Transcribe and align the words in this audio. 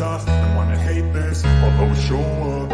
tough 0.00 0.26
and 0.26 0.56
wanna 0.56 0.78
hate 0.78 1.12
this, 1.12 1.44
I'll 1.44 1.80
always 1.80 1.98
oh, 1.98 2.08
show 2.08 2.24
up. 2.56 2.72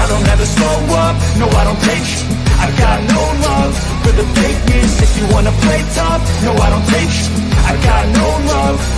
I 0.00 0.04
don't 0.10 0.28
ever 0.32 0.46
slow 0.46 0.76
up, 1.04 1.16
no 1.40 1.46
I 1.60 1.62
don't 1.68 1.82
take 1.90 2.06
sh 2.12 2.22
I 2.64 2.68
got 2.84 2.98
no 3.14 3.22
love 3.48 3.74
for 4.02 4.12
the 4.20 4.26
fakeness. 4.38 5.02
If 5.02 5.12
you 5.18 5.26
wanna 5.34 5.50
play 5.64 5.82
tough, 5.98 6.22
no 6.44 6.52
I 6.66 6.70
don't 6.70 6.86
take 6.94 7.10
sh 7.10 7.24
I 7.70 7.72
got 7.82 8.04
no 8.20 8.28
love 8.52 8.97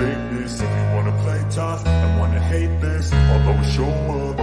fakeness 0.00 0.54
If 0.60 0.70
you 0.78 0.84
wanna 0.96 1.14
play 1.22 1.40
tough 1.50 1.86
and 1.86 2.18
wanna 2.18 2.40
hate 2.40 2.74
this 2.80 3.12
I'll 3.12 3.48
always 3.48 3.70
show 3.70 3.84
up 3.84 4.40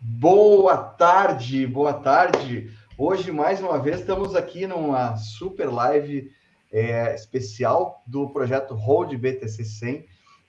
Boa 0.00 0.76
tarde, 0.76 1.64
boa 1.66 1.92
tarde. 1.92 2.72
Hoje, 2.98 3.30
mais 3.30 3.60
uma 3.60 3.78
vez, 3.78 4.00
estamos 4.00 4.34
aqui 4.34 4.66
numa 4.66 5.16
super 5.16 5.72
live 5.72 6.28
é, 6.72 7.14
especial 7.14 8.02
do 8.04 8.28
projeto 8.30 8.74
Hold 8.74 9.16
BTC 9.16 9.64
100. 9.64 10.06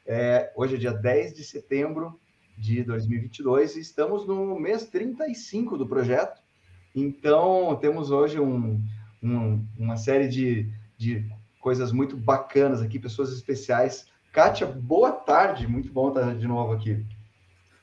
É, 0.08 0.52
hoje 0.56 0.76
é 0.76 0.78
dia 0.80 0.92
10 0.92 1.36
de 1.36 1.44
setembro 1.44 2.20
de 2.60 2.84
2022 2.84 3.78
e 3.78 3.80
estamos 3.80 4.28
no 4.28 4.60
mês 4.60 4.86
35 4.86 5.78
do 5.78 5.88
projeto. 5.88 6.42
Então, 6.94 7.78
temos 7.80 8.12
hoje 8.12 8.40
um, 8.40 8.84
um, 9.24 9.66
uma 9.78 9.96
série 9.96 10.28
de, 10.28 10.70
de 10.98 11.26
coisas 11.60 11.92
muito 11.92 12.18
bacanas 12.18 12.82
aqui, 12.82 13.00
pessoas 13.00 13.32
especiais. 13.32 14.08
Kátia, 14.34 14.68
boa 14.68 15.12
tarde, 15.12 15.68
muito 15.68 15.92
bom 15.92 16.10
estar 16.10 16.36
de 16.36 16.48
novo 16.48 16.74
aqui. 16.74 17.06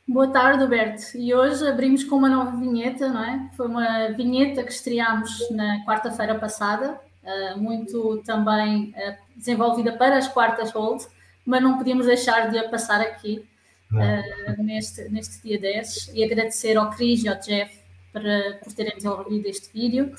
Boa 0.06 0.28
tarde, 0.28 0.62
Alberto. 0.62 1.16
E 1.16 1.34
hoje 1.34 1.66
abrimos 1.66 2.04
com 2.04 2.16
uma 2.16 2.28
nova 2.28 2.56
vinheta, 2.56 3.08
não 3.08 3.24
é? 3.24 3.50
Foi 3.56 3.66
uma 3.66 4.08
vinheta 4.12 4.62
que 4.62 4.70
estreámos 4.70 5.50
na 5.50 5.84
quarta-feira 5.84 6.34
passada, 6.36 7.00
uh, 7.24 7.58
muito 7.58 8.22
também 8.24 8.90
uh, 8.90 9.16
desenvolvida 9.36 9.96
para 9.96 10.18
as 10.18 10.28
quartas 10.28 10.70
hold, 10.70 11.02
mas 11.44 11.62
não 11.62 11.78
podíamos 11.78 12.06
deixar 12.06 12.50
de 12.50 12.58
a 12.58 12.68
passar 12.68 13.00
aqui 13.00 13.48
uh, 13.92 14.62
neste, 14.62 15.08
neste 15.08 15.42
dia 15.42 15.58
10 15.58 16.10
e 16.14 16.24
agradecer 16.24 16.76
ao 16.76 16.90
Cris 16.90 17.22
e 17.22 17.28
ao 17.28 17.38
Jeff 17.40 17.78
para, 18.12 18.58
por 18.62 18.72
terem 18.72 18.94
desenvolvido 18.96 19.46
este 19.46 19.72
vídeo. 19.72 20.12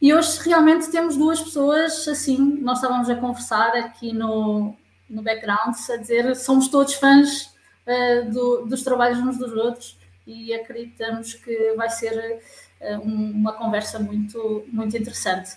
E 0.00 0.12
hoje 0.12 0.40
realmente 0.44 0.90
temos 0.90 1.16
duas 1.16 1.40
pessoas 1.40 2.06
assim, 2.08 2.38
nós 2.60 2.78
estávamos 2.78 3.08
a 3.08 3.16
conversar 3.16 3.76
aqui 3.76 4.12
no, 4.12 4.74
no 5.08 5.22
background, 5.22 5.74
a 5.90 5.96
dizer 5.96 6.34
somos 6.34 6.68
todos 6.68 6.94
fãs 6.94 7.54
uh, 7.86 8.30
do, 8.30 8.66
dos 8.66 8.82
trabalhos 8.82 9.18
uns 9.18 9.38
dos 9.38 9.52
outros 9.52 9.98
e 10.26 10.52
acreditamos 10.54 11.34
que 11.34 11.74
vai 11.76 11.90
ser 11.90 12.40
uh, 12.80 12.98
um, 13.06 13.30
uma 13.30 13.52
conversa 13.52 13.98
muito, 13.98 14.64
muito 14.72 14.96
interessante. 14.96 15.50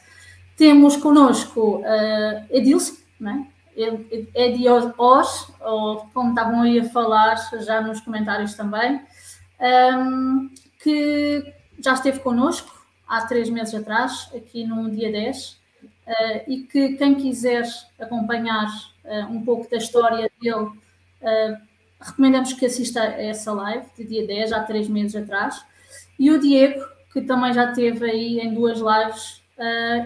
Temos 0.55 0.95
connosco 0.97 1.79
uh, 1.79 2.45
Edilson, 2.49 2.95
né? 3.75 4.27
Edi 4.33 4.67
Oz, 4.69 5.53
ou 5.61 6.07
como 6.13 6.29
estavam 6.29 6.61
aí 6.61 6.79
a 6.79 6.89
falar 6.89 7.35
já 7.61 7.81
nos 7.81 7.99
comentários 8.01 8.53
também, 8.53 9.01
um, 9.59 10.49
que 10.81 11.53
já 11.79 11.93
esteve 11.93 12.19
connosco 12.19 12.71
há 13.07 13.25
três 13.25 13.49
meses 13.49 13.73
atrás, 13.75 14.29
aqui 14.35 14.65
no 14.65 14.89
dia 14.89 15.11
10, 15.11 15.51
uh, 15.51 16.43
e 16.47 16.63
que 16.63 16.95
quem 16.95 17.15
quiser 17.15 17.65
acompanhar 17.99 18.67
uh, 19.03 19.31
um 19.31 19.43
pouco 19.43 19.69
da 19.69 19.77
história 19.77 20.29
dele, 20.41 20.55
uh, 20.55 21.57
recomendamos 21.99 22.53
que 22.53 22.65
assista 22.65 23.01
a 23.01 23.21
essa 23.21 23.51
live 23.51 23.85
de 23.97 24.05
dia 24.05 24.27
10, 24.27 24.53
há 24.53 24.63
três 24.63 24.87
meses 24.87 25.15
atrás. 25.15 25.63
E 26.17 26.31
o 26.31 26.39
Diego, 26.39 26.83
que 27.11 27.21
também 27.21 27.53
já 27.53 27.71
teve 27.71 28.09
aí 28.09 28.39
em 28.39 28.53
duas 28.53 28.79
lives, 28.79 29.43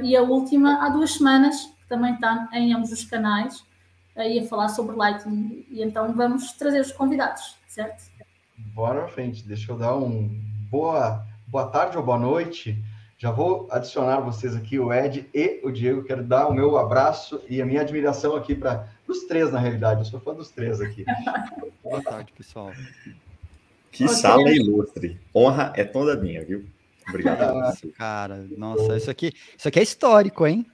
e 0.04 0.16
a 0.16 0.22
última 0.22 0.86
há 0.86 0.90
duas 0.90 1.14
semanas, 1.14 1.74
também 1.90 2.14
está 2.14 2.48
em 2.54 2.72
ambos 2.74 2.92
os 2.92 3.04
canais, 3.04 3.66
aí 4.16 4.40
a 4.40 4.46
falar 4.46 4.70
sobre 4.70 4.96
Lightning. 4.96 5.66
E 5.70 5.82
então 5.82 6.14
vamos 6.14 6.54
trazer 6.54 6.80
os 6.80 6.92
convidados, 6.92 7.58
certo? 7.68 8.10
Bora 8.74 9.06
à 9.06 9.08
frente, 9.08 9.46
deixa 9.46 9.72
eu 9.72 9.78
dar 9.78 9.98
um 9.98 10.30
boa, 10.70 11.26
boa 11.48 11.68
tarde 11.68 11.98
ou 11.98 12.04
boa 12.04 12.20
noite. 12.20 12.82
Já 13.18 13.32
vou 13.32 13.68
adicionar 13.70 14.22
vocês 14.22 14.56
aqui, 14.56 14.80
o 14.80 14.94
Ed 14.94 15.30
e 15.34 15.60
o 15.64 15.72
Diego. 15.72 16.04
Quero 16.04 16.24
dar 16.24 16.48
o 16.48 16.54
meu 16.54 16.78
abraço 16.78 17.42
e 17.50 17.62
a 17.62 17.66
minha 17.66 17.82
admiração 17.82 18.36
aqui 18.36 18.56
para 18.56 18.88
os 19.06 19.26
três, 19.26 19.52
na 19.52 19.60
realidade. 19.60 20.02
Eu 20.02 20.06
sou 20.06 20.22
fã 20.22 20.34
dos 20.34 20.50
três 20.50 20.80
aqui. 20.80 21.04
Boa 21.84 22.02
tarde, 22.02 22.32
pessoal. 22.32 22.72
Que 23.92 24.06
okay. 24.06 24.16
sala 24.16 24.50
ilustre. 24.50 25.20
Honra 25.36 25.74
é 25.76 25.84
toda 25.84 26.16
minha, 26.16 26.46
viu? 26.46 26.66
Obrigado. 27.10 27.42
Ah, 27.42 27.74
cara, 27.98 28.48
nossa, 28.56 28.96
isso 28.96 29.12
aqui, 29.12 29.34
isso 29.58 29.68
aqui 29.68 29.80
é 29.80 29.84
histórico, 29.84 30.48
hein? 30.48 30.66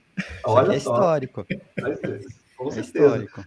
Olha 0.46 0.74
é 0.74 0.78
histórico. 0.78 1.46
Com 2.58 2.72
certeza. 2.72 2.80
É 2.80 2.82
histórico. 2.82 3.46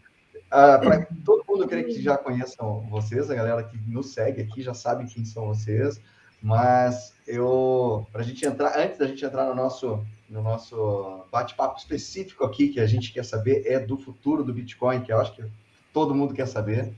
Ah, 0.51 0.79
para 0.79 1.07
todo 1.25 1.45
mundo 1.47 1.69
que 1.69 2.03
já 2.03 2.17
conheçam 2.17 2.81
vocês, 2.89 3.31
a 3.31 3.35
galera 3.35 3.63
que 3.65 3.77
nos 3.87 4.13
segue 4.13 4.43
aqui 4.43 4.63
já 4.63 4.73
sabe 4.73 5.07
quem 5.07 5.25
são 5.25 5.47
vocês, 5.47 6.01
mas 6.43 7.15
eu, 7.27 8.07
para 8.11 8.23
a 8.23 8.25
gente 8.25 8.47
entrar, 8.47 8.79
antes 8.79 8.99
da 8.99 9.07
gente 9.07 9.25
entrar 9.25 9.45
no 9.45 9.55
nosso 9.55 10.05
no 10.29 10.43
nosso 10.43 11.25
bate-papo 11.33 11.79
específico 11.79 12.45
aqui, 12.45 12.69
que 12.69 12.81
a 12.81 12.87
gente 12.87 13.13
quer 13.13 13.25
saber 13.25 13.63
é 13.67 13.81
do 13.81 13.97
futuro 13.97 14.45
do 14.45 14.53
Bitcoin, 14.53 15.01
que 15.01 15.13
eu 15.13 15.19
acho 15.19 15.35
que 15.35 15.45
todo 15.93 16.15
mundo 16.15 16.35
quer 16.35 16.47
saber. 16.47 16.93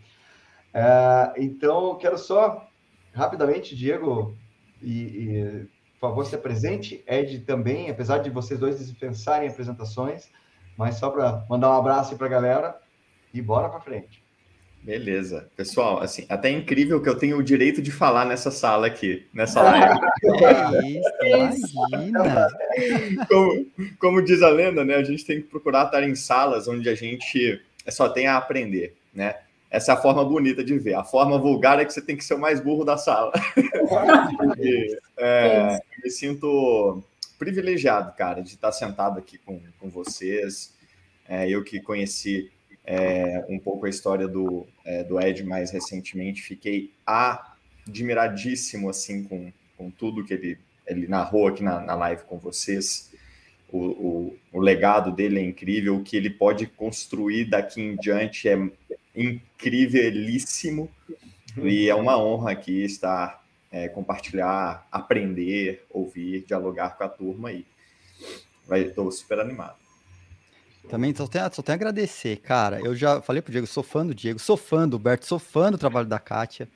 É, 0.74 1.32
então, 1.36 1.96
quero 1.96 2.18
só, 2.18 2.68
rapidamente, 3.12 3.76
Diego, 3.76 4.36
e, 4.82 4.92
e, 4.92 5.68
por 6.00 6.08
favor, 6.08 6.24
se 6.24 6.34
apresente. 6.34 7.04
Ed 7.06 7.40
também, 7.40 7.90
apesar 7.90 8.18
de 8.18 8.30
vocês 8.30 8.58
dois 8.58 8.78
dispensarem 8.78 9.48
apresentações, 9.48 10.30
mas 10.76 10.96
só 10.96 11.10
para 11.10 11.44
mandar 11.48 11.70
um 11.70 11.78
abraço 11.78 12.16
para 12.16 12.26
a 12.26 12.30
galera 12.30 12.80
e 13.34 13.42
bora 13.42 13.68
para 13.68 13.80
frente. 13.80 14.24
Beleza. 14.82 15.50
Pessoal, 15.54 16.00
assim, 16.00 16.24
até 16.26 16.48
é 16.48 16.52
incrível 16.52 17.02
que 17.02 17.08
eu 17.08 17.18
tenho 17.18 17.36
o 17.36 17.42
direito 17.42 17.82
de 17.82 17.92
falar 17.92 18.24
nessa 18.24 18.50
sala 18.50 18.86
aqui, 18.86 19.26
nessa 19.34 19.60
live. 19.60 20.00
É 21.20 21.48
isso, 21.50 21.74
imagina! 21.88 22.48
Como, 23.28 23.66
como, 23.98 24.22
diz 24.22 24.42
a 24.42 24.48
lenda, 24.48 24.84
né? 24.84 24.94
A 24.94 25.02
gente 25.02 25.24
tem 25.24 25.42
que 25.42 25.48
procurar 25.48 25.86
estar 25.86 26.02
em 26.02 26.14
salas 26.14 26.66
onde 26.66 26.88
a 26.88 26.94
gente 26.94 27.60
só 27.88 28.08
tem 28.08 28.26
a 28.26 28.36
aprender, 28.36 28.96
né? 29.12 29.34
Essa 29.70 29.92
é 29.92 29.94
a 29.94 29.98
forma 29.98 30.24
bonita 30.24 30.64
de 30.64 30.76
ver. 30.78 30.94
A 30.94 31.04
forma 31.04 31.38
vulgar 31.38 31.78
é 31.78 31.84
que 31.84 31.92
você 31.92 32.02
tem 32.02 32.16
que 32.16 32.24
ser 32.24 32.34
o 32.34 32.40
mais 32.40 32.60
burro 32.60 32.84
da 32.84 32.96
sala. 32.96 33.32
e, 34.58 34.98
é, 35.16 35.80
me 36.02 36.10
sinto 36.10 37.02
privilegiado, 37.38 38.12
cara, 38.16 38.42
de 38.42 38.50
estar 38.50 38.72
sentado 38.72 39.18
aqui 39.18 39.38
com, 39.38 39.60
com 39.78 39.88
vocês. 39.88 40.74
É, 41.28 41.48
eu 41.48 41.62
que 41.62 41.80
conheci 41.80 42.50
é, 42.84 43.44
um 43.48 43.58
pouco 43.60 43.86
a 43.86 43.88
história 43.88 44.26
do, 44.26 44.66
é, 44.84 45.04
do 45.04 45.20
Ed 45.20 45.44
mais 45.44 45.70
recentemente. 45.70 46.42
Fiquei 46.42 46.92
admiradíssimo 47.06 48.90
assim 48.90 49.22
com, 49.22 49.52
com 49.78 49.90
tudo 49.90 50.24
que 50.24 50.34
ele, 50.34 50.58
ele 50.84 51.06
narrou 51.06 51.46
aqui 51.46 51.62
na, 51.62 51.80
na 51.80 51.94
live 51.94 52.24
com 52.24 52.38
vocês. 52.38 53.12
O, 53.72 53.78
o, 53.78 54.36
o, 54.52 54.60
legado 54.60 55.12
dele 55.12 55.38
é 55.38 55.44
incrível, 55.44 55.94
o 55.96 56.02
que 56.02 56.16
ele 56.16 56.28
pode 56.28 56.66
construir 56.66 57.44
daqui 57.44 57.80
em 57.80 57.94
diante 57.94 58.48
é 58.48 58.56
incrivelíssimo. 59.14 60.90
E 61.56 61.88
é 61.88 61.94
uma 61.94 62.16
honra 62.16 62.52
aqui 62.52 62.84
estar, 62.84 63.44
é, 63.70 63.88
compartilhar, 63.88 64.86
aprender, 64.90 65.84
ouvir, 65.90 66.44
dialogar 66.46 66.96
com 66.96 67.04
a 67.04 67.08
turma 67.08 67.48
aí. 67.48 67.66
Estou 68.70 69.10
super 69.10 69.40
animado. 69.40 69.76
Também 70.88 71.14
só 71.14 71.26
tenho, 71.26 71.52
só 71.52 71.62
tenho 71.62 71.74
a 71.74 71.78
agradecer, 71.78 72.36
cara. 72.38 72.80
Eu 72.80 72.94
já 72.94 73.20
falei 73.20 73.42
pro 73.42 73.52
Diego, 73.52 73.66
sou 73.66 73.82
fã 73.82 74.06
do 74.06 74.14
Diego, 74.14 74.38
sou 74.38 74.56
fã 74.56 74.88
do 74.88 74.98
Berto, 74.98 75.26
sou 75.26 75.38
fã 75.38 75.70
do 75.70 75.78
trabalho 75.78 76.06
da 76.06 76.18
Kátia. 76.18 76.68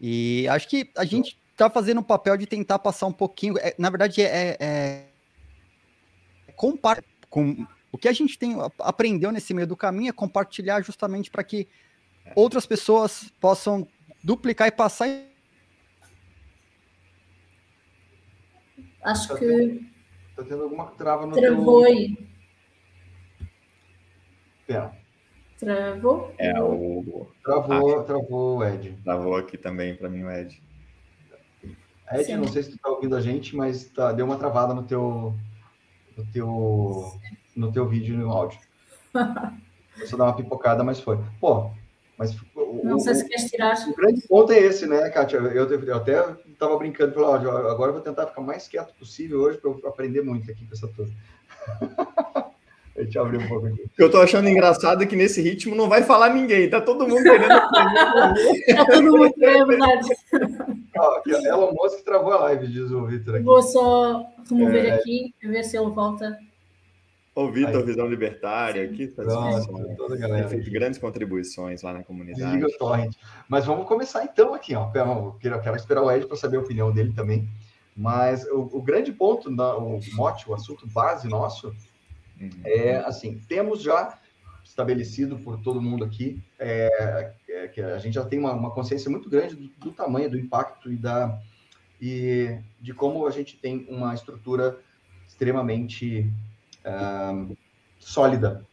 E 0.00 0.46
acho 0.48 0.68
que 0.68 0.90
a 0.96 1.04
gente 1.04 1.38
tá 1.56 1.68
fazendo 1.68 1.98
um 1.98 2.04
papel 2.04 2.36
de 2.36 2.46
tentar 2.46 2.78
passar 2.78 3.06
um 3.06 3.12
pouquinho. 3.12 3.58
É, 3.58 3.74
na 3.78 3.90
verdade, 3.90 4.22
é, 4.22 4.56
é, 4.60 5.06
é 6.46 6.52
com 7.28 7.66
o 7.90 7.98
que 7.98 8.08
a 8.08 8.12
gente 8.12 8.38
tem 8.38 8.56
aprendeu 8.78 9.32
nesse 9.32 9.54
meio 9.54 9.66
do 9.66 9.76
caminho 9.76 10.10
é 10.10 10.12
compartilhar 10.12 10.82
justamente 10.82 11.30
para 11.30 11.42
que 11.42 11.66
outras 12.34 12.66
pessoas 12.66 13.32
possam 13.40 13.86
duplicar 14.22 14.68
e 14.68 14.72
passar 14.72 15.08
Acho 19.02 19.28
tá 19.28 19.38
que. 19.38 19.46
Tendo, 19.46 19.80
tá 20.36 20.44
tendo 20.44 20.62
alguma 20.64 20.86
trava 20.92 21.26
no 21.26 21.32
Travou 21.32 21.82
teu... 21.82 21.92
aí. 21.92 22.28
Pera. 24.66 24.92
Travou? 25.58 26.34
É 26.38 26.60
o. 26.60 27.26
Travou, 27.42 28.00
ah, 28.00 28.04
travou 28.04 28.58
o 28.58 28.64
Ed. 28.64 28.96
Travou 29.02 29.36
aqui 29.36 29.56
também 29.56 29.96
para 29.96 30.08
mim 30.08 30.24
o 30.24 30.30
Ed. 30.30 30.62
Ed, 32.12 32.24
Sim. 32.24 32.36
não 32.36 32.48
sei 32.48 32.62
se 32.62 32.70
tu 32.70 32.78
tá 32.78 32.88
ouvindo 32.88 33.16
a 33.16 33.20
gente, 33.20 33.56
mas 33.56 33.86
tá, 33.86 34.12
deu 34.12 34.24
uma 34.24 34.38
travada 34.38 34.74
no 34.74 34.82
teu, 34.82 35.34
no 36.16 36.26
teu, 36.32 37.12
no 37.58 37.72
teu 37.72 37.86
vídeo 37.86 38.14
e 38.14 38.18
no 38.18 38.30
áudio. 38.30 38.58
Só 40.06 40.16
dar 40.16 40.24
uma 40.24 40.36
pipocada, 40.36 40.84
mas 40.84 41.00
foi. 41.00 41.18
Pô, 41.40 41.70
mas 42.16 42.36
o, 42.54 42.80
não 42.84 42.98
sei 42.98 43.14
se 43.14 43.28
quer 43.28 43.48
tirar. 43.48 43.74
O 43.88 43.94
grande 43.94 44.22
ponto 44.26 44.52
é 44.52 44.58
esse, 44.58 44.86
né, 44.86 45.08
Kátia? 45.10 45.38
Eu, 45.38 45.68
eu 45.68 45.96
até 45.96 46.24
estava 46.48 46.76
brincando, 46.76 47.14
falei, 47.14 47.46
ó, 47.46 47.68
agora 47.68 47.90
eu 47.90 47.94
vou 47.94 48.02
tentar 48.02 48.26
ficar 48.26 48.40
mais 48.40 48.68
quieto 48.68 48.94
possível 48.94 49.40
hoje 49.40 49.58
para 49.58 49.70
eu 49.70 49.80
aprender 49.86 50.22
muito 50.22 50.50
aqui 50.50 50.64
com 50.66 50.74
essa 50.74 50.88
turma. 50.88 51.12
Deixa 52.96 53.20
eu 53.20 53.24
abrir 53.24 53.38
um 53.38 53.48
pouco 53.48 53.66
aqui. 53.68 53.84
Eu 53.96 54.10
tô 54.10 54.20
achando 54.20 54.48
engraçado 54.48 55.06
que 55.06 55.14
nesse 55.14 55.40
ritmo 55.40 55.76
não 55.76 55.88
vai 55.88 56.02
falar 56.02 56.30
ninguém, 56.30 56.68
tá 56.68 56.80
todo 56.80 57.06
mundo 57.06 57.22
querendo 57.22 57.52
aprender. 57.54 58.74
tá 58.74 58.84
todo 58.86 59.02
mundo 59.02 59.32
querendo, 59.34 59.62
é 59.62 59.66
verdade. 59.66 60.08
Ó, 60.96 61.22
Elon 61.26 61.72
Musk 61.72 62.04
travou 62.04 62.32
a 62.32 62.40
live, 62.40 62.66
diz 62.66 62.90
o 62.90 63.06
Vitor 63.06 63.36
aqui. 63.36 63.44
Vou 63.44 63.62
só 63.62 64.26
remover 64.50 64.86
é... 64.86 64.90
aqui, 64.94 65.32
ver 65.40 65.62
se 65.62 65.76
ele 65.76 65.90
volta. 65.90 66.36
O 67.40 67.50
Vitor, 67.52 67.84
Visão 67.84 68.06
Libertária, 68.06 68.84
aqui 68.84 69.12
a. 69.18 70.28
Tem 70.28 70.48
feito 70.48 70.70
grandes 70.70 70.98
contribuições 70.98 71.82
lá 71.82 71.92
na 71.92 72.02
comunidade. 72.02 72.52
Liga 72.52 72.66
o 72.66 72.78
torrent. 72.78 73.14
Mas 73.48 73.64
vamos 73.64 73.86
começar 73.86 74.24
então 74.24 74.54
aqui, 74.54 74.74
ó. 74.74 74.90
Eu 74.94 75.36
quero, 75.40 75.60
quero 75.60 75.76
esperar 75.76 76.02
o 76.02 76.10
Ed 76.10 76.26
para 76.26 76.36
saber 76.36 76.56
a 76.56 76.60
opinião 76.60 76.92
dele 76.92 77.12
também. 77.12 77.48
Mas 77.96 78.44
o, 78.46 78.68
o 78.72 78.82
grande 78.82 79.12
ponto, 79.12 79.48
o 79.48 80.00
mote, 80.14 80.48
o 80.48 80.54
assunto 80.54 80.86
base 80.86 81.28
nosso 81.28 81.72
Uhum. 82.40 82.50
É, 82.64 82.96
assim, 82.96 83.40
temos 83.48 83.82
já 83.82 84.18
estabelecido 84.64 85.38
por 85.38 85.60
todo 85.60 85.82
mundo 85.82 86.04
aqui 86.04 86.42
é, 86.58 87.32
é, 87.48 87.68
que 87.68 87.80
a 87.80 87.98
gente 87.98 88.14
já 88.14 88.24
tem 88.24 88.38
uma, 88.38 88.52
uma 88.52 88.70
consciência 88.70 89.10
muito 89.10 89.28
grande 89.28 89.56
do, 89.56 89.68
do, 89.78 89.92
tamanho, 89.92 90.30
do 90.30 90.38
impacto 90.38 90.92
e 90.92 90.96
da 90.96 91.40
e 92.00 92.58
de 92.80 92.94
como 92.94 93.26
a 93.26 93.30
gente 93.30 93.56
tem 93.56 93.86
uma 93.88 94.14
estrutura 94.14 94.78
extremamente 95.26 96.30
uh, 96.88 97.56
sólida, 97.98 98.66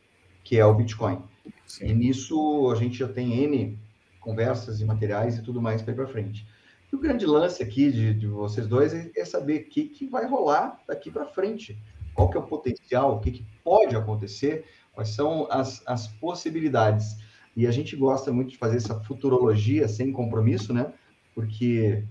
que 0.44 0.58
é 0.58 0.66
o 0.66 0.74
Bitcoin. 0.74 1.22
Sim. 1.68 1.88
E 1.88 1.94
nisso 1.94 2.72
a 2.72 2.76
gente 2.76 2.98
já 2.98 3.08
tem 3.08 3.44
N 3.44 3.78
conversas 4.20 4.82
e 4.82 4.86
materiais 4.86 5.38
e 5.38 5.44
tudo 5.44 5.62
mais 5.62 5.82
para 5.82 6.08
frente. 6.08 6.48
E 6.92 6.96
o 6.96 7.00
grande 7.00 7.26
lance 7.26 7.62
aqui 7.62 7.92
de, 7.92 8.14
de 8.14 8.28
vocês 8.28 8.68
dois 8.68 8.94
é, 8.94 9.12
é 9.16 9.26
saber 9.26 9.62
o 9.62 9.70
que, 9.70 9.86
que 9.86 10.08
vai 10.08 10.28
rolar 10.28 10.80
daqui 10.88 11.12
para 11.12 11.26
frente 11.26 11.78
qual 12.16 12.30
que 12.30 12.38
é 12.38 12.40
o 12.40 12.48
potencial, 12.48 13.16
o 13.16 13.20
que, 13.20 13.30
que 13.30 13.46
pode 13.64 13.96
acontecer, 13.96 14.66
quais 14.94 15.10
são 15.10 15.48
as, 15.52 15.84
as 15.86 16.08
possibilidades. 16.08 17.18
E 17.56 17.68
a 17.68 17.72
gente 17.72 17.96
gosta 17.96 18.32
muito 18.32 18.52
de 18.52 18.58
fazer 18.58 18.78
essa 18.78 19.00
futurologia 19.02 19.88
sem 19.88 20.12
compromisso, 20.12 20.74
né? 20.74 20.92
Porque 21.36 22.04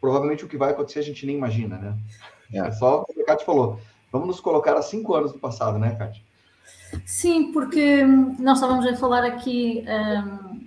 provavelmente 0.00 0.44
o 0.44 0.48
que 0.48 0.56
vai 0.56 0.72
acontecer 0.72 0.98
a 0.98 1.02
gente 1.02 1.24
nem 1.24 1.36
imagina, 1.36 1.78
né? 1.78 1.98
É, 2.52 2.58
é 2.58 2.72
só 2.72 3.02
o 3.02 3.04
que 3.06 3.20
a 3.22 3.24
Kátia 3.24 3.46
falou. 3.46 3.80
Vamos 4.18 4.36
nos 4.36 4.40
colocar 4.40 4.74
há 4.74 4.82
cinco 4.82 5.14
anos 5.14 5.32
do 5.32 5.38
passado, 5.38 5.78
né, 5.78 5.94
Kátia? 5.94 6.22
Sim, 7.04 7.52
porque 7.52 8.04
nós 8.38 8.58
estávamos 8.58 8.86
a 8.86 8.96
falar 8.96 9.24
aqui 9.24 9.84
um, 9.86 10.66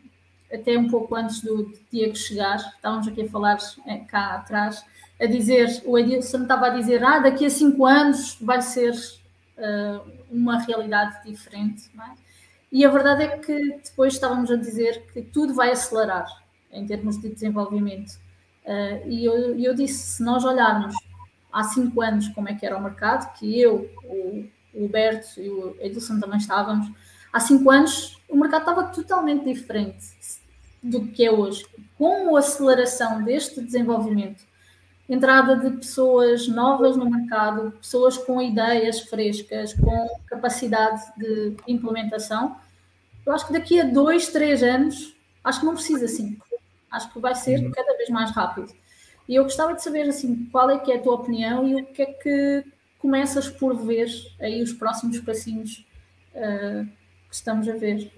até 0.54 0.78
um 0.78 0.88
pouco 0.88 1.16
antes 1.16 1.42
do 1.42 1.72
Diego 1.92 2.16
chegar, 2.16 2.58
estávamos 2.58 3.08
aqui 3.08 3.24
a 3.24 3.30
falar 3.30 3.58
é, 3.88 3.98
cá 3.98 4.36
atrás 4.36 4.86
a 5.20 5.26
dizer, 5.26 5.82
o 5.86 5.98
Edilson 5.98 6.44
estava 6.44 6.68
a 6.68 6.70
dizer, 6.70 7.04
ah, 7.04 7.20
daqui 7.20 7.46
a 7.46 7.50
cinco 7.50 7.86
anos 7.86 8.38
vai 8.40 8.62
ser 8.62 8.94
uh, 8.94 10.10
uma 10.32 10.60
realidade 10.60 11.22
diferente, 11.30 11.90
é? 12.00 12.30
E 12.72 12.86
a 12.86 12.90
verdade 12.90 13.24
é 13.24 13.38
que 13.38 13.80
depois 13.84 14.14
estávamos 14.14 14.50
a 14.52 14.56
dizer 14.56 15.04
que 15.12 15.22
tudo 15.24 15.56
vai 15.56 15.72
acelerar 15.72 16.28
em 16.72 16.86
termos 16.86 17.20
de 17.20 17.28
desenvolvimento. 17.30 18.12
Uh, 18.64 19.10
e 19.10 19.26
eu, 19.26 19.60
eu 19.60 19.74
disse, 19.74 20.16
se 20.16 20.24
nós 20.24 20.46
olharmos 20.46 20.96
há 21.52 21.64
cinco 21.64 22.02
anos 22.02 22.28
como 22.30 22.50
é 22.50 22.54
que 22.54 22.66
era 22.66 22.78
o 22.78 22.84
mercado, 22.84 23.34
que 23.38 23.60
eu, 23.60 23.90
o, 24.04 24.46
o 24.74 24.88
Berto 24.88 25.40
e 25.40 25.50
o 25.50 25.76
Edilson 25.80 26.20
também 26.20 26.38
estávamos, 26.38 26.92
há 27.32 27.40
cinco 27.40 27.70
anos 27.70 28.22
o 28.28 28.38
mercado 28.38 28.62
estava 28.62 28.84
totalmente 28.86 29.46
diferente 29.46 30.08
do 30.82 31.08
que 31.08 31.26
é 31.26 31.32
hoje. 31.32 31.66
Com 31.98 32.36
a 32.36 32.40
aceleração 32.40 33.24
deste 33.24 33.62
desenvolvimento 33.62 34.50
entrada 35.10 35.56
de 35.56 35.78
pessoas 35.78 36.48
novas 36.48 36.96
no 36.96 37.10
mercado, 37.10 37.72
pessoas 37.72 38.16
com 38.16 38.40
ideias 38.40 39.00
frescas, 39.02 39.74
com 39.74 40.08
capacidade 40.28 41.02
de 41.18 41.56
implementação. 41.68 42.56
Eu 43.26 43.34
acho 43.34 43.48
que 43.48 43.54
daqui 43.54 43.80
a 43.80 43.86
dois, 43.86 44.28
três 44.28 44.62
anos, 44.62 45.16
acho 45.44 45.62
que 45.62 45.66
não 45.66 45.74
precisa 45.74 46.06
assim. 46.06 46.38
Acho 46.92 47.12
que 47.12 47.20
vai 47.20 47.34
ser 47.34 47.60
uhum. 47.60 47.72
cada 47.72 47.98
vez 47.98 48.10
mais 48.10 48.30
rápido. 48.32 48.72
E 49.30 49.36
eu 49.36 49.44
gostava 49.44 49.76
de 49.76 49.84
saber 49.84 50.10
assim, 50.10 50.50
qual 50.52 50.72
é 50.72 50.80
que 50.80 50.92
é 50.92 50.96
a 50.96 51.00
tua 51.00 51.14
opinião 51.14 51.68
e 51.68 51.76
o 51.76 51.86
que 51.86 52.02
é 52.02 52.06
que 52.08 52.64
começas 52.98 53.48
por 53.48 53.76
ver 53.76 54.10
aí 54.42 54.62
os 54.64 54.74
próximos 54.74 55.20
passinhos 55.20 55.86
uh, 56.34 56.84
que 57.30 57.36
estamos 57.36 57.70
a 57.70 57.76
ver. 57.76 58.12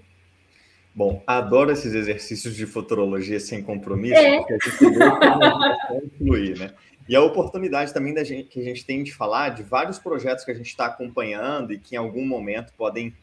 Bom, 0.94 1.22
adoro 1.26 1.70
esses 1.70 1.92
exercícios 1.92 2.56
de 2.56 2.64
futurologia 2.64 3.38
sem 3.38 3.62
compromisso, 3.62 4.14
é. 4.14 4.38
porque 4.38 4.54
a 4.54 4.58
gente 4.58 4.78
vê 4.78 5.10
como 5.88 6.10
fluir, 6.16 6.58
né? 6.58 6.74
E 7.06 7.14
a 7.14 7.20
oportunidade 7.22 7.92
também 7.92 8.14
da 8.14 8.24
gente, 8.24 8.48
que 8.48 8.60
a 8.60 8.64
gente 8.64 8.84
tem 8.84 9.02
de 9.02 9.12
falar 9.12 9.50
de 9.50 9.62
vários 9.62 9.98
projetos 9.98 10.46
que 10.46 10.50
a 10.50 10.54
gente 10.54 10.68
está 10.68 10.86
acompanhando 10.86 11.74
e 11.74 11.78
que 11.78 11.94
em 11.94 11.98
algum 11.98 12.26
momento 12.26 12.72
podem, 12.74 13.14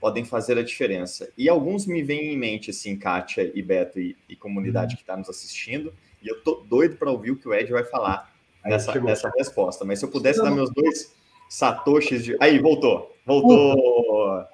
podem 0.00 0.24
fazer 0.24 0.56
a 0.58 0.62
diferença. 0.62 1.30
E 1.36 1.50
alguns 1.50 1.86
me 1.86 2.02
vêm 2.02 2.32
em 2.32 2.36
mente, 2.38 2.70
assim, 2.70 2.96
Kátia 2.96 3.50
e 3.54 3.62
Beto 3.62 4.00
e, 4.00 4.16
e 4.28 4.36
comunidade 4.36 4.92
uhum. 4.92 4.96
que 4.96 5.02
está 5.02 5.16
nos 5.16 5.28
assistindo, 5.28 5.92
e 6.26 6.28
eu 6.28 6.42
tô 6.42 6.56
doido 6.68 6.96
para 6.96 7.10
ouvir 7.10 7.30
o 7.30 7.36
que 7.36 7.48
o 7.48 7.54
Ed 7.54 7.70
vai 7.70 7.84
falar 7.84 8.32
nessa, 8.64 8.98
nessa 9.00 9.30
resposta. 9.36 9.84
Mas 9.84 10.00
se 10.00 10.04
eu 10.04 10.10
pudesse 10.10 10.42
dar 10.42 10.50
meus 10.50 10.70
dois 10.70 11.14
satoshis 11.48 12.24
de... 12.24 12.36
Aí, 12.40 12.58
voltou, 12.58 13.14
voltou... 13.24 14.44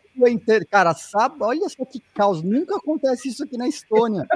Cara, 0.71 0.93
sabe, 0.93 1.37
olha 1.41 1.67
só 1.71 1.87
que 1.87 1.99
caos, 2.15 2.43
nunca 2.43 2.77
acontece 2.77 3.29
isso 3.29 3.43
aqui 3.43 3.57
na 3.57 3.67
Estônia. 3.67 4.27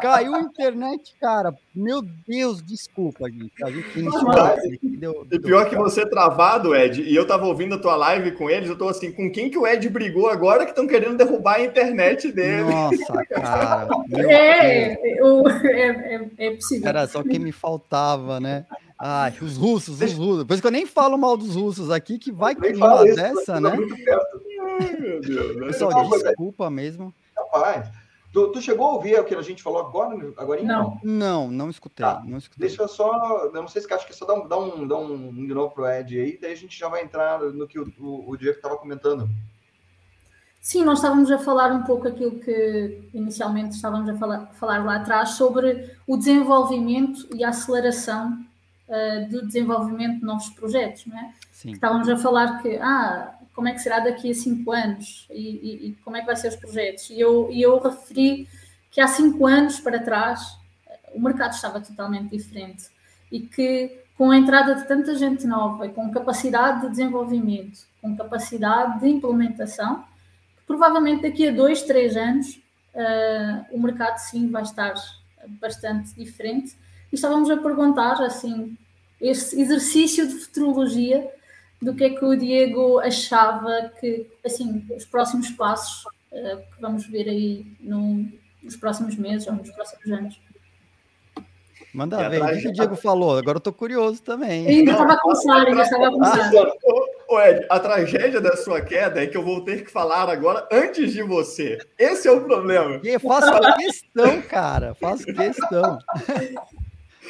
Caiu 0.00 0.34
a 0.34 0.40
internet, 0.40 1.14
cara. 1.20 1.54
Meu 1.74 2.02
Deus, 2.02 2.62
desculpa, 2.62 3.30
gente. 3.30 3.52
A 3.64 3.70
gente 3.70 3.88
tem 3.90 4.98
deu, 4.98 5.26
E 5.30 5.38
pior 5.38 5.68
que 5.68 5.76
você 5.76 6.08
travado, 6.08 6.74
Ed, 6.74 7.02
e 7.02 7.14
eu 7.14 7.26
tava 7.26 7.46
ouvindo 7.46 7.76
a 7.76 7.78
tua 7.78 7.96
live 7.96 8.32
com 8.32 8.50
eles, 8.50 8.68
eu 8.68 8.76
tô 8.76 8.88
assim, 8.88 9.10
com 9.10 9.30
quem 9.30 9.48
que 9.48 9.58
o 9.58 9.66
Ed 9.66 9.88
brigou 9.88 10.28
agora 10.28 10.64
que 10.64 10.70
estão 10.70 10.86
querendo 10.86 11.16
derrubar 11.16 11.56
a 11.56 11.64
internet 11.64 12.30
dele? 12.30 12.70
Nossa, 12.70 13.24
cara. 13.24 13.88
É, 14.16 14.92
é, 14.92 15.18
é, 15.18 16.30
é, 16.38 16.50
possível. 16.52 16.88
Era 16.88 17.06
só 17.06 17.22
que 17.22 17.38
me 17.38 17.52
faltava, 17.52 18.40
né? 18.40 18.66
Ai, 18.98 19.34
os 19.42 19.56
russos, 19.56 20.00
os 20.00 20.12
russos. 20.12 20.44
Por 20.44 20.54
isso 20.54 20.62
que 20.62 20.68
eu 20.68 20.72
nem 20.72 20.86
falo 20.86 21.18
mal 21.18 21.36
dos 21.36 21.54
russos 21.54 21.90
aqui, 21.90 22.18
que 22.18 22.32
vai 22.32 22.54
que 22.54 22.72
uma 22.74 23.04
dessa, 23.04 23.60
né? 23.60 23.70
Ai, 23.70 24.96
meu 24.98 25.20
Deus. 25.20 25.66
Pessoal, 25.66 26.08
desculpa 26.08 26.70
mesmo. 26.70 27.14
Rapaz. 27.36 28.05
Tu, 28.36 28.52
tu, 28.52 28.60
chegou 28.60 28.88
a 28.88 28.92
ouvir 28.92 29.18
o 29.18 29.24
que 29.24 29.34
a 29.34 29.40
gente 29.40 29.62
falou 29.62 29.80
agora? 29.80 30.14
agora 30.36 30.62
não. 30.62 31.00
não, 31.02 31.50
não 31.50 31.70
escutei, 31.70 32.04
tá. 32.04 32.22
não 32.22 32.36
escutei. 32.36 32.68
Deixa 32.68 32.82
eu 32.82 32.88
só. 32.88 33.50
Não 33.50 33.66
sei 33.66 33.80
se 33.80 33.90
acho 33.90 34.04
que 34.04 34.12
é 34.12 34.14
só 34.14 34.26
dar 34.26 34.34
um, 34.34 34.46
dar 34.46 34.58
um, 34.58 34.86
dar 34.86 34.98
um 34.98 35.32
de 35.32 35.54
novo 35.54 35.72
pro 35.72 35.88
Ed 35.88 36.20
aí, 36.20 36.38
daí 36.38 36.52
a 36.52 36.54
gente 36.54 36.78
já 36.78 36.86
vai 36.86 37.02
entrar 37.02 37.40
no 37.40 37.66
que 37.66 37.78
o, 37.78 37.90
o, 37.98 38.30
o 38.30 38.36
Diego 38.36 38.56
estava 38.56 38.76
comentando. 38.76 39.26
Sim, 40.60 40.84
nós 40.84 40.98
estávamos 40.98 41.30
a 41.30 41.38
falar 41.38 41.72
um 41.72 41.84
pouco 41.84 42.08
aquilo 42.08 42.38
que 42.38 43.08
inicialmente 43.14 43.74
estávamos 43.74 44.10
a 44.10 44.14
falar, 44.16 44.46
falar 44.52 44.84
lá 44.84 44.96
atrás 44.96 45.30
sobre 45.30 45.96
o 46.06 46.18
desenvolvimento 46.18 47.26
e 47.34 47.42
a 47.42 47.48
aceleração 47.48 48.38
uh, 48.86 49.30
do 49.30 49.46
desenvolvimento 49.46 50.18
de 50.18 50.26
novos 50.26 50.50
projetos, 50.50 51.06
não 51.06 51.18
é? 51.18 51.32
Sim. 51.52 51.70
Estávamos 51.70 52.06
a 52.06 52.18
falar 52.18 52.60
que 52.60 52.76
ah, 52.76 53.34
como 53.56 53.68
é 53.68 53.72
que 53.72 53.80
será 53.80 54.00
daqui 54.00 54.30
a 54.30 54.34
cinco 54.34 54.70
anos 54.70 55.26
e, 55.30 55.40
e, 55.40 55.86
e 55.88 55.92
como 56.04 56.14
é 56.14 56.20
que 56.20 56.26
vai 56.26 56.36
ser 56.36 56.48
os 56.48 56.56
projetos. 56.56 57.08
E 57.08 57.18
eu, 57.18 57.48
e 57.50 57.62
eu 57.62 57.78
referi 57.78 58.46
que 58.90 59.00
há 59.00 59.08
cinco 59.08 59.46
anos 59.46 59.80
para 59.80 59.98
trás 59.98 60.58
o 61.14 61.20
mercado 61.20 61.54
estava 61.54 61.80
totalmente 61.80 62.36
diferente 62.36 62.90
e 63.32 63.40
que 63.40 63.98
com 64.16 64.30
a 64.30 64.36
entrada 64.36 64.74
de 64.74 64.86
tanta 64.86 65.14
gente 65.14 65.46
nova 65.46 65.86
e 65.86 65.90
com 65.90 66.10
capacidade 66.10 66.82
de 66.82 66.90
desenvolvimento, 66.90 67.80
com 68.02 68.14
capacidade 68.14 69.00
de 69.00 69.08
implementação, 69.08 70.04
provavelmente 70.66 71.22
daqui 71.22 71.48
a 71.48 71.50
dois, 71.50 71.82
três 71.82 72.14
anos 72.14 72.60
uh, 72.94 73.66
o 73.72 73.80
mercado 73.80 74.18
sim 74.18 74.50
vai 74.50 74.62
estar 74.62 74.94
bastante 75.60 76.14
diferente. 76.14 76.76
E 77.10 77.14
estávamos 77.14 77.48
a 77.50 77.56
perguntar 77.56 78.22
assim, 78.22 78.76
este 79.18 79.58
exercício 79.58 80.26
de 80.28 80.34
futurologia 80.34 81.30
do 81.80 81.94
que 81.94 82.04
é 82.04 82.10
que 82.10 82.24
o 82.24 82.36
Diego 82.36 82.98
achava 82.98 83.92
que, 84.00 84.26
assim, 84.44 84.84
os 84.96 85.04
próximos 85.04 85.50
passos 85.50 86.04
uh, 86.32 86.56
que 86.56 86.80
vamos 86.80 87.06
ver 87.06 87.28
aí 87.28 87.66
no, 87.80 88.26
nos 88.62 88.76
próximos 88.76 89.16
meses 89.16 89.46
ou 89.46 89.54
nos 89.54 89.70
próximos 89.70 90.06
anos. 90.10 90.40
Manda 91.96 92.28
ver, 92.28 92.42
o 92.42 92.60
que 92.60 92.68
o 92.68 92.72
Diego 92.72 92.94
falou? 92.94 93.38
Agora 93.38 93.56
eu 93.56 93.60
tô 93.60 93.72
curioso 93.72 94.22
também. 94.22 94.66
Ainda 94.66 94.90
estava 94.90 95.34
Sara, 95.34 95.68
ainda 95.70 95.82
estava 95.82 96.24
Sara. 96.24 96.72
Ô, 97.26 97.40
Ed, 97.40 97.66
a 97.70 97.80
tragédia 97.80 98.38
da 98.38 98.54
sua 98.54 98.82
queda 98.82 99.22
é 99.22 99.26
que 99.26 99.34
eu 99.34 99.42
vou 99.42 99.64
ter 99.64 99.82
que 99.82 99.90
falar 99.90 100.28
agora 100.28 100.68
antes 100.70 101.14
de 101.14 101.22
você. 101.22 101.78
Esse 101.98 102.28
é 102.28 102.30
o 102.30 102.44
problema. 102.44 103.00
Eu 103.02 103.18
faço 103.18 103.50
questão, 103.76 104.42
cara. 104.42 104.94
Faço 104.94 105.24
questão. 105.24 105.98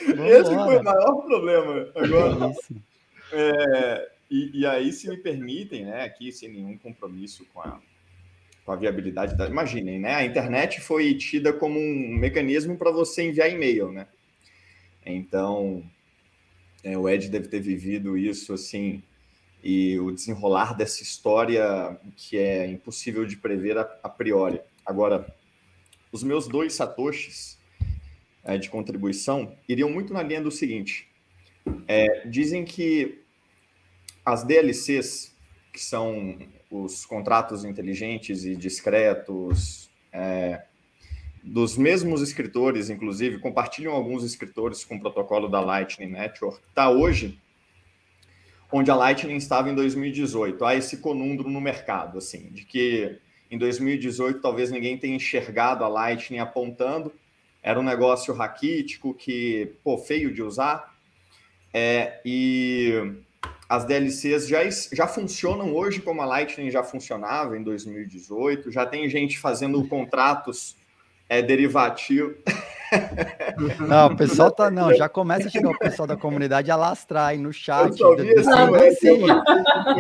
Esse 0.01 0.53
foi 0.53 0.79
o 0.79 0.85
maior 0.85 1.23
problema. 1.23 1.87
Agora, 1.95 2.53
é, 3.33 4.09
e, 4.31 4.61
e, 4.61 4.67
aí, 4.67 4.93
se 4.93 5.09
me 5.09 5.17
permitem, 5.17 5.85
né, 5.85 6.03
aqui 6.03 6.33
sem 6.33 6.49
nenhum 6.49 6.77
compromisso 6.77 7.47
com 7.53 7.61
a, 7.61 7.81
com 8.65 8.73
a 8.73 8.77
viabilidade 8.77 9.37
da. 9.37 9.47
Imaginem, 9.49 10.01
né? 10.01 10.15
A 10.15 10.25
internet 10.25 10.81
foi 10.81 11.15
tida 11.15 11.53
como 11.53 11.79
um 11.79 12.17
mecanismo 12.17 12.77
para 12.77 12.91
você 12.91 13.23
enviar 13.23 13.51
e-mail, 13.51 13.93
né? 13.93 14.09
Então, 15.05 15.89
é, 16.83 16.99
o 16.99 17.09
Ed 17.09 17.29
deve 17.29 17.49
ter 17.49 17.61
vivido 17.61 18.19
isso 18.19 18.53
assim, 18.53 19.03
e 19.63 19.99
o 20.01 20.11
desenrolar 20.11 20.77
dessa 20.77 21.03
história 21.03 21.99
que 22.17 22.37
é 22.37 22.67
impossível 22.67 23.25
de 23.25 23.37
prever 23.37 23.79
a, 23.79 23.83
a 24.03 24.09
priori. 24.09 24.61
Agora, 24.85 25.33
os 26.11 26.23
meus 26.23 26.49
dois 26.49 26.75
satoshis 26.75 27.59
é, 28.45 28.59
de 28.59 28.71
contribuição 28.71 29.57
iriam 29.69 29.91
muito 29.91 30.13
na 30.13 30.23
linha 30.23 30.41
do 30.41 30.51
seguinte: 30.51 31.09
é, 31.87 32.27
dizem 32.29 32.65
que 32.65 33.26
as 34.27 34.43
DLCs, 34.43 35.33
que 35.73 35.81
são 35.81 36.37
os 36.69 37.07
contratos 37.07 37.65
inteligentes 37.65 38.45
e 38.45 38.57
discretos, 38.57 39.89
é, 40.13 40.65
dos 41.45 41.79
mesmos 41.79 42.21
escritores, 42.21 42.91
inclusive, 42.91 43.39
compartilham 43.39 43.93
alguns 43.93 44.25
escritores 44.25 44.85
com 44.85 44.97
o 44.97 45.01
protocolo 45.01 45.49
da 45.49 45.61
Lightning 45.61 46.11
Network, 46.11 46.61
está 46.69 46.91
hoje 46.91 47.39
onde 48.73 48.91
a 48.91 48.97
Lightning 48.97 49.37
estava 49.37 49.71
em 49.71 49.77
2018. 49.77 50.65
Há 50.65 50.75
esse 50.75 50.97
conundro 50.97 51.49
no 51.49 51.61
mercado, 51.61 52.19
assim, 52.19 52.51
de 52.51 52.65
que 52.65 53.21
em 53.49 53.57
2018 53.57 54.41
talvez 54.41 54.73
ninguém 54.73 54.99
tenha 54.99 55.15
enxergado 55.15 55.85
a 55.85 55.89
Lightning 55.89 56.41
apontando, 56.41 57.13
era 57.63 57.79
um 57.79 57.85
negócio 57.85 58.35
raquítico, 58.35 59.15
que, 59.15 59.77
pô, 59.85 59.97
feio 59.99 60.35
de 60.35 60.43
usar, 60.43 60.97
é, 61.73 62.21
e 62.25 63.23
as 63.69 63.85
DLCs 63.85 64.47
já, 64.47 64.61
já 64.93 65.07
funcionam 65.07 65.75
hoje 65.75 66.01
como 66.01 66.23
a 66.23 66.27
Lightning 66.27 66.71
já 66.71 66.83
funcionava 66.83 67.57
em 67.57 67.63
2018, 67.63 68.71
já 68.71 68.87
tem 68.87 69.09
gente 69.09 69.39
fazendo 69.39 69.87
contratos 69.89 70.77
é 71.29 71.43
derivativo. 71.43 72.35
Não, 73.89 74.09
o 74.09 74.17
pessoal 74.17 74.51
tá. 74.51 74.71
Não, 74.71 74.95
já 74.95 75.09
começa 75.09 75.49
a 75.49 75.51
chegar 75.51 75.71
o 75.71 75.79
pessoal 75.79 76.07
da 76.07 76.17
comunidade 76.17 76.71
a 76.71 76.77
lastrar 76.77 77.29
aí 77.29 77.39
no 77.39 77.53
chat. 77.53 77.93
Assim, 78.89 79.23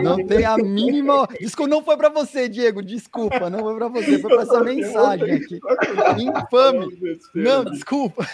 não 0.03 0.25
tem 0.27 0.45
a 0.45 0.57
mínima. 0.57 1.29
Desculpa, 1.41 1.71
não 1.71 1.83
foi 1.83 1.97
para 1.97 2.09
você, 2.09 2.49
Diego. 2.49 2.83
Desculpa, 2.83 3.51
não 3.51 3.61
foi 3.61 3.75
para 3.77 3.89
você, 3.89 4.19
foi 4.19 4.31
para 4.31 4.43
essa 4.43 4.61
mensagem 4.63 5.33
aqui. 5.33 5.61
Infame. 6.19 7.19
Não, 7.35 7.65
desculpa. 7.65 8.27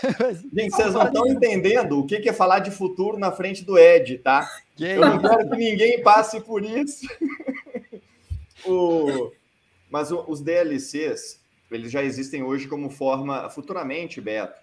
Gente, 0.52 0.74
vocês 0.74 0.94
não 0.94 1.06
estão 1.06 1.26
entendendo 1.26 1.98
o 1.98 2.06
que 2.06 2.28
é 2.28 2.32
falar 2.32 2.60
de 2.60 2.70
futuro 2.70 3.18
na 3.18 3.30
frente 3.32 3.64
do 3.64 3.78
Ed, 3.78 4.18
tá? 4.18 4.48
Eu 4.78 5.00
não 5.00 5.18
quero 5.18 5.50
que 5.50 5.56
ninguém 5.56 6.02
passe 6.02 6.40
por 6.40 6.64
isso. 6.64 7.06
o... 8.66 9.30
Mas 9.90 10.10
os 10.10 10.40
DLCs, 10.40 11.41
eles 11.74 11.90
já 11.90 12.02
existem 12.02 12.42
hoje 12.42 12.68
como 12.68 12.90
forma, 12.90 13.48
futuramente, 13.50 14.20
Beto, 14.20 14.60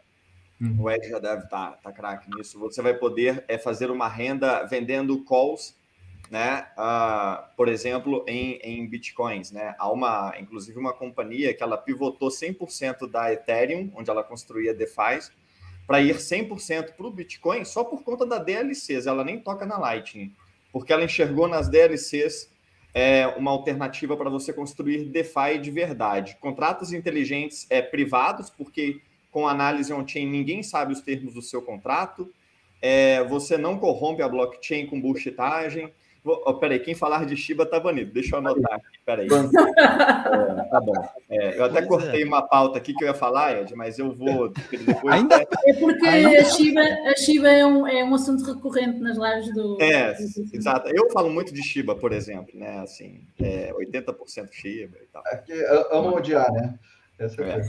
uhum. 0.61 0.83
o 0.83 0.89
Ed 0.89 1.07
já 1.07 1.19
deve 1.19 1.43
estar 1.43 1.71
tá, 1.71 1.77
tá 1.83 1.91
craque 1.91 2.29
nisso, 2.35 2.59
você 2.59 2.81
vai 2.81 2.93
poder 2.93 3.43
é, 3.47 3.57
fazer 3.57 3.91
uma 3.91 4.07
renda 4.07 4.63
vendendo 4.63 5.23
calls, 5.23 5.75
né, 6.29 6.67
uh, 6.77 7.43
por 7.55 7.67
exemplo, 7.67 8.23
em, 8.27 8.59
em 8.63 8.87
bitcoins, 8.87 9.51
né, 9.51 9.75
há 9.79 9.91
uma, 9.91 10.35
inclusive 10.39 10.77
uma 10.77 10.93
companhia 10.93 11.53
que 11.53 11.63
ela 11.63 11.77
pivotou 11.77 12.29
100% 12.29 13.09
da 13.09 13.33
Ethereum, 13.33 13.91
onde 13.95 14.09
ela 14.09 14.23
construía 14.23 14.73
DeFi, 14.73 15.31
para 15.89 16.01
ir 16.01 16.15
100% 16.17 16.91
para 16.91 17.07
o 17.07 17.09
Bitcoin 17.09 17.65
só 17.65 17.83
por 17.83 18.03
conta 18.03 18.23
da 18.23 18.37
DLCs, 18.37 19.07
ela 19.07 19.23
nem 19.23 19.39
toca 19.39 19.65
na 19.65 19.75
Lightning, 19.79 20.31
porque 20.71 20.93
ela 20.93 21.03
enxergou 21.03 21.47
nas 21.47 21.67
DLCs 21.67 22.47
é 22.93 23.27
uma 23.27 23.51
alternativa 23.51 24.17
para 24.17 24.29
você 24.29 24.51
construir 24.51 25.05
DeFi 25.05 25.59
de 25.61 25.71
verdade. 25.71 26.37
Contratos 26.39 26.91
inteligentes 26.91 27.67
é, 27.69 27.81
privados, 27.81 28.49
porque 28.49 29.01
com 29.31 29.47
análise 29.47 29.93
on-chain 29.93 30.27
ninguém 30.27 30.63
sabe 30.63 30.93
os 30.93 31.01
termos 31.01 31.33
do 31.33 31.41
seu 31.41 31.61
contrato. 31.61 32.31
É, 32.81 33.23
você 33.25 33.57
não 33.57 33.77
corrompe 33.77 34.21
a 34.21 34.29
blockchain 34.29 34.87
com 34.87 34.99
bullshitagem. 34.99 35.93
Oh, 36.23 36.53
peraí, 36.55 36.79
quem 36.79 36.93
falar 36.93 37.25
de 37.25 37.35
Shiba 37.35 37.65
tá 37.65 37.79
banido. 37.79 38.11
Deixa 38.11 38.35
eu 38.35 38.39
anotar 38.39 38.73
aqui, 38.73 38.99
peraí. 39.05 39.27
É, 40.29 40.63
tá 40.69 40.81
bom. 40.81 41.09
É, 41.29 41.57
eu 41.57 41.63
até 41.63 41.81
pois 41.81 42.03
cortei 42.03 42.23
é. 42.23 42.25
uma 42.25 42.41
pauta 42.41 42.77
aqui 42.77 42.93
que 42.93 43.03
eu 43.03 43.07
ia 43.07 43.13
falar, 43.13 43.61
Ed, 43.61 43.73
mas 43.75 43.97
eu 43.97 44.11
vou 44.11 44.49
depois. 44.49 45.15
Ainda... 45.15 45.47
É 45.65 45.73
porque 45.73 46.05
Ainda... 46.05 46.41
a 46.41 46.43
Shiba, 46.45 46.81
a 46.81 47.15
Shiba 47.15 47.47
é, 47.49 47.65
um, 47.65 47.87
é 47.87 48.03
um 48.03 48.13
assunto 48.13 48.43
recorrente 48.43 48.99
nas 48.99 49.17
lives 49.17 49.53
do. 49.53 49.81
É, 49.81 50.15
exato. 50.53 50.89
Eu 50.89 51.09
falo 51.11 51.29
muito 51.29 51.53
de 51.53 51.63
Shiba, 51.63 51.95
por 51.95 52.11
exemplo, 52.11 52.51
né? 52.53 52.79
Assim, 52.79 53.21
é 53.39 53.73
80% 53.73 54.49
Shiba 54.51 54.97
e 55.01 55.07
tal. 55.11 55.23
É 55.27 55.37
que 55.37 55.53
amo 55.91 56.15
odiar, 56.15 56.51
né? 56.51 56.77
Essa 57.17 57.41
é. 57.41 57.61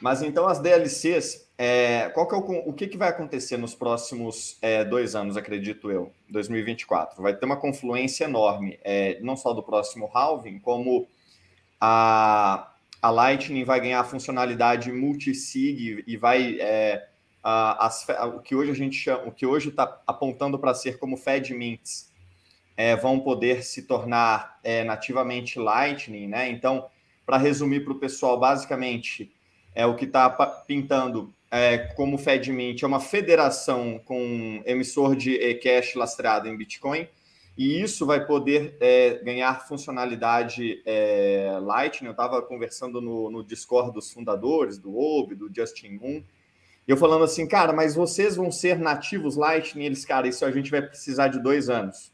Mas 0.00 0.22
então 0.22 0.48
as 0.48 0.58
DLCs, 0.58 1.46
é, 1.58 2.08
qual 2.14 2.26
que 2.26 2.34
é 2.34 2.38
o, 2.38 2.68
o 2.70 2.72
que, 2.72 2.86
que 2.86 2.96
vai 2.96 3.10
acontecer 3.10 3.58
nos 3.58 3.74
próximos 3.74 4.56
é, 4.62 4.82
dois 4.82 5.14
anos, 5.14 5.36
acredito 5.36 5.90
eu, 5.90 6.10
2024? 6.30 7.22
Vai 7.22 7.34
ter 7.34 7.44
uma 7.44 7.56
confluência 7.58 8.24
enorme, 8.24 8.78
é, 8.82 9.18
não 9.20 9.36
só 9.36 9.52
do 9.52 9.62
próximo 9.62 10.10
halving, 10.12 10.58
como 10.58 11.06
a, 11.78 12.72
a 13.02 13.10
Lightning 13.10 13.64
vai 13.64 13.80
ganhar 13.80 14.00
a 14.00 14.04
funcionalidade 14.04 14.90
multisig 14.90 16.02
e 16.06 16.16
vai 16.16 16.58
é, 16.60 17.06
a, 17.42 17.86
as, 17.86 18.06
o 18.34 18.40
que 18.40 18.54
hoje 18.54 18.70
a 18.70 18.74
gente 18.74 18.96
chama, 18.96 19.24
o 19.26 19.32
que 19.32 19.44
hoje 19.44 19.68
está 19.68 20.00
apontando 20.06 20.58
para 20.58 20.72
ser 20.72 20.98
como 20.98 21.18
Fed 21.18 21.52
Mints, 21.52 22.10
é, 22.74 22.96
vão 22.96 23.20
poder 23.20 23.62
se 23.62 23.82
tornar 23.82 24.58
é, 24.64 24.82
nativamente 24.82 25.58
Lightning, 25.58 26.26
né? 26.26 26.48
Então, 26.48 26.86
para 27.26 27.36
resumir 27.36 27.84
para 27.84 27.92
o 27.92 27.98
pessoal, 27.98 28.40
basicamente 28.40 29.30
é 29.74 29.86
o 29.86 29.94
que 29.94 30.04
está 30.04 30.28
pintando 30.30 31.32
é, 31.50 31.78
como 31.78 32.16
FedMint, 32.16 32.82
é 32.82 32.86
uma 32.86 33.00
federação 33.00 34.00
com 34.04 34.62
emissor 34.64 35.16
de 35.16 35.34
e-cash 35.34 35.94
lastreado 35.94 36.48
em 36.48 36.56
Bitcoin, 36.56 37.08
e 37.58 37.82
isso 37.82 38.06
vai 38.06 38.24
poder 38.24 38.76
é, 38.80 39.20
ganhar 39.22 39.66
funcionalidade 39.66 40.80
é, 40.86 41.58
Lightning. 41.60 42.06
Eu 42.06 42.12
estava 42.12 42.40
conversando 42.40 43.00
no, 43.00 43.30
no, 43.30 43.44
Discord 43.44 43.92
dos 43.92 44.10
fundadores, 44.10 44.78
do 44.78 44.96
Obi, 44.96 45.34
do 45.34 45.50
Justin 45.54 45.98
Moon, 46.00 46.22
e 46.88 46.90
eu 46.90 46.96
falando 46.96 47.24
assim, 47.24 47.46
cara, 47.46 47.72
mas 47.72 47.94
vocês 47.94 48.36
vão 48.36 48.50
ser 48.50 48.78
nativos 48.78 49.36
Lightning? 49.36 49.84
Eles, 49.84 50.04
cara, 50.04 50.26
isso 50.26 50.44
a 50.44 50.50
gente 50.50 50.70
vai 50.70 50.80
precisar 50.80 51.28
de 51.28 51.40
dois 51.40 51.68
anos. 51.68 52.12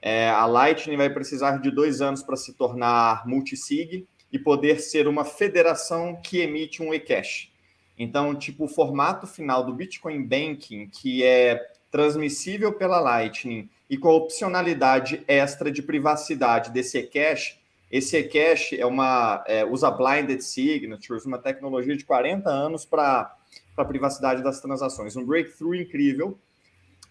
É, 0.00 0.28
a 0.28 0.46
Lightning 0.46 0.96
vai 0.96 1.10
precisar 1.10 1.56
de 1.58 1.70
dois 1.70 2.00
anos 2.00 2.22
para 2.22 2.36
se 2.36 2.52
tornar 2.54 3.26
multisig, 3.26 4.06
e 4.32 4.38
poder 4.38 4.80
ser 4.80 5.06
uma 5.08 5.24
federação 5.24 6.16
que 6.22 6.40
emite 6.40 6.82
um 6.82 6.92
e-cash. 6.92 7.50
Então, 7.98 8.34
tipo, 8.34 8.64
o 8.64 8.68
formato 8.68 9.26
final 9.26 9.64
do 9.64 9.72
Bitcoin 9.72 10.22
Banking, 10.22 10.88
que 10.88 11.22
é 11.24 11.70
transmissível 11.90 12.72
pela 12.72 13.00
Lightning 13.00 13.70
e 13.88 13.96
com 13.96 14.08
a 14.08 14.14
opcionalidade 14.14 15.22
extra 15.26 15.70
de 15.70 15.82
privacidade 15.82 16.70
desse 16.70 16.98
e-cash, 16.98 17.58
esse 17.90 18.16
e-cash 18.16 18.72
é 18.72 18.84
uma, 18.84 19.44
é, 19.46 19.64
usa 19.64 19.90
blinded 19.90 20.42
signatures, 20.42 21.24
uma 21.24 21.38
tecnologia 21.38 21.96
de 21.96 22.04
40 22.04 22.50
anos 22.50 22.84
para 22.84 23.34
a 23.76 23.84
privacidade 23.84 24.42
das 24.42 24.60
transações. 24.60 25.16
Um 25.16 25.24
breakthrough 25.24 25.74
incrível. 25.74 26.36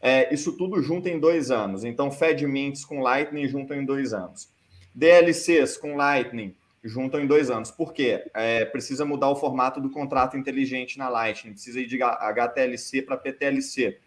É, 0.02 0.32
isso 0.34 0.52
tudo 0.58 0.82
junto 0.82 1.08
em 1.08 1.18
dois 1.18 1.50
anos. 1.50 1.84
Então, 1.86 2.12
Fed 2.12 2.46
Mints 2.46 2.84
com 2.84 3.00
Lightning 3.00 3.48
juntam 3.48 3.78
em 3.78 3.86
dois 3.86 4.14
anos. 4.14 4.50
DLCs 4.94 5.78
com 5.78 5.96
Lightning 5.96 6.54
juntam 6.86 7.20
em 7.20 7.28
dois 7.28 7.50
anos. 7.50 7.72
Por 7.72 7.92
quê? 7.94 8.24
É, 8.34 8.64
precisa 8.64 9.04
mudar 9.04 9.30
o 9.30 9.36
formato 9.36 9.82
do 9.82 9.90
contrato 9.90 10.38
inteligente 10.38 10.98
na 10.98 11.10
Lightning, 11.10 11.54
precisa 11.54 11.82
ir 11.82 11.88
de 11.88 12.02
HTLC 12.02 13.02
para 13.02 13.18
PTLC. 13.18 13.98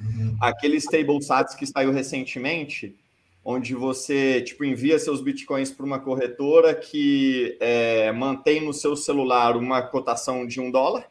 Uhum. 0.00 0.36
Aquele 0.40 0.76
stable 0.76 1.22
sats 1.22 1.54
que 1.54 1.66
saiu 1.66 1.90
recentemente, 1.90 2.96
onde 3.44 3.74
você 3.74 4.40
tipo 4.42 4.64
envia 4.64 4.98
seus 4.98 5.20
bitcoins 5.20 5.70
para 5.70 5.84
uma 5.84 5.98
corretora 5.98 6.74
que 6.74 7.56
é, 7.60 8.12
mantém 8.12 8.64
no 8.64 8.72
seu 8.72 8.96
celular 8.96 9.56
uma 9.56 9.82
cotação 9.82 10.46
de 10.46 10.60
um 10.60 10.70
dólar. 10.70 11.06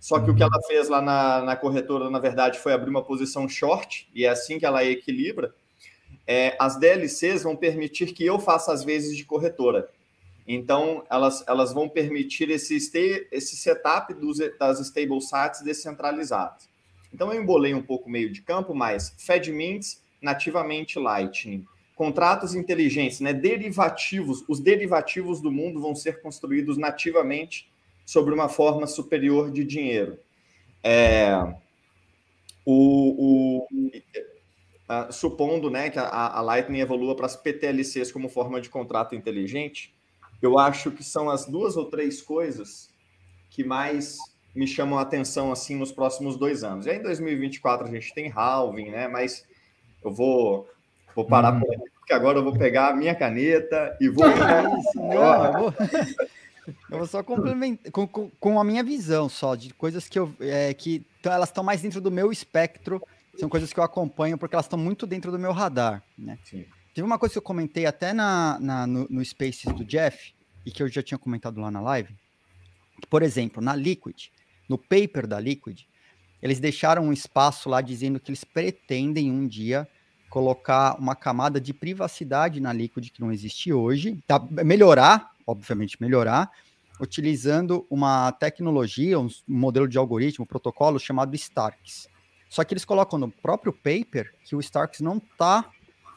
Só 0.00 0.18
que 0.18 0.30
o 0.30 0.34
que 0.34 0.42
uhum. 0.42 0.48
ela 0.52 0.62
fez 0.66 0.88
lá 0.88 1.02
na, 1.02 1.42
na 1.42 1.56
corretora, 1.56 2.10
na 2.10 2.18
verdade, 2.18 2.58
foi 2.58 2.72
abrir 2.72 2.88
uma 2.88 3.02
posição 3.02 3.46
short, 3.46 4.08
e 4.14 4.24
é 4.24 4.30
assim 4.30 4.58
que 4.58 4.64
ela 4.64 4.82
equilibra. 4.82 5.54
É, 6.26 6.56
as 6.58 6.78
DLCs 6.78 7.42
vão 7.42 7.54
permitir 7.54 8.14
que 8.14 8.24
eu 8.24 8.38
faça 8.38 8.72
as 8.72 8.82
vezes 8.82 9.14
de 9.14 9.24
corretora. 9.24 9.90
Então, 10.52 11.04
elas, 11.08 11.44
elas 11.46 11.72
vão 11.72 11.88
permitir 11.88 12.50
esse, 12.50 12.76
esse 13.30 13.56
setup 13.56 14.12
dos, 14.14 14.38
das 14.58 14.80
stable 14.80 15.20
sites 15.20 15.62
descentralizadas. 15.62 16.68
Então 17.14 17.32
eu 17.32 17.40
embolei 17.40 17.72
um 17.72 17.82
pouco 17.82 18.10
meio 18.10 18.32
de 18.32 18.42
campo, 18.42 18.74
mas 18.74 19.14
FedMints 19.16 20.02
nativamente 20.20 20.98
Lightning. 20.98 21.64
Contratos 21.94 22.56
inteligentes, 22.56 23.20
né, 23.20 23.32
derivativos, 23.32 24.44
os 24.48 24.58
derivativos 24.58 25.40
do 25.40 25.52
mundo 25.52 25.80
vão 25.80 25.94
ser 25.94 26.20
construídos 26.20 26.76
nativamente 26.76 27.70
sobre 28.04 28.34
uma 28.34 28.48
forma 28.48 28.88
superior 28.88 29.52
de 29.52 29.62
dinheiro. 29.62 30.18
É, 30.82 31.30
o, 32.66 33.60
o 33.62 33.68
uh, 34.88 35.12
supondo 35.12 35.70
né, 35.70 35.90
que 35.90 35.98
a, 36.00 36.08
a 36.08 36.40
Lightning 36.40 36.80
evolua 36.80 37.14
para 37.14 37.26
as 37.26 37.36
PTLCs 37.36 38.10
como 38.10 38.28
forma 38.28 38.60
de 38.60 38.68
contrato 38.68 39.14
inteligente, 39.14 39.94
eu 40.42 40.58
acho 40.58 40.90
que 40.90 41.04
são 41.04 41.28
as 41.28 41.46
duas 41.46 41.76
ou 41.76 41.86
três 41.86 42.22
coisas 42.22 42.88
que 43.50 43.64
mais 43.64 44.18
me 44.54 44.66
chamam 44.66 44.98
a 44.98 45.02
atenção 45.02 45.52
assim 45.52 45.76
nos 45.76 45.92
próximos 45.92 46.36
dois 46.36 46.64
anos. 46.64 46.86
E 46.86 46.90
aí, 46.90 46.98
em 46.98 47.02
2024 47.02 47.86
a 47.86 47.90
gente 47.90 48.14
tem 48.14 48.32
halving, 48.34 48.90
né? 48.90 49.08
Mas 49.08 49.46
eu 50.02 50.12
vou, 50.12 50.68
vou 51.14 51.24
parar 51.24 51.54
hum. 51.54 51.60
por 51.60 51.74
aqui, 51.74 51.90
porque 51.98 52.12
agora 52.12 52.38
eu 52.38 52.44
vou 52.44 52.56
pegar 52.56 52.88
a 52.88 52.96
minha 52.96 53.14
caneta 53.14 53.96
e 54.00 54.08
vou. 54.08 54.26
Eu 54.26 55.52
vou... 55.58 55.74
Eu 56.88 56.98
vou 56.98 57.06
só 57.06 57.22
complementar 57.22 57.90
com, 57.90 58.06
com, 58.06 58.30
com, 58.38 58.60
a 58.60 58.64
minha 58.64 58.84
visão 58.84 59.28
só 59.28 59.56
de 59.56 59.74
coisas 59.74 60.08
que 60.08 60.18
eu 60.18 60.32
é, 60.38 60.72
que 60.72 61.04
elas 61.24 61.48
estão 61.48 61.64
mais 61.64 61.82
dentro 61.82 62.00
do 62.00 62.10
meu 62.10 62.30
espectro, 62.30 63.02
são 63.36 63.48
coisas 63.48 63.72
que 63.72 63.80
eu 63.80 63.84
acompanho 63.84 64.38
porque 64.38 64.54
elas 64.54 64.66
estão 64.66 64.78
muito 64.78 65.06
dentro 65.06 65.32
do 65.32 65.38
meu 65.38 65.52
radar, 65.52 66.02
né? 66.16 66.38
Sim. 66.44 66.64
Teve 66.94 67.06
uma 67.06 67.18
coisa 67.18 67.34
que 67.34 67.38
eu 67.38 67.42
comentei 67.42 67.86
até 67.86 68.12
na, 68.12 68.58
na 68.60 68.86
no, 68.86 69.06
no 69.08 69.24
Spaces 69.24 69.72
do 69.74 69.84
Jeff 69.84 70.34
e 70.66 70.70
que 70.70 70.82
eu 70.82 70.88
já 70.88 71.02
tinha 71.02 71.18
comentado 71.18 71.60
lá 71.60 71.70
na 71.70 71.80
live. 71.80 72.14
Por 73.08 73.22
exemplo, 73.22 73.62
na 73.62 73.74
Liquid, 73.74 74.28
no 74.68 74.76
paper 74.76 75.26
da 75.26 75.38
Liquid, 75.38 75.82
eles 76.42 76.58
deixaram 76.58 77.04
um 77.04 77.12
espaço 77.12 77.68
lá 77.68 77.80
dizendo 77.80 78.18
que 78.18 78.30
eles 78.30 78.44
pretendem 78.44 79.30
um 79.30 79.46
dia 79.46 79.88
colocar 80.28 80.98
uma 80.98 81.14
camada 81.16 81.60
de 81.60 81.74
privacidade 81.74 82.60
na 82.60 82.72
Liquid 82.72 83.10
que 83.10 83.20
não 83.20 83.32
existe 83.32 83.72
hoje, 83.72 84.22
tá? 84.26 84.38
melhorar, 84.64 85.32
obviamente 85.46 86.00
melhorar, 86.00 86.50
utilizando 87.00 87.86
uma 87.90 88.30
tecnologia, 88.32 89.18
um 89.18 89.28
modelo 89.46 89.88
de 89.88 89.98
algoritmo, 89.98 90.44
um 90.44 90.46
protocolo 90.46 90.98
chamado 90.98 91.34
Starks. 91.34 92.08
Só 92.48 92.64
que 92.64 92.74
eles 92.74 92.84
colocam 92.84 93.18
no 93.18 93.30
próprio 93.30 93.72
paper 93.72 94.32
que 94.44 94.54
o 94.54 94.60
Starks 94.60 95.00
não 95.00 95.18
está 95.18 95.68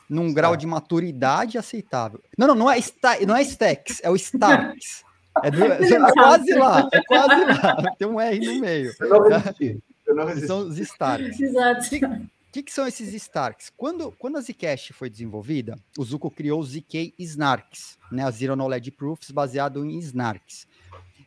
num 0.10 0.34
grau 0.34 0.56
de 0.56 0.68
maturidade 0.68 1.58
aceitável. 1.58 2.22
Não, 2.38 2.48
não, 2.48 2.56
não 2.56 2.72
é, 2.72 2.80
não 3.26 3.36
é 3.36 3.42
Stacks, 3.42 4.02
é 4.04 4.10
o 4.10 4.16
Starks. 4.16 5.04
É, 5.42 5.50
do, 5.50 5.64
é 5.66 6.12
quase 6.14 6.54
lá, 6.54 6.90
é 6.92 7.02
quase 7.04 7.46
lá. 7.46 7.96
Tem 7.98 8.08
um 8.08 8.20
R 8.20 8.40
no 8.40 8.60
meio. 8.60 8.94
Eu 9.00 9.10
não 9.10 9.22
resisti. 9.28 9.84
Eu 10.06 10.16
não 10.16 10.26
resisti. 10.26 10.48
São 10.48 10.68
os 10.68 10.78
Starks. 10.78 11.40
Exato. 11.40 11.96
O 11.96 12.54
que, 12.54 12.62
que, 12.62 12.74
são 12.74 12.86
esses 12.86 13.12
Starks? 13.14 13.72
Quando, 13.76 14.12
quando 14.12 14.38
a 14.38 14.42
Zcash 14.42 14.92
foi 14.94 15.10
desenvolvida, 15.10 15.76
o 15.98 16.04
Zuko 16.04 16.30
criou 16.30 16.60
o 16.60 16.64
ZK 16.64 17.16
Snarks, 17.18 17.98
né, 18.12 18.24
a 18.24 18.30
Zero 18.30 18.56
Knowledge 18.56 18.92
Proofs 18.92 19.32
baseado 19.32 19.84
em 19.84 19.98
Snarks. 19.98 20.68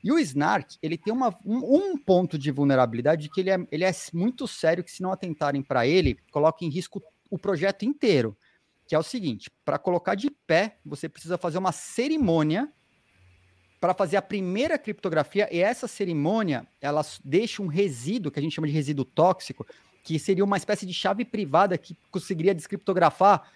E 0.04 0.12
o 0.12 0.21
Snark, 0.21 0.76
ele 0.80 0.97
tem 0.97 1.12
uma, 1.12 1.37
um, 1.45 1.78
um, 1.78 1.99
ponto 1.99 2.38
de 2.38 2.52
vulnerabilidade 2.52 3.28
que 3.28 3.40
ele 3.40 3.50
é, 3.50 3.66
ele 3.73 3.83
é 3.83 3.90
muito 4.12 4.47
sério, 4.47 4.85
que 4.85 4.92
se 4.92 5.02
não 5.02 5.11
atentarem 5.11 5.62
para 5.62 5.85
ele, 5.85 6.16
coloca 6.30 6.64
em 6.64 6.68
risco 6.68 7.02
o 7.28 7.37
projeto 7.37 7.85
inteiro. 7.85 8.37
Que 8.87 8.95
é 8.95 8.99
o 8.99 9.02
seguinte, 9.02 9.50
para 9.64 9.78
colocar 9.78 10.14
de 10.14 10.31
pé, 10.31 10.78
você 10.85 11.09
precisa 11.09 11.37
fazer 11.37 11.59
uma 11.59 11.73
cerimônia 11.73 12.73
para 13.81 13.93
fazer 13.93 14.16
a 14.16 14.23
primeira 14.23 14.78
criptografia, 14.78 15.49
e 15.52 15.61
essa 15.61 15.87
cerimônia, 15.87 16.66
ela 16.81 17.02
deixa 17.25 17.62
um 17.62 17.66
resíduo, 17.66 18.33
que 18.33 18.38
a 18.38 18.43
gente 18.43 18.55
chama 18.55 18.66
de 18.66 18.73
resíduo 18.73 19.05
tóxico, 19.05 19.66
que 20.02 20.19
seria 20.19 20.45
uma 20.45 20.57
espécie 20.57 20.87
de 20.87 20.95
chave 20.95 21.25
privada 21.25 21.76
que 21.76 21.97
conseguiria 22.11 22.55
descriptografar 22.55 23.50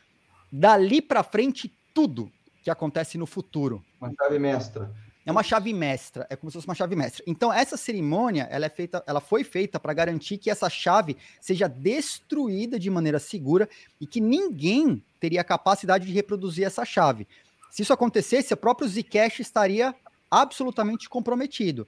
dali 0.52 1.00
para 1.00 1.22
frente 1.22 1.72
tudo 1.94 2.30
que 2.62 2.70
acontece 2.70 3.16
no 3.16 3.26
futuro. 3.26 3.82
Uma 4.00 4.12
chave 4.12 4.38
mestra. 4.38 4.92
É 5.24 5.30
uma 5.30 5.42
chave 5.42 5.72
mestra, 5.72 6.26
é 6.30 6.36
como 6.36 6.50
se 6.50 6.54
fosse 6.54 6.66
uma 6.66 6.74
chave 6.74 6.96
mestra. 6.96 7.22
Então 7.26 7.52
essa 7.52 7.76
cerimônia, 7.76 8.48
ela 8.50 8.66
é 8.66 8.68
feita, 8.70 9.04
ela 9.06 9.20
foi 9.20 9.44
feita 9.44 9.78
para 9.78 9.92
garantir 9.92 10.38
que 10.38 10.50
essa 10.50 10.70
chave 10.70 11.16
seja 11.40 11.68
destruída 11.68 12.78
de 12.78 12.88
maneira 12.88 13.18
segura 13.18 13.68
e 14.00 14.06
que 14.06 14.20
ninguém 14.20 15.02
teria 15.20 15.42
a 15.42 15.44
capacidade 15.44 16.06
de 16.06 16.12
reproduzir 16.12 16.64
essa 16.64 16.84
chave. 16.84 17.28
Se 17.70 17.82
isso 17.82 17.92
acontecesse, 17.92 18.54
o 18.54 18.56
próprio 18.56 18.88
Zcash 18.88 19.40
estaria 19.40 19.94
absolutamente 20.30 21.08
comprometido. 21.08 21.86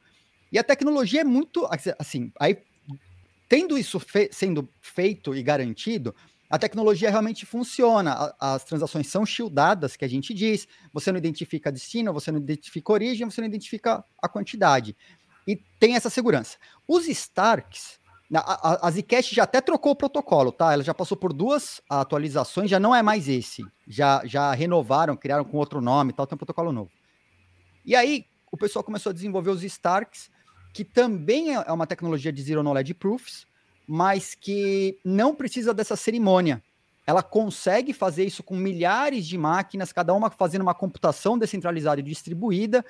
E 0.51 0.59
a 0.59 0.65
tecnologia 0.65 1.23
é 1.23 1.25
muito 1.25 1.67
assim, 1.99 2.31
aí 2.39 2.59
tendo 3.49 3.77
isso 3.77 3.99
fe 3.99 4.29
sendo 4.33 4.69
feito 4.81 5.35
e 5.35 5.43
garantido, 5.43 6.15
a 6.53 6.59
tecnologia 6.59 7.09
realmente 7.09 7.47
funciona. 7.47 8.35
As 8.39 8.63
transações 8.63 9.07
são 9.07 9.25
shieldadas, 9.25 9.97
que 9.97 10.05
a 10.05 10.09
gente 10.09 10.35
diz. 10.35 10.69
Você 10.93 11.11
não 11.11 11.17
identifica 11.17 11.73
destino, 11.73 12.13
você 12.13 12.31
não 12.31 12.39
identifica 12.39 12.93
origem, 12.93 13.27
você 13.29 13.41
não 13.41 13.49
identifica 13.49 14.05
a 14.21 14.29
quantidade. 14.29 14.95
E 15.49 15.57
tem 15.57 15.97
essa 15.97 16.11
segurança. 16.11 16.59
Os 16.87 17.09
Starks, 17.09 17.99
a, 18.35 18.41
a, 18.41 18.87
a 18.87 18.91
Zcash 18.91 19.31
já 19.31 19.45
até 19.45 19.63
trocou 19.63 19.93
o 19.93 19.97
protocolo, 19.97 20.53
tá? 20.53 20.75
Ela 20.75 20.83
já 20.83 20.93
passou 20.93 21.17
por 21.17 21.33
duas 21.33 21.81
atualizações, 21.89 22.69
já 22.69 22.79
não 22.79 22.95
é 22.95 23.03
mais 23.03 23.31
esse. 23.31 23.65
Já, 23.89 24.21
já 24.27 24.53
renovaram, 24.53 25.17
criaram 25.17 25.47
com 25.47 25.57
outro 25.57 25.81
nome 25.81 26.13
tal, 26.13 26.27
tem 26.27 26.35
um 26.35 26.39
protocolo 26.39 26.71
novo. 26.71 26.91
E 27.83 27.97
aí, 27.97 28.27
o 28.51 28.59
pessoal 28.59 28.85
começou 28.85 29.09
a 29.09 29.15
desenvolver 29.15 29.49
os 29.49 29.65
Starks, 29.65 30.31
que 30.75 30.85
também 30.85 31.57
é, 31.57 31.65
é 31.67 31.73
uma 31.73 31.87
tecnologia 31.87 32.31
de 32.31 32.43
Zero 32.43 32.63
Knowledge 32.63 32.93
Proofs, 32.93 33.47
mas 33.95 34.35
que 34.35 34.99
não 35.05 35.35
precisa 35.35 35.75
dessa 35.75 35.97
cerimônia. 35.97 36.63
Ela 37.07 37.23
consegue 37.23 37.93
fazer 37.93 38.25
isso 38.25 38.43
com 38.43 38.57
milhares 38.57 39.27
de 39.27 39.37
máquinas, 39.37 39.93
cada 39.93 40.15
uma 40.15 40.31
fazendo 40.31 40.63
uma 40.63 40.73
computação 40.73 41.37
descentralizada 41.37 42.01
e 42.01 42.03
distribuída, 42.03 42.83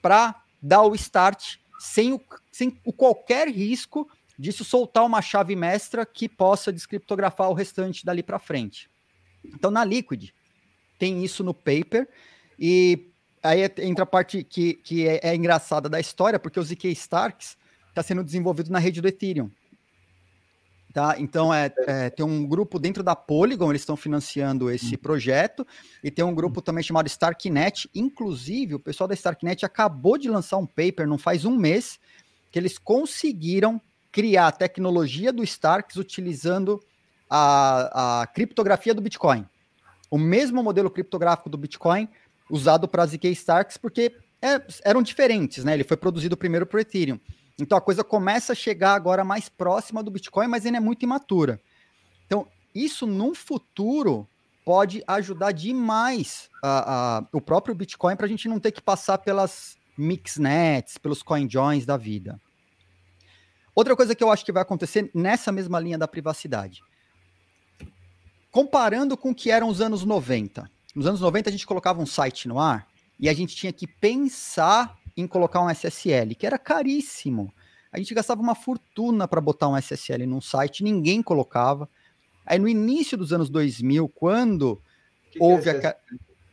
para 0.00 0.44
dar 0.62 0.82
o 0.82 0.94
start 0.94 1.56
sem, 1.80 2.12
o, 2.12 2.20
sem 2.52 2.80
o 2.84 2.92
qualquer 2.92 3.48
risco 3.48 4.08
disso 4.38 4.64
soltar 4.64 5.04
uma 5.04 5.20
chave 5.20 5.56
mestra 5.56 6.06
que 6.06 6.28
possa 6.28 6.72
descriptografar 6.72 7.50
o 7.50 7.54
restante 7.54 8.04
dali 8.04 8.22
para 8.22 8.38
frente. 8.38 8.88
Então, 9.44 9.72
na 9.72 9.84
Liquid, 9.84 10.30
tem 11.00 11.24
isso 11.24 11.42
no 11.42 11.52
paper, 11.52 12.08
e 12.56 13.10
aí 13.42 13.68
entra 13.78 14.04
a 14.04 14.06
parte 14.06 14.44
que, 14.44 14.74
que 14.74 15.08
é, 15.08 15.18
é 15.20 15.34
engraçada 15.34 15.88
da 15.88 15.98
história, 15.98 16.38
porque 16.38 16.60
o 16.60 16.62
ZK 16.62 16.92
Starks 16.92 17.56
está 17.88 18.04
sendo 18.04 18.22
desenvolvido 18.22 18.70
na 18.70 18.78
rede 18.78 19.00
do 19.00 19.08
Ethereum. 19.08 19.50
Tá? 20.94 21.16
Então, 21.18 21.52
é, 21.52 21.74
é, 21.88 22.08
tem 22.08 22.24
um 22.24 22.46
grupo 22.46 22.78
dentro 22.78 23.02
da 23.02 23.16
Polygon, 23.16 23.68
eles 23.68 23.82
estão 23.82 23.96
financiando 23.96 24.70
esse 24.70 24.94
hum. 24.94 24.98
projeto, 24.98 25.66
e 26.04 26.08
tem 26.08 26.24
um 26.24 26.32
grupo 26.32 26.62
também 26.62 26.84
chamado 26.84 27.08
Starknet. 27.08 27.90
Inclusive, 27.92 28.76
o 28.76 28.78
pessoal 28.78 29.08
da 29.08 29.14
Starknet 29.14 29.66
acabou 29.66 30.16
de 30.16 30.30
lançar 30.30 30.56
um 30.56 30.64
paper, 30.64 31.08
não 31.08 31.18
faz 31.18 31.44
um 31.44 31.56
mês, 31.56 31.98
que 32.48 32.60
eles 32.60 32.78
conseguiram 32.78 33.80
criar 34.12 34.46
a 34.46 34.52
tecnologia 34.52 35.32
do 35.32 35.42
Starks 35.42 35.96
utilizando 35.96 36.80
a, 37.28 38.20
a 38.22 38.26
criptografia 38.28 38.94
do 38.94 39.02
Bitcoin. 39.02 39.44
O 40.08 40.16
mesmo 40.16 40.62
modelo 40.62 40.88
criptográfico 40.88 41.50
do 41.50 41.58
Bitcoin, 41.58 42.08
usado 42.48 42.86
para 42.86 43.04
ZK 43.04 43.32
Starks, 43.32 43.76
porque 43.76 44.14
é, 44.40 44.62
eram 44.84 45.02
diferentes, 45.02 45.64
né? 45.64 45.74
Ele 45.74 45.82
foi 45.82 45.96
produzido 45.96 46.36
primeiro 46.36 46.66
para 46.66 46.76
o 46.76 46.80
Ethereum. 46.80 47.18
Então 47.58 47.78
a 47.78 47.80
coisa 47.80 48.02
começa 48.02 48.52
a 48.52 48.56
chegar 48.56 48.94
agora 48.94 49.24
mais 49.24 49.48
próxima 49.48 50.02
do 50.02 50.10
Bitcoin, 50.10 50.48
mas 50.48 50.66
ainda 50.66 50.78
é 50.78 50.80
muito 50.80 51.04
imatura. 51.04 51.60
Então, 52.26 52.46
isso 52.74 53.06
num 53.06 53.34
futuro 53.34 54.28
pode 54.64 55.04
ajudar 55.06 55.52
demais 55.52 56.48
a, 56.62 57.18
a, 57.18 57.24
o 57.32 57.40
próprio 57.40 57.74
Bitcoin 57.74 58.16
para 58.16 58.26
a 58.26 58.28
gente 58.28 58.48
não 58.48 58.58
ter 58.58 58.72
que 58.72 58.80
passar 58.80 59.18
pelas 59.18 59.76
mixnets, 59.96 60.98
pelos 60.98 61.22
coinjoins 61.22 61.86
da 61.86 61.96
vida. 61.96 62.40
Outra 63.74 63.94
coisa 63.94 64.14
que 64.14 64.24
eu 64.24 64.30
acho 64.30 64.44
que 64.44 64.52
vai 64.52 64.62
acontecer 64.62 65.10
nessa 65.14 65.52
mesma 65.52 65.78
linha 65.78 65.98
da 65.98 66.08
privacidade. 66.08 66.80
Comparando 68.50 69.16
com 69.16 69.30
o 69.30 69.34
que 69.34 69.50
eram 69.50 69.68
os 69.68 69.80
anos 69.80 70.04
90. 70.04 70.70
Nos 70.94 71.06
anos 71.06 71.20
90 71.20 71.50
a 71.50 71.52
gente 71.52 71.66
colocava 71.66 72.00
um 72.00 72.06
site 72.06 72.46
no 72.48 72.58
ar 72.58 72.86
e 73.18 73.28
a 73.28 73.34
gente 73.34 73.54
tinha 73.54 73.72
que 73.72 73.86
pensar 73.86 74.96
em 75.16 75.26
colocar 75.26 75.60
um 75.62 75.70
SSL, 75.70 76.34
que 76.34 76.46
era 76.46 76.58
caríssimo. 76.58 77.52
A 77.92 77.98
gente 77.98 78.14
gastava 78.14 78.42
uma 78.42 78.54
fortuna 78.54 79.28
para 79.28 79.40
botar 79.40 79.68
um 79.68 79.76
SSL 79.76 80.26
num 80.26 80.40
site, 80.40 80.82
ninguém 80.82 81.22
colocava. 81.22 81.88
Aí 82.44 82.58
no 82.58 82.68
início 82.68 83.16
dos 83.16 83.32
anos 83.32 83.48
2000, 83.48 84.08
quando 84.08 84.80
que 85.30 85.38
houve 85.40 85.62
que 85.62 85.86
é 85.86 85.88
a. 85.88 85.96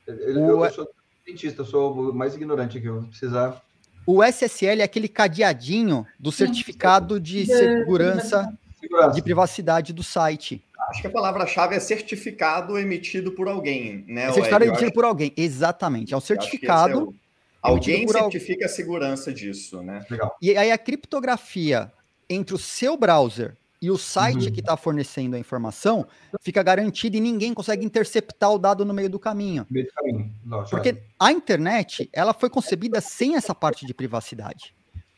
Eu, 0.07 0.17
eu, 0.17 0.65
eu 0.65 0.71
sou 0.71 0.87
cientista, 1.25 1.61
eu 1.61 1.65
sou 1.65 2.11
o 2.11 2.13
mais 2.13 2.35
ignorante 2.35 2.77
aqui, 2.77 2.87
eu 2.87 3.01
vou 3.01 3.09
precisar. 3.09 3.61
O 4.05 4.23
SSL 4.23 4.81
é 4.81 4.83
aquele 4.83 5.07
cadeadinho 5.07 6.05
do 6.19 6.31
certificado 6.31 7.19
de 7.19 7.45
segurança, 7.45 8.51
segurança. 8.79 9.13
de 9.13 9.21
privacidade 9.21 9.93
do 9.93 10.03
site. 10.03 10.63
Acho 10.89 11.01
que 11.01 11.07
a 11.07 11.11
palavra-chave 11.11 11.75
é 11.75 11.79
certificado 11.79 12.77
emitido 12.77 13.31
por 13.31 13.47
alguém, 13.47 14.03
né? 14.07 14.23
É 14.23 14.31
certificado 14.31 14.65
emitido 14.65 14.85
acho... 14.85 14.93
por 14.93 15.05
alguém, 15.05 15.31
exatamente. 15.37 16.13
É 16.13 16.17
um 16.17 16.21
certificado. 16.21 17.15
O... 17.63 17.67
Alguém 17.67 18.07
certifica 18.07 18.65
a 18.65 18.69
segurança 18.69 19.33
disso, 19.33 19.81
né? 19.81 20.05
Legal. 20.09 20.35
E 20.41 20.57
aí 20.57 20.71
a 20.71 20.77
criptografia 20.77 21.91
entre 22.29 22.55
o 22.55 22.57
seu 22.57 22.97
browser 22.97 23.55
e 23.81 23.89
o 23.89 23.97
site 23.97 24.45
uhum. 24.45 24.51
que 24.51 24.59
está 24.59 24.77
fornecendo 24.77 25.35
a 25.35 25.39
informação 25.39 26.07
fica 26.39 26.61
garantido 26.61 27.17
e 27.17 27.19
ninguém 27.19 27.53
consegue 27.53 27.83
interceptar 27.83 28.51
o 28.51 28.59
dado 28.59 28.85
no 28.85 28.93
meio 28.93 29.09
do 29.09 29.17
caminho. 29.17 29.65
Meio 29.69 29.87
do 29.87 29.93
caminho. 29.93 30.33
Porque 30.69 31.01
a 31.19 31.31
internet 31.31 32.07
ela 32.13 32.33
foi 32.33 32.49
concebida 32.49 33.01
sem 33.01 33.35
essa 33.35 33.55
parte 33.55 33.85
de 33.85 33.93
privacidade. 33.93 34.75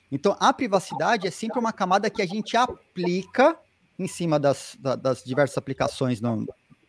Então 0.09 0.37
a 0.39 0.53
privacidade 0.53 1.27
é 1.27 1.31
sempre 1.31 1.59
uma 1.59 1.73
camada 1.73 2.09
que 2.09 2.21
a 2.21 2.25
gente 2.25 2.55
aplica 2.55 3.57
em 3.99 4.07
cima 4.07 4.39
das, 4.39 4.77
das 4.79 5.23
diversas 5.23 5.57
aplicações 5.57 6.21
no, 6.21 6.45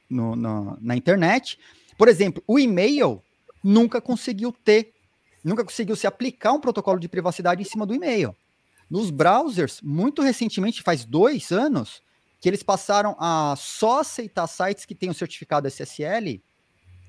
no, 0.08 0.36
no, 0.36 0.78
na 0.80 0.96
internet. 0.96 1.58
Por 1.98 2.08
exemplo, 2.08 2.42
o 2.46 2.58
e-mail 2.58 3.20
nunca 3.62 4.00
conseguiu 4.00 4.52
ter, 4.52 4.93
nunca 5.44 5.62
conseguiu 5.62 5.94
se 5.94 6.06
aplicar 6.06 6.52
um 6.52 6.60
protocolo 6.60 6.98
de 6.98 7.08
privacidade 7.08 7.60
em 7.60 7.64
cima 7.64 7.84
do 7.84 7.94
e-mail. 7.94 8.34
Nos 8.90 9.10
browsers, 9.10 9.80
muito 9.82 10.22
recentemente, 10.22 10.82
faz 10.82 11.04
dois 11.04 11.52
anos, 11.52 12.02
que 12.40 12.48
eles 12.48 12.62
passaram 12.62 13.16
a 13.18 13.54
só 13.56 14.00
aceitar 14.00 14.46
sites 14.46 14.84
que 14.84 14.94
tenham 14.94 15.14
certificado 15.14 15.68
SSL. 15.68 16.42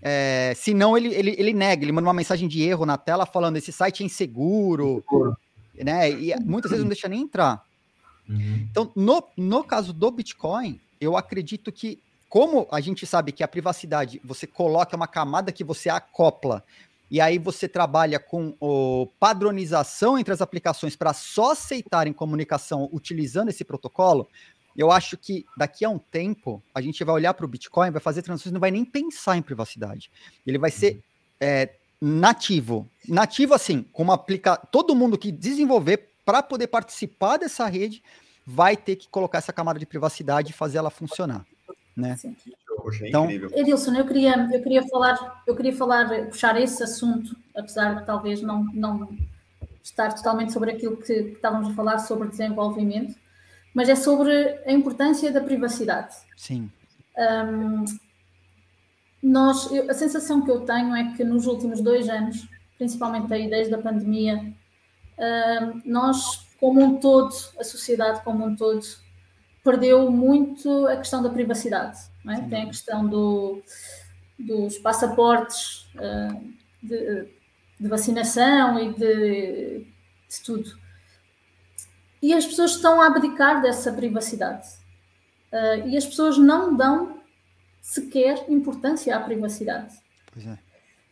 É, 0.02 0.54
senão 0.56 0.98
ele, 0.98 1.14
ele, 1.14 1.36
ele 1.38 1.54
nega, 1.54 1.84
ele 1.84 1.92
manda 1.92 2.08
uma 2.08 2.14
mensagem 2.14 2.48
de 2.48 2.62
erro 2.62 2.86
na 2.86 2.98
tela 2.98 3.26
falando 3.26 3.58
esse 3.58 3.72
site 3.72 4.04
é 4.04 4.06
inseguro, 4.06 4.98
inseguro. 5.00 5.38
né? 5.84 6.12
E 6.12 6.36
muitas 6.42 6.72
vezes 6.72 6.84
não 6.84 6.90
deixa 6.90 7.08
nem 7.08 7.22
entrar. 7.22 7.64
Uhum. 8.30 8.68
Então, 8.70 8.92
no, 8.96 9.24
no 9.36 9.64
caso 9.64 9.94
do 9.94 10.12
Bitcoin, 10.12 10.80
eu 11.00 11.18
acredito 11.18 11.72
que, 11.72 12.00
como 12.30 12.68
a 12.72 12.80
gente 12.80 13.06
sabe 13.06 13.32
que 13.32 13.44
a 13.44 13.48
privacidade, 13.48 14.22
você 14.24 14.48
coloca 14.48 14.96
uma 14.96 15.08
camada 15.08 15.52
que 15.52 15.64
você 15.64 15.90
acopla 15.90 16.64
e 17.10 17.22
aí 17.22 17.38
você 17.38 17.68
trabalha 17.68 18.20
com 18.20 18.56
o 18.60 19.08
padronização 19.20 20.18
entre 20.18 20.34
as 20.34 20.42
aplicações 20.42 20.96
para 20.96 21.14
só 21.14 21.52
aceitarem 21.52 22.14
comunicação 22.14 22.90
utilizando 22.92 23.50
esse 23.50 23.64
protocolo, 23.64 24.28
eu 24.76 24.92
acho 24.92 25.18
que 25.18 25.46
daqui 25.56 25.86
a 25.86 25.90
um 25.90 26.00
tempo 26.00 26.62
a 26.74 26.82
gente 26.82 27.04
vai 27.04 27.16
olhar 27.16 27.34
para 27.34 27.46
o 27.46 27.50
Bitcoin, 27.50 27.92
vai 27.92 28.02
fazer 28.02 28.22
transações, 28.22 28.52
não 28.52 28.60
vai 28.60 28.72
nem 28.72 28.84
pensar 28.84 29.38
em 29.38 29.42
privacidade. 29.42 30.12
Ele 30.46 30.58
vai 30.58 30.72
ser 30.72 31.02
é, 31.40 31.70
nativo. 32.02 32.90
Nativo, 33.08 33.54
assim, 33.54 33.84
como 33.94 34.12
aplica 34.12 34.58
todo 34.58 34.96
mundo 34.96 35.18
que 35.18 35.32
desenvolver 35.32 36.10
para 36.26 36.44
poder 36.44 36.68
participar 36.68 37.38
dessa 37.38 37.66
rede 37.68 38.04
vai 38.46 38.76
ter 38.76 38.96
que 38.96 39.08
colocar 39.08 39.38
essa 39.38 39.54
camada 39.54 39.80
de 39.80 39.86
privacidade 39.86 40.52
e 40.52 40.54
fazer 40.54 40.78
ela 40.78 40.90
funcionar. 40.90 41.46
Né? 41.96 42.18
Sim. 42.18 42.36
Então, 43.04 43.30
Edilson, 43.30 43.96
eu 43.96 44.06
queria, 44.06 44.50
eu 44.52 44.62
queria 44.62 44.84
falar, 44.88 45.44
eu 45.48 45.56
queria 45.56 45.76
falar, 45.76 46.28
puxar 46.28 46.60
esse 46.60 46.84
assunto, 46.84 47.36
apesar 47.56 47.96
de 47.96 48.06
talvez 48.06 48.42
não, 48.42 48.64
não 48.74 49.10
estar 49.84 50.14
totalmente 50.14 50.52
sobre 50.52 50.72
aquilo 50.72 50.98
que, 50.98 51.24
que 51.24 51.34
estávamos 51.34 51.70
a 51.70 51.74
falar 51.74 52.00
sobre 52.00 52.28
desenvolvimento, 52.28 53.16
mas 53.74 53.90
é 53.90 53.96
sobre 53.96 54.32
a 54.66 54.72
importância 54.72 55.32
da 55.32 55.42
privacidade. 55.42 56.16
Sim. 56.36 56.72
Um, 57.18 57.86
nós, 59.22 59.72
eu, 59.72 59.90
a 59.90 59.94
sensação 59.94 60.44
que 60.44 60.52
eu 60.52 60.62
tenho 60.62 60.96
é 60.96 61.14
que 61.16 61.24
nos 61.24 61.46
últimos 61.46 61.82
dois 61.82 62.10
anos, 62.10 62.48
principalmente 62.78 63.34
aí 63.34 63.50
desde 63.50 63.74
a 63.74 63.78
pandemia, 63.78 64.54
um, 65.18 65.82
nós, 65.86 66.48
como 66.60 66.82
um 66.82 66.98
todo, 66.98 67.34
a 67.60 67.64
sociedade 67.64 68.24
como 68.24 68.46
um 68.46 68.56
todo, 68.56 68.82
perdeu 69.64 70.12
muito 70.12 70.88
a 70.88 70.98
questão 70.98 71.24
da 71.24 71.30
privacidade. 71.30 72.00
É? 72.28 72.42
Tem 72.42 72.64
a 72.64 72.68
questão 72.68 73.08
do, 73.08 73.62
dos 74.38 74.78
passaportes 74.78 75.88
uh, 75.96 76.54
de, 76.82 77.28
de, 77.80 77.88
vacinação 77.88 78.80
e 78.80 78.94
de, 78.94 79.86
de, 80.30 80.42
tudo. 80.44 80.78
E 82.22 82.34
as 82.34 82.46
pessoas 82.46 82.72
estão 82.72 83.00
a 83.02 83.08
abdicar 83.08 83.62
dessa 83.62 83.92
privacidade. 83.94 84.68
Uh, 85.52 85.88
e 85.88 85.98
as 85.98 86.06
pessoas 86.06 86.38
não 86.38 86.76
dão 86.76 87.22
sequer 87.82 88.50
importância 88.50 89.16
à 89.16 89.20
privacidade. 89.20 89.96
Pois 90.34 90.48
é. 90.48 90.58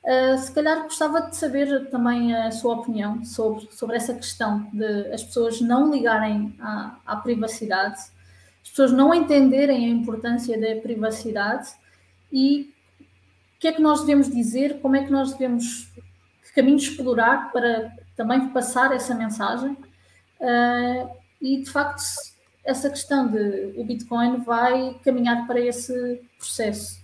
Uh, 0.04 0.38
se 0.38 0.52
calhar 0.52 0.84
gostava 0.84 1.22
de 1.22 1.36
saber 1.36 1.90
também 1.90 2.36
a 2.36 2.52
sua 2.52 2.76
opinião 2.76 3.24
sobre, 3.24 3.70
sobre 3.72 3.96
essa 3.96 4.14
questão 4.14 4.68
de 4.74 5.14
as 5.14 5.24
pessoas 5.24 5.62
não 5.62 5.94
ligarem 5.94 6.54
à, 6.60 6.98
à 7.06 7.16
privacidade 7.16 8.12
as 8.64 8.70
pessoas 8.70 8.92
não 8.92 9.14
entenderem 9.14 9.86
a 9.86 9.90
importância 9.90 10.60
da 10.60 10.82
privacidade 10.82 11.70
e 12.32 12.74
o 13.56 13.60
que 13.60 13.68
é 13.68 13.74
que 13.74 13.82
nós 13.82 14.02
devemos 14.02 14.30
dizer, 14.30 14.80
como 14.82 14.96
é 14.96 15.04
que 15.04 15.12
nós 15.12 15.34
devemos, 15.34 15.92
que 16.44 16.54
caminhos 16.54 16.84
explorar 16.84 17.52
para 17.52 17.92
também 18.16 18.50
passar 18.50 18.92
essa 18.94 19.14
mensagem. 19.14 19.72
Uh, 20.40 21.10
e 21.42 21.62
de 21.62 21.70
facto, 21.70 22.04
essa 22.64 22.90
questão 22.90 23.28
de 23.28 23.74
o 23.78 23.84
Bitcoin 23.84 24.38
vai 24.38 25.00
caminhar 25.04 25.46
para 25.46 25.60
esse 25.60 26.22
processo. 26.38 27.02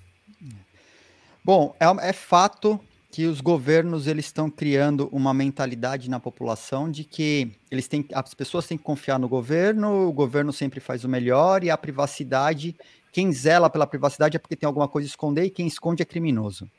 Bom, 1.43 1.75
é, 1.79 2.09
é 2.09 2.13
fato 2.13 2.79
que 3.11 3.25
os 3.25 3.41
governos 3.41 4.05
eles 4.05 4.25
estão 4.25 4.49
criando 4.49 5.09
uma 5.11 5.33
mentalidade 5.33 6.09
na 6.09 6.19
população 6.19 6.89
de 6.89 7.03
que 7.03 7.51
eles 7.71 7.87
têm, 7.87 8.05
as 8.13 8.33
pessoas 8.35 8.67
têm 8.67 8.77
que 8.77 8.83
confiar 8.83 9.17
no 9.17 9.27
governo, 9.27 10.07
o 10.07 10.13
governo 10.13 10.53
sempre 10.53 10.79
faz 10.79 11.03
o 11.03 11.09
melhor 11.09 11.63
e 11.63 11.71
a 11.71 11.77
privacidade, 11.77 12.75
quem 13.11 13.31
zela 13.31 13.69
pela 13.69 13.87
privacidade 13.87 14.35
é 14.35 14.39
porque 14.39 14.55
tem 14.55 14.67
alguma 14.67 14.87
coisa 14.87 15.07
a 15.07 15.09
esconder 15.09 15.45
e 15.45 15.49
quem 15.49 15.65
esconde 15.65 16.03
é 16.03 16.05
criminoso. 16.05 16.69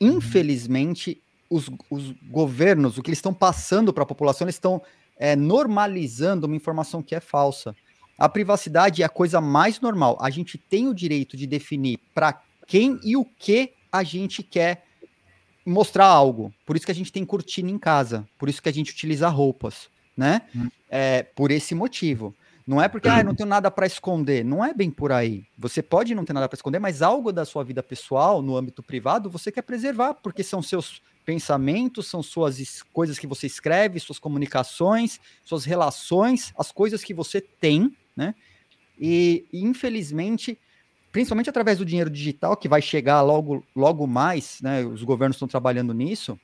Infelizmente, 0.00 1.22
os, 1.48 1.70
os 1.88 2.12
governos, 2.28 2.98
o 2.98 3.02
que 3.02 3.10
eles 3.10 3.18
estão 3.18 3.32
passando 3.32 3.92
para 3.92 4.02
a 4.02 4.06
população, 4.06 4.44
eles 4.44 4.56
estão 4.56 4.82
é, 5.16 5.36
normalizando 5.36 6.46
uma 6.46 6.56
informação 6.56 7.00
que 7.00 7.14
é 7.14 7.20
falsa. 7.20 7.76
A 8.18 8.28
privacidade 8.28 9.02
é 9.02 9.06
a 9.06 9.08
coisa 9.08 9.40
mais 9.40 9.80
normal. 9.80 10.18
A 10.20 10.30
gente 10.30 10.58
tem 10.58 10.88
o 10.88 10.94
direito 10.94 11.36
de 11.36 11.46
definir 11.46 12.00
para 12.12 12.42
quem 12.66 12.98
e 13.04 13.16
o 13.16 13.24
que 13.24 13.72
a 13.92 14.02
gente 14.02 14.42
quer 14.42 14.87
mostrar 15.68 16.06
algo. 16.06 16.52
Por 16.64 16.76
isso 16.76 16.86
que 16.86 16.92
a 16.92 16.94
gente 16.94 17.12
tem 17.12 17.24
cortina 17.24 17.70
em 17.70 17.78
casa, 17.78 18.26
por 18.38 18.48
isso 18.48 18.62
que 18.62 18.68
a 18.68 18.72
gente 18.72 18.92
utiliza 18.92 19.28
roupas, 19.28 19.88
né? 20.16 20.42
Hum. 20.54 20.68
É, 20.90 21.22
por 21.22 21.50
esse 21.50 21.74
motivo. 21.74 22.34
Não 22.66 22.82
é 22.82 22.86
porque 22.86 23.08
ah, 23.08 23.24
não 23.24 23.34
tenho 23.34 23.48
nada 23.48 23.70
para 23.70 23.86
esconder. 23.86 24.44
Não 24.44 24.62
é 24.62 24.74
bem 24.74 24.90
por 24.90 25.10
aí. 25.10 25.42
Você 25.56 25.80
pode 25.80 26.14
não 26.14 26.22
ter 26.22 26.34
nada 26.34 26.46
para 26.46 26.56
esconder, 26.56 26.78
mas 26.78 27.00
algo 27.00 27.32
da 27.32 27.46
sua 27.46 27.64
vida 27.64 27.82
pessoal, 27.82 28.42
no 28.42 28.58
âmbito 28.58 28.82
privado, 28.82 29.30
você 29.30 29.50
quer 29.50 29.62
preservar, 29.62 30.12
porque 30.12 30.42
são 30.42 30.60
seus 30.60 31.00
pensamentos, 31.24 32.06
são 32.08 32.22
suas 32.22 32.82
coisas 32.92 33.18
que 33.18 33.26
você 33.26 33.46
escreve, 33.46 33.98
suas 34.00 34.18
comunicações, 34.18 35.18
suas 35.44 35.64
relações, 35.64 36.52
as 36.58 36.70
coisas 36.70 37.02
que 37.02 37.14
você 37.14 37.40
tem, 37.40 37.94
né? 38.14 38.34
E, 39.00 39.46
infelizmente, 39.50 40.58
principalmente 41.10 41.50
através 41.50 41.78
do 41.78 41.84
dinheiro 41.84 42.10
digital, 42.10 42.56
que 42.56 42.68
vai 42.68 42.82
chegar 42.82 43.22
logo, 43.22 43.64
logo 43.74 44.06
mais, 44.06 44.60
né, 44.60 44.84
os 44.84 45.02
governos 45.02 45.36
estão 45.36 45.48
trabalhando 45.48 45.92
nisso, 45.94 46.38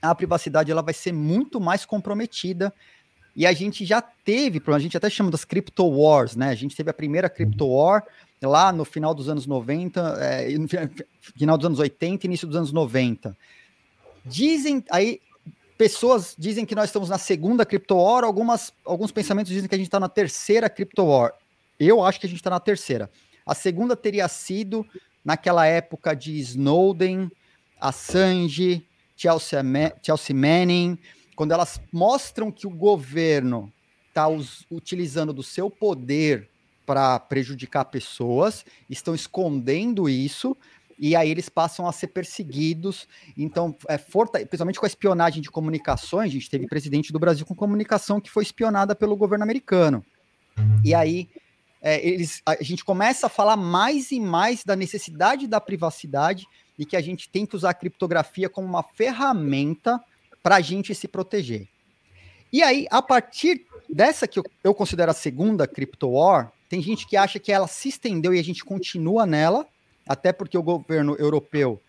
a 0.00 0.14
privacidade 0.14 0.70
ela 0.70 0.82
vai 0.82 0.94
ser 0.94 1.12
muito 1.12 1.60
mais 1.60 1.84
comprometida. 1.84 2.72
E 3.36 3.46
a 3.46 3.52
gente 3.52 3.84
já 3.84 4.02
teve, 4.02 4.60
a 4.66 4.78
gente 4.78 4.96
até 4.96 5.08
chama 5.08 5.30
das 5.30 5.44
crypto 5.44 5.84
wars, 5.84 6.34
né? 6.34 6.48
A 6.48 6.54
gente 6.54 6.74
teve 6.74 6.90
a 6.90 6.94
primeira 6.94 7.28
crypto 7.28 7.66
war 7.66 8.04
lá 8.42 8.72
no 8.72 8.84
final 8.84 9.14
dos 9.14 9.28
anos 9.28 9.46
90, 9.46 10.00
é, 10.18 10.58
no 10.58 10.66
final 11.36 11.56
dos 11.56 11.66
anos 11.66 11.78
80 11.78 12.26
início 12.26 12.46
dos 12.46 12.56
anos 12.56 12.72
90. 12.72 13.36
Dizem 14.24 14.84
aí 14.90 15.20
pessoas 15.78 16.34
dizem 16.38 16.66
que 16.66 16.74
nós 16.74 16.86
estamos 16.86 17.08
na 17.08 17.18
segunda 17.18 17.64
crypto 17.64 17.94
war, 17.94 18.24
algumas 18.24 18.72
alguns 18.84 19.12
pensamentos 19.12 19.52
dizem 19.52 19.68
que 19.68 19.74
a 19.74 19.78
gente 19.78 19.86
está 19.86 20.00
na 20.00 20.08
terceira 20.08 20.68
crypto 20.68 21.04
war. 21.04 21.32
Eu 21.78 22.04
acho 22.04 22.20
que 22.20 22.26
a 22.26 22.28
gente 22.28 22.38
está 22.38 22.50
na 22.50 22.60
terceira. 22.60 23.10
A 23.50 23.54
segunda 23.56 23.96
teria 23.96 24.28
sido 24.28 24.86
naquela 25.24 25.66
época 25.66 26.14
de 26.14 26.38
Snowden, 26.38 27.28
Assange, 27.80 28.86
Chelsea, 29.16 29.60
Chelsea 30.00 30.36
Manning, 30.36 30.96
quando 31.34 31.50
elas 31.50 31.80
mostram 31.92 32.52
que 32.52 32.64
o 32.64 32.70
governo 32.70 33.72
está 34.08 34.28
utilizando 34.70 35.32
do 35.32 35.42
seu 35.42 35.68
poder 35.68 36.48
para 36.86 37.18
prejudicar 37.18 37.86
pessoas, 37.86 38.64
estão 38.88 39.16
escondendo 39.16 40.08
isso, 40.08 40.56
e 40.96 41.16
aí 41.16 41.28
eles 41.28 41.48
passam 41.48 41.88
a 41.88 41.92
ser 41.92 42.06
perseguidos. 42.06 43.08
Então, 43.36 43.76
é, 43.88 43.98
forta, 43.98 44.38
principalmente 44.38 44.78
com 44.78 44.86
a 44.86 44.88
espionagem 44.88 45.42
de 45.42 45.50
comunicações, 45.50 46.30
a 46.30 46.32
gente 46.34 46.48
teve 46.48 46.68
presidente 46.68 47.12
do 47.12 47.18
Brasil 47.18 47.44
com 47.44 47.56
comunicação 47.56 48.20
que 48.20 48.30
foi 48.30 48.44
espionada 48.44 48.94
pelo 48.94 49.16
governo 49.16 49.42
americano. 49.42 50.04
Uhum. 50.56 50.80
E 50.84 50.94
aí 50.94 51.28
é, 51.82 52.06
eles, 52.06 52.42
a 52.44 52.62
gente 52.62 52.84
começa 52.84 53.26
a 53.26 53.30
falar 53.30 53.56
mais 53.56 54.10
e 54.10 54.20
mais 54.20 54.64
da 54.64 54.76
necessidade 54.76 55.46
da 55.46 55.60
privacidade 55.60 56.46
e 56.78 56.84
que 56.84 56.96
a 56.96 57.00
gente 57.00 57.28
tem 57.28 57.46
que 57.46 57.56
usar 57.56 57.70
a 57.70 57.74
criptografia 57.74 58.48
como 58.48 58.66
uma 58.66 58.82
ferramenta 58.82 60.00
para 60.42 60.56
a 60.56 60.60
gente 60.60 60.94
se 60.94 61.08
proteger. 61.08 61.68
E 62.52 62.62
aí, 62.62 62.86
a 62.90 63.00
partir 63.00 63.66
dessa 63.88 64.26
que 64.26 64.38
eu, 64.38 64.44
eu 64.62 64.74
considero 64.74 65.10
a 65.10 65.14
segunda 65.14 65.66
crypto 65.66 66.08
war, 66.08 66.52
tem 66.68 66.82
gente 66.82 67.06
que 67.06 67.16
acha 67.16 67.38
que 67.38 67.52
ela 67.52 67.66
se 67.66 67.88
estendeu 67.88 68.34
e 68.34 68.38
a 68.38 68.44
gente 68.44 68.64
continua 68.64 69.26
nela, 69.26 69.66
até 70.06 70.32
porque 70.32 70.56
o 70.56 70.62
governo 70.62 71.14
europeu 71.16 71.80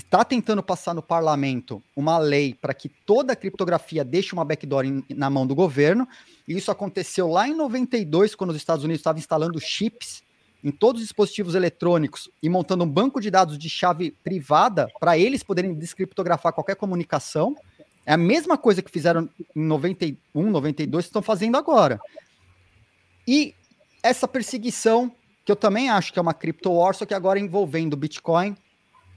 está 0.00 0.24
tentando 0.24 0.62
passar 0.62 0.94
no 0.94 1.02
parlamento 1.02 1.82
uma 1.94 2.18
lei 2.18 2.54
para 2.54 2.72
que 2.72 2.88
toda 2.88 3.34
a 3.34 3.36
criptografia 3.36 4.04
deixe 4.04 4.32
uma 4.32 4.44
backdoor 4.44 4.84
em, 4.84 5.04
na 5.10 5.28
mão 5.28 5.46
do 5.46 5.54
governo. 5.54 6.08
E 6.48 6.56
isso 6.56 6.70
aconteceu 6.70 7.28
lá 7.28 7.46
em 7.46 7.54
92, 7.54 8.34
quando 8.34 8.50
os 8.50 8.56
Estados 8.56 8.84
Unidos 8.84 9.00
estavam 9.00 9.18
instalando 9.18 9.60
chips 9.60 10.22
em 10.64 10.70
todos 10.70 11.02
os 11.02 11.08
dispositivos 11.08 11.54
eletrônicos 11.54 12.30
e 12.42 12.48
montando 12.48 12.84
um 12.84 12.88
banco 12.88 13.20
de 13.20 13.30
dados 13.30 13.58
de 13.58 13.68
chave 13.68 14.12
privada 14.22 14.88
para 15.00 15.18
eles 15.18 15.42
poderem 15.42 15.74
descriptografar 15.74 16.52
qualquer 16.52 16.76
comunicação. 16.76 17.56
É 18.06 18.12
a 18.14 18.16
mesma 18.16 18.56
coisa 18.56 18.80
que 18.80 18.90
fizeram 18.90 19.28
em 19.54 19.62
91, 19.62 20.50
92, 20.50 21.04
estão 21.04 21.20
fazendo 21.20 21.56
agora. 21.56 22.00
E 23.26 23.54
essa 24.02 24.26
perseguição, 24.26 25.12
que 25.44 25.52
eu 25.52 25.56
também 25.56 25.90
acho 25.90 26.12
que 26.12 26.18
é 26.18 26.22
uma 26.22 26.34
crypto 26.34 26.72
war, 26.72 26.94
só 26.94 27.04
que 27.04 27.14
agora 27.14 27.38
envolvendo 27.38 27.96
Bitcoin, 27.96 28.56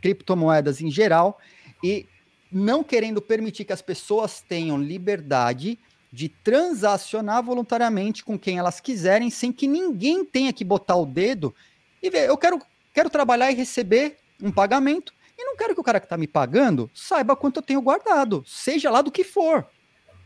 criptomoedas 0.05 0.81
em 0.81 0.91
geral, 0.91 1.39
e 1.83 2.05
não 2.51 2.83
querendo 2.83 3.19
permitir 3.19 3.65
que 3.65 3.73
as 3.73 3.81
pessoas 3.81 4.39
tenham 4.39 4.77
liberdade 4.77 5.79
de 6.13 6.29
transacionar 6.29 7.41
voluntariamente 7.41 8.23
com 8.23 8.37
quem 8.37 8.59
elas 8.59 8.79
quiserem, 8.79 9.31
sem 9.31 9.51
que 9.51 9.67
ninguém 9.67 10.23
tenha 10.23 10.53
que 10.53 10.63
botar 10.63 10.95
o 10.95 11.07
dedo 11.07 11.55
e 12.03 12.09
ver, 12.11 12.29
eu 12.29 12.37
quero, 12.37 12.61
quero 12.93 13.09
trabalhar 13.09 13.51
e 13.51 13.55
receber 13.55 14.17
um 14.39 14.51
pagamento, 14.51 15.11
e 15.35 15.43
não 15.43 15.57
quero 15.57 15.73
que 15.73 15.81
o 15.81 15.83
cara 15.83 15.99
que 15.99 16.05
está 16.05 16.17
me 16.17 16.27
pagando 16.27 16.87
saiba 16.93 17.35
quanto 17.35 17.57
eu 17.57 17.63
tenho 17.63 17.81
guardado, 17.81 18.43
seja 18.45 18.91
lá 18.91 19.01
do 19.01 19.11
que 19.11 19.23
for. 19.23 19.67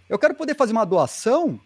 Eu 0.09 0.19
quero 0.19 0.35
poder 0.35 0.55
fazer 0.55 0.73
uma 0.73 0.85
doação 0.85 1.57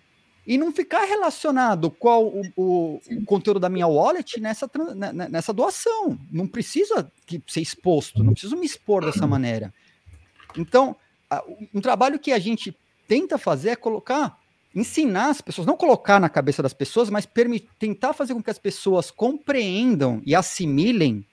e 0.45 0.58
não 0.58 0.73
ficar 0.73 1.06
relacionado 1.06 1.89
com 1.89 2.25
o, 2.25 2.41
o, 2.56 3.01
o 3.12 3.25
conteúdo 3.25 3.60
da 3.60 3.69
minha 3.69 3.88
wallet 3.88 4.39
nessa, 4.39 4.69
né, 4.95 5.13
né, 5.13 5.27
nessa 5.29 5.53
doação. 5.53 6.17
Não 6.32 6.47
precisa 6.47 7.12
ser 7.47 7.62
exposto, 7.62 8.23
não 8.23 8.34
preciso 8.34 8.58
me 8.58 8.65
expor 8.65 9.06
dessa 9.06 9.25
maneira. 9.25 9.73
Então, 10.58 10.95
um 11.73 11.82
trabalho 11.82 12.19
que 12.19 12.32
a 12.32 12.39
gente 12.39 12.77
tenta 13.08 13.38
fazer 13.38 13.69
é 13.69 13.75
colocar, 13.75 14.39
ensinar 14.75 15.29
as 15.29 15.41
pessoas, 15.41 15.65
não 15.65 15.77
colocar 15.77 16.19
na 16.19 16.29
cabeça 16.29 16.62
das 16.62 16.73
pessoas, 16.73 17.10
mas 17.10 17.27
tentar 17.79 18.13
fazer 18.13 18.34
com 18.34 18.43
que 18.43 18.49
as 18.49 18.60
pessoas 18.60 19.12
compreendam 19.12 20.21
e 20.25 20.36
assimilem 20.36 21.25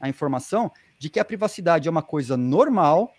a 0.00 0.08
informação 0.08 0.70
de 0.98 1.08
que 1.10 1.20
a 1.20 1.24
privacidade 1.24 1.88
é 1.88 1.90
uma 1.90 2.02
coisa 2.02 2.36
normal, 2.36 3.12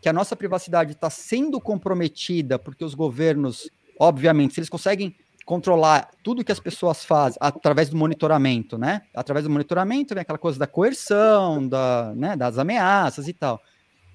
que 0.00 0.08
a 0.08 0.12
nossa 0.12 0.34
privacidade 0.34 0.92
está 0.92 1.10
sendo 1.10 1.60
comprometida 1.60 2.58
porque 2.58 2.84
os 2.84 2.94
governos, 2.94 3.70
obviamente, 4.00 4.54
se 4.54 4.60
eles 4.60 4.68
conseguem 4.68 5.14
controlar 5.44 6.10
tudo 6.24 6.44
que 6.44 6.50
as 6.50 6.58
pessoas 6.58 7.04
fazem 7.04 7.38
através 7.40 7.88
do 7.88 7.96
monitoramento, 7.96 8.76
né? 8.76 9.02
Através 9.14 9.44
do 9.44 9.50
monitoramento 9.50 10.14
vem 10.14 10.22
aquela 10.22 10.38
coisa 10.38 10.58
da 10.58 10.66
coerção, 10.66 11.68
da, 11.68 12.12
né, 12.16 12.36
das 12.36 12.58
ameaças 12.58 13.28
e 13.28 13.32
tal. 13.32 13.60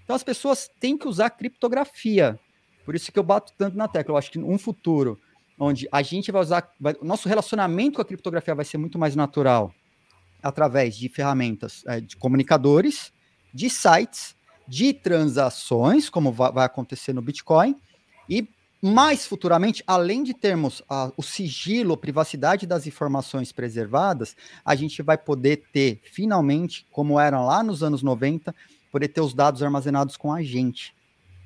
Então 0.04 0.16
as 0.16 0.24
pessoas 0.24 0.70
têm 0.80 0.98
que 0.98 1.08
usar 1.08 1.30
criptografia 1.30 2.40
por 2.86 2.96
isso 2.96 3.12
que 3.12 3.18
eu 3.18 3.24
bato 3.24 3.52
tanto 3.58 3.76
na 3.76 3.88
tecla. 3.88 4.14
Eu 4.14 4.18
acho 4.18 4.32
que 4.32 4.40
um 4.40 4.58
futuro 4.58 5.20
onde 5.60 5.90
a 5.92 6.02
gente 6.04 6.32
vai 6.32 6.42
usar. 6.42 6.72
Vai, 6.80 6.96
nosso 7.02 7.28
relacionamento 7.28 7.96
com 7.96 8.02
a 8.02 8.06
criptografia 8.06 8.54
vai 8.54 8.64
ser 8.64 8.78
muito 8.78 9.00
mais 9.00 9.16
natural 9.16 9.74
através 10.44 10.96
de 10.96 11.10
ferramentas 11.10 11.84
é, 11.88 12.00
de 12.00 12.16
comunicadores, 12.16 13.12
de 13.52 13.68
sites, 13.68 14.36
de 14.68 14.94
transações, 14.94 16.08
como 16.08 16.32
vai, 16.32 16.52
vai 16.52 16.66
acontecer 16.66 17.14
no 17.14 17.22
Bitcoin, 17.22 17.76
e 18.30 18.48
mais 18.86 19.26
futuramente, 19.26 19.84
além 19.88 20.24
de 20.24 20.34
termos 20.34 20.82
a, 20.90 21.12
o 21.18 21.24
sigilo, 21.24 21.94
a 21.94 21.98
privacidade 21.98 22.68
das 22.68 22.86
informações 22.86 23.52
preservadas, 23.52 24.36
a 24.64 24.76
gente 24.76 25.02
vai 25.02 25.18
poder 25.18 25.64
ter, 25.74 26.02
finalmente, 26.04 26.86
como 26.92 27.20
eram 27.20 27.46
lá 27.46 27.64
nos 27.64 27.82
anos 27.82 28.04
90, 28.04 28.54
poder 28.92 29.08
ter 29.08 29.22
os 29.22 29.34
dados 29.34 29.64
armazenados 29.64 30.16
com 30.16 30.32
a 30.32 30.42
gente 30.42 30.96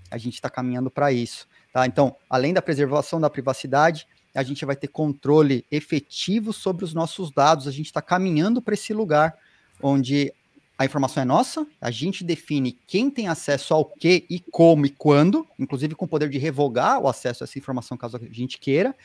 a 0.09 0.17
gente 0.17 0.35
está 0.35 0.49
caminhando 0.49 0.89
para 0.89 1.11
isso. 1.11 1.47
Tá? 1.71 1.85
Então, 1.85 2.15
além 2.29 2.53
da 2.53 2.61
preservação 2.61 3.21
da 3.21 3.29
privacidade, 3.29 4.07
a 4.33 4.43
gente 4.43 4.65
vai 4.65 4.75
ter 4.75 4.87
controle 4.87 5.65
efetivo 5.71 6.51
sobre 6.51 6.83
os 6.83 6.93
nossos 6.93 7.31
dados. 7.31 7.67
A 7.67 7.71
gente 7.71 7.87
está 7.87 8.01
caminhando 8.01 8.61
para 8.61 8.73
esse 8.73 8.93
lugar 8.93 9.37
onde 9.81 10.33
a 10.79 10.85
informação 10.85 11.21
é 11.21 11.25
nossa, 11.25 11.67
a 11.81 11.91
gente 11.91 12.23
define 12.23 12.71
quem 12.71 13.11
tem 13.11 13.27
acesso 13.27 13.73
ao 13.73 13.83
que 13.83 14.25
e 14.29 14.39
como 14.39 14.85
e 14.85 14.89
quando, 14.89 15.45
inclusive 15.59 15.93
com 15.93 16.05
o 16.05 16.07
poder 16.07 16.29
de 16.29 16.37
revogar 16.37 17.01
o 17.01 17.09
acesso 17.09 17.43
a 17.43 17.45
essa 17.45 17.59
informação 17.59 17.97
caso 17.97 18.15
a 18.15 18.19
gente 18.31 18.57
queira, 18.57 18.95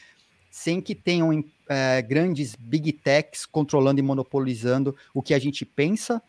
sem 0.48 0.80
que 0.80 0.94
tenham 0.94 1.44
é, 1.68 2.00
grandes 2.00 2.54
big 2.54 2.92
techs 2.92 3.44
controlando 3.44 3.98
e 3.98 4.04
monopolizando 4.04 4.96
o 5.12 5.20
que 5.20 5.34
a 5.34 5.38
gente 5.40 5.64
pensa, 5.64 6.22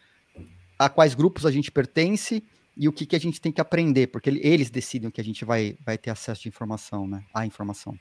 a 0.80 0.90
quais 0.90 1.14
grupos 1.14 1.46
a 1.46 1.52
gente 1.52 1.72
pertence 1.72 2.44
e 2.76 2.90
o 2.90 2.92
que, 2.92 3.06
que 3.06 3.16
a 3.16 3.20
gente 3.20 3.40
tem 3.40 3.52
que 3.52 3.62
aprender, 3.62 4.08
porque 4.08 4.32
eles 4.32 4.72
decidem 4.72 5.12
que 5.12 5.22
a 5.22 5.24
gente 5.24 5.46
vai, 5.46 5.78
vai 5.86 5.96
ter 5.96 6.10
acesso 6.10 6.42
de 6.42 6.50
informação, 6.50 7.08
né? 7.08 7.24
A 7.32 7.46
informação. 7.46 7.96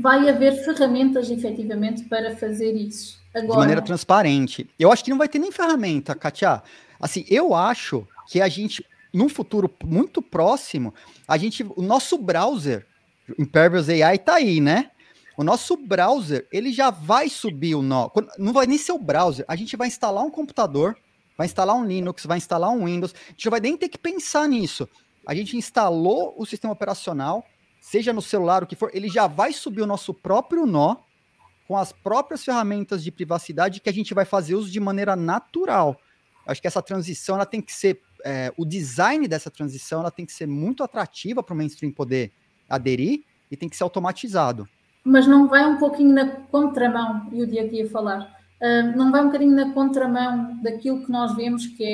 Vai 0.00 0.28
haver 0.28 0.64
ferramentas, 0.64 1.30
efetivamente, 1.30 2.04
para 2.04 2.36
fazer 2.36 2.72
isso. 2.72 3.20
Agora... 3.34 3.52
De 3.52 3.58
maneira 3.58 3.82
transparente. 3.82 4.68
Eu 4.78 4.92
acho 4.92 5.04
que 5.04 5.10
não 5.10 5.18
vai 5.18 5.28
ter 5.28 5.38
nem 5.38 5.50
ferramenta, 5.50 6.14
Katia. 6.14 6.62
Assim, 7.00 7.24
eu 7.28 7.54
acho 7.54 8.06
que 8.28 8.40
a 8.40 8.48
gente, 8.48 8.84
num 9.12 9.28
futuro 9.28 9.72
muito 9.84 10.20
próximo, 10.20 10.94
a 11.26 11.36
gente, 11.36 11.64
o 11.76 11.82
nosso 11.82 12.18
browser, 12.18 12.86
Impervious 13.38 13.88
AI 13.88 14.18
tá 14.18 14.34
aí, 14.34 14.60
né? 14.60 14.90
O 15.36 15.44
nosso 15.44 15.76
browser, 15.76 16.46
ele 16.52 16.72
já 16.72 16.90
vai 16.90 17.28
subir 17.28 17.74
o 17.74 17.82
nó. 17.82 18.10
Não 18.38 18.52
vai 18.52 18.66
nem 18.66 18.76
ser 18.76 18.92
o 18.92 18.98
browser, 18.98 19.44
a 19.48 19.56
gente 19.56 19.76
vai 19.76 19.88
instalar 19.88 20.22
um 20.22 20.30
computador 20.30 20.96
vai 21.36 21.46
instalar 21.46 21.76
um 21.76 21.84
Linux, 21.84 22.24
vai 22.24 22.38
instalar 22.38 22.70
um 22.70 22.84
Windows. 22.84 23.14
A 23.14 23.30
gente 23.30 23.46
não 23.46 23.50
vai 23.50 23.60
nem 23.60 23.76
ter 23.76 23.88
que 23.88 23.98
pensar 23.98 24.48
nisso. 24.48 24.88
A 25.26 25.34
gente 25.34 25.56
instalou 25.56 26.34
o 26.36 26.44
sistema 26.46 26.72
operacional, 26.72 27.44
seja 27.82 28.12
no 28.12 28.22
celular, 28.22 28.62
o 28.62 28.66
que 28.66 28.76
for, 28.76 28.90
ele 28.94 29.08
já 29.08 29.26
vai 29.26 29.52
subir 29.52 29.82
o 29.82 29.86
nosso 29.86 30.14
próprio 30.14 30.64
nó 30.64 30.96
com 31.66 31.76
as 31.76 31.90
próprias 31.90 32.44
ferramentas 32.44 33.02
de 33.02 33.10
privacidade 33.10 33.80
que 33.80 33.90
a 33.90 33.92
gente 33.92 34.14
vai 34.14 34.24
fazer 34.24 34.54
uso 34.54 34.70
de 34.70 34.78
maneira 34.78 35.16
natural. 35.16 36.00
Acho 36.46 36.60
que 36.60 36.68
essa 36.68 36.80
transição 36.80 37.34
ela 37.34 37.44
tem 37.44 37.60
que 37.60 37.72
ser, 37.72 38.00
é, 38.24 38.52
o 38.56 38.64
design 38.64 39.26
dessa 39.26 39.50
transição 39.50 40.00
ela 40.00 40.12
tem 40.12 40.24
que 40.24 40.32
ser 40.32 40.46
muito 40.46 40.84
atrativa 40.84 41.42
para 41.42 41.54
o 41.54 41.56
mainstream 41.56 41.90
poder 41.90 42.30
aderir 42.70 43.24
e 43.50 43.56
tem 43.56 43.68
que 43.68 43.76
ser 43.76 43.82
automatizado. 43.82 44.68
Mas 45.04 45.26
não 45.26 45.48
vai 45.48 45.66
um 45.66 45.78
pouquinho 45.78 46.14
na 46.14 46.28
contramão, 46.28 47.28
e 47.32 47.42
o 47.42 47.46
dia 47.46 47.68
que 47.68 47.76
ia 47.76 47.90
falar 47.90 48.40
não 48.94 49.10
vai 49.10 49.22
um 49.22 49.26
bocadinho 49.26 49.56
na 49.56 49.72
contramão 49.72 50.56
daquilo 50.62 51.04
que 51.04 51.10
nós 51.10 51.34
vemos 51.34 51.66
que 51.66 51.84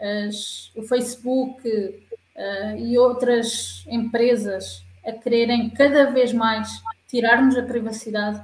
é 0.00 0.26
as, 0.26 0.72
o 0.74 0.82
Facebook 0.82 1.68
uh, 1.68 2.76
e 2.76 2.98
outras 2.98 3.84
empresas 3.88 4.84
a 5.06 5.12
quererem 5.12 5.70
cada 5.70 6.10
vez 6.10 6.32
mais 6.32 6.82
tirar-nos 7.06 7.56
a 7.56 7.62
privacidade 7.62 8.38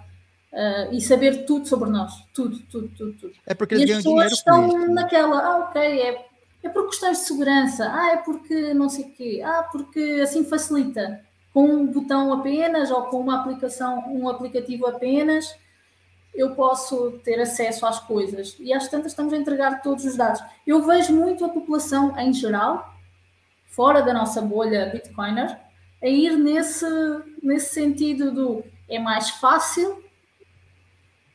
uh, 0.52 0.92
e 0.92 1.00
saber 1.00 1.44
tudo 1.44 1.66
sobre 1.66 1.90
nós. 1.90 2.12
Tudo, 2.32 2.58
tudo, 2.70 2.88
tudo, 2.96 3.12
tudo. 3.14 3.32
É 3.46 3.54
porque 3.54 3.74
e 3.74 3.84
as 3.84 3.96
pessoas 3.96 4.32
estão 4.32 4.88
naquela, 4.88 5.40
ah, 5.40 5.58
ok, 5.58 5.82
é, 5.82 6.26
é 6.62 6.68
por 6.68 6.88
questões 6.88 7.18
de 7.18 7.24
segurança, 7.24 7.90
ah, 7.92 8.12
é 8.12 8.16
porque 8.18 8.72
não 8.74 8.88
sei 8.88 9.06
o 9.06 9.10
quê, 9.12 9.42
ah, 9.44 9.68
porque 9.70 10.20
assim 10.22 10.44
facilita. 10.44 11.20
Com 11.52 11.66
um 11.66 11.86
botão 11.86 12.32
apenas 12.32 12.90
ou 12.90 13.02
com 13.04 13.20
uma 13.20 13.40
aplicação, 13.40 14.04
um 14.08 14.26
aplicativo 14.26 14.86
apenas, 14.86 15.54
eu 16.34 16.54
posso 16.54 17.12
ter 17.24 17.38
acesso 17.38 17.84
às 17.84 18.00
coisas. 18.00 18.56
E 18.58 18.72
às 18.72 18.88
tantas 18.88 19.12
estamos 19.12 19.34
a 19.34 19.36
entregar 19.36 19.82
todos 19.82 20.06
os 20.06 20.16
dados. 20.16 20.42
Eu 20.66 20.82
vejo 20.82 21.14
muito 21.14 21.44
a 21.44 21.50
população 21.50 22.18
em 22.18 22.32
geral, 22.32 22.94
fora 23.66 24.00
da 24.00 24.14
nossa 24.14 24.40
bolha 24.40 24.86
Bitcoiner, 24.86 25.58
a 26.02 26.08
ir 26.08 26.36
nesse, 26.36 26.84
nesse 27.42 27.74
sentido 27.74 28.32
do 28.32 28.64
é 28.88 28.98
mais 28.98 29.30
fácil. 29.30 30.02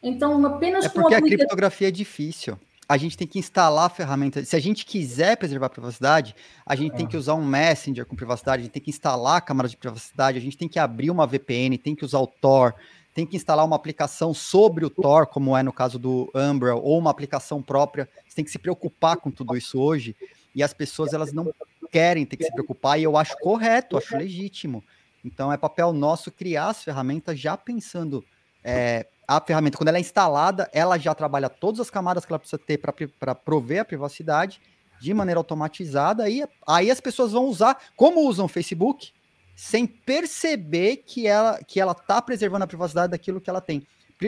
Então, 0.02 0.46
apenas 0.46 0.86
é 0.86 0.90
porque 0.90 1.16
a 1.16 1.22
criptografia 1.22 1.88
é 1.88 1.92
difícil. 1.92 2.58
A 2.88 2.96
gente 2.96 3.18
tem 3.18 3.28
que 3.28 3.40
instalar 3.40 3.88
a 3.88 3.90
ferramenta. 3.90 4.44
Se 4.46 4.56
a 4.56 4.60
gente 4.60 4.86
quiser 4.86 5.36
preservar 5.36 5.66
a 5.66 5.70
privacidade, 5.70 6.36
a 6.66 6.76
gente 6.76 6.94
é. 6.94 6.96
tem 6.98 7.08
que 7.08 7.18
usar 7.18 7.34
um 7.34 7.44
Messenger 7.44 8.06
com 8.06 8.16
privacidade, 8.16 8.62
a 8.62 8.64
gente 8.64 8.72
tem 8.72 8.82
que 8.82 8.90
instalar 8.90 9.38
a 9.38 9.42
câmara 9.42 9.68
de 9.68 9.76
privacidade, 9.76 10.38
a 10.38 10.42
gente 10.42 10.58
tem 10.58 10.70
que 10.70 10.80
abrir 10.80 11.10
uma 11.10 11.28
VPN, 11.28 11.78
tem 11.78 11.96
que 11.96 12.06
usar 12.06 12.20
o 12.20 12.28
Tor, 12.28 12.76
tem 13.14 13.26
que 13.26 13.36
instalar 13.36 13.66
uma 13.66 13.76
aplicação 13.76 14.34
sobre 14.34 14.86
o 14.86 14.90
Tor, 14.90 15.26
como 15.28 15.58
é 15.58 15.64
no 15.64 15.74
caso 15.74 15.98
do 16.00 16.32
Umbrel, 16.34 16.80
ou 16.82 16.98
uma 16.98 17.10
aplicação 17.10 17.62
própria. 17.62 18.08
Você 18.26 18.36
tem 18.36 18.46
que 18.46 18.52
se 18.52 18.60
preocupar 18.60 19.18
com 19.18 19.32
tudo 19.32 19.58
isso 19.58 19.80
hoje. 19.80 20.16
E 20.58 20.64
as 20.64 20.74
pessoas 20.74 21.14
elas 21.14 21.32
não 21.32 21.54
querem 21.92 22.26
ter 22.26 22.36
que 22.36 22.44
se 22.44 22.52
preocupar, 22.52 23.00
e 23.00 23.04
eu 23.04 23.16
acho 23.16 23.38
correto, 23.38 23.96
acho 23.96 24.18
legítimo. 24.18 24.84
Então 25.24 25.54
é 25.54 25.58
papel 25.58 25.94
nosso 25.94 26.32
criar 26.32 26.70
as 26.70 26.84
ferramentas 26.84 27.40
já 27.40 27.56
pensando. 27.56 28.26
É, 28.64 29.06
a 29.28 29.40
ferramenta, 29.40 29.78
quando 29.78 29.90
ela 29.90 30.00
é 30.00 30.02
instalada, 30.02 30.68
ela 30.74 30.98
já 30.98 31.14
trabalha 31.14 31.48
todas 31.48 31.80
as 31.80 31.92
camadas 31.92 32.26
que 32.26 32.32
ela 32.32 32.40
precisa 32.40 32.58
ter 32.58 32.80
para 32.80 33.36
prover 33.36 33.82
a 33.82 33.86
privacidade 33.86 34.60
de 35.00 35.14
maneira 35.14 35.40
automatizada. 35.40 36.28
E 36.28 36.44
aí 36.68 36.90
as 36.90 37.00
pessoas 37.00 37.34
vão 37.34 37.46
usar, 37.46 37.78
como 37.96 38.28
usam 38.28 38.48
o 38.48 38.50
Facebook, 38.50 39.12
sem 39.56 39.86
perceber 39.86 41.04
que 41.06 41.28
ela 41.28 41.60
que 41.64 41.80
ela 41.80 41.92
está 41.92 42.20
preservando 42.20 42.64
a 42.64 42.68
privacidade 42.68 43.12
daquilo 43.12 43.40
que 43.40 43.50
ela 43.50 43.62
tem. 43.62 43.86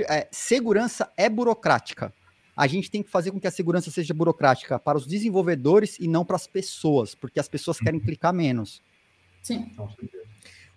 É, 0.08 0.28
segurança 0.32 1.12
é 1.18 1.28
burocrática. 1.28 2.14
A 2.60 2.68
gente 2.68 2.92
tem 2.92 3.02
que 3.02 3.10
fazer 3.10 3.32
com 3.32 3.40
que 3.40 3.48
a 3.48 3.52
segurança 3.52 3.90
seja 3.90 4.14
burocrática 4.14 4.78
para 4.78 4.98
os 4.98 5.08
desenvolvedores 5.08 5.98
e 5.98 6.10
não 6.10 6.26
para 6.26 6.36
as 6.36 6.46
pessoas, 6.46 7.16
porque 7.16 7.40
as 7.40 7.48
pessoas 7.48 7.80
querem 7.80 8.02
clicar 8.02 8.34
menos. 8.34 8.82
Sim. 9.42 9.72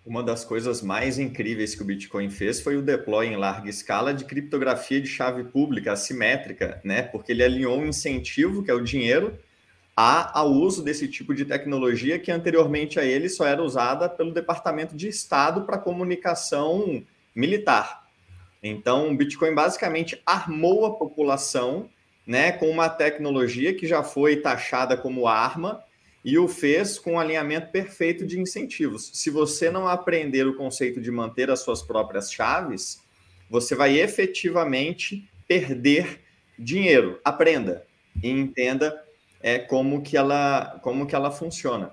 Uma 0.05 0.23
das 0.23 0.45
coisas 0.45 0.81
mais 0.81 1.19
incríveis 1.19 1.75
que 1.75 1.81
o 1.81 1.85
Bitcoin 1.85 2.29
fez 2.29 2.61
foi 2.61 2.77
o 2.77 2.81
deploy 2.81 3.27
em 3.27 3.35
larga 3.35 3.69
escala 3.69 4.13
de 4.13 4.23
criptografia 4.23 5.01
de 5.01 5.09
chave 5.09 5.43
pública 5.43 5.91
assimétrica, 5.91 6.79
né? 6.85 7.01
Porque 7.01 7.33
ele 7.33 7.43
alinhou 7.43 7.77
um 7.77 7.87
incentivo, 7.87 8.63
que 8.63 8.71
é 8.71 8.73
o 8.73 8.81
dinheiro, 8.81 9.37
a, 9.93 10.39
ao 10.39 10.53
uso 10.53 10.81
desse 10.81 11.05
tipo 11.09 11.35
de 11.35 11.43
tecnologia 11.43 12.17
que 12.17 12.31
anteriormente 12.31 12.97
a 12.97 13.03
ele 13.03 13.27
só 13.27 13.45
era 13.45 13.61
usada 13.61 14.07
pelo 14.07 14.33
Departamento 14.33 14.95
de 14.95 15.09
Estado 15.09 15.65
para 15.65 15.77
comunicação 15.77 17.03
militar. 17.35 18.02
Então, 18.63 19.11
o 19.11 19.17
Bitcoin 19.17 19.53
basicamente 19.53 20.21
armou 20.25 20.85
a 20.85 20.95
população 20.95 21.89
né, 22.25 22.53
com 22.53 22.69
uma 22.69 22.87
tecnologia 22.87 23.73
que 23.73 23.85
já 23.85 24.01
foi 24.01 24.37
taxada 24.37 24.95
como 24.95 25.27
arma 25.27 25.83
e 26.23 26.37
o 26.37 26.47
fez 26.47 26.97
com 26.97 27.13
um 27.13 27.19
alinhamento 27.19 27.69
perfeito 27.69 28.25
de 28.25 28.39
incentivos. 28.39 29.11
Se 29.13 29.29
você 29.29 29.69
não 29.69 29.85
aprender 29.85 30.47
o 30.47 30.55
conceito 30.55 31.01
de 31.01 31.11
manter 31.11 31.51
as 31.51 31.59
suas 31.59 31.81
próprias 31.81 32.31
chaves, 32.31 33.03
você 33.49 33.75
vai 33.75 33.99
efetivamente 33.99 35.29
perder 35.45 36.21
dinheiro. 36.57 37.19
Aprenda 37.25 37.85
e 38.23 38.29
entenda 38.29 38.97
é, 39.41 39.59
como, 39.59 40.01
que 40.01 40.15
ela, 40.15 40.79
como 40.81 41.05
que 41.05 41.13
ela 41.13 41.29
funciona 41.29 41.91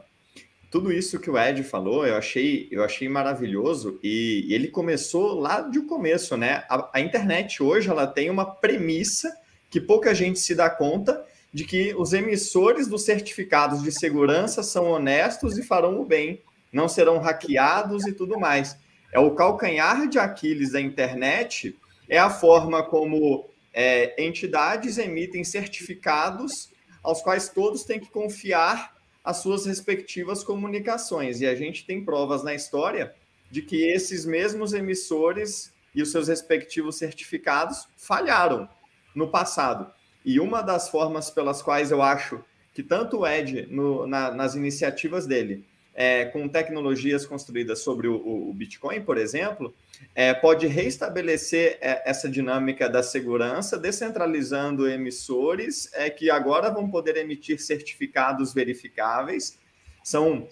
tudo 0.70 0.92
isso 0.92 1.18
que 1.18 1.28
o 1.28 1.36
Ed 1.36 1.64
falou, 1.64 2.06
eu 2.06 2.16
achei, 2.16 2.68
eu 2.70 2.84
achei 2.84 3.08
maravilhoso 3.08 3.98
e, 4.02 4.46
e 4.46 4.54
ele 4.54 4.68
começou 4.68 5.38
lá 5.38 5.62
de 5.62 5.80
começo, 5.80 6.36
né? 6.36 6.64
A, 6.68 6.90
a, 6.94 7.00
internet 7.00 7.60
hoje 7.60 7.90
ela 7.90 8.06
tem 8.06 8.30
uma 8.30 8.46
premissa 8.46 9.36
que 9.68 9.80
pouca 9.80 10.14
gente 10.14 10.38
se 10.38 10.54
dá 10.54 10.70
conta 10.70 11.24
de 11.52 11.64
que 11.64 11.92
os 11.96 12.12
emissores 12.12 12.86
dos 12.86 13.04
certificados 13.04 13.82
de 13.82 13.90
segurança 13.90 14.62
são 14.62 14.88
honestos 14.88 15.58
e 15.58 15.62
farão 15.64 16.00
o 16.00 16.04
bem, 16.04 16.40
não 16.72 16.88
serão 16.88 17.18
hackeados 17.18 18.06
e 18.06 18.12
tudo 18.12 18.38
mais. 18.38 18.78
É 19.12 19.18
o 19.18 19.32
calcanhar 19.32 20.08
de 20.08 20.20
Aquiles 20.20 20.70
da 20.70 20.80
internet, 20.80 21.76
é 22.08 22.18
a 22.18 22.30
forma 22.30 22.84
como 22.84 23.44
é, 23.74 24.22
entidades 24.24 24.98
emitem 24.98 25.42
certificados 25.42 26.70
aos 27.02 27.20
quais 27.20 27.48
todos 27.48 27.82
têm 27.82 27.98
que 27.98 28.10
confiar 28.10 28.99
as 29.24 29.38
suas 29.38 29.66
respectivas 29.66 30.42
comunicações. 30.42 31.40
E 31.40 31.46
a 31.46 31.54
gente 31.54 31.86
tem 31.86 32.04
provas 32.04 32.42
na 32.42 32.54
história 32.54 33.14
de 33.50 33.62
que 33.62 33.84
esses 33.84 34.24
mesmos 34.24 34.72
emissores 34.72 35.72
e 35.94 36.02
os 36.02 36.10
seus 36.10 36.28
respectivos 36.28 36.96
certificados 36.96 37.88
falharam 37.96 38.68
no 39.14 39.28
passado. 39.28 39.92
E 40.24 40.38
uma 40.38 40.62
das 40.62 40.88
formas 40.88 41.30
pelas 41.30 41.62
quais 41.62 41.90
eu 41.90 42.02
acho 42.02 42.42
que 42.72 42.82
tanto 42.82 43.18
o 43.18 43.26
Ed, 43.26 43.66
no, 43.70 44.06
na, 44.06 44.30
nas 44.30 44.54
iniciativas 44.54 45.26
dele, 45.26 45.66
é, 45.94 46.24
com 46.26 46.48
tecnologias 46.48 47.26
construídas 47.26 47.80
sobre 47.80 48.08
o, 48.08 48.48
o 48.48 48.54
Bitcoin, 48.54 49.02
por 49.02 49.18
exemplo, 49.18 49.74
é, 50.14 50.32
pode 50.32 50.66
reestabelecer 50.66 51.78
é, 51.80 52.08
essa 52.08 52.28
dinâmica 52.28 52.88
da 52.88 53.02
segurança, 53.02 53.78
descentralizando 53.78 54.88
emissores 54.88 55.90
é, 55.92 56.08
que 56.08 56.30
agora 56.30 56.70
vão 56.70 56.88
poder 56.90 57.16
emitir 57.16 57.60
certificados 57.60 58.54
verificáveis. 58.54 59.58
São, 60.02 60.48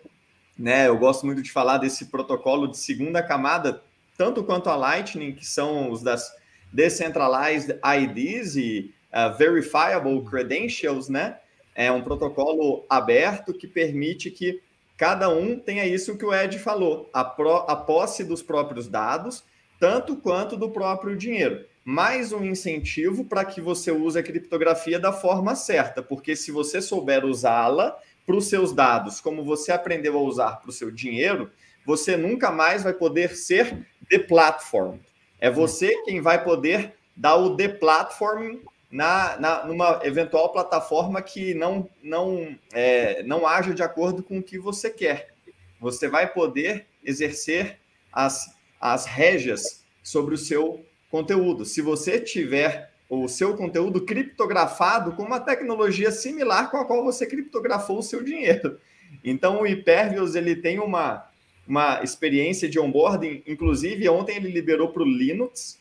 né, 0.58 0.88
eu 0.88 0.98
gosto 0.98 1.24
muito 1.24 1.42
de 1.42 1.50
falar 1.50 1.78
desse 1.78 2.06
protocolo 2.06 2.68
de 2.68 2.76
segunda 2.76 3.22
camada, 3.22 3.82
tanto 4.16 4.42
quanto 4.42 4.68
a 4.68 4.76
Lightning, 4.76 5.32
que 5.32 5.46
são 5.46 5.90
os 5.90 6.02
das 6.02 6.36
Decentralized 6.72 7.78
IDs 7.82 8.56
e 8.56 8.92
uh, 9.12 9.36
Verifiable 9.38 10.22
Credentials, 10.24 11.08
né? 11.08 11.38
É 11.74 11.90
um 11.90 12.02
protocolo 12.02 12.84
aberto 12.90 13.54
que 13.54 13.66
permite 13.66 14.30
que 14.30 14.60
cada 14.98 15.30
um 15.30 15.56
tenha 15.58 15.86
isso 15.86 16.18
que 16.18 16.24
o 16.24 16.34
Ed 16.34 16.58
falou, 16.58 17.08
a, 17.14 17.20
a 17.20 17.76
posse 17.76 18.24
dos 18.24 18.42
próprios 18.42 18.88
dados, 18.88 19.44
tanto 19.78 20.16
quanto 20.16 20.56
do 20.56 20.68
próprio 20.68 21.16
dinheiro. 21.16 21.64
Mais 21.84 22.32
um 22.32 22.44
incentivo 22.44 23.24
para 23.24 23.44
que 23.44 23.60
você 23.60 23.92
use 23.92 24.18
a 24.18 24.22
criptografia 24.22 24.98
da 24.98 25.12
forma 25.12 25.54
certa, 25.54 26.02
porque 26.02 26.34
se 26.34 26.50
você 26.50 26.82
souber 26.82 27.24
usá-la 27.24 27.96
para 28.26 28.36
os 28.36 28.46
seus 28.46 28.72
dados, 28.72 29.20
como 29.20 29.44
você 29.44 29.70
aprendeu 29.70 30.18
a 30.18 30.20
usar 30.20 30.56
para 30.56 30.68
o 30.68 30.72
seu 30.72 30.90
dinheiro, 30.90 31.48
você 31.86 32.16
nunca 32.16 32.50
mais 32.50 32.82
vai 32.82 32.92
poder 32.92 33.36
ser 33.36 33.86
deplatformed. 34.10 35.00
É 35.40 35.48
você 35.48 36.02
quem 36.02 36.20
vai 36.20 36.42
poder 36.42 36.94
dar 37.16 37.36
o 37.36 37.54
deplatforming 37.54 38.60
na, 38.90 39.38
na, 39.38 39.66
numa 39.66 40.00
eventual 40.02 40.52
plataforma 40.52 41.20
que 41.20 41.54
não, 41.54 41.88
não, 42.02 42.56
é, 42.72 43.22
não 43.22 43.46
haja 43.46 43.74
de 43.74 43.82
acordo 43.82 44.22
com 44.22 44.38
o 44.38 44.42
que 44.42 44.58
você 44.58 44.90
quer. 44.90 45.34
Você 45.80 46.08
vai 46.08 46.32
poder 46.32 46.86
exercer 47.04 47.78
as, 48.12 48.54
as 48.80 49.06
régias 49.06 49.84
sobre 50.02 50.34
o 50.34 50.38
seu 50.38 50.84
conteúdo. 51.10 51.64
Se 51.64 51.80
você 51.82 52.18
tiver 52.18 52.90
o 53.08 53.26
seu 53.26 53.56
conteúdo 53.56 54.02
criptografado 54.04 55.12
com 55.12 55.22
uma 55.22 55.40
tecnologia 55.40 56.10
similar 56.10 56.70
com 56.70 56.76
a 56.76 56.84
qual 56.84 57.02
você 57.02 57.26
criptografou 57.26 57.98
o 57.98 58.02
seu 58.02 58.22
dinheiro. 58.22 58.78
Então, 59.24 59.60
o 59.60 59.64
Hypervius 59.64 60.34
ele 60.34 60.54
tem 60.54 60.78
uma, 60.78 61.26
uma 61.66 62.02
experiência 62.02 62.68
de 62.68 62.78
onboarding, 62.78 63.42
inclusive 63.46 64.08
ontem 64.08 64.36
ele 64.36 64.50
liberou 64.50 64.88
para 64.88 65.02
o 65.02 65.06
Linux, 65.06 65.77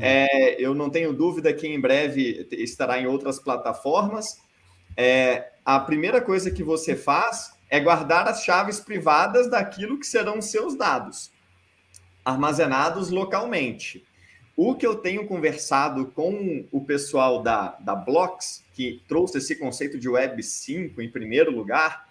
é, 0.00 0.60
eu 0.60 0.74
não 0.74 0.90
tenho 0.90 1.12
dúvida 1.12 1.52
que 1.52 1.66
em 1.66 1.80
breve 1.80 2.46
estará 2.52 3.00
em 3.00 3.06
outras 3.06 3.38
plataformas. 3.38 4.40
É, 4.96 5.52
a 5.64 5.78
primeira 5.78 6.20
coisa 6.20 6.50
que 6.50 6.62
você 6.62 6.96
faz 6.96 7.52
é 7.68 7.80
guardar 7.80 8.28
as 8.28 8.44
chaves 8.44 8.80
privadas 8.80 9.50
daquilo 9.50 9.98
que 9.98 10.06
serão 10.06 10.40
seus 10.40 10.76
dados, 10.76 11.32
armazenados 12.24 13.10
localmente. 13.10 14.04
O 14.56 14.74
que 14.74 14.86
eu 14.86 14.96
tenho 14.96 15.26
conversado 15.26 16.06
com 16.06 16.66
o 16.72 16.84
pessoal 16.84 17.42
da, 17.42 17.76
da 17.80 17.94
Blocks, 17.94 18.64
que 18.72 19.02
trouxe 19.06 19.38
esse 19.38 19.56
conceito 19.56 19.98
de 19.98 20.08
Web 20.08 20.42
5 20.42 21.02
em 21.02 21.10
primeiro 21.10 21.50
lugar, 21.50 22.06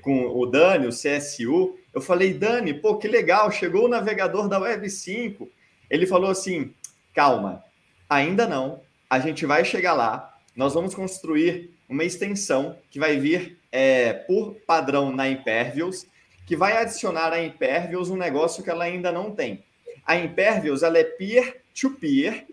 com 0.00 0.26
o 0.26 0.46
Dani, 0.46 0.86
o 0.86 0.90
CSU, 0.90 1.76
eu 1.92 2.00
falei, 2.00 2.32
Dani, 2.32 2.74
pô, 2.74 2.96
que 2.96 3.06
legal, 3.06 3.50
chegou 3.50 3.84
o 3.84 3.88
navegador 3.88 4.48
da 4.48 4.58
Web 4.58 4.88
5. 4.88 5.48
Ele 5.88 6.06
falou 6.06 6.30
assim: 6.30 6.74
calma, 7.14 7.62
ainda 8.10 8.46
não. 8.46 8.80
A 9.08 9.18
gente 9.18 9.46
vai 9.46 9.64
chegar 9.64 9.94
lá. 9.94 10.34
Nós 10.56 10.74
vamos 10.74 10.94
construir 10.94 11.70
uma 11.88 12.04
extensão 12.04 12.76
que 12.90 12.98
vai 12.98 13.18
vir 13.18 13.58
é, 13.70 14.12
por 14.12 14.54
padrão 14.66 15.12
na 15.12 15.28
Impervious, 15.28 16.06
que 16.46 16.56
vai 16.56 16.76
adicionar 16.76 17.32
à 17.32 17.42
Impervious 17.42 18.10
um 18.10 18.16
negócio 18.16 18.62
que 18.62 18.70
ela 18.70 18.84
ainda 18.84 19.10
não 19.10 19.30
tem. 19.30 19.64
A 20.04 20.16
Impervious 20.16 20.82
ela 20.82 20.98
é 20.98 21.04
peer-to-peer 21.04 22.32
-peer, 22.32 22.46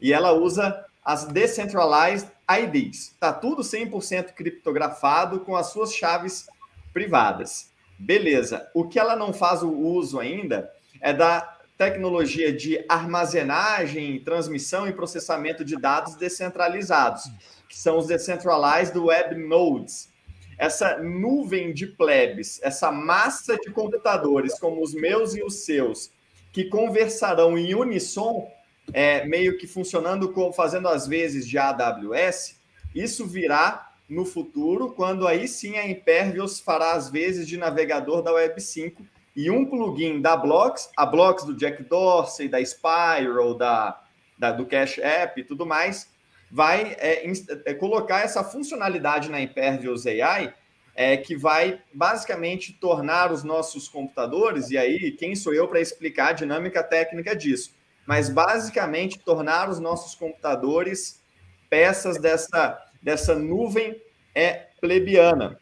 e 0.00 0.12
ela 0.12 0.32
usa 0.32 0.84
as 1.04 1.26
Decentralized 1.26 2.28
IDs. 2.48 3.12
Está 3.12 3.32
tudo 3.32 3.62
100% 3.62 4.32
criptografado 4.32 5.40
com 5.40 5.54
as 5.56 5.68
suas 5.68 5.94
chaves 5.94 6.46
privadas. 6.92 7.70
Beleza. 7.98 8.68
O 8.74 8.88
que 8.88 8.98
ela 8.98 9.14
não 9.14 9.32
faz 9.32 9.62
o 9.62 9.70
uso 9.70 10.18
ainda 10.18 10.70
é 11.00 11.12
da 11.12 11.53
tecnologia 11.76 12.52
de 12.52 12.84
armazenagem, 12.88 14.20
transmissão 14.20 14.86
e 14.86 14.92
processamento 14.92 15.64
de 15.64 15.76
dados 15.76 16.14
descentralizados, 16.14 17.24
que 17.68 17.76
são 17.76 17.98
os 17.98 18.06
Decentralized 18.06 18.96
Web 18.96 19.34
Nodes. 19.36 20.12
Essa 20.56 20.98
nuvem 20.98 21.74
de 21.74 21.86
plebes, 21.86 22.60
essa 22.62 22.92
massa 22.92 23.56
de 23.56 23.70
computadores, 23.70 24.58
como 24.58 24.82
os 24.82 24.94
meus 24.94 25.34
e 25.34 25.42
os 25.42 25.64
seus, 25.64 26.12
que 26.52 26.64
conversarão 26.66 27.58
em 27.58 27.74
unissom, 27.74 28.48
é, 28.92 29.24
meio 29.26 29.58
que 29.58 29.66
funcionando, 29.66 30.32
com, 30.32 30.52
fazendo 30.52 30.86
as 30.86 31.08
vezes 31.08 31.48
de 31.48 31.58
AWS, 31.58 32.60
isso 32.94 33.26
virá 33.26 33.90
no 34.08 34.24
futuro, 34.24 34.92
quando 34.92 35.26
aí 35.26 35.48
sim 35.48 35.76
a 35.76 35.88
Impervious 35.88 36.60
fará 36.60 36.92
as 36.92 37.10
vezes 37.10 37.48
de 37.48 37.56
navegador 37.56 38.22
da 38.22 38.32
Web 38.32 38.60
5 38.60 39.04
e 39.36 39.50
um 39.50 39.64
plugin 39.66 40.20
da 40.20 40.36
Blocks, 40.36 40.90
a 40.96 41.04
Blocks 41.04 41.44
do 41.44 41.56
Jack 41.56 41.82
Dorsey, 41.84 42.48
da 42.48 42.64
Spiral, 42.64 43.54
da, 43.54 44.00
da 44.38 44.52
do 44.52 44.64
Cash 44.64 44.98
App 44.98 45.40
e 45.40 45.44
tudo 45.44 45.66
mais, 45.66 46.08
vai 46.50 46.96
é, 46.98 47.24
é, 47.66 47.74
colocar 47.74 48.20
essa 48.20 48.44
funcionalidade 48.44 49.28
na 49.28 49.40
Impervious 49.40 50.06
AI 50.06 50.54
é, 50.94 51.16
que 51.16 51.36
vai 51.36 51.80
basicamente 51.92 52.72
tornar 52.74 53.32
os 53.32 53.42
nossos 53.42 53.88
computadores, 53.88 54.70
e 54.70 54.78
aí 54.78 55.10
quem 55.10 55.34
sou 55.34 55.52
eu 55.52 55.66
para 55.66 55.80
explicar 55.80 56.28
a 56.28 56.32
dinâmica 56.32 56.84
técnica 56.84 57.34
disso, 57.34 57.74
mas 58.06 58.28
basicamente 58.28 59.18
tornar 59.18 59.68
os 59.68 59.80
nossos 59.80 60.14
computadores 60.14 61.20
peças 61.68 62.18
dessa, 62.18 62.80
dessa 63.02 63.34
nuvem 63.34 64.00
é 64.32 64.68
plebiana 64.80 65.58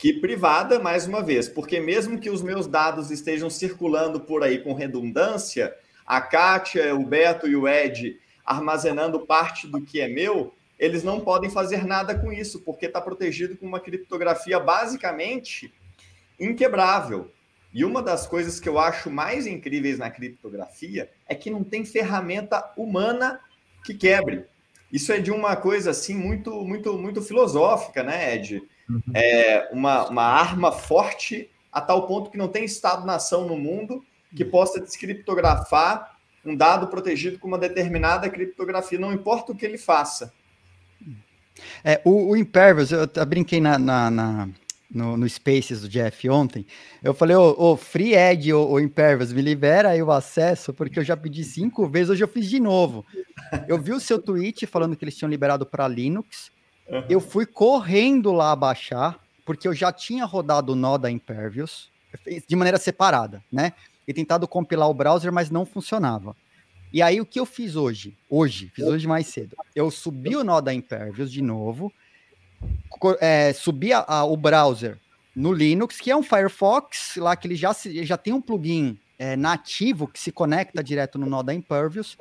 que 0.00 0.14
privada, 0.14 0.78
mais 0.78 1.06
uma 1.06 1.22
vez, 1.22 1.46
porque 1.46 1.78
mesmo 1.78 2.18
que 2.18 2.30
os 2.30 2.40
meus 2.40 2.66
dados 2.66 3.10
estejam 3.10 3.50
circulando 3.50 4.18
por 4.18 4.42
aí 4.42 4.58
com 4.58 4.72
redundância, 4.72 5.76
a 6.06 6.22
Kátia, 6.22 6.94
o 6.94 7.04
Beto 7.04 7.46
e 7.46 7.54
o 7.54 7.68
Ed 7.68 8.18
armazenando 8.42 9.26
parte 9.26 9.66
do 9.66 9.82
que 9.82 10.00
é 10.00 10.08
meu, 10.08 10.54
eles 10.78 11.04
não 11.04 11.20
podem 11.20 11.50
fazer 11.50 11.84
nada 11.84 12.18
com 12.18 12.32
isso, 12.32 12.62
porque 12.62 12.86
está 12.86 12.98
protegido 12.98 13.58
com 13.58 13.66
uma 13.66 13.78
criptografia 13.78 14.58
basicamente 14.58 15.70
inquebrável. 16.40 17.30
E 17.70 17.84
uma 17.84 18.02
das 18.02 18.26
coisas 18.26 18.58
que 18.58 18.70
eu 18.70 18.78
acho 18.78 19.10
mais 19.10 19.46
incríveis 19.46 19.98
na 19.98 20.10
criptografia 20.10 21.10
é 21.28 21.34
que 21.34 21.50
não 21.50 21.62
tem 21.62 21.84
ferramenta 21.84 22.72
humana 22.74 23.38
que 23.84 23.92
quebre. 23.92 24.46
Isso 24.90 25.12
é 25.12 25.18
de 25.18 25.30
uma 25.30 25.54
coisa 25.56 25.90
assim 25.90 26.14
muito, 26.14 26.64
muito, 26.64 26.96
muito 26.96 27.20
filosófica, 27.20 28.02
né, 28.02 28.34
Ed? 28.34 28.62
Uhum. 28.90 29.02
É 29.14 29.68
uma, 29.72 30.08
uma 30.08 30.24
arma 30.24 30.72
forte 30.72 31.48
a 31.72 31.80
tal 31.80 32.06
ponto 32.06 32.30
que 32.30 32.36
não 32.36 32.48
tem 32.48 32.64
Estado-nação 32.64 33.46
no 33.46 33.56
mundo 33.56 34.04
que 34.34 34.44
possa 34.44 34.80
descriptografar 34.80 36.16
um 36.44 36.56
dado 36.56 36.88
protegido 36.88 37.38
com 37.38 37.48
uma 37.48 37.58
determinada 37.58 38.28
criptografia, 38.28 38.98
não 38.98 39.12
importa 39.12 39.52
o 39.52 39.54
que 39.54 39.64
ele 39.64 39.78
faça. 39.78 40.32
É, 41.84 42.00
o, 42.04 42.30
o 42.30 42.36
Impervious, 42.36 42.90
eu, 42.90 43.08
eu 43.14 43.26
brinquei 43.26 43.60
na, 43.60 43.78
na, 43.78 44.10
na 44.10 44.48
no, 44.90 45.16
no, 45.16 45.28
Spaces 45.28 45.82
do 45.82 45.88
Jeff 45.88 46.28
ontem, 46.28 46.66
eu 47.02 47.12
falei, 47.12 47.36
ô, 47.36 47.76
Free 47.76 48.14
Ed, 48.14 48.52
ô, 48.52 48.70
ô 48.70 48.80
Impervious, 48.80 49.32
me 49.32 49.42
libera 49.42 49.90
aí 49.90 50.02
o 50.02 50.10
acesso, 50.10 50.72
porque 50.72 50.98
eu 50.98 51.04
já 51.04 51.16
pedi 51.16 51.44
cinco 51.44 51.86
vezes, 51.86 52.10
hoje 52.10 52.24
eu 52.24 52.28
fiz 52.28 52.48
de 52.48 52.58
novo. 52.58 53.04
Eu 53.68 53.80
vi 53.80 53.92
o 53.92 54.00
seu 54.00 54.20
tweet 54.20 54.66
falando 54.66 54.96
que 54.96 55.04
eles 55.04 55.16
tinham 55.16 55.30
liberado 55.30 55.66
para 55.66 55.86
Linux, 55.86 56.50
eu 57.08 57.20
fui 57.20 57.46
correndo 57.46 58.32
lá 58.32 58.54
baixar, 58.54 59.18
porque 59.44 59.66
eu 59.66 59.74
já 59.74 59.92
tinha 59.92 60.24
rodado 60.24 60.72
o 60.72 60.76
nó 60.76 60.98
da 60.98 61.10
Impervious, 61.10 61.90
de 62.46 62.56
maneira 62.56 62.78
separada, 62.78 63.42
né? 63.50 63.72
E 64.06 64.12
tentado 64.12 64.48
compilar 64.48 64.88
o 64.88 64.94
browser, 64.94 65.32
mas 65.32 65.50
não 65.50 65.64
funcionava. 65.64 66.36
E 66.92 67.00
aí, 67.00 67.20
o 67.20 67.26
que 67.26 67.38
eu 67.38 67.46
fiz 67.46 67.76
hoje? 67.76 68.16
Hoje, 68.28 68.70
fiz 68.74 68.84
hoje 68.84 69.06
mais 69.06 69.28
cedo. 69.28 69.56
Eu 69.74 69.90
subi 69.90 70.34
o 70.34 70.42
nó 70.42 70.60
da 70.60 70.74
Impervious 70.74 71.30
de 71.30 71.40
novo, 71.40 71.92
é, 73.20 73.52
subi 73.52 73.92
a, 73.92 74.04
a, 74.06 74.24
o 74.24 74.36
browser 74.36 74.98
no 75.34 75.52
Linux, 75.52 75.98
que 75.98 76.10
é 76.10 76.16
um 76.16 76.22
Firefox, 76.22 77.16
lá 77.16 77.36
que 77.36 77.46
ele 77.46 77.54
já, 77.54 77.72
se, 77.72 78.04
já 78.04 78.16
tem 78.16 78.32
um 78.32 78.40
plugin 78.40 78.98
é, 79.18 79.36
nativo 79.36 80.08
que 80.08 80.18
se 80.18 80.32
conecta 80.32 80.82
direto 80.82 81.18
no 81.18 81.26
nó 81.26 81.42
da 81.42 81.54
Impervious 81.54 82.16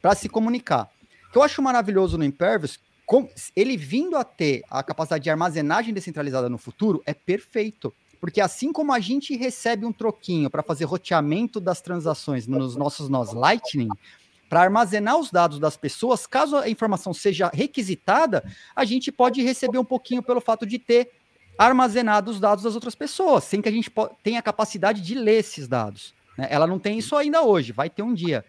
para 0.00 0.14
se 0.14 0.28
comunicar. 0.28 0.88
O 1.28 1.32
que 1.32 1.38
eu 1.38 1.42
acho 1.42 1.60
maravilhoso 1.60 2.16
no 2.16 2.24
Impervious, 2.24 2.78
com, 3.12 3.28
ele 3.54 3.76
vindo 3.76 4.16
a 4.16 4.24
ter 4.24 4.62
a 4.70 4.82
capacidade 4.82 5.24
de 5.24 5.28
armazenagem 5.28 5.92
descentralizada 5.92 6.48
no 6.48 6.56
futuro, 6.56 7.02
é 7.04 7.12
perfeito. 7.12 7.92
Porque 8.18 8.40
assim 8.40 8.72
como 8.72 8.90
a 8.90 8.98
gente 8.98 9.36
recebe 9.36 9.84
um 9.84 9.92
troquinho 9.92 10.48
para 10.48 10.62
fazer 10.62 10.86
roteamento 10.86 11.60
das 11.60 11.82
transações 11.82 12.46
nos 12.46 12.74
nossos 12.74 13.10
nós 13.10 13.34
Lightning, 13.34 13.90
para 14.48 14.62
armazenar 14.62 15.18
os 15.18 15.30
dados 15.30 15.58
das 15.58 15.76
pessoas, 15.76 16.26
caso 16.26 16.56
a 16.56 16.70
informação 16.70 17.12
seja 17.12 17.50
requisitada, 17.52 18.42
a 18.74 18.82
gente 18.82 19.12
pode 19.12 19.42
receber 19.42 19.76
um 19.76 19.84
pouquinho 19.84 20.22
pelo 20.22 20.40
fato 20.40 20.64
de 20.64 20.78
ter 20.78 21.10
armazenado 21.58 22.30
os 22.30 22.40
dados 22.40 22.64
das 22.64 22.74
outras 22.74 22.94
pessoas, 22.94 23.44
sem 23.44 23.60
que 23.60 23.68
a 23.68 23.72
gente 23.72 23.92
tenha 24.22 24.38
a 24.38 24.42
capacidade 24.42 25.02
de 25.02 25.14
ler 25.14 25.40
esses 25.40 25.68
dados. 25.68 26.14
Né? 26.38 26.48
Ela 26.50 26.66
não 26.66 26.78
tem 26.78 26.96
isso 26.96 27.14
ainda 27.14 27.42
hoje, 27.42 27.72
vai 27.72 27.90
ter 27.90 28.02
um 28.02 28.14
dia. 28.14 28.42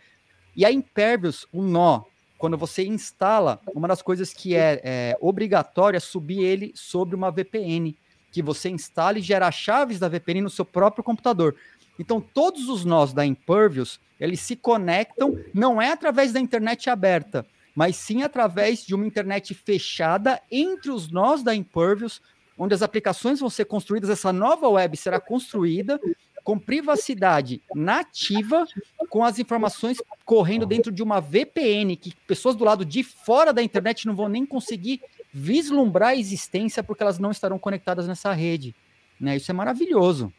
E 0.56 0.64
a 0.66 0.72
Impervious, 0.72 1.46
o 1.52 1.62
nó, 1.62 2.04
quando 2.44 2.58
você 2.58 2.84
instala, 2.84 3.62
uma 3.74 3.88
das 3.88 4.02
coisas 4.02 4.34
que 4.34 4.54
é, 4.54 4.82
é 4.84 5.18
obrigatória 5.22 5.96
é 5.96 6.02
subir 6.02 6.44
ele 6.44 6.74
sobre 6.76 7.16
uma 7.16 7.32
VPN 7.32 7.96
que 8.34 8.42
você 8.42 8.70
instale 8.70 9.22
e 9.22 9.24
gera 9.24 9.50
chaves 9.50 9.98
da 9.98 10.10
VPN 10.10 10.42
no 10.42 10.50
seu 10.50 10.66
próprio 10.66 11.06
computador. 11.06 11.56
Então, 11.98 12.20
todos 12.20 12.68
os 12.68 12.84
nós 12.84 13.14
da 13.14 13.26
Impervious, 13.26 13.98
eles 14.20 14.42
se 14.42 14.58
conectam, 14.58 15.40
não 15.54 15.82
é 15.82 15.94
através 15.94 16.34
da 16.34 16.40
internet 16.42 16.90
aberta, 16.90 17.46
mas 17.74 17.96
sim 17.96 18.24
através 18.24 18.86
de 18.86 18.94
uma 18.94 19.08
internet 19.08 19.54
fechada 19.54 20.42
entre 20.52 20.92
os 20.92 21.10
nós 21.10 21.44
da 21.44 21.56
Impervious, 21.56 22.22
onde 22.58 22.74
as 22.74 22.82
aplicações 22.82 23.40
vão 23.40 23.50
ser 23.50 23.64
construídas, 23.64 24.10
essa 24.10 24.34
nova 24.34 24.68
web 24.68 24.98
será 24.98 25.18
construída 25.18 25.98
com 26.44 26.60
privacidade 26.60 27.62
nativa, 27.74 28.68
com 29.10 29.24
as 29.24 29.40
informações 29.40 30.02
correndo 30.26 30.66
dentro 30.66 30.92
de 30.92 31.02
uma 31.02 31.20
VPN, 31.20 31.96
que 31.96 32.14
pessoas 32.28 32.56
do 32.56 32.66
lado 32.66 32.84
de 32.84 33.04
fora 33.04 33.54
da 33.54 33.64
internet 33.64 34.06
não 34.06 34.16
vão 34.16 34.28
nem 34.28 34.46
conseguir 34.46 35.02
vislumbrar 35.34 36.10
a 36.10 36.16
existência 36.16 36.84
porque 36.84 37.02
elas 37.02 37.18
não 37.18 37.32
estarão 37.32 37.58
conectadas 37.58 38.08
nessa 38.08 38.32
rede. 38.34 38.76
Né? 39.20 39.38
Isso 39.38 39.50
é 39.50 39.54
maravilhoso. 39.54 40.32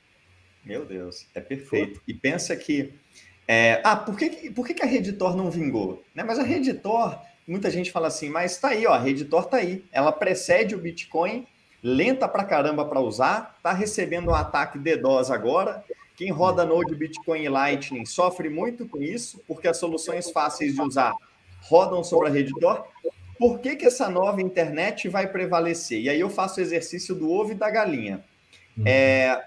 Meu 0.65 0.85
Deus, 0.85 1.27
é 1.35 1.41
perfeito. 1.41 2.01
E 2.07 2.15
pensa 2.15 2.57
que. 2.57 2.95
É, 3.47 3.81
ah, 3.85 3.97
por 3.97 4.17
que, 4.17 4.51
por 4.51 4.67
que, 4.67 4.83
a 4.83 4.87
Reditor 4.87 5.37
não 5.37 5.51
vingou? 5.51 6.03
Né? 6.15 6.23
Mas 6.23 6.39
a 6.39 6.43
Reditor, 6.43 7.19
muita 7.47 7.71
gente 7.71 7.93
fala 7.93 8.09
assim, 8.09 8.31
mas 8.31 8.57
tá 8.57 8.69
aí, 8.69 8.87
ó, 8.87 8.93
a 8.93 8.99
Reditor 8.99 9.45
tá 9.47 9.59
aí. 9.59 9.85
Ela 9.93 10.13
precede 10.13 10.75
o 10.75 10.79
Bitcoin, 10.79 11.47
lenta 11.85 12.27
pra 12.27 12.45
caramba 12.45 12.85
para 12.85 12.99
usar, 12.99 13.57
tá 13.63 13.73
recebendo 13.73 14.31
um 14.31 14.35
ataque 14.35 14.79
DDoS 14.79 15.31
agora. 15.31 15.85
Quem 16.17 16.33
roda 16.33 16.65
Node, 16.65 16.97
Bitcoin 16.97 17.43
e 17.43 17.49
Lightning 17.49 18.07
sofre 18.07 18.49
muito 18.49 18.89
com 18.89 19.01
isso, 19.01 19.41
porque 19.47 19.69
as 19.69 19.77
soluções 19.77 20.31
fáceis 20.31 20.75
de 20.75 20.81
usar 20.81 21.13
rodam 21.69 22.03
sobre 22.03 22.29
a 22.29 22.33
Reditor 22.33 22.85
por 23.39 23.59
que, 23.59 23.77
que 23.77 23.87
essa 23.87 24.09
nova 24.09 24.41
internet 24.41 25.09
vai 25.09 25.27
prevalecer? 25.27 26.01
E 26.01 26.09
aí 26.09 26.21
eu 26.21 26.31
faço 26.31 26.61
o 26.61 26.63
exercício 26.63 27.15
do 27.15 27.31
ovo 27.31 27.53
e 27.53 27.55
da 27.55 27.71
galinha. 27.71 28.25
Uhum. 28.77 28.85
É, 28.87 29.43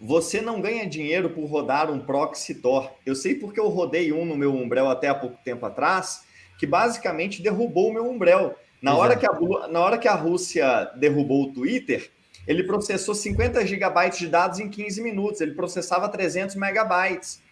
você 0.00 0.40
não 0.40 0.60
ganha 0.60 0.86
dinheiro 0.86 1.30
por 1.30 1.44
rodar 1.46 1.90
um 1.90 2.00
proxy 2.00 2.56
Tor. 2.56 2.90
Eu 3.06 3.14
sei 3.14 3.34
porque 3.34 3.60
eu 3.60 3.68
rodei 3.68 4.12
um 4.12 4.24
no 4.24 4.36
meu 4.36 4.54
Umbrel 4.54 4.88
até 4.88 5.08
há 5.08 5.14
pouco 5.14 5.38
tempo 5.44 5.64
atrás, 5.64 6.24
que 6.58 6.66
basicamente 6.66 7.42
derrubou 7.42 7.90
o 7.90 7.94
meu 7.94 8.08
Umbrel. 8.08 8.56
Na 8.80 8.96
hora, 8.96 9.16
que 9.16 9.26
a, 9.26 9.68
na 9.68 9.80
hora 9.80 9.98
que 9.98 10.08
a 10.08 10.14
Rússia 10.14 10.90
derrubou 10.96 11.44
o 11.44 11.52
Twitter, 11.52 12.10
ele 12.46 12.62
processou 12.64 13.14
50 13.14 13.66
gigabytes 13.66 14.18
de 14.18 14.28
dados 14.28 14.60
em 14.60 14.68
15 14.68 15.02
minutos. 15.02 15.40
Ele 15.40 15.54
processava 15.54 16.08
300 16.08 16.56
megabytes. 16.56 17.42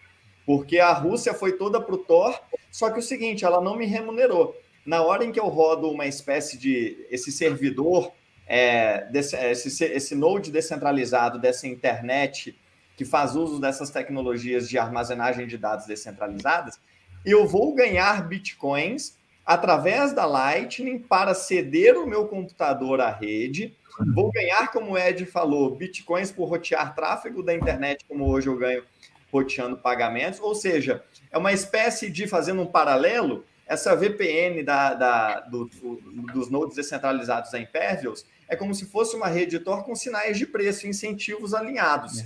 Porque 0.45 0.79
a 0.79 0.93
Rússia 0.93 1.33
foi 1.33 1.53
toda 1.53 1.81
para 1.81 1.93
o 1.93 1.97
Tor, 1.97 2.39
só 2.71 2.89
que 2.89 2.99
o 2.99 3.01
seguinte, 3.01 3.43
ela 3.43 3.59
não 3.59 3.75
me 3.75 3.85
remunerou 3.85 4.55
na 4.87 5.03
hora 5.03 5.25
em 5.25 5.33
que 5.33 5.39
eu 5.39 5.47
rodo 5.49 5.91
uma 5.91 6.05
espécie 6.05 6.57
de 6.57 7.05
esse 7.11 7.29
servidor, 7.29 8.13
é, 8.47 9.03
desse, 9.11 9.35
esse, 9.35 9.83
esse 9.83 10.15
node 10.15 10.49
descentralizado 10.49 11.37
dessa 11.37 11.67
internet 11.67 12.57
que 12.95 13.03
faz 13.03 13.35
uso 13.35 13.59
dessas 13.59 13.89
tecnologias 13.89 14.69
de 14.69 14.77
armazenagem 14.77 15.45
de 15.45 15.57
dados 15.57 15.85
descentralizadas, 15.85 16.79
eu 17.25 17.45
vou 17.45 17.75
ganhar 17.75 18.25
bitcoins 18.29 19.16
através 19.47 20.11
da 20.11 20.25
Lightning 20.25 20.99
para 20.99 21.33
ceder 21.33 21.97
o 21.97 22.05
meu 22.05 22.27
computador 22.27 22.99
à 22.99 23.09
rede. 23.09 23.73
Vou 24.13 24.29
ganhar, 24.29 24.69
como 24.73 24.91
o 24.91 24.97
Ed 24.97 25.25
falou, 25.25 25.73
bitcoins 25.73 26.29
por 26.29 26.49
rotear 26.49 26.93
tráfego 26.93 27.41
da 27.41 27.55
internet, 27.55 28.03
como 28.09 28.29
hoje 28.29 28.47
eu 28.47 28.57
ganho 28.57 28.83
roteando 29.31 29.77
pagamentos. 29.77 30.41
Ou 30.41 30.53
seja, 30.53 31.01
é 31.31 31.37
uma 31.37 31.53
espécie 31.53 32.09
de, 32.09 32.27
fazendo 32.27 32.61
um 32.61 32.67
paralelo, 32.67 33.45
essa 33.65 33.95
VPN 33.95 34.63
da, 34.63 34.93
da 34.93 35.39
do, 35.39 35.65
do, 35.65 35.95
dos 36.33 36.49
nodes 36.49 36.75
descentralizados 36.75 37.49
da 37.49 37.59
Impervious 37.59 38.25
é 38.49 38.55
como 38.55 38.73
se 38.73 38.85
fosse 38.85 39.15
uma 39.15 39.27
rede 39.27 39.59
Tor 39.59 39.83
com 39.83 39.95
sinais 39.95 40.37
de 40.37 40.45
preço 40.45 40.85
e 40.85 40.89
incentivos 40.89 41.53
alinhados. 41.53 42.19
É. 42.19 42.25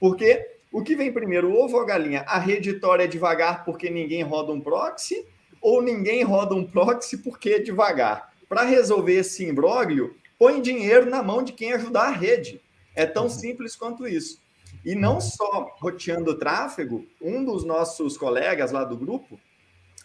Porque 0.00 0.46
o 0.72 0.82
que 0.82 0.96
vem 0.96 1.12
primeiro, 1.12 1.50
o 1.50 1.62
ovo 1.62 1.78
ou 1.78 1.86
galinha? 1.86 2.24
A 2.26 2.38
rede 2.38 2.74
Tor 2.74 3.00
é 3.00 3.06
devagar 3.06 3.64
porque 3.64 3.88
ninguém 3.88 4.22
roda 4.22 4.52
um 4.52 4.60
proxy 4.60 5.26
ou 5.64 5.80
ninguém 5.80 6.22
roda 6.22 6.54
um 6.54 6.66
proxy 6.66 7.16
porque 7.16 7.50
é 7.50 7.58
devagar? 7.58 8.34
Para 8.48 8.62
resolver 8.62 9.14
esse 9.14 9.44
imbróglio, 9.44 10.14
põe 10.38 10.60
dinheiro 10.60 11.08
na 11.08 11.22
mão 11.22 11.42
de 11.42 11.54
quem 11.54 11.72
ajudar 11.72 12.08
a 12.08 12.10
rede. 12.10 12.60
É 12.94 13.06
tão 13.06 13.24
uhum. 13.24 13.30
simples 13.30 13.74
quanto 13.74 14.06
isso. 14.06 14.42
E 14.84 14.94
não 14.94 15.22
só 15.22 15.74
roteando 15.80 16.32
o 16.32 16.38
tráfego, 16.38 17.06
um 17.18 17.42
dos 17.42 17.64
nossos 17.64 18.18
colegas 18.18 18.72
lá 18.72 18.84
do 18.84 18.96
grupo, 18.96 19.40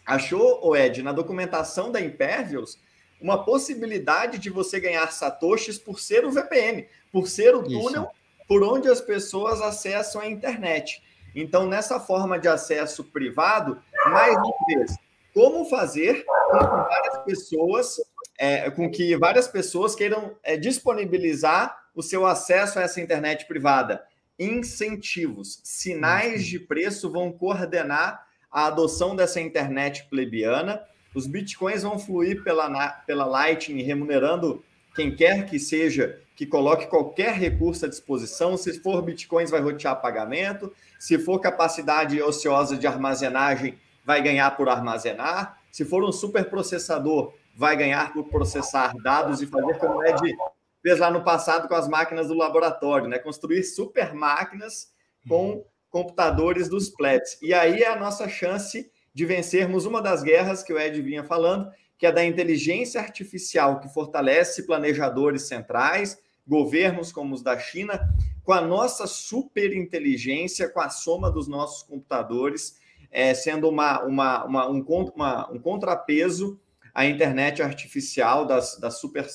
Achou, 0.06 0.58
o 0.66 0.74
Ed, 0.74 1.02
na 1.02 1.12
documentação 1.12 1.92
da 1.92 2.00
Impervious, 2.00 2.80
uma 3.20 3.44
possibilidade 3.44 4.38
de 4.38 4.48
você 4.48 4.80
ganhar 4.80 5.12
satoshis 5.12 5.78
por 5.78 6.00
ser 6.00 6.24
o 6.24 6.30
VPN, 6.30 6.86
por 7.12 7.28
ser 7.28 7.54
o 7.54 7.62
túnel 7.62 8.04
Isso. 8.04 8.46
por 8.48 8.62
onde 8.62 8.88
as 8.88 9.00
pessoas 9.00 9.60
acessam 9.60 10.22
a 10.22 10.26
internet. 10.26 11.02
Então, 11.34 11.66
nessa 11.66 12.00
forma 12.00 12.38
de 12.38 12.48
acesso 12.48 13.04
privado, 13.04 13.80
mais 14.06 14.34
uma 14.34 14.54
vez, 14.66 14.96
como 15.34 15.64
fazer 15.64 16.24
com 16.24 16.58
que 16.58 16.66
várias 16.66 17.24
pessoas, 17.24 17.96
é, 18.38 18.70
com 18.70 18.90
que 18.90 19.16
várias 19.16 19.48
pessoas 19.48 19.94
queiram 19.94 20.36
é, 20.42 20.56
disponibilizar 20.56 21.76
o 21.94 22.02
seu 22.02 22.26
acesso 22.26 22.78
a 22.78 22.82
essa 22.82 23.00
internet 23.00 23.46
privada? 23.46 24.04
Incentivos, 24.38 25.60
sinais 25.62 26.46
de 26.46 26.58
preço 26.58 27.10
vão 27.10 27.30
coordenar 27.30 28.26
a 28.50 28.66
adoção 28.66 29.14
dessa 29.14 29.40
internet 29.40 30.06
plebiana. 30.08 30.82
Os 31.14 31.26
bitcoins 31.26 31.82
vão 31.82 31.98
fluir 31.98 32.42
pela, 32.42 32.90
pela 33.06 33.24
Lightning, 33.24 33.82
remunerando 33.82 34.64
quem 34.94 35.14
quer 35.14 35.46
que 35.46 35.58
seja 35.58 36.20
que 36.40 36.46
coloque 36.46 36.86
qualquer 36.86 37.34
recurso 37.34 37.84
à 37.84 37.88
disposição. 37.88 38.56
Se 38.56 38.80
for 38.80 39.02
bitcoins, 39.02 39.50
vai 39.50 39.60
rotear 39.60 40.00
pagamento. 40.00 40.72
Se 40.98 41.18
for 41.18 41.38
capacidade 41.38 42.20
ociosa 42.22 42.78
de 42.78 42.86
armazenagem, 42.86 43.78
vai 44.10 44.20
ganhar 44.20 44.56
por 44.56 44.68
armazenar. 44.68 45.62
Se 45.70 45.84
for 45.84 46.02
um 46.02 46.10
superprocessador, 46.10 47.32
vai 47.54 47.76
ganhar 47.76 48.12
por 48.12 48.24
processar 48.24 48.92
dados 49.04 49.40
e 49.40 49.46
fazer 49.46 49.78
como 49.78 49.98
o 49.98 50.04
Ed 50.04 50.36
fez 50.82 50.98
lá 50.98 51.12
no 51.12 51.22
passado 51.22 51.68
com 51.68 51.76
as 51.76 51.86
máquinas 51.86 52.26
do 52.26 52.34
laboratório, 52.34 53.06
né? 53.06 53.20
Construir 53.20 53.62
super 53.62 54.12
máquinas 54.12 54.92
com 55.28 55.64
computadores 55.88 56.68
dos 56.68 56.88
plebs. 56.88 57.38
E 57.40 57.54
aí 57.54 57.82
é 57.82 57.88
a 57.88 57.94
nossa 57.94 58.28
chance 58.28 58.90
de 59.14 59.24
vencermos 59.24 59.86
uma 59.86 60.02
das 60.02 60.24
guerras 60.24 60.64
que 60.64 60.72
o 60.72 60.78
Ed 60.80 61.00
vinha 61.00 61.22
falando, 61.22 61.70
que 61.96 62.04
é 62.04 62.10
da 62.10 62.24
inteligência 62.24 63.00
artificial, 63.00 63.78
que 63.78 63.88
fortalece 63.94 64.66
planejadores 64.66 65.46
centrais, 65.46 66.18
governos 66.44 67.12
como 67.12 67.32
os 67.32 67.44
da 67.44 67.56
China, 67.60 68.00
com 68.42 68.52
a 68.52 68.60
nossa 68.60 69.06
superinteligência, 69.06 70.68
com 70.68 70.80
a 70.80 70.88
soma 70.88 71.30
dos 71.30 71.46
nossos 71.46 71.84
computadores, 71.84 72.80
é, 73.10 73.34
sendo 73.34 73.68
uma, 73.68 74.02
uma, 74.02 74.44
uma, 74.44 74.68
um, 74.70 74.84
uma, 75.14 75.50
um 75.50 75.58
contrapeso 75.58 76.60
à 76.94 77.04
internet 77.04 77.62
artificial 77.62 78.46
das, 78.46 78.78
das, 78.78 79.00
super, 79.00 79.26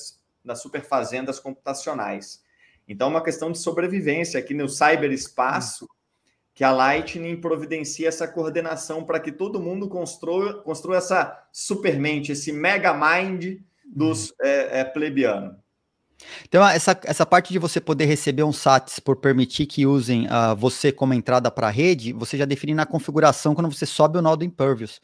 das 0.44 0.60
superfazendas 0.60 1.38
computacionais. 1.38 2.42
Então, 2.88 3.08
é 3.08 3.10
uma 3.10 3.22
questão 3.22 3.50
de 3.50 3.58
sobrevivência 3.58 4.38
aqui 4.38 4.54
no 4.54 4.68
cyberespaço, 4.68 5.88
que 6.54 6.64
a 6.64 6.72
Lightning 6.72 7.38
providencia 7.38 8.08
essa 8.08 8.26
coordenação 8.26 9.04
para 9.04 9.20
que 9.20 9.30
todo 9.30 9.60
mundo 9.60 9.88
construa, 9.88 10.62
construa 10.62 10.96
essa 10.96 11.46
supermente, 11.52 12.32
esse 12.32 12.50
mega 12.50 12.94
mind 12.94 13.60
dos 13.84 14.32
é, 14.40 14.80
é, 14.80 14.84
plebianos. 14.84 15.65
Então, 16.48 16.66
essa, 16.66 16.98
essa 17.04 17.26
parte 17.26 17.52
de 17.52 17.58
você 17.58 17.80
poder 17.80 18.06
receber 18.06 18.42
um 18.42 18.52
SATs 18.52 18.98
por 18.98 19.16
permitir 19.16 19.66
que 19.66 19.86
usem 19.86 20.26
uh, 20.26 20.56
você 20.56 20.90
como 20.90 21.14
entrada 21.14 21.50
para 21.50 21.68
a 21.68 21.70
rede, 21.70 22.12
você 22.12 22.36
já 22.36 22.44
define 22.44 22.74
na 22.74 22.86
configuração 22.86 23.54
quando 23.54 23.70
você 23.70 23.86
sobe 23.86 24.18
o 24.18 24.22
nó 24.22 24.34
do 24.34 24.44
Impervious. 24.44 25.00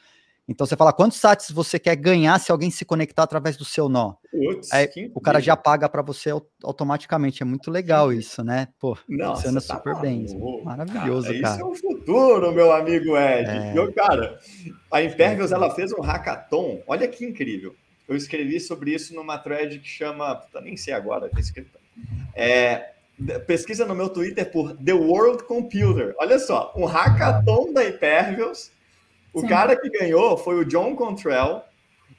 Então 0.48 0.66
você 0.66 0.76
fala 0.76 0.92
quantos 0.92 1.18
SATs 1.18 1.50
você 1.52 1.78
quer 1.78 1.94
ganhar 1.94 2.38
se 2.40 2.50
alguém 2.50 2.70
se 2.70 2.84
conectar 2.84 3.22
através 3.22 3.56
do 3.56 3.64
seu 3.64 3.88
nó. 3.88 4.14
Putz, 4.30 4.72
Aí, 4.72 4.88
o 5.14 5.20
cara 5.20 5.40
já 5.40 5.56
paga 5.56 5.88
para 5.88 6.02
você 6.02 6.30
automaticamente. 6.64 7.42
É 7.42 7.46
muito 7.46 7.70
legal 7.70 8.12
isso, 8.12 8.42
né? 8.42 8.68
Pô, 8.78 8.98
Nossa, 9.08 9.42
funciona 9.42 9.60
tá 9.60 9.76
super 9.76 10.00
bem. 10.00 10.26
Maravilhoso, 10.64 11.28
cara, 11.28 11.40
cara. 11.42 11.54
Isso 11.54 11.62
é 11.62 11.64
o 11.64 11.74
futuro, 11.74 12.52
meu 12.52 12.72
amigo 12.72 13.16
Ed. 13.16 13.48
É... 13.48 13.72
Eu, 13.78 13.92
cara, 13.92 14.38
a 14.90 15.02
Impervious 15.02 15.52
ela 15.52 15.70
fez 15.70 15.92
um 15.92 16.00
hackathon. 16.00 16.82
Olha 16.88 17.06
que 17.06 17.24
incrível. 17.24 17.74
Eu 18.12 18.16
escrevi 18.16 18.60
sobre 18.60 18.94
isso 18.94 19.14
numa 19.14 19.38
thread 19.38 19.78
que 19.78 19.88
chama, 19.88 20.34
puta, 20.36 20.60
nem 20.60 20.76
sei 20.76 20.94
agora, 20.94 21.28
tá 21.28 21.40
escrito. 21.40 21.78
É, 22.34 22.92
pesquisa 23.46 23.84
no 23.84 23.94
meu 23.94 24.08
Twitter 24.08 24.50
por 24.50 24.76
The 24.76 24.92
World 24.92 25.44
Computer. 25.44 26.14
Olha 26.18 26.38
só, 26.38 26.72
um 26.76 26.84
hackathon 26.84 27.72
da 27.72 27.84
Impervious 27.84 28.70
o 29.32 29.40
Sim. 29.40 29.46
cara 29.46 29.74
que 29.74 29.88
ganhou 29.88 30.36
foi 30.36 30.56
o 30.56 30.64
John 30.64 30.94
Contrell. 30.94 31.62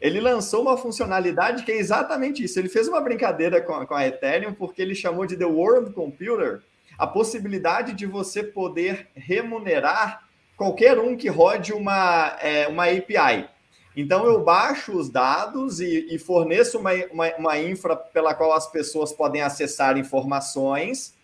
Ele 0.01 0.19
lançou 0.19 0.63
uma 0.63 0.75
funcionalidade 0.75 1.63
que 1.63 1.71
é 1.71 1.77
exatamente 1.77 2.43
isso. 2.43 2.59
Ele 2.59 2.67
fez 2.67 2.87
uma 2.87 2.99
brincadeira 2.99 3.61
com 3.61 3.73
a, 3.73 3.85
com 3.85 3.93
a 3.93 4.07
Ethereum 4.07 4.53
porque 4.53 4.81
ele 4.81 4.95
chamou 4.95 5.25
de 5.25 5.37
The 5.37 5.45
World 5.45 5.93
Computer 5.93 6.61
a 6.97 7.07
possibilidade 7.07 7.93
de 7.93 8.05
você 8.05 8.43
poder 8.43 9.07
remunerar 9.15 10.23
qualquer 10.57 10.99
um 10.99 11.15
que 11.15 11.29
rode 11.29 11.71
uma, 11.71 12.37
é, 12.41 12.67
uma 12.67 12.85
API. 12.85 13.47
Então, 13.95 14.25
eu 14.25 14.43
baixo 14.43 14.91
os 14.91 15.09
dados 15.09 15.79
e, 15.79 16.07
e 16.09 16.17
forneço 16.17 16.79
uma, 16.79 16.91
uma, 17.11 17.35
uma, 17.35 17.59
infra 17.59 17.95
pela 17.95 18.33
qual 18.33 18.53
as 18.53 18.69
pessoas 18.71 19.13
podem 19.13 19.41
acessar 19.41 19.97
informações. 19.97 21.15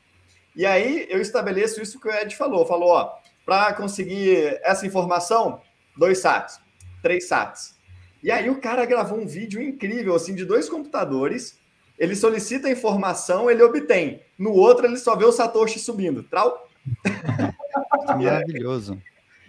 E 0.55 0.65
aí, 0.65 1.07
eu 1.09 1.19
estabeleço 1.19 1.81
isso 1.81 1.99
que 1.99 2.07
o 2.07 2.11
Ed 2.11 2.35
falou. 2.35 2.65
Falou, 2.65 2.89
ó, 2.89 3.15
para 3.45 3.73
conseguir 3.73 4.59
essa 4.63 4.85
informação, 4.85 5.61
dois 5.97 6.19
sats, 6.19 6.59
três 7.01 7.27
sats. 7.27 7.75
E 8.21 8.29
aí 8.31 8.49
o 8.49 8.59
cara 8.59 8.85
gravou 8.85 9.17
um 9.17 9.25
vídeo 9.25 9.61
incrível, 9.61 10.13
assim, 10.13 10.35
de 10.35 10.45
dois 10.45 10.69
computadores. 10.69 11.57
Ele 11.97 12.15
solicita 12.15 12.67
a 12.67 12.71
informação, 12.71 13.49
ele 13.49 13.63
obtém. 13.63 14.21
No 14.37 14.51
outro, 14.51 14.85
ele 14.85 14.97
só 14.97 15.15
vê 15.15 15.25
o 15.25 15.31
Satoshi 15.31 15.79
subindo. 15.79 16.23
Trau? 16.23 16.69
Maravilhoso. 18.07 19.01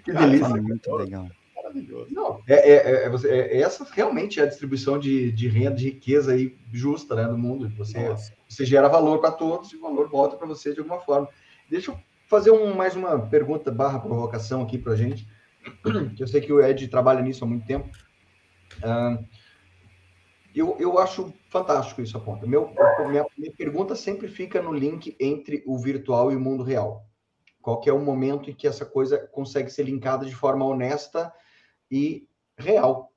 Que 0.05 0.13
delícia. 0.13 0.49
Muito 0.49 0.95
legal. 0.95 1.29
Maravilhoso. 1.71 2.13
Não, 2.13 2.43
é, 2.49 2.55
é, 2.55 3.05
é, 3.05 3.11
é, 3.25 3.61
essa 3.61 3.87
realmente 3.93 4.41
é 4.41 4.43
a 4.43 4.47
distribuição 4.47 4.99
de, 4.99 5.31
de 5.31 5.49
renda, 5.49 5.77
de 5.77 5.91
riqueza 5.91 6.33
aí 6.33 6.57
justa 6.73 7.15
né, 7.15 7.27
no 7.27 7.39
mundo. 7.39 7.73
Você, 7.79 8.15
você 8.49 8.67
gera 8.67 8.89
valor 8.89 9.21
para 9.21 9.31
todos 9.31 9.73
e 9.73 9.77
o 9.77 9.81
valor 9.81 10.09
volta 10.09 10.37
para 10.37 10.47
você 10.47 10.73
de 10.73 10.81
alguma 10.81 11.01
forma. 11.01 11.29
Deixa 11.71 11.93
eu 11.93 11.99
fazer 12.29 12.51
um, 12.51 12.75
mais 12.75 12.97
uma 12.97 13.19
pergunta 13.19 13.71
barra 13.71 14.01
provocação 14.01 14.63
aqui 14.63 14.79
para 14.79 14.93
a 14.93 14.97
gente 14.97 15.27
que 16.17 16.23
eu 16.23 16.27
sei 16.27 16.41
que 16.41 16.53
o 16.53 16.61
Ed 16.61 16.89
trabalha 16.89 17.23
nisso 17.23 17.45
há 17.45 17.47
muito 17.47 17.67
tempo. 17.67 17.89
Uh, 18.79 19.25
eu, 20.55 20.77
eu 20.81 20.99
acho 20.99 21.33
fantástico 21.49 22.03
isso, 22.03 22.17
aponta. 22.17 22.47
Meu, 22.47 22.73
minha, 23.09 23.25
minha 23.39 23.53
pergunta 23.57 23.95
sempre 23.95 24.27
fica 24.27 24.61
no 24.61 24.73
link 24.73 25.17
entre 25.21 25.63
o 25.67 25.79
virtual 25.79 26.33
e 26.33 26.37
o 26.37 26.41
mundo 26.41 26.65
real. 26.65 27.07
Qual 27.63 27.81
é 27.87 27.93
o 27.93 28.01
momento 28.01 28.51
em 28.51 28.55
que 28.55 28.67
essa 28.67 28.85
coisa 28.85 29.19
consegue 29.19 29.71
ser 29.71 29.85
linkada 29.85 30.25
de 30.25 30.35
forma 30.35 30.65
honesta 30.65 31.33
e 31.91 32.27
real? 32.57 33.11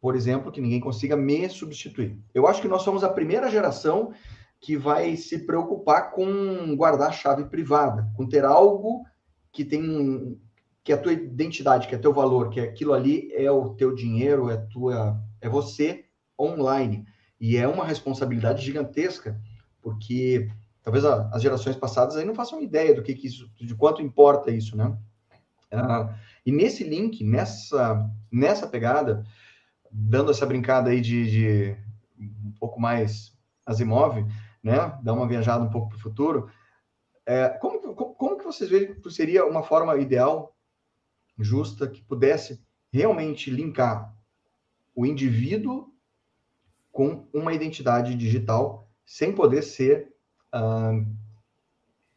Por 0.00 0.16
exemplo, 0.16 0.50
que 0.50 0.60
ninguém 0.60 0.80
consiga 0.80 1.16
me 1.16 1.48
substituir. 1.48 2.18
Eu 2.34 2.46
acho 2.46 2.62
que 2.62 2.68
nós 2.68 2.82
somos 2.82 3.04
a 3.04 3.08
primeira 3.08 3.50
geração 3.50 4.12
que 4.60 4.76
vai 4.76 5.16
se 5.16 5.46
preocupar 5.46 6.10
com 6.10 6.74
guardar 6.76 7.12
chave 7.12 7.44
privada, 7.46 8.10
com 8.16 8.26
ter 8.26 8.44
algo 8.44 9.04
que 9.52 9.64
tem 9.64 10.38
que 10.82 10.92
é 10.92 10.94
a 10.94 10.98
tua 10.98 11.12
identidade, 11.12 11.86
que 11.86 11.94
é 11.94 11.98
teu 11.98 12.12
valor, 12.12 12.48
que 12.48 12.58
aquilo 12.58 12.94
ali 12.94 13.30
é 13.34 13.50
o 13.50 13.70
teu 13.74 13.94
dinheiro, 13.94 14.50
é 14.50 14.56
tua, 14.56 15.20
é 15.40 15.48
você 15.48 16.06
online. 16.38 17.06
E 17.38 17.56
é 17.56 17.68
uma 17.68 17.84
responsabilidade 17.84 18.64
gigantesca, 18.64 19.38
porque 19.82 20.50
talvez 20.82 21.04
as 21.04 21.42
gerações 21.42 21.76
passadas 21.76 22.16
aí 22.16 22.24
não 22.24 22.34
façam 22.34 22.62
ideia 22.62 22.94
do 22.94 23.02
que, 23.02 23.14
que 23.14 23.26
isso, 23.26 23.50
de 23.56 23.74
quanto 23.74 24.02
importa 24.02 24.50
isso, 24.50 24.76
né? 24.76 24.96
Uh, 25.72 26.12
e 26.44 26.52
nesse 26.52 26.84
link, 26.84 27.22
nessa, 27.22 28.08
nessa 28.30 28.66
pegada, 28.66 29.24
dando 29.90 30.30
essa 30.30 30.46
brincada 30.46 30.90
aí 30.90 31.00
de, 31.00 31.30
de 31.30 31.76
um 32.18 32.52
pouco 32.58 32.80
mais 32.80 33.36
Asimov, 33.66 34.24
né? 34.62 34.98
Dar 35.02 35.12
uma 35.12 35.28
viajada 35.28 35.64
um 35.64 35.70
pouco 35.70 35.88
para 35.88 35.98
o 35.98 36.00
futuro. 36.00 36.50
É, 37.26 37.48
como, 37.48 37.94
como, 37.94 38.14
como 38.14 38.38
que 38.38 38.44
vocês 38.44 38.70
veem 38.70 38.94
que 38.94 39.10
seria 39.10 39.46
uma 39.46 39.62
forma 39.62 39.96
ideal 39.96 40.56
justa 41.38 41.88
que 41.88 42.02
pudesse 42.02 42.62
realmente 42.92 43.50
linkar 43.50 44.14
o 44.94 45.06
indivíduo 45.06 45.92
com 46.90 47.28
uma 47.32 47.52
identidade 47.52 48.14
digital 48.14 48.88
sem 49.06 49.32
poder 49.32 49.62
ser 49.62 50.12
uh, 50.54 51.06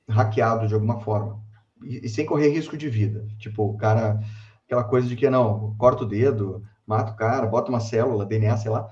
hackeado 0.10 0.68
de 0.68 0.74
alguma 0.74 1.00
forma 1.00 1.43
e, 1.84 2.08
sem 2.10 2.26
correr 2.26 2.50
risco 2.50 2.78
de 2.78 2.90
vida. 2.90 3.28
Tipo, 3.38 3.64
o 3.64 3.78
cara, 3.78 4.20
aquela 4.66 4.84
coisa 4.84 5.08
de 5.08 5.16
que 5.16 5.30
não, 5.30 5.76
corta 5.78 6.04
o 6.04 6.08
dedo, 6.08 6.64
mata 6.86 7.12
o 7.12 7.16
cara, 7.16 7.48
bota 7.48 7.70
uma 7.70 7.80
célula, 7.80 8.26
DNA, 8.26 8.58
sei 8.58 8.72
lá. 8.72 8.92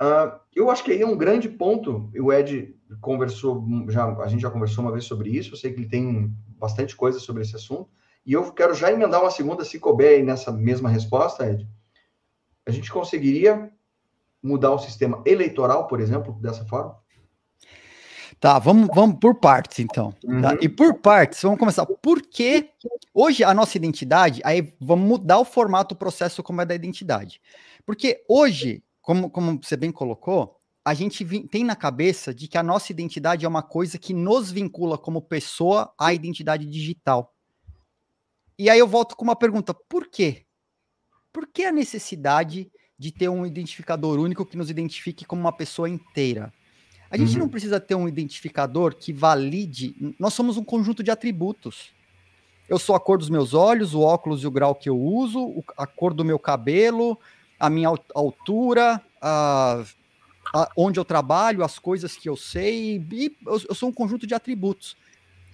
Uh, 0.00 0.40
eu 0.54 0.70
acho 0.70 0.82
que 0.82 0.92
aí 0.92 1.02
é 1.02 1.06
um 1.06 1.16
grande 1.16 1.48
ponto. 1.48 2.10
O 2.18 2.32
Ed 2.32 2.74
conversou, 3.00 3.66
já, 3.88 4.06
a 4.06 4.28
gente 4.28 4.40
já 4.40 4.50
conversou 4.50 4.84
uma 4.84 4.92
vez 4.92 5.04
sobre 5.04 5.30
isso. 5.30 5.52
Eu 5.52 5.56
sei 5.56 5.72
que 5.72 5.80
ele 5.80 5.88
tem 5.88 6.34
bastante 6.58 6.96
coisa 6.96 7.18
sobre 7.18 7.42
esse 7.42 7.54
assunto. 7.54 7.88
E 8.24 8.32
eu 8.32 8.52
quero 8.52 8.74
já 8.74 8.92
emendar 8.92 9.20
uma 9.20 9.30
segunda, 9.30 9.64
se 9.64 9.78
couber 9.78 10.18
aí 10.18 10.22
nessa 10.22 10.52
mesma 10.52 10.88
resposta, 10.88 11.50
Ed. 11.50 11.66
A 12.66 12.70
gente 12.70 12.90
conseguiria 12.90 13.70
mudar 14.42 14.72
o 14.72 14.78
sistema 14.78 15.22
eleitoral, 15.26 15.86
por 15.86 16.00
exemplo, 16.00 16.32
dessa 16.40 16.64
forma? 16.64 16.96
Tá, 18.40 18.58
vamos, 18.58 18.88
vamos 18.94 19.18
por 19.20 19.34
partes, 19.34 19.80
então. 19.80 20.12
Tá? 20.12 20.18
Uhum. 20.24 20.40
Tá? 20.40 20.58
E 20.62 20.68
por 20.68 20.94
partes, 20.94 21.42
vamos 21.42 21.58
começar. 21.58 21.84
Por 21.84 22.22
que 22.22 22.70
hoje 23.12 23.44
a 23.44 23.52
nossa 23.52 23.76
identidade, 23.76 24.40
aí 24.42 24.72
vamos 24.80 25.06
mudar 25.06 25.38
o 25.38 25.44
formato, 25.44 25.94
o 25.94 25.98
processo 25.98 26.42
como 26.42 26.62
é 26.62 26.64
da 26.64 26.74
identidade. 26.74 27.38
Porque 27.84 28.24
hoje, 28.26 28.82
como, 29.02 29.28
como 29.28 29.60
você 29.62 29.76
bem 29.76 29.92
colocou, 29.92 30.58
a 30.82 30.94
gente 30.94 31.22
tem 31.48 31.62
na 31.64 31.76
cabeça 31.76 32.32
de 32.32 32.48
que 32.48 32.56
a 32.56 32.62
nossa 32.62 32.90
identidade 32.90 33.44
é 33.44 33.48
uma 33.48 33.62
coisa 33.62 33.98
que 33.98 34.14
nos 34.14 34.50
vincula 34.50 34.96
como 34.96 35.20
pessoa 35.20 35.92
à 35.98 36.14
identidade 36.14 36.64
digital. 36.64 37.34
E 38.58 38.70
aí 38.70 38.78
eu 38.78 38.88
volto 38.88 39.16
com 39.16 39.24
uma 39.24 39.36
pergunta: 39.36 39.74
por 39.74 40.08
quê? 40.08 40.46
Por 41.30 41.46
que 41.46 41.64
a 41.64 41.72
necessidade 41.72 42.72
de 42.98 43.12
ter 43.12 43.28
um 43.28 43.44
identificador 43.44 44.18
único 44.18 44.46
que 44.46 44.56
nos 44.56 44.70
identifique 44.70 45.26
como 45.26 45.42
uma 45.42 45.52
pessoa 45.52 45.90
inteira? 45.90 46.50
A 47.10 47.16
gente 47.16 47.32
uhum. 47.32 47.40
não 47.40 47.48
precisa 47.48 47.80
ter 47.80 47.96
um 47.96 48.06
identificador 48.06 48.94
que 48.94 49.12
valide. 49.12 50.14
Nós 50.18 50.32
somos 50.32 50.56
um 50.56 50.62
conjunto 50.62 51.02
de 51.02 51.10
atributos. 51.10 51.90
Eu 52.68 52.78
sou 52.78 52.94
a 52.94 53.00
cor 53.00 53.18
dos 53.18 53.28
meus 53.28 53.52
olhos, 53.52 53.94
o 53.94 54.00
óculos 54.00 54.44
e 54.44 54.46
o 54.46 54.50
grau 54.50 54.76
que 54.76 54.88
eu 54.88 54.96
uso, 54.96 55.64
a 55.76 55.88
cor 55.88 56.14
do 56.14 56.24
meu 56.24 56.38
cabelo, 56.38 57.18
a 57.58 57.68
minha 57.68 57.88
altura, 58.14 59.02
a, 59.20 59.84
a, 60.54 60.70
onde 60.76 61.00
eu 61.00 61.04
trabalho, 61.04 61.64
as 61.64 61.80
coisas 61.80 62.16
que 62.16 62.28
eu 62.28 62.36
sei. 62.36 63.04
E 63.10 63.36
eu, 63.44 63.60
eu 63.70 63.74
sou 63.74 63.88
um 63.88 63.92
conjunto 63.92 64.24
de 64.24 64.34
atributos. 64.34 64.96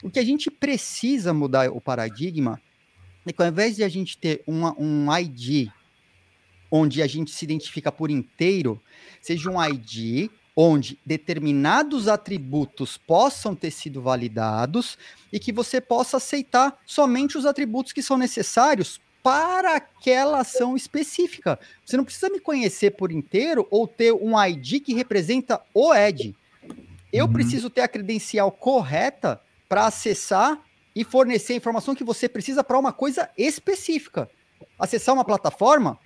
O 0.03 0.11
que 0.11 0.19
a 0.19 0.25
gente 0.25 0.51
precisa 0.51 1.33
mudar 1.33 1.71
o 1.71 1.81
paradigma 1.81 2.61
é 3.25 3.33
que 3.33 3.43
ao 3.43 3.49
invés 3.49 3.77
de 3.77 3.83
a 3.83 3.89
gente 3.89 4.19
ter 4.19 4.43
uma, 4.47 4.79
um 4.79 5.07
ID 5.17 5.71
onde 6.71 7.01
a 7.01 7.07
gente 7.07 7.31
se 7.31 7.45
identifica 7.47 7.91
por 7.91 8.11
inteiro, 8.11 8.79
seja 9.23 9.51
um 9.51 9.65
ID 9.65 10.31
onde 10.57 10.99
determinados 11.05 12.09
atributos 12.09 12.97
possam 12.97 13.55
ter 13.55 13.71
sido 13.71 14.01
validados 14.01 14.97
e 15.31 15.39
que 15.39 15.53
você 15.53 15.83
possa 15.83 16.17
aceitar 16.17 16.79
somente 16.87 17.37
os 17.37 17.45
atributos 17.45 17.93
que 17.93 18.03
são 18.03 18.17
necessários 18.17 18.99
para 19.23 19.77
aquela 19.77 20.41
ação 20.41 20.75
específica. 20.75 21.59
Você 21.85 21.97
não 21.97 22.05
precisa 22.05 22.31
me 22.31 22.41
conhecer 22.41 22.93
por 22.93 23.13
inteiro 23.13 23.67
ou 23.71 23.87
ter 23.87 24.13
um 24.13 24.41
ID 24.43 24.81
que 24.83 24.95
representa 24.95 25.61
o 25.75 25.93
ED. 25.93 26.35
Eu 27.13 27.27
uhum. 27.27 27.33
preciso 27.33 27.69
ter 27.69 27.83
a 27.83 27.89
credencial 27.89 28.51
correta 28.51 29.41
para 29.69 29.87
acessar 29.87 30.59
e 30.95 31.05
fornecer 31.05 31.53
a 31.53 31.57
informação 31.57 31.95
que 31.95 32.05
você 32.05 32.29
precisa 32.29 32.65
para 32.65 32.79
uma 32.79 32.93
coisa 32.93 33.29
específica. 33.37 34.31
Acessar 34.79 35.15
uma 35.15 35.25
plataforma, 35.25 35.99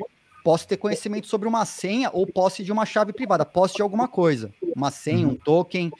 posso 0.43 0.67
ter 0.67 0.77
conhecimento 0.77 1.27
sobre 1.27 1.49
uma 1.49 1.65
senha 1.65 2.11
ou 2.13 2.27
posse 2.27 2.65
de 2.65 2.73
uma 2.73 2.87
chave 2.87 3.13
privada, 3.13 3.45
posse 3.45 3.77
de 3.77 3.83
alguma 3.83 4.09
coisa, 4.09 4.53
uma 4.75 4.91
senha, 4.91 5.27
um 5.27 5.31
uhum. 5.31 5.37
token, 5.37 5.91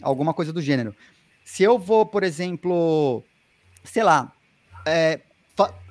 alguma 0.00 0.32
coisa 0.32 0.52
do 0.52 0.62
gênero. 0.62 0.94
Se 1.44 1.62
eu 1.62 1.78
vou, 1.78 2.06
por 2.06 2.22
exemplo, 2.22 3.24
sei 3.82 4.02
lá, 4.02 4.32
é, 4.86 5.20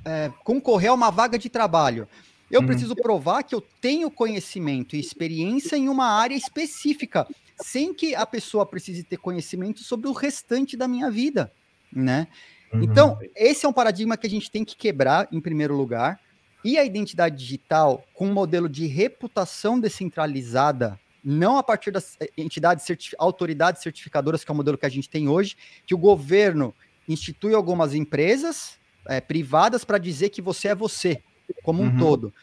é, 0.06 0.32
concorrer 0.44 0.90
a 0.90 0.94
uma 0.94 1.12
vaga 1.12 1.38
de 1.38 1.50
trabalho, 1.50 2.08
eu 2.50 2.62
uhum. 2.62 2.68
preciso 2.68 2.96
provar 2.96 3.44
que 3.44 3.54
eu 3.54 3.62
tenho 3.82 4.10
conhecimento 4.10 4.96
e 4.96 5.00
experiência 5.00 5.76
em 5.76 5.88
uma 5.88 6.08
área 6.08 6.36
específica, 6.36 7.28
sem 7.62 7.94
que 7.94 8.16
a 8.16 8.26
pessoa 8.26 8.66
precise 8.66 9.04
ter 9.04 9.18
conhecimento 9.18 9.82
sobre 9.82 10.08
o 10.08 10.14
restante 10.14 10.76
da 10.76 10.88
minha 10.88 11.12
vida, 11.12 11.52
né? 11.92 12.28
Uhum. 12.74 12.84
Então, 12.84 13.20
esse 13.36 13.66
é 13.66 13.70
um 13.70 13.74
paradigma 13.74 14.18
que 14.18 14.26
a 14.26 14.30
gente 14.30 14.50
tem 14.50 14.64
que 14.64 14.76
quebrar 14.76 15.28
em 15.32 15.42
primeiro 15.42 15.76
lugar. 15.76 16.20
E 16.64 16.78
a 16.78 16.84
identidade 16.84 17.38
digital, 17.38 18.06
com 18.14 18.28
um 18.28 18.34
modelo 18.34 18.68
de 18.68 18.86
reputação 18.86 19.80
descentralizada, 19.80 21.00
não 21.24 21.58
a 21.58 21.64
partir 21.64 21.92
das 21.92 22.18
eh, 22.20 22.30
entidades, 22.38 22.86
autoridades 23.18 23.82
certificadoras, 23.82 24.44
que 24.44 24.52
é 24.52 24.54
o 24.54 24.56
modelo 24.56 24.78
que 24.78 24.86
a 24.86 24.90
gente 24.90 25.10
tem 25.10 25.30
hoje, 25.30 25.56
que 25.86 25.94
o 25.94 25.98
governo 25.98 26.74
institui 27.08 27.54
algumas 27.54 27.94
empresas 27.94 28.78
é, 29.08 29.20
privadas 29.20 29.84
para 29.84 29.98
dizer 29.98 30.30
que 30.30 30.42
você 30.42 30.70
é 30.70 30.76
você, 30.76 31.22
como 31.64 31.82
um 31.82 31.88
uhum. 31.88 31.98
todo. 31.98 32.34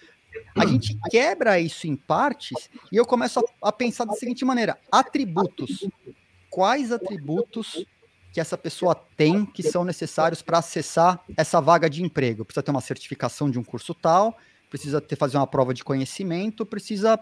A 0.54 0.66
gente 0.66 0.98
quebra 1.10 1.58
isso 1.60 1.86
em 1.86 1.96
partes 1.96 2.68
e 2.90 2.96
eu 2.96 3.06
começo 3.06 3.40
a, 3.40 3.68
a 3.68 3.72
pensar 3.72 4.04
da 4.04 4.14
seguinte 4.14 4.44
maneira: 4.44 4.78
atributos. 4.90 5.86
Quais 6.50 6.90
atributos 6.90 7.84
que 8.36 8.40
essa 8.40 8.58
pessoa 8.58 8.94
tem 9.16 9.46
que 9.46 9.62
são 9.62 9.82
necessários 9.82 10.42
para 10.42 10.58
acessar 10.58 11.24
essa 11.38 11.58
vaga 11.58 11.88
de 11.88 12.02
emprego. 12.02 12.44
Precisa 12.44 12.62
ter 12.62 12.70
uma 12.70 12.82
certificação 12.82 13.50
de 13.50 13.58
um 13.58 13.64
curso 13.64 13.94
tal, 13.94 14.36
precisa 14.68 15.00
ter 15.00 15.16
fazer 15.16 15.38
uma 15.38 15.46
prova 15.46 15.72
de 15.72 15.82
conhecimento, 15.82 16.66
precisa 16.66 17.18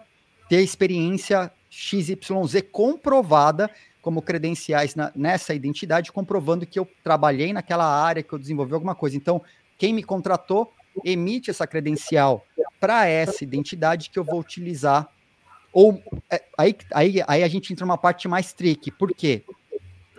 ter 0.49 0.61
experiência 0.61 1.49
XYZ 1.69 2.65
comprovada 2.69 3.71
como 4.01 4.21
credenciais 4.21 4.93
na, 4.93 5.09
nessa 5.15 5.53
identidade, 5.53 6.11
comprovando 6.11 6.65
que 6.65 6.77
eu 6.77 6.85
trabalhei 7.01 7.53
naquela 7.53 7.85
área, 7.85 8.21
que 8.21 8.33
eu 8.33 8.37
desenvolvi 8.37 8.73
alguma 8.73 8.93
coisa. 8.93 9.15
Então, 9.15 9.41
quem 9.77 9.93
me 9.93 10.03
contratou 10.03 10.73
emite 11.01 11.49
essa 11.49 11.65
credencial 11.65 12.45
para 12.77 13.07
essa 13.07 13.41
identidade 13.41 14.09
que 14.09 14.19
eu 14.19 14.23
vou 14.25 14.41
utilizar. 14.41 15.09
Ou 15.71 15.97
é, 16.29 16.43
aí, 16.57 16.75
aí, 16.93 17.23
aí 17.25 17.41
a 17.41 17.47
gente 17.47 17.71
entra 17.71 17.85
numa 17.85 17.97
parte 17.97 18.27
mais 18.27 18.51
tricky. 18.51 18.91
Por 18.91 19.13
quê? 19.13 19.45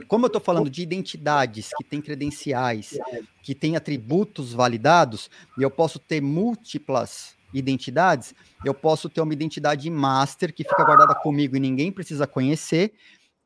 Como 0.08 0.24
eu 0.24 0.28
estou 0.28 0.40
falando 0.40 0.68
de 0.68 0.82
identidades 0.82 1.70
que 1.76 1.84
têm 1.84 2.00
credenciais, 2.00 2.98
que 3.42 3.54
têm 3.54 3.76
atributos 3.76 4.52
validados, 4.52 5.30
e 5.58 5.62
eu 5.62 5.70
posso 5.70 5.98
ter 5.98 6.20
múltiplas 6.20 7.34
identidades, 7.52 8.34
eu 8.64 8.74
posso 8.74 9.08
ter 9.08 9.20
uma 9.20 9.32
identidade 9.32 9.88
master 9.88 10.52
que 10.52 10.64
fica 10.64 10.84
guardada 10.84 11.14
comigo 11.14 11.56
e 11.56 11.60
ninguém 11.60 11.90
precisa 11.90 12.26
conhecer, 12.26 12.92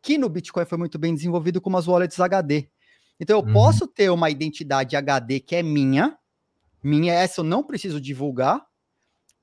que 0.03 0.19
no 0.19 0.29
Bitcoin 0.29 0.65
foi 0.65 0.79
muito 0.79 0.99
bem 0.99 1.15
desenvolvido 1.15 1.61
com 1.61 1.77
as 1.77 1.87
wallets 1.87 2.19
HD. 2.19 2.69
Então 3.19 3.39
eu 3.39 3.45
uhum. 3.45 3.53
posso 3.53 3.87
ter 3.87 4.11
uma 4.11 4.31
identidade 4.31 4.97
HD 4.97 5.41
que 5.41 5.55
é 5.55 5.63
minha, 5.63 6.19
minha 6.83 7.13
essa 7.13 7.41
eu 7.41 7.45
não 7.45 7.63
preciso 7.63 8.01
divulgar, 8.01 8.65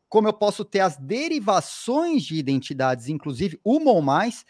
como 0.10 0.28
eu 0.28 0.34
posso 0.34 0.66
ter 0.66 0.80
as 0.80 0.98
derivações 0.98 2.24
de 2.24 2.36
identidades, 2.36 3.08
inclusive 3.08 3.60
uma 3.64 3.92
ou 3.92 4.02
mais, 4.02 4.46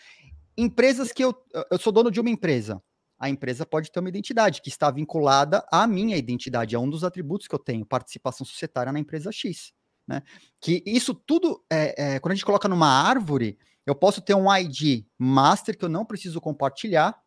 Empresas 0.57 1.11
que 1.11 1.23
eu, 1.23 1.35
eu 1.69 1.77
sou 1.77 1.93
dono 1.93 2.09
de 2.09 2.19
uma 2.19 2.29
empresa. 2.29 2.81
A 3.19 3.29
empresa 3.29 3.65
pode 3.65 3.91
ter 3.91 3.99
uma 3.99 4.09
identidade 4.09 4.61
que 4.61 4.69
está 4.69 4.91
vinculada 4.91 5.65
à 5.71 5.87
minha 5.87 6.15
identidade, 6.15 6.75
é 6.75 6.79
um 6.79 6.89
dos 6.89 7.03
atributos 7.03 7.47
que 7.47 7.55
eu 7.55 7.59
tenho, 7.59 7.85
participação 7.85 8.45
societária 8.45 8.91
na 8.91 8.99
empresa 8.99 9.31
X. 9.31 9.73
Né? 10.07 10.21
Que 10.61 10.83
isso 10.85 11.13
tudo, 11.13 11.63
é, 11.69 12.15
é, 12.15 12.19
quando 12.19 12.33
a 12.33 12.35
gente 12.35 12.45
coloca 12.45 12.67
numa 12.67 12.87
árvore, 12.87 13.57
eu 13.85 13.95
posso 13.95 14.21
ter 14.21 14.35
um 14.35 14.53
ID 14.55 15.05
master 15.17 15.77
que 15.77 15.83
eu 15.83 15.89
não 15.89 16.05
preciso 16.05 16.39
compartilhar, 16.39 17.19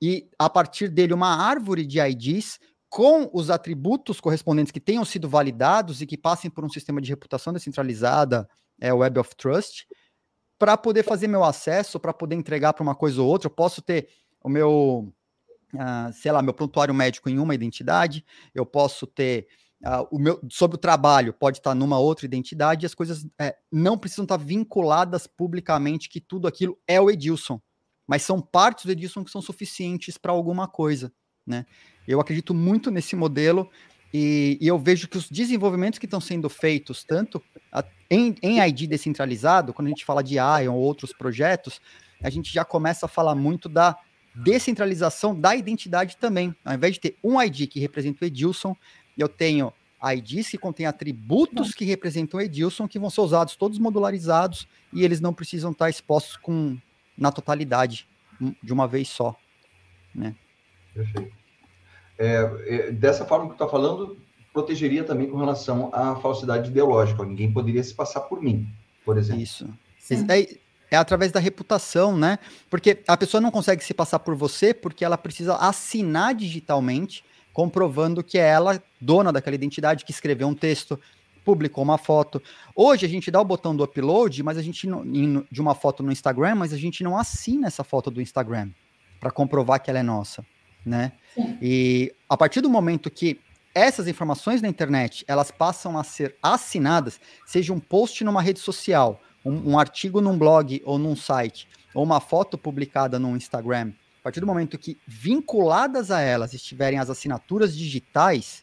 e 0.00 0.28
a 0.38 0.50
partir 0.50 0.88
dele 0.88 1.14
uma 1.14 1.34
árvore 1.34 1.86
de 1.86 2.00
IDs 2.00 2.58
com 2.88 3.30
os 3.32 3.50
atributos 3.50 4.20
correspondentes 4.20 4.70
que 4.70 4.80
tenham 4.80 5.04
sido 5.04 5.28
validados 5.28 6.02
e 6.02 6.06
que 6.06 6.18
passem 6.18 6.50
por 6.50 6.64
um 6.64 6.68
sistema 6.68 7.00
de 7.00 7.08
reputação 7.08 7.52
descentralizada, 7.52 8.48
é 8.80 8.92
Web 8.92 9.18
of 9.20 9.34
Trust, 9.36 9.86
para 10.62 10.76
poder 10.76 11.02
fazer 11.02 11.26
meu 11.26 11.42
acesso, 11.42 11.98
para 11.98 12.14
poder 12.14 12.36
entregar 12.36 12.72
para 12.72 12.84
uma 12.84 12.94
coisa 12.94 13.20
ou 13.20 13.28
outra, 13.28 13.48
eu 13.48 13.50
posso 13.50 13.82
ter 13.82 14.08
o 14.40 14.48
meu, 14.48 15.12
uh, 15.74 16.12
sei 16.12 16.30
lá, 16.30 16.40
meu 16.40 16.54
prontuário 16.54 16.94
médico 16.94 17.28
em 17.28 17.40
uma 17.40 17.52
identidade, 17.52 18.24
eu 18.54 18.64
posso 18.64 19.04
ter 19.04 19.48
uh, 19.84 20.06
o 20.08 20.20
meu 20.20 20.40
sobre 20.48 20.76
o 20.76 20.78
trabalho, 20.78 21.32
pode 21.32 21.58
estar 21.58 21.74
numa 21.74 21.98
outra 21.98 22.26
identidade, 22.26 22.84
e 22.84 22.86
as 22.86 22.94
coisas 22.94 23.26
é, 23.40 23.56
não 23.72 23.98
precisam 23.98 24.22
estar 24.22 24.36
vinculadas 24.36 25.26
publicamente 25.26 26.08
que 26.08 26.20
tudo 26.20 26.46
aquilo 26.46 26.78
é 26.86 27.00
o 27.00 27.10
Edilson, 27.10 27.60
mas 28.06 28.22
são 28.22 28.40
partes 28.40 28.84
do 28.84 28.92
Edilson 28.92 29.24
que 29.24 29.32
são 29.32 29.42
suficientes 29.42 30.16
para 30.16 30.30
alguma 30.30 30.68
coisa, 30.68 31.12
né? 31.44 31.66
Eu 32.06 32.20
acredito 32.20 32.54
muito 32.54 32.88
nesse 32.88 33.16
modelo 33.16 33.68
e, 34.14 34.58
e, 34.60 34.68
eu 34.68 34.78
vejo 34.78 35.08
que 35.08 35.18
os 35.18 35.28
desenvolvimentos 35.28 35.98
que 35.98 36.06
estão 36.06 36.20
sendo 36.20 36.48
feitos, 36.48 37.02
tanto 37.02 37.42
em, 38.12 38.34
em 38.42 38.60
ID 38.60 38.86
descentralizado, 38.86 39.72
quando 39.72 39.86
a 39.86 39.88
gente 39.88 40.04
fala 40.04 40.22
de 40.22 40.34
Ion 40.34 40.74
ou 40.74 40.82
outros 40.82 41.14
projetos, 41.14 41.80
a 42.22 42.28
gente 42.28 42.52
já 42.52 42.62
começa 42.62 43.06
a 43.06 43.08
falar 43.08 43.34
muito 43.34 43.70
da 43.70 43.96
descentralização 44.34 45.38
da 45.38 45.56
identidade 45.56 46.18
também. 46.18 46.54
Ao 46.62 46.74
invés 46.74 46.94
de 46.94 47.00
ter 47.00 47.16
um 47.24 47.40
ID 47.40 47.66
que 47.66 47.80
representa 47.80 48.22
o 48.22 48.26
Edilson, 48.26 48.76
eu 49.16 49.28
tenho 49.28 49.72
IDs 50.14 50.50
que 50.50 50.58
contêm 50.58 50.84
atributos 50.84 51.72
que 51.72 51.86
representam 51.86 52.38
o 52.38 52.42
Edilson, 52.42 52.86
que 52.86 52.98
vão 52.98 53.08
ser 53.08 53.22
usados 53.22 53.56
todos 53.56 53.78
modularizados 53.78 54.68
e 54.92 55.04
eles 55.04 55.20
não 55.20 55.32
precisam 55.32 55.70
estar 55.70 55.88
expostos 55.88 56.36
com, 56.36 56.76
na 57.16 57.32
totalidade 57.32 58.06
de 58.62 58.72
uma 58.74 58.86
vez 58.86 59.08
só. 59.08 59.34
Né? 60.14 60.34
Perfeito. 60.92 61.32
É, 62.18 62.42
é, 62.66 62.92
dessa 62.92 63.24
forma 63.24 63.46
que 63.46 63.52
tu 63.52 63.64
está 63.64 63.68
falando, 63.68 64.18
protegeria 64.52 65.04
também 65.04 65.28
com 65.28 65.36
relação 65.36 65.90
à 65.92 66.16
falsidade 66.16 66.70
ideológica. 66.70 67.24
Ninguém 67.24 67.52
poderia 67.52 67.82
se 67.82 67.94
passar 67.94 68.20
por 68.20 68.42
mim, 68.42 68.68
por 69.04 69.16
exemplo. 69.16 69.42
Isso. 69.42 69.68
É, 70.28 70.56
é 70.90 70.96
através 70.96 71.32
da 71.32 71.40
reputação, 71.40 72.16
né? 72.16 72.38
Porque 72.68 72.98
a 73.08 73.16
pessoa 73.16 73.40
não 73.40 73.50
consegue 73.50 73.82
se 73.82 73.94
passar 73.94 74.18
por 74.18 74.34
você 74.34 74.74
porque 74.74 75.04
ela 75.04 75.16
precisa 75.16 75.56
assinar 75.56 76.34
digitalmente, 76.34 77.24
comprovando 77.52 78.22
que 78.22 78.38
é 78.38 78.46
ela 78.46 78.82
dona 79.00 79.32
daquela 79.32 79.54
identidade, 79.54 80.04
que 80.04 80.10
escreveu 80.10 80.48
um 80.48 80.54
texto, 80.54 81.00
publicou 81.44 81.82
uma 81.82 81.98
foto. 81.98 82.42
Hoje 82.74 83.06
a 83.06 83.08
gente 83.08 83.30
dá 83.30 83.40
o 83.40 83.44
botão 83.44 83.74
do 83.74 83.84
upload, 83.84 84.42
mas 84.42 84.58
a 84.58 84.62
gente 84.62 84.86
não, 84.86 85.02
de 85.50 85.60
uma 85.60 85.74
foto 85.74 86.02
no 86.02 86.12
Instagram, 86.12 86.56
mas 86.56 86.72
a 86.72 86.78
gente 86.78 87.02
não 87.02 87.16
assina 87.16 87.66
essa 87.66 87.82
foto 87.82 88.10
do 88.10 88.20
Instagram 88.20 88.70
para 89.18 89.30
comprovar 89.30 89.82
que 89.82 89.88
ela 89.88 90.00
é 90.00 90.02
nossa 90.02 90.44
né? 90.84 91.12
Sim. 91.34 91.56
E 91.60 92.14
a 92.28 92.36
partir 92.36 92.60
do 92.60 92.68
momento 92.68 93.10
que 93.10 93.40
essas 93.74 94.06
informações 94.06 94.60
na 94.60 94.68
internet 94.68 95.24
elas 95.26 95.50
passam 95.50 95.98
a 95.98 96.04
ser 96.04 96.36
assinadas, 96.42 97.20
seja 97.46 97.72
um 97.72 97.80
post 97.80 98.22
numa 98.24 98.42
rede 98.42 98.60
social, 98.60 99.20
um, 99.44 99.72
um 99.72 99.78
artigo 99.78 100.20
num 100.20 100.36
blog 100.36 100.82
ou 100.84 100.98
num 100.98 101.16
site, 101.16 101.68
ou 101.94 102.04
uma 102.04 102.20
foto 102.20 102.56
publicada 102.56 103.18
no 103.18 103.36
Instagram, 103.36 103.92
a 104.20 104.22
partir 104.22 104.40
do 104.40 104.46
momento 104.46 104.78
que 104.78 104.98
vinculadas 105.06 106.10
a 106.10 106.20
elas 106.20 106.54
estiverem 106.54 106.98
as 106.98 107.10
assinaturas 107.10 107.76
digitais, 107.76 108.62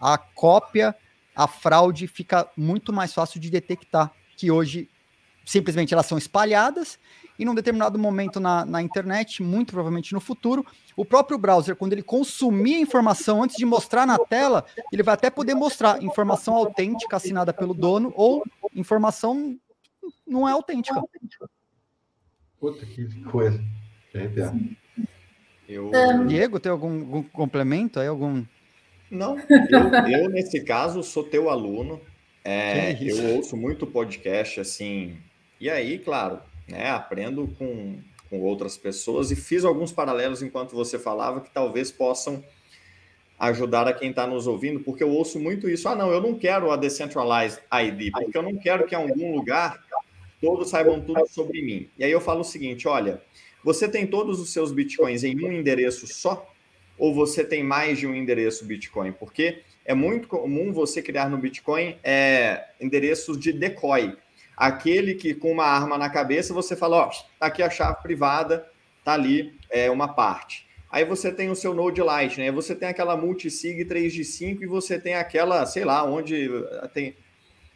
a 0.00 0.16
cópia, 0.16 0.94
a 1.34 1.48
fraude 1.48 2.06
fica 2.06 2.48
muito 2.56 2.92
mais 2.92 3.12
fácil 3.12 3.40
de 3.40 3.50
detectar, 3.50 4.12
que 4.36 4.50
hoje 4.50 4.88
simplesmente 5.44 5.92
elas 5.92 6.06
são 6.06 6.18
espalhadas 6.18 6.98
e 7.38 7.44
num 7.44 7.54
determinado 7.54 7.98
momento 7.98 8.38
na, 8.38 8.64
na 8.64 8.82
internet, 8.82 9.42
muito 9.42 9.72
provavelmente 9.72 10.12
no 10.12 10.20
futuro, 10.20 10.64
o 10.96 11.04
próprio 11.04 11.38
browser, 11.38 11.74
quando 11.74 11.92
ele 11.92 12.02
consumir 12.02 12.76
a 12.76 12.80
informação 12.80 13.42
antes 13.42 13.56
de 13.56 13.64
mostrar 13.64 14.06
na 14.06 14.18
tela, 14.18 14.64
ele 14.92 15.02
vai 15.02 15.14
até 15.14 15.30
poder 15.30 15.54
mostrar 15.54 16.02
informação 16.02 16.54
autêntica 16.54 17.16
assinada 17.16 17.52
pelo 17.52 17.74
dono 17.74 18.12
ou 18.14 18.44
informação 18.74 19.58
não 20.26 20.48
é 20.48 20.52
autêntica. 20.52 21.02
Puta 22.60 22.84
que 22.86 23.22
coisa. 23.24 23.62
Eu... 25.68 25.90
Diego, 26.28 26.60
tem 26.60 26.70
algum, 26.70 27.00
algum 27.00 27.22
complemento 27.22 27.98
aí? 27.98 28.06
Algum... 28.06 28.44
Não, 29.10 29.36
eu, 29.38 30.20
eu, 30.20 30.28
nesse 30.28 30.62
caso 30.64 31.02
sou 31.02 31.24
teu 31.24 31.50
aluno, 31.50 32.00
É, 32.44 32.96
eu 33.00 33.36
ouço 33.36 33.56
muito 33.56 33.86
podcast 33.86 34.60
assim, 34.60 35.16
e 35.62 35.70
aí, 35.70 35.98
claro, 35.98 36.40
né, 36.68 36.90
aprendo 36.90 37.48
com, 37.58 37.98
com 38.28 38.40
outras 38.40 38.76
pessoas 38.76 39.30
e 39.30 39.36
fiz 39.36 39.64
alguns 39.64 39.92
paralelos 39.92 40.42
enquanto 40.42 40.74
você 40.74 40.98
falava 40.98 41.40
que 41.40 41.50
talvez 41.50 41.90
possam 41.90 42.42
ajudar 43.38 43.88
a 43.88 43.92
quem 43.92 44.10
está 44.10 44.26
nos 44.26 44.46
ouvindo, 44.46 44.80
porque 44.80 45.02
eu 45.02 45.10
ouço 45.10 45.38
muito 45.38 45.68
isso. 45.68 45.88
Ah, 45.88 45.94
não, 45.94 46.10
eu 46.10 46.20
não 46.20 46.34
quero 46.34 46.70
a 46.70 46.76
Decentralized 46.76 47.60
ID, 47.72 48.12
porque 48.12 48.36
eu 48.36 48.42
não 48.42 48.56
quero 48.56 48.86
que 48.86 48.94
em 48.94 48.98
algum 48.98 49.34
lugar 49.34 49.80
todos 50.40 50.68
saibam 50.68 51.00
tudo 51.00 51.26
sobre 51.28 51.62
mim. 51.62 51.88
E 51.98 52.04
aí 52.04 52.10
eu 52.10 52.20
falo 52.20 52.40
o 52.40 52.44
seguinte: 52.44 52.86
olha, 52.86 53.22
você 53.64 53.88
tem 53.88 54.06
todos 54.06 54.40
os 54.40 54.52
seus 54.52 54.72
bitcoins 54.72 55.24
em 55.24 55.36
um 55.44 55.52
endereço 55.52 56.06
só? 56.06 56.52
Ou 56.98 57.14
você 57.14 57.44
tem 57.44 57.64
mais 57.64 57.98
de 57.98 58.06
um 58.06 58.14
endereço 58.14 58.64
Bitcoin? 58.64 59.12
Porque 59.12 59.62
é 59.84 59.94
muito 59.94 60.28
comum 60.28 60.72
você 60.72 61.02
criar 61.02 61.28
no 61.28 61.38
Bitcoin 61.38 61.96
é, 62.02 62.64
endereços 62.80 63.38
de 63.38 63.52
decoy. 63.52 64.14
Aquele 64.56 65.14
que 65.14 65.34
com 65.34 65.50
uma 65.50 65.64
arma 65.64 65.96
na 65.96 66.10
cabeça 66.10 66.54
você 66.54 66.76
fala, 66.76 67.06
ó, 67.06 67.10
tá 67.38 67.46
aqui 67.46 67.62
a 67.62 67.70
chave 67.70 68.02
privada, 68.02 68.68
tá 69.04 69.14
ali 69.14 69.54
é, 69.70 69.90
uma 69.90 70.08
parte. 70.08 70.66
Aí 70.92 71.06
você 71.06 71.32
tem 71.32 71.48
o 71.48 71.56
seu 71.56 71.72
Node 71.72 72.02
Lite, 72.02 72.38
né? 72.38 72.52
Você 72.52 72.74
tem 72.74 72.86
aquela 72.86 73.16
multisig 73.16 73.86
3 73.86 74.12
de 74.12 74.24
5 74.26 74.62
e 74.62 74.66
você 74.66 75.00
tem 75.00 75.14
aquela, 75.14 75.64
sei 75.64 75.86
lá, 75.86 76.04
onde 76.04 76.50
tem. 76.92 77.16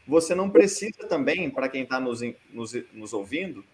Você 0.06 0.34
não 0.34 0.50
precisa 0.50 1.08
também, 1.08 1.48
para 1.48 1.66
quem 1.66 1.82
está 1.82 1.98
nos, 1.98 2.20
nos, 2.52 2.74
nos, 2.92 3.14
ouvindo, 3.14 3.64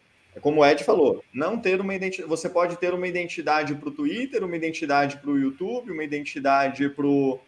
como 0.41 0.61
o 0.61 0.65
Ed 0.65 0.85
falou, 0.85 1.25
não 1.35 1.59
ter 1.59 1.81
uma 1.81 1.93
identidade. 1.93 2.29
Você 2.29 2.49
pode 2.49 2.77
ter 2.77 2.95
uma 2.95 3.09
identidade 3.09 3.75
para 3.75 3.89
o 3.89 3.93
Twitter, 3.93 4.45
uma 4.45 4.57
identidade 4.57 5.19
para 5.19 5.31
o 5.31 5.39
YouTube, 5.39 5.91
uma 5.91 6.05
identidade 6.05 6.89
para 6.89 7.05
o 7.05 7.41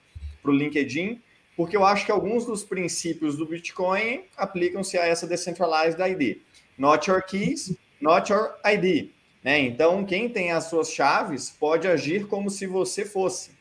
LinkedIn, 0.45 1.23
porque 1.57 1.77
eu 1.77 1.85
acho 1.85 2.05
que 2.05 2.13
alguns 2.13 2.45
dos 2.45 2.65
princípios 2.65 3.37
do 3.37 3.47
Bitcoin 3.47 4.25
aplicam-se 4.37 4.99
a 4.99 5.07
essa 5.07 5.27
decentralized 5.27 6.01
ID. 6.01 6.39
Not 6.77 7.09
your 7.09 7.23
keys, 7.23 7.77
not 8.01 8.33
your 8.33 8.57
ID. 8.65 9.11
Né? 9.43 9.61
Então, 9.61 10.05
quem 10.05 10.29
tem 10.29 10.51
as 10.51 10.65
suas 10.65 10.91
chaves 10.91 11.51
pode 11.51 11.87
agir 11.87 12.27
como 12.27 12.51
se 12.51 12.67
você 12.67 13.05
fosse. 13.05 13.53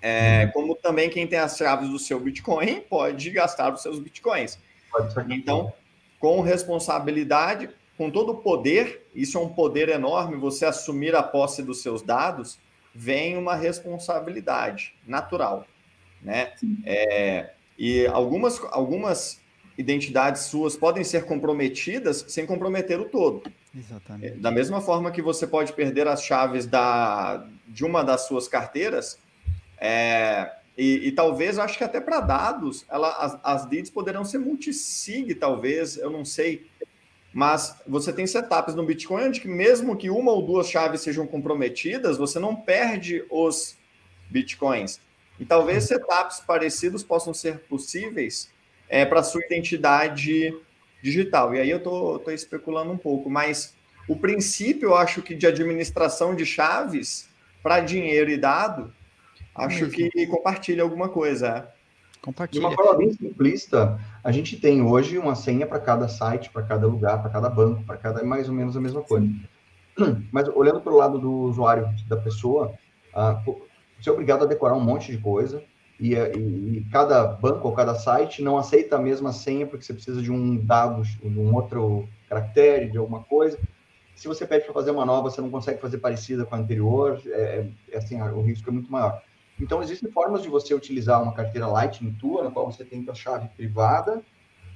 É, 0.00 0.44
uhum. 0.44 0.52
como 0.52 0.74
também 0.76 1.10
quem 1.10 1.26
tem 1.26 1.40
as 1.40 1.56
chaves 1.56 1.88
do 1.88 1.98
seu 1.98 2.20
Bitcoin 2.20 2.80
pode 2.82 3.30
gastar 3.30 3.72
os 3.74 3.82
seus 3.82 3.98
Bitcoins. 3.98 4.58
Então, 5.28 5.72
com 6.20 6.40
responsabilidade, 6.40 7.70
com 7.96 8.10
todo 8.10 8.30
o 8.30 8.36
poder, 8.36 9.08
isso 9.12 9.38
é 9.38 9.40
um 9.40 9.48
poder 9.48 9.88
enorme, 9.88 10.36
você 10.36 10.64
assumir 10.64 11.16
a 11.16 11.22
posse 11.22 11.62
dos 11.64 11.82
seus 11.82 12.00
dados, 12.00 12.60
vem 12.94 13.36
uma 13.36 13.56
responsabilidade 13.56 14.94
natural. 15.04 15.66
Né? 16.22 16.52
É, 16.84 17.50
e 17.78 18.06
algumas, 18.06 18.60
algumas 18.70 19.40
identidades 19.76 20.42
suas 20.42 20.76
podem 20.76 21.04
ser 21.04 21.24
comprometidas 21.24 22.24
sem 22.28 22.44
comprometer 22.44 23.00
o 23.00 23.04
todo. 23.04 23.42
Exatamente. 23.76 24.38
Da 24.38 24.50
mesma 24.50 24.80
forma 24.80 25.10
que 25.10 25.22
você 25.22 25.46
pode 25.46 25.72
perder 25.72 26.08
as 26.08 26.22
chaves 26.22 26.66
da, 26.66 27.46
de 27.66 27.84
uma 27.84 28.02
das 28.02 28.22
suas 28.22 28.48
carteiras, 28.48 29.18
é, 29.80 30.52
e, 30.76 31.08
e, 31.08 31.12
talvez, 31.12 31.58
acho 31.58 31.76
que 31.76 31.82
até 31.82 32.00
para 32.00 32.20
dados, 32.20 32.84
ela, 32.88 33.10
as, 33.14 33.38
as 33.42 33.68
DIDs 33.68 33.90
poderão 33.90 34.24
ser 34.24 34.38
multisig, 34.38 35.34
talvez, 35.34 35.96
eu 35.96 36.08
não 36.08 36.24
sei. 36.24 36.68
Mas 37.32 37.76
você 37.86 38.12
tem 38.12 38.26
setups 38.26 38.76
no 38.76 38.84
Bitcoin 38.84 39.24
onde 39.24 39.40
que 39.40 39.48
mesmo 39.48 39.96
que 39.96 40.08
uma 40.08 40.30
ou 40.32 40.46
duas 40.46 40.68
chaves 40.68 41.00
sejam 41.00 41.26
comprometidas, 41.26 42.16
você 42.16 42.38
não 42.38 42.54
perde 42.54 43.24
os 43.28 43.76
Bitcoins. 44.30 45.00
E 45.38 45.44
talvez 45.44 45.84
setups 45.84 46.40
parecidos 46.40 47.02
possam 47.02 47.32
ser 47.32 47.60
possíveis 47.60 48.50
é, 48.88 49.04
para 49.04 49.22
sua 49.22 49.44
identidade 49.44 50.52
digital. 51.02 51.54
E 51.54 51.60
aí 51.60 51.70
eu 51.70 51.78
estou 51.78 52.22
especulando 52.28 52.92
um 52.92 52.98
pouco, 52.98 53.30
mas 53.30 53.74
o 54.08 54.16
princípio, 54.16 54.88
eu 54.88 54.96
acho 54.96 55.22
que 55.22 55.34
de 55.34 55.46
administração 55.46 56.34
de 56.34 56.46
chaves 56.46 57.28
para 57.62 57.80
dinheiro 57.80 58.30
e 58.30 58.36
dado, 58.36 58.92
acho 59.54 59.84
Mesmo. 59.86 60.10
que 60.10 60.26
compartilha 60.26 60.82
alguma 60.82 61.08
coisa. 61.08 61.48
É. 61.74 61.78
Compartilha. 62.22 62.60
De 62.60 62.66
uma 62.66 62.74
forma 62.74 62.98
bem 62.98 63.12
simplista, 63.12 64.00
a 64.24 64.32
gente 64.32 64.56
tem 64.56 64.82
hoje 64.82 65.18
uma 65.18 65.34
senha 65.34 65.66
para 65.66 65.78
cada 65.78 66.08
site, 66.08 66.50
para 66.50 66.62
cada 66.62 66.86
lugar, 66.86 67.20
para 67.20 67.30
cada 67.30 67.48
banco, 67.48 67.84
para 67.84 67.96
cada 67.96 68.24
mais 68.24 68.48
ou 68.48 68.54
menos 68.54 68.76
a 68.76 68.80
mesma 68.80 69.02
coisa. 69.02 69.28
Mas 70.32 70.48
olhando 70.48 70.80
para 70.80 70.92
o 70.92 70.96
lado 70.96 71.18
do 71.18 71.30
usuário, 71.30 71.88
da 72.08 72.16
pessoa, 72.16 72.72
uh, 73.14 73.67
você 73.98 74.08
é 74.08 74.12
obrigado 74.12 74.44
a 74.44 74.46
decorar 74.46 74.74
um 74.74 74.84
monte 74.84 75.10
de 75.10 75.18
coisa, 75.18 75.62
e, 75.98 76.14
e, 76.14 76.78
e, 76.78 76.86
cada 76.92 77.24
banco 77.24 77.66
ou 77.66 77.74
cada 77.74 77.94
site 77.94 78.40
não 78.40 78.56
aceita 78.56 78.96
a 78.96 79.00
mesma 79.00 79.32
senha 79.32 79.66
porque 79.66 79.84
você 79.84 79.92
precisa 79.92 80.22
de 80.22 80.30
um 80.30 80.56
dado, 80.64 81.02
de 81.02 81.38
um 81.38 81.52
outro 81.54 82.08
caractere, 82.28 82.88
de 82.88 82.98
alguma 82.98 83.24
coisa. 83.24 83.58
Se 84.14 84.28
você 84.28 84.46
pede 84.46 84.64
para 84.64 84.74
fazer 84.74 84.92
uma 84.92 85.04
nova, 85.04 85.30
você 85.30 85.40
não 85.40 85.50
consegue 85.50 85.80
fazer 85.80 85.98
parecida 85.98 86.44
com 86.44 86.54
a 86.54 86.58
anterior, 86.58 87.20
é, 87.26 87.66
é 87.90 87.98
assim, 87.98 88.20
o 88.20 88.40
risco 88.42 88.70
é 88.70 88.72
muito 88.72 88.90
maior. 88.90 89.20
Então, 89.60 89.82
existem 89.82 90.10
formas 90.10 90.42
de 90.42 90.48
você 90.48 90.72
utilizar 90.72 91.20
uma 91.20 91.32
carteira 91.32 91.66
Lightning 91.66 92.12
tua, 92.12 92.44
na 92.44 92.50
qual 92.50 92.70
você 92.70 92.84
tem 92.84 93.04
a 93.08 93.14
chave 93.14 93.48
privada 93.56 94.22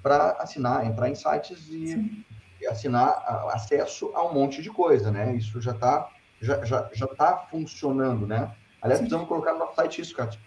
para 0.02 0.32
assinar, 0.40 0.84
entrar 0.84 1.08
em 1.08 1.14
sites 1.14 1.68
e, 1.68 2.24
e 2.60 2.66
assinar 2.66 3.10
acesso 3.52 4.10
a 4.14 4.24
um 4.24 4.34
monte 4.34 4.60
de 4.60 4.70
coisa, 4.70 5.12
né? 5.12 5.36
Isso 5.36 5.60
já 5.60 5.70
está 5.70 6.08
já, 6.40 6.64
já, 6.64 6.90
já 6.92 7.06
tá 7.06 7.46
funcionando, 7.48 8.26
né? 8.26 8.52
Aliás, 8.82 8.98
Sim. 8.98 9.04
precisamos 9.04 9.28
colocar 9.28 9.52
no 9.52 9.60
nosso 9.60 9.76
site 9.76 10.00
isso, 10.02 10.14
Kátia. 10.14 10.40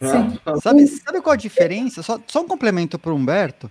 É. 0.00 0.60
Sabe, 0.60 0.86
sabe 0.86 1.20
qual 1.22 1.32
a 1.32 1.36
diferença? 1.36 2.02
Só, 2.02 2.20
só 2.26 2.42
um 2.42 2.48
complemento 2.48 2.98
para 2.98 3.12
o 3.12 3.16
Humberto. 3.16 3.70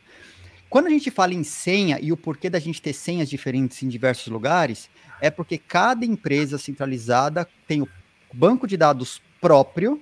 Quando 0.69 0.87
a 0.87 0.89
gente 0.89 1.11
fala 1.11 1.33
em 1.33 1.43
senha 1.43 1.99
e 2.01 2.11
o 2.11 2.17
porquê 2.17 2.49
da 2.49 2.59
gente 2.59 2.81
ter 2.81 2.93
senhas 2.93 3.29
diferentes 3.29 3.83
em 3.83 3.87
diversos 3.87 4.27
lugares, 4.27 4.89
é 5.21 5.29
porque 5.29 5.57
cada 5.57 6.05
empresa 6.05 6.57
centralizada 6.57 7.47
tem 7.67 7.81
o 7.81 7.89
banco 8.33 8.65
de 8.65 8.75
dados 8.75 9.21
próprio 9.39 10.01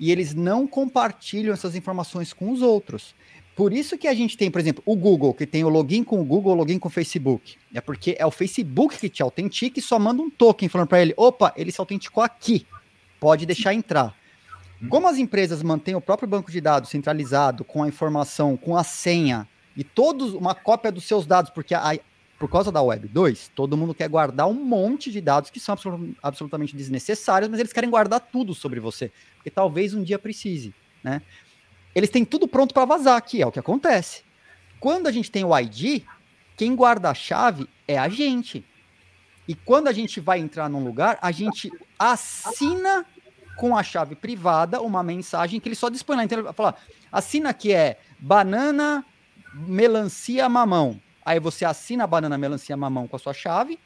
e 0.00 0.10
eles 0.10 0.34
não 0.34 0.66
compartilham 0.66 1.52
essas 1.52 1.76
informações 1.76 2.32
com 2.32 2.50
os 2.50 2.62
outros. 2.62 3.14
Por 3.54 3.72
isso 3.72 3.98
que 3.98 4.06
a 4.06 4.14
gente 4.14 4.36
tem, 4.36 4.50
por 4.50 4.60
exemplo, 4.60 4.82
o 4.86 4.94
Google, 4.94 5.34
que 5.34 5.44
tem 5.44 5.64
o 5.64 5.68
login 5.68 6.04
com 6.04 6.20
o 6.20 6.24
Google, 6.24 6.52
o 6.52 6.56
login 6.56 6.78
com 6.78 6.86
o 6.86 6.90
Facebook. 6.90 7.56
É 7.74 7.80
porque 7.80 8.16
é 8.18 8.24
o 8.24 8.30
Facebook 8.30 8.96
que 8.96 9.08
te 9.08 9.20
autentica 9.20 9.80
e 9.80 9.82
só 9.82 9.98
manda 9.98 10.22
um 10.22 10.30
token 10.30 10.68
falando 10.68 10.88
para 10.88 11.02
ele: 11.02 11.12
opa, 11.16 11.52
ele 11.56 11.72
se 11.72 11.80
autenticou 11.80 12.22
aqui, 12.22 12.64
pode 13.20 13.46
deixar 13.46 13.74
entrar. 13.74 14.14
Como 14.88 15.08
as 15.08 15.18
empresas 15.18 15.62
mantêm 15.62 15.96
o 15.96 16.00
próprio 16.00 16.28
banco 16.28 16.52
de 16.52 16.60
dados 16.60 16.90
centralizado, 16.90 17.64
com 17.64 17.82
a 17.82 17.88
informação, 17.88 18.56
com 18.56 18.76
a 18.76 18.84
senha 18.84 19.48
e 19.76 19.82
todos 19.82 20.34
uma 20.34 20.54
cópia 20.54 20.92
dos 20.92 21.04
seus 21.04 21.26
dados, 21.26 21.50
porque 21.50 21.74
a, 21.74 21.98
por 22.38 22.48
causa 22.48 22.70
da 22.70 22.80
Web 22.80 23.08
2, 23.08 23.50
todo 23.54 23.76
mundo 23.76 23.92
quer 23.92 24.08
guardar 24.08 24.46
um 24.46 24.54
monte 24.54 25.10
de 25.10 25.20
dados 25.20 25.50
que 25.50 25.58
são 25.58 25.76
absolutamente 26.22 26.76
desnecessários, 26.76 27.50
mas 27.50 27.58
eles 27.58 27.72
querem 27.72 27.90
guardar 27.90 28.20
tudo 28.20 28.54
sobre 28.54 28.78
você, 28.78 29.10
porque 29.34 29.50
talvez 29.50 29.94
um 29.94 30.02
dia 30.02 30.18
precise, 30.18 30.72
né? 31.02 31.22
Eles 31.94 32.10
têm 32.10 32.24
tudo 32.24 32.46
pronto 32.46 32.72
para 32.72 32.84
vazar, 32.84 33.20
que 33.22 33.42
é 33.42 33.46
o 33.46 33.50
que 33.50 33.58
acontece. 33.58 34.22
Quando 34.78 35.08
a 35.08 35.12
gente 35.12 35.30
tem 35.30 35.44
o 35.44 35.58
ID, 35.58 36.04
quem 36.56 36.76
guarda 36.76 37.10
a 37.10 37.14
chave 37.14 37.68
é 37.88 37.98
a 37.98 38.08
gente. 38.08 38.64
E 39.48 39.54
quando 39.54 39.88
a 39.88 39.92
gente 39.92 40.20
vai 40.20 40.38
entrar 40.38 40.68
num 40.68 40.84
lugar, 40.84 41.18
a 41.22 41.32
gente 41.32 41.72
assina 41.98 43.06
com 43.56 43.74
a 43.76 43.82
chave 43.82 44.14
privada 44.14 44.80
uma 44.82 45.02
mensagem 45.02 45.58
que 45.58 45.66
ele 45.68 45.74
só 45.74 45.88
dispõe 45.88 46.18
lá. 46.18 46.24
Então 46.24 46.36
ele 46.36 46.44
vai 46.44 46.52
falar: 46.52 46.76
assina 47.10 47.54
que 47.54 47.72
é 47.72 47.98
banana, 48.18 49.02
melancia, 49.54 50.46
mamão. 50.50 51.00
Aí 51.24 51.40
você 51.40 51.64
assina 51.64 52.04
a 52.04 52.06
banana, 52.06 52.36
melancia, 52.36 52.76
mamão 52.76 53.08
com 53.08 53.16
a 53.16 53.18
sua 53.18 53.32
chave. 53.32 53.78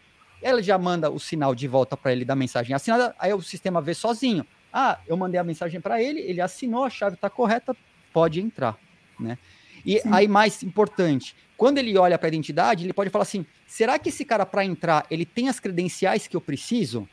Ela 0.42 0.60
já 0.60 0.76
manda 0.76 1.08
o 1.08 1.20
sinal 1.20 1.54
de 1.54 1.68
volta 1.68 1.96
para 1.96 2.12
ele 2.12 2.24
da 2.24 2.34
mensagem 2.34 2.74
assinada. 2.74 3.14
Aí 3.16 3.32
o 3.32 3.40
sistema 3.40 3.80
vê 3.80 3.94
sozinho. 3.94 4.44
Ah, 4.72 4.98
eu 5.06 5.16
mandei 5.16 5.38
a 5.38 5.44
mensagem 5.44 5.80
para 5.80 6.02
ele, 6.02 6.20
ele 6.20 6.40
assinou, 6.40 6.84
a 6.84 6.90
chave 6.90 7.14
está 7.14 7.28
correta, 7.28 7.76
pode 8.12 8.40
entrar, 8.40 8.76
né? 9.20 9.36
E 9.84 10.00
Sim. 10.00 10.08
aí 10.10 10.26
mais 10.26 10.62
importante, 10.62 11.36
quando 11.62 11.78
ele 11.78 11.96
olha 11.96 12.18
para 12.18 12.26
a 12.26 12.30
identidade, 12.30 12.82
ele 12.82 12.92
pode 12.92 13.08
falar 13.08 13.22
assim: 13.22 13.46
será 13.68 13.96
que 13.96 14.08
esse 14.08 14.24
cara 14.24 14.44
para 14.44 14.64
entrar 14.64 15.06
ele 15.08 15.24
tem 15.24 15.48
as 15.48 15.60
credenciais 15.60 16.26
que 16.26 16.34
eu 16.34 16.40
preciso? 16.40 17.08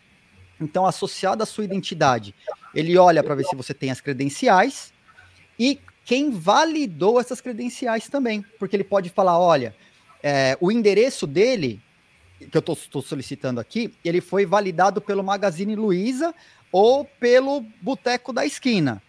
Então, 0.59 0.87
associado 0.87 1.43
à 1.43 1.45
sua 1.45 1.63
identidade, 1.63 2.33
ele 2.73 2.97
olha 2.97 3.23
para 3.23 3.35
ver 3.35 3.43
se 3.43 3.55
você 3.55 3.75
tem 3.75 3.91
as 3.91 4.01
credenciais 4.01 4.91
e 5.59 5.79
quem 6.03 6.31
validou 6.31 7.19
essas 7.19 7.39
credenciais 7.39 8.09
também, 8.09 8.43
porque 8.57 8.75
ele 8.75 8.83
pode 8.83 9.11
falar, 9.11 9.37
olha, 9.37 9.75
é, 10.23 10.57
o 10.59 10.71
endereço 10.71 11.27
dele, 11.27 11.79
que 12.39 12.57
eu 12.57 12.73
estou 12.73 13.03
solicitando 13.03 13.59
aqui, 13.59 13.93
ele 14.03 14.19
foi 14.19 14.47
validado 14.47 14.99
pelo 14.99 15.23
Magazine 15.23 15.75
Luiza 15.75 16.33
ou 16.71 17.05
pelo 17.05 17.61
Boteco 17.83 18.33
da 18.33 18.47
Esquina. 18.47 18.99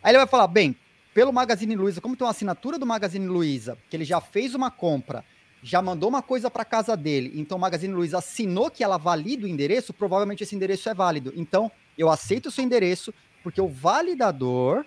Aí 0.00 0.12
ele 0.12 0.18
vai 0.18 0.28
falar, 0.28 0.46
bem, 0.46 0.76
pelo 1.16 1.32
Magazine 1.32 1.74
Luiza, 1.74 1.98
como 1.98 2.14
tem 2.14 2.26
uma 2.26 2.30
assinatura 2.30 2.78
do 2.78 2.84
Magazine 2.84 3.26
Luiza, 3.26 3.78
que 3.88 3.96
ele 3.96 4.04
já 4.04 4.20
fez 4.20 4.54
uma 4.54 4.70
compra 4.70 5.24
já 5.62 5.80
mandou 5.80 6.10
uma 6.10 6.20
coisa 6.20 6.50
para 6.50 6.62
casa 6.62 6.94
dele, 6.94 7.32
então 7.34 7.56
o 7.56 7.60
Magazine 7.60 7.92
Luiza 7.92 8.18
assinou 8.18 8.70
que 8.70 8.84
ela 8.84 8.98
valida 8.98 9.46
o 9.46 9.48
endereço, 9.48 9.94
provavelmente 9.94 10.42
esse 10.42 10.54
endereço 10.54 10.88
é 10.90 10.94
válido. 10.94 11.32
Então, 11.34 11.72
eu 11.96 12.10
aceito 12.10 12.46
o 12.46 12.50
seu 12.52 12.62
endereço, 12.62 13.12
porque 13.42 13.60
o 13.60 13.66
validador, 13.66 14.84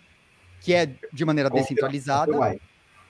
que 0.61 0.73
é 0.73 0.89
de 1.11 1.25
maneira 1.25 1.49
descentralizada, 1.49 2.57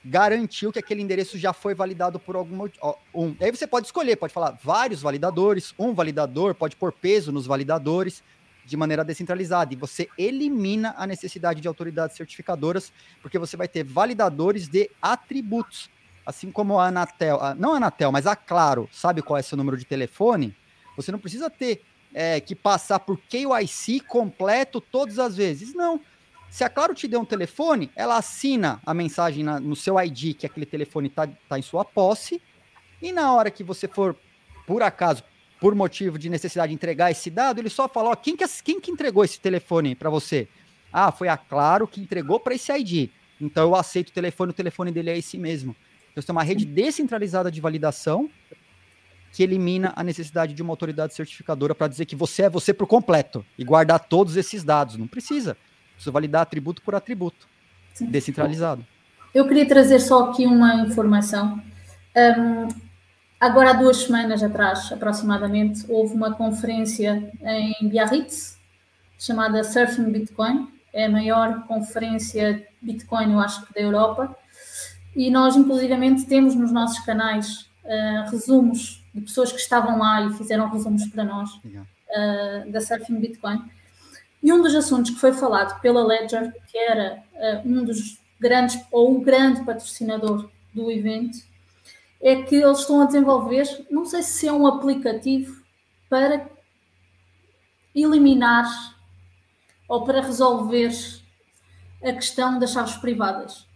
garantiu 0.03 0.71
que 0.71 0.79
aquele 0.79 1.01
endereço 1.01 1.37
já 1.37 1.51
foi 1.51 1.75
validado 1.75 2.17
por 2.17 2.35
algum 2.37 2.67
um. 3.13 3.35
Aí 3.39 3.51
você 3.51 3.67
pode 3.67 3.87
escolher, 3.87 4.15
pode 4.15 4.33
falar 4.33 4.57
vários 4.63 5.01
validadores, 5.01 5.73
um 5.77 5.93
validador, 5.93 6.55
pode 6.55 6.75
pôr 6.75 6.93
peso 6.93 7.31
nos 7.31 7.45
validadores 7.45 8.23
de 8.69 8.77
maneira 8.77 9.03
descentralizada 9.03 9.73
e 9.73 9.77
você 9.77 10.07
elimina 10.17 10.93
a 10.97 11.07
necessidade 11.07 11.59
de 11.59 11.67
autoridades 11.67 12.15
certificadoras, 12.15 12.93
porque 13.21 13.39
você 13.39 13.57
vai 13.57 13.67
ter 13.67 13.83
validadores 13.83 14.67
de 14.67 14.89
atributos, 15.01 15.89
assim 16.25 16.51
como 16.51 16.79
a 16.79 16.87
Anatel, 16.87 17.41
a, 17.41 17.55
não 17.55 17.73
a 17.73 17.77
Anatel, 17.77 18.11
mas 18.11 18.27
a 18.27 18.35
Claro, 18.35 18.87
sabe 18.91 19.21
qual 19.21 19.37
é 19.37 19.41
seu 19.41 19.57
número 19.57 19.77
de 19.77 19.85
telefone? 19.85 20.55
Você 20.95 21.11
não 21.11 21.19
precisa 21.19 21.49
ter 21.49 21.81
é, 22.13 22.39
que 22.39 22.55
passar 22.55 22.99
por 22.99 23.17
KYC 23.17 24.01
completo 24.01 24.79
todas 24.79 25.17
as 25.17 25.35
vezes, 25.35 25.73
não. 25.73 25.99
Se 26.49 26.63
a 26.63 26.69
Claro 26.69 26.93
te 26.93 27.07
deu 27.07 27.19
um 27.19 27.25
telefone, 27.25 27.91
ela 27.95 28.17
assina 28.17 28.79
a 28.85 28.93
mensagem 28.93 29.43
na, 29.43 29.59
no 29.59 29.75
seu 29.75 29.99
ID 29.99 30.35
que 30.35 30.45
aquele 30.45 30.65
telefone 30.65 31.07
está 31.07 31.27
tá 31.47 31.57
em 31.57 31.61
sua 31.61 31.85
posse, 31.85 32.41
e 33.01 33.11
na 33.11 33.33
hora 33.33 33.49
que 33.49 33.63
você 33.63 33.87
for, 33.87 34.15
por 34.67 34.83
acaso, 34.83 35.23
por 35.59 35.75
motivo 35.75 36.17
de 36.17 36.29
necessidade 36.29 36.69
de 36.69 36.75
entregar 36.75 37.11
esse 37.11 37.29
dado, 37.29 37.59
ele 37.59 37.69
só 37.69 37.87
fala: 37.87 38.11
ó, 38.11 38.15
quem, 38.15 38.35
que, 38.35 38.45
quem 38.63 38.79
que 38.79 38.91
entregou 38.91 39.23
esse 39.23 39.39
telefone 39.39 39.95
para 39.95 40.09
você? 40.09 40.47
Ah, 40.91 41.11
foi 41.11 41.27
a 41.27 41.37
Claro 41.37 41.87
que 41.87 42.01
entregou 42.01 42.39
para 42.39 42.55
esse 42.55 42.71
ID. 42.71 43.09
Então 43.39 43.69
eu 43.69 43.75
aceito 43.75 44.09
o 44.09 44.13
telefone, 44.13 44.51
o 44.51 44.53
telefone 44.53 44.91
dele 44.91 45.09
é 45.09 45.17
esse 45.17 45.37
mesmo. 45.37 45.75
Então 46.11 46.21
você 46.21 46.27
tem 46.27 46.35
uma 46.35 46.43
rede 46.43 46.65
descentralizada 46.65 47.51
de 47.51 47.61
validação 47.61 48.29
que 49.31 49.43
elimina 49.43 49.93
a 49.95 50.03
necessidade 50.03 50.53
de 50.53 50.61
uma 50.61 50.73
autoridade 50.73 51.13
certificadora 51.13 51.75
para 51.75 51.87
dizer 51.87 52.05
que 52.05 52.15
você 52.15 52.43
é 52.43 52.49
você 52.49 52.73
por 52.73 52.87
completo 52.87 53.45
e 53.57 53.63
guardar 53.63 53.99
todos 53.99 54.35
esses 54.35 54.63
dados. 54.63 54.97
Não 54.97 55.07
precisa. 55.07 55.55
Precisa 55.93 56.11
validar 56.11 56.41
atributo 56.41 56.81
por 56.81 56.95
atributo. 56.95 57.47
Sim. 57.93 58.07
Descentralizado. 58.07 58.85
Eu 59.33 59.47
queria 59.47 59.67
trazer 59.67 59.99
só 59.99 60.31
aqui 60.31 60.45
uma 60.45 60.75
informação. 60.75 61.61
Um, 62.15 62.88
agora, 63.39 63.71
há 63.71 63.73
duas 63.73 63.97
semanas 63.97 64.43
atrás, 64.43 64.91
aproximadamente, 64.91 65.85
houve 65.89 66.13
uma 66.13 66.33
conferência 66.33 67.31
em 67.41 67.87
Biarritz 67.87 68.59
chamada 69.19 69.63
Surfing 69.63 70.11
Bitcoin. 70.11 70.71
É 70.93 71.05
a 71.05 71.09
maior 71.09 71.67
conferência 71.67 72.65
Bitcoin, 72.81 73.33
eu 73.33 73.39
acho 73.39 73.61
da 73.73 73.81
Europa. 73.81 74.35
E 75.15 75.29
nós, 75.29 75.55
inclusivamente, 75.55 76.25
temos 76.25 76.55
nos 76.55 76.71
nossos 76.71 76.99
canais 76.99 77.69
uh, 77.83 78.29
resumos 78.31 79.03
de 79.13 79.21
pessoas 79.21 79.51
que 79.51 79.59
estavam 79.59 79.99
lá 79.99 80.21
e 80.21 80.33
fizeram 80.33 80.69
resumos 80.69 81.05
para 81.07 81.23
nós 81.23 81.51
uh, 81.55 82.71
da 82.71 82.79
Surfing 82.79 83.19
Bitcoin. 83.19 83.61
E 84.41 84.53
um 84.53 84.61
dos 84.61 84.73
assuntos 84.73 85.11
que 85.11 85.19
foi 85.19 85.33
falado 85.33 85.79
pela 85.81 86.05
Ledger, 86.05 86.53
que 86.67 86.77
era 86.77 87.21
uh, 87.33 87.67
um 87.67 87.83
dos 87.83 88.19
grandes, 88.39 88.79
ou 88.91 89.17
o 89.17 89.21
grande 89.21 89.63
patrocinador 89.65 90.49
do 90.73 90.89
evento, 90.89 91.39
é 92.21 92.41
que 92.41 92.55
eles 92.55 92.79
estão 92.79 93.01
a 93.01 93.05
desenvolver, 93.05 93.85
não 93.89 94.05
sei 94.05 94.21
se 94.23 94.47
é 94.47 94.51
um 94.51 94.67
aplicativo 94.67 95.63
para 96.09 96.49
eliminar 97.95 98.67
ou 99.87 100.03
para 100.03 100.21
resolver 100.21 100.91
a 102.03 102.13
questão 102.13 102.59
das 102.59 102.71
chaves 102.71 102.95
privadas. 102.97 103.67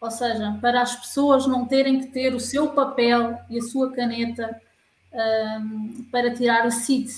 Ou 0.00 0.10
seja, 0.10 0.56
para 0.60 0.80
as 0.80 0.96
pessoas 0.96 1.46
não 1.46 1.66
terem 1.66 2.00
que 2.00 2.06
ter 2.06 2.34
o 2.34 2.40
seu 2.40 2.68
papel 2.72 3.38
e 3.50 3.58
a 3.58 3.62
sua 3.62 3.92
caneta 3.92 4.60
um, 5.12 6.04
para 6.10 6.32
tirar 6.32 6.66
o 6.66 6.70
seed 6.70 7.08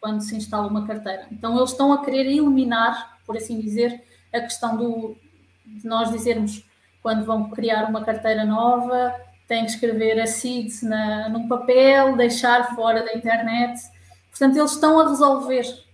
quando 0.00 0.22
se 0.22 0.34
instala 0.34 0.66
uma 0.66 0.86
carteira. 0.86 1.26
Então, 1.30 1.56
eles 1.58 1.70
estão 1.70 1.92
a 1.92 2.02
querer 2.02 2.26
eliminar, 2.26 3.18
por 3.26 3.36
assim 3.36 3.60
dizer, 3.60 4.02
a 4.32 4.40
questão 4.40 4.76
do, 4.76 5.16
de 5.66 5.86
nós 5.86 6.10
dizermos 6.10 6.64
quando 7.02 7.24
vão 7.24 7.50
criar 7.50 7.88
uma 7.88 8.04
carteira 8.04 8.44
nova, 8.44 9.14
têm 9.50 9.64
que 9.64 9.72
escrever 9.72 10.20
a 10.20 10.28
seed 10.28 10.80
na, 10.84 11.28
num 11.28 11.48
papel, 11.48 12.16
deixar 12.16 12.72
fora 12.76 13.02
da 13.02 13.12
internet. 13.12 13.80
Portanto, 14.30 14.56
eles 14.56 14.70
estão 14.70 15.00
a 15.00 15.08
resolver, 15.08 15.84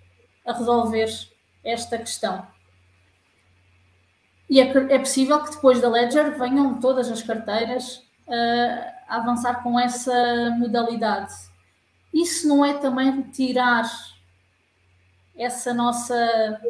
a 0.44 0.52
resolver 0.52 1.08
esta 1.64 1.96
questão. 1.96 2.46
E 4.50 4.60
é, 4.60 4.70
é 4.92 4.98
possível 4.98 5.42
que 5.42 5.52
depois 5.52 5.80
da 5.80 5.88
Ledger 5.88 6.38
venham 6.38 6.78
todas 6.78 7.10
as 7.10 7.22
carteiras 7.22 7.96
uh, 8.28 8.92
a 9.08 9.16
avançar 9.16 9.62
com 9.62 9.80
essa 9.80 10.54
modalidade. 10.58 11.32
Isso 12.12 12.46
não 12.46 12.62
é 12.62 12.74
também 12.74 13.22
tirar 13.22 13.90
essa 15.34 15.72
nossa 15.72 16.60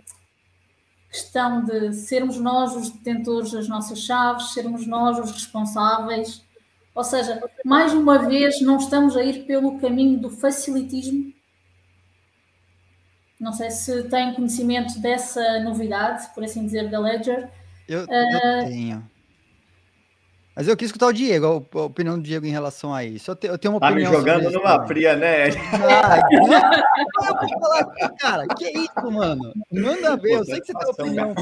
questão 1.11 1.64
de 1.64 1.93
sermos 1.95 2.39
nós 2.39 2.76
os 2.76 2.91
detentores 2.91 3.51
das 3.51 3.68
nossas 3.68 3.99
chaves, 3.99 4.53
sermos 4.53 4.87
nós 4.87 5.18
os 5.18 5.32
responsáveis. 5.32 6.45
Ou 6.97 7.05
seja, 7.05 7.38
mais 7.62 7.92
uma 7.92 8.26
vez, 8.26 8.62
não 8.62 8.78
estamos 8.78 9.18
a 9.18 9.22
ir 9.22 9.44
pelo 9.44 9.78
caminho 9.78 10.18
do 10.18 10.30
facilitismo. 10.30 11.30
Não 13.38 13.53
sei 13.53 13.70
se 13.70 14.05
têm 14.05 14.32
conhecimento 14.32 14.99
dessa 14.99 15.61
novidade, 15.61 16.26
por 16.34 16.42
assim 16.42 16.64
dizer, 16.64 16.88
da 16.88 16.99
Ledger, 16.99 17.51
eu, 17.86 18.01
eu 18.01 18.07
ah, 18.11 18.64
tenho. 18.64 19.11
Mas 20.57 20.66
eu 20.66 20.74
quis 20.74 20.86
escutar 20.86 21.09
o 21.09 21.12
Diego, 21.12 21.68
a 21.74 21.82
opinião 21.82 22.16
do 22.16 22.22
Diego 22.22 22.47
em 22.47 22.51
relação 22.51 22.94
a 22.94 23.05
isso. 23.05 23.30
Eu, 23.30 23.36
te, 23.36 23.47
eu 23.47 23.59
tenho 23.59 23.74
uma 23.74 23.80
tá 23.80 23.90
opinião. 23.90 24.11
Tá 24.11 24.18
me 24.18 24.24
jogando 24.24 24.51
numa 24.51 24.72
também. 24.72 24.88
fria, 24.88 25.16
né? 25.16 25.49
Ah, 27.20 27.84
cara, 28.18 28.49
que 28.49 28.70
isso, 28.70 29.12
mano? 29.12 29.53
Manda 29.70 30.16
ver, 30.16 30.32
eu 30.32 30.44
sei 30.47 30.62
que 30.62 30.72
você 30.72 30.92
tem 30.94 31.01
opinião. 31.20 31.34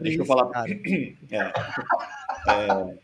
Deixa 0.00 0.22
eu 0.22 0.24
falar. 0.24 0.64
É. 0.68 1.52
É. 2.48 2.94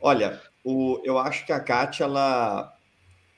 Olha, 0.00 0.40
o, 0.64 1.00
eu 1.04 1.18
acho 1.18 1.44
que 1.46 1.52
a 1.52 1.60
Kátia, 1.60 2.04
ela, 2.04 2.76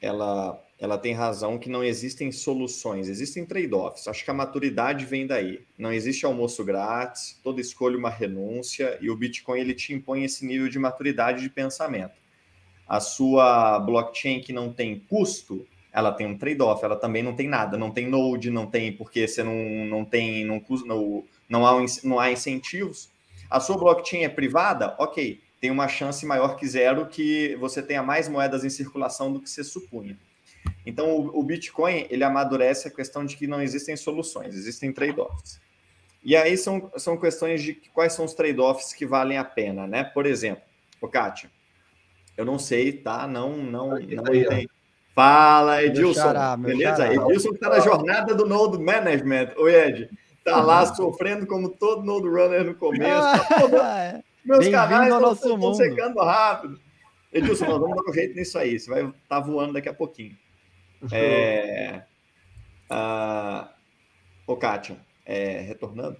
ela 0.01 0.67
ela 0.79 0.99
tem 0.99 1.15
razão 1.15 1.59
que 1.59 1.71
não 1.71 1.83
existem 1.83 2.31
soluções, 2.31 3.09
existem 3.09 3.47
trade-offs. 3.47 4.07
Acho 4.07 4.25
que 4.25 4.31
a 4.31 4.35
maturidade 4.35 5.07
vem 5.07 5.27
daí. 5.27 5.65
Não 5.79 5.93
existe 5.93 6.27
almoço 6.27 6.63
grátis, 6.65 7.41
toda 7.43 7.61
escolha 7.61 7.97
uma 7.97 8.11
renúncia 8.11 8.99
e 9.01 9.09
o 9.11 9.17
Bitcoin 9.17 9.61
ele 9.61 9.75
te 9.75 9.95
impõe 9.95 10.25
esse 10.25 10.45
nível 10.45 10.69
de 10.69 10.79
maturidade 10.79 11.41
de 11.41 11.49
pensamento. 11.49 12.15
A 12.87 13.01
sua 13.01 13.79
blockchain 13.81 14.41
que 14.41 14.53
não 14.53 14.71
tem 14.71 15.01
custo, 15.01 15.67
ela 15.91 16.13
tem 16.13 16.27
um 16.27 16.37
trade-off, 16.37 16.85
ela 16.85 16.97
também 16.97 17.23
não 17.23 17.35
tem 17.35 17.49
nada, 17.49 17.79
não 17.79 17.91
tem 17.91 18.07
node, 18.07 18.51
não 18.51 18.67
tem 18.67 18.93
porque 18.93 19.27
você 19.27 19.43
não, 19.43 19.55
não 19.87 20.05
tem 20.05 20.45
não, 20.45 20.63
não, 20.85 21.25
não, 21.49 21.67
há, 21.67 21.85
não 22.05 22.21
há 22.21 22.31
incentivos. 22.31 23.11
A 23.49 23.61
sua 23.61 23.79
blockchain 23.79 24.25
é 24.25 24.29
privada, 24.29 24.95
ok, 24.99 25.41
tem 25.61 25.71
uma 25.71 25.89
chance 25.89 26.25
maior 26.27 26.57
que 26.57 26.67
zero 26.67 27.07
que 27.07 27.57
você 27.57 27.83
tenha 27.83 28.03
mais 28.03 28.29
moedas 28.29 28.65
em 28.65 28.71
circulação 28.71 29.33
do 29.33 29.41
que 29.41 29.49
você 29.49 29.65
supunha. 29.65 30.19
Então, 30.85 31.17
o, 31.17 31.41
o 31.41 31.43
Bitcoin, 31.43 32.07
ele 32.11 32.25
amadurece 32.25 32.89
a 32.89 32.91
questão 32.91 33.25
de 33.25 33.37
que 33.37 33.47
não 33.47 33.63
existem 33.63 33.97
soluções, 33.97 34.55
existem 34.55 34.93
trade-offs. 34.93 35.61
E 36.23 36.35
aí 36.37 36.57
são, 36.57 36.91
são 36.97 37.17
questões 37.17 37.63
de 37.63 37.75
quais 37.95 38.13
são 38.13 38.25
os 38.25 38.35
trade-offs 38.35 38.93
que 38.93 39.07
valem 39.07 39.39
a 39.39 39.45
pena, 39.45 39.87
né? 39.87 40.05
Por 40.05 40.27
exemplo, 40.27 40.63
o 41.01 41.09
Kátia, 41.09 41.51
eu 42.37 42.45
não 42.45 42.59
sei, 42.59 42.93
tá? 42.93 43.27
Não, 43.27 43.57
não, 43.57 43.91
não 43.91 44.25
tem. 44.25 44.69
Fala, 45.15 45.83
Edilson. 45.83 46.21
Xará, 46.21 46.57
beleza? 46.57 46.97
Xará. 46.97 47.15
Edilson 47.15 47.51
está 47.51 47.69
na 47.71 47.81
jornada 47.81 48.35
do 48.35 48.45
Node 48.45 48.79
Management. 48.79 49.53
Oi, 49.57 49.75
Ed. 49.75 50.11
Tá 50.45 50.61
lá 50.61 50.83
uhum. 50.83 50.95
sofrendo 50.95 51.47
como 51.47 51.71
todo 51.71 52.05
Node 52.05 52.29
Runner 52.29 52.65
no 52.65 52.75
começo. 52.75 53.27
Tá 53.49 54.23
meus 54.47 54.69
canais 54.69 55.13
estão 55.13 55.75
secando 55.75 56.19
rápido. 56.21 56.81
Edilson, 57.33 57.67
nós 57.67 57.81
vamos 57.81 57.97
dar 57.97 58.11
um 58.11 58.15
jeito 58.15 58.35
nisso 58.35 58.59
aí. 58.59 58.79
Você 58.79 58.89
vai 58.89 59.01
estar 59.01 59.15
tá 59.29 59.41
voando 59.41 59.75
daqui 59.75 59.89
a 59.89 59.95
pouquinho. 59.95 60.37
É... 61.13 62.03
Ah... 62.89 63.71
Ô, 64.47 64.57
Kátia, 64.57 64.99
é... 65.25 65.61
retornando? 65.61 66.17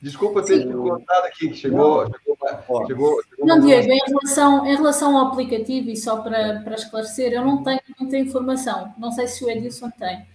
Desculpa 0.00 0.42
ter 0.42 0.66
te 0.66 0.72
cortado 0.72 1.26
aqui, 1.26 1.48
que 1.48 1.54
chegou. 1.54 2.04
chegou, 2.04 2.86
chegou, 2.86 3.22
chegou 3.22 3.46
não, 3.46 3.60
Diego, 3.60 3.90
em 3.90 4.00
relação, 4.06 4.66
em 4.66 4.76
relação 4.76 5.16
ao 5.16 5.28
aplicativo, 5.28 5.90
e 5.90 5.96
só 5.96 6.20
para, 6.20 6.60
para 6.60 6.74
esclarecer, 6.74 7.32
eu 7.32 7.44
não 7.44 7.62
tenho 7.62 7.80
muita 7.98 8.18
informação. 8.18 8.94
Não 8.98 9.10
sei 9.10 9.26
se 9.26 9.42
o 9.44 9.50
Edilson 9.50 9.90
tem 9.90 10.26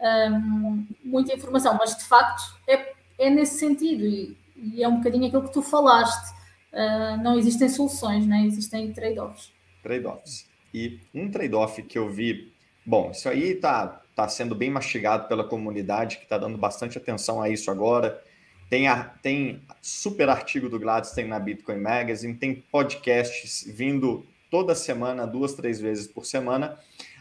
um, 0.00 0.86
muita 1.04 1.34
informação, 1.34 1.76
mas 1.78 1.96
de 1.96 2.04
facto 2.04 2.56
é, 2.66 2.94
é 3.18 3.30
nesse 3.30 3.58
sentido, 3.58 4.04
e, 4.06 4.36
e, 4.56 4.82
é 4.82 4.88
um 4.88 4.96
bocadinho 4.96 5.26
aquilo 5.26 5.44
que 5.44 5.52
tu 5.52 5.62
falaste. 5.62 6.39
Uh, 6.72 7.22
não 7.22 7.38
existem 7.38 7.68
soluções, 7.68 8.26
né? 8.26 8.44
existem 8.46 8.92
trade-offs. 8.92 9.52
Trade-offs. 9.82 10.48
E 10.72 11.00
um 11.12 11.30
trade-off 11.30 11.82
que 11.82 11.98
eu 11.98 12.08
vi 12.08 12.52
Bom, 12.84 13.10
isso 13.10 13.28
aí 13.28 13.52
está 13.52 14.00
tá 14.16 14.26
sendo 14.26 14.54
bem 14.54 14.70
mastigado 14.70 15.28
pela 15.28 15.44
comunidade, 15.44 16.16
que 16.16 16.24
está 16.24 16.38
dando 16.38 16.56
bastante 16.56 16.96
atenção 16.96 17.40
a 17.40 17.48
isso 17.48 17.70
agora. 17.70 18.22
Tem, 18.70 18.88
a, 18.88 19.04
tem 19.04 19.62
super 19.82 20.28
artigo 20.28 20.68
do 20.68 20.78
Gladstein 20.78 21.26
na 21.26 21.38
Bitcoin 21.38 21.78
Magazine, 21.78 22.34
tem 22.34 22.54
podcasts 22.54 23.64
vindo 23.66 24.26
toda 24.50 24.74
semana, 24.74 25.26
duas, 25.26 25.54
três 25.54 25.80
vezes 25.80 26.06
por 26.06 26.24
semana, 26.24 26.78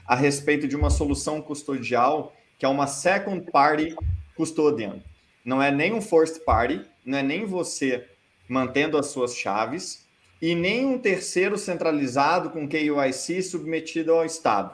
a 0.07 0.15
respeito 0.15 0.67
de 0.67 0.75
uma 0.75 0.89
solução 0.89 1.41
custodial 1.41 2.33
que 2.57 2.65
é 2.65 2.69
uma 2.69 2.87
second 2.87 3.49
party 3.51 3.95
custodian. 4.35 5.03
Não 5.45 5.61
é 5.61 5.71
nem 5.71 5.93
um 5.93 6.01
first 6.01 6.43
party, 6.43 6.85
não 7.05 7.17
é 7.17 7.23
nem 7.23 7.45
você 7.45 8.07
mantendo 8.49 8.97
as 8.97 9.05
suas 9.07 9.35
chaves, 9.35 10.05
e 10.41 10.55
nem 10.55 10.85
um 10.85 10.97
terceiro 10.97 11.57
centralizado 11.57 12.49
com 12.49 12.67
KYC 12.67 13.41
submetido 13.41 14.13
ao 14.13 14.25
Estado. 14.25 14.73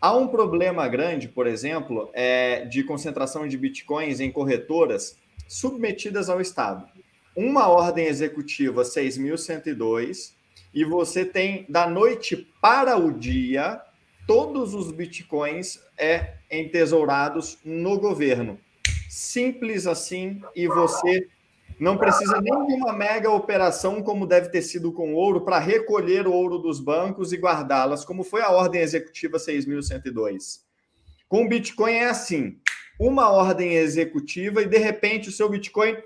Há 0.00 0.14
um 0.16 0.26
problema 0.28 0.86
grande, 0.88 1.28
por 1.28 1.46
exemplo, 1.46 2.10
é, 2.12 2.64
de 2.64 2.82
concentração 2.82 3.46
de 3.46 3.56
bitcoins 3.56 4.20
em 4.20 4.30
corretoras 4.30 5.16
submetidas 5.48 6.28
ao 6.28 6.40
Estado. 6.40 6.86
Uma 7.34 7.68
ordem 7.68 8.06
executiva 8.06 8.82
6.102 8.82 10.32
e 10.74 10.84
você 10.84 11.24
tem 11.24 11.64
da 11.68 11.88
noite 11.88 12.48
para 12.60 12.96
o 12.96 13.12
dia 13.12 13.80
todos 14.26 14.74
os 14.74 14.90
bitcoins 14.90 15.80
é 15.96 16.34
entesourados 16.50 17.58
no 17.64 17.98
governo. 17.98 18.58
Simples 19.08 19.86
assim 19.86 20.42
e 20.54 20.66
você 20.66 21.28
não 21.82 21.98
precisa 21.98 22.40
nem 22.40 22.64
de 22.64 22.74
uma 22.74 22.92
mega 22.92 23.28
operação 23.28 24.04
como 24.04 24.24
deve 24.24 24.50
ter 24.50 24.62
sido 24.62 24.92
com 24.92 25.14
ouro 25.14 25.44
para 25.44 25.58
recolher 25.58 26.28
o 26.28 26.32
ouro 26.32 26.58
dos 26.58 26.78
bancos 26.78 27.32
e 27.32 27.36
guardá-las, 27.36 28.04
como 28.04 28.22
foi 28.22 28.40
a 28.40 28.52
ordem 28.52 28.80
executiva 28.80 29.36
6102. 29.36 30.64
Com 31.28 31.44
o 31.44 31.48
Bitcoin 31.48 31.94
é 31.94 32.04
assim, 32.04 32.60
uma 33.00 33.30
ordem 33.30 33.72
executiva 33.72 34.62
e 34.62 34.66
de 34.66 34.78
repente 34.78 35.28
o 35.28 35.32
seu 35.32 35.48
Bitcoin 35.48 35.96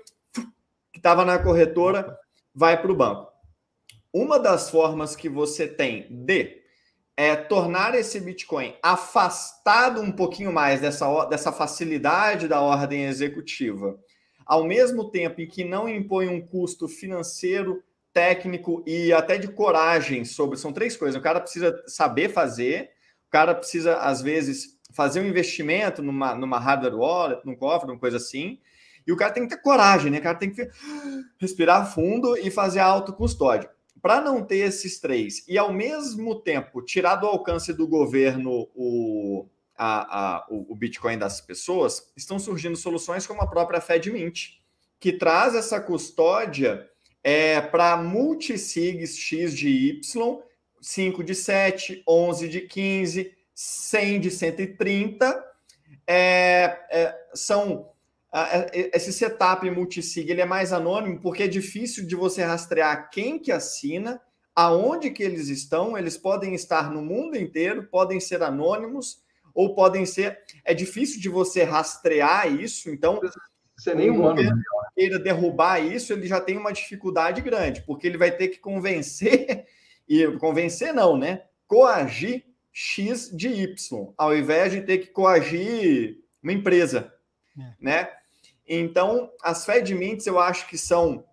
que 0.91 0.97
estava 0.97 1.23
na 1.23 1.37
corretora 1.37 2.17
vai 2.55 2.81
para 2.81 2.91
o 2.91 2.95
banco. 2.95 3.31
Uma 4.11 4.39
das 4.39 4.71
formas 4.71 5.15
que 5.15 5.29
você 5.29 5.67
tem 5.67 6.07
de 6.09 6.57
é, 7.15 7.35
tornar 7.35 7.93
esse 7.93 8.19
Bitcoin 8.19 8.75
afastado 8.81 10.01
um 10.01 10.11
pouquinho 10.11 10.51
mais 10.51 10.81
dessa, 10.81 11.25
dessa 11.25 11.51
facilidade 11.51 12.47
da 12.47 12.61
ordem 12.61 13.05
executiva 13.05 13.95
ao 14.47 14.63
mesmo 14.63 15.09
tempo 15.09 15.41
em 15.41 15.47
que 15.47 15.63
não 15.63 15.89
impõe 15.89 16.27
um 16.27 16.41
custo 16.41 16.87
financeiro, 16.87 17.83
técnico 18.13 18.83
e 18.87 19.13
até 19.13 19.37
de 19.37 19.47
coragem 19.47 20.25
sobre. 20.25 20.57
São 20.57 20.73
três 20.73 20.97
coisas. 20.97 21.19
O 21.19 21.23
cara 21.23 21.39
precisa 21.39 21.83
saber 21.85 22.29
fazer, 22.29 22.89
o 23.27 23.29
cara 23.29 23.53
precisa, 23.53 23.97
às 23.97 24.21
vezes, 24.21 24.79
fazer 24.93 25.19
um 25.19 25.27
investimento 25.27 26.01
numa, 26.01 26.33
numa 26.33 26.57
hardware 26.57 26.95
wallet, 26.95 27.45
num 27.45 27.55
cofre, 27.55 27.91
uma 27.91 27.99
coisa 27.99 28.17
assim. 28.17 28.59
E 29.05 29.11
o 29.11 29.15
cara 29.15 29.31
tem 29.31 29.43
que 29.47 29.55
ter 29.55 29.61
coragem, 29.61 30.11
né? 30.11 30.19
O 30.19 30.23
cara 30.23 30.37
tem 30.37 30.49
que 30.49 30.67
respirar 31.39 31.93
fundo 31.93 32.35
e 32.37 32.49
fazer 32.49 32.79
a 32.79 32.85
autocustódia. 32.85 33.69
Para 34.01 34.21
não 34.21 34.43
ter 34.43 34.57
esses 34.57 34.99
três 34.99 35.45
e, 35.47 35.57
ao 35.57 35.71
mesmo 35.71 36.41
tempo, 36.41 36.81
tirar 36.81 37.15
do 37.17 37.27
alcance 37.27 37.73
do 37.73 37.87
governo 37.87 38.67
o, 38.73 39.45
a, 39.77 40.37
a, 40.37 40.47
o, 40.49 40.73
o, 40.73 40.75
Bitcoin 40.75 41.17
das 41.17 41.39
pessoas, 41.39 42.11
estão 42.17 42.39
surgindo 42.39 42.75
soluções 42.75 43.27
como 43.27 43.41
a 43.41 43.47
própria 43.47 43.79
FedMint, 43.79 44.59
que 44.99 45.13
traz 45.13 45.53
essa 45.53 45.79
custódia 45.79 46.89
é, 47.23 47.61
para 47.61 47.97
multisigs 47.97 49.17
X 49.17 49.55
de 49.55 49.69
Y, 49.69 50.39
5 50.81 51.23
de 51.23 51.35
7, 51.35 52.03
11 52.07 52.47
de 52.47 52.61
15, 52.61 53.33
100 53.53 54.19
de 54.19 54.31
130. 54.31 55.45
É, 56.07 56.79
é, 56.89 57.15
são 57.33 57.89
é, 58.33 58.89
esse 58.95 59.11
setup 59.11 59.69
multisig 59.69 60.29
ele 60.29 60.41
é 60.41 60.45
mais 60.45 60.73
anônimo 60.73 61.19
porque 61.19 61.43
é 61.43 61.47
difícil 61.47 62.05
de 62.05 62.15
você 62.15 62.43
rastrear 62.43 63.09
quem 63.09 63.39
que 63.39 63.51
assina, 63.51 64.21
aonde 64.55 65.11
que 65.11 65.23
eles 65.23 65.49
estão, 65.49 65.97
eles 65.97 66.17
podem 66.17 66.53
estar 66.53 66.91
no 66.91 67.01
mundo 67.01 67.37
inteiro, 67.37 67.87
podem 67.87 68.19
ser 68.19 68.41
anônimos, 68.41 69.21
ou 69.57 69.73
podem 69.73 70.05
ser. 70.05 70.39
É 70.63 70.71
difícil 70.71 71.19
de 71.19 71.27
você 71.27 71.63
rastrear 71.63 72.47
isso, 72.47 72.91
então. 72.91 73.19
Você 73.75 73.95
nem 73.95 74.11
um 74.11 74.23
ano. 74.23 74.39
Queira 74.93 75.17
derrubar 75.17 75.79
isso, 75.79 76.13
ele 76.13 76.27
já 76.27 76.39
tem 76.39 76.57
uma 76.57 76.71
dificuldade 76.71 77.41
grande, 77.41 77.81
porque 77.81 78.05
ele 78.05 78.19
vai 78.19 78.31
ter 78.31 78.49
que 78.49 78.59
convencer, 78.59 79.65
e 80.07 80.27
convencer 80.37 80.93
não, 80.93 81.17
né? 81.17 81.43
Coagir 81.67 82.45
X 82.71 83.35
de 83.35 83.47
Y, 83.47 84.13
ao 84.15 84.35
invés 84.35 84.71
de 84.71 84.81
ter 84.81 84.99
que 84.99 85.07
coagir 85.07 86.19
uma 86.41 86.53
empresa, 86.53 87.11
é. 87.59 87.73
né? 87.79 88.09
Então, 88.67 89.31
as 89.41 89.65
FedMints 89.65 90.27
eu 90.27 90.39
acho 90.39 90.67
que 90.67 90.77
são 90.77 91.25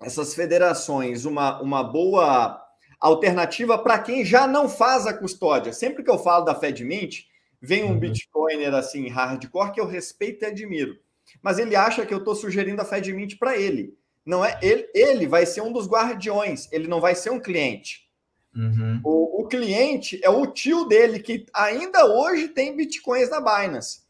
essas 0.00 0.34
federações 0.34 1.24
uma, 1.24 1.60
uma 1.62 1.82
boa 1.82 2.60
alternativa 3.00 3.78
para 3.78 3.98
quem 3.98 4.24
já 4.24 4.46
não 4.46 4.68
faz 4.68 5.06
a 5.06 5.14
custódia. 5.14 5.72
Sempre 5.72 6.02
que 6.02 6.10
eu 6.10 6.18
falo 6.18 6.44
da 6.44 6.54
FedMint, 6.54 7.31
Vem 7.62 7.84
um 7.84 7.92
uhum. 7.92 7.98
Bitcoiner 7.98 8.74
assim, 8.74 9.08
hardcore, 9.08 9.70
que 9.70 9.80
eu 9.80 9.86
respeito 9.86 10.44
e 10.44 10.46
admiro. 10.46 10.98
Mas 11.40 11.60
ele 11.60 11.76
acha 11.76 12.04
que 12.04 12.12
eu 12.12 12.18
estou 12.18 12.34
sugerindo 12.34 12.82
a 12.82 12.84
FedMint 12.84 13.38
para 13.38 13.56
ele. 13.56 13.96
Não 14.26 14.44
é 14.44 14.58
ele, 14.60 14.88
ele 14.92 15.26
vai 15.28 15.46
ser 15.46 15.60
um 15.60 15.72
dos 15.72 15.86
guardiões, 15.86 16.68
ele 16.72 16.88
não 16.88 17.00
vai 17.00 17.14
ser 17.14 17.30
um 17.30 17.40
cliente. 17.40 18.08
Uhum. 18.54 19.00
O, 19.04 19.42
o, 19.42 19.48
cliente 19.48 20.20
é 20.22 20.28
o 20.28 20.46
tio 20.46 20.84
dele 20.84 21.20
que 21.20 21.46
ainda 21.54 22.04
hoje 22.04 22.48
tem 22.48 22.76
bitcoins 22.76 23.30
na 23.30 23.40
Binance. 23.40 24.02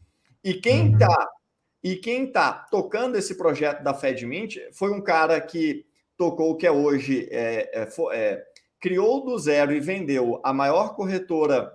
E 0.43 0.55
quem 0.55 0.91
está 0.91 1.07
uhum. 1.07 1.25
e 1.83 1.95
quem 1.95 2.29
tá 2.29 2.51
tocando 2.51 3.17
esse 3.17 3.35
projeto 3.35 3.83
da 3.83 3.93
FedMint 3.93 4.57
foi 4.73 4.91
um 4.91 5.01
cara 5.01 5.39
que 5.39 5.85
tocou 6.17 6.51
o 6.51 6.57
que 6.57 6.67
é 6.67 6.71
hoje 6.71 7.27
é, 7.31 7.69
é, 7.73 7.87
é, 8.11 8.43
criou 8.81 9.23
do 9.23 9.39
zero 9.39 9.73
e 9.73 9.79
vendeu 9.79 10.41
a 10.43 10.53
maior 10.53 10.95
corretora 10.95 11.71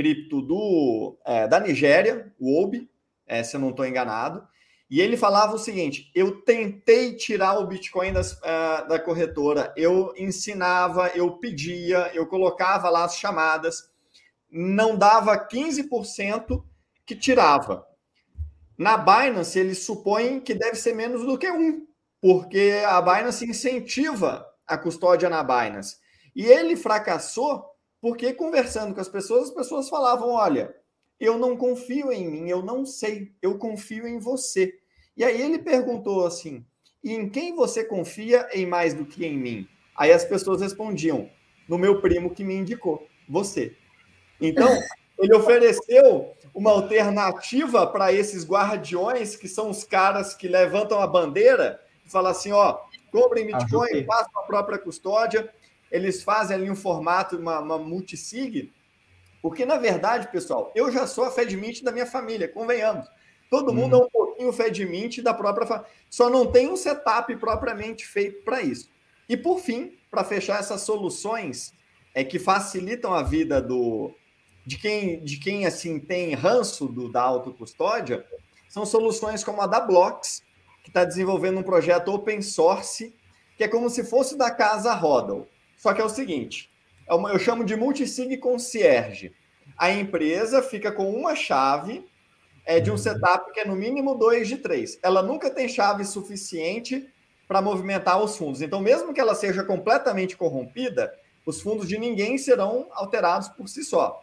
cripto 0.00 0.40
do, 0.40 1.18
é, 1.26 1.46
da 1.46 1.60
Nigéria, 1.60 2.32
o 2.40 2.62
OBI, 2.62 2.88
é, 3.26 3.42
se 3.42 3.54
eu 3.54 3.60
não 3.60 3.68
estou 3.68 3.86
enganado, 3.86 4.42
e 4.88 4.98
ele 4.98 5.14
falava 5.14 5.54
o 5.54 5.58
seguinte: 5.58 6.10
eu 6.14 6.40
tentei 6.40 7.14
tirar 7.14 7.58
o 7.58 7.66
Bitcoin 7.66 8.10
das, 8.10 8.32
uh, 8.32 8.88
da 8.88 8.98
corretora, 8.98 9.74
eu 9.76 10.14
ensinava, 10.16 11.08
eu 11.08 11.32
pedia, 11.32 12.10
eu 12.14 12.26
colocava 12.26 12.88
lá 12.88 13.04
as 13.04 13.16
chamadas, 13.16 13.90
não 14.50 14.96
dava 14.96 15.36
15% 15.36 16.64
que 17.04 17.14
tirava. 17.14 17.86
Na 18.78 18.96
Binance, 18.96 19.58
eles 19.58 19.84
supõem 19.84 20.40
que 20.40 20.54
deve 20.54 20.76
ser 20.76 20.94
menos 20.94 21.26
do 21.26 21.36
que 21.36 21.50
um, 21.50 21.86
porque 22.22 22.82
a 22.86 23.02
Binance 23.02 23.44
incentiva 23.44 24.46
a 24.66 24.78
custódia 24.78 25.28
na 25.28 25.42
Binance. 25.42 25.98
E 26.34 26.46
ele 26.46 26.74
fracassou 26.74 27.69
porque 28.00 28.32
conversando 28.32 28.94
com 28.94 29.00
as 29.00 29.08
pessoas, 29.08 29.48
as 29.48 29.54
pessoas 29.54 29.88
falavam: 29.88 30.30
olha, 30.30 30.74
eu 31.18 31.38
não 31.38 31.56
confio 31.56 32.10
em 32.10 32.28
mim, 32.28 32.48
eu 32.48 32.62
não 32.62 32.86
sei, 32.86 33.32
eu 33.42 33.58
confio 33.58 34.06
em 34.06 34.18
você. 34.18 34.74
E 35.16 35.22
aí 35.22 35.40
ele 35.40 35.58
perguntou 35.58 36.26
assim: 36.26 36.64
e 37.04 37.12
em 37.12 37.28
quem 37.28 37.54
você 37.54 37.84
confia 37.84 38.48
em 38.52 38.66
mais 38.66 38.94
do 38.94 39.04
que 39.04 39.24
em 39.24 39.36
mim? 39.36 39.68
Aí 39.96 40.12
as 40.12 40.24
pessoas 40.24 40.62
respondiam: 40.62 41.28
no 41.68 41.76
meu 41.76 42.00
primo 42.00 42.34
que 42.34 42.44
me 42.44 42.54
indicou, 42.54 43.06
você. 43.28 43.76
Então, 44.40 44.68
ele 45.18 45.34
ofereceu 45.34 46.32
uma 46.54 46.70
alternativa 46.70 47.86
para 47.86 48.12
esses 48.12 48.46
guardiões, 48.46 49.36
que 49.36 49.46
são 49.46 49.68
os 49.68 49.84
caras 49.84 50.34
que 50.34 50.48
levantam 50.48 51.00
a 51.00 51.06
bandeira 51.06 51.80
e 52.04 52.10
falam 52.10 52.30
assim: 52.30 52.52
ó, 52.52 52.78
comprem 53.12 53.46
Bitcoin, 53.46 54.04
façam 54.06 54.40
a 54.40 54.46
própria 54.46 54.78
custódia 54.78 55.52
eles 55.90 56.22
fazem 56.22 56.56
ali 56.56 56.70
um 56.70 56.76
formato, 56.76 57.36
uma, 57.36 57.58
uma 57.58 57.78
multisig, 57.78 58.72
porque, 59.42 59.64
na 59.64 59.76
verdade, 59.76 60.30
pessoal, 60.30 60.70
eu 60.74 60.90
já 60.92 61.06
sou 61.06 61.24
a 61.24 61.30
FedMint 61.30 61.82
da 61.82 61.92
minha 61.92 62.06
família, 62.06 62.48
convenhamos. 62.48 63.08
Todo 63.50 63.72
mundo 63.72 63.96
hum. 63.96 64.00
é 64.00 64.04
um 64.04 64.10
pouquinho 64.10 64.52
FedMint 64.52 65.22
da 65.22 65.34
própria 65.34 65.66
família. 65.66 65.90
Só 66.08 66.28
não 66.28 66.50
tem 66.50 66.70
um 66.70 66.76
setup 66.76 67.34
propriamente 67.36 68.06
feito 68.06 68.44
para 68.44 68.60
isso. 68.60 68.90
E, 69.28 69.36
por 69.36 69.58
fim, 69.58 69.96
para 70.10 70.24
fechar 70.24 70.60
essas 70.60 70.82
soluções 70.82 71.72
é 72.14 72.22
que 72.24 72.38
facilitam 72.38 73.14
a 73.14 73.22
vida 73.22 73.60
do 73.60 74.12
de 74.66 74.76
quem, 74.76 75.22
de 75.24 75.38
quem 75.38 75.66
assim 75.66 75.98
tem 75.98 76.34
ranço 76.34 76.86
do, 76.86 77.10
da 77.10 77.22
autocustódia, 77.22 78.24
são 78.68 78.84
soluções 78.84 79.42
como 79.42 79.60
a 79.62 79.66
da 79.66 79.80
Blocks, 79.80 80.42
que 80.82 80.90
está 80.90 81.04
desenvolvendo 81.04 81.58
um 81.58 81.62
projeto 81.62 82.12
open 82.12 82.42
source, 82.42 83.14
que 83.56 83.64
é 83.64 83.68
como 83.68 83.88
se 83.90 84.04
fosse 84.04 84.36
da 84.36 84.50
casa 84.50 84.92
Rodel. 84.94 85.48
Só 85.80 85.94
que 85.94 86.00
é 86.02 86.04
o 86.04 86.10
seguinte, 86.10 86.70
é 87.08 87.14
eu 87.14 87.38
chamo 87.38 87.64
de 87.64 87.74
multisig 87.74 88.36
concierge. 88.36 89.34
A 89.78 89.90
empresa 89.90 90.60
fica 90.60 90.92
com 90.92 91.10
uma 91.10 91.34
chave 91.34 92.06
é, 92.66 92.78
de 92.80 92.90
um 92.90 92.92
uhum. 92.92 92.98
setup 92.98 93.50
que 93.50 93.60
é 93.60 93.64
no 93.64 93.74
mínimo 93.74 94.14
dois 94.14 94.46
de 94.46 94.58
três. 94.58 94.98
Ela 95.02 95.22
nunca 95.22 95.48
tem 95.48 95.66
chave 95.66 96.04
suficiente 96.04 97.08
para 97.48 97.62
movimentar 97.62 98.22
os 98.22 98.36
fundos. 98.36 98.60
Então, 98.60 98.78
mesmo 98.78 99.14
que 99.14 99.20
ela 99.22 99.34
seja 99.34 99.64
completamente 99.64 100.36
corrompida, 100.36 101.10
os 101.46 101.62
fundos 101.62 101.88
de 101.88 101.96
ninguém 101.96 102.36
serão 102.36 102.86
alterados 102.92 103.48
por 103.48 103.66
si 103.66 103.82
só. 103.82 104.20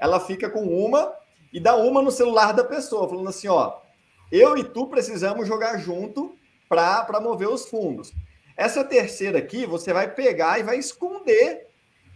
Ela 0.00 0.18
fica 0.18 0.50
com 0.50 0.64
uma 0.64 1.14
e 1.52 1.60
dá 1.60 1.76
uma 1.76 2.02
no 2.02 2.10
celular 2.10 2.50
da 2.50 2.64
pessoa, 2.64 3.08
falando 3.08 3.28
assim: 3.28 3.46
ó, 3.46 3.76
eu 4.32 4.58
e 4.58 4.64
tu 4.64 4.88
precisamos 4.88 5.46
jogar 5.46 5.78
junto 5.78 6.34
para 6.68 7.20
mover 7.20 7.48
os 7.48 7.68
fundos. 7.68 8.12
Essa 8.56 8.82
terceira 8.82 9.38
aqui, 9.38 9.66
você 9.66 9.92
vai 9.92 10.12
pegar 10.12 10.58
e 10.58 10.62
vai 10.62 10.78
esconder. 10.78 11.66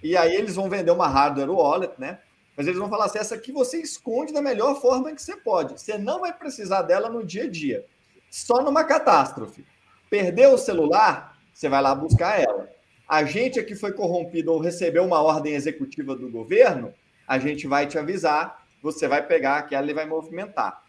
E 0.03 0.17
aí 0.17 0.35
eles 0.35 0.55
vão 0.55 0.71
vender 0.71 0.91
uma 0.91 1.07
hardware 1.07 1.51
wallet, 1.51 1.93
né? 1.99 2.19
Mas 2.57 2.67
eles 2.67 2.79
vão 2.79 2.89
falar 2.89 3.07
assim: 3.07 3.19
essa 3.19 3.35
aqui 3.35 3.53
você 3.53 3.81
esconde 3.81 4.33
da 4.33 4.41
melhor 4.41 4.81
forma 4.81 5.13
que 5.15 5.23
você 5.23 5.37
pode. 5.37 5.79
Você 5.79 5.99
não 5.99 6.21
vai 6.21 6.33
precisar 6.33 6.83
dela 6.83 7.09
no 7.09 7.25
dia 7.25 7.45
a 7.45 7.51
dia. 7.51 7.85
Só 8.31 8.63
numa 8.63 8.85
catástrofe. 8.85 9.65
Perdeu 10.09 10.55
o 10.55 10.59
celular, 10.59 11.37
você 11.53 11.69
vai 11.69 11.83
lá 11.83 11.95
buscar 11.95 12.41
ela. 12.41 12.69
a 13.07 13.25
gente 13.25 13.59
aqui 13.59 13.75
foi 13.75 13.93
corrompido 13.93 14.53
ou 14.53 14.61
recebeu 14.61 15.05
uma 15.05 15.21
ordem 15.21 15.55
executiva 15.55 16.15
do 16.15 16.31
governo, 16.31 16.95
a 17.27 17.39
gente 17.39 17.67
vai 17.67 17.87
te 17.87 17.99
avisar, 17.99 18.65
você 18.83 19.07
vai 19.07 19.25
pegar 19.27 19.57
aquela 19.59 19.91
e 19.91 19.95
vai 19.95 20.07
movimentar. 20.07 20.83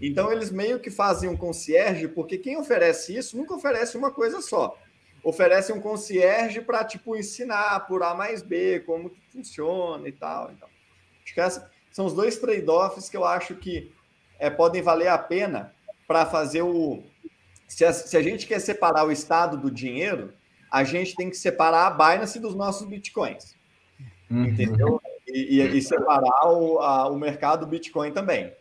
Então, 0.00 0.30
eles 0.30 0.50
meio 0.50 0.78
que 0.78 0.90
fazem 0.90 1.28
um 1.28 1.36
concierge, 1.36 2.08
porque 2.08 2.36
quem 2.36 2.56
oferece 2.58 3.16
isso 3.16 3.36
nunca 3.36 3.54
oferece 3.54 3.96
uma 3.96 4.10
coisa 4.10 4.42
só. 4.42 4.76
Oferece 5.28 5.72
um 5.72 5.80
concierge 5.80 6.60
para, 6.60 6.84
tipo, 6.84 7.16
ensinar 7.16 7.80
por 7.88 8.00
A 8.04 8.14
mais 8.14 8.42
B, 8.42 8.78
como 8.86 9.10
que 9.10 9.20
funciona 9.32 10.06
e 10.08 10.12
tal. 10.12 10.52
Então, 10.52 10.68
acho 11.24 11.34
que 11.34 11.40
esses 11.40 11.62
são 11.90 12.06
os 12.06 12.14
dois 12.14 12.38
trade-offs 12.38 13.08
que 13.08 13.16
eu 13.16 13.24
acho 13.24 13.56
que 13.56 13.92
é, 14.38 14.48
podem 14.48 14.82
valer 14.82 15.08
a 15.08 15.18
pena 15.18 15.74
para 16.06 16.24
fazer 16.26 16.62
o. 16.62 17.02
Se 17.66 17.84
a, 17.84 17.92
se 17.92 18.16
a 18.16 18.22
gente 18.22 18.46
quer 18.46 18.60
separar 18.60 19.04
o 19.04 19.10
Estado 19.10 19.56
do 19.56 19.68
dinheiro, 19.68 20.32
a 20.70 20.84
gente 20.84 21.16
tem 21.16 21.28
que 21.28 21.36
separar 21.36 21.88
a 21.88 21.90
Binance 21.90 22.38
dos 22.38 22.54
nossos 22.54 22.86
bitcoins. 22.86 23.56
Uhum. 24.30 24.44
Entendeu? 24.44 25.02
E, 25.26 25.60
e, 25.60 25.76
e 25.78 25.82
separar 25.82 26.52
o, 26.52 26.78
a, 26.78 27.08
o 27.08 27.18
mercado 27.18 27.66
Bitcoin 27.66 28.12
também. 28.12 28.52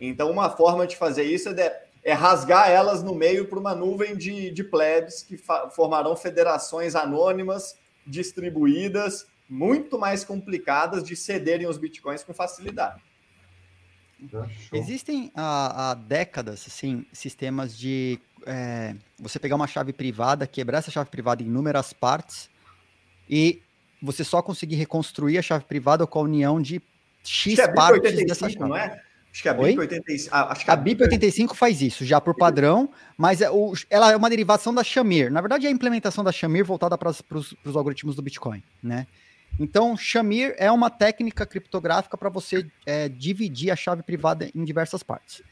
Então, 0.00 0.30
uma 0.30 0.48
forma 0.48 0.86
de 0.86 0.96
fazer 0.96 1.24
isso 1.24 1.50
é, 1.50 1.52
de, 1.52 1.70
é 2.04 2.12
rasgar 2.12 2.68
elas 2.68 3.02
no 3.02 3.14
meio 3.14 3.48
para 3.48 3.58
uma 3.58 3.74
nuvem 3.74 4.14
de, 4.14 4.50
de 4.50 4.62
plebes 4.62 5.22
que 5.22 5.38
formarão 5.70 6.14
federações 6.14 6.94
anônimas, 6.94 7.78
distribuídas, 8.06 9.26
muito 9.48 9.98
mais 9.98 10.22
complicadas 10.22 11.02
de 11.02 11.16
cederem 11.16 11.66
os 11.66 11.78
bitcoins 11.78 12.22
com 12.22 12.34
facilidade. 12.34 13.02
Existem 14.72 15.32
há, 15.34 15.90
há, 15.90 15.94
décadas, 15.94 16.64
assim, 16.66 17.06
sistemas 17.12 17.76
de 17.76 18.20
é, 18.46 18.94
você 19.18 19.38
pegar 19.38 19.56
uma 19.56 19.66
chave 19.66 19.92
privada, 19.92 20.46
quebrar 20.46 20.78
essa 20.78 20.90
chave 20.90 21.10
privada 21.10 21.42
em 21.42 21.46
inúmeras 21.46 21.92
partes 21.92 22.50
e 23.28 23.62
você 24.02 24.22
só 24.22 24.42
conseguir 24.42 24.76
reconstruir 24.76 25.38
a 25.38 25.42
chave 25.42 25.64
privada 25.64 26.06
com 26.06 26.18
a 26.18 26.22
união 26.22 26.60
de 26.60 26.82
X 27.22 27.58
é 27.58 27.68
partes 27.68 28.12
85, 28.12 28.28
dessa 28.28 28.48
chave. 28.48 28.68
Não 28.68 28.76
é? 28.76 29.02
Acho 29.34 29.42
que 29.42 29.48
a 29.48 29.54
BIP, 29.54 29.80
85, 29.80 30.28
ah, 30.32 30.52
acho 30.52 30.64
que 30.64 30.70
a, 30.70 30.74
a 30.74 30.76
BIP 30.76 31.02
85 31.02 31.56
faz 31.56 31.82
isso, 31.82 32.04
já 32.04 32.20
por 32.20 32.36
padrão, 32.36 32.88
mas 33.18 33.40
é 33.40 33.50
o, 33.50 33.72
ela 33.90 34.12
é 34.12 34.16
uma 34.16 34.30
derivação 34.30 34.72
da 34.72 34.84
Shamir. 34.84 35.28
Na 35.28 35.40
verdade, 35.40 35.66
é 35.66 35.68
a 35.68 35.72
implementação 35.72 36.22
da 36.22 36.30
Shamir 36.30 36.64
voltada 36.64 36.96
para 36.96 37.10
os 37.10 37.76
algoritmos 37.76 38.14
do 38.14 38.22
Bitcoin, 38.22 38.62
né? 38.80 39.08
Então, 39.58 39.96
Shamir 39.96 40.54
é 40.56 40.70
uma 40.70 40.88
técnica 40.88 41.44
criptográfica 41.44 42.16
para 42.16 42.28
você 42.28 42.64
é, 42.86 43.08
dividir 43.08 43.72
a 43.72 43.76
chave 43.76 44.04
privada 44.04 44.48
em 44.54 44.64
diversas 44.64 45.02
partes. 45.02 45.42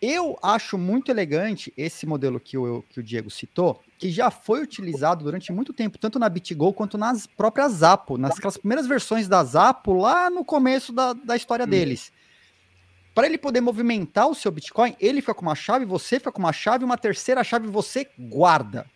Eu 0.00 0.38
acho 0.42 0.78
muito 0.78 1.10
elegante 1.10 1.74
esse 1.76 2.06
modelo 2.06 2.40
que 2.40 2.56
o, 2.56 2.82
que 2.88 3.00
o 3.00 3.02
Diego 3.02 3.30
citou, 3.30 3.82
que 3.98 4.10
já 4.10 4.30
foi 4.30 4.62
utilizado 4.62 5.24
durante 5.24 5.52
muito 5.52 5.74
tempo, 5.74 5.98
tanto 5.98 6.18
na 6.18 6.26
BitGo 6.26 6.72
quanto 6.72 6.96
nas 6.96 7.26
próprias 7.26 7.72
Zapo, 7.72 8.16
nas 8.16 8.38
primeiras 8.56 8.86
versões 8.86 9.28
da 9.28 9.44
Zapo, 9.44 9.92
lá 9.92 10.30
no 10.30 10.42
começo 10.42 10.90
da, 10.90 11.12
da 11.12 11.36
história 11.36 11.66
hum. 11.66 11.68
deles 11.68 12.10
para 13.14 13.26
ele 13.26 13.38
poder 13.38 13.60
movimentar 13.60 14.28
o 14.28 14.34
seu 14.34 14.50
Bitcoin, 14.50 14.94
ele 15.00 15.20
fica 15.20 15.34
com 15.34 15.42
uma 15.42 15.54
chave, 15.54 15.84
você 15.84 16.18
fica 16.18 16.32
com 16.32 16.38
uma 16.38 16.52
chave, 16.52 16.84
uma 16.84 16.96
terceira 16.96 17.42
chave 17.42 17.66
você 17.66 18.08
guarda. 18.18 18.86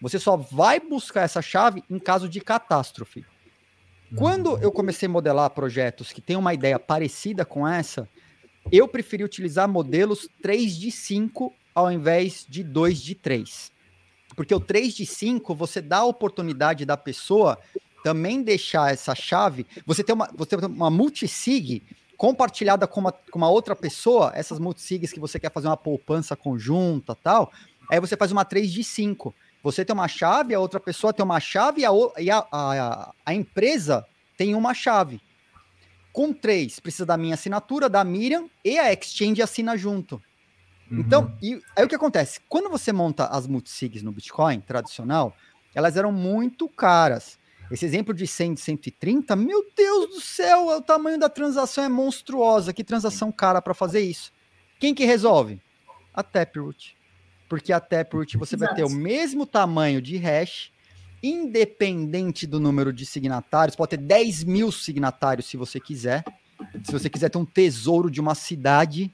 Você 0.00 0.18
só 0.18 0.36
vai 0.36 0.80
buscar 0.80 1.22
essa 1.22 1.40
chave 1.40 1.82
em 1.88 1.98
caso 1.98 2.28
de 2.28 2.40
catástrofe. 2.40 3.24
Quando 4.14 4.58
eu 4.58 4.70
comecei 4.70 5.06
a 5.06 5.10
modelar 5.10 5.48
projetos 5.50 6.12
que 6.12 6.20
têm 6.20 6.36
uma 6.36 6.52
ideia 6.52 6.78
parecida 6.78 7.46
com 7.46 7.66
essa, 7.66 8.06
eu 8.70 8.86
preferi 8.86 9.24
utilizar 9.24 9.66
modelos 9.66 10.28
3 10.42 10.76
de 10.76 10.90
5 10.90 11.52
ao 11.74 11.90
invés 11.90 12.44
de 12.46 12.62
2 12.62 13.00
de 13.00 13.14
3. 13.14 13.72
Porque 14.36 14.54
o 14.54 14.60
3 14.60 14.94
de 14.94 15.06
5, 15.06 15.54
você 15.54 15.80
dá 15.80 15.98
a 15.98 16.04
oportunidade 16.04 16.84
da 16.84 16.96
pessoa 16.96 17.58
também 18.04 18.42
deixar 18.42 18.92
essa 18.92 19.14
chave. 19.14 19.66
Você 19.86 20.04
tem 20.04 20.14
uma, 20.14 20.28
você 20.34 20.56
tem 20.56 20.68
uma 20.68 20.90
multisig 20.90 21.82
compartilhada 22.22 22.86
com 22.86 23.00
uma, 23.00 23.10
com 23.10 23.36
uma 23.36 23.50
outra 23.50 23.74
pessoa, 23.74 24.30
essas 24.36 24.60
multisigs 24.60 25.12
que 25.12 25.18
você 25.18 25.40
quer 25.40 25.50
fazer 25.50 25.66
uma 25.66 25.76
poupança 25.76 26.36
conjunta 26.36 27.16
tal, 27.16 27.50
aí 27.90 27.98
você 27.98 28.16
faz 28.16 28.30
uma 28.30 28.44
3 28.44 28.70
de 28.70 28.84
5. 28.84 29.34
Você 29.60 29.84
tem 29.84 29.92
uma 29.92 30.06
chave, 30.06 30.54
a 30.54 30.60
outra 30.60 30.78
pessoa 30.78 31.12
tem 31.12 31.24
uma 31.24 31.40
chave 31.40 31.80
e 31.80 32.30
a, 32.30 32.38
a, 32.38 32.46
a, 32.52 33.14
a 33.26 33.34
empresa 33.34 34.06
tem 34.36 34.54
uma 34.54 34.72
chave. 34.72 35.20
Com 36.12 36.32
três, 36.32 36.78
precisa 36.78 37.04
da 37.04 37.16
minha 37.16 37.34
assinatura, 37.34 37.88
da 37.88 38.04
Miriam, 38.04 38.48
e 38.64 38.78
a 38.78 38.92
Exchange 38.92 39.42
assina 39.42 39.76
junto. 39.76 40.22
Uhum. 40.88 41.00
Então, 41.00 41.36
e, 41.42 41.60
aí 41.74 41.84
o 41.84 41.88
que 41.88 41.96
acontece? 41.96 42.38
Quando 42.48 42.70
você 42.70 42.92
monta 42.92 43.26
as 43.26 43.48
multisigs 43.48 44.00
no 44.00 44.12
Bitcoin 44.12 44.60
tradicional, 44.60 45.34
elas 45.74 45.96
eram 45.96 46.12
muito 46.12 46.68
caras. 46.68 47.36
Esse 47.72 47.86
exemplo 47.86 48.12
de 48.12 48.26
100, 48.26 48.54
de 48.54 48.60
130, 48.60 49.34
meu 49.34 49.64
Deus 49.74 50.10
do 50.10 50.20
céu, 50.20 50.66
o 50.66 50.82
tamanho 50.82 51.18
da 51.18 51.28
transação 51.28 51.82
é 51.82 51.88
monstruosa. 51.88 52.72
Que 52.72 52.84
transação 52.84 53.32
cara 53.32 53.62
para 53.62 53.72
fazer 53.72 54.00
isso? 54.00 54.30
Quem 54.78 54.94
que 54.94 55.06
resolve? 55.06 55.58
A 56.12 56.22
Taproot. 56.22 56.94
Porque 57.48 57.72
a 57.72 57.80
Taproot 57.80 58.36
você 58.36 58.56
Exato. 58.56 58.74
vai 58.74 58.76
ter 58.76 58.84
o 58.84 58.90
mesmo 58.90 59.46
tamanho 59.46 60.02
de 60.02 60.18
hash, 60.18 60.70
independente 61.22 62.46
do 62.46 62.60
número 62.60 62.92
de 62.92 63.06
signatários. 63.06 63.74
Pode 63.74 63.90
ter 63.90 63.96
10 63.96 64.44
mil 64.44 64.70
signatários 64.70 65.46
se 65.46 65.56
você 65.56 65.80
quiser. 65.80 66.24
Se 66.84 66.92
você 66.92 67.08
quiser 67.08 67.30
ter 67.30 67.38
um 67.38 67.44
tesouro 67.44 68.10
de 68.10 68.20
uma 68.20 68.34
cidade 68.34 69.10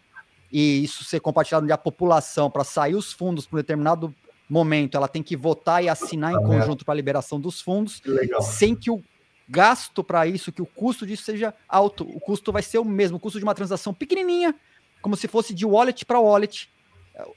e 0.50 0.82
isso 0.82 1.04
ser 1.04 1.20
compartilhado 1.20 1.72
a 1.72 1.78
população 1.78 2.50
para 2.50 2.64
sair 2.64 2.96
os 2.96 3.12
fundos 3.12 3.46
para 3.46 3.56
um 3.56 3.60
determinado 3.60 4.14
momento 4.48 4.96
ela 4.96 5.08
tem 5.08 5.22
que 5.22 5.36
votar 5.36 5.82
e 5.82 5.88
assinar 5.88 6.32
em 6.32 6.42
conjunto 6.42 6.84
para 6.84 6.94
a 6.94 6.96
liberação 6.96 7.40
dos 7.40 7.60
fundos, 7.60 8.02
sem 8.40 8.74
que 8.74 8.90
o 8.90 9.02
gasto 9.48 10.04
para 10.04 10.26
isso, 10.26 10.52
que 10.52 10.62
o 10.62 10.66
custo 10.66 11.06
disso 11.06 11.22
seja 11.22 11.54
alto. 11.68 12.04
O 12.04 12.20
custo 12.20 12.52
vai 12.52 12.62
ser 12.62 12.78
o 12.78 12.84
mesmo, 12.84 13.16
o 13.16 13.20
custo 13.20 13.38
de 13.38 13.44
uma 13.44 13.54
transação 13.54 13.94
pequenininha, 13.94 14.54
como 15.00 15.16
se 15.16 15.28
fosse 15.28 15.54
de 15.54 15.64
wallet 15.64 16.04
para 16.04 16.20
wallet 16.20 16.70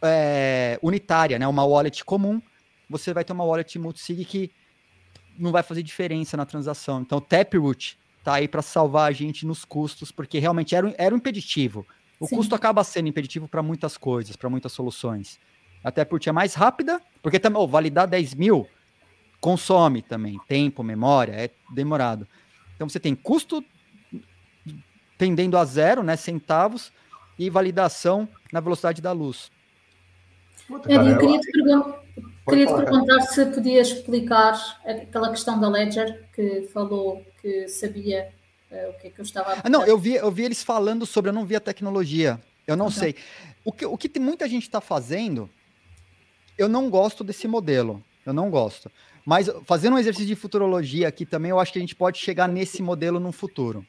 é, 0.02 0.80
unitária, 0.82 1.40
né? 1.40 1.48
Uma 1.48 1.64
wallet 1.64 2.04
comum. 2.04 2.42
Você 2.90 3.14
vai 3.14 3.24
ter 3.24 3.34
uma 3.34 3.46
wallet 3.46 3.80
multisig 3.80 4.26
que 4.26 4.52
não 5.38 5.52
vai 5.52 5.64
fazer 5.64 5.82
diferença 5.82 6.36
na 6.36 6.46
transação. 6.46 7.02
Então, 7.02 7.18
o 7.18 7.22
Taproot 7.22 7.98
tá 8.24 8.36
aí 8.36 8.48
para 8.48 8.62
salvar 8.62 9.10
a 9.10 9.12
gente 9.12 9.46
nos 9.46 9.66
custos, 9.66 10.12
porque 10.12 10.40
realmente 10.40 10.76
era, 10.76 10.94
era 10.98 11.16
um 11.16 11.18
impeditivo. 11.18 11.86
O 12.20 12.28
Sim. 12.28 12.36
custo 12.36 12.54
acaba 12.54 12.84
sendo 12.84 13.10
impeditivo 13.10 13.48
para 13.48 13.64
muitas 13.64 13.98
coisas, 13.98 14.36
para 14.36 14.50
muitas 14.50 14.72
soluções. 14.72 15.40
Até 15.84 16.06
porque 16.06 16.30
é 16.30 16.32
mais 16.32 16.54
rápida, 16.54 17.02
porque 17.22 17.40
também, 17.40 17.62
oh, 17.62 17.68
validar 17.68 18.08
10 18.08 18.36
mil 18.36 18.68
consome 19.40 20.04
também 20.04 20.40
tempo, 20.48 20.84
memória, 20.84 21.34
é 21.34 21.50
demorado. 21.74 22.28
Então 22.76 22.88
você 22.88 23.00
tem 23.00 23.16
custo 23.16 23.64
tendendo 25.18 25.58
a 25.58 25.66
zero, 25.66 26.04
né, 26.04 26.16
centavos, 26.16 26.92
e 27.38 27.50
validação 27.50 28.30
na 28.52 28.60
velocidade 28.60 29.02
da 29.02 29.12
luz. 29.12 29.52
Eu 30.70 30.80
queria 30.80 31.40
te, 31.40 31.52
pergun 31.52 31.94
queria 32.48 32.66
te 32.68 32.74
perguntar 32.74 33.22
se 33.22 33.46
podia 33.48 33.82
explicar 33.82 34.80
aquela 34.86 35.30
questão 35.30 35.60
da 35.60 35.68
Ledger 35.68 36.28
que 36.34 36.64
falou 36.74 37.26
que 37.42 37.68
sabia 37.68 38.30
uh, 38.72 38.90
o 38.90 38.94
que 38.94 39.08
é 39.08 39.10
que 39.10 39.20
eu 39.20 39.24
estava 39.24 39.54
a 39.54 39.58
ah, 39.64 39.70
Não, 39.70 39.84
eu 39.86 39.98
vi, 39.98 40.16
eu 40.16 40.32
vi 40.32 40.44
eles 40.44 40.64
falando 40.64 41.06
sobre, 41.06 41.30
eu 41.30 41.34
não 41.34 41.46
vi 41.46 41.56
a 41.56 41.60
tecnologia. 41.60 42.40
Eu 42.68 42.76
não 42.76 42.92
sei. 42.92 43.16
O 43.66 43.72
que, 43.72 43.86
o 43.86 43.98
que 43.98 44.20
muita 44.20 44.48
gente 44.48 44.64
está 44.64 44.80
fazendo 44.80 45.50
eu 46.58 46.68
não 46.70 46.90
gosto 46.90 47.24
desse 47.24 47.48
modelo. 47.48 48.04
Eu 48.26 48.34
não 48.34 48.50
gosto. 48.50 48.92
Mas 49.26 49.50
fazendo 49.66 49.96
um 49.96 50.00
exercício 50.00 50.28
de 50.28 50.36
futurologia 50.36 51.08
aqui 51.08 51.26
também, 51.26 51.52
eu 51.52 51.60
acho 51.60 51.72
que 51.72 51.80
a 51.80 51.82
gente 51.82 51.96
pode 51.96 52.18
chegar 52.18 52.48
nesse 52.48 52.82
modelo 52.82 53.20
no 53.20 53.32
futuro. 53.32 53.86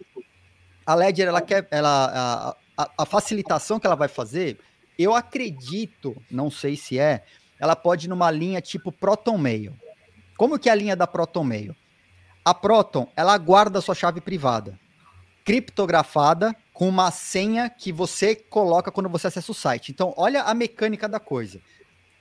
A 0.84 0.94
Ledger, 0.94 1.28
ela 1.28 1.40
quer, 1.40 1.66
ela, 1.70 2.56
a, 2.76 2.90
a, 2.98 3.06
facilitação 3.06 3.78
que 3.78 3.86
ela 3.86 3.96
vai 3.96 4.08
fazer, 4.08 4.58
eu 4.98 5.14
acredito, 5.14 6.16
não 6.30 6.50
sei 6.50 6.76
se 6.76 6.98
é, 6.98 7.24
ela 7.58 7.76
pode 7.76 8.06
ir 8.06 8.08
numa 8.08 8.30
linha 8.30 8.60
tipo 8.60 8.90
Proton 8.90 9.38
Mail. 9.38 9.74
Como 10.36 10.58
que 10.58 10.68
é 10.68 10.72
a 10.72 10.74
linha 10.74 10.96
da 10.96 11.06
Proton 11.06 11.44
Mail? 11.44 11.76
A 12.44 12.52
Proton, 12.52 13.08
ela 13.14 13.38
guarda 13.38 13.78
a 13.78 13.82
sua 13.82 13.94
chave 13.94 14.20
privada, 14.20 14.78
criptografada, 15.44 16.54
com 16.72 16.88
uma 16.88 17.10
senha 17.10 17.70
que 17.70 17.92
você 17.92 18.34
coloca 18.34 18.90
quando 18.90 19.08
você 19.08 19.28
acessa 19.28 19.52
o 19.52 19.54
site. 19.54 19.92
Então, 19.92 20.12
olha 20.16 20.42
a 20.42 20.52
mecânica 20.52 21.08
da 21.08 21.20
coisa 21.20 21.60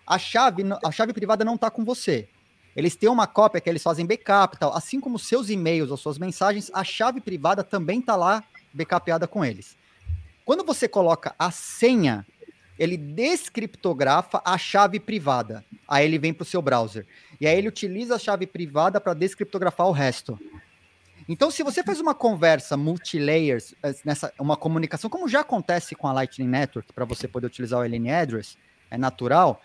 a 0.06 0.18
chave, 0.18 0.64
a 0.84 0.92
chave 0.92 1.14
privada 1.14 1.46
não 1.46 1.56
está 1.56 1.70
com 1.70 1.84
você. 1.84 2.28
Eles 2.76 2.96
têm 2.96 3.10
uma 3.10 3.28
cópia 3.28 3.60
que 3.60 3.70
eles 3.70 3.84
fazem 3.84 4.06
backup 4.06 4.58
tal. 4.58 4.76
Assim 4.76 5.00
como 5.00 5.20
seus 5.20 5.50
e-mails 5.50 5.92
ou 5.92 5.98
suas 5.98 6.18
mensagens, 6.18 6.72
a 6.74 6.84
chave 6.84 7.20
privada 7.20 7.64
também 7.64 8.00
está 8.00 8.16
lá 8.16 8.44
backupeada 8.74 9.28
com 9.28 9.44
eles. 9.44 9.78
Quando 10.46 10.64
você 10.64 10.88
coloca 10.88 11.36
a 11.38 11.52
senha, 11.52 12.26
ele 12.80 12.98
descriptografa 12.98 14.42
a 14.44 14.58
chave 14.58 15.00
privada. 15.00 15.64
Aí 15.88 16.06
ele 16.06 16.18
vem 16.18 16.34
para 16.34 16.44
o 16.44 16.46
seu 16.46 16.62
browser. 16.62 17.06
E 17.40 17.46
aí 17.46 17.58
ele 17.58 17.68
utiliza 17.68 18.16
a 18.16 18.20
chave 18.20 18.48
privada 18.48 19.00
para 19.02 19.14
descriptografar 19.14 19.88
o 19.88 19.92
resto. 19.92 20.40
Então, 21.30 21.52
se 21.52 21.64
você 21.64 21.84
faz 21.84 22.00
uma 22.00 22.16
conversa 22.16 22.76
multi-layers, 22.76 23.76
eh, 23.84 23.96
nessa, 24.04 24.34
uma 24.40 24.58
comunicação, 24.58 25.10
como 25.10 25.30
já 25.30 25.42
acontece 25.42 25.96
com 25.96 26.08
a 26.08 26.14
Lightning 26.14 26.48
Network, 26.48 26.92
para 26.92 27.06
você 27.06 27.28
poder 27.28 27.48
utilizar 27.48 27.80
o 27.80 27.84
LN 27.84 28.10
Address, 28.10 28.58
é 28.90 28.98
natural, 28.98 29.62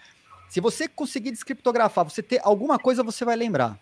se 0.48 0.60
você 0.60 0.88
conseguir 0.88 1.30
descriptografar, 1.30 2.04
você 2.04 2.22
ter 2.22 2.40
alguma 2.42 2.78
coisa, 2.78 3.02
você 3.02 3.24
vai 3.24 3.36
lembrar. 3.36 3.78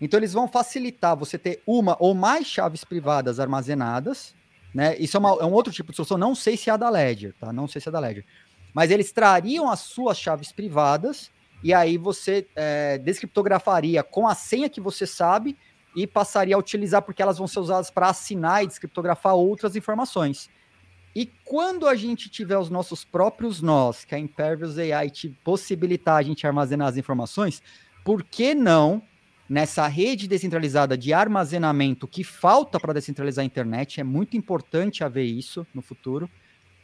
Então 0.00 0.18
eles 0.18 0.32
vão 0.32 0.46
facilitar 0.46 1.16
você 1.16 1.36
ter 1.38 1.62
uma 1.66 1.96
ou 1.98 2.14
mais 2.14 2.46
chaves 2.46 2.84
privadas 2.84 3.40
armazenadas, 3.40 4.34
né? 4.74 4.96
Isso 4.98 5.16
é, 5.16 5.20
uma, 5.20 5.30
é 5.40 5.44
um 5.44 5.52
outro 5.52 5.72
tipo 5.72 5.90
de 5.90 5.96
solução, 5.96 6.18
não 6.18 6.34
sei 6.34 6.56
se 6.56 6.70
é 6.70 6.72
a 6.72 6.76
da 6.76 6.88
Ledger, 6.88 7.34
tá? 7.40 7.52
Não 7.52 7.66
sei 7.66 7.80
se 7.80 7.88
é 7.88 7.92
da 7.92 7.98
Ledger. 7.98 8.24
Mas 8.72 8.90
eles 8.90 9.10
trariam 9.10 9.68
as 9.68 9.80
suas 9.80 10.18
chaves 10.18 10.52
privadas 10.52 11.30
e 11.62 11.74
aí 11.74 11.98
você 11.98 12.46
é, 12.54 12.98
descriptografaria 12.98 14.02
com 14.02 14.28
a 14.28 14.34
senha 14.34 14.68
que 14.68 14.80
você 14.80 15.06
sabe 15.06 15.56
e 15.96 16.06
passaria 16.06 16.54
a 16.54 16.58
utilizar 16.58 17.02
porque 17.02 17.22
elas 17.22 17.38
vão 17.38 17.48
ser 17.48 17.58
usadas 17.58 17.90
para 17.90 18.08
assinar 18.08 18.62
e 18.62 18.68
descriptografar 18.68 19.34
outras 19.34 19.74
informações. 19.74 20.48
E 21.14 21.26
quando 21.44 21.86
a 21.88 21.94
gente 21.94 22.28
tiver 22.28 22.58
os 22.58 22.70
nossos 22.70 23.04
próprios 23.04 23.60
nós, 23.60 24.04
que 24.04 24.14
a 24.14 24.18
Impervious 24.18 24.78
AI 24.78 25.10
te 25.10 25.28
possibilitar 25.42 26.16
a 26.16 26.22
gente 26.22 26.46
armazenar 26.46 26.88
as 26.88 26.96
informações, 26.96 27.62
por 28.04 28.22
que 28.22 28.54
não, 28.54 29.02
nessa 29.48 29.86
rede 29.86 30.28
descentralizada 30.28 30.96
de 30.96 31.12
armazenamento 31.12 32.06
que 32.06 32.22
falta 32.22 32.78
para 32.78 32.92
descentralizar 32.92 33.42
a 33.42 33.46
internet, 33.46 34.00
é 34.00 34.04
muito 34.04 34.36
importante 34.36 35.02
haver 35.02 35.24
isso 35.24 35.66
no 35.74 35.82
futuro, 35.82 36.30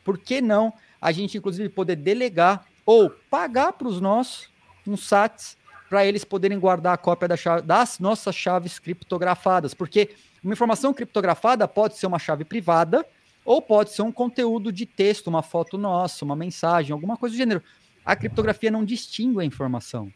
por 0.02 0.18
que 0.18 0.40
não 0.40 0.72
a 1.00 1.12
gente, 1.12 1.38
inclusive, 1.38 1.68
poder 1.68 1.96
delegar 1.96 2.66
ou 2.84 3.10
pagar 3.10 3.72
para 3.72 3.88
os 3.88 4.00
nós 4.00 4.48
um 4.86 4.96
SATs 4.96 5.56
para 5.88 6.04
eles 6.04 6.24
poderem 6.24 6.58
guardar 6.58 6.94
a 6.94 6.98
cópia 6.98 7.28
da 7.28 7.36
chave, 7.36 7.62
das 7.62 7.98
nossas 7.98 8.34
chaves 8.34 8.78
criptografadas, 8.78 9.74
porque 9.74 10.14
uma 10.42 10.52
informação 10.52 10.92
criptografada 10.92 11.68
pode 11.68 11.96
ser 11.96 12.06
uma 12.06 12.18
chave 12.18 12.44
privada, 12.44 13.06
ou 13.44 13.60
pode 13.60 13.90
ser 13.90 14.02
um 14.02 14.12
conteúdo 14.12 14.72
de 14.72 14.86
texto, 14.86 15.26
uma 15.26 15.42
foto 15.42 15.76
nossa, 15.76 16.24
uma 16.24 16.34
mensagem, 16.34 16.92
alguma 16.92 17.16
coisa 17.16 17.34
do 17.34 17.38
gênero. 17.38 17.62
A 18.04 18.16
criptografia 18.16 18.70
não 18.70 18.84
distingue 18.84 19.40
a 19.40 19.44
informação. 19.44 20.12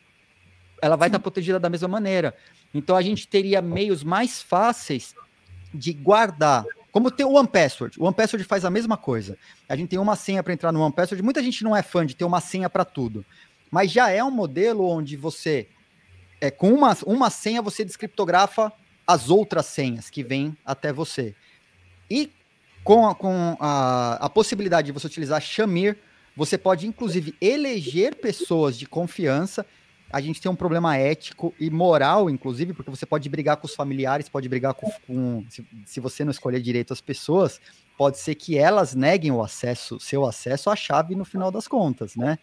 Ela 0.81 0.97
vai 0.97 1.09
estar 1.09 1.19
protegida 1.19 1.59
da 1.59 1.69
mesma 1.69 1.89
maneira. 1.89 2.35
Então 2.73 2.97
a 2.97 3.03
gente 3.03 3.27
teria 3.27 3.61
meios 3.61 4.03
mais 4.03 4.41
fáceis 4.41 5.15
de 5.73 5.93
guardar. 5.93 6.65
Como 6.91 7.11
tem 7.11 7.27
o 7.27 7.33
One 7.33 7.49
Password. 7.49 7.99
O 8.01 8.05
One 8.05 8.15
Password 8.15 8.45
faz 8.45 8.65
a 8.65 8.71
mesma 8.71 8.97
coisa. 8.97 9.37
A 9.69 9.77
gente 9.77 9.91
tem 9.91 9.99
uma 9.99 10.17
senha 10.17 10.43
para 10.43 10.53
entrar 10.53 10.73
no 10.73 10.81
One 10.81 10.93
Password. 10.93 11.23
Muita 11.23 11.43
gente 11.43 11.63
não 11.65 11.77
é 11.77 11.83
fã 11.83 12.07
de 12.07 12.17
ter 12.17 12.25
uma 12.25 12.41
senha 12.41 12.71
para 12.71 12.85
tudo. 12.85 13.25
Mas 13.71 13.91
já 13.91 14.11
é 14.11 14.23
um 14.25 14.31
modelo 14.31 14.89
onde 14.89 15.17
você, 15.17 15.69
é, 16.41 16.51
com 16.51 16.73
uma, 16.73 16.97
uma 17.05 17.29
senha, 17.29 17.61
você 17.61 17.85
descriptografa 17.85 18.73
as 19.07 19.29
outras 19.29 19.67
senhas 19.67 20.09
que 20.09 20.23
vêm 20.23 20.57
até 20.65 20.93
você. 20.93 21.35
E 22.11 22.33
com, 22.89 23.07
a, 23.07 23.15
com 23.15 23.55
a, 23.61 24.15
a 24.15 24.31
possibilidade 24.31 24.87
de 24.87 24.93
você 24.93 25.07
utilizar 25.07 25.43
Shamir, 25.43 25.99
você 26.35 26.57
pode 26.57 26.87
inclusive 26.87 27.35
eleger 27.39 28.15
pessoas 28.15 28.79
de 28.79 28.87
confiança. 28.87 29.67
A 30.11 30.23
gente 30.23 30.41
tem 30.41 30.51
um 30.51 30.57
problema 30.57 30.97
ético 30.97 31.55
e 31.61 31.69
moral, 31.69 32.31
inclusive, 32.31 32.73
porque 32.73 32.91
você 32.91 33.05
pode 33.05 33.29
brigar 33.29 33.59
com 33.59 33.67
os 33.67 33.75
familiares, 33.75 34.31
pode 34.31 34.49
brigar 34.49 34.73
com. 34.73 34.91
com 35.07 35.45
se, 35.51 35.67
se, 35.85 36.01
você 36.01 36.25
não 36.25 36.31
escolher 36.31 36.63
direito 36.63 36.95
as 36.95 37.03
pessoas, 37.03 37.61
pode 37.95 38.17
ser 38.17 38.35
que 38.35 38.57
elas 38.57 38.95
neguem 38.95 39.33
o 39.33 39.43
acesso, 39.43 40.01
seu 40.01 40.25
acesso 40.25 40.71
à 40.71 40.77
chave 40.77 41.15
no 41.15 41.27
final 41.27 41.51
das 41.51 41.69
contas, 41.69 42.17
né? 42.17 42.39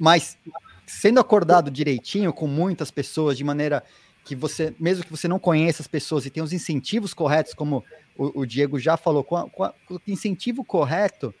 Mas 0.00 0.36
sendo 0.84 1.20
acordado 1.20 1.70
direitinho 1.70 2.32
com 2.32 2.48
muitas 2.48 2.90
pessoas, 2.90 3.38
de 3.38 3.44
maneira 3.44 3.84
que 4.24 4.34
você, 4.34 4.74
mesmo 4.80 5.04
que 5.04 5.10
você 5.12 5.28
não 5.28 5.38
conheça 5.38 5.80
as 5.80 5.86
pessoas 5.86 6.26
e 6.26 6.30
tenha 6.30 6.42
os 6.42 6.52
incentivos 6.52 7.14
corretos, 7.14 7.54
como 7.54 7.84
o, 8.16 8.40
o 8.40 8.46
Diego 8.46 8.78
já 8.78 8.96
falou, 8.96 9.24
com, 9.24 9.36
a, 9.36 9.48
com, 9.48 9.64
a, 9.64 9.74
com, 9.86 9.94
o 9.94 10.00
incentivo 10.06 10.64
correto, 10.64 11.34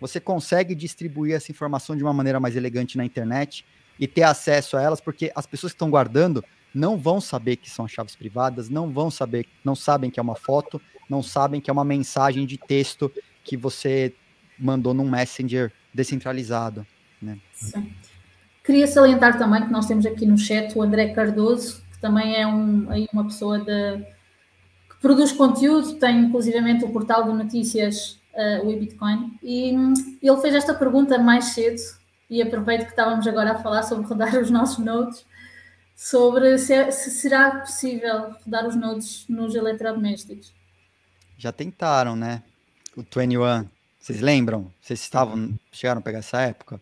você 0.00 0.20
consegue 0.20 0.74
distribuir 0.74 1.34
essa 1.34 1.50
informação 1.50 1.96
de 1.96 2.02
uma 2.02 2.12
maneira 2.12 2.38
mais 2.38 2.56
elegante 2.56 2.96
na 2.96 3.04
internet 3.04 3.64
e 3.98 4.06
ter 4.06 4.22
acesso 4.22 4.76
a 4.76 4.82
elas, 4.82 5.00
porque 5.00 5.32
as 5.34 5.46
pessoas 5.46 5.72
que 5.72 5.76
estão 5.76 5.90
guardando 5.90 6.44
não 6.74 6.98
vão 6.98 7.20
saber 7.20 7.56
que 7.56 7.70
são 7.70 7.88
chaves 7.88 8.14
privadas, 8.14 8.68
não 8.68 8.92
vão 8.92 9.10
saber, 9.10 9.46
não 9.64 9.74
sabem 9.74 10.10
que 10.10 10.20
é 10.20 10.22
uma 10.22 10.36
foto, 10.36 10.80
não 11.08 11.22
sabem 11.22 11.60
que 11.60 11.70
é 11.70 11.72
uma 11.72 11.84
mensagem 11.84 12.44
de 12.44 12.58
texto 12.58 13.10
que 13.42 13.56
você 13.56 14.14
mandou 14.58 14.92
num 14.92 15.08
Messenger 15.08 15.72
descentralizado. 15.94 16.86
Né? 17.20 17.38
Sim. 17.54 17.90
Queria 18.62 18.86
salientar 18.86 19.38
também 19.38 19.64
que 19.64 19.72
nós 19.72 19.86
temos 19.86 20.04
aqui 20.04 20.26
no 20.26 20.36
chat 20.36 20.76
o 20.76 20.82
André 20.82 21.14
Cardoso, 21.14 21.82
que 21.92 21.98
também 21.98 22.36
é 22.36 22.46
um, 22.46 22.90
aí 22.90 23.08
uma 23.12 23.24
pessoa 23.24 23.64
que 23.64 24.15
produz 25.00 25.32
conteúdo, 25.32 25.94
tem 25.94 26.20
inclusivamente 26.20 26.84
o 26.84 26.90
portal 26.90 27.24
de 27.24 27.32
notícias 27.32 28.18
uh, 28.34 28.68
o 28.68 28.78
Bitcoin, 28.78 29.38
e 29.42 29.76
hum, 29.76 29.94
ele 30.22 30.36
fez 30.38 30.54
esta 30.54 30.74
pergunta 30.74 31.18
mais 31.18 31.46
cedo, 31.46 31.80
e 32.28 32.42
aproveito 32.42 32.84
que 32.84 32.90
estávamos 32.90 33.26
agora 33.26 33.52
a 33.52 33.62
falar 33.62 33.82
sobre 33.82 34.06
rodar 34.06 34.36
os 34.36 34.50
nossos 34.50 34.84
nodes, 34.84 35.24
sobre 35.94 36.58
se, 36.58 36.74
é, 36.74 36.90
se 36.90 37.10
será 37.10 37.60
possível 37.60 38.34
rodar 38.44 38.66
os 38.66 38.76
nodes 38.76 39.24
nos 39.28 39.54
eletrodomésticos. 39.54 40.52
Já 41.38 41.52
tentaram, 41.52 42.16
né? 42.16 42.42
O 42.96 43.02
21, 43.02 43.68
vocês 43.98 44.20
lembram? 44.20 44.72
Vocês 44.80 45.00
estavam, 45.00 45.58
chegaram 45.72 46.00
a 46.00 46.02
pegar 46.02 46.18
essa 46.18 46.40
época? 46.40 46.80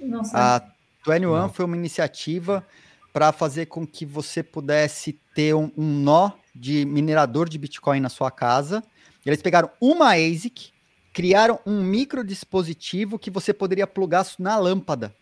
Não 0.00 0.24
sei. 0.24 0.38
A 0.38 0.62
21 1.06 1.48
foi 1.50 1.64
uma 1.64 1.76
iniciativa 1.76 2.64
para 3.12 3.32
fazer 3.32 3.66
com 3.66 3.86
que 3.86 4.06
você 4.06 4.42
pudesse 4.42 5.18
ter 5.34 5.54
um, 5.54 5.70
um, 5.76 6.00
nó 6.02 6.32
de 6.54 6.84
minerador 6.84 7.48
de 7.48 7.58
Bitcoin 7.58 8.00
na 8.00 8.08
sua 8.08 8.30
casa. 8.30 8.82
Eles 9.24 9.42
pegaram 9.42 9.70
uma 9.80 10.14
ASIC, 10.14 10.72
criaram 11.12 11.60
um 11.66 11.82
micro 11.82 12.24
dispositivo 12.24 13.18
que 13.18 13.30
você 13.30 13.52
poderia 13.52 13.86
plugar 13.86 14.26
na 14.38 14.56
lâmpada. 14.56 15.14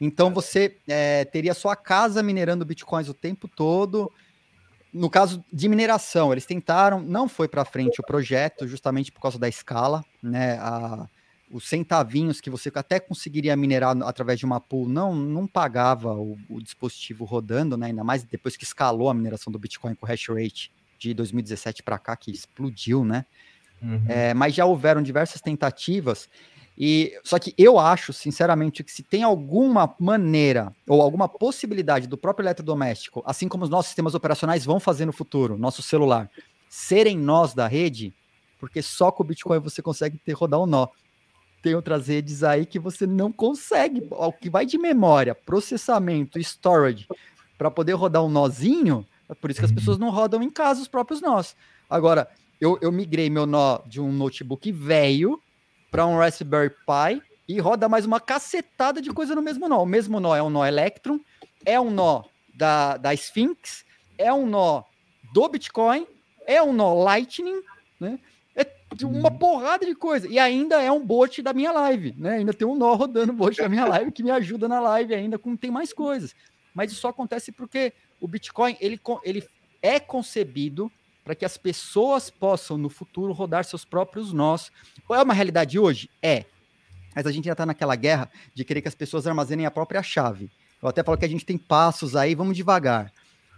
Então 0.00 0.32
você 0.32 0.76
é, 0.86 1.24
teria 1.24 1.54
sua 1.54 1.74
casa 1.74 2.22
minerando 2.22 2.64
bitcoins 2.66 3.08
o 3.08 3.14
tempo 3.14 3.48
todo. 3.48 4.12
No 4.92 5.08
caso 5.08 5.44
de 5.52 5.68
mineração, 5.68 6.32
eles 6.32 6.46
tentaram, 6.46 7.00
não 7.00 7.28
foi 7.28 7.48
para 7.48 7.64
frente 7.64 8.00
o 8.00 8.04
projeto, 8.04 8.66
justamente 8.66 9.10
por 9.10 9.20
causa 9.20 9.38
da 9.38 9.48
escala, 9.48 10.04
né? 10.22 10.58
A, 10.58 11.08
os 11.50 11.68
centavinhos 11.68 12.40
que 12.40 12.50
você 12.50 12.70
até 12.74 12.98
conseguiria 12.98 13.56
minerar 13.56 13.96
através 14.02 14.38
de 14.38 14.44
uma 14.44 14.60
pool 14.60 14.88
não, 14.88 15.14
não 15.14 15.46
pagava 15.46 16.14
o, 16.14 16.36
o, 16.48 16.60
dispositivo 16.60 17.24
rodando, 17.24 17.76
né? 17.76 17.86
Ainda 17.86 18.02
mais 18.02 18.24
depois 18.24 18.56
que 18.56 18.64
escalou 18.64 19.08
a 19.08 19.14
mineração 19.14 19.52
do 19.52 19.58
Bitcoin 19.58 19.94
com 19.94 20.04
o 20.04 20.08
hash 20.08 20.28
rate 20.28 20.72
de 20.98 21.14
2017 21.14 21.82
para 21.82 21.98
cá, 21.98 22.16
que 22.16 22.30
explodiu, 22.30 23.04
né? 23.04 23.24
Uhum. 23.80 24.04
É, 24.08 24.34
mas 24.34 24.54
já 24.54 24.64
houveram 24.64 25.02
diversas 25.02 25.40
tentativas. 25.40 26.28
E 26.78 27.18
só 27.24 27.38
que 27.38 27.54
eu 27.56 27.78
acho, 27.78 28.12
sinceramente, 28.12 28.84
que 28.84 28.92
se 28.92 29.02
tem 29.02 29.22
alguma 29.22 29.94
maneira 29.98 30.74
ou 30.86 31.00
alguma 31.00 31.28
possibilidade 31.28 32.06
do 32.06 32.18
próprio 32.18 32.44
eletrodoméstico, 32.44 33.22
assim 33.24 33.48
como 33.48 33.64
os 33.64 33.70
nossos 33.70 33.86
sistemas 33.86 34.14
operacionais 34.14 34.64
vão 34.64 34.78
fazer 34.78 35.06
no 35.06 35.12
futuro, 35.12 35.56
nosso 35.56 35.80
celular, 35.80 36.30
serem 36.68 37.16
nós 37.16 37.54
da 37.54 37.66
rede, 37.66 38.12
porque 38.58 38.82
só 38.82 39.10
com 39.10 39.22
o 39.22 39.26
Bitcoin 39.26 39.58
você 39.60 39.80
consegue 39.80 40.18
ter 40.18 40.32
rodar 40.32 40.60
um 40.60 40.66
nó 40.66 40.88
tem 41.66 41.74
outras 41.74 42.06
redes 42.06 42.44
aí 42.44 42.64
que 42.64 42.78
você 42.78 43.08
não 43.08 43.32
consegue, 43.32 44.06
o 44.08 44.32
que 44.32 44.48
vai 44.48 44.64
de 44.64 44.78
memória, 44.78 45.34
processamento, 45.34 46.38
storage, 46.38 47.08
para 47.58 47.72
poder 47.72 47.94
rodar 47.94 48.22
um 48.22 48.28
nozinho, 48.28 49.04
é 49.28 49.34
por 49.34 49.50
isso 49.50 49.58
que 49.58 49.64
as 49.64 49.72
uhum. 49.72 49.76
pessoas 49.76 49.98
não 49.98 50.10
rodam 50.10 50.40
em 50.44 50.48
casa 50.48 50.80
os 50.80 50.86
próprios 50.86 51.20
nós. 51.20 51.56
Agora, 51.90 52.28
eu, 52.60 52.78
eu 52.80 52.92
migrei 52.92 53.28
meu 53.28 53.46
nó 53.46 53.80
de 53.84 54.00
um 54.00 54.12
notebook 54.12 54.70
velho 54.70 55.42
para 55.90 56.06
um 56.06 56.16
Raspberry 56.16 56.70
Pi 56.70 57.20
e 57.48 57.58
roda 57.58 57.88
mais 57.88 58.06
uma 58.06 58.20
cacetada 58.20 59.02
de 59.02 59.10
coisa 59.10 59.34
no 59.34 59.42
mesmo 59.42 59.68
nó. 59.68 59.82
O 59.82 59.86
mesmo 59.86 60.20
nó 60.20 60.36
é 60.36 60.42
um 60.42 60.50
nó 60.50 60.64
Electron, 60.64 61.18
é 61.64 61.80
um 61.80 61.90
nó 61.90 62.22
da, 62.54 62.96
da 62.96 63.12
Sphinx, 63.12 63.84
é 64.16 64.32
um 64.32 64.46
nó 64.46 64.84
do 65.34 65.48
Bitcoin, 65.48 66.06
é 66.46 66.62
um 66.62 66.72
nó 66.72 66.94
Lightning, 66.94 67.60
né? 67.98 68.20
Uma 69.04 69.30
uhum. 69.30 69.38
porrada 69.38 69.84
de 69.84 69.94
coisa. 69.94 70.28
E 70.28 70.38
ainda 70.38 70.82
é 70.82 70.90
um 70.90 71.04
bot 71.04 71.42
da 71.42 71.52
minha 71.52 71.72
live, 71.72 72.14
né? 72.16 72.36
Ainda 72.36 72.54
tem 72.54 72.66
um 72.66 72.76
nó 72.76 72.94
rodando 72.94 73.32
o 73.32 73.36
bot 73.36 73.56
da 73.56 73.68
minha 73.68 73.84
live 73.86 74.12
que 74.12 74.22
me 74.22 74.30
ajuda 74.30 74.68
na 74.68 74.80
live 74.80 75.14
ainda, 75.14 75.38
com 75.38 75.56
tem 75.56 75.70
mais 75.70 75.92
coisas. 75.92 76.34
Mas 76.74 76.92
isso 76.92 77.00
só 77.00 77.08
acontece 77.08 77.52
porque 77.52 77.92
o 78.20 78.28
Bitcoin, 78.28 78.76
ele, 78.80 79.00
ele 79.24 79.46
é 79.82 79.98
concebido 79.98 80.90
para 81.24 81.34
que 81.34 81.44
as 81.44 81.56
pessoas 81.56 82.30
possam, 82.30 82.78
no 82.78 82.88
futuro, 82.88 83.32
rodar 83.32 83.64
seus 83.64 83.84
próprios 83.84 84.32
nós. 84.32 84.70
É 85.10 85.22
uma 85.22 85.34
realidade 85.34 85.78
hoje? 85.78 86.08
É. 86.22 86.44
Mas 87.14 87.26
a 87.26 87.32
gente 87.32 87.46
já 87.46 87.52
está 87.52 87.66
naquela 87.66 87.96
guerra 87.96 88.30
de 88.54 88.64
querer 88.64 88.80
que 88.80 88.88
as 88.88 88.94
pessoas 88.94 89.26
armazenem 89.26 89.66
a 89.66 89.70
própria 89.70 90.02
chave. 90.02 90.50
Eu 90.80 90.88
até 90.88 91.02
falo 91.02 91.18
que 91.18 91.24
a 91.24 91.28
gente 91.28 91.44
tem 91.44 91.58
passos 91.58 92.14
aí, 92.14 92.34
vamos 92.34 92.56
devagar. 92.56 93.12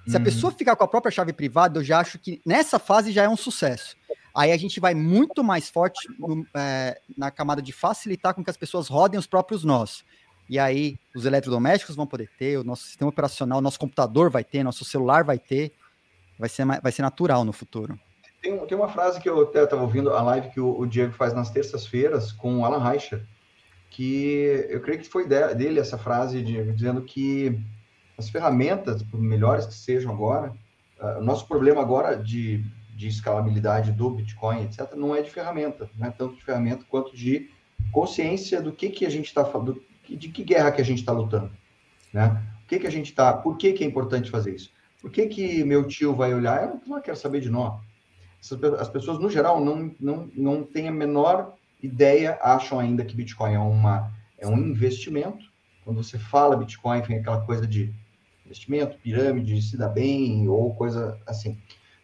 Se 0.09 0.17
a 0.17 0.19
uhum. 0.19 0.25
pessoa 0.25 0.51
ficar 0.51 0.75
com 0.75 0.85
a 0.85 0.89
própria 0.89 1.13
chave 1.13 1.35
privada, 1.35 1.79
eu 1.79 1.85
já 1.85 2.01
acho 2.01 2.19
que 2.19 2.41
nessa 2.45 2.79
fase 2.79 3.13
já 3.13 3.25
é 3.25 3.29
um 3.29 3.37
sucesso. 3.37 3.95
Aí 4.35 4.51
a 4.53 4.57
gente 4.57 4.81
vai 4.81 4.95
muito 4.95 5.45
mais 5.45 5.69
forte 5.69 6.09
no, 6.19 6.47
é, 6.57 6.99
na 7.17 7.31
camada 7.31 7.61
de 7.61 7.73
facilitar 7.73 8.33
com 8.33 8.43
que 8.43 8.49
as 8.49 8.57
pessoas 8.57 8.89
rodem 8.89 9.21
os 9.21 9.27
próprios 9.27 9.65
nós. 9.65 10.03
E 10.49 10.59
aí 10.59 10.99
os 11.15 11.27
eletrodomésticos 11.27 11.95
vão 11.95 12.07
poder 12.07 12.31
ter, 12.39 12.57
o 12.57 12.65
nosso 12.65 12.85
sistema 12.85 13.11
operacional, 13.11 13.61
nosso 13.61 13.79
computador 13.79 14.31
vai 14.31 14.43
ter, 14.43 14.63
nosso 14.63 14.83
celular 14.83 15.25
vai 15.25 15.39
ter. 15.39 15.73
Vai 16.39 16.49
ser, 16.49 16.65
vai 16.65 16.93
ser 16.93 17.03
natural 17.03 17.45
no 17.45 17.53
futuro. 17.53 17.99
Tem, 18.41 18.57
tem 18.67 18.79
uma 18.79 18.89
frase 18.89 19.21
que 19.21 19.29
eu 19.29 19.43
até 19.43 19.65
estava 19.65 19.83
ouvindo 19.83 20.11
a 20.15 20.23
live 20.23 20.51
que 20.51 20.61
o, 20.61 20.79
o 20.79 20.87
Diego 20.87 21.13
faz 21.13 21.35
nas 21.35 21.51
terças-feiras 21.51 22.33
com 22.33 22.59
o 22.59 22.65
Alan 22.65 22.83
Reicher, 22.83 23.27
que 23.91 24.67
eu 24.71 24.81
creio 24.81 25.01
que 25.01 25.09
foi 25.09 25.27
dele 25.27 25.81
essa 25.81 25.99
frase 25.99 26.41
de, 26.41 26.73
dizendo 26.73 27.03
que 27.03 27.61
as 28.19 28.29
ferramentas, 28.29 29.03
por 29.03 29.21
melhores 29.21 29.65
que 29.65 29.75
sejam 29.75 30.13
agora, 30.13 30.53
uh, 31.01 31.23
nosso 31.23 31.47
problema 31.47 31.81
agora 31.81 32.17
de, 32.17 32.65
de 32.97 33.07
escalabilidade 33.07 33.93
do 33.93 34.11
Bitcoin, 34.11 34.65
etc., 34.65 34.93
não 34.97 35.15
é 35.15 35.23
de 35.23 35.31
ferramenta, 35.31 35.89
não 35.97 36.09
é 36.09 36.11
tanto 36.11 36.35
de 36.35 36.45
ferramenta 36.45 36.85
quanto 36.89 37.17
de 37.17 37.49
consciência 37.93 38.61
do 38.61 38.73
que, 38.73 38.91
que 38.91 39.07
a 39.07 39.11
gente 39.11 39.27
está 39.27 39.45
falando, 39.45 39.81
de 40.09 40.29
que 40.29 40.43
guerra 40.43 40.73
que 40.73 40.83
a 40.83 40.85
gente 40.85 40.99
está 40.99 41.13
lutando, 41.13 41.53
né? 42.13 42.43
O 42.65 42.69
que, 42.69 42.81
que 42.81 42.87
a 42.87 42.91
gente 42.91 43.11
está, 43.11 43.33
por 43.33 43.57
que, 43.57 43.73
que 43.73 43.85
é 43.85 43.87
importante 43.87 44.31
fazer 44.31 44.55
isso? 44.55 44.71
Por 45.01 45.11
que, 45.11 45.27
que 45.27 45.65
meu 45.65 45.87
tio 45.87 46.15
vai 46.15 46.35
olhar? 46.35 46.65
Eu 46.65 46.81
não 46.87 47.01
quero 47.01 47.17
saber 47.17 47.41
de 47.41 47.49
nós. 47.49 47.81
As 48.79 48.89
pessoas, 48.89 49.19
no 49.19 49.31
geral, 49.31 49.65
não, 49.65 49.95
não, 49.99 50.31
não 50.35 50.63
têm 50.63 50.89
a 50.89 50.93
menor 50.93 51.55
ideia, 51.83 52.39
acham 52.43 52.79
ainda 52.79 53.05
que 53.05 53.17
Bitcoin 53.17 53.55
é, 53.55 53.59
uma, 53.59 54.13
é 54.37 54.47
um 54.47 54.59
investimento. 54.59 55.47
Quando 55.85 56.03
você 56.03 56.19
fala 56.19 56.57
Bitcoin, 56.57 57.01
vem 57.03 57.19
aquela 57.19 57.41
coisa 57.41 57.67
de 57.67 57.95
investimento, 58.49 58.99
pirâmide, 58.99 59.61
se 59.63 59.77
dá 59.77 59.89
bem, 59.89 60.49
ou 60.49 60.75
coisa 60.75 61.19
assim. 61.27 61.57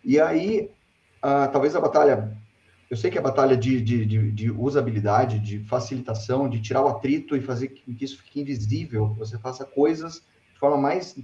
E 0.05 0.21
aí, 0.21 0.71
ah, 1.23 1.49
talvez 1.49 1.75
a 1.75 1.81
batalha, 1.81 2.37
eu 2.91 2.97
sei 2.97 3.11
que 3.11 3.19
a 3.19 3.23
batalha 3.23 3.57
de, 3.57 3.81
de, 3.81 4.05
de, 4.05 4.31
de, 4.31 4.51
usabilidade, 4.51 5.39
de 5.39 5.61
facilitação, 5.61 6.49
de 6.49 6.61
tirar 6.61 6.83
o 6.83 6.89
atrito 6.89 7.35
e 7.35 7.41
fazer 7.41 7.69
que 7.69 8.05
isso 8.05 8.23
fique 8.23 8.41
invisível, 8.41 9.15
você 9.15 9.39
faça 9.39 9.65
coisas 9.65 10.23
de 10.53 10.61
forma 10.61 10.77
mais 10.77 11.19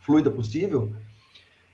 fluida 0.00 0.30
possível, 0.30 0.94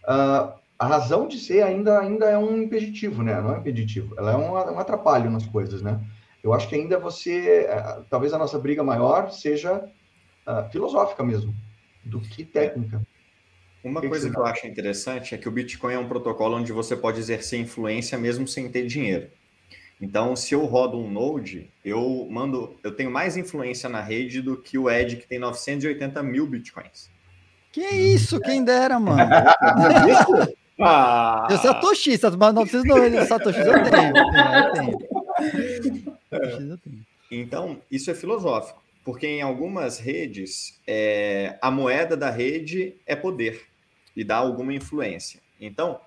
uh, 0.04 0.58
a 0.78 0.86
razão 0.86 1.26
de 1.26 1.38
ser 1.38 1.62
ainda, 1.62 2.00
ainda 2.00 2.26
é 2.26 2.36
um 2.36 2.62
impeditivo, 2.62 3.22
né? 3.22 3.40
Não 3.40 3.54
é 3.54 3.58
impeditivo, 3.58 4.14
ela 4.18 4.32
é 4.32 4.36
um, 4.36 4.52
um 4.52 4.78
atrapalho 4.78 5.30
nas 5.30 5.46
coisas, 5.46 5.80
né? 5.80 6.00
Eu 6.42 6.52
acho 6.52 6.68
que 6.68 6.74
ainda 6.74 6.98
você, 6.98 7.68
uh, 7.70 8.04
talvez 8.10 8.32
a 8.32 8.38
nossa 8.38 8.58
briga 8.58 8.82
maior 8.82 9.30
seja 9.30 9.76
uh, 10.46 10.70
filosófica 10.70 11.22
mesmo, 11.22 11.54
do 12.08 12.20
que 12.20 12.44
técnica. 12.44 13.00
Uma 13.84 14.00
que 14.00 14.08
coisa 14.08 14.26
que, 14.28 14.34
que 14.34 14.40
eu 14.40 14.46
acho 14.46 14.66
interessante 14.66 15.34
é 15.34 15.38
que 15.38 15.48
o 15.48 15.52
Bitcoin 15.52 15.94
é 15.94 15.98
um 15.98 16.08
protocolo 16.08 16.56
onde 16.56 16.72
você 16.72 16.96
pode 16.96 17.20
exercer 17.20 17.60
influência 17.60 18.18
mesmo 18.18 18.46
sem 18.46 18.68
ter 18.70 18.86
dinheiro. 18.86 19.30
Então, 20.00 20.36
se 20.36 20.54
eu 20.54 20.64
rodo 20.64 20.96
um 20.96 21.10
Node, 21.10 21.70
eu 21.84 22.26
mando, 22.30 22.76
eu 22.84 22.94
tenho 22.94 23.10
mais 23.10 23.36
influência 23.36 23.88
na 23.88 24.00
rede 24.00 24.40
do 24.40 24.56
que 24.56 24.78
o 24.78 24.88
Ed 24.88 25.16
que 25.16 25.26
tem 25.26 25.38
980 25.38 26.22
mil 26.22 26.46
bitcoins. 26.46 27.10
Que 27.72 27.80
isso, 27.80 28.40
quem 28.40 28.64
dera, 28.64 28.98
mano. 28.98 29.28
ah. 30.80 31.48
Eu 31.50 31.58
satoshista, 31.58 32.30
mas 32.30 32.54
990 32.54 33.26
satoshis 33.26 33.66
eu 33.66 33.72
tenho. 33.82 34.16
eu 34.16 34.72
tenho. 34.72 34.98
eu 36.70 36.78
tenho. 36.78 37.06
Então, 37.30 37.78
isso 37.90 38.10
é 38.10 38.14
filosófico, 38.14 38.80
porque 39.08 39.26
em 39.26 39.40
algumas 39.40 39.98
redes, 39.98 40.78
é, 40.86 41.58
a 41.62 41.70
moeda 41.70 42.14
da 42.14 42.28
rede 42.28 42.94
é 43.06 43.16
poder 43.16 43.62
e 44.14 44.22
dá 44.22 44.36
alguma 44.36 44.74
influência. 44.74 45.40
Então, 45.58 45.98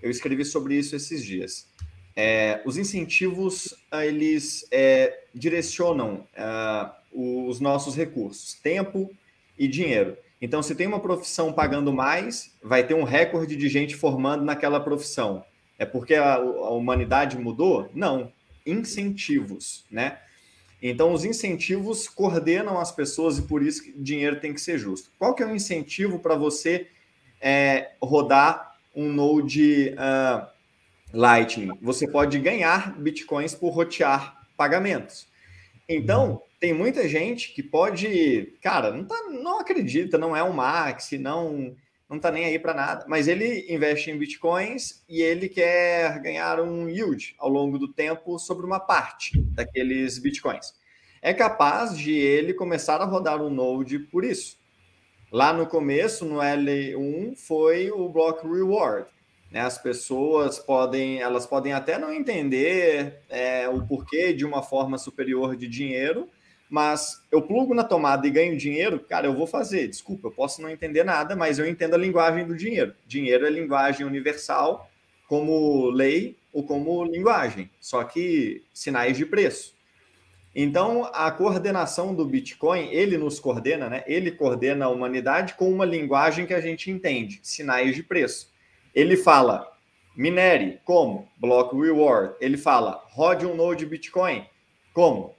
eu 0.00 0.10
escrevi 0.10 0.42
sobre 0.42 0.74
isso 0.74 0.96
esses 0.96 1.22
dias. 1.22 1.70
É, 2.16 2.62
os 2.64 2.78
incentivos, 2.78 3.74
eles 3.92 4.66
é, 4.72 5.24
direcionam 5.34 6.26
uh, 6.34 7.46
os 7.46 7.60
nossos 7.60 7.94
recursos, 7.94 8.54
tempo 8.54 9.14
e 9.58 9.68
dinheiro. 9.68 10.16
Então, 10.40 10.62
se 10.62 10.74
tem 10.74 10.86
uma 10.86 11.00
profissão 11.00 11.52
pagando 11.52 11.92
mais, 11.92 12.56
vai 12.62 12.86
ter 12.86 12.94
um 12.94 13.04
recorde 13.04 13.54
de 13.54 13.68
gente 13.68 13.94
formando 13.94 14.46
naquela 14.46 14.80
profissão. 14.80 15.44
É 15.78 15.84
porque 15.84 16.14
a, 16.14 16.36
a 16.36 16.70
humanidade 16.70 17.36
mudou? 17.36 17.90
Não. 17.92 18.32
Incentivos, 18.64 19.84
né? 19.90 20.20
Então, 20.82 21.12
os 21.12 21.24
incentivos 21.24 22.08
coordenam 22.08 22.78
as 22.78 22.92
pessoas 22.92 23.38
e 23.38 23.42
por 23.42 23.62
isso 23.62 23.82
que 23.82 23.92
dinheiro 23.92 24.40
tem 24.40 24.52
que 24.52 24.60
ser 24.60 24.78
justo. 24.78 25.10
Qual 25.18 25.34
que 25.34 25.42
é 25.42 25.46
o 25.46 25.54
incentivo 25.54 26.18
para 26.18 26.34
você 26.34 26.88
é, 27.40 27.92
rodar 28.00 28.76
um 28.94 29.10
Node 29.10 29.94
uh, 29.94 30.46
Lightning? 31.12 31.78
Você 31.80 32.06
pode 32.06 32.38
ganhar 32.38 32.98
bitcoins 32.98 33.54
por 33.54 33.70
rotear 33.70 34.46
pagamentos. 34.56 35.26
Então, 35.88 36.42
tem 36.60 36.72
muita 36.72 37.08
gente 37.08 37.52
que 37.52 37.62
pode, 37.62 38.54
cara, 38.62 38.90
não, 38.90 39.04
tá, 39.04 39.16
não 39.30 39.60
acredita, 39.60 40.18
não 40.18 40.36
é 40.36 40.42
um 40.42 40.52
Max, 40.52 41.10
não 41.12 41.74
não 42.08 42.20
tá 42.20 42.30
nem 42.30 42.44
aí 42.44 42.58
para 42.58 42.72
nada, 42.72 43.04
mas 43.08 43.26
ele 43.26 43.66
investe 43.68 44.10
em 44.10 44.18
bitcoins 44.18 45.04
e 45.08 45.20
ele 45.20 45.48
quer 45.48 46.20
ganhar 46.20 46.60
um 46.60 46.88
yield 46.88 47.34
ao 47.38 47.48
longo 47.48 47.78
do 47.78 47.92
tempo 47.92 48.38
sobre 48.38 48.64
uma 48.64 48.78
parte 48.78 49.40
daqueles 49.42 50.18
bitcoins. 50.18 50.74
É 51.20 51.34
capaz 51.34 51.98
de 51.98 52.12
ele 52.12 52.54
começar 52.54 53.00
a 53.00 53.04
rodar 53.04 53.42
um 53.42 53.50
node 53.50 53.98
por 53.98 54.24
isso. 54.24 54.58
Lá 55.32 55.52
no 55.52 55.66
começo, 55.66 56.24
no 56.24 56.36
L1, 56.36 57.36
foi 57.36 57.90
o 57.90 58.08
block 58.08 58.46
reward. 58.46 59.08
Né? 59.50 59.60
As 59.60 59.76
pessoas 59.76 60.58
podem, 60.60 61.20
elas 61.20 61.44
podem 61.44 61.72
até 61.72 61.98
não 61.98 62.12
entender 62.12 63.20
é, 63.28 63.68
o 63.68 63.84
porquê 63.84 64.32
de 64.32 64.44
uma 64.44 64.62
forma 64.62 64.98
superior 64.98 65.56
de 65.56 65.66
dinheiro, 65.66 66.28
mas 66.68 67.22
eu 67.30 67.42
plugo 67.42 67.74
na 67.74 67.84
tomada 67.84 68.26
e 68.26 68.30
ganho 68.30 68.56
dinheiro, 68.56 69.00
cara, 69.00 69.26
eu 69.26 69.34
vou 69.34 69.46
fazer. 69.46 69.88
Desculpa, 69.88 70.28
eu 70.28 70.32
posso 70.32 70.60
não 70.60 70.70
entender 70.70 71.04
nada, 71.04 71.36
mas 71.36 71.58
eu 71.58 71.68
entendo 71.68 71.94
a 71.94 71.98
linguagem 71.98 72.46
do 72.46 72.56
dinheiro. 72.56 72.94
Dinheiro 73.06 73.46
é 73.46 73.50
linguagem 73.50 74.04
universal, 74.04 74.90
como 75.28 75.90
lei 75.90 76.36
ou 76.52 76.64
como 76.64 77.04
linguagem, 77.04 77.70
só 77.80 78.02
que 78.04 78.64
sinais 78.72 79.16
de 79.16 79.26
preço. 79.26 79.74
Então, 80.58 81.10
a 81.12 81.30
coordenação 81.30 82.14
do 82.14 82.24
Bitcoin, 82.24 82.88
ele 82.90 83.18
nos 83.18 83.38
coordena, 83.38 83.90
né? 83.90 84.02
Ele 84.06 84.30
coordena 84.30 84.86
a 84.86 84.88
humanidade 84.88 85.52
com 85.54 85.70
uma 85.70 85.84
linguagem 85.84 86.46
que 86.46 86.54
a 86.54 86.60
gente 86.62 86.90
entende, 86.90 87.40
sinais 87.42 87.94
de 87.94 88.02
preço. 88.02 88.50
Ele 88.94 89.18
fala, 89.18 89.70
minere, 90.16 90.80
como? 90.82 91.28
Block 91.36 91.78
reward. 91.78 92.36
Ele 92.40 92.56
fala, 92.56 93.04
rode 93.10 93.44
um 93.44 93.54
node 93.54 93.84
Bitcoin, 93.84 94.46
como? 94.94 95.34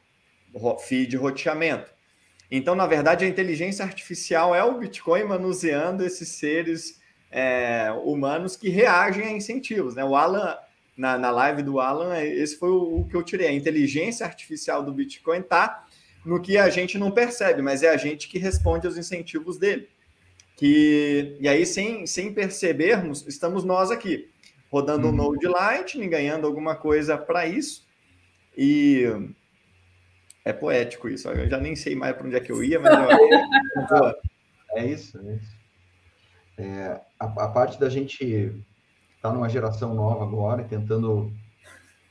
Feed 0.79 1.15
roteamento. 1.15 1.91
Então, 2.49 2.75
na 2.75 2.87
verdade, 2.87 3.25
a 3.25 3.27
inteligência 3.27 3.83
artificial 3.83 4.55
é 4.55 4.63
o 4.63 4.77
Bitcoin 4.77 5.25
manuseando 5.25 6.05
esses 6.05 6.29
seres 6.29 7.01
é, 7.29 7.91
humanos 8.03 8.55
que 8.55 8.69
reagem 8.69 9.25
a 9.25 9.31
incentivos. 9.31 9.95
Né? 9.95 10.03
O 10.03 10.15
Alan, 10.15 10.57
na, 10.95 11.17
na 11.17 11.29
live 11.29 11.61
do 11.61 11.79
Alan, 11.79 12.15
é, 12.15 12.25
esse 12.25 12.57
foi 12.57 12.69
o, 12.69 13.01
o 13.01 13.07
que 13.07 13.15
eu 13.15 13.23
tirei. 13.23 13.47
A 13.47 13.53
inteligência 13.53 14.25
artificial 14.25 14.81
do 14.81 14.93
Bitcoin 14.93 15.39
está 15.39 15.85
no 16.25 16.41
que 16.41 16.57
a 16.57 16.69
gente 16.69 16.97
não 16.97 17.11
percebe, 17.11 17.61
mas 17.61 17.83
é 17.83 17.89
a 17.89 17.97
gente 17.97 18.27
que 18.27 18.39
responde 18.39 18.87
aos 18.87 18.97
incentivos 18.97 19.57
dele. 19.57 19.89
Que, 20.55 21.37
e 21.39 21.47
aí, 21.47 21.65
sem, 21.65 22.07
sem 22.07 22.33
percebermos, 22.33 23.27
estamos 23.27 23.63
nós 23.63 23.91
aqui, 23.91 24.29
rodando 24.71 25.07
uhum. 25.07 25.13
um 25.13 25.15
Node 25.15 25.47
Lightning, 25.47 26.09
ganhando 26.09 26.47
alguma 26.47 26.75
coisa 26.75 27.17
para 27.17 27.45
isso. 27.45 27.85
E 28.57 29.05
é 30.47 30.53
poético 30.53 31.09
isso. 31.09 31.27
Eu 31.27 31.49
já 31.49 31.57
nem 31.57 31.75
sei 31.75 31.93
mais 31.95 32.15
para 32.15 32.25
onde 32.25 32.35
é 32.35 32.39
que 32.39 32.51
eu 32.51 32.63
ia, 32.63 32.79
mas 32.79 32.93
eu... 32.93 34.15
é 34.75 34.85
isso, 34.85 35.19
é 35.19 35.35
isso. 35.35 35.57
É, 36.57 37.01
a, 37.19 37.25
a, 37.25 37.47
parte 37.49 37.79
da 37.79 37.89
gente 37.89 38.23
estar 38.23 39.29
tá 39.29 39.33
numa 39.33 39.49
geração 39.49 39.93
nova 39.93 40.23
agora, 40.23 40.63
tentando. 40.63 41.31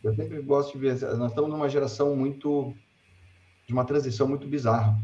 Eu 0.04 0.14
sempre 0.14 0.40
gosto 0.42 0.72
de 0.72 0.78
ver. 0.78 1.00
Nós 1.16 1.30
estamos 1.30 1.50
numa 1.50 1.68
geração 1.68 2.14
muito. 2.14 2.74
de 3.66 3.72
uma 3.72 3.84
transição 3.84 4.28
muito 4.28 4.46
bizarra, 4.46 4.96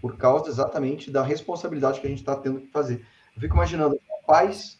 por 0.00 0.16
causa 0.16 0.48
exatamente 0.48 1.10
da 1.10 1.22
responsabilidade 1.22 2.00
que 2.00 2.06
a 2.06 2.10
gente 2.10 2.20
está 2.20 2.36
tendo 2.36 2.60
que 2.60 2.70
fazer. 2.70 3.04
Eu 3.34 3.40
fico 3.40 3.54
imaginando 3.54 4.00
pais 4.26 4.78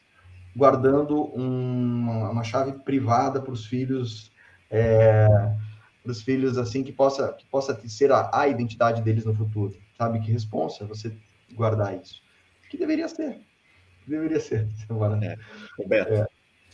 guardando 0.56 1.32
um, 1.38 2.30
uma 2.30 2.44
chave 2.44 2.72
privada 2.80 3.40
para 3.40 3.52
os 3.52 3.66
filhos. 3.66 4.32
É, 4.70 5.26
dos 6.04 6.22
filhos 6.22 6.56
assim 6.56 6.82
que 6.82 6.92
possa 6.92 7.32
que 7.32 7.44
possa 7.46 7.78
ser 7.88 8.10
a, 8.12 8.30
a 8.32 8.48
identidade 8.48 9.02
deles 9.02 9.24
no 9.24 9.34
futuro, 9.34 9.76
sabe? 9.96 10.20
Que 10.20 10.32
responsa 10.32 10.84
você 10.84 11.12
guardar 11.52 11.98
isso. 11.98 12.22
Que 12.70 12.76
deveria 12.76 13.08
ser. 13.08 13.38
Deveria 14.06 14.40
ser. 14.40 14.68
É. 15.22 15.36
Roberto, 15.82 16.12
é. 16.12 16.26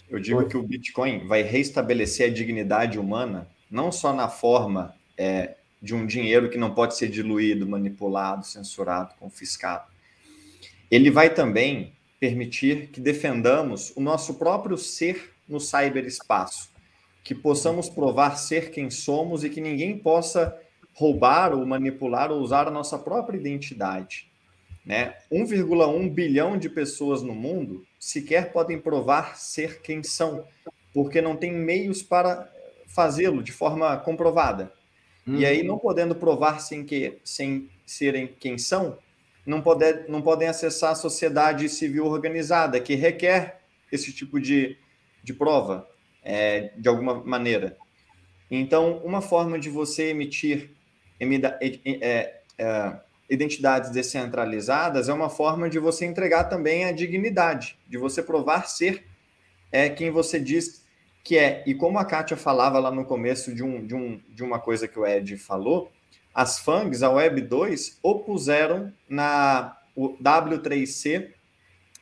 eu 0.08 0.20
digo 0.20 0.38
Oi. 0.38 0.48
que 0.48 0.56
o 0.56 0.62
Bitcoin 0.62 1.26
vai 1.26 1.42
restabelecer 1.42 2.30
a 2.30 2.32
dignidade 2.32 2.98
humana, 2.98 3.48
não 3.70 3.90
só 3.90 4.12
na 4.12 4.28
forma 4.28 4.94
é, 5.16 5.56
de 5.82 5.94
um 5.94 6.06
dinheiro 6.06 6.48
que 6.48 6.58
não 6.58 6.74
pode 6.74 6.96
ser 6.96 7.08
diluído, 7.08 7.66
manipulado, 7.66 8.46
censurado, 8.46 9.14
confiscado. 9.18 9.84
Ele 10.90 11.10
vai 11.10 11.32
também 11.32 11.92
permitir 12.20 12.88
que 12.88 13.00
defendamos 13.00 13.92
o 13.96 14.00
nosso 14.00 14.34
próprio 14.34 14.78
ser 14.78 15.32
no 15.48 15.60
cyberespaço 15.60 16.73
que 17.24 17.34
possamos 17.34 17.88
provar 17.88 18.36
ser 18.36 18.70
quem 18.70 18.90
somos 18.90 19.42
e 19.42 19.50
que 19.50 19.60
ninguém 19.60 19.98
possa 19.98 20.56
roubar 20.92 21.54
ou 21.54 21.64
manipular 21.64 22.30
ou 22.30 22.40
usar 22.40 22.68
a 22.68 22.70
nossa 22.70 22.98
própria 22.98 23.38
identidade. 23.38 24.30
Né? 24.84 25.14
1,1 25.32 26.10
bilhão 26.12 26.58
de 26.58 26.68
pessoas 26.68 27.22
no 27.22 27.34
mundo 27.34 27.86
sequer 27.98 28.52
podem 28.52 28.78
provar 28.78 29.38
ser 29.38 29.80
quem 29.80 30.02
são, 30.02 30.44
porque 30.92 31.22
não 31.22 31.34
tem 31.34 31.50
meios 31.50 32.02
para 32.02 32.52
fazê-lo 32.86 33.42
de 33.42 33.50
forma 33.50 33.96
comprovada. 33.96 34.70
Uhum. 35.26 35.36
E 35.36 35.46
aí, 35.46 35.62
não 35.62 35.78
podendo 35.78 36.14
provar 36.14 36.60
sem, 36.60 36.84
que, 36.84 37.18
sem 37.24 37.70
serem 37.86 38.26
quem 38.26 38.58
são, 38.58 38.98
não, 39.46 39.62
poder, 39.62 40.04
não 40.08 40.20
podem 40.20 40.48
acessar 40.48 40.92
a 40.92 40.94
sociedade 40.94 41.66
civil 41.70 42.04
organizada, 42.04 42.78
que 42.78 42.94
requer 42.94 43.62
esse 43.90 44.12
tipo 44.12 44.38
de, 44.38 44.76
de 45.22 45.32
prova, 45.32 45.88
é, 46.24 46.72
de 46.76 46.88
alguma 46.88 47.22
maneira. 47.22 47.76
Então, 48.50 48.98
uma 49.04 49.20
forma 49.20 49.58
de 49.58 49.68
você 49.68 50.10
emitir 50.10 50.70
é, 51.20 52.40
é, 52.58 52.96
identidades 53.28 53.90
descentralizadas 53.90 55.08
é 55.08 55.12
uma 55.12 55.30
forma 55.30 55.68
de 55.68 55.78
você 55.78 56.04
entregar 56.04 56.44
também 56.44 56.84
a 56.84 56.92
dignidade, 56.92 57.78
de 57.88 57.98
você 57.98 58.22
provar 58.22 58.68
ser 58.68 59.04
é, 59.70 59.88
quem 59.88 60.10
você 60.10 60.38
diz 60.38 60.84
que 61.22 61.38
é. 61.38 61.62
E 61.66 61.74
como 61.74 61.98
a 61.98 62.04
Kátia 62.04 62.36
falava 62.36 62.78
lá 62.78 62.90
no 62.90 63.04
começo 63.04 63.54
de, 63.54 63.62
um, 63.62 63.84
de, 63.84 63.94
um, 63.94 64.20
de 64.28 64.42
uma 64.42 64.58
coisa 64.58 64.86
que 64.86 64.98
o 64.98 65.06
Ed 65.06 65.36
falou, 65.36 65.90
as 66.34 66.58
FANGs, 66.58 67.02
a 67.02 67.10
Web 67.10 67.40
2, 67.42 67.98
opuseram 68.02 68.92
na 69.08 69.76
W3C, 69.96 71.30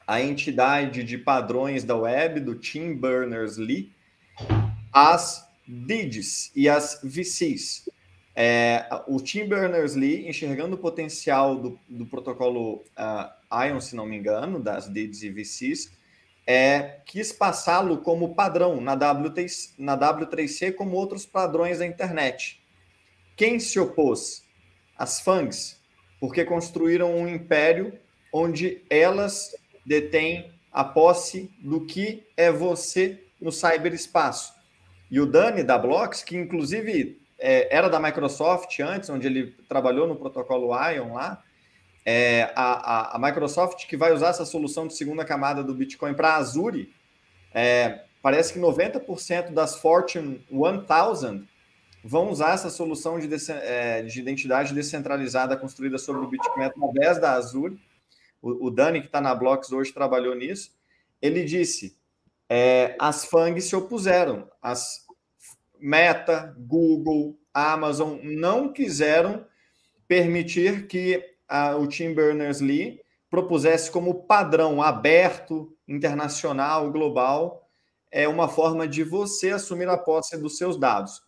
a 0.07 0.21
entidade 0.21 1.05
de 1.05 1.17
padrões 1.19 1.85
da 1.85 1.97
web, 1.97 2.41
do 2.41 2.55
Tim 2.55 2.95
Berners-Lee, 2.95 3.93
as 4.93 5.49
DIDs 5.67 6.51
e 6.55 6.69
as 6.69 7.01
VCs. 7.03 7.89
É, 8.35 8.87
o 9.07 9.21
Tim 9.21 9.47
Berners-Lee, 9.47 10.29
enxergando 10.29 10.77
o 10.77 10.79
potencial 10.79 11.57
do, 11.57 11.79
do 11.89 12.07
protocolo 12.07 12.85
uh, 12.97 13.65
ION, 13.65 13.81
se 13.81 13.95
não 13.95 14.07
me 14.07 14.17
engano, 14.17 14.61
das 14.61 14.89
DIDs 14.89 15.23
e 15.23 15.31
VCs, 15.31 15.93
é, 16.47 17.01
quis 17.07 17.33
passá-lo 17.33 17.99
como 17.99 18.35
padrão 18.35 18.81
na, 18.81 18.97
W3, 18.97 19.75
na 19.79 19.97
W3C, 19.97 20.75
como 20.75 20.97
outros 20.97 21.25
padrões 21.25 21.79
da 21.79 21.87
internet. 21.87 22.61
Quem 23.37 23.61
se 23.61 23.79
opôs? 23.79 24.45
As 24.97 25.21
FANGs, 25.21 25.81
porque 26.21 26.45
construíram 26.45 27.15
um 27.15 27.29
império 27.29 27.99
onde 28.33 28.83
elas 28.89 29.55
detêm 29.85 30.53
a 30.71 30.85
posse 30.85 31.51
do 31.59 31.85
que 31.85 32.27
é 32.37 32.51
você 32.51 33.23
no 33.41 33.53
cyberespaço. 33.53 34.55
E 35.13 35.21
o 35.21 35.27
Dani 35.27 35.63
da 35.63 35.77
Blocks, 35.77 36.23
que 36.23 36.39
inclusive 36.39 37.21
é, 37.39 37.69
era 37.77 37.91
da 37.91 38.01
Microsoft 38.01 38.81
antes, 38.81 39.11
onde 39.11 39.27
ele 39.27 39.55
trabalhou 39.69 40.09
no 40.09 40.17
protocolo 40.17 40.75
Ion 40.89 41.13
lá, 41.13 41.45
é, 42.03 42.51
a, 42.57 43.11
a, 43.13 43.17
a, 43.17 43.19
Microsoft 43.19 43.87
que 43.87 43.95
vai 43.95 44.11
usar 44.15 44.31
essa 44.31 44.47
solução 44.47 44.87
de 44.87 44.97
segunda 44.97 45.23
camada 45.23 45.63
do 45.63 45.75
Bitcoin 45.75 46.15
para 46.15 46.37
Azure, 46.37 46.91
é, 47.53 48.05
parece 48.23 48.55
que 48.55 48.59
90% 48.59 49.51
das 49.51 49.77
Fortune 49.77 50.43
1000 50.51 51.47
vão 52.03 52.31
usar 52.31 52.55
essa 52.55 52.71
solução 52.71 53.19
de, 53.19 53.29
é, 53.51 54.01
de 54.01 54.19
identidade 54.19 54.73
descentralizada 54.73 55.59
construída 55.59 55.99
sobre 55.99 56.23
o 56.25 56.27
Bitcoin 56.27 56.65
através 56.65 57.21
da 57.21 57.35
Azure. 57.35 57.79
O, 58.41 58.69
o 58.69 58.71
Dani, 58.71 59.03
que 59.03 59.09
está 59.09 59.21
na 59.21 59.35
Blocks 59.35 59.73
hoje, 59.73 59.93
trabalhou 59.93 60.35
nisso. 60.35 60.71
Ele 61.21 61.45
disse: 61.45 61.95
é, 62.55 62.95
as 62.99 63.25
FANGs 63.25 63.65
se 63.65 63.75
opuseram, 63.75 64.47
as 64.61 65.07
Meta, 65.81 66.55
Google, 66.59 67.35
Amazon 67.55 68.19
não 68.23 68.71
quiseram 68.71 69.47
permitir 70.07 70.87
que 70.87 71.25
a, 71.49 71.75
o 71.77 71.87
Tim 71.87 72.13
Berners-Lee 72.13 73.01
propusesse 73.31 73.91
como 73.91 74.25
padrão 74.25 74.83
aberto, 74.83 75.75
internacional, 75.89 76.93
global, 76.93 77.67
é 78.11 78.29
uma 78.29 78.47
forma 78.47 78.87
de 78.87 79.03
você 79.03 79.53
assumir 79.53 79.89
a 79.89 79.97
posse 79.97 80.37
dos 80.37 80.59
seus 80.59 80.79
dados. 80.79 81.23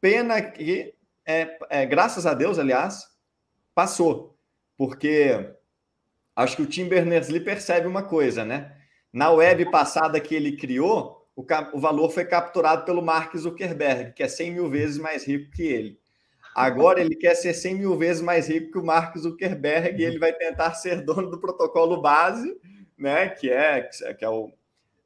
Pena 0.00 0.40
que, 0.40 0.94
é, 1.26 1.58
é, 1.68 1.84
graças 1.84 2.24
a 2.24 2.32
Deus, 2.32 2.58
aliás, 2.58 3.04
passou, 3.74 4.34
porque 4.78 5.46
acho 6.34 6.56
que 6.56 6.62
o 6.62 6.66
Tim 6.66 6.88
Berners-Lee 6.88 7.44
percebe 7.44 7.86
uma 7.86 8.02
coisa, 8.02 8.46
né? 8.46 8.74
Na 9.14 9.30
web 9.30 9.70
passada 9.70 10.18
que 10.18 10.34
ele 10.34 10.56
criou, 10.56 11.24
o, 11.36 11.46
o 11.72 11.78
valor 11.78 12.10
foi 12.10 12.24
capturado 12.24 12.84
pelo 12.84 13.00
Mark 13.00 13.32
Zuckerberg, 13.36 14.12
que 14.12 14.24
é 14.24 14.28
100 14.28 14.50
mil 14.50 14.68
vezes 14.68 14.98
mais 14.98 15.24
rico 15.24 15.52
que 15.52 15.62
ele. 15.62 16.00
Agora 16.52 17.00
ele 17.00 17.14
quer 17.14 17.36
ser 17.36 17.54
100 17.54 17.76
mil 17.76 17.96
vezes 17.96 18.20
mais 18.20 18.48
rico 18.48 18.72
que 18.72 18.78
o 18.78 18.84
Mark 18.84 19.16
Zuckerberg 19.16 20.02
e 20.02 20.04
ele 20.04 20.18
vai 20.18 20.32
tentar 20.32 20.74
ser 20.74 21.00
dono 21.00 21.30
do 21.30 21.38
protocolo 21.38 22.02
base, 22.02 22.60
né? 22.98 23.28
Que 23.28 23.50
é, 23.50 23.82
que 24.18 24.24
é 24.24 24.28
o, 24.28 24.52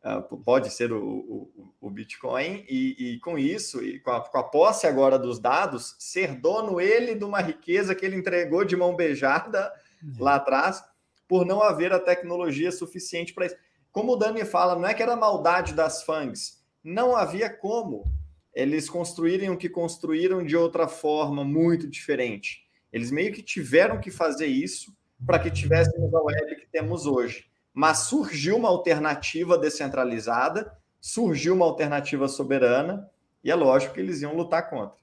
ah, 0.03 0.23
pode 0.23 0.71
ser 0.71 0.91
o, 0.91 1.05
o, 1.05 1.75
o 1.79 1.91
Bitcoin, 1.91 2.65
e, 2.67 2.97
e, 2.99 3.21
com 3.21 3.39
isso, 3.39 3.85
e 3.85 4.01
com 4.01 4.13
a, 4.13 4.21
com 4.23 4.39
a, 4.39 4.43
posse 4.43 4.87
agora 4.87 5.19
dos 5.19 5.39
dados, 5.39 5.97
ser 5.99 6.35
dono 6.35 6.81
ele 6.81 7.15
de 7.15 7.25
uma 7.25 7.43
riqueza 7.43 7.95
que 7.95 8.07
ele 8.07 8.17
entregou 8.17 8.65
de 8.65 8.75
mão 8.75 8.97
beijada 8.97 9.71
lá 10.19 10.37
atrás, 10.37 10.83
por 11.27 11.45
não 11.45 11.63
haver 11.63 11.93
a 11.93 11.99
tecnologia 11.99 12.73
suficiente 12.73 13.35
para 13.35 13.47
isso. 13.47 13.57
Como 13.93 14.13
o 14.13 14.17
Dani 14.17 14.45
fala, 14.45 14.77
não 14.77 14.87
é 14.87 14.95
que 14.95 15.03
era 15.03 15.17
maldade 15.17 15.75
das 15.75 16.03
FANGs, 16.03 16.63
não 16.83 17.17
havia 17.17 17.51
como 17.51 18.13
eles 18.55 18.89
construírem 18.89 19.51
o 19.51 19.57
que 19.57 19.69
construíram 19.69 20.45
de 20.45 20.57
outra 20.57 20.89
forma 20.89 21.45
muito 21.45 21.89
diferente. 21.89 22.67
Eles 22.93 23.11
meio 23.11 23.33
que 23.33 23.43
tiveram 23.43 24.01
que 24.01 24.11
fazer 24.11 24.47
isso 24.47 24.93
para 25.27 25.39
que 25.39 25.51
tivéssemos 25.51 26.13
a 26.15 26.23
web 26.23 26.57
que 26.57 26.67
temos 26.67 27.07
hoje. 27.07 27.47
Mas 27.73 27.99
surgiu 28.01 28.57
uma 28.57 28.69
alternativa 28.69 29.57
descentralizada, 29.59 30.73
surgiu 31.01 31.55
uma 31.55 31.65
alternativa 31.65 32.27
soberana, 32.27 33.09
e 33.45 33.51
é 33.51 33.55
lógico 33.55 33.95
que 33.95 34.01
eles 34.01 34.23
iam 34.23 34.35
lutar 34.35 34.69
contra. 34.69 34.97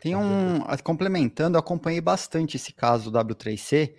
Tem 0.00 0.14
um. 0.14 0.60
Complementando, 0.82 1.58
acompanhei 1.58 2.00
bastante 2.00 2.56
esse 2.56 2.72
caso 2.72 3.10
do 3.10 3.18
W3C 3.18 3.94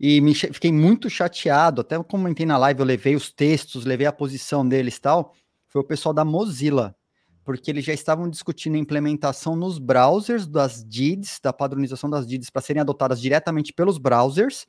e 0.00 0.20
me, 0.22 0.34
fiquei 0.34 0.72
muito 0.72 1.10
chateado. 1.10 1.82
Até 1.82 2.02
comentei 2.02 2.46
na 2.46 2.56
live, 2.56 2.80
eu 2.80 2.86
levei 2.86 3.14
os 3.14 3.30
textos, 3.30 3.84
levei 3.84 4.06
a 4.06 4.12
posição 4.12 4.66
deles 4.66 4.96
e 4.96 5.00
tal. 5.00 5.34
Foi 5.68 5.82
o 5.82 5.84
pessoal 5.84 6.14
da 6.14 6.24
Mozilla 6.24 6.96
porque 7.44 7.70
eles 7.70 7.84
já 7.84 7.92
estavam 7.92 8.28
discutindo 8.28 8.76
a 8.76 8.78
implementação 8.78 9.56
nos 9.56 9.78
browsers 9.78 10.46
das 10.46 10.84
DIDs, 10.84 11.40
da 11.42 11.52
padronização 11.52 12.08
das 12.08 12.26
DIDs, 12.26 12.48
para 12.48 12.62
serem 12.62 12.80
adotadas 12.80 13.20
diretamente 13.20 13.72
pelos 13.72 13.98
browsers, 13.98 14.66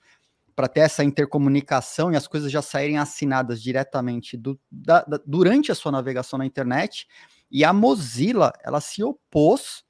para 0.56 0.68
ter 0.68 0.80
essa 0.82 1.03
intercomunicação 1.03 2.12
e 2.12 2.16
as 2.16 2.28
coisas 2.28 2.52
já 2.52 2.62
saírem 2.62 2.98
assinadas 2.98 3.62
diretamente 3.62 4.36
do, 4.36 4.60
da, 4.72 5.03
da, 5.03 5.20
durante 5.26 5.72
a 5.72 5.76
sua 5.76 5.91
navegação 5.91 6.40
na 6.40 6.45
internet. 6.45 7.08
E 7.52 7.64
a 7.64 7.72
Mozilla, 7.72 8.52
ela 8.64 8.82
se 8.82 9.03
opôs 9.03 9.84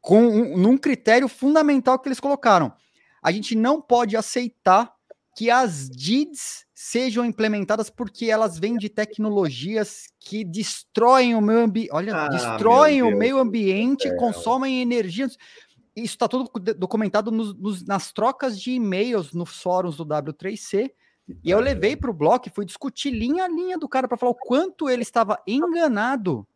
com 0.00 0.20
um, 0.20 0.56
num 0.56 0.76
critério 0.76 1.28
fundamental 1.28 1.98
que 1.98 2.08
eles 2.08 2.18
colocaram. 2.18 2.72
A 3.22 3.30
gente 3.32 3.54
não 3.54 3.80
pode 3.80 4.16
aceitar 4.16 4.92
que 5.36 5.50
as 5.50 5.88
DIDs 5.88 6.66
sejam 6.74 7.24
implementadas 7.24 7.88
porque 7.88 8.26
elas 8.26 8.58
vêm 8.58 8.76
de 8.76 8.88
tecnologias 8.88 10.08
que 10.18 10.44
destroem 10.44 11.34
o 11.34 11.40
meio 11.40 11.60
ambiente. 11.60 11.90
Olha, 11.92 12.14
ah, 12.14 12.28
destroem 12.28 13.02
o 13.02 13.16
meio 13.16 13.38
ambiente, 13.38 14.08
é. 14.08 14.16
consomem 14.16 14.80
energia. 14.80 15.26
Isso 15.26 16.14
está 16.14 16.26
tudo 16.26 16.50
documentado 16.76 17.30
nos, 17.30 17.54
nos, 17.54 17.84
nas 17.84 18.12
trocas 18.12 18.60
de 18.60 18.72
e-mails 18.72 19.32
nos 19.32 19.62
fóruns 19.62 19.96
do 19.96 20.04
W3C. 20.04 20.90
E 21.44 21.50
eu 21.50 21.60
levei 21.60 21.96
para 21.96 22.10
o 22.10 22.14
bloco 22.14 22.48
e 22.48 22.52
fui 22.52 22.64
discutir 22.64 23.10
linha 23.10 23.44
a 23.44 23.48
linha 23.48 23.78
do 23.78 23.88
cara 23.88 24.08
para 24.08 24.16
falar 24.16 24.32
o 24.32 24.34
quanto 24.34 24.88
ele 24.88 25.02
estava 25.02 25.40
enganado 25.46 26.46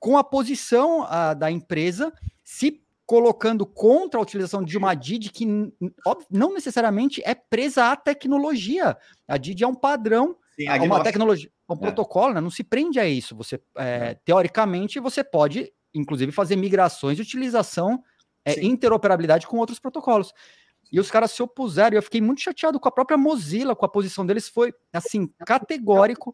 com 0.00 0.18
a 0.18 0.24
posição 0.24 1.04
a, 1.08 1.32
da 1.32 1.50
empresa, 1.50 2.12
se 2.42 2.83
colocando 3.06 3.66
contra 3.66 4.18
a 4.18 4.22
utilização 4.22 4.64
de 4.64 4.78
uma 4.78 4.94
DID 4.94 5.30
que 5.30 5.46
óbvio, 6.06 6.26
não 6.30 6.54
necessariamente 6.54 7.22
é 7.24 7.34
presa 7.34 7.90
à 7.90 7.96
tecnologia. 7.96 8.96
A 9.28 9.36
DID 9.36 9.62
é 9.62 9.66
um 9.66 9.74
padrão, 9.74 10.36
Sim, 10.56 10.68
é 10.68 10.80
uma 10.80 11.02
tecnologia, 11.02 11.50
um 11.68 11.74
é. 11.74 11.78
protocolo, 11.78 12.34
né? 12.34 12.40
não 12.40 12.50
se 12.50 12.64
prende 12.64 12.98
a 12.98 13.06
isso. 13.06 13.36
Você, 13.36 13.60
é, 13.76 14.14
teoricamente, 14.24 15.00
você 15.00 15.22
pode, 15.22 15.70
inclusive, 15.94 16.32
fazer 16.32 16.56
migrações 16.56 17.16
de 17.16 17.22
utilização, 17.22 18.02
é, 18.44 18.64
interoperabilidade 18.64 19.46
com 19.46 19.58
outros 19.58 19.78
protocolos. 19.78 20.32
E 20.90 21.00
os 21.00 21.10
caras 21.10 21.32
se 21.32 21.42
opuseram, 21.42 21.94
e 21.94 21.98
eu 21.98 22.02
fiquei 22.02 22.20
muito 22.20 22.40
chateado 22.40 22.78
com 22.78 22.88
a 22.88 22.92
própria 22.92 23.18
Mozilla, 23.18 23.74
com 23.74 23.84
a 23.84 23.88
posição 23.88 24.24
deles, 24.24 24.48
foi 24.48 24.72
assim, 24.92 25.26
categórico 25.44 26.32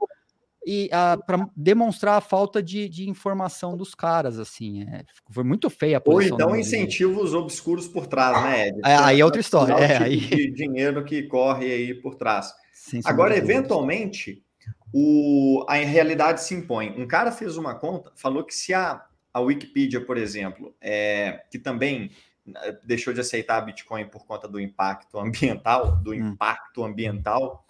e 0.65 0.87
uh, 0.87 0.89
ah, 0.93 1.19
para 1.27 1.49
demonstrar 1.57 2.19
a 2.19 2.21
falta 2.21 2.63
de, 2.63 2.89
de 2.89 3.09
informação 3.09 3.77
dos 3.77 3.95
caras, 3.95 4.39
assim, 4.39 4.83
é, 4.83 5.05
foi 5.31 5.43
muito 5.43 5.71
feia 5.71 5.97
a 5.97 6.01
posição. 6.01 6.37
Ou 6.37 6.45
então 6.45 6.57
incentivos 6.57 7.33
obscuros 7.33 7.89
por 7.89 8.07
trás, 8.07 8.43
né, 8.43 8.69
Ed? 8.69 8.81
É, 8.85 8.95
aí 8.97 9.21
é 9.21 9.25
outra 9.25 9.41
história. 9.41 9.73
É, 9.75 9.89
tipo 9.89 10.05
aí... 10.05 10.19
de 10.19 10.51
dinheiro 10.51 11.05
que 11.05 11.23
corre 11.23 11.73
aí 11.73 11.95
por 11.95 12.15
trás. 12.15 12.53
Sim, 12.75 13.01
Agora, 13.05 13.37
eventualmente, 13.37 14.45
o, 14.93 15.65
a 15.69 15.75
realidade 15.77 16.43
se 16.43 16.55
impõe. 16.55 16.95
Um 16.97 17.07
cara 17.07 17.33
fez 17.33 17.57
uma 17.57 17.75
conta, 17.75 18.13
falou 18.15 18.45
que 18.45 18.55
se 18.55 18.75
a, 18.75 19.03
a 19.33 19.41
Wikipedia, 19.41 20.05
por 20.05 20.19
exemplo, 20.19 20.75
é, 20.81 21.43
que 21.51 21.59
também 21.59 22.11
né, 22.45 22.79
deixou 22.85 23.15
de 23.15 23.21
aceitar 23.21 23.61
Bitcoin 23.63 24.07
por 24.07 24.27
conta 24.27 24.47
do 24.47 24.61
impacto 24.61 25.19
ambiental, 25.19 25.97
do 25.97 26.11
hum. 26.11 26.15
impacto 26.15 26.85
ambiental, 26.85 27.65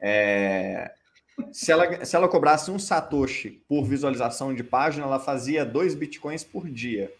é, 0.00 0.92
se 1.52 1.72
ela, 1.72 2.04
se 2.04 2.14
ela 2.14 2.28
cobrasse 2.28 2.70
um 2.70 2.78
Satoshi 2.78 3.62
por 3.68 3.84
visualização 3.84 4.54
de 4.54 4.62
página, 4.62 5.04
ela 5.04 5.18
fazia 5.18 5.64
dois 5.64 5.94
bitcoins 5.94 6.44
por 6.44 6.68
dia. 6.68 7.12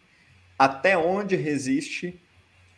Até 0.58 0.96
onde 0.96 1.34
resiste 1.36 2.20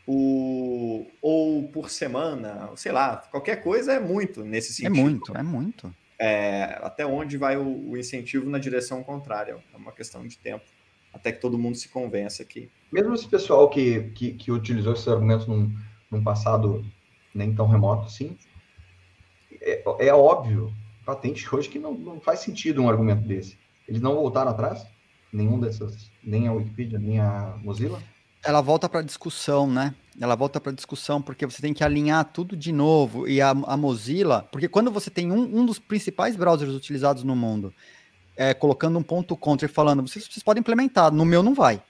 o. 0.06 1.06
ou 1.20 1.68
por 1.68 1.90
semana, 1.90 2.70
sei 2.76 2.92
lá, 2.92 3.16
qualquer 3.30 3.62
coisa 3.62 3.92
é 3.92 4.00
muito 4.00 4.44
nesse 4.44 4.70
é 4.70 4.88
sentido. 4.88 4.98
É 4.98 5.02
muito, 5.02 5.36
é 5.36 5.42
muito. 5.42 5.94
é, 6.18 6.78
até 6.82 7.04
onde 7.04 7.36
vai 7.36 7.56
o, 7.56 7.90
o, 7.90 7.96
incentivo 7.96 8.48
na 8.48 8.58
direção 8.58 9.02
contrária. 9.02 9.56
É 9.72 9.76
uma 9.76 9.92
questão 9.92 10.26
de 10.26 10.38
tempo, 10.38 10.64
até 11.12 11.32
que 11.32 11.40
todo 11.40 11.58
mundo 11.58 11.76
se 11.76 11.88
convença 11.88 12.44
que. 12.44 12.70
Mesmo 12.92 13.14
esse 13.14 13.28
pessoal 13.28 13.68
que, 13.68 14.10
que, 14.10 14.32
que 14.32 14.52
utilizou 14.52 14.92
esses 14.92 15.08
argumentos 15.08 15.46
num, 15.46 15.74
num 16.10 16.22
passado 16.22 16.84
nem 17.34 17.54
tão 17.54 17.66
remoto 17.66 18.06
assim, 18.06 18.36
é, 19.60 19.82
é 19.98 20.14
óbvio, 20.14 20.72
patente 21.04 21.46
hoje, 21.54 21.68
que 21.68 21.78
não, 21.78 21.94
não 21.94 22.20
faz 22.20 22.40
sentido 22.40 22.82
um 22.82 22.88
argumento 22.88 23.26
desse. 23.26 23.58
Eles 23.88 24.00
não 24.00 24.14
voltaram 24.14 24.50
atrás? 24.50 24.86
Nenhum 25.32 25.58
dessas, 25.58 26.10
nem 26.22 26.46
a 26.48 26.52
Wikipedia, 26.52 26.98
nem 26.98 27.20
a 27.20 27.56
Mozilla? 27.62 28.00
ela 28.44 28.60
volta 28.60 28.88
para 28.88 29.02
discussão, 29.02 29.66
né? 29.66 29.94
Ela 30.20 30.36
volta 30.36 30.60
para 30.60 30.70
discussão 30.70 31.20
porque 31.20 31.46
você 31.46 31.60
tem 31.62 31.72
que 31.72 31.82
alinhar 31.82 32.24
tudo 32.26 32.54
de 32.54 32.70
novo. 32.70 33.26
E 33.26 33.40
a, 33.40 33.50
a 33.50 33.76
Mozilla, 33.76 34.46
porque 34.52 34.68
quando 34.68 34.90
você 34.90 35.10
tem 35.10 35.32
um, 35.32 35.60
um, 35.60 35.66
dos 35.66 35.78
principais 35.78 36.36
browsers 36.36 36.74
utilizados 36.74 37.24
no 37.24 37.34
mundo, 37.34 37.74
é, 38.36 38.52
colocando 38.52 38.98
um 38.98 39.02
ponto 39.02 39.34
contra 39.34 39.66
e 39.66 39.68
falando, 39.68 40.06
vocês, 40.06 40.26
vocês 40.26 40.42
podem 40.42 40.60
implementar, 40.60 41.10
no 41.10 41.24
meu 41.24 41.42
não 41.42 41.54
vai. 41.54 41.82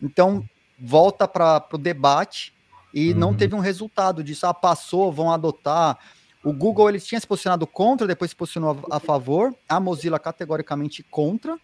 Então, 0.00 0.48
volta 0.78 1.26
para 1.26 1.66
o 1.72 1.78
debate 1.78 2.54
e 2.94 3.12
uhum. 3.12 3.18
não 3.18 3.34
teve 3.34 3.54
um 3.54 3.60
resultado 3.60 4.22
disso. 4.22 4.46
Ah, 4.46 4.54
passou, 4.54 5.12
vão 5.12 5.30
adotar. 5.32 5.98
O 6.42 6.52
Google 6.52 6.88
ele 6.88 7.00
tinha 7.00 7.20
se 7.20 7.26
posicionado 7.26 7.66
contra, 7.66 8.06
depois 8.06 8.30
se 8.30 8.36
posicionou 8.36 8.82
a, 8.90 8.96
a 8.96 9.00
favor. 9.00 9.54
A 9.68 9.78
Mozilla 9.78 10.18
categoricamente 10.18 11.02
contra. 11.02 11.58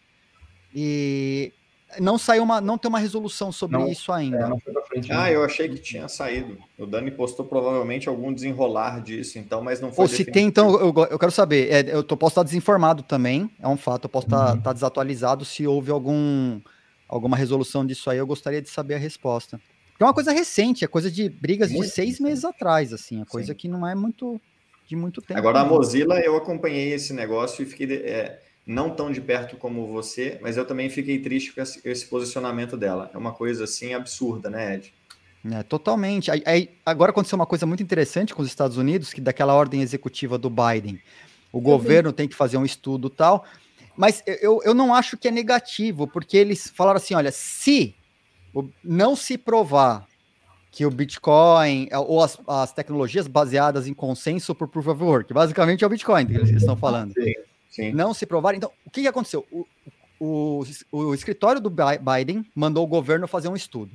E 0.74 1.52
não 2.00 2.18
saiu 2.18 2.42
uma, 2.42 2.60
não 2.60 2.76
tem 2.76 2.88
uma 2.88 2.98
resolução 2.98 3.50
sobre 3.50 3.78
não, 3.78 3.88
isso 3.88 4.12
ainda. 4.12 4.50
É, 4.66 4.82
frente, 4.86 5.12
ah, 5.12 5.30
eu 5.30 5.44
achei 5.44 5.68
que 5.68 5.78
tinha 5.78 6.08
saído. 6.08 6.58
O 6.78 6.86
Dani 6.86 7.10
postou 7.10 7.46
provavelmente 7.46 8.08
algum 8.08 8.32
desenrolar 8.32 9.00
disso, 9.00 9.38
então, 9.38 9.62
mas 9.62 9.80
não 9.80 9.92
foi. 9.92 10.04
Ou 10.04 10.08
se 10.08 10.24
tem, 10.24 10.46
então, 10.46 10.70
eu, 10.72 10.92
eu 11.10 11.18
quero 11.18 11.32
saber. 11.32 11.72
É, 11.72 11.94
eu 11.94 12.02
tô, 12.02 12.16
posso 12.16 12.32
estar 12.32 12.42
desinformado 12.42 13.02
também, 13.02 13.50
é 13.60 13.68
um 13.68 13.76
fato. 13.76 14.04
Eu 14.04 14.08
posso 14.10 14.26
estar, 14.26 14.52
uhum. 14.52 14.58
estar 14.58 14.72
desatualizado. 14.72 15.44
Se 15.44 15.66
houve 15.66 15.90
algum, 15.90 16.60
alguma 17.08 17.36
resolução 17.36 17.86
disso 17.86 18.10
aí, 18.10 18.18
eu 18.18 18.26
gostaria 18.26 18.60
de 18.60 18.68
saber 18.68 18.94
a 18.94 18.98
resposta. 18.98 19.60
é 19.98 20.04
uma 20.04 20.14
coisa 20.14 20.32
recente, 20.32 20.84
é 20.84 20.88
coisa 20.88 21.10
de 21.10 21.28
brigas 21.28 21.70
muito 21.70 21.86
de 21.86 21.92
seis 21.92 22.20
meses 22.20 22.44
atrás, 22.44 22.92
assim, 22.92 23.22
é 23.22 23.24
coisa 23.24 23.52
Sim. 23.52 23.58
que 23.58 23.68
não 23.68 23.86
é 23.86 23.94
muito 23.94 24.40
de 24.86 24.96
muito 24.96 25.20
tempo. 25.20 25.38
Agora, 25.38 25.60
a 25.60 25.64
Mozilla, 25.64 26.20
eu 26.20 26.36
acompanhei 26.36 26.92
esse 26.92 27.12
negócio 27.12 27.62
e 27.62 27.66
fiquei. 27.66 27.92
É 27.92 28.40
não 28.66 28.90
tão 28.90 29.12
de 29.12 29.20
perto 29.20 29.56
como 29.56 29.86
você, 29.86 30.38
mas 30.42 30.56
eu 30.56 30.66
também 30.66 30.90
fiquei 30.90 31.20
triste 31.20 31.52
com 31.52 31.62
esse 31.62 32.06
posicionamento 32.06 32.76
dela. 32.76 33.08
É 33.14 33.16
uma 33.16 33.32
coisa 33.32 33.62
assim 33.62 33.94
absurda, 33.94 34.50
né, 34.50 34.74
Ed? 34.74 34.92
É, 35.52 35.62
totalmente. 35.62 36.32
Aí, 36.32 36.42
aí, 36.44 36.70
agora 36.84 37.10
aconteceu 37.10 37.36
uma 37.36 37.46
coisa 37.46 37.64
muito 37.64 37.82
interessante 37.82 38.34
com 38.34 38.42
os 38.42 38.48
Estados 38.48 38.76
Unidos, 38.76 39.12
que 39.12 39.20
daquela 39.20 39.54
ordem 39.54 39.82
executiva 39.82 40.36
do 40.36 40.50
Biden, 40.50 41.00
o 41.52 41.60
governo 41.60 42.12
tem 42.12 42.26
que 42.26 42.34
fazer 42.34 42.56
um 42.56 42.64
estudo 42.64 43.08
tal, 43.08 43.44
mas 43.96 44.22
eu, 44.26 44.60
eu 44.64 44.74
não 44.74 44.92
acho 44.92 45.16
que 45.16 45.28
é 45.28 45.30
negativo, 45.30 46.08
porque 46.08 46.36
eles 46.36 46.68
falaram 46.68 46.96
assim, 46.96 47.14
olha, 47.14 47.30
se 47.30 47.94
não 48.82 49.14
se 49.14 49.38
provar 49.38 50.06
que 50.76 50.84
o 50.84 50.90
Bitcoin 50.90 51.88
ou 51.92 52.22
as, 52.22 52.38
as 52.46 52.72
tecnologias 52.72 53.26
baseadas 53.26 53.86
em 53.86 53.94
consenso 53.94 54.54
por 54.54 54.68
proof 54.68 54.88
of 54.88 55.02
work, 55.02 55.32
basicamente 55.32 55.82
é 55.82 55.86
o 55.86 55.90
Bitcoin 55.90 56.26
que 56.26 56.34
eles 56.34 56.50
estão 56.50 56.76
falando. 56.76 57.14
Sim 57.14 57.32
Sim. 57.76 57.92
não 57.92 58.14
se 58.14 58.24
provarem. 58.24 58.56
Então, 58.56 58.72
o 58.86 58.90
que, 58.90 59.02
que 59.02 59.08
aconteceu? 59.08 59.46
O, 59.52 59.66
o, 60.18 60.64
o, 60.90 61.14
escritório 61.14 61.60
do 61.60 61.70
Biden 61.70 62.46
mandou 62.54 62.82
o 62.82 62.86
governo 62.88 63.28
fazer 63.28 63.48
um 63.48 63.54
estudo. 63.54 63.92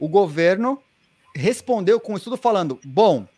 O 0.00 0.08
governo 0.08 0.82
respondeu 1.32 2.00
com 2.00 2.14
um 2.14 2.16
estudo 2.16 2.36
falando: 2.36 2.80
bom, 2.84 3.28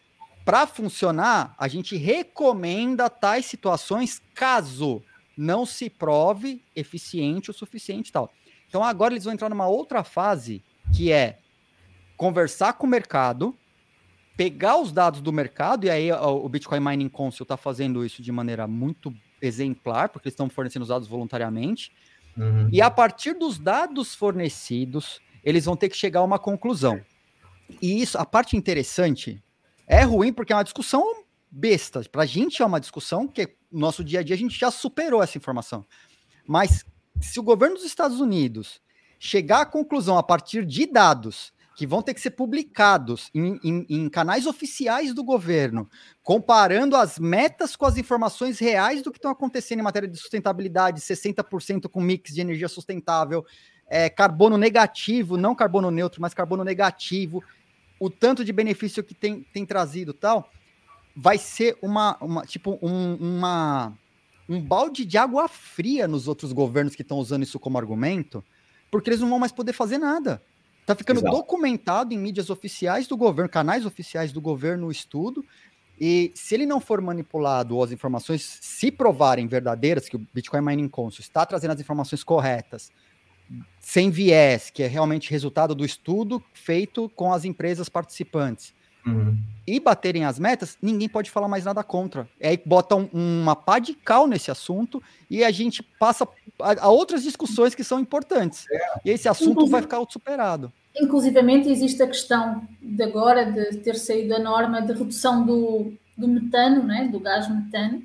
para 0.46 0.66
funcionar, 0.66 1.54
a 1.58 1.68
gente 1.68 1.94
recomenda 1.94 3.10
tais 3.10 3.44
situações 3.44 4.22
caso 4.34 5.02
não 5.36 5.66
se 5.66 5.90
prove 5.90 6.62
eficiente 6.74 7.50
o 7.50 7.54
suficiente 7.54 8.10
tal. 8.10 8.32
Então 8.66 8.82
agora 8.82 9.12
eles 9.12 9.24
vão 9.24 9.34
entrar 9.34 9.50
numa 9.50 9.68
outra 9.68 10.02
fase 10.02 10.62
que 10.94 11.12
é 11.12 11.38
conversar 12.16 12.74
com 12.74 12.86
o 12.86 12.90
mercado, 12.90 13.56
pegar 14.36 14.78
os 14.78 14.92
dados 14.92 15.20
do 15.20 15.32
mercado, 15.32 15.86
e 15.86 15.90
aí 15.90 16.12
o 16.12 16.48
Bitcoin 16.48 16.80
Mining 16.80 17.08
Council 17.08 17.42
está 17.42 17.56
fazendo 17.56 18.04
isso 18.04 18.22
de 18.22 18.30
maneira 18.30 18.66
muito 18.66 19.14
exemplar, 19.40 20.08
porque 20.08 20.28
eles 20.28 20.34
estão 20.34 20.48
fornecendo 20.48 20.82
os 20.82 20.88
dados 20.88 21.08
voluntariamente. 21.08 21.92
Uhum. 22.36 22.68
E 22.70 22.82
a 22.82 22.90
partir 22.90 23.34
dos 23.34 23.58
dados 23.58 24.14
fornecidos, 24.14 25.20
eles 25.42 25.64
vão 25.64 25.76
ter 25.76 25.88
que 25.88 25.96
chegar 25.96 26.20
a 26.20 26.24
uma 26.24 26.38
conclusão. 26.38 27.00
E 27.80 28.00
isso, 28.00 28.18
a 28.18 28.26
parte 28.26 28.56
interessante, 28.56 29.42
é 29.86 30.02
ruim 30.02 30.32
porque 30.32 30.52
é 30.52 30.56
uma 30.56 30.64
discussão 30.64 31.24
besta. 31.50 32.02
Para 32.10 32.22
a 32.22 32.26
gente 32.26 32.62
é 32.62 32.66
uma 32.66 32.80
discussão 32.80 33.26
que 33.26 33.46
no 33.70 33.80
nosso 33.80 34.04
dia 34.04 34.20
a 34.20 34.22
dia 34.22 34.34
a 34.34 34.38
gente 34.38 34.58
já 34.58 34.70
superou 34.70 35.22
essa 35.22 35.38
informação. 35.38 35.86
Mas 36.46 36.84
se 37.20 37.40
o 37.40 37.42
governo 37.42 37.76
dos 37.76 37.84
Estados 37.84 38.20
Unidos 38.20 38.80
chegar 39.18 39.62
à 39.62 39.66
conclusão 39.66 40.18
a 40.18 40.22
partir 40.22 40.64
de 40.64 40.86
dados 40.86 41.52
que 41.76 41.86
vão 41.86 42.00
ter 42.00 42.14
que 42.14 42.20
ser 42.22 42.30
publicados 42.30 43.30
em, 43.34 43.60
em, 43.62 43.86
em, 43.86 44.08
canais 44.08 44.46
oficiais 44.46 45.12
do 45.12 45.22
governo, 45.22 45.86
comparando 46.22 46.96
as 46.96 47.18
metas 47.18 47.76
com 47.76 47.84
as 47.84 47.98
informações 47.98 48.58
reais 48.58 49.02
do 49.02 49.12
que 49.12 49.18
estão 49.18 49.30
acontecendo 49.30 49.80
em 49.80 49.82
matéria 49.82 50.08
de 50.08 50.16
sustentabilidade, 50.16 51.02
60% 51.02 51.86
com 51.90 52.00
mix 52.00 52.32
de 52.32 52.40
energia 52.40 52.66
sustentável, 52.66 53.44
é, 53.90 54.08
carbono 54.08 54.56
negativo, 54.56 55.36
não 55.36 55.54
carbono 55.54 55.90
neutro, 55.90 56.22
mas 56.22 56.32
carbono 56.32 56.64
negativo, 56.64 57.44
o 58.00 58.08
tanto 58.08 58.42
de 58.42 58.54
benefício 58.54 59.04
que 59.04 59.14
tem, 59.14 59.42
tem 59.52 59.66
trazido 59.66 60.14
tal, 60.14 60.50
vai 61.14 61.36
ser 61.36 61.76
uma, 61.82 62.16
uma 62.22 62.46
tipo 62.46 62.78
um, 62.80 63.16
uma, 63.16 63.92
um 64.48 64.58
balde 64.62 65.04
de 65.04 65.18
água 65.18 65.46
fria 65.46 66.08
nos 66.08 66.26
outros 66.26 66.54
governos 66.54 66.96
que 66.96 67.02
estão 67.02 67.18
usando 67.18 67.42
isso 67.42 67.60
como 67.60 67.76
argumento, 67.76 68.42
porque 68.90 69.10
eles 69.10 69.20
não 69.20 69.28
vão 69.28 69.38
mais 69.38 69.52
poder 69.52 69.74
fazer 69.74 69.98
nada. 69.98 70.40
Está 70.86 70.94
ficando 70.94 71.18
Exato. 71.18 71.36
documentado 71.36 72.14
em 72.14 72.16
mídias 72.16 72.48
oficiais 72.48 73.08
do 73.08 73.16
governo, 73.16 73.50
canais 73.50 73.84
oficiais 73.84 74.30
do 74.30 74.40
governo, 74.40 74.86
o 74.86 74.90
estudo. 74.92 75.44
E 76.00 76.30
se 76.32 76.54
ele 76.54 76.64
não 76.64 76.78
for 76.78 77.00
manipulado 77.00 77.74
ou 77.74 77.82
as 77.82 77.90
informações 77.90 78.58
se 78.62 78.92
provarem 78.92 79.48
verdadeiras, 79.48 80.08
que 80.08 80.14
o 80.14 80.24
Bitcoin 80.32 80.60
Mining 80.60 80.88
Council 80.88 81.22
está 81.22 81.44
trazendo 81.44 81.72
as 81.72 81.80
informações 81.80 82.22
corretas, 82.22 82.92
sem 83.80 84.10
viés, 84.10 84.70
que 84.70 84.80
é 84.80 84.86
realmente 84.86 85.28
resultado 85.28 85.74
do 85.74 85.84
estudo 85.84 86.40
feito 86.54 87.08
com 87.16 87.32
as 87.32 87.44
empresas 87.44 87.88
participantes, 87.88 88.72
uhum. 89.06 89.36
e 89.66 89.80
baterem 89.80 90.24
as 90.24 90.38
metas, 90.38 90.76
ninguém 90.80 91.08
pode 91.08 91.30
falar 91.30 91.48
mais 91.48 91.64
nada 91.64 91.82
contra. 91.82 92.28
E 92.40 92.46
aí 92.46 92.60
bota 92.64 92.96
um, 92.96 93.08
uma 93.12 93.54
pá 93.54 93.78
de 93.78 93.94
cal 93.94 94.26
nesse 94.26 94.50
assunto 94.50 95.02
e 95.30 95.44
a 95.44 95.50
gente 95.50 95.82
passa 95.82 96.26
a, 96.60 96.84
a 96.86 96.88
outras 96.88 97.22
discussões 97.22 97.74
que 97.74 97.84
são 97.84 98.00
importantes. 98.00 98.64
É. 98.70 99.00
E 99.04 99.10
esse 99.10 99.28
assunto 99.28 99.50
Inclusive, 99.52 99.72
vai 99.72 99.82
ficar 99.82 100.04
superado. 100.08 100.72
Inclusivamente 100.94 101.68
existe 101.68 102.02
a 102.02 102.06
questão 102.06 102.66
de 102.80 103.02
agora 103.02 103.44
de 103.44 103.78
ter 103.78 103.96
saído 103.96 104.34
a 104.34 104.38
norma 104.38 104.80
de 104.80 104.92
redução 104.92 105.44
do, 105.44 105.92
do 106.16 106.26
metano, 106.26 106.82
né, 106.82 107.08
do 107.08 107.20
gás 107.20 107.48
metano, 107.48 108.02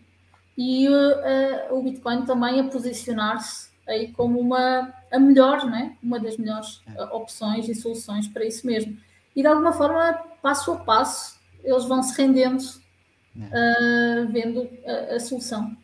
e 0.57 0.87
uh, 0.89 1.73
o 1.73 1.81
Bitcoin 1.81 2.25
também 2.25 2.59
a 2.59 2.63
posicionar-se 2.65 3.69
aí 3.87 4.09
como 4.09 4.39
uma 4.39 4.93
a 5.09 5.19
melhor, 5.19 5.65
né, 5.65 5.95
uma 6.03 6.19
das 6.19 6.37
melhores 6.37 6.81
uh, 6.97 7.15
opções 7.15 7.69
e 7.69 7.75
soluções 7.75 8.27
para 8.27 8.45
isso 8.45 8.67
mesmo. 8.67 8.97
E 9.35 9.41
de 9.41 9.47
alguma 9.47 9.71
forma, 9.71 10.19
passo 10.41 10.71
a 10.71 10.77
passo, 10.77 11.39
eles 11.63 11.85
vão 11.85 12.01
se 12.01 12.19
rendendo, 12.19 12.61
uh, 12.61 14.31
vendo 14.31 14.69
a, 14.85 15.15
a 15.15 15.19
solução. 15.19 15.75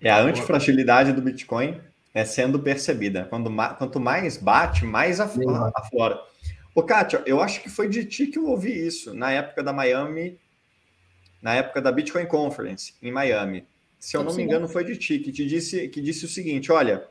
É 0.00 0.10
a 0.10 0.20
antifragilidade 0.20 1.12
do 1.12 1.22
Bitcoin 1.22 1.80
é 2.14 2.24
sendo 2.24 2.58
percebida. 2.58 3.24
Quando, 3.24 3.50
quanto 3.78 4.00
mais 4.00 4.36
bate, 4.36 4.84
mais 4.84 5.20
aflora. 5.20 6.20
Ô, 6.74 6.82
Kátia, 6.82 7.22
eu 7.26 7.40
acho 7.40 7.62
que 7.62 7.68
foi 7.68 7.88
de 7.88 8.04
ti 8.04 8.26
que 8.26 8.38
eu 8.38 8.46
ouvi 8.46 8.86
isso 8.86 9.14
na 9.14 9.30
época 9.30 9.62
da 9.62 9.72
Miami, 9.72 10.38
na 11.40 11.54
época 11.54 11.80
da 11.80 11.92
Bitcoin 11.92 12.26
Conference 12.26 12.94
em 13.02 13.12
Miami. 13.12 13.66
Se 13.98 14.16
eu 14.16 14.24
não 14.24 14.34
me 14.34 14.42
engano, 14.42 14.68
foi 14.68 14.84
de 14.84 14.96
ti 14.96 15.18
que 15.18 15.30
te 15.30 15.46
disse 15.46 15.88
que 15.88 16.00
disse 16.00 16.24
o 16.24 16.28
seguinte: 16.28 16.72
olha, 16.72 17.06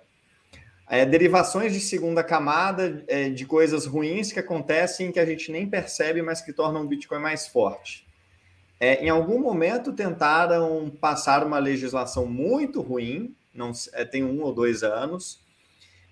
é, 0.92 1.06
derivações 1.06 1.72
de 1.72 1.80
segunda 1.80 2.22
camada 2.22 3.02
é, 3.08 3.30
de 3.30 3.46
coisas 3.46 3.86
ruins 3.86 4.32
que 4.32 4.40
acontecem 4.40 5.12
que 5.12 5.20
a 5.20 5.26
gente 5.26 5.50
nem 5.50 5.66
percebe, 5.66 6.22
mas 6.22 6.42
que 6.42 6.52
tornam 6.52 6.84
o 6.84 6.88
Bitcoin 6.88 7.20
mais 7.20 7.48
forte. 7.48 8.06
É, 8.78 9.04
em 9.04 9.08
algum 9.10 9.40
momento 9.40 9.94
tentaram 9.94 10.92
passar 11.00 11.46
uma 11.46 11.60
legislação 11.60 12.26
muito 12.26 12.82
ruim 12.82 13.34
não 13.54 13.72
é, 13.94 14.04
tem 14.04 14.24
um 14.24 14.42
ou 14.42 14.54
dois 14.54 14.84
anos, 14.84 15.40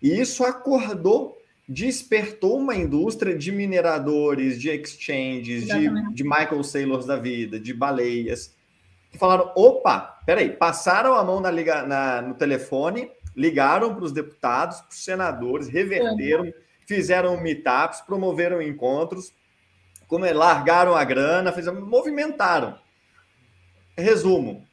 e 0.01 0.19
isso 0.19 0.43
acordou, 0.45 1.37
despertou 1.67 2.57
uma 2.57 2.75
indústria 2.75 3.37
de 3.37 3.51
mineradores, 3.51 4.59
de 4.59 4.69
exchanges, 4.69 5.65
de, 5.67 6.13
de 6.13 6.23
Michael 6.23 6.63
Saylors 6.63 7.05
da 7.05 7.17
vida, 7.17 7.59
de 7.59 7.73
baleias, 7.73 8.55
que 9.11 9.17
falaram: 9.17 9.51
opa, 9.55 10.19
peraí, 10.25 10.49
passaram 10.49 11.15
a 11.15 11.23
mão 11.23 11.39
na, 11.39 11.51
liga, 11.51 11.83
na 11.83 12.21
no 12.21 12.33
telefone, 12.33 13.09
ligaram 13.35 13.95
para 13.95 14.03
os 14.03 14.11
deputados, 14.11 14.81
para 14.81 14.89
os 14.89 15.03
senadores, 15.03 15.67
reverteram, 15.67 16.45
uhum. 16.45 16.53
fizeram 16.85 17.39
meetups, 17.41 18.01
promoveram 18.01 18.61
encontros, 18.61 19.33
como 20.07 20.25
largaram 20.25 20.95
a 20.95 21.03
grana, 21.03 21.51
fizeram, 21.51 21.85
movimentaram. 21.85 22.77
Resumo: 23.97 24.65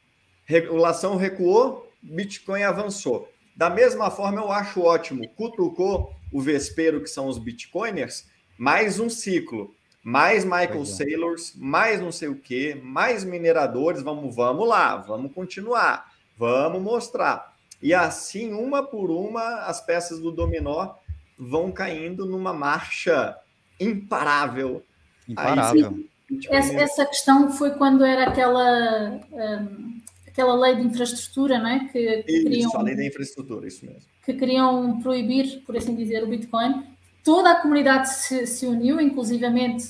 regulação 0.44 1.16
recuou, 1.16 1.90
Bitcoin 2.02 2.62
avançou. 2.62 3.30
Da 3.54 3.70
mesma 3.70 4.10
forma, 4.10 4.40
eu 4.40 4.50
acho 4.50 4.82
ótimo, 4.82 5.28
cutucou 5.30 6.14
o 6.32 6.40
vespeiro, 6.40 7.00
que 7.00 7.08
são 7.08 7.26
os 7.26 7.38
Bitcoiners, 7.38 8.26
mais 8.58 9.00
um 9.00 9.08
ciclo, 9.08 9.74
mais 10.02 10.44
Michael 10.44 10.82
é. 10.82 10.84
Saylors, 10.84 11.52
mais 11.56 12.00
não 12.00 12.12
sei 12.12 12.28
o 12.28 12.36
que, 12.36 12.74
mais 12.76 13.24
mineradores, 13.24 14.02
vamos, 14.02 14.34
vamos 14.36 14.68
lá, 14.68 14.96
vamos 14.96 15.32
continuar, 15.32 16.12
vamos 16.38 16.80
mostrar. 16.82 17.55
E 17.82 17.92
assim, 17.92 18.52
uma 18.52 18.82
por 18.82 19.10
uma, 19.10 19.62
as 19.62 19.80
peças 19.80 20.20
do 20.20 20.30
dominó 20.30 20.94
vão 21.38 21.70
caindo 21.70 22.24
numa 22.26 22.52
marcha 22.52 23.36
imparável. 23.78 24.82
Imparável. 25.28 25.88
Aí, 25.88 26.06
essa, 26.50 26.74
essa, 26.74 27.06
questão 27.06 27.52
foi 27.52 27.72
quando 27.72 28.04
era 28.04 28.28
aquela, 28.28 29.20
um, 29.32 30.00
aquela 30.26 30.54
lei 30.54 30.76
de 30.76 30.82
infraestrutura, 30.82 31.58
não 31.58 31.68
é? 31.68 31.80
Que, 31.88 32.22
que 32.22 32.32
isso, 32.32 32.42
queriam, 32.42 32.76
a 32.76 32.82
lei 32.82 32.96
da 32.96 33.06
infraestrutura, 33.06 33.68
isso 33.68 33.86
mesmo. 33.86 34.02
Que 34.24 34.34
queriam 34.34 35.00
proibir, 35.00 35.62
por 35.64 35.76
assim 35.76 35.94
dizer, 35.94 36.24
o 36.24 36.26
Bitcoin. 36.26 36.84
Toda 37.22 37.52
a 37.52 37.60
comunidade 37.60 38.08
se, 38.08 38.46
se 38.46 38.66
uniu, 38.66 39.00
inclusivamente 39.00 39.84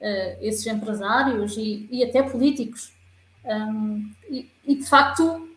uh, 0.00 0.38
esses 0.40 0.66
empresários 0.66 1.56
e, 1.56 1.88
e 1.90 2.04
até 2.04 2.22
políticos. 2.22 2.92
Um, 3.44 4.10
e, 4.28 4.50
e, 4.66 4.76
de 4.76 4.86
facto 4.86 5.47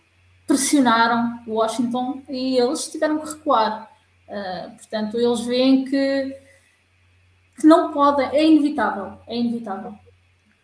pressionaram 0.52 1.40
Washington 1.48 2.22
e 2.28 2.58
eles 2.58 2.90
tiveram 2.90 3.20
que 3.20 3.30
recuar. 3.30 3.90
Uh, 4.28 4.76
portanto, 4.76 5.18
eles 5.18 5.42
veem 5.42 5.86
que, 5.86 6.38
que, 7.60 7.66
não 7.66 7.92
podem, 7.94 8.28
é 8.28 8.46
inevitável, 8.46 9.18
é 9.28 9.38
inevitável. 9.38 9.94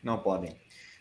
Não 0.04 0.18
podem. 0.18 0.56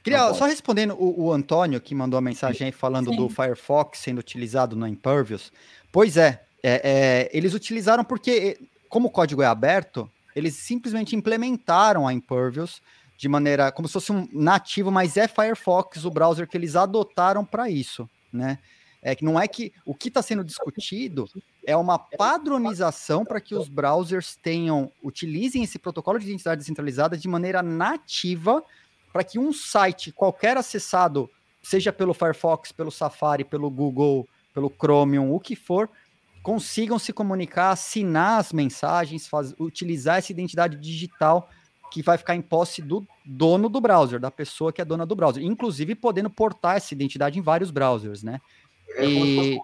Queria, 0.05 0.29
não 0.29 0.35
só 0.35 0.47
respondendo 0.47 0.95
o, 0.95 1.27
o, 1.27 1.33
Antônio, 1.33 1.81
que 1.81 1.95
mandou 1.95 2.17
a 2.17 2.21
mensagem 2.21 2.67
aí 2.67 2.73
falando 2.73 3.11
Sim. 3.11 3.17
do 3.17 3.29
Firefox 3.29 3.99
sendo 3.99 4.19
utilizado 4.19 4.77
no 4.77 4.87
Impervious. 4.87 5.53
Pois 5.91 6.17
é, 6.17 6.45
é, 6.63 6.81
é, 6.85 7.31
eles 7.33 7.55
utilizaram 7.55 8.05
porque, 8.05 8.57
como 8.89 9.09
o 9.09 9.11
código 9.11 9.43
é 9.43 9.47
aberto, 9.47 10.09
eles 10.35 10.55
simplesmente 10.55 11.17
implementaram 11.17 12.07
a 12.07 12.13
Impervious 12.13 12.81
de 13.17 13.29
maneira 13.29 13.73
como 13.73 13.89
se 13.89 13.95
fosse 13.95 14.13
um 14.13 14.29
nativo, 14.33 14.93
mas 14.93 15.17
é 15.17 15.27
Firefox 15.27 16.05
o 16.05 16.11
browser 16.11 16.47
que 16.47 16.57
eles 16.57 16.77
adotaram 16.77 17.45
para 17.45 17.69
isso, 17.69 18.09
né? 18.33 18.59
É 19.07 19.15
que 19.15 19.25
não 19.25 19.39
é 19.39 19.47
que 19.47 19.73
o 19.85 19.95
que 19.95 20.09
está 20.09 20.21
sendo 20.21 20.43
discutido 20.43 21.29
é 21.65 21.77
uma 21.77 21.97
padronização 21.97 23.25
para 23.25 23.41
que 23.41 23.55
os 23.55 23.69
browsers 23.69 24.35
tenham, 24.35 24.91
utilizem 25.01 25.63
esse 25.63 25.79
protocolo 25.79 26.19
de 26.19 26.27
identidade 26.27 26.59
descentralizada 26.59 27.17
de 27.17 27.29
maneira 27.29 27.63
nativa, 27.63 28.65
para 29.13 29.23
que 29.23 29.39
um 29.39 29.53
site 29.53 30.11
qualquer 30.11 30.57
acessado, 30.57 31.31
seja 31.63 31.93
pelo 31.93 32.13
Firefox, 32.13 32.73
pelo 32.73 32.91
Safari, 32.91 33.45
pelo 33.45 33.71
Google, 33.71 34.29
pelo 34.53 34.69
Chromium, 34.69 35.33
o 35.33 35.39
que 35.39 35.55
for, 35.55 35.89
consigam 36.43 36.99
se 36.99 37.13
comunicar, 37.13 37.71
assinar 37.71 38.41
as 38.41 38.53
mensagens, 38.53 39.29
faz, 39.29 39.55
utilizar 39.57 40.19
essa 40.19 40.33
identidade 40.33 40.77
digital 40.77 41.49
que 41.93 42.03
vai 42.03 42.19
ficar 42.19 42.35
em 42.35 42.43
posse 42.43 42.83
do 42.83 43.07
dono 43.25 43.69
do 43.69 43.81
browser, 43.81 44.19
da 44.19 44.33
pessoa 44.33 44.73
que 44.73 44.83
é 44.83 44.85
dona 44.85 45.07
do 45.07 45.15
browser, 45.15 45.45
inclusive 45.45 45.95
podendo 45.95 46.29
portar 46.29 46.77
essa 46.77 46.93
identidade 46.93 47.39
em 47.39 47.43
vários 47.43 47.71
browsers, 47.71 48.25
né? 48.25 48.41
É 48.91 49.07
e 49.07 49.59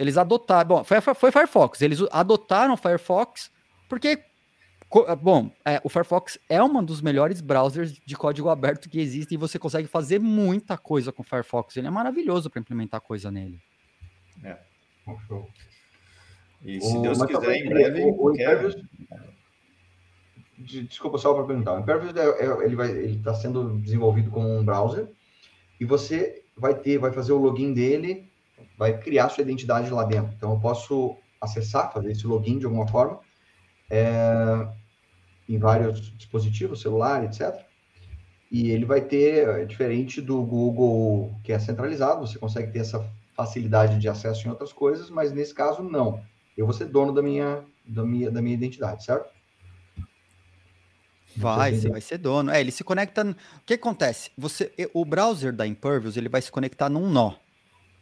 eles 0.00 0.16
adotaram. 0.16 0.66
Bom, 0.66 0.82
foi, 0.82 0.98
foi 1.00 1.30
Firefox. 1.30 1.82
Eles 1.82 2.00
adotaram 2.10 2.72
o 2.72 2.76
Firefox 2.76 3.50
porque. 3.88 4.18
Bom, 5.22 5.52
é, 5.64 5.80
o 5.84 5.88
Firefox 5.88 6.36
é 6.48 6.60
um 6.60 6.82
dos 6.82 7.00
melhores 7.00 7.40
browsers 7.40 7.92
de 7.92 8.16
código 8.16 8.48
aberto 8.48 8.88
que 8.88 8.98
existe 8.98 9.34
e 9.34 9.36
você 9.36 9.56
consegue 9.56 9.86
fazer 9.86 10.18
muita 10.18 10.76
coisa 10.76 11.12
com 11.12 11.22
o 11.22 11.24
Firefox. 11.24 11.76
Ele 11.76 11.86
é 11.86 11.90
maravilhoso 11.90 12.50
para 12.50 12.60
implementar 12.60 13.00
coisa 13.00 13.30
nele. 13.30 13.60
É. 14.42 14.56
E 16.64 16.80
se 16.80 16.96
o, 16.96 17.02
Deus 17.02 17.22
quiser, 17.24 17.56
em 17.56 17.68
breve. 17.68 18.02
O, 18.02 18.24
o 18.24 18.34
Impervious, 18.34 18.76
desculpa 20.58 21.18
só 21.18 21.34
para 21.34 21.44
perguntar. 21.44 21.74
O 21.74 21.80
Impervious 21.80 22.16
é, 22.16 22.46
é, 22.46 22.64
ele 22.64 23.16
está 23.16 23.34
sendo 23.34 23.78
desenvolvido 23.78 24.30
como 24.30 24.48
um 24.48 24.64
browser 24.64 25.08
e 25.78 25.84
você 25.84 26.42
vai 26.56 26.74
ter, 26.74 26.98
vai 26.98 27.12
fazer 27.12 27.32
o 27.32 27.38
login 27.38 27.72
dele 27.72 28.29
vai 28.78 28.98
criar 28.98 29.28
sua 29.28 29.42
identidade 29.42 29.90
lá 29.90 30.04
dentro. 30.04 30.32
Então, 30.36 30.52
eu 30.52 30.60
posso 30.60 31.16
acessar, 31.40 31.92
fazer 31.92 32.12
esse 32.12 32.26
login 32.26 32.58
de 32.58 32.66
alguma 32.66 32.86
forma, 32.86 33.20
é, 33.88 34.68
em 35.48 35.58
vários 35.58 36.16
dispositivos, 36.16 36.80
celular, 36.80 37.24
etc. 37.24 37.58
E 38.50 38.70
ele 38.70 38.84
vai 38.84 39.00
ter, 39.00 39.48
é 39.48 39.64
diferente 39.64 40.20
do 40.20 40.42
Google, 40.42 41.34
que 41.42 41.52
é 41.52 41.58
centralizado, 41.58 42.26
você 42.26 42.38
consegue 42.38 42.72
ter 42.72 42.80
essa 42.80 43.08
facilidade 43.34 43.98
de 43.98 44.08
acesso 44.08 44.46
em 44.46 44.50
outras 44.50 44.72
coisas, 44.72 45.08
mas 45.08 45.32
nesse 45.32 45.54
caso, 45.54 45.82
não. 45.82 46.22
Eu 46.56 46.66
vou 46.66 46.74
ser 46.74 46.86
dono 46.86 47.12
da 47.12 47.22
minha, 47.22 47.64
da 47.86 48.04
minha, 48.04 48.30
da 48.30 48.42
minha 48.42 48.54
identidade, 48.54 49.04
certo? 49.04 49.30
Vai, 51.36 51.74
você 51.74 51.88
vai 51.88 52.00
ser 52.00 52.18
dono. 52.18 52.50
É, 52.50 52.60
ele 52.60 52.72
se 52.72 52.82
conecta. 52.82 53.22
O 53.22 53.64
que 53.64 53.74
acontece? 53.74 54.30
Você, 54.36 54.72
o 54.92 55.04
browser 55.04 55.52
da 55.54 55.66
Impervious 55.66 56.16
ele 56.16 56.28
vai 56.28 56.42
se 56.42 56.50
conectar 56.50 56.88
num 56.88 57.08
nó. 57.08 57.34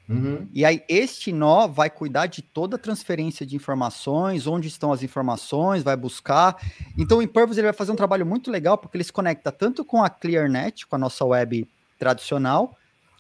Uhum. 0.09 0.49
E 0.55 0.65
aí, 0.65 0.83
este 0.89 1.33
nó 1.33 1.67
vai 1.67 1.91
cuidar 1.91 2.27
de 2.27 2.41
toda 2.41 2.77
a 2.77 2.79
transferência 2.79 3.45
de 3.45 3.55
informações, 3.55 4.47
onde 4.47 4.67
estão 4.67 4.91
as 4.91 5.03
informações, 5.03 5.83
vai 5.83 5.97
buscar. 5.97 6.57
Então, 6.97 7.19
o 7.19 7.23
Impervious 7.23 7.59
ele 7.59 7.67
vai 7.67 7.75
fazer 7.75 7.93
um 7.93 7.97
trabalho 7.97 8.25
muito 8.25 8.51
legal, 8.51 8.79
porque 8.79 8.97
ele 8.97 9.05
se 9.05 9.13
conecta 9.13 9.53
tanto 9.53 9.85
com 9.85 10.03
a 10.03 10.09
ClearNet, 10.09 10.87
com 10.87 10.97
a 10.97 10.99
nossa 10.99 11.25
web 11.27 11.69
tradicional, 11.99 12.75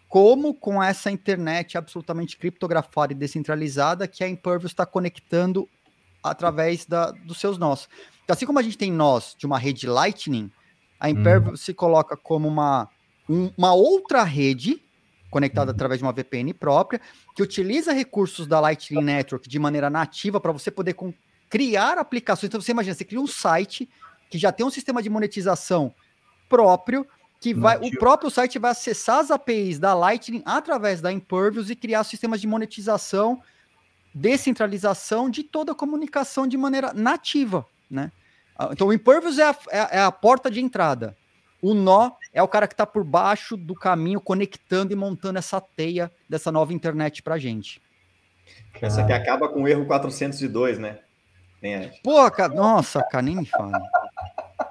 como 0.09 0.55
com 0.55 0.83
essa 0.83 1.11
internet 1.11 1.77
absolutamente 1.77 2.39
criptografada 2.39 3.13
e 3.13 3.17
descentralizada 3.17 4.09
que 4.09 4.25
a 4.25 4.29
Impervious 4.29 4.73
está 4.73 4.87
conectando 4.87 5.69
através 6.23 6.87
da, 6.87 7.11
dos 7.11 7.39
seus 7.39 7.59
nós. 7.59 7.87
Então, 8.25 8.33
assim 8.33 8.47
como 8.47 8.59
a 8.59 8.63
gente 8.63 8.79
tem 8.79 8.91
nós 8.91 9.37
de 9.39 9.45
uma 9.45 9.59
rede 9.59 9.87
Lightning, 9.87 10.51
a 10.99 11.11
Impervious 11.11 11.61
uhum. 11.61 11.65
se 11.67 11.75
coloca 11.75 12.17
como 12.17 12.49
uma, 12.49 12.89
um, 13.29 13.51
uma 13.59 13.75
outra 13.75 14.23
rede 14.23 14.83
conectado 15.31 15.69
uhum. 15.69 15.75
através 15.75 15.99
de 15.99 16.05
uma 16.05 16.13
VPN 16.13 16.53
própria, 16.55 17.01
que 17.35 17.43
utiliza 17.43 17.93
recursos 17.93 18.47
da 18.47 18.61
Lightning 18.61 19.03
Network 19.03 19.49
de 19.49 19.59
maneira 19.59 19.91
nativa 19.91 20.41
para 20.41 20.53
você 20.53 20.71
poder 20.71 20.97
criar 21.49 21.99
aplicações. 21.99 22.49
Então 22.49 22.61
você 22.61 22.73
imagina, 22.73 22.95
você 22.95 23.05
cria 23.05 23.21
um 23.21 23.27
site 23.27 23.89
que 24.31 24.39
já 24.39 24.53
tem 24.53 24.65
um 24.65 24.71
sistema 24.71 25.03
de 25.03 25.09
monetização 25.09 25.95
próprio, 26.49 27.07
que 27.41 27.55
vai, 27.55 27.79
o 27.79 27.91
próprio 27.99 28.31
site 28.31 28.59
vai 28.59 28.73
acessar 28.73 29.19
as 29.19 29.31
APIs 29.31 29.79
da 29.79 29.95
Lightning 29.95 30.43
através 30.45 31.01
da 31.01 31.13
Impervious 31.13 31.71
e 31.71 31.77
criar 31.77 32.03
sistemas 32.05 32.41
de 32.41 32.47
monetização, 32.47 33.41
descentralização 34.13 35.31
de 35.31 35.45
toda 35.45 35.73
a 35.73 35.75
comunicação 35.75 36.47
de 36.47 36.57
maneira 36.57 36.93
nativa, 36.93 37.65
né? 37.89 38.11
Ah, 38.59 38.71
então 38.73 38.89
o 38.89 38.93
Impervious 38.93 39.39
é 39.39 39.45
a, 39.45 39.57
é 39.93 40.01
a 40.01 40.11
porta 40.11 40.51
de 40.51 40.61
entrada. 40.61 41.17
O 41.61 41.75
nó 41.75 42.13
é 42.33 42.43
o 42.43 42.49
cara 42.49 42.69
que 42.69 42.75
está 42.75 42.87
por 42.87 43.05
baixo 43.05 43.57
do 43.57 43.75
caminho, 43.75 44.21
conectando 44.21 44.93
e 44.93 44.97
montando 44.97 45.39
essa 45.39 45.61
teia 45.61 46.11
dessa 46.29 46.53
nova 46.53 46.73
internet 46.73 47.23
para 47.23 47.39
gente. 47.39 47.83
Essa 48.81 49.03
aqui 49.03 49.13
acaba 49.13 49.49
com 49.49 49.63
o 49.63 49.69
erro 49.69 49.87
402, 49.87 50.79
né? 50.79 50.99
Pô, 52.05 52.31
cara, 52.31 52.55
nossa, 52.55 53.03
cara, 53.03 53.23
nem 53.23 53.37
me 53.37 53.47
fala. 53.47 53.81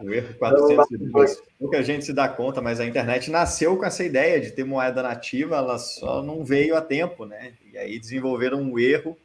O 0.02 0.12
erro 0.12 0.34
402. 0.36 1.44
Pouca 1.60 1.84
gente 1.84 2.06
se 2.06 2.14
dá 2.14 2.30
conta, 2.30 2.62
mas 2.62 2.80
a 2.80 2.86
internet 2.86 3.30
nasceu 3.30 3.78
com 3.78 3.86
essa 3.86 4.04
ideia 4.04 4.40
de 4.40 4.52
ter 4.52 4.64
moeda 4.64 5.04
nativa, 5.04 5.58
ela 5.58 5.78
só 5.78 6.22
não 6.22 6.46
veio 6.46 6.78
a 6.78 6.82
tempo, 6.82 7.26
né? 7.26 7.54
E 7.74 7.78
aí 7.78 8.00
desenvolveram 8.00 8.62
um 8.62 8.80
erro. 8.80 9.18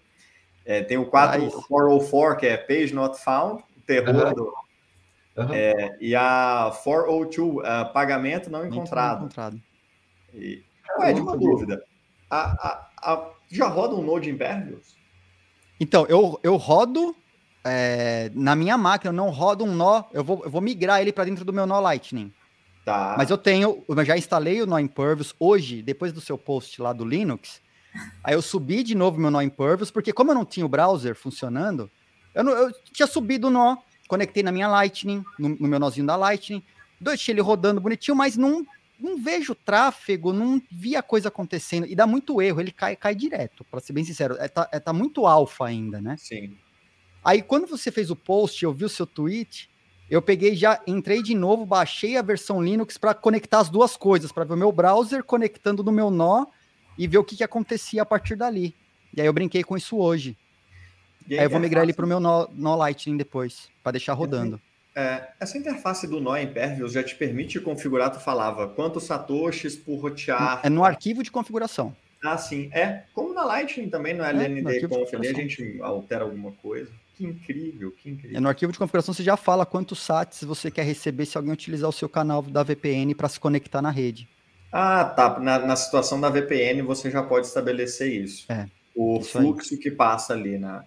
É, 0.64 0.82
tem 0.82 0.97
o 0.97 1.06
404, 1.06 2.39
que 2.39 2.47
é 2.47 2.56
Page 2.56 2.94
Not 2.94 3.18
Found, 3.20 3.62
o 3.76 3.80
terror 3.80 4.28
uhum. 4.28 4.34
do, 4.34 4.52
Uhum. 5.36 5.52
É, 5.52 5.96
e 6.00 6.14
a 6.14 6.70
402, 6.82 7.38
uh, 7.38 7.92
pagamento 7.92 8.50
não 8.50 8.66
encontrado. 8.66 9.20
Não 9.20 9.26
encontrado. 9.26 9.62
E, 10.34 10.62
é 11.00 11.12
de 11.12 11.20
uma 11.20 11.36
dúvida. 11.36 11.82
A, 12.30 12.68
a, 12.68 13.12
a, 13.12 13.30
já 13.50 13.66
roda 13.66 13.94
um 13.94 14.02
Node 14.02 14.30
Impervious? 14.30 14.96
Então, 15.80 16.06
eu, 16.06 16.38
eu 16.42 16.56
rodo 16.56 17.16
é, 17.64 18.30
na 18.34 18.56
minha 18.56 18.76
máquina, 18.76 19.10
eu 19.10 19.16
não 19.16 19.30
rodo 19.30 19.64
um 19.64 19.74
nó, 19.74 20.04
eu 20.12 20.24
vou, 20.24 20.42
eu 20.44 20.50
vou 20.50 20.60
migrar 20.60 21.00
ele 21.00 21.12
para 21.12 21.24
dentro 21.24 21.44
do 21.44 21.52
meu 21.52 21.66
nó 21.66 21.80
Lightning. 21.80 22.32
Tá. 22.84 23.14
Mas 23.16 23.30
eu 23.30 23.38
tenho, 23.38 23.84
eu 23.88 24.04
já 24.04 24.16
instalei 24.16 24.60
o 24.60 24.66
nó 24.66 24.78
Impervious 24.78 25.34
hoje, 25.38 25.82
depois 25.82 26.12
do 26.12 26.20
seu 26.20 26.36
post 26.36 26.80
lá 26.82 26.92
do 26.92 27.04
Linux. 27.04 27.60
Aí 28.24 28.34
eu 28.34 28.42
subi 28.42 28.82
de 28.82 28.94
novo 28.94 29.20
meu 29.20 29.30
nó 29.30 29.40
Impervious, 29.40 29.90
porque 29.90 30.12
como 30.12 30.30
eu 30.30 30.34
não 30.34 30.44
tinha 30.44 30.66
o 30.66 30.68
browser 30.68 31.14
funcionando, 31.14 31.90
eu, 32.34 32.42
não, 32.42 32.52
eu 32.52 32.72
tinha 32.92 33.06
subido 33.06 33.48
o 33.48 33.50
nó, 33.50 33.76
conectei 34.08 34.42
na 34.42 34.52
minha 34.52 34.68
Lightning, 34.68 35.24
no, 35.38 35.50
no 35.50 35.68
meu 35.68 35.78
nozinho 35.78 36.06
da 36.06 36.16
Lightning, 36.16 36.62
deixei 37.00 37.32
ele 37.32 37.40
rodando 37.40 37.80
bonitinho, 37.80 38.16
mas 38.16 38.36
não, 38.36 38.66
não 38.98 39.22
vejo 39.22 39.54
tráfego, 39.54 40.32
não 40.32 40.60
vi 40.70 40.96
a 40.96 41.02
coisa 41.02 41.28
acontecendo, 41.28 41.86
e 41.86 41.94
dá 41.94 42.06
muito 42.06 42.40
erro, 42.40 42.60
ele 42.60 42.72
cai, 42.72 42.94
cai 42.96 43.14
direto, 43.14 43.64
para 43.64 43.80
ser 43.80 43.92
bem 43.92 44.04
sincero, 44.04 44.36
é, 44.38 44.48
tá, 44.48 44.68
é, 44.72 44.78
tá 44.78 44.92
muito 44.92 45.26
alfa 45.26 45.66
ainda, 45.66 46.00
né? 46.00 46.16
Sim. 46.18 46.56
Aí 47.24 47.42
quando 47.42 47.66
você 47.66 47.90
fez 47.90 48.10
o 48.10 48.16
post, 48.16 48.64
eu 48.64 48.72
vi 48.72 48.84
o 48.84 48.88
seu 48.88 49.06
tweet, 49.06 49.70
eu 50.10 50.20
peguei 50.20 50.54
já, 50.54 50.80
entrei 50.86 51.22
de 51.22 51.34
novo, 51.34 51.64
baixei 51.64 52.16
a 52.16 52.22
versão 52.22 52.62
Linux 52.62 52.98
para 52.98 53.14
conectar 53.14 53.60
as 53.60 53.70
duas 53.70 53.96
coisas, 53.96 54.30
para 54.30 54.44
ver 54.44 54.54
o 54.54 54.58
meu 54.58 54.70
browser 54.70 55.24
conectando 55.24 55.82
no 55.82 55.90
meu 55.90 56.10
nó 56.10 56.46
e 56.98 57.06
ver 57.06 57.18
o 57.18 57.24
que, 57.24 57.36
que 57.36 57.42
acontecia 57.42 58.02
a 58.02 58.04
partir 58.06 58.36
dali. 58.36 58.74
E 59.16 59.20
aí 59.20 59.26
eu 59.26 59.32
brinquei 59.32 59.64
com 59.64 59.76
isso 59.76 59.96
hoje. 59.96 60.36
Aí, 61.31 61.39
aí 61.39 61.44
eu 61.44 61.51
vou 61.51 61.59
é 61.59 61.62
migrar 61.62 61.85
ele 61.85 61.93
para 61.93 62.05
o 62.05 62.09
meu 62.09 62.20
nó, 62.20 62.47
nó 62.53 62.74
Lightning 62.77 63.16
depois, 63.16 63.69
para 63.82 63.93
deixar 63.93 64.12
rodando. 64.15 64.61
É, 64.94 65.28
essa 65.40 65.57
interface 65.57 66.07
do 66.07 66.20
nó 66.20 66.36
Impervious 66.36 66.93
já 66.93 67.03
te 67.03 67.15
permite 67.15 67.59
configurar, 67.61 68.12
tu 68.12 68.20
falava, 68.20 68.69
quantos 68.69 69.05
satoshis 69.05 69.74
por 69.74 69.97
rotear. 69.97 70.61
É 70.62 70.69
no 70.69 70.85
arquivo 70.85 71.23
de 71.23 71.31
configuração. 71.31 71.97
Ah, 72.23 72.39
sim. 72.39 72.70
É, 72.73 73.03
como 73.12 73.35
na 73.35 73.44
Lightning 73.44 73.89
também, 73.89 74.15
no 74.15 74.23
LND 74.23 74.86
Conf, 74.89 75.12
ali 75.15 75.28
a 75.28 75.32
gente 75.32 75.78
altera 75.82 76.24
alguma 76.24 76.53
coisa. 76.53 76.90
Que 77.16 77.24
incrível, 77.24 77.90
que 77.90 78.11
incrível. 78.11 78.36
É, 78.36 78.40
no 78.40 78.49
arquivo 78.49 78.73
de 78.73 78.78
configuração 78.78 79.12
você 79.12 79.23
já 79.23 79.36
fala 79.36 79.66
quantos 79.66 80.01
sats 80.01 80.44
você 80.44 80.70
quer 80.70 80.85
receber 80.85 81.27
se 81.27 81.36
alguém 81.36 81.53
utilizar 81.53 81.89
o 81.89 81.93
seu 81.93 82.09
canal 82.09 82.43
da 82.43 82.62
VPN 82.62 83.15
para 83.15 83.28
se 83.28 83.40
conectar 83.40 83.82
na 83.82 83.90
rede. 83.90 84.28
Ah, 84.70 85.05
tá. 85.05 85.39
Na, 85.40 85.59
na, 85.59 85.77
situação 85.77 86.20
da 86.20 86.31
VPN 86.31 86.82
você 86.82 87.11
já 87.11 87.23
pode 87.23 87.47
estabelecer 87.47 88.11
isso. 88.11 88.51
É. 88.51 88.66
O 88.94 89.19
isso 89.19 89.39
fluxo 89.39 89.74
aí. 89.74 89.81
que 89.81 89.90
passa 89.90 90.32
ali 90.32 90.59
na, 90.59 90.85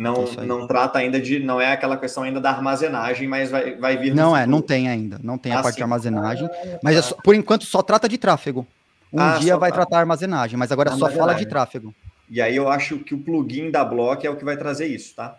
não, 0.00 0.24
não 0.46 0.66
trata 0.66 0.98
ainda 0.98 1.20
de. 1.20 1.38
Não 1.38 1.60
é 1.60 1.72
aquela 1.72 1.94
questão 1.94 2.22
ainda 2.22 2.40
da 2.40 2.50
armazenagem, 2.50 3.28
mas 3.28 3.50
vai, 3.50 3.74
vai 3.76 3.98
vir. 3.98 4.14
Não 4.14 4.34
é, 4.34 4.46
não 4.46 4.62
tem 4.62 4.88
ainda. 4.88 5.20
Não 5.22 5.36
tem 5.36 5.52
ah, 5.52 5.58
a 5.58 5.62
parte 5.62 5.74
sim. 5.74 5.80
de 5.80 5.82
armazenagem. 5.82 6.48
Ah, 6.50 6.78
mas 6.82 6.96
é 6.96 7.02
só, 7.02 7.14
por 7.22 7.34
enquanto 7.34 7.66
só 7.66 7.82
trata 7.82 8.08
de 8.08 8.16
tráfego. 8.16 8.66
Um 9.12 9.20
ah, 9.20 9.36
dia 9.36 9.58
vai 9.58 9.70
tá. 9.70 9.76
tratar 9.76 9.98
armazenagem, 9.98 10.58
mas 10.58 10.72
agora 10.72 10.92
só 10.92 11.10
fala 11.10 11.34
de 11.34 11.44
tráfego. 11.44 11.94
E 12.30 12.40
aí 12.40 12.56
eu 12.56 12.70
acho 12.70 13.00
que 13.00 13.14
o 13.14 13.18
plugin 13.18 13.70
da 13.70 13.84
Block 13.84 14.26
é 14.26 14.30
o 14.30 14.36
que 14.36 14.44
vai 14.44 14.56
trazer 14.56 14.86
isso, 14.86 15.14
tá? 15.14 15.36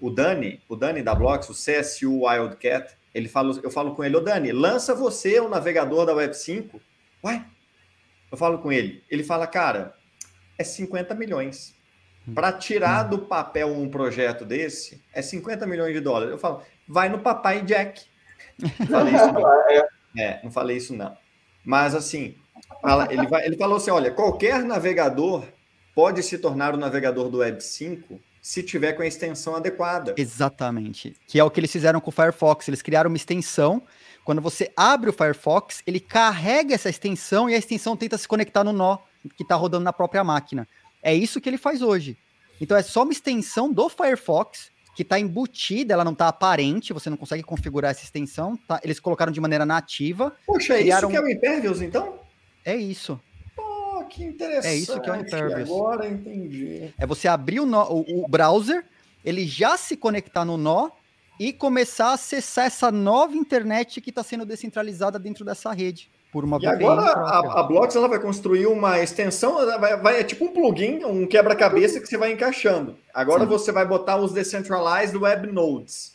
O 0.00 0.10
Dani, 0.10 0.60
o 0.68 0.74
Dani 0.74 1.02
da 1.02 1.14
Blocks, 1.14 1.48
o 1.48 1.52
CSU 1.52 2.24
Wildcat, 2.24 2.96
ele 3.14 3.28
fala, 3.28 3.60
eu 3.62 3.70
falo 3.70 3.94
com 3.94 4.02
ele, 4.02 4.16
ô 4.16 4.20
Dani, 4.20 4.50
lança 4.50 4.92
você 4.92 5.38
o 5.38 5.48
navegador 5.48 6.04
da 6.04 6.14
Web 6.14 6.34
5. 6.34 6.80
Uai, 7.22 7.44
eu 8.32 8.36
falo 8.36 8.58
com 8.58 8.72
ele. 8.72 9.04
Ele 9.08 9.22
fala, 9.22 9.46
cara, 9.46 9.94
é 10.58 10.64
50 10.64 11.14
milhões. 11.14 11.78
Para 12.34 12.52
tirar 12.52 13.04
do 13.04 13.18
papel 13.18 13.68
um 13.68 13.88
projeto 13.88 14.44
desse, 14.44 15.02
é 15.12 15.22
50 15.22 15.66
milhões 15.66 15.94
de 15.94 16.00
dólares. 16.00 16.30
Eu 16.32 16.38
falo, 16.38 16.62
vai 16.86 17.08
no 17.08 17.20
papai 17.20 17.62
Jack. 17.62 18.02
Não 18.58 18.86
falei 18.86 19.14
isso 19.14 19.32
não. 19.32 19.50
É. 20.16 20.22
é, 20.22 20.40
não 20.42 20.50
falei 20.50 20.76
isso 20.76 20.94
não. 20.94 21.16
Mas 21.64 21.94
assim, 21.94 22.34
ele, 23.10 23.26
vai, 23.26 23.46
ele 23.46 23.56
falou 23.56 23.76
assim: 23.76 23.90
olha, 23.90 24.10
qualquer 24.10 24.62
navegador 24.62 25.44
pode 25.94 26.22
se 26.22 26.38
tornar 26.38 26.74
o 26.74 26.76
navegador 26.76 27.28
do 27.28 27.38
Web 27.38 27.62
5 27.62 28.20
se 28.42 28.62
tiver 28.62 28.94
com 28.94 29.02
a 29.02 29.06
extensão 29.06 29.54
adequada. 29.54 30.14
Exatamente. 30.16 31.14
Que 31.26 31.38
é 31.38 31.44
o 31.44 31.50
que 31.50 31.60
eles 31.60 31.70
fizeram 31.70 32.00
com 32.00 32.08
o 32.08 32.12
Firefox. 32.12 32.66
Eles 32.68 32.82
criaram 32.82 33.08
uma 33.08 33.16
extensão. 33.16 33.82
Quando 34.24 34.40
você 34.40 34.72
abre 34.76 35.10
o 35.10 35.12
Firefox, 35.12 35.82
ele 35.86 36.00
carrega 36.00 36.74
essa 36.74 36.88
extensão 36.88 37.50
e 37.50 37.54
a 37.54 37.58
extensão 37.58 37.96
tenta 37.96 38.16
se 38.16 38.26
conectar 38.26 38.64
no 38.64 38.72
nó 38.72 38.98
que 39.36 39.42
está 39.42 39.54
rodando 39.54 39.84
na 39.84 39.92
própria 39.92 40.24
máquina. 40.24 40.66
É 41.02 41.14
isso 41.14 41.40
que 41.40 41.48
ele 41.48 41.58
faz 41.58 41.82
hoje. 41.82 42.16
Então 42.60 42.76
é 42.76 42.82
só 42.82 43.02
uma 43.02 43.12
extensão 43.12 43.72
do 43.72 43.88
Firefox 43.88 44.70
que 44.94 45.02
está 45.02 45.18
embutida, 45.18 45.94
ela 45.94 46.04
não 46.04 46.12
está 46.12 46.28
aparente, 46.28 46.92
você 46.92 47.08
não 47.08 47.16
consegue 47.16 47.42
configurar 47.42 47.90
essa 47.90 48.04
extensão. 48.04 48.56
Tá? 48.68 48.80
Eles 48.82 49.00
colocaram 49.00 49.32
de 49.32 49.40
maneira 49.40 49.64
nativa. 49.64 50.36
Poxa, 50.46 50.74
é 50.74 50.82
isso 50.82 51.08
que 51.08 51.16
é 51.16 51.20
o 51.20 51.28
Impervious, 51.28 51.80
então? 51.80 52.18
É 52.64 52.76
isso. 52.76 53.18
Oh, 53.56 54.04
que 54.04 54.22
interessante. 54.24 54.66
É 54.66 54.76
isso 54.76 55.00
que 55.00 55.08
é 55.08 55.12
o 55.12 55.16
Impervious. 55.16 55.70
Agora 55.70 56.08
entendi. 56.08 56.92
É 56.98 57.06
você 57.06 57.28
abrir 57.28 57.60
o, 57.60 57.66
nó, 57.66 57.88
o, 57.88 58.24
o 58.24 58.28
browser, 58.28 58.84
ele 59.24 59.46
já 59.46 59.76
se 59.76 59.96
conectar 59.96 60.44
no 60.44 60.58
nó 60.58 60.90
e 61.38 61.52
começar 61.52 62.08
a 62.08 62.14
acessar 62.14 62.66
essa 62.66 62.92
nova 62.92 63.34
internet 63.34 64.02
que 64.02 64.10
está 64.10 64.22
sendo 64.22 64.44
descentralizada 64.44 65.18
dentro 65.18 65.46
dessa 65.46 65.72
rede 65.72 66.10
por 66.32 66.44
uma 66.44 66.58
E 66.60 66.66
agora 66.66 67.02
a, 67.02 67.60
a, 67.60 67.62
Blocks 67.62 67.96
ela 67.96 68.08
vai 68.08 68.20
construir 68.20 68.66
uma 68.66 69.00
extensão, 69.00 69.54
vai, 69.78 69.96
vai, 69.96 70.20
é 70.20 70.24
tipo 70.24 70.44
um 70.44 70.52
plugin, 70.52 71.04
um 71.04 71.26
quebra-cabeça 71.26 72.00
que 72.00 72.06
você 72.06 72.16
vai 72.16 72.32
encaixando. 72.32 72.96
Agora 73.12 73.42
Sim. 73.42 73.48
você 73.48 73.72
vai 73.72 73.86
botar 73.86 74.16
os 74.16 74.32
decentralized 74.32 75.16
web 75.16 75.50
nodes, 75.52 76.14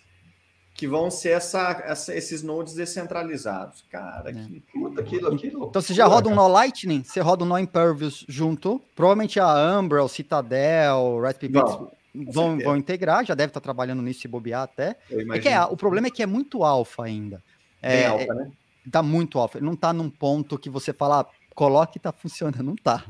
que 0.73 0.87
vão 0.87 1.11
ser 1.11 1.29
essa, 1.29 1.83
essa 1.85 2.15
esses 2.15 2.41
nodes 2.41 2.73
descentralizados. 2.73 3.83
Cara, 3.89 4.29
é. 4.29 4.33
que 4.33 4.63
puta, 4.73 5.01
aquilo, 5.01 5.33
aquilo. 5.33 5.65
Então 5.69 5.81
você 5.81 5.93
já 5.93 6.05
roda 6.05 6.29
um 6.29 6.35
nó 6.35 6.47
Lightning, 6.47 7.03
você 7.03 7.19
roda 7.19 7.43
um 7.43 7.47
nó 7.47 7.57
Impervious 7.57 8.25
junto. 8.27 8.81
Provavelmente 8.95 9.39
a 9.39 9.79
Umbra, 9.79 10.03
o 10.03 10.09
Citadel, 10.09 11.19
Raspberry 11.21 11.53
Pi 11.53 12.31
vão, 12.31 12.57
vão 12.57 12.77
integrar, 12.77 13.25
já 13.25 13.35
deve 13.35 13.49
estar 13.49 13.59
trabalhando 13.59 14.01
nisso 14.01 14.21
se 14.21 14.27
bobear 14.27 14.63
até. 14.63 14.95
É 15.33 15.39
que 15.39 15.49
é, 15.49 15.61
o 15.63 15.75
problema 15.75 16.07
é 16.07 16.11
que 16.11 16.23
é 16.23 16.25
muito 16.25 16.63
alfa 16.63 17.03
ainda. 17.03 17.43
Bem 17.81 17.91
é, 17.91 18.05
alfa, 18.07 18.33
né? 18.33 18.51
Tá 18.91 19.01
muito 19.01 19.39
off. 19.39 19.57
Ele 19.57 19.65
não 19.65 19.75
tá 19.75 19.91
num 19.93 20.09
ponto 20.09 20.57
que 20.57 20.69
você 20.69 20.93
fala, 20.93 21.21
ah, 21.21 21.25
coloque 21.53 21.97
e 21.97 22.01
tá 22.01 22.11
funcionando. 22.11 22.63
Não 22.63 22.75
tá. 22.75 23.03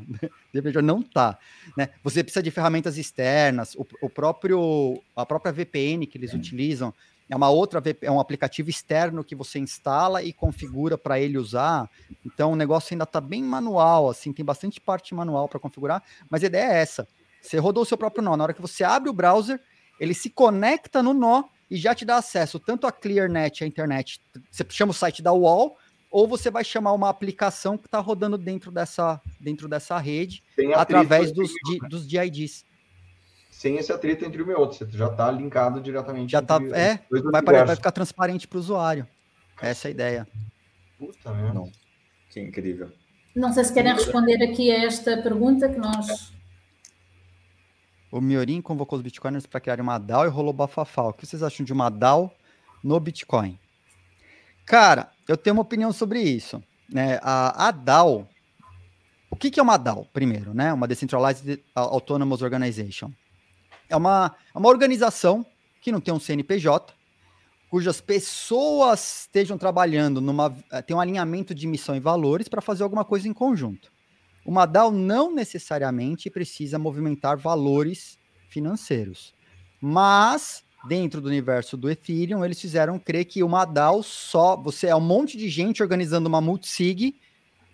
não 0.83 1.01
tá. 1.01 1.37
Né? 1.75 1.89
Você 2.03 2.23
precisa 2.23 2.43
de 2.43 2.51
ferramentas 2.51 2.97
externas. 2.97 3.75
O, 3.75 3.85
o 4.01 4.09
próprio, 4.09 5.01
a 5.15 5.25
própria 5.25 5.51
VPN 5.51 6.05
que 6.05 6.17
eles 6.17 6.33
é. 6.33 6.37
utilizam 6.37 6.93
é 7.27 7.35
uma 7.35 7.49
outra 7.49 7.81
é 8.01 8.11
um 8.11 8.19
aplicativo 8.19 8.69
externo 8.69 9.23
que 9.23 9.35
você 9.35 9.57
instala 9.57 10.21
e 10.21 10.31
configura 10.31 10.97
para 10.97 11.19
ele 11.19 11.37
usar. 11.37 11.89
Então 12.23 12.51
o 12.51 12.55
negócio 12.55 12.93
ainda 12.93 13.03
está 13.03 13.19
bem 13.19 13.43
manual, 13.43 14.09
assim, 14.09 14.31
tem 14.31 14.45
bastante 14.45 14.79
parte 14.79 15.15
manual 15.15 15.47
para 15.47 15.59
configurar, 15.59 16.03
mas 16.29 16.43
a 16.43 16.47
ideia 16.47 16.71
é 16.71 16.81
essa. 16.81 17.07
Você 17.41 17.57
rodou 17.57 17.83
o 17.83 17.85
seu 17.85 17.97
próprio 17.97 18.23
nó, 18.23 18.37
na 18.37 18.43
hora 18.43 18.53
que 18.53 18.61
você 18.61 18.83
abre 18.83 19.09
o 19.09 19.13
browser, 19.13 19.59
ele 19.99 20.13
se 20.13 20.29
conecta 20.29 21.01
no 21.01 21.13
nó 21.13 21.45
e 21.69 21.77
já 21.77 21.95
te 21.95 22.05
dá 22.05 22.17
acesso 22.17 22.59
tanto 22.59 22.85
a 22.87 22.91
ClearNet, 22.91 23.63
a 23.63 23.67
internet, 23.67 24.21
você 24.51 24.65
chama 24.69 24.91
o 24.91 24.93
site 24.93 25.21
da 25.21 25.33
UOL, 25.33 25.77
ou 26.11 26.27
você 26.27 26.49
vai 26.49 26.63
chamar 26.63 26.93
uma 26.93 27.09
aplicação 27.09 27.77
que 27.77 27.87
está 27.87 27.99
rodando 27.99 28.37
dentro 28.37 28.71
dessa, 28.71 29.19
dentro 29.39 29.67
dessa 29.67 29.97
rede, 29.97 30.43
através 30.75 31.31
dos, 31.31 31.51
di, 31.65 31.77
dos 31.89 32.07
DIDs. 32.07 32.65
Sem 33.49 33.77
esse 33.77 33.91
atrito 33.91 34.25
entre 34.25 34.41
um 34.43 34.51
e 34.51 34.53
outro, 34.53 34.77
você 34.77 34.97
já 34.97 35.07
está 35.07 35.31
linkado 35.31 35.81
diretamente. 35.81 36.31
Já 36.31 36.39
está, 36.39 36.57
é, 36.73 36.99
vai, 37.31 37.41
vai, 37.41 37.75
ficar 37.75 37.91
transparente 37.91 38.47
para 38.47 38.57
o 38.57 38.59
usuário. 38.59 39.07
Essa 39.61 39.87
é 39.87 39.89
a 39.89 39.91
ideia. 39.91 40.27
Puta 40.97 41.33
merda. 41.33 41.63
Que 42.29 42.39
incrível. 42.41 42.91
Não 43.35 43.51
sei 43.51 43.63
se 43.63 43.73
querem 43.73 43.93
responder 43.93 44.41
aqui 44.43 44.71
a 44.71 44.85
esta 44.85 45.21
pergunta 45.21 45.67
que 45.67 45.77
nós 45.77 46.34
o 48.11 48.21
Miorin 48.21 48.61
convocou 48.61 48.97
os 48.97 49.03
bitcoiners 49.03 49.45
para 49.45 49.59
criar 49.59 49.81
uma 49.81 49.97
DAO 49.97 50.25
e 50.25 50.29
rolou 50.29 50.53
bafafá. 50.53 51.03
O 51.03 51.13
que 51.13 51.25
vocês 51.25 51.43
acham 51.43 51.65
de 51.65 51.73
uma 51.73 51.89
DAO 51.89 52.33
no 52.83 52.99
Bitcoin? 52.99 53.59
Cara, 54.65 55.11
eu 55.27 55.35
tenho 55.35 55.55
uma 55.55 55.61
opinião 55.61 55.91
sobre 55.91 56.21
isso. 56.21 56.63
Né? 56.89 57.19
A, 57.21 57.67
a 57.67 57.71
DAO, 57.71 58.27
o 59.29 59.35
que, 59.35 59.51
que 59.51 59.59
é 59.59 59.63
uma 59.63 59.77
DAO, 59.77 60.07
primeiro? 60.13 60.53
Né? 60.53 60.71
Uma 60.71 60.87
Decentralized 60.87 61.63
Autonomous 61.73 62.41
Organization. 62.41 63.11
É 63.89 63.95
uma, 63.95 64.35
é 64.53 64.57
uma 64.57 64.69
organização 64.69 65.45
que 65.81 65.91
não 65.91 65.99
tem 65.99 66.13
um 66.13 66.19
CNPJ, 66.19 66.93
cujas 67.69 68.01
pessoas 68.01 69.21
estejam 69.21 69.57
trabalhando 69.57 70.21
numa. 70.21 70.49
Tem 70.87 70.95
um 70.95 70.99
alinhamento 70.99 71.53
de 71.53 71.67
missão 71.67 71.95
e 71.95 71.99
valores 71.99 72.47
para 72.47 72.61
fazer 72.61 72.83
alguma 72.83 73.03
coisa 73.05 73.27
em 73.27 73.33
conjunto. 73.33 73.91
Uma 74.45 74.65
DAO 74.65 74.91
não 74.91 75.33
necessariamente 75.33 76.29
precisa 76.29 76.77
movimentar 76.77 77.37
valores 77.37 78.19
financeiros, 78.47 79.33
mas 79.81 80.63
dentro 80.87 81.19
do 81.19 81.27
universo 81.27 81.75
do 81.75 81.89
Ethereum, 81.89 82.45
eles 82.45 82.61
fizeram 82.61 82.99
crer 82.99 83.25
que 83.25 83.43
uma 83.43 83.65
DAO 83.65 84.03
só, 84.03 84.55
você 84.55 84.87
é 84.87 84.95
um 84.95 85.01
monte 85.01 85.35
de 85.37 85.49
gente 85.49 85.81
organizando 85.81 86.29
uma 86.29 86.39
multisig 86.39 87.19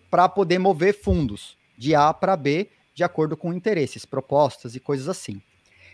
para 0.09 0.27
poder 0.29 0.59
mover 0.59 0.97
fundos 0.97 1.57
de 1.77 1.93
A 1.93 2.13
para 2.13 2.35
B 2.35 2.69
de 2.93 3.03
acordo 3.03 3.37
com 3.37 3.53
interesses, 3.53 4.05
propostas 4.05 4.75
e 4.75 4.79
coisas 4.79 5.07
assim. 5.07 5.41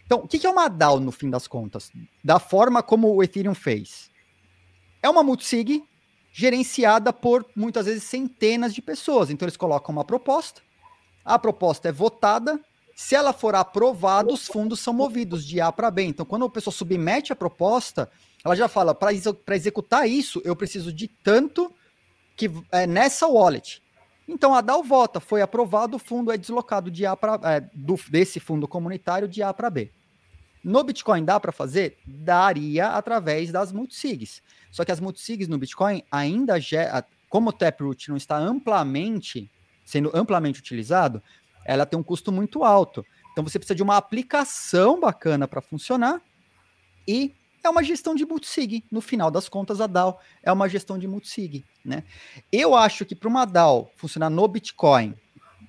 Então, 0.06 0.20
o 0.20 0.28
que 0.28 0.46
é 0.46 0.50
uma 0.50 0.68
DAO 0.68 1.00
no 1.00 1.12
fim 1.12 1.30
das 1.30 1.48
contas? 1.48 1.92
Da 2.24 2.40
forma 2.40 2.82
como 2.82 3.14
o 3.14 3.22
Ethereum 3.22 3.54
fez. 3.54 4.10
É 5.02 5.10
uma 5.10 5.24
multisig 5.24 5.84
gerenciada 6.32 7.12
por 7.12 7.46
muitas 7.56 7.86
vezes 7.86 8.04
centenas 8.04 8.74
de 8.74 8.82
pessoas. 8.82 9.30
Então, 9.30 9.46
eles 9.46 9.58
colocam 9.58 9.94
uma 9.94 10.06
proposta, 10.06 10.62
a 11.28 11.38
proposta 11.38 11.90
é 11.90 11.92
votada. 11.92 12.60
Se 12.96 13.14
ela 13.14 13.34
for 13.34 13.54
aprovada, 13.54 14.34
os 14.34 14.48
fundos 14.48 14.80
são 14.80 14.94
movidos 14.94 15.46
de 15.46 15.62
A 15.62 15.72
para 15.72 15.92
B. 15.92 16.04
Então, 16.04 16.26
quando 16.26 16.46
a 16.46 16.50
pessoa 16.50 16.74
submete 16.74 17.32
a 17.32 17.36
proposta, 17.36 18.10
ela 18.44 18.56
já 18.56 18.68
fala: 18.68 18.96
para 18.96 19.14
executar 19.14 20.10
isso, 20.10 20.42
eu 20.44 20.56
preciso 20.56 20.92
de 20.92 21.08
tanto 21.08 21.72
que 22.36 22.50
é 22.72 22.88
nessa 22.88 23.28
wallet. 23.28 23.84
Então 24.28 24.54
a 24.54 24.62
DAO 24.62 24.84
vota, 24.84 25.20
foi 25.20 25.42
aprovado, 25.42 25.96
o 25.96 26.00
fundo 26.00 26.32
é 26.32 26.38
deslocado 26.38 26.92
de 26.92 27.06
A 27.06 27.16
para 27.16 27.40
é, 27.56 27.70
desse 28.10 28.40
fundo 28.40 28.68
comunitário 28.68 29.28
de 29.28 29.42
A 29.42 29.54
para 29.54 29.70
B. 29.70 29.92
No 30.64 30.84
Bitcoin 30.84 31.24
dá 31.24 31.40
para 31.40 31.54
fazer? 31.54 31.98
Daria 32.06 32.90
através 32.90 33.52
das 33.52 33.72
multisigs. 33.72 34.42
Só 34.70 34.84
que 34.84 34.92
as 34.92 35.00
multisigs 35.00 35.48
no 35.48 35.58
Bitcoin 35.58 36.04
ainda, 36.12 36.56
como 37.30 37.52
o 37.52 37.54
Taproot 37.54 38.10
não 38.10 38.18
está 38.18 38.38
amplamente 38.38 39.50
sendo 39.88 40.12
amplamente 40.14 40.60
utilizado, 40.60 41.24
ela 41.64 41.86
tem 41.86 41.98
um 41.98 42.04
custo 42.04 42.30
muito 42.30 42.62
alto. 42.66 43.06
Então 43.32 43.42
você 43.42 43.58
precisa 43.58 43.74
de 43.74 43.82
uma 43.82 43.96
aplicação 43.96 45.00
bacana 45.00 45.48
para 45.48 45.62
funcionar 45.62 46.22
e 47.08 47.34
é 47.64 47.70
uma 47.70 47.82
gestão 47.82 48.14
de 48.14 48.26
multisig. 48.26 48.84
No 48.92 49.00
final 49.00 49.32
das 49.32 49.48
contas, 49.48 49.80
a 49.80 49.88
DAO 49.88 50.20
é 50.44 50.52
uma 50.52 50.68
gestão 50.68 51.00
de 51.00 51.08
multisig. 51.08 51.64
Né? 51.86 52.04
Eu 52.52 52.76
acho 52.76 53.06
que 53.06 53.16
para 53.16 53.30
uma 53.30 53.46
DAO 53.46 53.90
funcionar 53.96 54.30
no 54.30 54.46
Bitcoin, 54.46 55.16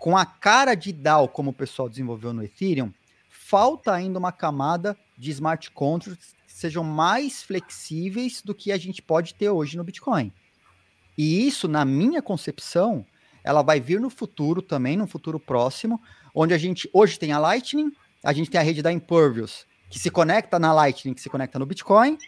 com 0.01 0.17
a 0.17 0.27
cara 0.27 0.75
de 0.75 0.93
DAO 0.93 1.29
como 1.29 1.51
o 1.51 1.55
pessoal 1.55 1.89
desenvolveu 1.89 2.33
no 2.33 2.43
Ethereum, 2.43 2.93
falta 3.31 3.93
ainda 3.93 4.19
uma 4.19 4.33
camada 4.33 4.99
de 5.17 5.31
smart 5.31 5.71
contracts 5.71 6.35
que 6.45 6.53
sejam 6.53 6.83
mais 6.83 7.45
flexíveis 7.45 8.43
do 8.43 8.53
que 8.53 8.73
a 8.73 8.79
gente 8.79 9.01
pode 9.01 9.35
ter 9.35 9.49
hoje 9.49 9.77
no 9.77 9.85
Bitcoin. 9.85 10.33
E 11.17 11.47
isso, 11.47 11.69
na 11.69 11.85
minha 11.85 12.21
concepção, 12.21 13.07
ela 13.49 13.63
vai 13.63 13.81
vir 13.81 13.99
no 13.99 14.11
futuro 14.11 14.61
também, 14.61 14.95
no 14.95 15.07
futuro 15.07 15.41
próximo, 15.41 15.99
onde 16.35 16.53
a 16.53 16.59
gente 16.59 16.87
hoje 16.93 17.19
tem 17.19 17.33
a 17.33 17.39
Lightning, 17.39 17.91
a 18.23 18.31
gente 18.31 18.51
tem 18.51 18.61
a 18.61 18.63
rede 18.63 18.83
da 18.83 18.93
Impervious, 18.93 19.65
que 19.89 19.99
se 19.99 20.11
conecta 20.11 20.59
na 20.59 20.71
Lightning, 20.71 21.15
que 21.15 21.23
se 21.23 21.31
conecta 21.31 21.59
no 21.59 21.65
Bitcoin. 21.65 22.19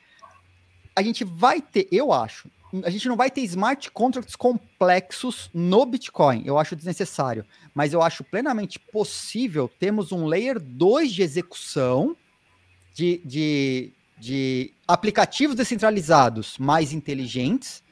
A 0.96 1.02
gente 1.02 1.22
vai 1.22 1.60
ter, 1.60 1.86
eu 1.92 2.10
acho, 2.10 2.50
a 2.82 2.88
gente 2.88 3.06
não 3.06 3.16
vai 3.16 3.30
ter 3.30 3.42
smart 3.42 3.90
contracts 3.90 4.34
complexos 4.34 5.50
no 5.52 5.84
Bitcoin. 5.84 6.42
Eu 6.46 6.56
acho 6.56 6.74
desnecessário. 6.74 7.44
Mas 7.74 7.92
eu 7.92 8.00
acho 8.00 8.24
plenamente 8.24 8.78
possível 8.78 9.68
termos 9.68 10.12
um 10.12 10.24
layer 10.24 10.58
2 10.58 11.12
de 11.12 11.22
execução 11.22 12.16
de, 12.94 13.20
de, 13.26 13.92
de 14.18 14.72
aplicativos 14.88 15.54
descentralizados 15.54 16.56
mais 16.56 16.94
inteligentes 16.94 17.82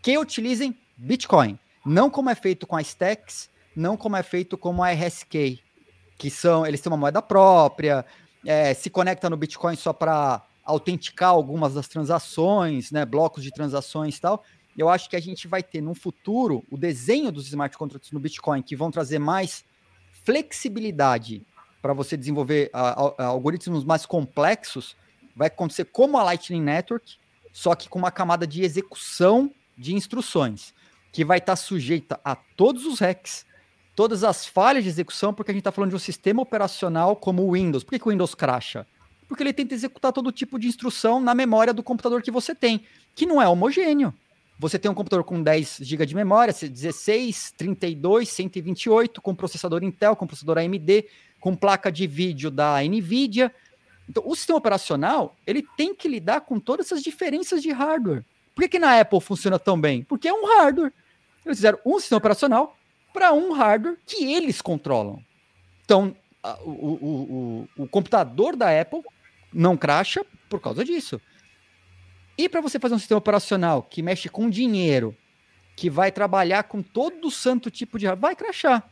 que 0.00 0.16
utilizem 0.16 0.76
Bitcoin. 0.96 1.58
Não 1.86 2.10
como 2.10 2.28
é 2.28 2.34
feito 2.34 2.66
com 2.66 2.74
a 2.74 2.82
Stacks, 2.82 3.48
não 3.76 3.96
como 3.96 4.16
é 4.16 4.22
feito 4.24 4.58
como 4.58 4.82
a 4.82 4.90
RSK, 4.90 5.62
que 6.18 6.28
são, 6.28 6.66
eles 6.66 6.80
têm 6.80 6.90
uma 6.90 6.96
moeda 6.96 7.22
própria, 7.22 8.04
é, 8.44 8.74
se 8.74 8.90
conecta 8.90 9.30
no 9.30 9.36
Bitcoin 9.36 9.76
só 9.76 9.92
para 9.92 10.42
autenticar 10.64 11.28
algumas 11.28 11.74
das 11.74 11.86
transações, 11.86 12.90
né, 12.90 13.04
blocos 13.04 13.44
de 13.44 13.52
transações 13.52 14.16
e 14.16 14.20
tal. 14.20 14.42
Eu 14.76 14.88
acho 14.88 15.08
que 15.08 15.14
a 15.14 15.20
gente 15.20 15.46
vai 15.46 15.62
ter 15.62 15.80
no 15.80 15.94
futuro 15.94 16.64
o 16.72 16.76
desenho 16.76 17.30
dos 17.30 17.46
smart 17.46 17.78
contracts 17.78 18.10
no 18.10 18.18
Bitcoin 18.18 18.62
que 18.62 18.74
vão 18.74 18.90
trazer 18.90 19.20
mais 19.20 19.64
flexibilidade 20.24 21.46
para 21.80 21.92
você 21.92 22.16
desenvolver 22.16 22.68
a, 22.72 23.12
a, 23.16 23.26
algoritmos 23.26 23.84
mais 23.84 24.04
complexos. 24.04 24.96
Vai 25.36 25.46
acontecer 25.46 25.84
como 25.84 26.18
a 26.18 26.24
Lightning 26.24 26.62
Network, 26.62 27.16
só 27.52 27.76
que 27.76 27.88
com 27.88 28.00
uma 28.00 28.10
camada 28.10 28.44
de 28.44 28.64
execução 28.64 29.52
de 29.78 29.94
instruções 29.94 30.74
que 31.16 31.24
vai 31.24 31.38
estar 31.38 31.52
tá 31.52 31.56
sujeita 31.56 32.20
a 32.22 32.36
todos 32.36 32.84
os 32.84 32.98
hacks, 32.98 33.46
todas 33.94 34.22
as 34.22 34.44
falhas 34.44 34.84
de 34.84 34.90
execução, 34.90 35.32
porque 35.32 35.50
a 35.50 35.54
gente 35.54 35.62
está 35.62 35.72
falando 35.72 35.88
de 35.88 35.96
um 35.96 35.98
sistema 35.98 36.42
operacional 36.42 37.16
como 37.16 37.42
o 37.42 37.52
Windows. 37.52 37.82
Por 37.82 37.92
que, 37.92 37.98
que 37.98 38.06
o 38.06 38.10
Windows 38.10 38.34
cracha? 38.34 38.86
Porque 39.26 39.42
ele 39.42 39.54
tenta 39.54 39.72
executar 39.72 40.12
todo 40.12 40.30
tipo 40.30 40.58
de 40.58 40.68
instrução 40.68 41.18
na 41.18 41.34
memória 41.34 41.72
do 41.72 41.82
computador 41.82 42.20
que 42.20 42.30
você 42.30 42.54
tem, 42.54 42.82
que 43.14 43.24
não 43.24 43.40
é 43.40 43.48
homogêneo. 43.48 44.12
Você 44.58 44.78
tem 44.78 44.90
um 44.90 44.94
computador 44.94 45.24
com 45.24 45.42
10 45.42 45.78
GB 45.80 46.04
de 46.04 46.14
memória, 46.14 46.52
16, 46.52 47.54
32, 47.56 48.28
128, 48.28 49.22
com 49.22 49.34
processador 49.34 49.82
Intel, 49.82 50.14
com 50.16 50.26
processador 50.26 50.58
AMD, 50.58 51.06
com 51.40 51.56
placa 51.56 51.90
de 51.90 52.06
vídeo 52.06 52.50
da 52.50 52.82
NVIDIA. 52.82 53.50
Então, 54.06 54.22
o 54.26 54.36
sistema 54.36 54.58
operacional, 54.58 55.34
ele 55.46 55.66
tem 55.78 55.94
que 55.94 56.08
lidar 56.08 56.42
com 56.42 56.60
todas 56.60 56.84
essas 56.84 57.02
diferenças 57.02 57.62
de 57.62 57.72
hardware. 57.72 58.22
Por 58.54 58.62
que, 58.62 58.68
que 58.70 58.78
na 58.78 58.98
Apple 58.98 59.20
funciona 59.20 59.58
tão 59.58 59.78
bem? 59.78 60.02
Porque 60.02 60.28
é 60.28 60.32
um 60.32 60.46
hardware. 60.46 60.92
Eles 61.46 61.58
fizeram 61.58 61.78
um 61.86 61.98
sistema 61.98 62.18
operacional 62.18 62.76
para 63.12 63.32
um 63.32 63.52
hardware 63.52 63.96
que 64.04 64.32
eles 64.32 64.60
controlam. 64.60 65.22
Então, 65.84 66.14
a, 66.42 66.60
o, 66.62 66.70
o, 66.70 67.68
o, 67.76 67.84
o 67.84 67.88
computador 67.88 68.56
da 68.56 68.78
Apple 68.78 69.02
não 69.52 69.76
cracha 69.76 70.26
por 70.50 70.60
causa 70.60 70.84
disso. 70.84 71.20
E 72.36 72.48
para 72.48 72.60
você 72.60 72.78
fazer 72.78 72.94
um 72.94 72.98
sistema 72.98 73.18
operacional 73.18 73.82
que 73.82 74.02
mexe 74.02 74.28
com 74.28 74.50
dinheiro, 74.50 75.16
que 75.74 75.88
vai 75.88 76.12
trabalhar 76.12 76.64
com 76.64 76.82
todo 76.82 77.30
santo 77.30 77.70
tipo 77.70 77.98
de 77.98 78.06
vai 78.14 78.36
crashar. 78.36 78.88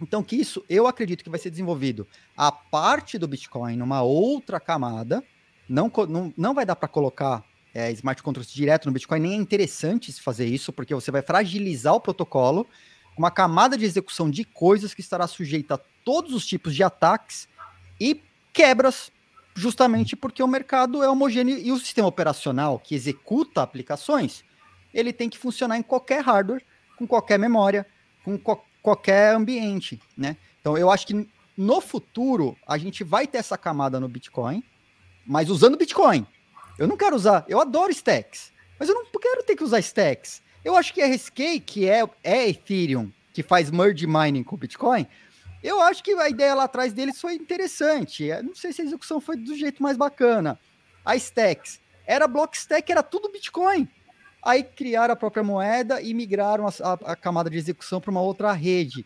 Então, 0.00 0.22
que 0.22 0.36
isso 0.36 0.64
eu 0.68 0.86
acredito 0.86 1.24
que 1.24 1.30
vai 1.30 1.38
ser 1.38 1.50
desenvolvido 1.50 2.06
a 2.36 2.52
parte 2.52 3.18
do 3.18 3.26
Bitcoin 3.26 3.76
numa 3.76 4.02
outra 4.02 4.60
camada. 4.60 5.24
Não, 5.68 5.90
não, 6.08 6.32
não 6.36 6.54
vai 6.54 6.66
dar 6.66 6.76
para 6.76 6.88
colocar 6.88 7.42
é, 7.76 7.92
smart 7.92 8.22
contracts 8.22 8.54
direto 8.54 8.86
no 8.86 8.92
Bitcoin, 8.92 9.20
nem 9.20 9.32
é 9.34 9.36
interessante 9.36 10.10
fazer 10.14 10.46
isso, 10.46 10.72
porque 10.72 10.94
você 10.94 11.10
vai 11.10 11.20
fragilizar 11.20 11.92
o 11.92 12.00
protocolo, 12.00 12.66
uma 13.18 13.30
camada 13.30 13.76
de 13.76 13.84
execução 13.84 14.30
de 14.30 14.44
coisas 14.44 14.94
que 14.94 15.02
estará 15.02 15.26
sujeita 15.26 15.74
a 15.74 15.80
todos 16.02 16.32
os 16.32 16.46
tipos 16.46 16.74
de 16.74 16.82
ataques 16.82 17.46
e 18.00 18.22
quebras, 18.50 19.12
justamente 19.54 20.16
porque 20.16 20.42
o 20.42 20.48
mercado 20.48 21.02
é 21.02 21.08
homogêneo 21.08 21.58
e 21.58 21.70
o 21.70 21.78
sistema 21.78 22.08
operacional 22.08 22.78
que 22.78 22.94
executa 22.94 23.60
aplicações, 23.60 24.42
ele 24.94 25.12
tem 25.12 25.28
que 25.28 25.36
funcionar 25.36 25.76
em 25.76 25.82
qualquer 25.82 26.24
hardware, 26.24 26.64
com 26.96 27.06
qualquer 27.06 27.38
memória, 27.38 27.86
com 28.24 28.38
co 28.38 28.58
qualquer 28.82 29.34
ambiente, 29.34 30.00
né? 30.16 30.36
Então 30.60 30.78
eu 30.78 30.90
acho 30.90 31.08
que 31.08 31.28
no 31.56 31.80
futuro 31.80 32.56
a 32.66 32.78
gente 32.78 33.02
vai 33.02 33.26
ter 33.26 33.38
essa 33.38 33.58
camada 33.58 33.98
no 33.98 34.08
Bitcoin, 34.08 34.62
mas 35.26 35.50
usando 35.50 35.76
Bitcoin, 35.76 36.24
eu 36.78 36.86
não 36.86 36.96
quero 36.96 37.16
usar, 37.16 37.44
eu 37.48 37.60
adoro 37.60 37.90
stacks, 37.90 38.52
mas 38.78 38.88
eu 38.88 38.94
não 38.94 39.04
quero 39.20 39.42
ter 39.42 39.56
que 39.56 39.64
usar 39.64 39.78
stacks. 39.80 40.42
Eu 40.64 40.76
acho 40.76 40.92
que 40.92 41.02
RSK, 41.02 41.60
que 41.60 41.88
é, 41.88 42.02
é 42.22 42.48
Ethereum, 42.48 43.10
que 43.32 43.42
faz 43.42 43.70
merge 43.70 44.06
mining 44.06 44.42
com 44.42 44.56
Bitcoin, 44.56 45.06
eu 45.62 45.80
acho 45.80 46.02
que 46.02 46.12
a 46.12 46.28
ideia 46.28 46.54
lá 46.54 46.64
atrás 46.64 46.92
deles 46.92 47.20
foi 47.20 47.34
interessante. 47.34 48.24
Eu 48.24 48.42
não 48.42 48.54
sei 48.54 48.72
se 48.72 48.82
a 48.82 48.84
execução 48.84 49.20
foi 49.20 49.36
do 49.36 49.54
jeito 49.56 49.82
mais 49.82 49.96
bacana. 49.96 50.58
A 51.04 51.16
Stacks 51.16 51.80
era 52.06 52.28
block 52.28 52.56
stack, 52.56 52.90
era 52.90 53.02
tudo 53.02 53.30
Bitcoin. 53.30 53.88
Aí 54.42 54.62
criaram 54.62 55.12
a 55.12 55.16
própria 55.16 55.42
moeda 55.42 56.00
e 56.00 56.14
migraram 56.14 56.66
a, 56.66 56.70
a, 56.82 57.12
a 57.12 57.16
camada 57.16 57.50
de 57.50 57.56
execução 57.56 58.00
para 58.00 58.10
uma 58.10 58.20
outra 58.20 58.52
rede. 58.52 59.04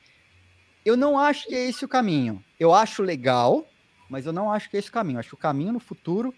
Eu 0.85 0.97
não 0.97 1.19
acho 1.19 1.47
que 1.47 1.55
é 1.55 1.69
esse 1.69 1.85
o 1.85 1.89
caminho. 1.89 2.45
Eu 2.59 2.75
acho 2.75 3.03
legal, 3.03 3.67
mas 4.09 4.27
eu 4.27 4.33
não 4.33 4.53
acho 4.53 4.69
que 4.69 4.77
é 4.77 4.81
esse 4.81 4.91
o 4.91 4.93
caminho. 4.93 5.17
Eu 5.17 5.21
acho 5.21 5.31
que 5.31 5.35
o 5.35 5.39
caminho 5.39 5.73
no 5.73 5.81
futuro 5.81 6.35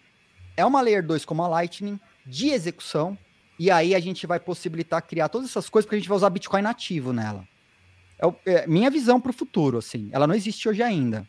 é 0.56 0.64
uma 0.64 0.80
Layer 0.80 1.04
2 1.04 1.24
como 1.24 1.42
a 1.42 1.48
Lightning, 1.48 1.98
de 2.26 2.50
execução, 2.50 3.16
e 3.58 3.70
aí 3.70 3.94
a 3.94 4.00
gente 4.00 4.26
vai 4.26 4.40
possibilitar 4.40 5.02
criar 5.02 5.28
todas 5.28 5.50
essas 5.50 5.68
coisas, 5.68 5.86
porque 5.86 5.96
a 5.96 5.98
gente 5.98 6.08
vai 6.08 6.16
usar 6.16 6.30
Bitcoin 6.30 6.62
nativo 6.62 7.12
nela. 7.12 7.46
É, 8.18 8.52
é 8.52 8.66
minha 8.66 8.90
visão 8.90 9.20
para 9.20 9.30
o 9.30 9.34
futuro, 9.34 9.78
assim. 9.78 10.08
Ela 10.12 10.26
não 10.26 10.34
existe 10.34 10.68
hoje 10.68 10.82
ainda. 10.82 11.26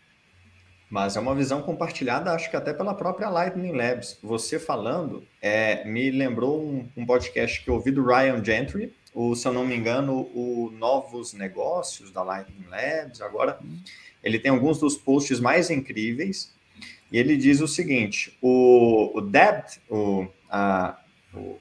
Mas 0.90 1.16
é 1.16 1.20
uma 1.20 1.34
visão 1.34 1.62
compartilhada, 1.62 2.32
acho 2.32 2.52
que 2.52 2.56
até 2.56 2.72
pela 2.72 2.94
própria 2.94 3.28
Lightning 3.28 3.72
Labs. 3.72 4.20
Você 4.22 4.60
falando, 4.60 5.24
é, 5.42 5.84
me 5.86 6.12
lembrou 6.12 6.64
um, 6.64 6.88
um, 6.96 7.06
podcast 7.06 7.64
que 7.64 7.70
eu 7.70 7.74
ouvi 7.74 7.90
do 7.90 8.06
Ryan 8.06 8.44
Gentry, 8.44 8.94
o, 9.12 9.36
se 9.36 9.48
eu 9.48 9.54
não 9.54 9.66
me 9.66 9.76
engano, 9.76 10.30
o 10.36 10.72
Novos 10.78 11.34
Negócios 11.34 12.12
da 12.12 12.22
Lightning 12.22 12.68
Labs. 12.68 13.22
Agora, 13.22 13.60
ele 14.24 14.38
tem 14.38 14.52
alguns 14.52 14.80
dos 14.80 14.96
posts 14.96 15.40
mais 15.40 15.72
incríveis 15.72 16.54
e 17.14 17.20
ele 17.20 17.38
diz 17.38 17.62
o 17.62 17.68
seguinte: 17.68 18.36
o, 18.42 19.12
o 19.16 19.22
debt, 19.22 19.80
o, 19.88 20.28
a, 20.50 20.98
o, 21.32 21.60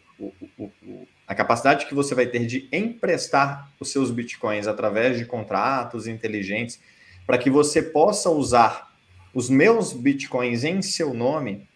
o, 0.58 1.06
a 1.28 1.34
capacidade 1.34 1.84
que 1.84 1.94
você 1.94 2.14
vai 2.14 2.24
ter 2.26 2.46
de 2.46 2.70
emprestar 2.72 3.70
os 3.78 3.92
seus 3.92 4.10
bitcoins 4.10 4.66
através 4.66 5.18
de 5.18 5.26
contratos 5.26 6.06
inteligentes 6.06 6.80
para 7.26 7.36
que 7.36 7.50
você 7.50 7.82
possa 7.82 8.30
usar 8.30 8.90
os 9.34 9.50
meus 9.50 9.92
bitcoins 9.92 10.64
em 10.64 10.80
seu 10.80 11.12
nome, 11.12 11.68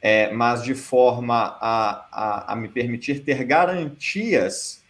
é, 0.00 0.32
mas 0.32 0.62
de 0.62 0.74
forma 0.74 1.58
a, 1.60 2.08
a, 2.12 2.52
a 2.52 2.56
me 2.56 2.68
permitir 2.68 3.24
ter 3.24 3.42
garantias 3.44 4.84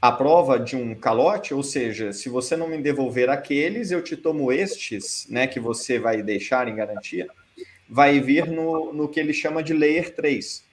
à 0.00 0.10
prova 0.10 0.58
de 0.58 0.74
um 0.74 0.94
calote, 0.94 1.52
ou 1.52 1.62
seja, 1.62 2.14
se 2.14 2.30
você 2.30 2.56
não 2.56 2.68
me 2.68 2.78
devolver 2.78 3.28
aqueles, 3.28 3.90
eu 3.90 4.02
te 4.02 4.16
tomo 4.16 4.50
estes, 4.50 5.26
né, 5.28 5.46
que 5.46 5.60
você 5.60 5.98
vai 5.98 6.22
deixar 6.22 6.66
em 6.66 6.76
garantia 6.76 7.28
vai 7.90 8.20
vir 8.20 8.46
no, 8.46 8.92
no 8.92 9.08
que 9.08 9.18
ele 9.18 9.32
chama 9.32 9.62
de 9.62 9.74
Layer 9.74 10.14
3. 10.14 10.64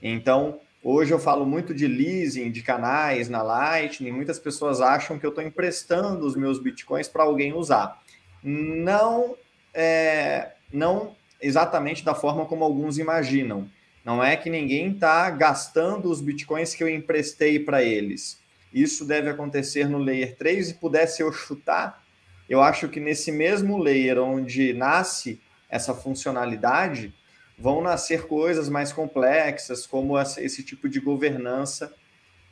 Então, 0.00 0.60
hoje 0.82 1.12
eu 1.12 1.18
falo 1.18 1.44
muito 1.44 1.74
de 1.74 1.88
leasing, 1.88 2.52
de 2.52 2.62
canais 2.62 3.28
na 3.28 3.42
Lightning, 3.42 4.12
muitas 4.12 4.38
pessoas 4.38 4.80
acham 4.80 5.18
que 5.18 5.26
eu 5.26 5.30
estou 5.30 5.42
emprestando 5.42 6.24
os 6.24 6.36
meus 6.36 6.60
bitcoins 6.60 7.08
para 7.08 7.24
alguém 7.24 7.52
usar. 7.52 8.00
Não, 8.42 9.36
é, 9.72 10.52
não 10.72 11.16
exatamente 11.42 12.04
da 12.04 12.14
forma 12.14 12.46
como 12.46 12.62
alguns 12.62 12.98
imaginam. 12.98 13.68
Não 14.04 14.22
é 14.22 14.36
que 14.36 14.48
ninguém 14.48 14.92
está 14.92 15.28
gastando 15.30 16.08
os 16.10 16.20
bitcoins 16.20 16.74
que 16.74 16.84
eu 16.84 16.88
emprestei 16.88 17.58
para 17.58 17.82
eles. 17.82 18.38
Isso 18.72 19.04
deve 19.04 19.28
acontecer 19.30 19.88
no 19.88 19.98
Layer 19.98 20.36
3 20.36 20.70
e 20.70 20.74
pudesse 20.74 21.22
eu 21.22 21.32
chutar, 21.32 22.04
eu 22.48 22.62
acho 22.62 22.88
que 22.88 23.00
nesse 23.00 23.32
mesmo 23.32 23.78
layer 23.78 24.18
onde 24.18 24.72
nasce 24.74 25.40
essa 25.74 25.92
funcionalidade, 25.92 27.12
vão 27.58 27.82
nascer 27.82 28.28
coisas 28.28 28.68
mais 28.68 28.92
complexas, 28.92 29.84
como 29.84 30.16
esse 30.16 30.62
tipo 30.62 30.88
de 30.88 31.00
governança 31.00 31.92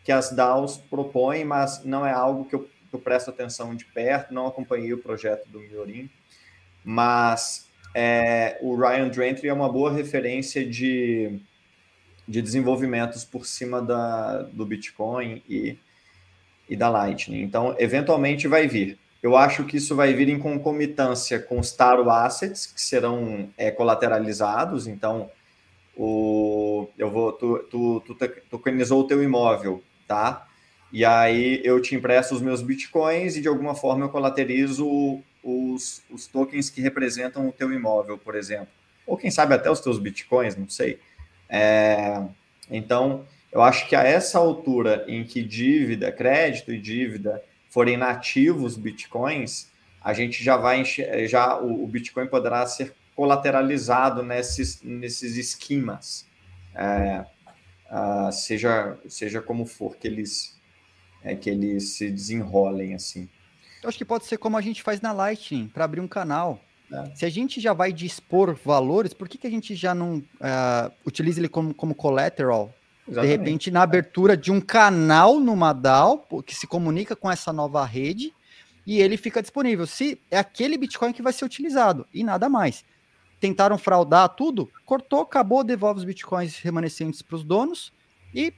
que 0.03 0.11
as 0.11 0.33
DAOs 0.33 0.77
propõem, 0.77 1.45
mas 1.45 1.85
não 1.85 2.05
é 2.05 2.11
algo 2.11 2.45
que 2.45 2.57
eu, 2.57 2.65
que 2.65 2.95
eu 2.95 2.99
presto 2.99 3.31
atenção 3.31 3.77
de 3.77 3.85
perto, 3.85 4.35
não 4.35 4.49
acompanhei 4.49 4.93
o 4.93 4.99
projeto 4.99 5.49
do 5.49 5.61
Miorim, 5.61 6.11
mas 6.85 7.69
é, 7.95 8.59
o 8.61 8.75
Ryan 8.75 9.09
Drentry 9.09 9.49
é 9.49 9.53
uma 9.53 9.71
boa 9.71 9.93
referência 9.93 10.69
de, 10.69 11.39
de 12.27 12.43
desenvolvimentos 12.43 13.25
por 13.25 13.47
cima 13.47 13.81
da, 13.81 14.43
do 14.43 14.67
Bitcoin 14.67 15.45
e, 15.49 15.79
e 16.69 16.75
da 16.75 16.89
Lightning. 16.91 17.43
Então, 17.43 17.77
eventualmente 17.79 18.49
vai 18.49 18.67
vir. 18.67 18.99
Eu 19.23 19.37
acho 19.37 19.65
que 19.65 19.77
isso 19.77 19.95
vai 19.95 20.13
vir 20.13 20.29
em 20.29 20.39
concomitância 20.39 21.39
com 21.39 21.61
os 21.61 21.71
Taro 21.73 22.11
Assets, 22.11 22.67
que 22.67 22.81
serão 22.81 23.49
é, 23.57 23.71
colateralizados. 23.71 24.89
Então, 24.89 25.31
o, 25.97 26.89
eu 26.99 27.09
vou, 27.09 27.33
tu, 27.33 27.59
tu, 27.71 28.03
tu 28.05 28.17
tokenizou 28.51 29.01
o 29.01 29.07
teu 29.07 29.23
imóvel, 29.23 29.83
tá? 30.09 30.49
E 30.93 31.05
aí 31.05 31.61
eu 31.65 31.81
te 31.81 31.95
empresto 31.95 32.35
os 32.35 32.43
meus 32.43 32.61
bitcoins 32.61 33.37
e 33.37 33.41
de 33.41 33.49
alguma 33.49 33.75
forma 33.75 34.05
eu 34.05 34.09
colaterizo 34.09 35.23
os, 35.43 36.03
os 36.11 36.27
tokens 36.27 36.69
que 36.69 36.83
representam 36.83 37.49
o 37.49 37.53
teu 37.53 37.73
imóvel, 37.73 38.19
por 38.19 38.35
exemplo. 38.35 38.69
Ou 39.07 39.17
quem 39.17 39.31
sabe 39.31 39.55
até 39.55 39.71
os 39.71 39.81
teus 39.81 39.99
bitcoins, 39.99 40.57
não 40.57 40.69
sei. 40.69 40.99
É, 41.49 42.23
então, 42.71 43.25
eu 43.53 43.63
acho 43.63 43.89
que 43.89 43.95
a 43.95 44.03
essa 44.03 44.39
altura 44.39 45.05
em 45.07 45.25
que 45.25 45.43
dívida, 45.43 46.11
crédito 46.11 46.73
e 46.73 46.79
dívida 46.81 47.43
forem 47.73 47.97
nativos 47.97 48.77
bitcoins, 48.77 49.73
a 50.05 50.13
gente 50.13 50.45
já 50.45 50.59
vai 50.59 50.85
já 51.27 51.59
o, 51.59 51.85
o 51.85 51.87
Bitcoin 51.87 52.27
poderá 52.27 52.67
ser 52.67 52.95
colateralizado 53.17 54.23
nesses, 54.23 54.83
nesses 54.83 55.37
esquemas, 55.37 56.27
é, 56.75 57.25
uh, 57.91 58.31
seja, 58.31 58.99
seja 59.09 59.41
como 59.41 59.65
for 59.65 59.97
que 59.97 60.07
eles, 60.07 60.61
é, 61.25 61.35
que 61.35 61.49
eles 61.49 61.95
se 61.95 62.11
desenrolem 62.11 62.95
assim. 62.95 63.27
Eu 63.83 63.89
acho 63.89 63.99
que 63.99 64.05
pode 64.05 64.27
ser 64.27 64.37
como 64.37 64.59
a 64.59 64.61
gente 64.61 64.83
faz 64.83 65.01
na 65.01 65.13
Lightning, 65.13 65.69
para 65.69 65.85
abrir 65.85 66.01
um 66.01 66.09
canal. 66.09 66.61
É. 66.93 67.15
Se 67.15 67.25
a 67.25 67.31
gente 67.31 67.59
já 67.59 67.73
vai 67.73 67.91
dispor 67.91 68.55
valores, 68.55 69.15
por 69.15 69.29
que, 69.29 69.39
que 69.39 69.47
a 69.47 69.51
gente 69.51 69.75
já 69.75 69.95
não 69.95 70.19
uh, 70.19 70.93
utiliza 71.07 71.41
ele 71.41 71.49
como, 71.49 71.73
como 71.73 71.95
collateral? 71.95 72.73
Exatamente. 73.09 73.31
De 73.31 73.37
repente, 73.37 73.71
na 73.71 73.83
abertura 73.83 74.37
de 74.37 74.53
um 74.53 74.61
canal 74.61 75.41
numa 75.41 75.73
DAO, 75.73 76.27
que 76.45 76.55
se 76.55 76.67
comunica 76.67 77.17
com 77.17 77.31
essa 77.31 77.53
nova 77.53 77.85
rede, 77.85 78.33
e 78.87 79.01
ele 79.01 79.17
fica 79.17 79.43
disponível. 79.43 79.87
Se 79.87 80.21
é 80.31 80.39
aquele 80.39 80.79
Bitcoin 80.79 81.13
que 81.13 81.23
vai 81.23 81.33
ser 81.33 81.45
utilizado, 81.45 82.07
e 82.13 82.23
nada 82.23 82.49
mais. 82.49 82.85
Tentaram 83.41 83.77
fraudar 83.77 84.29
tudo, 84.31 84.71
cortou, 84.87 85.21
acabou, 85.21 85.65
devolve 85.65 85.99
os 85.99 86.05
Bitcoins 86.05 86.59
remanescentes 86.59 87.23
para 87.23 87.37
os 87.37 87.45
donos, 87.45 87.93
e 88.33 88.53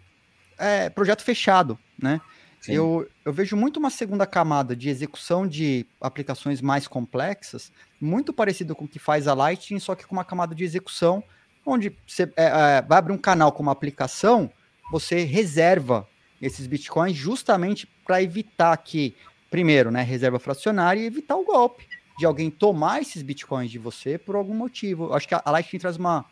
é, 0.58 0.90
projeto 0.90 1.22
fechado, 1.22 1.78
né? 1.98 2.20
Eu, 2.66 3.06
eu 3.24 3.32
vejo 3.32 3.56
muito 3.56 3.76
uma 3.76 3.90
segunda 3.90 4.26
camada 4.26 4.74
de 4.74 4.88
execução 4.88 5.46
de 5.46 5.84
aplicações 6.00 6.62
mais 6.62 6.88
complexas, 6.88 7.70
muito 8.00 8.32
parecido 8.32 8.74
com 8.74 8.86
o 8.86 8.88
que 8.88 8.98
faz 8.98 9.28
a 9.28 9.34
Lightning, 9.34 9.78
só 9.78 9.94
que 9.94 10.06
com 10.06 10.14
uma 10.14 10.24
camada 10.24 10.54
de 10.54 10.64
execução, 10.64 11.22
onde 11.64 11.96
você 12.06 12.24
é, 12.36 12.44
é, 12.44 12.82
vai 12.82 12.98
abrir 12.98 13.12
um 13.12 13.18
canal 13.18 13.52
com 13.52 13.62
uma 13.62 13.72
aplicação, 13.72 14.50
você 14.90 15.24
reserva 15.24 16.06
esses 16.40 16.66
bitcoins 16.66 17.16
justamente 17.16 17.86
para 18.04 18.22
evitar 18.22 18.76
que, 18.76 19.16
primeiro, 19.50 19.90
né, 19.90 20.02
reserva 20.02 20.38
fracionária 20.38 21.00
e 21.00 21.06
evitar 21.06 21.36
o 21.36 21.44
golpe 21.44 21.86
de 22.18 22.24
alguém 22.24 22.50
tomar 22.50 23.00
esses 23.00 23.22
bitcoins 23.22 23.70
de 23.70 23.78
você 23.78 24.18
por 24.18 24.36
algum 24.36 24.54
motivo. 24.54 25.06
Eu 25.06 25.14
acho 25.14 25.26
que 25.26 25.34
a 25.34 25.42
Lightning 25.46 25.80
traz 25.80 25.96
uma, 25.96 26.24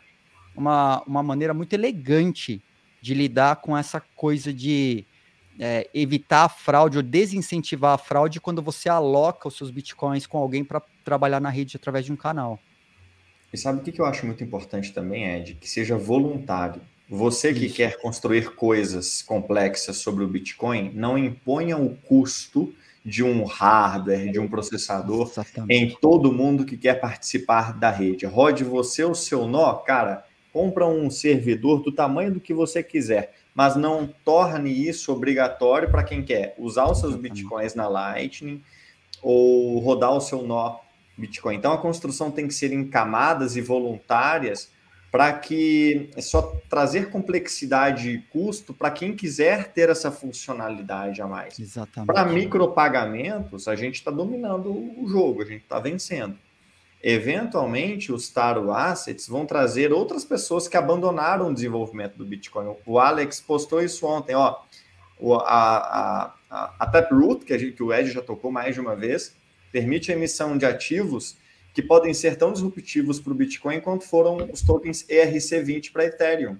uma, 0.55 1.03
uma 1.05 1.23
maneira 1.23 1.53
muito 1.53 1.73
elegante 1.73 2.61
de 3.01 3.13
lidar 3.13 3.57
com 3.57 3.77
essa 3.77 4.01
coisa 4.15 4.53
de 4.53 5.05
é, 5.59 5.89
evitar 5.93 6.45
a 6.45 6.49
fraude 6.49 6.97
ou 6.97 7.03
desincentivar 7.03 7.93
a 7.93 7.97
fraude 7.97 8.39
quando 8.39 8.61
você 8.61 8.87
aloca 8.87 9.47
os 9.47 9.57
seus 9.57 9.69
bitcoins 9.69 10.25
com 10.25 10.37
alguém 10.37 10.63
para 10.63 10.81
trabalhar 11.03 11.39
na 11.39 11.49
rede 11.49 11.75
através 11.75 12.05
de 12.05 12.13
um 12.13 12.15
canal. 12.15 12.59
E 13.53 13.57
sabe 13.57 13.79
o 13.79 13.83
que 13.83 14.01
eu 14.01 14.05
acho 14.05 14.25
muito 14.25 14.43
importante 14.43 14.91
também, 14.91 15.35
Ed? 15.35 15.53
Que 15.55 15.69
seja 15.69 15.95
voluntário. 15.95 16.81
Você 17.07 17.53
que 17.53 17.67
Isso. 17.67 17.75
quer 17.75 18.01
construir 18.01 18.55
coisas 18.55 19.21
complexas 19.21 19.97
sobre 19.97 20.23
o 20.23 20.27
Bitcoin, 20.27 20.91
não 20.95 21.17
imponha 21.17 21.77
o 21.77 21.95
custo 21.95 22.73
de 23.05 23.23
um 23.23 23.43
hardware, 23.43 24.31
de 24.31 24.39
um 24.39 24.47
processador 24.47 25.27
Exatamente. 25.27 25.73
em 25.73 25.95
todo 25.99 26.33
mundo 26.33 26.65
que 26.65 26.77
quer 26.77 26.99
participar 26.99 27.77
da 27.77 27.91
rede. 27.91 28.25
Rode 28.25 28.63
você 28.63 29.03
o 29.03 29.13
seu 29.13 29.47
nó, 29.47 29.73
cara, 29.75 30.25
compra 30.51 30.87
um 30.87 31.09
servidor 31.11 31.83
do 31.83 31.91
tamanho 31.91 32.33
do 32.33 32.39
que 32.39 32.53
você 32.53 32.81
quiser 32.81 33.33
mas 33.55 33.75
não 33.75 34.09
torne 34.25 34.71
isso 34.71 35.11
obrigatório 35.11 35.89
para 35.89 36.03
quem 36.03 36.23
quer 36.23 36.55
usar 36.57 36.89
os 36.89 36.99
seus 36.99 37.15
bitcoins 37.15 37.75
na 37.75 37.87
Lightning 37.87 38.61
ou 39.21 39.79
rodar 39.79 40.11
o 40.11 40.21
seu 40.21 40.41
nó 40.41 40.79
Bitcoin. 41.17 41.55
Então 41.55 41.73
a 41.73 41.77
construção 41.77 42.31
tem 42.31 42.47
que 42.47 42.53
ser 42.53 42.71
em 42.71 42.85
camadas 42.85 43.55
e 43.55 43.61
voluntárias 43.61 44.71
para 45.11 45.31
que 45.31 46.09
é 46.15 46.21
só 46.21 46.41
trazer 46.67 47.11
complexidade 47.11 48.09
e 48.09 48.17
custo 48.23 48.73
para 48.73 48.89
quem 48.89 49.15
quiser 49.15 49.71
ter 49.71 49.89
essa 49.89 50.11
funcionalidade 50.11 51.21
a 51.21 51.27
mais. 51.27 51.59
Exatamente. 51.59 52.07
Para 52.07 52.25
micropagamentos, 52.25 53.67
a 53.67 53.75
gente 53.75 53.95
está 53.95 54.09
dominando 54.09 54.71
o 54.71 55.07
jogo, 55.07 55.43
a 55.43 55.45
gente 55.45 55.61
está 55.61 55.79
vencendo 55.79 56.35
eventualmente 57.03 58.13
os 58.13 58.29
Taro 58.29 58.71
Assets 58.71 59.27
vão 59.27 59.45
trazer 59.45 59.91
outras 59.91 60.23
pessoas 60.23 60.69
que 60.69 60.77
abandonaram 60.77 61.49
o 61.49 61.53
desenvolvimento 61.53 62.15
do 62.15 62.25
Bitcoin. 62.25 62.77
O 62.85 62.97
Alex 62.97 63.41
postou 63.41 63.83
isso 63.83 64.07
ontem, 64.07 64.33
ó. 64.33 64.61
O, 65.19 65.35
a, 65.35 66.33
a, 66.49 66.73
a 66.79 66.87
Taproot, 66.87 67.43
que, 67.43 67.53
a 67.53 67.57
gente, 67.57 67.73
que 67.73 67.83
o 67.83 67.93
Ed 67.93 68.09
já 68.09 68.21
tocou 68.21 68.49
mais 68.51 68.73
de 68.73 68.81
uma 68.81 68.95
vez, 68.95 69.35
permite 69.73 70.11
a 70.11 70.15
emissão 70.15 70.57
de 70.57 70.65
ativos 70.65 71.35
que 71.73 71.81
podem 71.81 72.13
ser 72.13 72.37
tão 72.37 72.53
disruptivos 72.53 73.19
para 73.19 73.33
o 73.33 73.35
Bitcoin 73.35 73.81
quanto 73.81 74.05
foram 74.05 74.37
os 74.53 74.61
tokens 74.61 75.03
ERC20 75.09 75.91
para 75.91 76.05
Ethereum. 76.05 76.55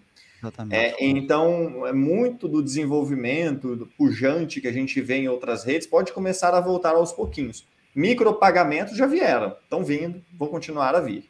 É, 0.72 1.06
então, 1.06 1.88
é 1.88 1.94
muito 1.94 2.50
do 2.50 2.62
desenvolvimento 2.62 3.78
do 3.78 3.86
pujante 3.86 4.60
que 4.60 4.68
a 4.68 4.74
gente 4.74 5.00
vê 5.00 5.16
em 5.16 5.30
outras 5.30 5.64
redes 5.64 5.88
pode 5.88 6.12
começar 6.12 6.54
a 6.54 6.60
voltar 6.60 6.96
aos 6.96 7.14
pouquinhos. 7.14 7.66
Micropagamentos 7.96 8.98
já 8.98 9.06
vieram, 9.06 9.56
estão 9.64 9.86
vindo, 9.86 10.22
vão 10.38 10.50
continuar 10.50 10.96
a 10.96 11.00
vir. 11.00 11.30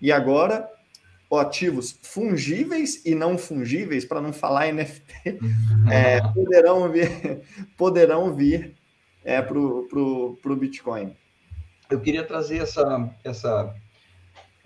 E 0.00 0.10
agora, 0.12 0.70
ativos 1.38 1.98
fungíveis 2.02 3.04
e 3.04 3.14
não 3.14 3.36
fungíveis, 3.36 4.04
para 4.04 4.20
não 4.20 4.32
falar 4.32 4.72
NFT, 4.72 5.38
é, 5.90 6.20
poderão 6.32 6.90
vir, 6.90 7.40
poderão 7.76 8.34
vir 8.34 8.74
é, 9.24 9.42
para 9.42 9.58
o 9.58 10.56
Bitcoin. 10.56 11.14
Eu 11.90 12.00
queria 12.00 12.24
trazer 12.24 12.58
essa, 12.58 13.10
essa, 13.22 13.74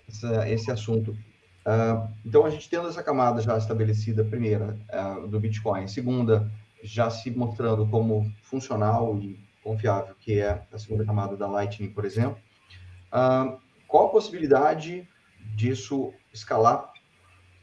essa 0.07 0.49
esse 0.49 0.71
assunto. 0.71 1.11
Uh, 1.11 2.09
então, 2.25 2.45
a 2.45 2.49
gente 2.49 2.69
tendo 2.69 2.87
essa 2.87 3.03
camada 3.03 3.41
já 3.41 3.57
estabelecida, 3.57 4.23
primeira, 4.23 4.77
uh, 4.91 5.27
do 5.27 5.39
Bitcoin, 5.39 5.87
segunda, 5.87 6.49
já 6.81 7.09
se 7.09 7.29
mostrando 7.29 7.85
como 7.87 8.31
funcional 8.41 9.17
e 9.17 9.39
confiável, 9.63 10.15
que 10.19 10.39
é 10.39 10.63
a 10.71 10.77
segunda 10.77 11.05
camada 11.05 11.35
da 11.35 11.47
Lightning, 11.47 11.89
por 11.89 12.05
exemplo. 12.05 12.37
Uh, 13.13 13.59
qual 13.87 14.07
a 14.07 14.11
possibilidade 14.11 15.07
disso 15.55 16.13
escalar? 16.33 16.91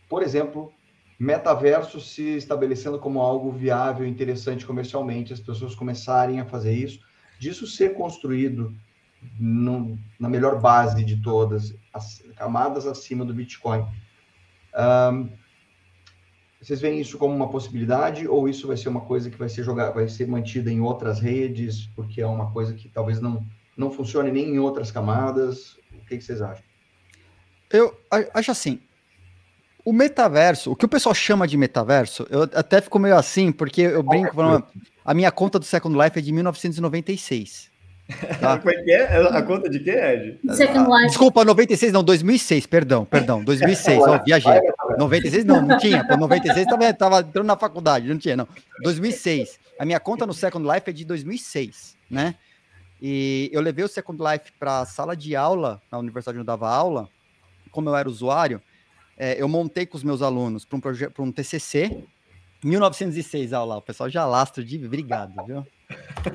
Por 0.08 0.22
exemplo, 0.22 0.72
metaverso 1.18 2.00
se 2.00 2.36
estabelecendo 2.36 2.98
como 2.98 3.20
algo 3.20 3.50
viável, 3.50 4.06
interessante 4.06 4.66
comercialmente, 4.66 5.32
as 5.32 5.40
pessoas 5.40 5.74
começarem 5.74 6.40
a 6.40 6.44
fazer 6.44 6.74
isso, 6.74 7.00
disso 7.38 7.66
ser 7.66 7.94
construído 7.94 8.74
no, 9.38 9.98
na 10.18 10.28
melhor 10.28 10.60
base 10.60 11.04
de 11.04 11.20
todas, 11.22 11.74
as 11.92 12.22
camadas 12.36 12.86
acima 12.86 13.24
do 13.24 13.34
Bitcoin. 13.34 13.84
Um, 14.74 15.28
vocês 16.60 16.80
veem 16.80 17.00
isso 17.00 17.18
como 17.18 17.34
uma 17.34 17.48
possibilidade 17.48 18.26
ou 18.26 18.48
isso 18.48 18.66
vai 18.66 18.76
ser 18.76 18.88
uma 18.88 19.02
coisa 19.02 19.30
que 19.30 19.38
vai 19.38 19.48
ser 19.48 19.62
jogada, 19.62 19.92
vai 19.92 20.08
ser 20.08 20.26
mantida 20.26 20.70
em 20.70 20.80
outras 20.80 21.20
redes, 21.20 21.86
porque 21.94 22.20
é 22.20 22.26
uma 22.26 22.50
coisa 22.50 22.74
que 22.74 22.88
talvez 22.88 23.20
não, 23.20 23.46
não 23.76 23.90
funcione 23.90 24.30
nem 24.30 24.50
em 24.50 24.58
outras 24.58 24.90
camadas? 24.90 25.76
O 25.92 26.06
que, 26.06 26.16
que 26.16 26.24
vocês 26.24 26.42
acham? 26.42 26.64
Eu 27.70 27.96
acho 28.34 28.50
assim, 28.50 28.80
o 29.84 29.92
metaverso, 29.92 30.72
o 30.72 30.76
que 30.76 30.84
o 30.84 30.88
pessoal 30.88 31.14
chama 31.14 31.46
de 31.46 31.56
metaverso, 31.56 32.26
eu 32.30 32.42
até 32.42 32.80
fico 32.80 32.98
meio 32.98 33.16
assim, 33.16 33.52
porque 33.52 33.82
eu 33.82 34.02
brinco, 34.02 34.34
falando, 34.34 34.66
a 35.04 35.14
minha 35.14 35.30
conta 35.30 35.60
do 35.60 35.64
Second 35.64 35.96
Life 35.96 36.18
é 36.18 36.22
de 36.22 36.32
1996. 36.32 37.70
Tá? 38.40 38.58
Como 38.58 38.70
é 38.70 38.82
que 38.82 38.92
é? 38.92 39.16
A 39.28 39.42
conta 39.42 39.68
de 39.68 39.80
quê, 39.80 39.90
Ed? 39.90 40.40
Second 40.54 40.88
Life. 40.88 41.08
Desculpa, 41.08 41.44
96, 41.44 41.92
não, 41.92 42.04
2006, 42.04 42.66
perdão, 42.66 43.04
perdão, 43.04 43.42
2006, 43.42 44.02
ó, 44.02 44.22
viajei. 44.24 44.60
96 44.96 45.44
não, 45.44 45.62
não 45.62 45.78
tinha, 45.78 46.06
pô, 46.06 46.16
96 46.16 46.66
também 46.66 46.92
tava 46.94 47.20
entrando 47.20 47.46
na 47.46 47.56
faculdade, 47.56 48.08
não 48.08 48.18
tinha, 48.18 48.36
não. 48.36 48.46
2006. 48.82 49.58
A 49.78 49.84
minha 49.84 49.98
conta 49.98 50.24
no 50.24 50.32
Second 50.32 50.66
Life 50.66 50.88
é 50.88 50.92
de 50.92 51.04
2006, 51.04 51.96
né? 52.10 52.34
E 53.02 53.50
eu 53.52 53.60
levei 53.60 53.84
o 53.84 53.88
Second 53.88 54.22
Life 54.22 54.52
para 54.58 54.80
a 54.80 54.86
sala 54.86 55.16
de 55.16 55.36
aula, 55.36 55.82
na 55.90 55.98
universidade 55.98 56.38
onde 56.38 56.42
eu 56.42 56.46
dava 56.46 56.68
aula, 56.68 57.08
como 57.70 57.90
eu 57.90 57.96
era 57.96 58.08
usuário, 58.08 58.62
é, 59.18 59.40
eu 59.40 59.48
montei 59.48 59.84
com 59.84 59.96
os 59.96 60.02
meus 60.02 60.22
alunos 60.22 60.64
para 60.64 60.76
um 60.76 60.80
projeto, 60.80 61.12
para 61.12 61.22
um 61.22 61.32
TCC, 61.32 62.04
1906, 62.64 63.52
aula, 63.52 63.76
o 63.76 63.82
pessoal 63.82 64.08
já 64.08 64.24
lastra 64.24 64.64
de 64.64 64.84
obrigado, 64.84 65.34
viu? 65.44 65.66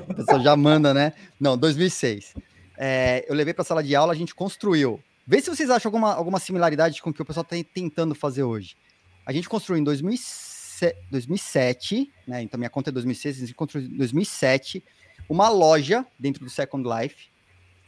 O 0.08 0.14
pessoal 0.14 0.40
já 0.40 0.56
manda, 0.56 0.94
né? 0.94 1.12
Não, 1.38 1.56
2006. 1.56 2.34
É, 2.78 3.24
eu 3.28 3.34
levei 3.34 3.52
para 3.52 3.62
a 3.62 3.64
sala 3.64 3.82
de 3.82 3.94
aula, 3.94 4.12
a 4.12 4.16
gente 4.16 4.34
construiu. 4.34 5.00
Vê 5.26 5.40
se 5.40 5.50
vocês 5.50 5.70
acham 5.70 5.88
alguma, 5.88 6.14
alguma 6.14 6.40
similaridade 6.40 7.00
com 7.00 7.10
o 7.10 7.14
que 7.14 7.22
o 7.22 7.24
pessoal 7.24 7.46
está 7.48 7.56
tentando 7.72 8.14
fazer 8.14 8.42
hoje. 8.42 8.76
A 9.24 9.32
gente 9.32 9.48
construiu 9.48 9.80
em 9.80 9.84
2007, 9.84 10.96
2007 11.10 12.12
né? 12.26 12.42
Então 12.42 12.58
minha 12.58 12.70
conta 12.70 12.90
é 12.90 12.92
2006, 12.92 13.36
a 13.36 13.40
gente 13.40 13.54
construiu 13.54 13.86
em 13.86 13.96
2007 13.96 14.82
uma 15.28 15.48
loja 15.48 16.04
dentro 16.18 16.44
do 16.44 16.50
Second 16.50 16.88
Life, 16.88 17.28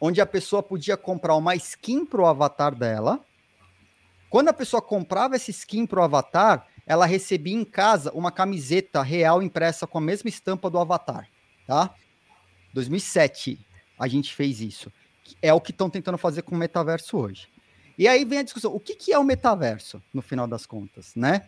onde 0.01 0.21
a 0.21 0.27
pessoa 0.27 0.63
podia 0.63 0.97
comprar 0.97 1.35
uma 1.35 1.57
skin 1.57 2.05
para 2.05 2.23
o 2.23 2.27
avatar 2.27 2.75
dela. 2.75 3.25
Quando 4.31 4.49
a 4.49 4.53
pessoa 4.53 4.83
comprava 4.83 5.37
essa 5.37 5.51
skin 5.51 5.87
para 5.87 6.01
o 6.01 6.05
avatar, 6.05 6.67
ela 6.87 7.07
recebia 7.07 7.55
em 7.55 7.65
casa 7.65 8.13
uma 8.13 8.31
camiseta 8.31 9.03
real 9.03 9.43
impressa 9.43 9.87
com 9.87 9.99
a 9.99 10.01
mesma 10.01 10.29
estampa 10.29 10.69
do 10.69 10.79
avatar, 10.79 11.29
tá? 11.67 11.95
2007 12.73 13.59
a 13.99 14.09
gente 14.09 14.35
fez 14.35 14.61
isso. 14.61 14.93
É 15.41 15.53
o 15.53 15.61
que 15.61 15.71
estão 15.71 15.89
tentando 15.89 16.19
fazer 16.19 16.43
com 16.43 16.55
o 16.55 16.59
metaverso 16.59 17.17
hoje. 17.17 17.49
E 17.97 18.09
aí 18.09 18.25
vem 18.25 18.41
a 18.41 18.43
discussão: 18.43 18.75
o 18.75 18.81
que, 18.81 18.95
que 18.95 19.13
é 19.13 19.19
o 19.19 19.25
metaverso, 19.25 20.03
no 20.13 20.21
final 20.21 20.47
das 20.47 20.67
contas, 20.67 21.15
né? 21.15 21.47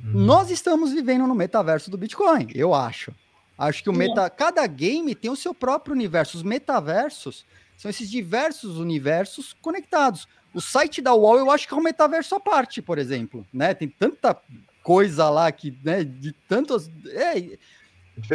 Hum. 0.00 0.24
Nós 0.24 0.50
estamos 0.50 0.92
vivendo 0.92 1.26
no 1.26 1.34
metaverso 1.34 1.90
do 1.90 1.98
Bitcoin, 1.98 2.48
eu 2.54 2.74
acho. 2.74 3.12
Acho 3.58 3.82
que 3.82 3.90
o 3.90 3.92
meta, 3.92 4.28
cada 4.30 4.66
game 4.66 5.14
tem 5.14 5.30
o 5.30 5.36
seu 5.36 5.54
próprio 5.54 5.94
universo. 5.94 6.36
Os 6.36 6.42
metaversos 6.42 7.44
são 7.76 7.90
esses 7.90 8.10
diversos 8.10 8.78
universos 8.78 9.54
conectados. 9.60 10.26
O 10.54 10.60
site 10.60 11.00
da 11.00 11.14
UOL 11.14 11.38
eu 11.38 11.50
acho 11.50 11.68
que 11.68 11.74
é 11.74 11.76
um 11.76 11.82
metaverso 11.82 12.34
à 12.34 12.40
parte, 12.40 12.82
por 12.82 12.98
exemplo, 12.98 13.46
né? 13.52 13.74
Tem 13.74 13.88
tanta 13.88 14.36
coisa 14.82 15.30
lá 15.30 15.50
que, 15.52 15.78
né, 15.84 16.02
de 16.02 16.32
tantos, 16.48 16.90
é, 17.06 17.58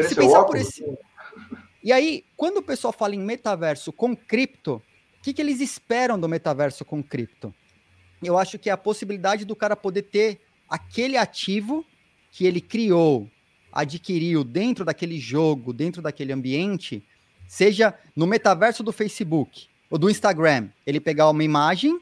se 0.04 0.16
pensar 0.16 0.46
por 0.46 0.56
esse 0.56 0.84
E 1.84 1.92
aí, 1.92 2.24
quando 2.36 2.58
o 2.58 2.64
pessoal 2.64 2.92
fala 2.92 3.16
em 3.16 3.20
metaverso 3.20 3.92
com 3.92 4.16
cripto, 4.16 4.82
o 5.20 5.22
que, 5.22 5.34
que 5.34 5.42
eles 5.42 5.62
esperam 5.62 6.20
do 6.20 6.28
metaverso 6.28 6.84
com 6.84 7.02
cripto? 7.02 7.54
Eu 8.24 8.38
acho 8.38 8.58
que 8.58 8.70
é 8.70 8.74
a 8.74 8.78
possibilidade 8.78 9.46
do 9.46 9.56
cara 9.56 9.76
poder 9.76 10.04
ter 10.04 10.42
aquele 10.70 11.18
ativo 11.18 11.86
que 12.32 12.46
ele 12.46 12.60
criou, 12.60 13.30
adquiriu 13.72 14.44
dentro 14.44 14.84
daquele 14.84 15.20
jogo, 15.20 15.72
dentro 15.72 16.02
daquele 16.02 16.34
ambiente, 16.34 17.04
seja 17.48 17.94
no 18.16 18.28
metaverso 18.28 18.84
do 18.84 18.92
Facebook 18.92 19.68
ou 19.90 19.98
do 19.98 20.10
Instagram, 20.10 20.70
ele 20.86 21.00
pegar 21.00 21.30
uma 21.30 21.44
imagem 21.44 22.00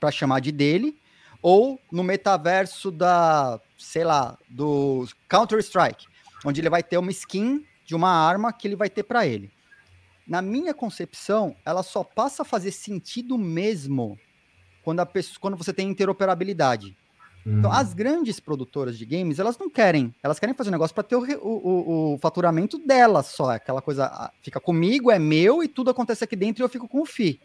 para 0.00 0.10
chamar 0.10 0.40
de 0.40 0.50
dele, 0.50 0.96
ou 1.40 1.80
no 1.90 2.02
metaverso 2.02 2.90
da, 2.90 3.60
sei 3.78 4.04
lá, 4.04 4.36
do 4.48 5.06
Counter 5.28 5.58
Strike, 5.60 6.06
onde 6.44 6.60
ele 6.60 6.70
vai 6.70 6.82
ter 6.82 6.98
uma 6.98 7.10
skin 7.10 7.64
de 7.92 7.96
uma 7.96 8.08
arma 8.08 8.54
que 8.54 8.66
ele 8.66 8.74
vai 8.74 8.88
ter 8.88 9.02
para 9.02 9.26
ele. 9.26 9.50
Na 10.26 10.40
minha 10.40 10.72
concepção, 10.72 11.54
ela 11.62 11.82
só 11.82 12.02
passa 12.02 12.40
a 12.40 12.44
fazer 12.44 12.72
sentido 12.72 13.36
mesmo 13.36 14.18
quando, 14.82 15.00
a 15.00 15.06
pessoa, 15.06 15.36
quando 15.38 15.58
você 15.58 15.74
tem 15.74 15.90
interoperabilidade. 15.90 16.96
Então, 17.44 17.70
uhum. 17.70 17.76
as 17.76 17.92
grandes 17.92 18.40
produtoras 18.40 18.96
de 18.96 19.04
games, 19.04 19.38
elas 19.38 19.58
não 19.58 19.68
querem. 19.68 20.14
Elas 20.22 20.38
querem 20.38 20.54
fazer 20.54 20.70
um 20.70 20.72
negócio 20.72 20.94
para 20.94 21.04
ter 21.04 21.16
o, 21.16 21.20
o, 21.42 22.14
o, 22.14 22.18
faturamento 22.18 22.78
delas 22.78 23.26
só. 23.26 23.50
Aquela 23.50 23.82
coisa 23.82 24.06
ah, 24.06 24.32
fica 24.40 24.58
comigo, 24.58 25.10
é 25.10 25.18
meu 25.18 25.62
e 25.62 25.68
tudo 25.68 25.90
acontece 25.90 26.24
aqui 26.24 26.34
dentro 26.34 26.62
e 26.62 26.64
eu 26.64 26.68
fico 26.70 26.88
com 26.88 27.02
o 27.02 27.06
FI. 27.06 27.38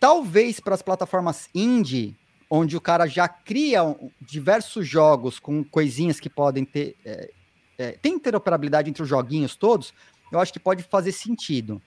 Talvez 0.00 0.60
para 0.60 0.74
as 0.74 0.80
plataformas 0.80 1.50
indie, 1.54 2.16
onde 2.48 2.74
o 2.74 2.80
cara 2.80 3.06
já 3.06 3.28
cria 3.28 3.82
diversos 4.18 4.88
jogos 4.88 5.38
com 5.38 5.62
coisinhas 5.62 6.18
que 6.18 6.30
podem 6.30 6.64
ter. 6.64 6.96
É, 7.04 7.32
é, 7.78 7.92
tem 7.92 8.14
interoperabilidade 8.14 8.88
entre 8.88 9.02
os 9.02 9.08
joguinhos 9.08 9.56
todos, 9.56 9.92
eu 10.30 10.40
acho 10.40 10.52
que 10.52 10.58
pode 10.58 10.82
fazer 10.82 11.12
sentido. 11.12 11.80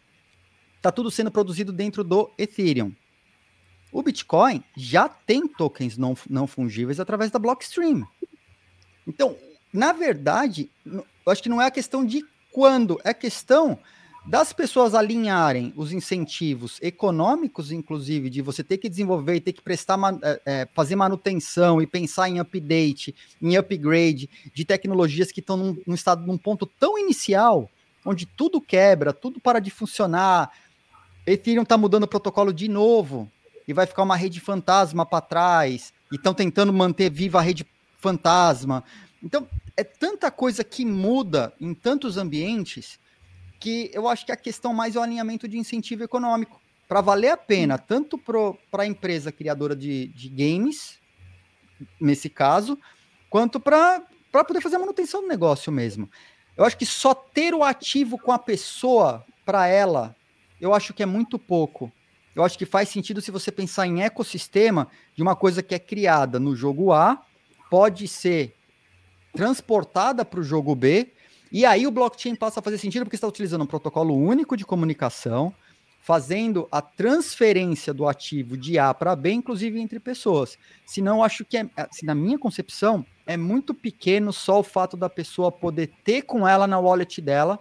Tá 0.81 0.91
tudo 0.91 1.11
sendo 1.11 1.31
produzido 1.31 1.73
dentro 1.73 2.03
do 2.03 2.31
Ethereum. 2.37 2.93
O 3.91 4.03
Bitcoin 4.03 4.63
já 4.77 5.09
tem 5.09 5.47
tokens 5.47 5.97
não, 5.97 6.15
não 6.29 6.47
fungíveis 6.47 6.99
através 6.99 7.31
da 7.31 7.39
Blockstream. 7.39 8.07
Então, 9.07 9.35
na 9.73 9.91
verdade, 9.91 10.71
eu 10.85 11.03
acho 11.27 11.41
que 11.41 11.49
não 11.49 11.61
é 11.61 11.65
a 11.65 11.71
questão 11.71 12.05
de 12.05 12.23
quando, 12.51 12.99
é 13.03 13.13
questão 13.13 13.79
das 14.25 14.53
pessoas 14.53 14.93
alinharem 14.93 15.73
os 15.75 15.91
incentivos 15.91 16.77
econômicos, 16.81 17.71
inclusive, 17.71 18.29
de 18.29 18.41
você 18.41 18.63
ter 18.63 18.77
que 18.77 18.89
desenvolver 18.89 19.35
e 19.35 19.41
ter 19.41 19.53
que 19.53 19.61
prestar, 19.61 19.97
é, 20.45 20.67
fazer 20.73 20.95
manutenção 20.95 21.81
e 21.81 21.87
pensar 21.87 22.29
em 22.29 22.39
update, 22.39 23.15
em 23.41 23.57
upgrade 23.57 24.29
de 24.53 24.65
tecnologias 24.65 25.31
que 25.31 25.39
estão 25.39 25.57
num, 25.57 25.77
num 25.87 25.95
estado, 25.95 26.25
num 26.25 26.37
ponto 26.37 26.65
tão 26.65 26.97
inicial, 26.97 27.69
onde 28.05 28.25
tudo 28.25 28.61
quebra, 28.61 29.13
tudo 29.13 29.39
para 29.39 29.59
de 29.59 29.71
funcionar. 29.71 30.51
Ethereum 31.25 31.63
está 31.63 31.77
mudando 31.77 32.03
o 32.03 32.07
protocolo 32.07 32.53
de 32.53 32.67
novo 32.67 33.31
e 33.67 33.73
vai 33.73 33.85
ficar 33.85 34.03
uma 34.03 34.15
rede 34.15 34.39
fantasma 34.39 35.05
para 35.05 35.21
trás, 35.21 35.93
e 36.11 36.15
estão 36.15 36.33
tentando 36.33 36.73
manter 36.73 37.09
viva 37.09 37.39
a 37.39 37.41
rede 37.41 37.65
fantasma. 37.99 38.83
Então, 39.23 39.47
é 39.77 39.83
tanta 39.83 40.31
coisa 40.31 40.63
que 40.63 40.83
muda 40.85 41.53
em 41.59 41.73
tantos 41.73 42.17
ambientes 42.17 42.99
que 43.59 43.91
eu 43.93 44.07
acho 44.07 44.25
que 44.25 44.31
a 44.31 44.37
questão 44.37 44.73
mais 44.73 44.95
é 44.95 44.99
o 44.99 45.01
alinhamento 45.01 45.47
de 45.47 45.57
incentivo 45.57 46.03
econômico. 46.03 46.61
Para 46.87 47.01
valer 47.01 47.29
a 47.29 47.37
pena, 47.37 47.77
tanto 47.77 48.17
para 48.17 48.83
a 48.83 48.85
empresa 48.85 49.31
criadora 49.31 49.75
de, 49.75 50.07
de 50.07 50.29
games, 50.29 50.99
nesse 51.99 52.29
caso, 52.29 52.77
quanto 53.29 53.59
para 53.59 54.01
poder 54.31 54.61
fazer 54.61 54.77
a 54.77 54.79
manutenção 54.79 55.21
do 55.21 55.27
negócio 55.27 55.71
mesmo. 55.71 56.09
Eu 56.57 56.65
acho 56.65 56.77
que 56.77 56.85
só 56.85 57.13
ter 57.13 57.53
o 57.53 57.63
ativo 57.63 58.17
com 58.17 58.31
a 58.31 58.39
pessoa 58.39 59.25
para 59.45 59.67
ela, 59.67 60.15
eu 60.59 60.73
acho 60.73 60.93
que 60.93 61.03
é 61.03 61.05
muito 61.05 61.37
pouco 61.37 61.91
eu 62.39 62.45
acho 62.45 62.57
que 62.57 62.65
faz 62.65 62.87
sentido 62.87 63.21
se 63.21 63.31
você 63.31 63.51
pensar 63.51 63.85
em 63.85 64.01
ecossistema 64.01 64.87
de 65.13 65.21
uma 65.21 65.35
coisa 65.35 65.61
que 65.61 65.75
é 65.75 65.79
criada 65.79 66.39
no 66.39 66.55
jogo 66.55 66.93
A, 66.93 67.21
pode 67.69 68.07
ser 68.07 68.55
transportada 69.33 70.23
para 70.23 70.39
o 70.39 70.43
jogo 70.43 70.73
B, 70.73 71.11
e 71.51 71.65
aí 71.65 71.85
o 71.87 71.91
blockchain 71.91 72.35
passa 72.35 72.59
a 72.59 72.63
fazer 72.63 72.77
sentido 72.77 73.03
porque 73.03 73.15
está 73.15 73.27
utilizando 73.27 73.63
um 73.63 73.67
protocolo 73.67 74.15
único 74.15 74.55
de 74.55 74.65
comunicação, 74.65 75.53
fazendo 76.01 76.67
a 76.71 76.81
transferência 76.81 77.93
do 77.93 78.07
ativo 78.07 78.57
de 78.57 78.79
A 78.79 78.93
para 78.93 79.15
B, 79.15 79.31
inclusive 79.31 79.79
entre 79.79 79.99
pessoas. 79.99 80.57
Senão, 80.85 81.23
acho 81.23 81.43
que, 81.43 81.57
é, 81.57 81.69
assim, 81.75 82.05
na 82.05 82.15
minha 82.15 82.37
concepção, 82.37 83.05
é 83.25 83.35
muito 83.35 83.73
pequeno 83.73 84.31
só 84.31 84.59
o 84.59 84.63
fato 84.63 84.95
da 84.95 85.09
pessoa 85.09 85.51
poder 85.51 85.91
ter 86.03 86.23
com 86.23 86.47
ela 86.47 86.65
na 86.65 86.79
wallet 86.79 87.21
dela 87.21 87.59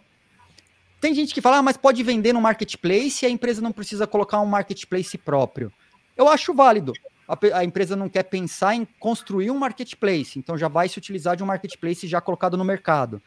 tem 1.01 1.15
gente 1.15 1.33
que 1.33 1.41
fala, 1.41 1.59
ah, 1.59 1.63
mas 1.63 1.77
pode 1.77 2.03
vender 2.03 2.33
no 2.33 2.41
marketplace 2.41 3.25
e 3.25 3.27
a 3.27 3.31
empresa 3.31 3.63
não 3.63 3.71
precisa 3.71 4.07
colocar 4.07 4.41
um 4.41 4.47
marketplace 4.47 5.17
próprio. 5.17 5.73
Eu 6.17 6.29
acho 6.29 6.53
válido. 6.53 6.93
A, 7.27 7.59
a, 7.59 7.65
empresa 7.65 7.95
não 7.95 8.09
quer 8.09 8.25
pensar 8.25 8.75
em 8.75 8.85
construir 8.99 9.51
um 9.51 9.59
marketplace, 9.59 10.39
então 10.39 10.59
já 10.59 10.67
vai 10.67 10.89
se 10.89 10.99
utilizar 10.99 11.37
de 11.37 11.43
um 11.43 11.47
marketplace 11.47 12.09
já 12.09 12.21
colocado 12.21 12.57
no 12.57 12.65
mercado. 12.65 13.23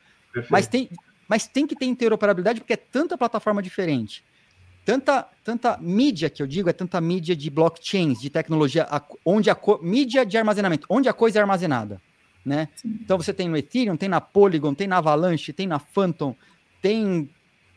Mas 0.50 0.68
tem, 0.68 0.90
mas 1.28 1.48
tem 1.48 1.66
que 1.66 1.76
ter 1.76 1.86
interoperabilidade 1.86 2.60
porque 2.60 2.74
é 2.74 2.78
tanta 2.78 3.18
plataforma 3.18 3.62
diferente. 3.62 4.24
Tanta, 4.84 5.28
tanta 5.44 5.78
mídia 5.78 6.30
que 6.30 6.42
eu 6.42 6.48
digo, 6.48 6.70
é 6.70 6.74
tanta 6.74 7.00
mídia 7.00 7.36
de 7.36 7.50
blockchains, 7.50 8.20
de 8.20 8.30
tecnologia, 8.30 8.88
onde 9.24 9.50
a 9.50 9.58
mídia 9.82 10.26
de 10.26 10.38
armazenamento, 10.38 10.88
onde 10.90 11.08
a 11.08 11.14
coisa 11.14 11.40
é 11.40 11.42
armazenada. 11.42 12.02
Né? 12.44 12.68
Então 12.84 13.18
você 13.18 13.32
tem 13.32 13.48
no 13.48 13.56
Ethereum, 13.56 13.96
tem 13.96 14.10
na 14.10 14.20
Polygon, 14.20 14.74
tem 14.74 14.88
na 14.88 14.98
Avalanche, 14.98 15.54
tem 15.54 15.68
na 15.68 15.78
Phantom, 15.78 16.36
tem 16.82 17.30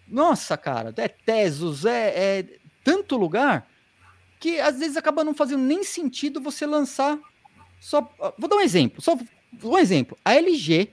nossa, 0.09 0.57
cara, 0.57 0.95
é 0.97 1.09
Tesos, 1.09 1.85
é, 1.85 2.39
é 2.39 2.47
tanto 2.83 3.17
lugar 3.17 3.69
que 4.41 4.61
às 4.61 4.79
vezes 4.79 4.97
acaba 4.97 5.25
não 5.25 5.35
fazendo 5.35 5.63
nem 5.63 5.83
sentido 5.85 6.41
você 6.41 6.67
lançar 6.67 7.19
só. 7.81 8.01
Vou 8.39 8.49
dar 8.49 8.57
um 8.57 8.61
exemplo, 8.61 9.03
só 9.03 9.19
um 9.63 9.79
exemplo. 9.79 10.17
A 10.25 10.35
LG 10.35 10.91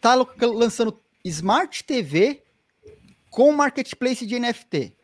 tá 0.00 0.14
lançando 0.40 0.98
Smart 1.24 1.84
TV 1.84 2.42
com 3.30 3.52
marketplace 3.52 4.26
de 4.26 4.38
NFT. 4.38 4.94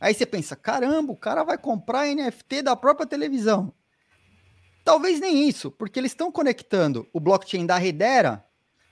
Aí 0.00 0.14
você 0.14 0.24
pensa, 0.24 0.56
caramba, 0.56 1.12
o 1.12 1.16
cara 1.16 1.44
vai 1.44 1.58
comprar 1.58 2.06
NFT 2.06 2.62
da 2.62 2.76
própria 2.76 3.06
televisão. 3.06 3.72
Talvez 4.84 5.20
nem 5.20 5.48
isso, 5.48 5.70
porque 5.70 5.98
eles 5.98 6.12
estão 6.12 6.32
conectando 6.32 7.06
o 7.12 7.20
blockchain 7.20 7.66
da 7.66 7.76
Redera 7.76 8.44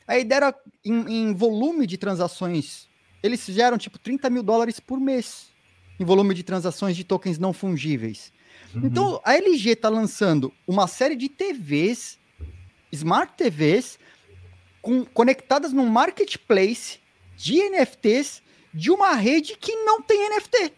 a 0.06 0.18
ideia 0.18 0.36
era 0.36 0.54
em, 0.84 1.28
em, 1.28 1.34
volume 1.34 1.86
de 1.86 1.98
transações, 1.98 2.88
eles 3.22 3.44
geram 3.46 3.76
tipo 3.76 3.98
30 3.98 4.30
mil 4.30 4.42
dólares 4.42 4.78
por 4.78 5.00
mês 5.00 5.48
em 5.98 6.04
volume 6.04 6.34
de 6.34 6.42
transações 6.42 6.94
de 6.96 7.02
tokens 7.02 7.38
não 7.38 7.52
fungíveis. 7.52 8.32
Uhum. 8.74 8.86
Então 8.86 9.20
a 9.24 9.34
LG 9.34 9.70
está 9.70 9.88
lançando 9.88 10.52
uma 10.66 10.86
série 10.86 11.16
de 11.16 11.28
TVs, 11.28 12.18
smart 12.92 13.32
TVs, 13.36 13.98
com, 14.86 15.04
conectadas 15.04 15.72
num 15.72 15.86
marketplace 15.86 17.00
de 17.36 17.60
NFTs 17.70 18.40
de 18.72 18.90
uma 18.90 19.14
rede 19.14 19.56
que 19.56 19.74
não 19.84 20.00
tem 20.00 20.28
NFT. 20.30 20.72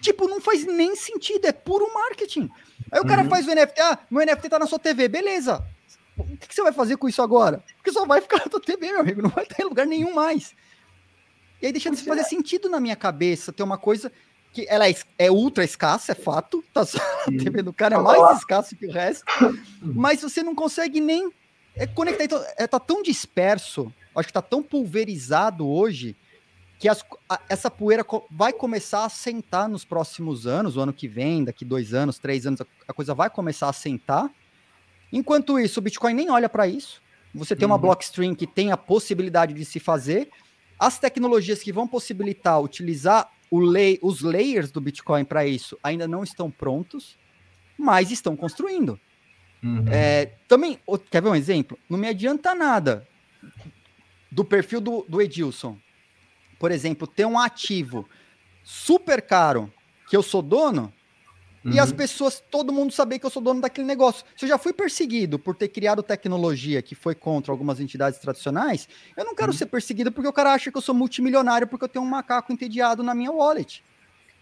Tipo, 0.00 0.28
não 0.28 0.40
faz 0.40 0.64
nem 0.64 0.94
sentido, 0.94 1.44
é 1.46 1.52
puro 1.52 1.92
marketing. 1.92 2.48
Aí 2.92 3.00
o 3.00 3.06
cara 3.06 3.22
uhum. 3.22 3.28
faz 3.28 3.46
o 3.46 3.54
NFT, 3.54 3.80
ah, 3.80 3.98
meu 4.08 4.24
NFT 4.24 4.48
tá 4.48 4.58
na 4.58 4.66
sua 4.66 4.78
TV, 4.78 5.08
beleza 5.08 5.66
o 6.18 6.36
que, 6.36 6.52
você 6.52 6.62
vai 6.62 6.72
fazer 6.72 6.96
com 6.96 7.08
isso 7.08 7.22
agora? 7.22 7.62
Porque 7.76 7.92
só 7.92 8.04
vai 8.04 8.20
ficar 8.20 8.38
na 8.38 8.46
tua 8.46 8.60
TV, 8.60 8.90
meu 8.90 9.00
amigo, 9.00 9.22
não 9.22 9.30
vai 9.30 9.46
ter 9.46 9.64
lugar 9.64 9.86
nenhum 9.86 10.12
mais. 10.14 10.54
E 11.62 11.66
aí 11.66 11.72
deixando 11.72 11.96
de 11.96 12.04
fazer 12.04 12.24
sentido 12.24 12.68
na 12.68 12.80
minha 12.80 12.96
cabeça 12.96 13.52
ter 13.52 13.62
uma 13.62 13.78
coisa 13.78 14.12
que 14.52 14.66
ela 14.68 14.88
é, 14.88 14.94
é 15.18 15.30
ultra 15.30 15.64
escassa, 15.64 16.12
é 16.12 16.14
fato, 16.14 16.64
tá 16.72 16.84
só 16.84 16.98
a 16.98 17.24
TV 17.26 17.62
do 17.62 17.72
cara 17.72 17.96
é 17.96 17.98
mais 17.98 18.38
escasso 18.38 18.74
que 18.74 18.86
o 18.86 18.92
resto, 18.92 19.24
mas 19.80 20.22
você 20.22 20.42
não 20.42 20.54
consegue 20.54 21.00
nem 21.00 21.30
é, 21.78 21.86
conectar, 21.86 22.24
então, 22.24 22.44
é, 22.56 22.66
tá 22.66 22.80
tão 22.80 23.02
disperso 23.02 23.92
acho 24.18 24.26
que 24.26 24.30
está 24.30 24.42
tão 24.42 24.62
pulverizado 24.62 25.66
hoje 25.66 26.16
que 26.78 26.88
as, 26.88 27.04
a, 27.28 27.40
essa 27.48 27.70
poeira 27.70 28.04
co 28.04 28.24
vai 28.30 28.52
começar 28.52 29.04
a 29.04 29.08
sentar 29.08 29.68
nos 29.68 29.84
próximos 29.84 30.46
anos, 30.46 30.76
o 30.76 30.80
ano 30.80 30.92
que 30.92 31.08
vem, 31.08 31.44
daqui 31.44 31.64
dois 31.64 31.92
anos, 31.92 32.18
três 32.18 32.46
anos, 32.46 32.60
a, 32.60 32.66
a 32.86 32.92
coisa 32.92 33.14
vai 33.14 33.28
começar 33.28 33.68
a 33.68 33.72
sentar. 33.72 34.30
Enquanto 35.12 35.58
isso, 35.58 35.80
o 35.80 35.82
Bitcoin 35.82 36.14
nem 36.14 36.30
olha 36.30 36.48
para 36.48 36.68
isso. 36.68 37.02
Você 37.34 37.56
tem 37.56 37.66
uma 37.66 37.74
uhum. 37.74 37.80
blockstream 37.80 38.34
que 38.34 38.46
tem 38.46 38.70
a 38.70 38.76
possibilidade 38.76 39.54
de 39.54 39.64
se 39.64 39.80
fazer. 39.80 40.28
As 40.78 40.98
tecnologias 40.98 41.62
que 41.62 41.72
vão 41.72 41.88
possibilitar 41.88 42.60
utilizar 42.62 43.28
lay, 43.50 43.98
os 44.02 44.20
layers 44.22 44.70
do 44.70 44.80
Bitcoin 44.80 45.24
para 45.24 45.46
isso 45.46 45.78
ainda 45.82 46.06
não 46.06 46.22
estão 46.22 46.50
prontos, 46.50 47.16
mas 47.76 48.10
estão 48.10 48.36
construindo. 48.36 49.00
Uhum. 49.62 49.84
É, 49.90 50.26
também, 50.46 50.78
quer 51.10 51.22
ver 51.22 51.28
um 51.28 51.34
exemplo? 51.34 51.78
Não 51.88 51.98
me 51.98 52.08
adianta 52.08 52.54
nada 52.54 53.06
do 54.30 54.44
perfil 54.44 54.80
do, 54.80 55.04
do 55.08 55.20
Edilson 55.20 55.78
por 56.58 56.70
exemplo, 56.72 57.06
ter 57.06 57.24
um 57.24 57.38
ativo 57.38 58.08
super 58.64 59.22
caro 59.22 59.72
que 60.08 60.16
eu 60.16 60.22
sou 60.22 60.42
dono 60.42 60.92
uhum. 61.64 61.72
e 61.72 61.78
as 61.78 61.90
uhum. 61.90 61.96
pessoas, 61.96 62.42
todo 62.50 62.72
mundo 62.72 62.92
saber 62.92 63.18
que 63.18 63.26
eu 63.26 63.30
sou 63.30 63.40
dono 63.40 63.60
daquele 63.60 63.86
negócio. 63.86 64.24
Se 64.36 64.44
eu 64.44 64.48
já 64.48 64.58
fui 64.58 64.72
perseguido 64.72 65.38
por 65.38 65.54
ter 65.54 65.68
criado 65.68 66.02
tecnologia 66.02 66.82
que 66.82 66.94
foi 66.94 67.14
contra 67.14 67.52
algumas 67.52 67.78
entidades 67.80 68.18
tradicionais, 68.18 68.88
eu 69.16 69.24
não 69.24 69.34
quero 69.34 69.52
uhum. 69.52 69.58
ser 69.58 69.66
perseguido 69.66 70.10
porque 70.10 70.28
o 70.28 70.32
cara 70.32 70.52
acha 70.52 70.70
que 70.70 70.76
eu 70.76 70.82
sou 70.82 70.94
multimilionário 70.94 71.66
porque 71.66 71.84
eu 71.84 71.88
tenho 71.88 72.04
um 72.04 72.08
macaco 72.08 72.52
entediado 72.52 73.02
na 73.02 73.14
minha 73.14 73.30
wallet. 73.30 73.84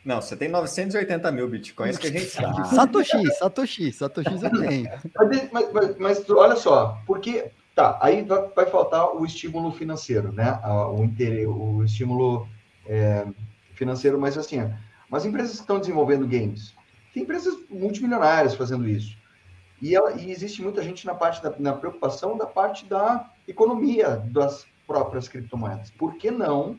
Não, 0.06 0.22
você 0.22 0.36
tem 0.36 0.48
980 0.48 1.30
mil 1.32 1.48
bitcoins 1.48 1.98
que 1.98 2.06
a 2.06 2.10
gente 2.10 2.30
sabe. 2.30 2.68
Satoshi, 2.74 3.26
Satoshi, 3.34 3.92
Satoshi 3.92 4.30
eu 4.42 4.50
tenho. 4.60 4.88
Mas, 5.52 5.72
mas, 5.72 5.98
mas, 5.98 6.30
olha 6.30 6.56
só, 6.56 6.98
porque 7.06 7.50
Tá, 7.76 7.98
aí 8.00 8.22
vai, 8.22 8.48
vai 8.56 8.64
faltar 8.64 9.14
o 9.14 9.22
estímulo 9.26 9.70
financeiro, 9.70 10.32
né? 10.32 10.58
O, 10.64 11.04
interesse, 11.04 11.46
o 11.46 11.84
estímulo 11.84 12.48
é, 12.86 13.26
financeiro, 13.74 14.18
mas 14.18 14.38
assim, 14.38 14.72
mas 15.10 15.26
empresas 15.26 15.56
que 15.56 15.60
estão 15.60 15.78
desenvolvendo 15.78 16.26
games, 16.26 16.74
tem 17.12 17.24
empresas 17.24 17.54
multimilionárias 17.68 18.54
fazendo 18.54 18.88
isso. 18.88 19.14
E, 19.82 19.94
ela, 19.94 20.12
e 20.12 20.30
existe 20.30 20.62
muita 20.62 20.82
gente 20.82 21.04
na 21.04 21.14
parte 21.14 21.42
da 21.42 21.54
na 21.58 21.74
preocupação 21.74 22.38
da 22.38 22.46
parte 22.46 22.86
da 22.86 23.30
economia 23.46 24.22
das 24.30 24.66
próprias 24.86 25.28
criptomoedas. 25.28 25.90
Por 25.90 26.14
que 26.14 26.30
não 26.30 26.78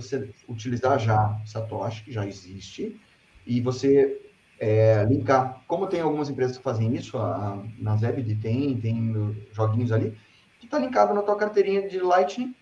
você 0.00 0.30
utilizar 0.48 0.98
já 0.98 1.40
Satoshi, 1.44 2.04
que 2.04 2.12
já 2.12 2.26
existe, 2.26 3.00
e 3.46 3.60
você 3.60 4.20
é, 4.58 5.04
linkar, 5.04 5.62
como 5.66 5.86
tem 5.86 6.00
algumas 6.00 6.28
empresas 6.28 6.56
que 6.56 6.62
fazem 6.62 6.94
isso, 6.94 7.16
a, 7.18 7.62
na 7.78 7.96
Zebed 7.96 8.34
tem, 8.36 8.78
tem 8.80 9.36
joguinhos 9.52 9.92
ali, 9.92 10.16
que 10.58 10.66
está 10.66 10.78
linkado 10.78 11.14
na 11.14 11.22
tua 11.22 11.36
carteirinha 11.36 11.88
de 11.88 11.98
Lightning 12.00 12.54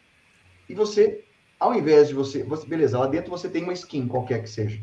e 0.69 0.75
você, 0.75 1.25
ao 1.59 1.75
invés 1.75 2.09
de 2.09 2.15
você, 2.15 2.43
você, 2.43 2.67
beleza, 2.67 2.99
lá 2.99 3.07
dentro 3.07 3.31
você 3.31 3.49
tem 3.49 3.63
uma 3.63 3.73
skin, 3.73 4.07
qualquer 4.07 4.43
que 4.43 4.51
seja. 4.51 4.81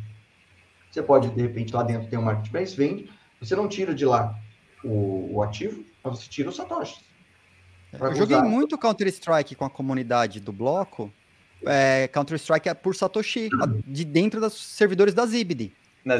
Você 0.90 1.02
pode, 1.02 1.30
de 1.30 1.42
repente, 1.42 1.74
lá 1.74 1.84
dentro 1.84 2.10
tem 2.10 2.20
um 2.20 2.24
marketplace, 2.24 2.76
vende, 2.76 3.10
você 3.40 3.56
não 3.56 3.68
tira 3.68 3.94
de 3.94 4.06
lá 4.06 4.36
o, 4.84 5.36
o 5.36 5.42
ativo, 5.42 5.84
mas 6.04 6.20
você 6.20 6.30
tira 6.30 6.50
o 6.50 6.54
Satoshi. 6.54 7.04
Eu 7.92 8.16
joguei 8.16 8.38
usar. 8.38 8.48
muito 8.48 8.78
Counter-Strike 8.78 9.56
com 9.56 9.66
a 9.66 9.70
comunidade 9.70 10.40
do 10.40 10.52
bloco, 10.52 11.12
é, 11.65 12.07
Counter-Strike 12.07 12.69
é 12.69 12.73
por 12.73 12.95
Satoshi, 12.95 13.49
de 13.85 14.06
dentro 14.06 14.40
dos 14.40 14.53
servidores 14.53 15.14
da 15.14 15.26
Zibd. 15.26 15.72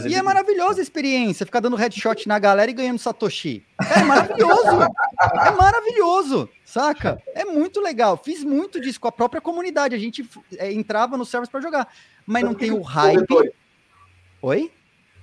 E 0.08 0.16
é 0.16 0.22
maravilhosa 0.22 0.80
a 0.80 0.82
experiência, 0.82 1.46
ficar 1.46 1.60
dando 1.60 1.76
headshot 1.76 2.26
na 2.26 2.40
galera 2.40 2.72
e 2.72 2.74
ganhando 2.74 3.00
Satoshi. 3.00 3.66
É 3.82 4.04
maravilhoso! 4.04 4.80
é 5.46 5.52
maravilhoso, 5.52 6.50
saca? 6.64 7.22
É 7.36 7.44
muito 7.44 7.82
legal. 7.82 8.16
Fiz 8.16 8.46
muito 8.46 8.80
disso 8.80 9.00
com 9.00 9.10
a 9.10 9.12
própria 9.12 9.42
comunidade. 9.42 9.94
A 9.94 10.00
gente 10.00 10.28
é, 10.58 10.72
entrava 10.72 11.18
no 11.18 11.26
servers 11.26 11.50
para 11.50 11.60
jogar, 11.60 11.94
mas 12.26 12.46
não 12.46 12.54
tem 12.54 12.72
o 12.72 12.82
hype. 12.82 13.54
Oi? 14.42 14.72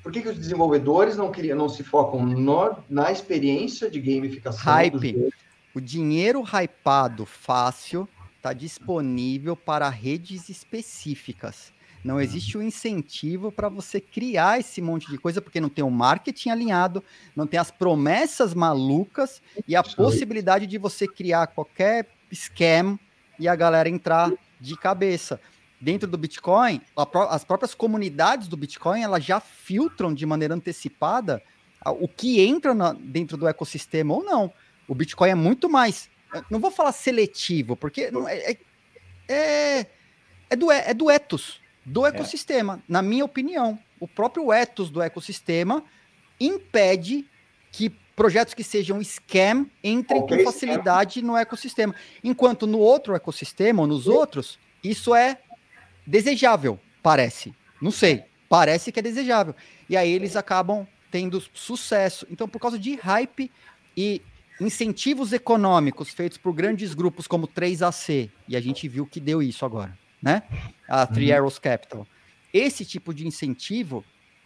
Por 0.02 0.12
que, 0.12 0.20
que 0.20 0.28
os 0.28 0.36
desenvolvedores 0.36 1.16
não, 1.16 1.30
queriam, 1.30 1.56
não 1.56 1.68
se 1.68 1.82
focam 1.82 2.24
no, 2.24 2.76
na 2.88 3.10
experiência 3.10 3.90
de 3.90 3.98
gamificação? 3.98 4.62
Hype. 4.62 5.30
O 5.74 5.80
dinheiro 5.80 6.42
hypado 6.42 7.24
fácil 7.24 8.06
está 8.40 8.54
disponível 8.54 9.54
para 9.54 9.88
redes 9.90 10.48
específicas. 10.48 11.72
Não 12.02 12.14
uhum. 12.14 12.20
existe 12.22 12.56
o 12.56 12.60
um 12.60 12.62
incentivo 12.62 13.52
para 13.52 13.68
você 13.68 14.00
criar 14.00 14.58
esse 14.58 14.80
monte 14.80 15.10
de 15.10 15.18
coisa, 15.18 15.42
porque 15.42 15.60
não 15.60 15.68
tem 15.68 15.84
o 15.84 15.90
marketing 15.90 16.48
alinhado, 16.48 17.04
não 17.36 17.46
tem 17.46 17.60
as 17.60 17.70
promessas 17.70 18.54
malucas 18.54 19.42
e 19.68 19.76
a 19.76 19.82
possibilidade 19.82 20.66
de 20.66 20.78
você 20.78 21.06
criar 21.06 21.48
qualquer 21.48 22.08
scam 22.32 22.98
e 23.38 23.46
a 23.46 23.54
galera 23.54 23.88
entrar 23.88 24.32
de 24.58 24.74
cabeça. 24.74 25.38
Dentro 25.78 26.08
do 26.08 26.16
Bitcoin, 26.16 26.80
as 27.28 27.44
próprias 27.44 27.74
comunidades 27.74 28.48
do 28.48 28.56
Bitcoin 28.56 29.02
elas 29.02 29.24
já 29.24 29.38
filtram 29.38 30.14
de 30.14 30.24
maneira 30.24 30.54
antecipada 30.54 31.42
o 31.86 32.08
que 32.08 32.40
entra 32.40 32.74
na, 32.74 32.92
dentro 32.92 33.36
do 33.36 33.48
ecossistema 33.48 34.14
ou 34.14 34.22
não. 34.22 34.52
O 34.88 34.94
Bitcoin 34.94 35.30
é 35.30 35.34
muito 35.34 35.68
mais. 35.68 36.08
Não 36.50 36.60
vou 36.60 36.70
falar 36.70 36.92
seletivo, 36.92 37.76
porque 37.76 38.02
é, 38.02 38.50
é, 38.50 38.56
é, 39.28 39.86
é, 40.50 40.56
do, 40.56 40.70
é 40.70 40.94
do 40.94 41.10
ethos 41.10 41.60
do 41.84 42.06
é. 42.06 42.10
ecossistema. 42.10 42.82
Na 42.88 43.02
minha 43.02 43.24
opinião, 43.24 43.78
o 43.98 44.06
próprio 44.06 44.52
ethos 44.52 44.90
do 44.90 45.02
ecossistema 45.02 45.84
impede 46.38 47.26
que 47.72 47.90
projetos 48.14 48.54
que 48.54 48.62
sejam 48.62 49.02
scam 49.02 49.66
entrem 49.82 50.20
com 50.20 50.44
facilidade 50.44 51.22
no 51.22 51.36
ecossistema. 51.36 51.94
Enquanto 52.22 52.66
no 52.66 52.78
outro 52.78 53.14
ecossistema, 53.14 53.82
ou 53.82 53.88
nos 53.88 54.04
Sim. 54.04 54.10
outros, 54.10 54.58
isso 54.84 55.14
é 55.14 55.38
desejável, 56.06 56.78
parece. 57.02 57.54
Não 57.80 57.90
sei, 57.90 58.24
parece 58.48 58.92
que 58.92 58.98
é 58.98 59.02
desejável. 59.02 59.54
E 59.88 59.96
aí 59.96 60.10
eles 60.10 60.36
acabam 60.36 60.86
tendo 61.10 61.42
sucesso. 61.54 62.26
Então, 62.30 62.48
por 62.48 62.60
causa 62.60 62.78
de 62.78 62.94
hype 62.96 63.50
e 63.96 64.22
incentivos 64.60 65.32
econômicos 65.32 66.10
feitos 66.10 66.38
por 66.38 66.52
grandes 66.52 66.94
grupos 66.94 67.26
como 67.26 67.48
3AC, 67.48 68.30
e 68.46 68.56
a 68.56 68.60
gente 68.60 68.86
viu 68.86 69.06
que 69.06 69.18
deu 69.18 69.42
isso 69.42 69.64
agora 69.64 69.98
né? 70.22 70.42
A 70.88 71.06
Three 71.06 71.30
uhum. 71.30 71.38
Arrows 71.38 71.58
Capital. 71.58 72.06
Esse 72.52 72.84
tipo 72.84 73.14
de 73.14 73.26
incentivo 73.26 74.04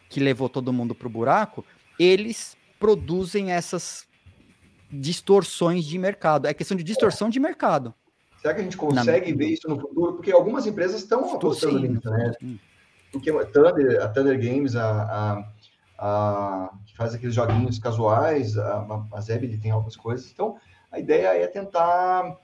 que 0.09 0.21
levou 0.21 0.49
todo 0.49 0.73
mundo 0.73 0.95
para 0.95 1.09
o 1.09 1.11
buraco, 1.11 1.65
eles 1.99 2.57
produzem 2.79 3.51
essas 3.51 4.07
distorções 4.91 5.85
de 5.85 5.99
mercado. 5.99 6.47
É 6.47 6.55
questão 6.55 6.77
de 6.77 6.85
distorção 6.85 7.29
de 7.29 7.41
mercado. 7.41 7.95
Será 8.41 8.55
que 8.55 8.61
a 8.61 8.65
gente 8.65 8.77
consegue 8.77 9.33
Na... 9.33 9.39
ver 9.39 9.49
isso 9.49 9.69
no 9.69 9.81
futuro? 9.81 10.15
Porque 10.15 10.31
algumas 10.31 10.67
empresas 10.67 11.01
estão 11.01 11.35
apostando 11.35 11.81
nisso, 11.81 12.09
né? 12.11 12.33
Porque 13.11 13.31
a 13.31 13.45
Thunder, 13.47 14.03
a 14.03 14.09
Thunder 14.09 14.39
Games, 14.39 14.77
a, 14.77 15.49
a, 15.99 16.71
faz 16.95 17.15
aqueles 17.15 17.35
joguinhos 17.35 17.79
casuais, 17.79 18.57
a, 18.57 19.07
a 19.13 19.21
Zebed 19.21 19.59
tem 19.59 19.71
algumas 19.71 19.97
coisas. 19.97 20.31
Então, 20.33 20.57
a 20.91 20.99
ideia 20.99 21.29
é 21.37 21.47
tentar 21.47 22.39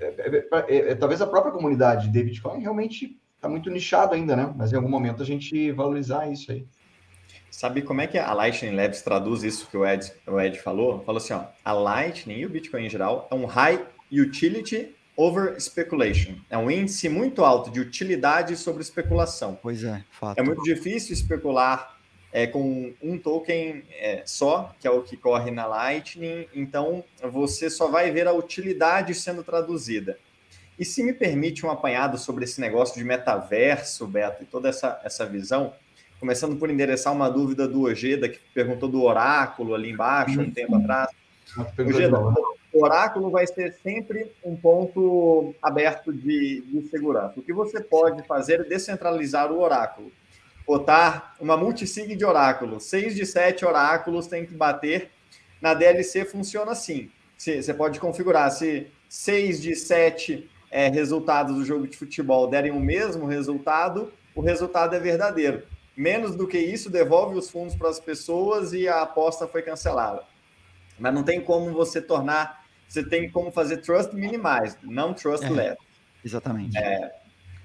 é 0.00 0.06
é, 0.06 0.48
é, 0.68 0.90
é, 0.90 0.94
talvez 0.94 1.20
a 1.22 1.26
própria 1.26 1.52
comunidade 1.52 2.08
de 2.08 2.22
Bitcoin 2.22 2.60
realmente 2.60 3.18
está 3.36 3.48
muito 3.48 3.70
nichado 3.70 4.14
ainda, 4.14 4.34
né? 4.34 4.52
Mas 4.56 4.72
em 4.72 4.76
algum 4.76 4.88
momento 4.88 5.22
a 5.22 5.26
gente 5.26 5.70
valorizar 5.72 6.30
isso 6.30 6.50
aí. 6.50 6.66
Sabe 7.50 7.82
como 7.82 8.00
é 8.00 8.06
que 8.06 8.18
a 8.18 8.32
Lightning 8.32 8.74
Labs 8.74 9.02
traduz 9.02 9.44
isso 9.44 9.68
que 9.68 9.76
o 9.76 9.86
Ed, 9.86 10.12
o 10.26 10.40
Ed 10.40 10.58
falou? 10.58 11.04
Falou 11.04 11.20
assim, 11.20 11.34
ó, 11.34 11.44
a 11.64 11.72
Lightning 11.72 12.38
e 12.38 12.46
o 12.46 12.50
Bitcoin 12.50 12.86
em 12.86 12.90
geral 12.90 13.28
é 13.30 13.34
um 13.34 13.46
high 13.46 13.80
utility 14.10 14.94
over 15.16 15.60
speculation. 15.60 16.34
É 16.50 16.58
um 16.58 16.68
índice 16.68 17.08
muito 17.08 17.44
alto 17.44 17.70
de 17.70 17.78
utilidade 17.78 18.56
sobre 18.56 18.82
especulação. 18.82 19.56
Pois 19.62 19.84
é, 19.84 20.02
fato. 20.10 20.38
É 20.38 20.42
muito 20.42 20.62
difícil 20.64 21.12
especular 21.12 21.93
é, 22.34 22.48
com 22.48 22.92
um 23.00 23.16
token 23.16 23.84
é, 23.92 24.24
só, 24.26 24.74
que 24.80 24.88
é 24.88 24.90
o 24.90 25.02
que 25.02 25.16
corre 25.16 25.52
na 25.52 25.66
Lightning, 25.66 26.48
então 26.52 27.04
você 27.22 27.70
só 27.70 27.86
vai 27.86 28.10
ver 28.10 28.26
a 28.26 28.32
utilidade 28.32 29.14
sendo 29.14 29.44
traduzida. 29.44 30.18
E 30.76 30.84
se 30.84 31.04
me 31.04 31.12
permite 31.12 31.64
um 31.64 31.70
apanhado 31.70 32.18
sobre 32.18 32.42
esse 32.42 32.60
negócio 32.60 32.96
de 32.96 33.04
metaverso, 33.04 34.04
Beto, 34.08 34.42
e 34.42 34.46
toda 34.46 34.68
essa, 34.68 35.00
essa 35.04 35.24
visão, 35.24 35.74
começando 36.18 36.56
por 36.56 36.68
endereçar 36.68 37.12
uma 37.12 37.30
dúvida 37.30 37.68
do 37.68 37.82
Ojeda, 37.82 38.28
que 38.28 38.40
perguntou 38.52 38.88
do 38.88 39.04
oráculo 39.04 39.72
ali 39.72 39.90
embaixo, 39.90 40.40
um 40.40 40.50
tempo 40.50 40.74
atrás. 40.74 41.10
Ojeda, 41.78 42.18
o 42.72 42.82
oráculo 42.82 43.30
vai 43.30 43.46
ser 43.46 43.78
sempre 43.80 44.32
um 44.44 44.56
ponto 44.56 45.54
aberto 45.62 46.12
de, 46.12 46.62
de 46.62 46.88
segurança. 46.88 47.34
O 47.36 47.42
que 47.42 47.52
você 47.52 47.80
pode 47.80 48.26
fazer 48.26 48.58
é 48.58 48.64
descentralizar 48.64 49.52
o 49.52 49.60
oráculo 49.60 50.10
botar 50.66 51.36
uma 51.40 51.56
multisig 51.56 52.16
de 52.16 52.24
oráculo. 52.24 52.80
Seis 52.80 53.14
de 53.14 53.26
sete 53.26 53.64
oráculos 53.64 54.26
tem 54.26 54.46
que 54.46 54.54
bater. 54.54 55.10
Na 55.60 55.74
DLC 55.74 56.24
funciona 56.24 56.72
assim. 56.72 57.10
Você 57.36 57.74
pode 57.74 58.00
configurar 58.00 58.50
se 58.50 58.86
seis 59.08 59.60
de 59.60 59.74
sete 59.74 60.48
é, 60.70 60.88
resultados 60.88 61.54
do 61.54 61.64
jogo 61.64 61.86
de 61.86 61.96
futebol 61.96 62.48
derem 62.48 62.72
o 62.72 62.80
mesmo 62.80 63.26
resultado, 63.26 64.12
o 64.34 64.40
resultado 64.40 64.94
é 64.94 64.98
verdadeiro. 64.98 65.62
Menos 65.96 66.34
do 66.34 66.48
que 66.48 66.58
isso, 66.58 66.90
devolve 66.90 67.38
os 67.38 67.48
fundos 67.48 67.76
para 67.76 67.88
as 67.88 68.00
pessoas 68.00 68.72
e 68.72 68.88
a 68.88 69.02
aposta 69.02 69.46
foi 69.46 69.62
cancelada. 69.62 70.22
Mas 70.98 71.14
não 71.14 71.22
tem 71.22 71.40
como 71.40 71.72
você 71.72 72.00
tornar. 72.00 72.64
Você 72.88 73.04
tem 73.04 73.30
como 73.30 73.52
fazer 73.52 73.78
trust 73.78 74.14
minimized, 74.14 74.78
não 74.82 75.14
trust 75.14 75.44
é. 75.44 75.50
less. 75.50 75.76
Exatamente. 76.24 76.76
É, 76.76 77.14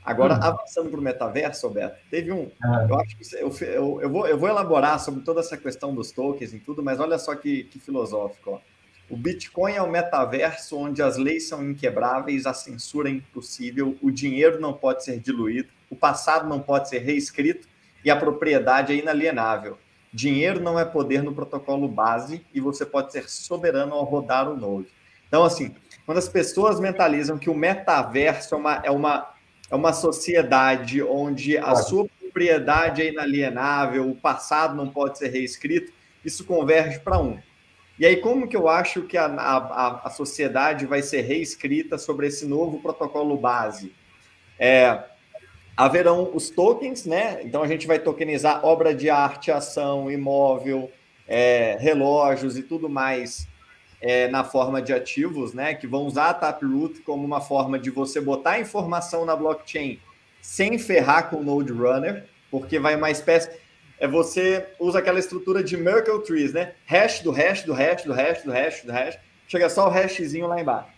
agora, 0.04 0.36
hum. 0.36 0.40
avançando 0.42 0.90
para 0.90 1.00
o 1.00 1.04
metaverso, 1.04 1.68
Roberto, 1.68 1.98
teve 2.10 2.32
um. 2.32 2.52
Ah. 2.64 2.86
Eu 2.90 3.00
acho 3.00 3.18
que 3.18 3.36
eu, 3.36 3.52
eu, 3.62 4.02
eu, 4.02 4.10
vou, 4.10 4.28
eu 4.28 4.38
vou 4.38 4.50
elaborar 4.50 5.00
sobre 5.00 5.22
toda 5.22 5.40
essa 5.40 5.58
questão 5.58 5.94
dos 5.94 6.12
tokens 6.12 6.54
e 6.54 6.60
tudo, 6.60 6.84
mas 6.84 7.00
olha 7.00 7.18
só 7.18 7.36
que, 7.36 7.66
que 7.66 7.80
filosófico. 7.80 8.52
Ó. 8.52 8.60
O 9.10 9.18
Bitcoin 9.18 9.74
é 9.74 9.82
o 9.82 9.90
metaverso 9.90 10.78
onde 10.78 11.02
as 11.02 11.18
leis 11.18 11.48
são 11.48 11.68
inquebráveis, 11.68 12.46
a 12.46 12.54
censura 12.54 13.10
é 13.10 13.14
impossível, 13.14 13.98
o 14.02 14.12
dinheiro 14.12 14.62
não 14.62 14.74
pode 14.74 15.04
ser 15.04 15.20
diluído, 15.20 15.70
o 15.90 15.96
passado 15.96 16.48
não 16.48 16.60
pode 16.60 16.90
ser 16.90 17.00
reescrito 17.00 17.68
e 18.06 18.12
a 18.12 18.16
propriedade 18.16 18.94
é 18.94 18.96
inalienável. 18.96 19.78
Dinheiro 20.14 20.60
não 20.60 20.80
é 20.80 20.86
poder 20.86 21.24
no 21.24 21.34
protocolo 21.34 21.88
base 21.88 22.46
e 22.54 22.60
você 22.60 22.86
pode 22.86 23.12
ser 23.12 23.30
soberano 23.30 23.94
ao 23.94 24.04
rodar 24.04 24.50
o 24.50 24.56
Node. 24.56 24.88
Então, 25.28 25.44
assim, 25.44 25.76
quando 26.06 26.18
as 26.18 26.28
pessoas 26.28 26.80
mentalizam 26.80 27.38
que 27.38 27.50
o 27.50 27.56
metaverso 27.56 28.56
é 28.56 28.58
uma, 28.58 28.74
é 28.86 28.92
uma, 28.92 29.30
é 29.70 29.76
uma 29.76 29.94
sociedade 29.94 31.02
onde 31.02 31.58
a 31.58 31.76
sua 31.76 32.08
propriedade 32.20 33.02
é 33.02 33.10
inalienável, 33.10 34.10
o 34.10 34.16
passado 34.16 34.76
não 34.76 34.90
pode 34.90 35.18
ser 35.18 35.30
reescrito, 35.30 35.92
isso 36.24 36.44
converge 36.46 37.00
para 37.00 37.20
um 37.20 37.40
e 38.00 38.06
aí, 38.06 38.16
como 38.16 38.48
que 38.48 38.56
eu 38.56 38.70
acho 38.70 39.02
que 39.02 39.18
a, 39.18 39.26
a, 39.26 40.08
a 40.08 40.10
sociedade 40.10 40.86
vai 40.86 41.02
ser 41.02 41.20
reescrita 41.20 41.98
sobre 41.98 42.28
esse 42.28 42.46
novo 42.46 42.80
protocolo 42.80 43.36
base? 43.36 43.94
É, 44.58 45.04
haverão 45.76 46.32
os 46.34 46.50
tokens, 46.50 47.06
né? 47.06 47.42
Então 47.44 47.62
a 47.62 47.68
gente 47.68 47.86
vai 47.86 48.00
tokenizar 48.00 48.66
obra 48.66 48.96
de 48.96 49.10
arte, 49.10 49.52
ação, 49.52 50.10
imóvel, 50.10 50.90
é, 51.28 51.76
relógios 51.78 52.58
e 52.58 52.64
tudo 52.64 52.88
mais 52.88 53.49
é, 54.02 54.28
na 54.28 54.44
forma 54.44 54.82
de 54.82 54.94
ativos, 54.94 55.54
né? 55.54 55.74
Que 55.74 55.88
vão 55.88 56.06
usar 56.06 56.30
a 56.30 56.34
Taproot 56.34 57.02
como 57.02 57.26
uma 57.26 57.42
forma 57.42 57.78
de 57.78 57.90
você 57.90 58.22
botar 58.22 58.60
informação 58.60 59.26
na 59.26 59.36
blockchain 59.36 60.00
sem 60.42 60.78
ferrar 60.80 61.30
com 61.30 61.38
o 61.38 61.44
Node 61.44 61.74
Runner, 61.74 62.26
porque 62.50 62.80
vai 62.80 62.96
uma 62.96 63.12
espécie 63.12 63.50
é 64.00 64.08
você 64.08 64.66
usa 64.80 65.00
aquela 65.00 65.20
estrutura 65.20 65.62
de 65.62 65.76
Merkle 65.76 66.24
Trees, 66.24 66.54
né? 66.54 66.74
Hash 66.86 67.20
do 67.20 67.32
hash 67.32 67.64
do 67.64 67.74
hash 67.74 68.04
do 68.04 68.14
hash 68.14 68.44
do 68.44 68.52
hash 68.52 68.82
do 68.84 68.92
hash, 68.94 69.20
chega 69.46 69.70
só 69.70 69.88
o 69.88 69.90
hashzinho 69.90 70.48
lá 70.48 70.60
embaixo. 70.60 70.90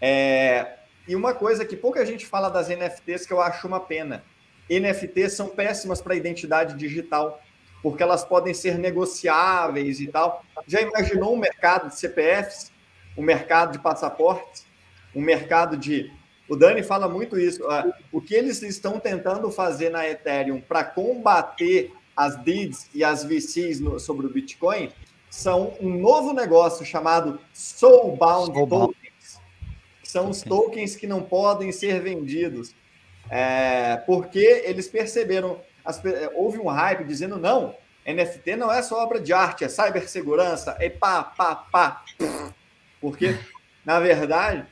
É... 0.00 0.74
E 1.06 1.14
uma 1.14 1.32
coisa 1.32 1.64
que 1.64 1.76
pouca 1.76 2.04
gente 2.04 2.26
fala 2.26 2.50
das 2.50 2.68
NFTs 2.68 3.24
que 3.24 3.32
eu 3.32 3.40
acho 3.40 3.66
uma 3.66 3.80
pena. 3.80 4.24
NFTs 4.68 5.32
são 5.32 5.48
péssimas 5.48 6.02
para 6.02 6.14
identidade 6.14 6.74
digital, 6.74 7.40
porque 7.82 8.02
elas 8.02 8.24
podem 8.24 8.52
ser 8.52 8.78
negociáveis 8.78 10.00
e 10.00 10.08
tal. 10.08 10.44
Já 10.66 10.80
imaginou 10.80 11.34
um 11.34 11.38
mercado 11.38 11.88
de 11.88 11.98
CPFs, 11.98 12.72
um 13.16 13.22
mercado 13.22 13.72
de 13.72 13.78
passaportes, 13.78 14.66
um 15.14 15.20
mercado 15.20 15.76
de 15.76 16.10
o 16.48 16.56
Dani 16.56 16.82
fala 16.82 17.08
muito 17.08 17.38
isso. 17.38 17.62
O 18.10 18.22
que 18.22 18.34
eles 18.34 18.62
estão 18.62 18.98
tentando 18.98 19.50
fazer 19.50 19.90
na 19.90 20.08
Ethereum 20.08 20.60
para 20.60 20.82
combater 20.82 21.92
as 22.16 22.42
DIDs 22.42 22.88
e 22.94 23.04
as 23.04 23.22
VCs 23.22 23.80
no, 23.80 24.00
sobre 24.00 24.26
o 24.26 24.30
Bitcoin 24.30 24.90
são 25.30 25.74
um 25.78 25.90
novo 25.90 26.32
negócio 26.32 26.84
chamado 26.86 27.38
Soulbound, 27.52 28.54
Soulbound. 28.54 28.94
Tokens, 28.94 29.40
que 30.02 30.08
são 30.08 30.30
os 30.30 30.40
tokens 30.40 30.96
que 30.96 31.06
não 31.06 31.22
podem 31.22 31.70
ser 31.70 32.00
vendidos, 32.00 32.74
é, 33.30 33.98
porque 34.06 34.62
eles 34.64 34.88
perceberam, 34.88 35.60
as, 35.88 36.02
houve 36.34 36.58
um 36.58 36.66
hype 36.66 37.02
dizendo 37.04 37.38
não, 37.38 37.74
NFT 38.06 38.56
não 38.56 38.70
é 38.70 38.82
só 38.82 39.02
obra 39.02 39.18
de 39.18 39.32
arte, 39.32 39.64
é 39.64 39.68
cibersegurança, 39.68 40.76
é 40.78 40.90
pá, 40.90 41.24
pá, 41.24 41.54
pá, 41.54 42.04
porque, 43.00 43.38
na 43.86 43.98
verdade, 43.98 44.66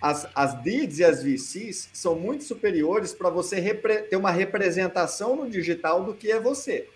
as, 0.00 0.26
as 0.34 0.62
DIDs 0.62 0.98
e 1.00 1.04
as 1.04 1.22
VCs 1.22 1.90
são 1.92 2.14
muito 2.14 2.44
superiores 2.44 3.12
para 3.12 3.28
você 3.28 3.60
ter 4.08 4.16
uma 4.16 4.30
representação 4.30 5.36
no 5.36 5.50
digital 5.50 6.02
do 6.02 6.14
que 6.14 6.32
é 6.32 6.40
você. 6.40 6.88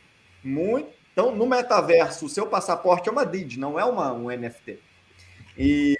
Muito. 0.42 0.88
Então, 1.12 1.34
no 1.34 1.46
metaverso, 1.46 2.24
o 2.24 2.28
seu 2.28 2.46
passaporte 2.46 3.08
é 3.08 3.12
uma 3.12 3.26
DID, 3.26 3.58
não 3.58 3.78
é 3.78 3.84
uma, 3.84 4.12
um 4.12 4.28
NFT. 4.28 4.78
E, 5.58 5.94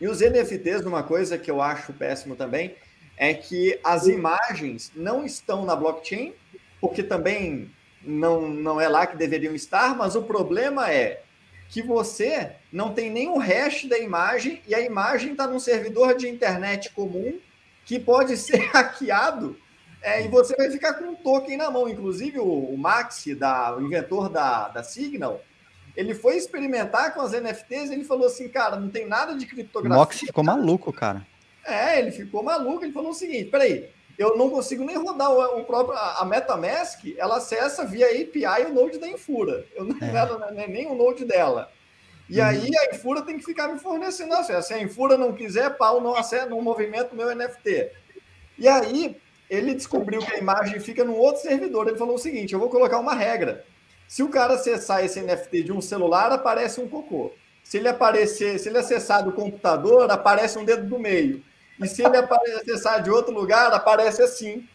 e 0.00 0.08
os 0.08 0.20
NFTs, 0.20 0.86
uma 0.86 1.02
coisa 1.02 1.36
que 1.36 1.50
eu 1.50 1.60
acho 1.60 1.92
péssimo 1.92 2.36
também, 2.36 2.74
é 3.16 3.34
que 3.34 3.78
as 3.84 4.06
imagens 4.06 4.90
não 4.96 5.26
estão 5.26 5.66
na 5.66 5.76
blockchain, 5.76 6.32
porque 6.80 7.02
também 7.02 7.70
não, 8.02 8.48
não 8.48 8.80
é 8.80 8.88
lá 8.88 9.06
que 9.06 9.16
deveriam 9.16 9.54
estar, 9.54 9.96
mas 9.96 10.14
o 10.16 10.22
problema 10.22 10.90
é 10.90 11.22
que 11.68 11.82
você 11.82 12.52
não 12.72 12.92
tem 12.92 13.10
nenhum 13.10 13.38
hash 13.38 13.84
da 13.84 13.98
imagem 13.98 14.60
e 14.66 14.74
a 14.74 14.80
imagem 14.80 15.32
está 15.32 15.46
num 15.46 15.60
servidor 15.60 16.16
de 16.16 16.28
internet 16.28 16.90
comum 16.90 17.38
que 17.84 17.98
pode 17.98 18.36
ser 18.38 18.58
hackeado 18.70 19.56
é, 20.02 20.24
e 20.24 20.28
você 20.28 20.56
vai 20.56 20.70
ficar 20.70 20.94
com 20.94 21.04
um 21.04 21.14
token 21.14 21.56
na 21.56 21.70
mão. 21.70 21.88
Inclusive, 21.88 22.38
o, 22.38 22.44
o 22.44 22.78
Maxi, 22.78 23.34
da, 23.34 23.76
o 23.76 23.82
inventor 23.82 24.28
da, 24.30 24.68
da 24.68 24.82
Signal, 24.82 25.42
ele 25.94 26.14
foi 26.14 26.36
experimentar 26.36 27.12
com 27.12 27.20
as 27.20 27.32
NFTs 27.32 27.90
e 27.90 27.94
ele 27.94 28.04
falou 28.04 28.26
assim, 28.26 28.48
cara, 28.48 28.76
não 28.76 28.88
tem 28.88 29.06
nada 29.06 29.34
de 29.34 29.44
criptografia. 29.46 29.96
O 29.96 30.00
Maxi 30.00 30.26
ficou 30.26 30.42
maluco, 30.42 30.92
cara. 30.92 31.26
É, 31.64 31.98
ele 31.98 32.10
ficou 32.10 32.42
maluco. 32.42 32.84
Ele 32.84 32.92
falou 32.92 33.10
o 33.10 33.14
seguinte, 33.14 33.50
peraí, 33.50 33.90
eu 34.20 34.36
não 34.36 34.50
consigo 34.50 34.84
nem 34.84 34.98
rodar 34.98 35.30
o, 35.30 35.60
o 35.60 35.64
próprio 35.64 35.96
a 35.96 36.22
MetaMask, 36.26 37.16
ela 37.16 37.38
acessa 37.38 37.86
via 37.86 38.04
API 38.06 38.66
o 38.66 38.74
node 38.74 38.98
da 38.98 39.08
Infura. 39.08 39.64
Eu 39.74 39.82
não 39.82 39.96
é. 39.96 39.98
quero 40.12 40.38
né, 40.38 40.66
nem 40.68 40.86
o 40.86 40.94
node 40.94 41.24
dela. 41.24 41.72
E 42.28 42.38
uhum. 42.38 42.46
aí 42.46 42.70
a 42.76 42.94
Infura 42.94 43.22
tem 43.22 43.38
que 43.38 43.44
ficar 43.46 43.68
me 43.68 43.78
fornecendo 43.78 44.34
acesso. 44.34 44.68
Se 44.68 44.74
a 44.74 44.82
Infura 44.82 45.16
não 45.16 45.32
quiser, 45.32 45.74
pau, 45.78 46.02
não 46.02 46.14
acessa, 46.14 46.44
não 46.44 46.60
movimento 46.60 47.16
meu 47.16 47.34
NFT. 47.34 47.92
E 48.58 48.68
aí 48.68 49.16
ele 49.48 49.74
descobriu 49.74 50.20
que 50.20 50.34
a 50.34 50.38
imagem 50.38 50.78
fica 50.80 51.02
num 51.02 51.16
outro 51.16 51.40
servidor. 51.40 51.88
Ele 51.88 51.96
falou 51.96 52.16
o 52.16 52.18
seguinte: 52.18 52.52
eu 52.52 52.60
vou 52.60 52.68
colocar 52.68 52.98
uma 52.98 53.14
regra. 53.14 53.64
Se 54.06 54.22
o 54.22 54.28
cara 54.28 54.52
acessar 54.52 55.02
esse 55.02 55.22
NFT 55.22 55.62
de 55.62 55.72
um 55.72 55.80
celular, 55.80 56.30
aparece 56.30 56.78
um 56.78 56.88
cocô. 56.88 57.32
Se 57.64 57.78
ele 57.78 57.88
aparecer, 57.88 58.58
se 58.58 58.68
ele 58.68 58.76
acessar 58.76 59.24
do 59.24 59.32
computador, 59.32 60.10
aparece 60.10 60.58
um 60.58 60.64
dedo 60.64 60.86
do 60.86 60.98
meio. 60.98 61.42
E 61.80 61.88
se 61.88 62.02
ele 62.02 62.16
acessar 62.16 63.02
de 63.02 63.10
outro 63.10 63.32
lugar, 63.32 63.72
aparece 63.72 64.22
assim. 64.22 64.68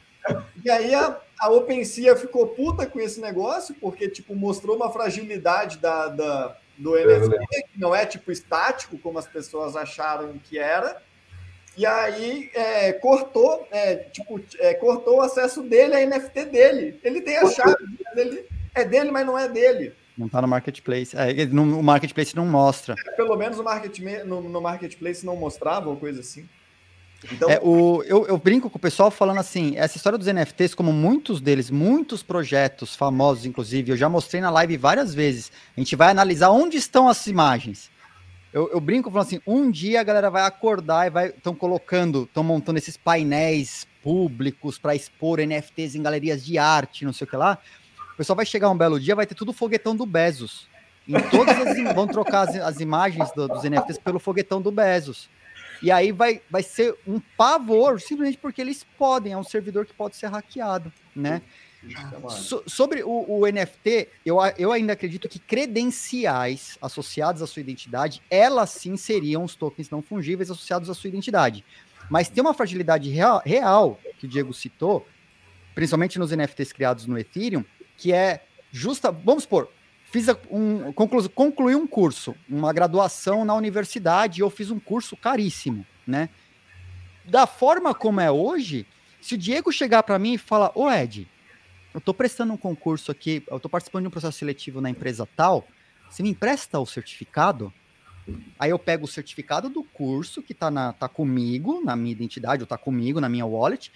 E 0.63 0.69
aí 0.69 0.93
a, 0.95 1.19
a 1.39 1.49
OpenSea 1.49 2.15
ficou 2.15 2.47
puta 2.47 2.85
com 2.85 2.99
esse 2.99 3.21
negócio, 3.21 3.75
porque 3.75 4.09
tipo, 4.09 4.35
mostrou 4.35 4.75
uma 4.75 4.91
fragilidade 4.91 5.77
da, 5.77 6.07
da 6.07 6.57
do 6.77 6.91
NFT, 6.95 7.37
que 7.71 7.79
não 7.79 7.95
é 7.95 8.05
tipo 8.05 8.31
estático, 8.31 8.97
como 8.97 9.17
as 9.17 9.27
pessoas 9.27 9.75
acharam 9.75 10.39
que 10.43 10.57
era. 10.57 11.01
E 11.77 11.85
aí 11.85 12.49
é, 12.53 12.93
cortou, 12.93 13.67
é, 13.69 13.95
tipo, 13.95 14.41
é, 14.59 14.73
cortou 14.73 15.17
o 15.17 15.21
acesso 15.21 15.61
dele 15.61 15.95
à 15.95 16.05
NFT 16.05 16.45
dele. 16.45 16.99
Ele 17.03 17.21
tem 17.21 17.37
a 17.37 17.49
chave, 17.49 17.75
dele, 18.15 18.45
é 18.73 18.83
dele, 18.85 19.11
mas 19.11 19.25
não 19.25 19.37
é 19.37 19.47
dele. 19.49 19.93
Não 20.17 20.27
está 20.27 20.41
no 20.41 20.47
marketplace. 20.47 21.15
É, 21.15 21.45
no, 21.45 21.79
o 21.79 21.83
marketplace 21.83 22.35
não 22.35 22.45
mostra. 22.45 22.95
É, 23.05 23.11
pelo 23.11 23.35
menos 23.35 23.59
o 23.59 23.63
market, 23.63 23.99
no, 24.25 24.41
no 24.41 24.61
marketplace 24.61 25.25
não 25.25 25.35
mostrava 25.35 25.89
ou 25.89 25.97
coisa 25.97 26.21
assim. 26.21 26.47
Então... 27.31 27.49
É, 27.49 27.59
o, 27.61 28.03
eu, 28.03 28.27
eu, 28.27 28.37
brinco 28.37 28.69
com 28.69 28.77
o 28.77 28.81
pessoal 28.81 29.09
falando 29.09 29.39
assim, 29.39 29.75
essa 29.75 29.97
história 29.97 30.17
dos 30.17 30.27
NFTs, 30.27 30.75
como 30.75 30.91
muitos 30.91 31.41
deles, 31.41 31.69
muitos 31.69 32.21
projetos 32.21 32.95
famosos, 32.95 33.45
inclusive, 33.45 33.91
eu 33.91 33.97
já 33.97 34.09
mostrei 34.09 34.41
na 34.41 34.49
live 34.49 34.77
várias 34.77 35.13
vezes, 35.13 35.51
a 35.75 35.79
gente 35.79 35.95
vai 35.95 36.09
analisar 36.09 36.49
onde 36.49 36.77
estão 36.77 37.07
as 37.07 37.25
imagens. 37.27 37.89
Eu, 38.53 38.69
eu 38.71 38.79
brinco 38.79 39.11
falando 39.11 39.27
assim, 39.27 39.41
um 39.45 39.69
dia 39.69 39.99
a 39.99 40.03
galera 40.03 40.29
vai 40.29 40.43
acordar 40.43 41.07
e 41.07 41.09
vai 41.09 41.27
estão 41.27 41.53
colocando, 41.53 42.23
estão 42.23 42.43
montando 42.43 42.77
esses 42.77 42.95
painéis 42.95 43.85
públicos 44.01 44.77
para 44.77 44.95
expor 44.95 45.39
NFTs 45.39 45.95
em 45.95 46.01
galerias 46.01 46.45
de 46.45 46.57
arte, 46.57 47.03
não 47.03 47.11
sei 47.11 47.25
o 47.25 47.29
que 47.29 47.35
lá. 47.35 47.57
O 48.13 48.17
pessoal 48.17 48.37
vai 48.37 48.45
chegar 48.45 48.69
um 48.69 48.77
belo 48.77 48.97
dia, 48.97 49.13
vai 49.13 49.25
ter 49.25 49.35
tudo 49.35 49.51
foguetão 49.51 49.93
do 49.93 50.05
Bezos. 50.05 50.69
Em 51.05 51.19
todas 51.29 51.55
as, 51.59 51.93
vão 51.93 52.07
trocar 52.07 52.47
as, 52.47 52.55
as 52.55 52.79
imagens 52.79 53.29
do, 53.33 53.47
dos 53.47 53.63
NFTs 53.63 53.99
pelo 53.99 54.19
foguetão 54.19 54.61
do 54.61 54.71
Bezos. 54.71 55.29
E 55.81 55.91
aí 55.91 56.11
vai, 56.11 56.41
vai 56.49 56.63
ser 56.63 56.95
um 57.07 57.19
pavor, 57.37 57.99
simplesmente 57.99 58.37
porque 58.37 58.61
eles 58.61 58.85
podem, 58.97 59.33
é 59.33 59.37
um 59.37 59.43
servidor 59.43 59.85
que 59.85 59.93
pode 59.93 60.15
ser 60.15 60.27
hackeado, 60.27 60.91
né? 61.15 61.41
So, 62.29 62.63
sobre 62.65 63.03
o, 63.03 63.25
o, 63.27 63.45
NFT, 63.45 64.09
eu, 64.25 64.37
eu 64.57 64.71
ainda 64.71 64.93
acredito 64.93 65.29
que 65.29 65.37
credenciais 65.37 66.77
associados 66.81 67.41
à 67.41 67.47
sua 67.47 67.59
identidade, 67.59 68.21
elas 68.29 68.71
sim 68.71 68.97
seriam 68.97 69.43
os 69.43 69.55
tokens 69.55 69.89
não 69.89 70.01
fungíveis 70.01 70.49
associados 70.49 70.89
à 70.89 70.93
sua 70.95 71.09
identidade. 71.09 71.63
Mas 72.09 72.29
tem 72.29 72.41
uma 72.41 72.53
fragilidade 72.53 73.09
real, 73.09 73.41
real 73.45 73.99
que 74.17 74.25
o 74.25 74.29
Diego 74.29 74.53
citou, 74.53 75.05
principalmente 75.73 76.17
nos 76.17 76.31
NFTs 76.31 76.73
criados 76.73 77.05
no 77.05 77.17
Ethereum, 77.17 77.63
que 77.97 78.11
é 78.11 78.43
justa. 78.71 79.11
Vamos 79.11 79.43
supor, 79.43 79.69
fiz 80.11 80.27
um, 80.49 80.91
conclu, 80.93 81.29
concluí 81.29 81.75
um 81.75 81.87
curso, 81.87 82.35
uma 82.49 82.71
graduação 82.71 83.43
na 83.43 83.53
universidade, 83.53 84.39
e 84.39 84.41
eu 84.41 84.49
fiz 84.49 84.71
um 84.71 84.79
curso 84.79 85.17
caríssimo, 85.17 85.85
né? 86.05 86.29
Da 87.25 87.47
forma 87.47 87.93
como 87.93 88.21
é 88.21 88.31
hoje, 88.31 88.85
se 89.19 89.35
o 89.35 89.37
Diego 89.37 89.71
chegar 89.71 90.03
para 90.03 90.19
mim 90.19 90.33
e 90.33 90.37
falar, 90.37 90.71
ô 90.75 90.89
Ed, 90.89 91.27
eu 91.93 91.97
estou 91.97 92.13
prestando 92.13 92.53
um 92.53 92.57
concurso 92.57 93.11
aqui, 93.11 93.43
eu 93.49 93.57
estou 93.57 93.69
participando 93.69 94.03
de 94.03 94.07
um 94.07 94.11
processo 94.11 94.37
seletivo 94.37 94.79
na 94.81 94.89
empresa 94.89 95.27
tal, 95.35 95.67
você 96.09 96.21
me 96.21 96.29
empresta 96.29 96.79
o 96.79 96.85
certificado? 96.85 97.73
Aí 98.59 98.69
eu 98.69 98.79
pego 98.79 99.05
o 99.05 99.07
certificado 99.07 99.69
do 99.69 99.83
curso 99.83 100.41
que 100.41 100.53
tá, 100.53 100.71
na, 100.71 100.93
tá 100.93 101.07
comigo, 101.07 101.81
na 101.83 101.95
minha 101.95 102.11
identidade, 102.11 102.63
ou 102.63 102.67
tá 102.67 102.77
comigo, 102.77 103.19
na 103.19 103.29
minha 103.29 103.45
wallet, 103.45 103.91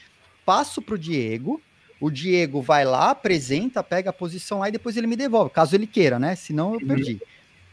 passo 0.46 0.82
pro 0.82 0.98
Diego, 0.98 1.62
o 2.00 2.10
Diego 2.10 2.62
vai 2.62 2.86
lá, 2.86 3.12
apresenta, 3.12 3.84
pega 3.84 4.10
a 4.10 4.14
posição 4.14 4.60
lá 4.60 4.70
e 4.70 4.72
depois 4.72 4.96
ele 4.96 5.08
me 5.08 5.16
devolve, 5.16 5.52
caso 5.52 5.76
ele 5.76 5.86
queira, 5.86 6.18
né? 6.18 6.36
Senão 6.36 6.74
eu 6.74 6.80
uhum. 6.80 6.88
perdi. 6.88 7.22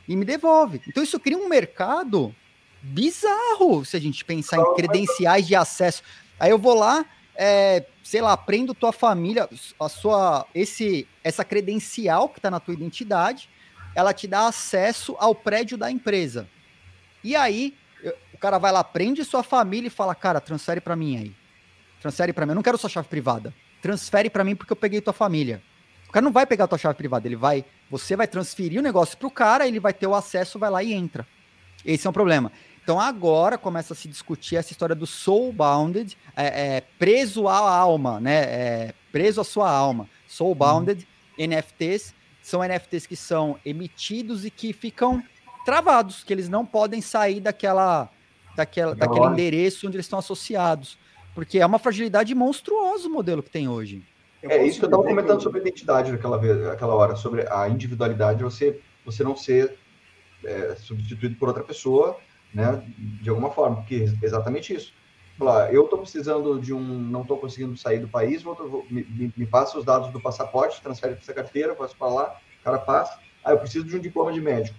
E 0.08 0.16
me 0.16 0.24
devolve. 0.24 0.80
Então 0.86 1.02
isso 1.02 1.18
cria 1.20 1.38
um 1.38 1.48
mercado 1.48 2.34
bizarro 2.82 3.84
se 3.84 3.96
a 3.96 4.00
gente 4.00 4.24
pensar 4.24 4.58
em 4.58 4.74
credenciais 4.74 5.46
de 5.46 5.54
acesso. 5.54 6.02
Aí 6.38 6.50
eu 6.50 6.58
vou 6.58 6.74
lá, 6.74 7.04
é, 7.34 7.84
sei 8.02 8.20
lá, 8.20 8.36
prendo 8.36 8.74
tua 8.74 8.92
família, 8.92 9.48
a 9.78 9.88
sua, 9.88 10.46
esse, 10.54 11.06
essa 11.22 11.44
credencial 11.44 12.28
que 12.28 12.38
está 12.38 12.50
na 12.50 12.60
tua 12.60 12.74
identidade, 12.74 13.48
ela 13.94 14.12
te 14.12 14.26
dá 14.26 14.46
acesso 14.46 15.16
ao 15.18 15.34
prédio 15.34 15.78
da 15.78 15.90
empresa. 15.90 16.48
E 17.24 17.34
aí, 17.34 17.74
o 18.32 18.38
cara 18.38 18.58
vai 18.58 18.70
lá, 18.70 18.84
prende 18.84 19.24
sua 19.24 19.42
família 19.42 19.88
e 19.88 19.90
fala, 19.90 20.14
cara, 20.14 20.40
transfere 20.40 20.80
para 20.80 20.94
mim 20.94 21.16
aí. 21.16 21.34
Transfere 22.00 22.32
para 22.32 22.44
mim. 22.44 22.52
Eu 22.52 22.56
não 22.56 22.62
quero 22.62 22.78
sua 22.78 22.90
chave 22.90 23.08
privada. 23.08 23.52
Transfere 23.80 24.30
para 24.30 24.44
mim 24.44 24.56
porque 24.56 24.72
eu 24.72 24.76
peguei 24.76 25.00
tua 25.00 25.12
família. 25.12 25.62
O 26.08 26.12
cara 26.12 26.24
não 26.24 26.32
vai 26.32 26.46
pegar 26.46 26.66
tua 26.66 26.78
chave 26.78 26.96
privada, 26.96 27.26
ele 27.26 27.36
vai, 27.36 27.64
você 27.90 28.16
vai 28.16 28.26
transferir 28.26 28.80
o 28.80 28.82
negócio 28.82 29.18
pro 29.18 29.30
cara, 29.30 29.66
ele 29.66 29.80
vai 29.80 29.92
ter 29.92 30.06
o 30.06 30.14
acesso, 30.14 30.58
vai 30.58 30.70
lá 30.70 30.82
e 30.82 30.92
entra. 30.92 31.26
Esse 31.84 32.06
é 32.06 32.10
um 32.10 32.12
problema. 32.12 32.50
Então 32.82 33.00
agora 33.00 33.58
começa 33.58 33.92
a 33.92 33.96
se 33.96 34.06
discutir 34.06 34.56
essa 34.56 34.72
história 34.72 34.94
do 34.94 35.06
soul 35.06 35.52
bounded, 35.52 36.16
é, 36.36 36.76
é, 36.76 36.80
preso 36.98 37.48
à 37.48 37.58
alma, 37.58 38.20
né? 38.20 38.36
É, 38.44 38.94
preso 39.10 39.40
à 39.40 39.44
sua 39.44 39.68
alma. 39.68 40.08
Soul 40.28 40.54
bounded 40.54 41.06
uhum. 41.36 41.46
NFTs 41.48 42.14
são 42.40 42.62
NFTs 42.62 43.06
que 43.06 43.16
são 43.16 43.58
emitidos 43.64 44.44
e 44.44 44.50
que 44.52 44.72
ficam 44.72 45.20
travados, 45.64 46.22
que 46.22 46.32
eles 46.32 46.48
não 46.48 46.64
podem 46.64 47.00
sair 47.00 47.40
daquela, 47.40 48.08
daquela, 48.54 48.94
daquele 48.94 49.26
endereço 49.26 49.88
onde 49.88 49.96
eles 49.96 50.06
estão 50.06 50.20
associados. 50.20 50.96
Porque 51.36 51.60
é 51.60 51.66
uma 51.66 51.78
fragilidade 51.78 52.34
monstruosa 52.34 53.06
o 53.06 53.12
modelo 53.12 53.44
que 53.44 53.50
tem 53.50 53.68
hoje. 53.68 54.02
é 54.42 54.66
isso 54.66 54.80
que 54.80 54.84
eu 54.84 54.88
estava 54.88 55.04
comentando 55.04 55.40
sobre 55.40 55.60
a 55.60 55.62
identidade 55.62 56.10
naquela, 56.10 56.36
vez, 56.36 56.60
naquela 56.60 56.94
hora, 56.94 57.14
sobre 57.14 57.46
a 57.48 57.68
individualidade, 57.68 58.42
você, 58.42 58.80
você 59.04 59.22
não 59.22 59.36
ser 59.36 59.78
é, 60.44 60.74
substituído 60.74 61.36
por 61.36 61.46
outra 61.46 61.62
pessoa 61.62 62.18
né? 62.56 62.82
De 62.96 63.28
alguma 63.28 63.50
forma, 63.50 63.76
porque 63.76 64.06
é 64.22 64.26
exatamente 64.26 64.74
isso. 64.74 64.92
Falar, 65.38 65.72
eu 65.72 65.84
estou 65.84 65.98
precisando 65.98 66.58
de 66.58 66.72
um, 66.72 66.80
não 66.80 67.20
estou 67.20 67.36
conseguindo 67.36 67.76
sair 67.76 67.98
do 67.98 68.08
país, 68.08 68.42
vou, 68.42 68.54
vou 68.54 68.86
me, 68.88 69.30
me, 69.36 69.46
passa 69.46 69.78
os 69.78 69.84
dados 69.84 70.10
do 70.10 70.18
passaporte, 70.18 70.80
transfere 70.80 71.14
para 71.14 71.22
essa 71.22 71.34
carteira, 71.34 71.74
passo 71.74 71.94
para 71.94 72.08
lá, 72.08 72.40
o 72.60 72.64
cara 72.64 72.78
passa. 72.78 73.18
Ah, 73.44 73.50
eu 73.50 73.58
preciso 73.58 73.84
de 73.84 73.94
um 73.94 74.00
diploma 74.00 74.32
de 74.32 74.40
médico. 74.40 74.78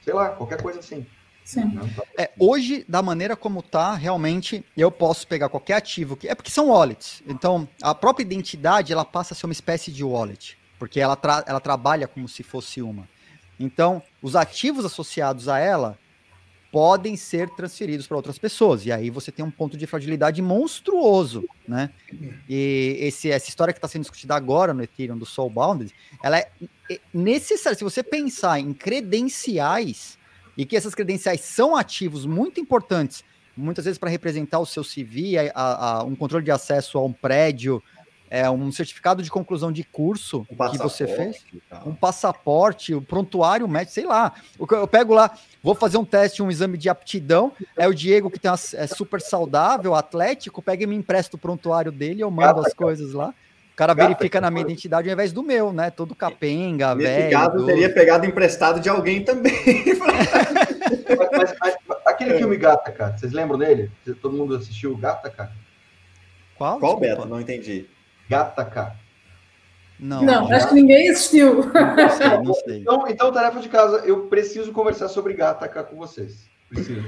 Sei 0.00 0.12
lá, 0.12 0.30
qualquer 0.30 0.60
coisa 0.60 0.80
assim. 0.80 1.06
Sim. 1.44 1.64
Né? 1.64 1.90
É, 2.18 2.30
hoje, 2.38 2.84
da 2.88 3.02
maneira 3.02 3.36
como 3.36 3.62
tá, 3.62 3.94
realmente 3.94 4.64
eu 4.76 4.90
posso 4.90 5.26
pegar 5.26 5.48
qualquer 5.48 5.74
ativo 5.74 6.16
que 6.16 6.28
é 6.28 6.34
porque 6.34 6.50
são 6.50 6.68
wallets. 6.68 7.22
Então, 7.26 7.68
a 7.82 7.94
própria 7.94 8.24
identidade 8.24 8.92
ela 8.92 9.04
passa 9.04 9.34
a 9.34 9.36
ser 9.36 9.46
uma 9.46 9.52
espécie 9.52 9.90
de 9.90 10.04
wallet, 10.04 10.56
porque 10.78 11.00
ela, 11.00 11.16
tra 11.16 11.44
ela 11.46 11.60
trabalha 11.60 12.06
como 12.06 12.28
se 12.28 12.42
fosse 12.42 12.80
uma. 12.80 13.08
Então, 13.58 14.02
os 14.20 14.34
ativos 14.34 14.84
associados 14.84 15.48
a 15.48 15.58
ela 15.58 15.98
podem 16.72 17.16
ser 17.18 17.50
transferidos 17.50 18.06
para 18.06 18.16
outras 18.16 18.38
pessoas. 18.38 18.86
E 18.86 18.90
aí 18.90 19.10
você 19.10 19.30
tem 19.30 19.44
um 19.44 19.50
ponto 19.50 19.76
de 19.76 19.86
fragilidade 19.86 20.40
monstruoso, 20.40 21.46
né? 21.68 21.90
E 22.48 22.96
esse, 22.98 23.30
essa 23.30 23.50
história 23.50 23.74
que 23.74 23.78
está 23.78 23.86
sendo 23.86 24.02
discutida 24.02 24.34
agora 24.34 24.72
no 24.72 24.82
Ethereum 24.82 25.18
do 25.18 25.26
Soulbounded, 25.26 25.94
ela 26.22 26.38
é 26.38 26.50
necessária. 27.12 27.76
Se 27.76 27.84
você 27.84 28.02
pensar 28.02 28.58
em 28.58 28.72
credenciais, 28.72 30.18
e 30.56 30.64
que 30.64 30.76
essas 30.76 30.94
credenciais 30.94 31.40
são 31.40 31.76
ativos 31.76 32.26
muito 32.26 32.60
importantes, 32.60 33.24
muitas 33.56 33.84
vezes 33.84 33.98
para 33.98 34.10
representar 34.10 34.58
o 34.58 34.66
seu 34.66 34.82
CV, 34.82 35.50
a, 35.54 35.98
a, 35.98 36.04
um 36.04 36.14
controle 36.14 36.44
de 36.44 36.50
acesso 36.50 36.98
a 36.98 37.04
um 37.04 37.12
prédio, 37.12 37.82
é, 38.30 38.48
um 38.48 38.72
certificado 38.72 39.22
de 39.22 39.30
conclusão 39.30 39.70
de 39.70 39.84
curso 39.84 40.46
um 40.50 40.70
que 40.70 40.78
você 40.78 41.06
fez, 41.06 41.44
um 41.84 41.94
passaporte, 41.94 42.94
o 42.94 42.98
um 42.98 43.02
prontuário 43.02 43.68
médico, 43.68 43.92
sei 43.92 44.06
lá. 44.06 44.32
Eu 44.58 44.88
pego 44.88 45.12
lá, 45.12 45.36
vou 45.62 45.74
fazer 45.74 45.98
um 45.98 46.04
teste, 46.04 46.42
um 46.42 46.50
exame 46.50 46.78
de 46.78 46.88
aptidão, 46.88 47.52
é 47.76 47.86
o 47.86 47.92
Diego 47.92 48.30
que 48.30 48.38
tem 48.38 48.50
uma, 48.50 48.58
é 48.72 48.86
super 48.86 49.20
saudável, 49.20 49.94
atlético, 49.94 50.62
pega 50.62 50.84
e 50.84 50.86
me 50.86 50.96
empresta 50.96 51.36
o 51.36 51.38
prontuário 51.38 51.92
dele, 51.92 52.22
eu 52.22 52.30
mando 52.30 52.60
as 52.60 52.72
coisas 52.72 53.12
lá. 53.12 53.34
O 53.82 53.86
cara 53.86 53.94
Gata, 53.94 54.08
verifica 54.08 54.40
na 54.40 54.50
minha 54.50 54.62
identidade 54.62 55.08
ao 55.08 55.12
invés 55.12 55.32
do 55.32 55.42
meu, 55.42 55.72
né? 55.72 55.90
Todo 55.90 56.14
capenga, 56.14 56.94
Nesse 56.94 57.10
velho. 57.10 57.30
caso, 57.30 57.56
do... 57.56 57.66
teria 57.66 57.92
pegado 57.92 58.26
emprestado 58.26 58.80
de 58.80 58.88
alguém 58.88 59.24
também. 59.24 59.52
mas, 59.98 61.54
mas, 61.60 61.76
mas, 61.86 61.98
aquele 62.06 62.38
filme 62.38 62.56
Gata, 62.56 62.92
cara, 62.92 63.16
vocês 63.16 63.32
lembram 63.32 63.58
dele? 63.58 63.90
Todo 64.20 64.36
mundo 64.36 64.54
assistiu 64.54 64.96
Gata, 64.96 65.28
cara? 65.28 65.52
Qual? 66.56 66.78
Qual, 66.78 67.00
Beto? 67.00 67.26
Não 67.26 67.40
entendi. 67.40 67.86
Gataca. 68.28 68.96
Não, 69.98 70.22
não 70.22 70.48
já... 70.48 70.56
acho 70.56 70.68
que 70.68 70.74
ninguém 70.74 71.10
assistiu. 71.10 71.64
Não 71.72 72.10
sei, 72.10 72.38
não 72.38 72.54
sei. 72.54 72.78
Então, 72.78 73.04
então, 73.08 73.32
tarefa 73.32 73.60
de 73.60 73.68
casa, 73.68 73.98
eu 74.04 74.26
preciso 74.26 74.72
conversar 74.72 75.08
sobre 75.08 75.34
Gataca 75.34 75.84
com 75.84 75.96
vocês. 75.96 76.48
Preciso. 76.68 77.04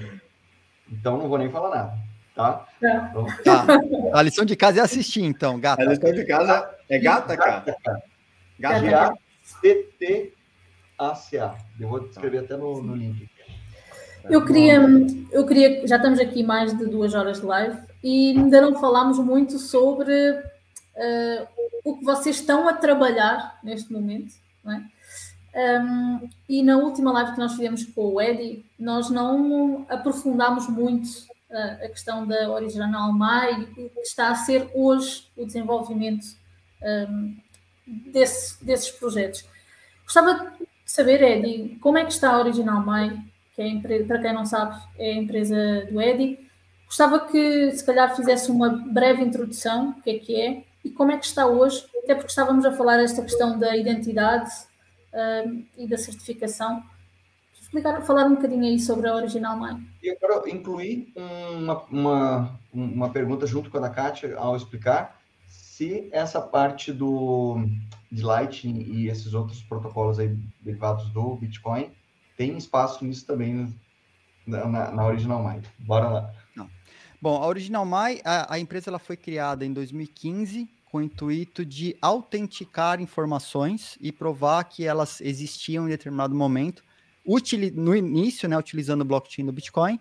Então, 0.90 1.18
não 1.18 1.28
vou 1.28 1.38
nem 1.38 1.50
falar 1.50 1.70
nada, 1.70 1.98
tá? 2.34 2.66
Então... 2.76 3.26
tá. 3.44 3.66
A 4.12 4.22
lição 4.22 4.44
de 4.44 4.56
casa 4.56 4.80
é 4.80 4.82
assistir, 4.82 5.22
então, 5.22 5.60
Gata. 5.60 5.82
A 5.82 5.86
lição 5.86 6.12
de 6.12 6.24
casa 6.26 6.70
é 6.88 6.98
Gataca. 6.98 7.64
Gataca. 8.58 9.14
G-A-C-T-A-C-A. 9.62 10.34
Eu 11.80 11.88
vou 11.88 12.04
escrever 12.06 12.38
até 12.38 12.56
no, 12.56 12.82
no 12.82 12.94
link. 12.94 13.28
Eu 14.28 14.44
queria, 14.44 14.80
eu 15.30 15.46
queria, 15.46 15.86
já 15.86 15.96
estamos 15.96 16.18
aqui 16.18 16.42
mais 16.42 16.76
de 16.76 16.86
duas 16.86 17.14
horas 17.14 17.40
de 17.40 17.46
live 17.46 17.78
e 18.02 18.30
ainda 18.30 18.60
não 18.60 18.74
falámos 18.80 19.18
muito 19.18 19.58
sobre 19.58 20.30
uh, 20.30 21.46
o 21.84 21.98
que 21.98 22.04
vocês 22.04 22.36
estão 22.36 22.66
a 22.66 22.72
trabalhar 22.72 23.58
neste 23.62 23.92
momento, 23.92 24.34
não 24.64 24.72
é? 24.72 24.82
Um, 25.54 26.28
e 26.48 26.62
na 26.62 26.78
última 26.78 27.12
live 27.12 27.32
que 27.32 27.38
nós 27.38 27.52
fizemos 27.52 27.84
com 27.84 28.14
o 28.14 28.20
Eddie, 28.20 28.64
nós 28.78 29.08
não 29.08 29.86
aprofundámos 29.88 30.68
muito 30.68 31.08
a 31.54 31.88
questão 31.88 32.26
da 32.26 32.50
Original 32.50 33.12
Mai, 33.12 33.62
o 33.62 33.66
que 33.66 34.00
está 34.00 34.30
a 34.30 34.34
ser 34.34 34.68
hoje 34.74 35.28
o 35.36 35.46
desenvolvimento 35.46 36.26
um, 36.82 37.36
desse, 37.86 38.64
desses 38.64 38.90
projetos. 38.90 39.44
Gostava 40.02 40.52
de 40.58 40.66
saber, 40.84 41.22
Eddie, 41.22 41.76
como 41.80 41.98
é 41.98 42.04
que 42.04 42.12
está 42.12 42.30
a 42.32 42.38
Original 42.38 42.84
Mai, 42.84 43.16
que 43.54 43.62
é 43.62 43.68
empresa, 43.68 44.04
para 44.04 44.18
quem 44.20 44.32
não 44.32 44.44
sabe, 44.44 44.80
é 44.98 45.12
a 45.12 45.14
empresa 45.14 45.86
do 45.90 46.00
Eddie. 46.00 46.48
Gostava 46.86 47.20
que, 47.20 47.70
se 47.72 47.84
calhar, 47.84 48.14
fizesse 48.14 48.50
uma 48.50 48.68
breve 48.70 49.22
introdução, 49.22 49.90
o 49.90 50.02
que 50.02 50.10
é 50.10 50.18
que 50.18 50.40
é, 50.40 50.64
e 50.84 50.90
como 50.90 51.12
é 51.12 51.16
que 51.16 51.24
está 51.24 51.46
hoje, 51.46 51.86
até 52.02 52.14
porque 52.14 52.30
estávamos 52.30 52.64
a 52.66 52.72
falar 52.72 53.00
esta 53.00 53.22
questão 53.22 53.58
da 53.58 53.76
identidade 53.76 54.50
uh, 55.12 55.64
e 55.78 55.88
da 55.88 55.96
certificação. 55.96 56.82
Explicar, 57.74 58.02
falar 58.02 58.26
um 58.26 58.36
bocadinho 58.36 58.62
aí 58.62 58.78
sobre 58.78 59.08
a 59.08 59.14
Original 59.16 59.58
Mãe. 59.58 59.84
Eu 60.00 60.16
quero 60.16 60.48
incluir 60.48 61.12
uma, 61.16 61.82
uma, 61.86 62.60
uma 62.72 63.10
pergunta 63.10 63.48
junto 63.48 63.68
com 63.68 63.78
a 63.78 63.80
da 63.80 63.90
Kátia 63.90 64.38
ao 64.38 64.54
explicar 64.54 65.20
se 65.48 66.08
essa 66.12 66.40
parte 66.40 66.92
do 66.92 67.66
de 68.12 68.22
Lightning 68.22 68.80
e 68.80 69.08
esses 69.08 69.34
outros 69.34 69.60
protocolos 69.60 70.20
aí 70.20 70.38
derivados 70.60 71.10
do 71.10 71.34
Bitcoin 71.34 71.90
tem 72.36 72.56
espaço 72.56 73.04
nisso 73.04 73.26
também 73.26 73.74
na, 74.46 74.68
na, 74.68 74.92
na 74.92 75.06
Original 75.06 75.42
Mind. 75.42 75.64
Bora 75.80 76.08
lá. 76.08 76.32
Não. 76.54 76.70
Bom, 77.20 77.42
a 77.42 77.46
Original 77.48 77.84
My, 77.84 78.20
a, 78.24 78.54
a, 78.54 78.58
empresa 78.60 78.88
ela 78.88 79.00
foi 79.00 79.16
criada 79.16 79.66
em 79.66 79.72
2015 79.72 80.68
com 80.84 80.98
o 80.98 81.02
intuito 81.02 81.66
de 81.66 81.96
autenticar 82.00 83.00
informações 83.00 83.98
e 84.00 84.12
provar 84.12 84.62
que 84.62 84.84
elas 84.86 85.20
existiam 85.20 85.86
em 85.86 85.90
determinado 85.90 86.36
momento, 86.36 86.84
no 87.74 87.94
início, 87.94 88.48
né, 88.48 88.58
utilizando 88.58 89.02
o 89.02 89.04
blockchain 89.04 89.46
do 89.46 89.52
Bitcoin. 89.52 89.98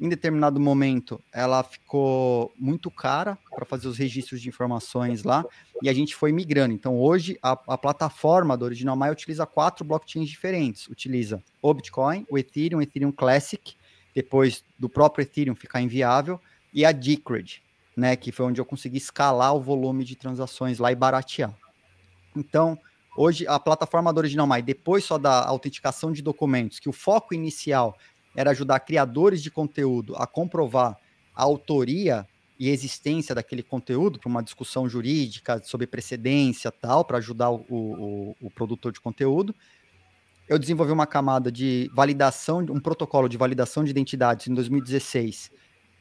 Em 0.00 0.08
determinado 0.08 0.58
momento, 0.58 1.22
ela 1.32 1.62
ficou 1.62 2.52
muito 2.58 2.90
cara 2.90 3.38
para 3.54 3.64
fazer 3.64 3.86
os 3.86 3.96
registros 3.96 4.40
de 4.40 4.48
informações 4.48 5.22
lá 5.22 5.44
e 5.80 5.88
a 5.88 5.92
gente 5.92 6.16
foi 6.16 6.32
migrando. 6.32 6.74
Então, 6.74 6.98
hoje, 6.98 7.38
a, 7.40 7.52
a 7.52 7.78
plataforma 7.78 8.56
do 8.56 8.64
Original 8.64 8.96
My 8.96 9.10
utiliza 9.10 9.46
quatro 9.46 9.84
blockchains 9.84 10.28
diferentes. 10.28 10.88
Utiliza 10.88 11.42
o 11.62 11.72
Bitcoin, 11.72 12.26
o 12.28 12.36
Ethereum, 12.36 12.78
o 12.78 12.82
Ethereum 12.82 13.12
Classic, 13.12 13.76
depois 14.14 14.64
do 14.76 14.88
próprio 14.88 15.22
Ethereum 15.22 15.54
ficar 15.54 15.80
inviável, 15.80 16.40
e 16.72 16.84
a 16.84 16.90
Decred 16.90 17.62
né, 17.96 18.16
que 18.16 18.32
foi 18.32 18.46
onde 18.46 18.60
eu 18.60 18.64
consegui 18.64 18.98
escalar 18.98 19.54
o 19.54 19.60
volume 19.60 20.04
de 20.04 20.16
transações 20.16 20.78
lá 20.78 20.90
e 20.90 20.96
baratear. 20.96 21.54
Então, 22.34 22.78
hoje 23.16 23.46
a 23.46 23.58
plataforma 23.58 24.12
do 24.12 24.18
Original 24.18 24.46
My, 24.46 24.62
depois 24.62 25.04
só 25.04 25.18
da 25.18 25.44
autenticação 25.46 26.12
de 26.12 26.22
documentos, 26.22 26.78
que 26.78 26.88
o 26.88 26.92
foco 26.92 27.34
inicial 27.34 27.96
era 28.34 28.50
ajudar 28.50 28.80
criadores 28.80 29.42
de 29.42 29.50
conteúdo 29.50 30.14
a 30.16 30.26
comprovar 30.26 30.96
a 31.34 31.42
autoria 31.42 32.26
e 32.58 32.68
existência 32.68 33.34
daquele 33.34 33.62
conteúdo 33.62 34.18
para 34.18 34.28
uma 34.28 34.42
discussão 34.42 34.88
jurídica 34.88 35.60
sobre 35.64 35.86
precedência 35.86 36.70
tal, 36.70 37.04
para 37.04 37.18
ajudar 37.18 37.50
o, 37.50 37.64
o, 37.68 38.36
o, 38.40 38.50
produtor 38.50 38.92
de 38.92 39.00
conteúdo. 39.00 39.54
eu 40.48 40.58
desenvolvi 40.58 40.92
uma 40.92 41.06
camada 41.06 41.50
de 41.50 41.90
validação, 41.92 42.58
um 42.70 42.80
protocolo 42.80 43.28
de 43.28 43.36
validação 43.36 43.82
de 43.82 43.90
identidades 43.90 44.46
em 44.46 44.54
2016 44.54 45.50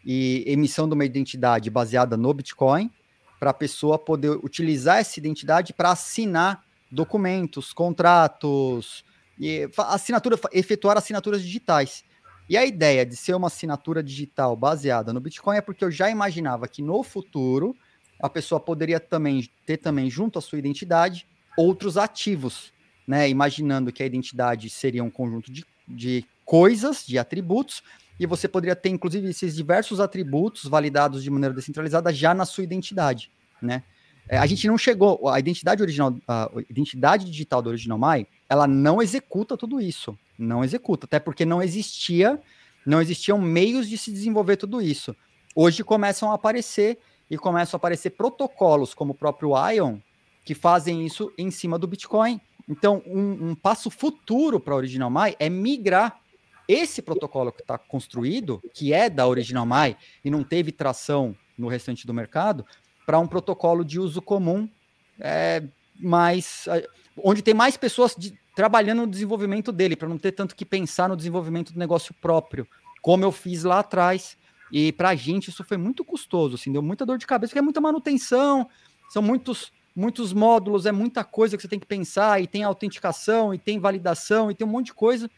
e 0.06 0.44
emissão 0.46 0.88
de 0.88 0.94
uma 0.94 1.06
identidade 1.06 1.70
baseada 1.70 2.16
no 2.18 2.34
Bitcoin, 2.34 2.92
para 3.40 3.50
a 3.50 3.54
pessoa 3.54 3.98
poder 3.98 4.32
utilizar 4.44 5.00
essa 5.00 5.20
identidade 5.20 5.74
para 5.74 5.92
assinar 5.92 6.63
documentos, 6.94 7.74
contratos, 7.74 9.04
e 9.40 9.68
assinatura, 9.78 10.40
efetuar 10.52 10.98
assinaturas 10.98 11.42
digitais. 11.42 12.04
E 12.48 12.58
a 12.58 12.66
ideia 12.66 13.06
de 13.06 13.16
ser 13.16 13.34
uma 13.34 13.48
assinatura 13.48 14.04
digital 14.04 14.56
baseada 14.56 15.12
no 15.12 15.20
Bitcoin 15.20 15.58
é 15.58 15.62
porque 15.62 15.84
eu 15.84 15.92
já 15.92 16.10
imaginava 16.10 16.68
que 16.68 16.82
no 16.82 17.02
futuro 17.02 17.76
a 18.22 18.30
pessoa 18.30 18.60
poderia 18.60 19.00
também 19.00 19.50
ter 19.66 19.78
também 19.78 20.10
junto 20.10 20.38
à 20.38 20.42
sua 20.42 20.60
identidade 20.60 21.28
outros 21.58 21.98
ativos, 21.98 22.72
né? 23.08 23.30
Imaginando 23.30 23.92
que 23.92 24.04
a 24.04 24.06
identidade 24.06 24.70
seria 24.70 25.04
um 25.04 25.10
conjunto 25.10 25.52
de, 25.52 25.66
de 25.88 26.26
coisas, 26.46 27.06
de 27.06 27.18
atributos, 27.18 27.82
e 28.20 28.26
você 28.26 28.48
poderia 28.48 28.76
ter, 28.76 28.90
inclusive, 28.90 29.28
esses 29.30 29.56
diversos 29.56 30.00
atributos 30.00 30.66
validados 30.66 31.24
de 31.24 31.30
maneira 31.30 31.56
descentralizada 31.56 32.14
já 32.14 32.34
na 32.34 32.46
sua 32.46 32.64
identidade, 32.64 33.32
né? 33.62 33.84
É, 34.28 34.38
a 34.38 34.46
gente 34.46 34.68
não 34.68 34.78
chegou, 34.78 35.28
a 35.28 35.40
identidade 35.40 35.82
original, 35.82 36.16
a 36.28 36.50
identidade 36.70 37.26
digital 37.26 37.62
do 37.62 37.70
Original 37.70 38.00
My, 38.00 38.26
ela 38.50 38.66
não 38.68 39.02
executa 39.02 39.58
tudo 39.58 39.82
isso, 39.82 40.18
não 40.38 40.64
executa, 40.64 41.06
até 41.06 41.20
porque 41.20 41.46
não 41.46 41.62
existia, 41.62 42.42
não 42.86 43.02
existiam 43.02 43.40
meios 43.40 43.90
de 43.90 43.98
se 43.98 44.12
desenvolver 44.12 44.58
tudo 44.58 44.82
isso. 44.82 45.16
Hoje 45.56 45.84
começam 45.84 46.32
a 46.32 46.36
aparecer 46.36 46.98
e 47.30 47.38
começam 47.38 47.78
a 47.78 47.80
aparecer 47.80 48.12
protocolos 48.12 48.94
como 48.94 49.12
o 49.12 49.16
próprio 49.16 49.52
Ion 49.72 50.00
que 50.44 50.54
fazem 50.54 51.06
isso 51.06 51.32
em 51.38 51.50
cima 51.50 51.80
do 51.80 51.88
Bitcoin. 51.88 52.40
Então, 52.68 53.02
um, 53.06 53.50
um 53.50 53.56
passo 53.56 53.90
futuro 53.90 54.60
para 54.60 54.74
a 54.74 54.78
Original 54.78 55.10
My 55.10 55.36
é 55.40 55.50
migrar 55.50 56.20
esse 56.68 57.02
protocolo 57.02 57.52
que 57.52 57.62
está 57.62 57.78
construído, 57.78 58.62
que 58.74 58.94
é 58.94 59.10
da 59.10 59.28
Original 59.28 59.66
My 59.66 59.96
e 60.24 60.30
não 60.30 60.44
teve 60.44 60.72
tração 60.72 61.36
no 61.58 61.68
restante 61.68 62.08
do 62.08 62.14
mercado, 62.14 62.66
para 63.06 63.20
um 63.20 63.28
protocolo 63.28 63.84
de 63.84 64.00
uso 64.00 64.22
comum, 64.22 64.70
é, 65.20 65.64
mais, 66.00 66.66
onde 67.18 67.42
tem 67.42 67.54
mais 67.54 67.78
pessoas 67.78 68.16
de, 68.18 68.38
trabalhando 68.56 69.02
no 69.02 69.08
desenvolvimento 69.08 69.72
dele, 69.72 69.96
para 69.96 70.10
não 70.10 70.18
ter 70.18 70.32
tanto 70.32 70.56
que 70.56 70.66
pensar 70.66 71.10
no 71.10 71.18
desenvolvimento 71.18 71.74
do 71.74 71.80
negócio 71.80 72.14
próprio, 72.16 72.68
como 73.02 73.24
eu 73.24 73.32
fiz 73.32 73.64
lá 73.64 73.80
atrás. 73.80 74.38
E 74.72 74.92
para 74.92 75.10
a 75.10 75.16
gente 75.16 75.50
isso 75.50 75.64
foi 75.64 75.78
muito 75.78 76.04
custoso, 76.04 76.56
assim, 76.56 76.72
deu 76.72 76.82
muita 76.82 77.06
dor 77.06 77.18
de 77.18 77.28
cabeça, 77.28 77.52
porque 77.52 77.60
é 77.60 77.64
muita 77.64 77.82
manutenção, 77.82 78.68
são 79.10 79.22
muitos 79.22 79.72
muitos 79.96 80.34
módulos, 80.34 80.88
é 80.88 80.92
muita 80.92 81.24
coisa 81.24 81.56
que 81.56 81.62
você 81.62 81.68
tem 81.68 81.80
que 81.80 81.86
pensar, 81.86 82.42
e 82.42 82.48
tem 82.48 82.64
autenticação, 82.64 83.54
e 83.54 83.60
tem 83.60 83.80
validação, 83.80 84.50
e 84.50 84.56
tem 84.56 84.66
um 84.66 84.70
monte 84.72 84.88
de 84.88 84.94
coisa 84.94 85.30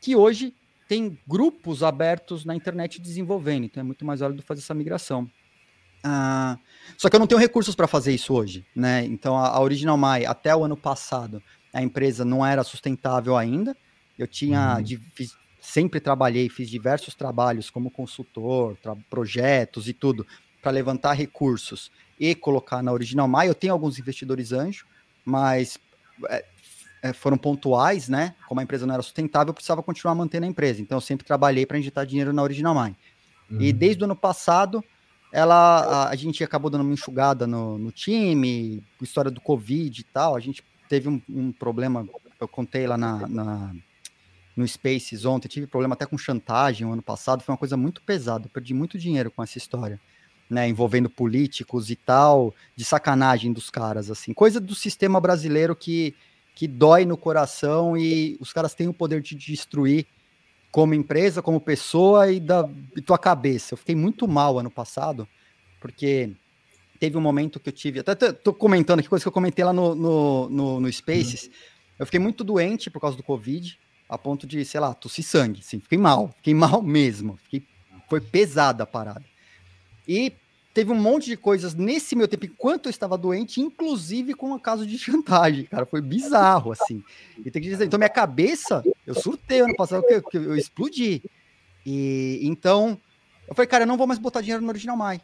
que 0.00 0.14
hoje 0.14 0.54
tem 0.86 1.18
grupos 1.26 1.82
abertos 1.82 2.44
na 2.44 2.54
internet 2.54 3.00
desenvolvendo, 3.00 3.64
então 3.64 3.80
é 3.80 3.84
muito 3.84 4.04
mais 4.04 4.20
válido 4.20 4.42
fazer 4.42 4.60
essa 4.60 4.74
migração. 4.74 5.30
Ah, 6.02 6.58
só 6.96 7.08
que 7.08 7.16
eu 7.16 7.20
não 7.20 7.26
tenho 7.26 7.40
recursos 7.40 7.74
para 7.74 7.86
fazer 7.86 8.12
isso 8.12 8.34
hoje, 8.34 8.64
né? 8.74 9.04
Então 9.04 9.36
a, 9.36 9.48
a 9.48 9.60
Original 9.60 9.96
My, 9.96 10.26
até 10.26 10.54
o 10.54 10.64
ano 10.64 10.76
passado, 10.76 11.42
a 11.72 11.82
empresa 11.82 12.24
não 12.24 12.44
era 12.44 12.64
sustentável 12.64 13.36
ainda. 13.36 13.76
Eu 14.18 14.26
tinha 14.26 14.76
uhum. 14.76 14.82
de, 14.82 14.96
fiz, 15.14 15.36
sempre 15.60 16.00
trabalhei, 16.00 16.48
fiz 16.48 16.68
diversos 16.68 17.14
trabalhos 17.14 17.70
como 17.70 17.90
consultor, 17.90 18.76
projetos 19.08 19.88
e 19.88 19.92
tudo, 19.92 20.26
para 20.60 20.72
levantar 20.72 21.12
recursos 21.12 21.90
e 22.18 22.34
colocar 22.34 22.82
na 22.82 22.92
Original 22.92 23.28
My. 23.28 23.46
Eu 23.46 23.54
tenho 23.54 23.72
alguns 23.72 23.98
investidores 23.98 24.52
anjo, 24.52 24.86
mas 25.24 25.78
é, 26.28 26.44
é, 27.02 27.12
foram 27.12 27.36
pontuais, 27.36 28.08
né? 28.08 28.34
Como 28.48 28.60
a 28.60 28.62
empresa 28.62 28.86
não 28.86 28.94
era 28.94 29.02
sustentável, 29.02 29.50
eu 29.50 29.54
precisava 29.54 29.82
continuar 29.82 30.14
mantendo 30.14 30.46
a 30.46 30.48
empresa. 30.48 30.80
Então 30.80 30.96
eu 30.96 31.00
sempre 31.00 31.26
trabalhei 31.26 31.64
para 31.64 31.78
injetar 31.78 32.06
dinheiro 32.06 32.32
na 32.32 32.42
Original 32.42 32.74
My. 32.74 32.94
Uhum. 33.50 33.60
E 33.60 33.72
desde 33.72 34.02
o 34.02 34.04
ano 34.04 34.16
passado, 34.16 34.84
ela 35.32 35.80
a, 35.80 36.10
a, 36.10 36.16
gente 36.16 36.44
acabou 36.44 36.70
dando 36.70 36.82
uma 36.82 36.92
enxugada 36.92 37.46
no, 37.46 37.78
no 37.78 37.90
time, 37.90 38.84
história 39.00 39.30
do 39.30 39.40
Covid 39.40 40.00
e 40.00 40.04
tal. 40.04 40.36
A 40.36 40.40
gente 40.40 40.62
teve 40.88 41.08
um, 41.08 41.20
um 41.28 41.50
problema, 41.50 42.06
eu 42.38 42.46
contei 42.46 42.86
lá 42.86 42.98
na, 42.98 43.26
na, 43.26 43.74
no 44.54 44.68
Spaces 44.68 45.24
ontem, 45.24 45.48
tive 45.48 45.66
problema 45.66 45.94
até 45.94 46.04
com 46.04 46.18
chantagem 46.18 46.86
o 46.86 46.92
ano 46.92 47.02
passado, 47.02 47.42
foi 47.42 47.52
uma 47.52 47.58
coisa 47.58 47.76
muito 47.76 48.02
pesada, 48.02 48.50
perdi 48.52 48.74
muito 48.74 48.98
dinheiro 48.98 49.30
com 49.30 49.42
essa 49.42 49.58
história. 49.58 49.98
Né, 50.50 50.68
envolvendo 50.68 51.08
políticos 51.08 51.88
e 51.88 51.96
tal, 51.96 52.54
de 52.76 52.84
sacanagem 52.84 53.54
dos 53.54 53.70
caras, 53.70 54.10
assim, 54.10 54.34
coisa 54.34 54.60
do 54.60 54.74
sistema 54.74 55.18
brasileiro 55.18 55.74
que 55.74 56.14
que 56.54 56.68
dói 56.68 57.04
no 57.04 57.16
coração 57.16 57.96
e 57.96 58.36
os 58.40 58.52
caras 58.52 58.74
têm 58.74 58.88
o 58.88 58.92
poder 58.92 59.22
de 59.22 59.34
destruir 59.34 60.06
como 60.72 60.94
empresa, 60.94 61.42
como 61.42 61.60
pessoa 61.60 62.32
e 62.32 62.40
da 62.40 62.68
e 62.96 63.02
tua 63.02 63.18
cabeça. 63.18 63.74
Eu 63.74 63.78
fiquei 63.78 63.94
muito 63.94 64.26
mal 64.26 64.58
ano 64.58 64.70
passado, 64.70 65.28
porque 65.78 66.32
teve 66.98 67.16
um 67.16 67.20
momento 67.20 67.60
que 67.60 67.68
eu 67.68 67.72
tive. 67.72 68.00
Até 68.00 68.32
tô 68.32 68.54
comentando 68.54 69.00
aqui 69.00 69.08
coisa 69.08 69.22
que 69.22 69.28
eu 69.28 69.32
comentei 69.32 69.62
lá 69.62 69.72
no, 69.72 69.94
no, 69.94 70.48
no, 70.48 70.80
no 70.80 70.92
Spaces. 70.92 71.44
Uhum. 71.44 71.52
Eu 71.98 72.06
fiquei 72.06 72.18
muito 72.18 72.42
doente 72.42 72.90
por 72.90 73.00
causa 73.00 73.16
do 73.16 73.22
Covid, 73.22 73.78
a 74.08 74.16
ponto 74.16 74.46
de, 74.46 74.64
sei 74.64 74.80
lá, 74.80 74.94
tossir 74.94 75.24
sangue. 75.24 75.60
Assim, 75.60 75.78
fiquei 75.78 75.98
mal, 75.98 76.32
fiquei 76.38 76.54
mal 76.54 76.80
mesmo. 76.80 77.36
Fiquei, 77.44 77.66
foi 78.08 78.22
pesada 78.22 78.84
a 78.84 78.86
parada. 78.86 79.24
E 80.08 80.32
teve 80.72 80.90
um 80.90 81.00
monte 81.00 81.26
de 81.26 81.36
coisas 81.36 81.74
nesse 81.74 82.16
meu 82.16 82.26
tempo, 82.26 82.46
enquanto 82.46 82.86
eu 82.86 82.90
estava 82.90 83.18
doente, 83.18 83.60
inclusive 83.60 84.34
com 84.34 84.52
o 84.52 84.60
caso 84.60 84.86
de 84.86 84.98
chantagem, 84.98 85.64
cara. 85.64 85.84
Foi 85.86 86.00
bizarro, 86.00 86.72
assim. 86.72 87.02
E 87.38 87.50
tem 87.50 87.62
que 87.62 87.68
dizer, 87.68 87.84
então 87.84 87.98
minha 87.98 88.08
cabeça, 88.08 88.82
eu 89.06 89.14
surtei 89.14 89.60
ano 89.60 89.76
passado, 89.76 90.04
eu, 90.08 90.22
eu, 90.32 90.42
eu 90.44 90.56
explodi. 90.56 91.22
E 91.84 92.40
então, 92.42 92.98
eu 93.48 93.54
falei, 93.54 93.66
cara, 93.66 93.84
eu 93.84 93.88
não 93.88 93.96
vou 93.96 94.06
mais 94.06 94.18
botar 94.18 94.40
dinheiro 94.40 94.62
no 94.62 94.68
Original 94.68 94.96
Mai. 94.96 95.20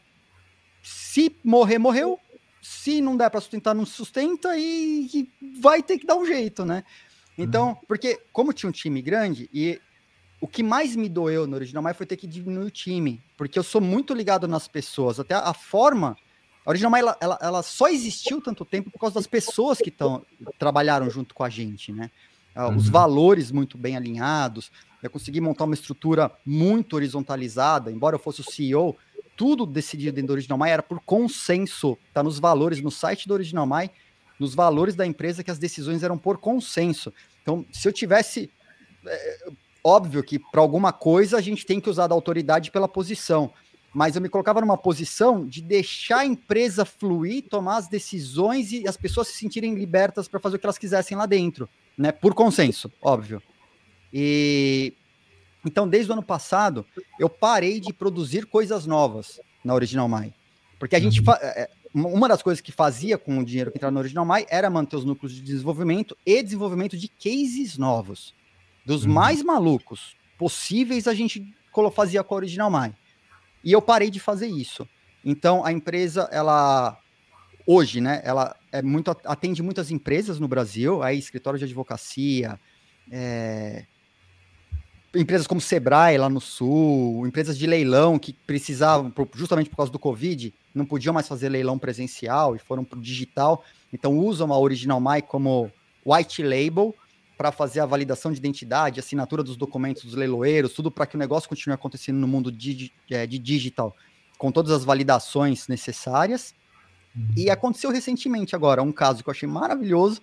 Se 0.83 1.35
morrer, 1.43 1.79
morreu. 1.79 2.19
Se 2.61 3.01
não 3.01 3.17
der 3.17 3.31
para 3.31 3.41
sustentar, 3.41 3.75
não 3.75 3.87
sustenta 3.87 4.57
e, 4.57 5.09
e 5.15 5.33
vai 5.61 5.83
ter 5.83 5.99
que 5.99 6.07
dar 6.07 6.17
um 6.17 6.27
jeito, 6.27 6.65
né? 6.65 6.85
Então, 7.37 7.79
porque 7.87 8.21
como 8.33 8.53
tinha 8.53 8.69
um 8.69 8.73
time 8.73 9.01
grande 9.01 9.49
e 9.53 9.81
o 10.41 10.47
que 10.47 10.63
mais 10.63 10.95
me 10.95 11.09
doeu 11.09 11.47
no 11.47 11.57
Original 11.57 11.83
Mai 11.83 11.95
foi 11.95 12.07
ter 12.07 12.17
que 12.17 12.27
diminuir 12.27 12.67
o 12.67 12.71
time, 12.71 13.21
porque 13.37 13.59
eu 13.59 13.63
sou 13.63 13.81
muito 13.81 14.15
ligado 14.15 14.47
nas 14.47 14.69
pessoas, 14.69 15.19
até 15.19 15.35
a 15.35 15.53
forma. 15.53 16.17
A 16.65 16.71
Original 16.71 16.91
Mai, 16.91 17.01
ela, 17.01 17.17
ela, 17.21 17.39
ela 17.41 17.63
só 17.63 17.89
existiu 17.89 18.41
tanto 18.41 18.65
tempo 18.65 18.91
por 18.91 19.01
causa 19.01 19.15
das 19.15 19.27
pessoas 19.27 19.79
que 19.79 19.91
tão, 19.91 20.25
trabalharam 20.59 21.11
junto 21.11 21.35
com 21.35 21.43
a 21.43 21.49
gente, 21.49 21.93
né? 21.93 22.11
Uh, 22.55 22.63
uhum. 22.63 22.77
Os 22.77 22.89
valores 22.89 23.51
muito 23.51 23.77
bem 23.77 23.97
alinhados, 23.97 24.71
eu 25.03 25.11
consegui 25.11 25.41
montar 25.41 25.65
uma 25.65 25.75
estrutura 25.75 26.31
muito 26.45 26.95
horizontalizada, 26.95 27.91
embora 27.91 28.17
eu 28.17 28.21
fosse 28.21 28.41
o 28.41 28.45
CEO, 28.45 28.97
tudo 29.37 29.65
decidido 29.65 30.15
dentro 30.15 30.29
do 30.29 30.33
Original 30.33 30.59
Mai 30.59 30.71
era 30.71 30.83
por 30.83 31.01
consenso, 31.01 31.97
tá 32.13 32.23
nos 32.23 32.39
valores, 32.39 32.81
no 32.81 32.91
site 32.91 33.29
do 33.29 33.35
Original 33.35 33.67
Mai, 33.67 33.91
nos 34.39 34.55
valores 34.55 34.95
da 34.95 35.07
empresa 35.07 35.43
que 35.43 35.51
as 35.51 35.59
decisões 35.59 36.03
eram 36.03 36.19
por 36.19 36.39
consenso. 36.39 37.13
Então, 37.43 37.65
se 37.73 37.87
eu 37.87 37.93
tivesse 37.93 38.51
é, 39.07 39.49
Óbvio 39.89 40.23
que 40.23 40.39
para 40.39 40.61
alguma 40.61 40.93
coisa 40.93 41.39
a 41.39 41.41
gente 41.41 41.65
tem 41.65 41.81
que 41.81 41.89
usar 41.89 42.09
da 42.09 42.15
autoridade 42.15 42.71
pela 42.71 42.87
posição, 42.87 43.51
mas 43.95 44.15
eu 44.15 44.21
me 44.21 44.29
colocava 44.29 44.61
numa 44.61 44.77
posição 44.77 45.47
de 45.47 45.63
deixar 45.63 46.19
a 46.19 46.27
empresa 46.27 46.85
fluir, 46.85 47.45
tomar 47.49 47.79
as 47.79 47.89
decisões 47.89 48.71
e 48.71 48.87
as 48.87 48.99
pessoas 48.99 49.29
se 49.29 49.39
sentirem 49.39 49.75
libertas 49.75 50.29
para 50.29 50.39
fazer 50.39 50.57
o 50.57 50.59
que 50.59 50.67
elas 50.67 50.77
quisessem 50.77 51.17
lá 51.17 51.25
dentro, 51.25 51.67
né? 51.97 52.13
Por 52.13 52.35
consenso, 52.35 52.93
óbvio. 53.01 53.43
E 54.13 54.93
então, 55.65 55.89
desde 55.89 56.11
o 56.11 56.13
ano 56.13 56.23
passado, 56.23 56.85
eu 57.19 57.31
parei 57.31 57.81
de 57.81 57.93
produzir 57.95 58.45
coisas 58.45 58.85
novas 58.85 59.41
na 59.65 59.75
Original 59.75 60.07
My. 60.07 60.35
Porque 60.79 60.97
a 60.97 61.01
gente. 61.01 61.21
Uhum. 61.21 61.33
É, 61.41 61.63
é, 61.63 61.71
uma 61.95 62.29
das 62.29 62.43
coisas 62.43 62.61
que 62.61 62.71
fazia 62.71 63.17
com 63.17 63.39
o 63.39 63.45
dinheiro 63.45 63.71
que 63.71 63.79
entrava 63.79 63.91
no 63.91 64.01
Original 64.01 64.27
My 64.27 64.45
era 64.51 64.69
manter 64.69 64.97
os 64.97 65.05
núcleos 65.07 65.33
de 65.33 65.41
desenvolvimento 65.41 66.15
e 66.27 66.43
desenvolvimento 66.43 66.95
de 66.95 67.09
cases 67.09 67.79
novos. 67.79 68.37
Dos 68.85 69.05
uhum. 69.05 69.13
mais 69.13 69.43
malucos 69.43 70.17
possíveis, 70.39 71.07
a 71.07 71.15
gente 71.15 71.55
fazia 71.95 72.25
com 72.25 72.35
a 72.35 72.39
Original 72.39 72.71
My. 72.71 72.93
E 73.63 73.73
eu 73.73 73.81
parei 73.81 74.11
de 74.11 74.19
fazer 74.19 74.49
isso. 74.49 74.89
Então, 75.25 75.65
a 75.65 75.73
empresa, 75.73 76.29
ela 76.33 76.99
hoje, 77.67 78.01
né, 78.01 78.23
ela 78.25 78.57
é 78.73 78.81
muito 78.81 79.11
atende 79.11 79.63
muitas 79.63 79.91
empresas 79.91 80.41
no 80.41 80.49
Brasil, 80.49 81.03
aí 81.03 81.19
escritório 81.19 81.59
de 81.59 81.67
advocacia, 81.67 82.59
é, 83.11 83.85
empresas 85.15 85.47
como 85.47 85.61
Sebrae 85.61 86.17
lá 86.17 86.31
no 86.31 86.41
Sul, 86.41 87.27
empresas 87.27 87.59
de 87.59 87.67
leilão 87.67 88.19
que 88.19 88.33
precisavam, 88.33 89.13
justamente 89.35 89.69
por 89.69 89.77
causa 89.77 89.93
do 89.93 89.99
Covid, 89.99 90.55
não 90.75 90.87
podiam 90.87 91.13
mais 91.13 91.29
fazer 91.29 91.51
leilão 91.51 91.79
presencial 91.79 92.57
e 92.57 92.59
foram 92.59 92.85
para 92.85 92.99
o 92.99 93.03
digital, 93.03 93.63
então 93.93 94.19
usam 94.19 94.51
a 94.51 94.59
Original 94.59 94.99
My 94.99 95.21
como 95.21 95.71
white 96.07 96.43
label 96.43 96.95
para 97.39 97.53
fazer 97.53 97.79
a 97.79 97.87
validação 97.87 98.33
de 98.33 98.39
identidade, 98.39 98.99
assinatura 98.99 99.45
dos 99.45 99.57
documentos 99.57 100.03
dos 100.03 100.15
leiloeiros, 100.15 100.73
tudo 100.73 100.91
para 100.91 101.07
que 101.07 101.15
o 101.15 101.19
negócio 101.19 101.49
continue 101.49 101.73
acontecendo 101.73 102.19
no 102.19 102.27
mundo 102.27 102.51
de, 102.51 102.93
é, 103.09 103.25
de 103.29 103.39
digital, 103.39 103.95
com 104.37 104.51
todas 104.51 104.73
as 104.73 104.85
validações 104.85 105.69
necessárias. 105.69 106.53
E 107.37 107.47
uhum. 107.47 107.53
aconteceu 107.53 107.93
recentemente 107.93 108.57
agora 108.57 108.83
um 108.83 108.91
caso 108.91 109.23
que 109.23 109.31
eu 109.31 109.33
achei 109.33 109.49
maravilhoso, 109.49 110.21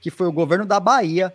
que 0.00 0.10
foi 0.10 0.26
o 0.26 0.32
governo 0.32 0.66
da 0.66 0.80
Bahia 0.80 1.32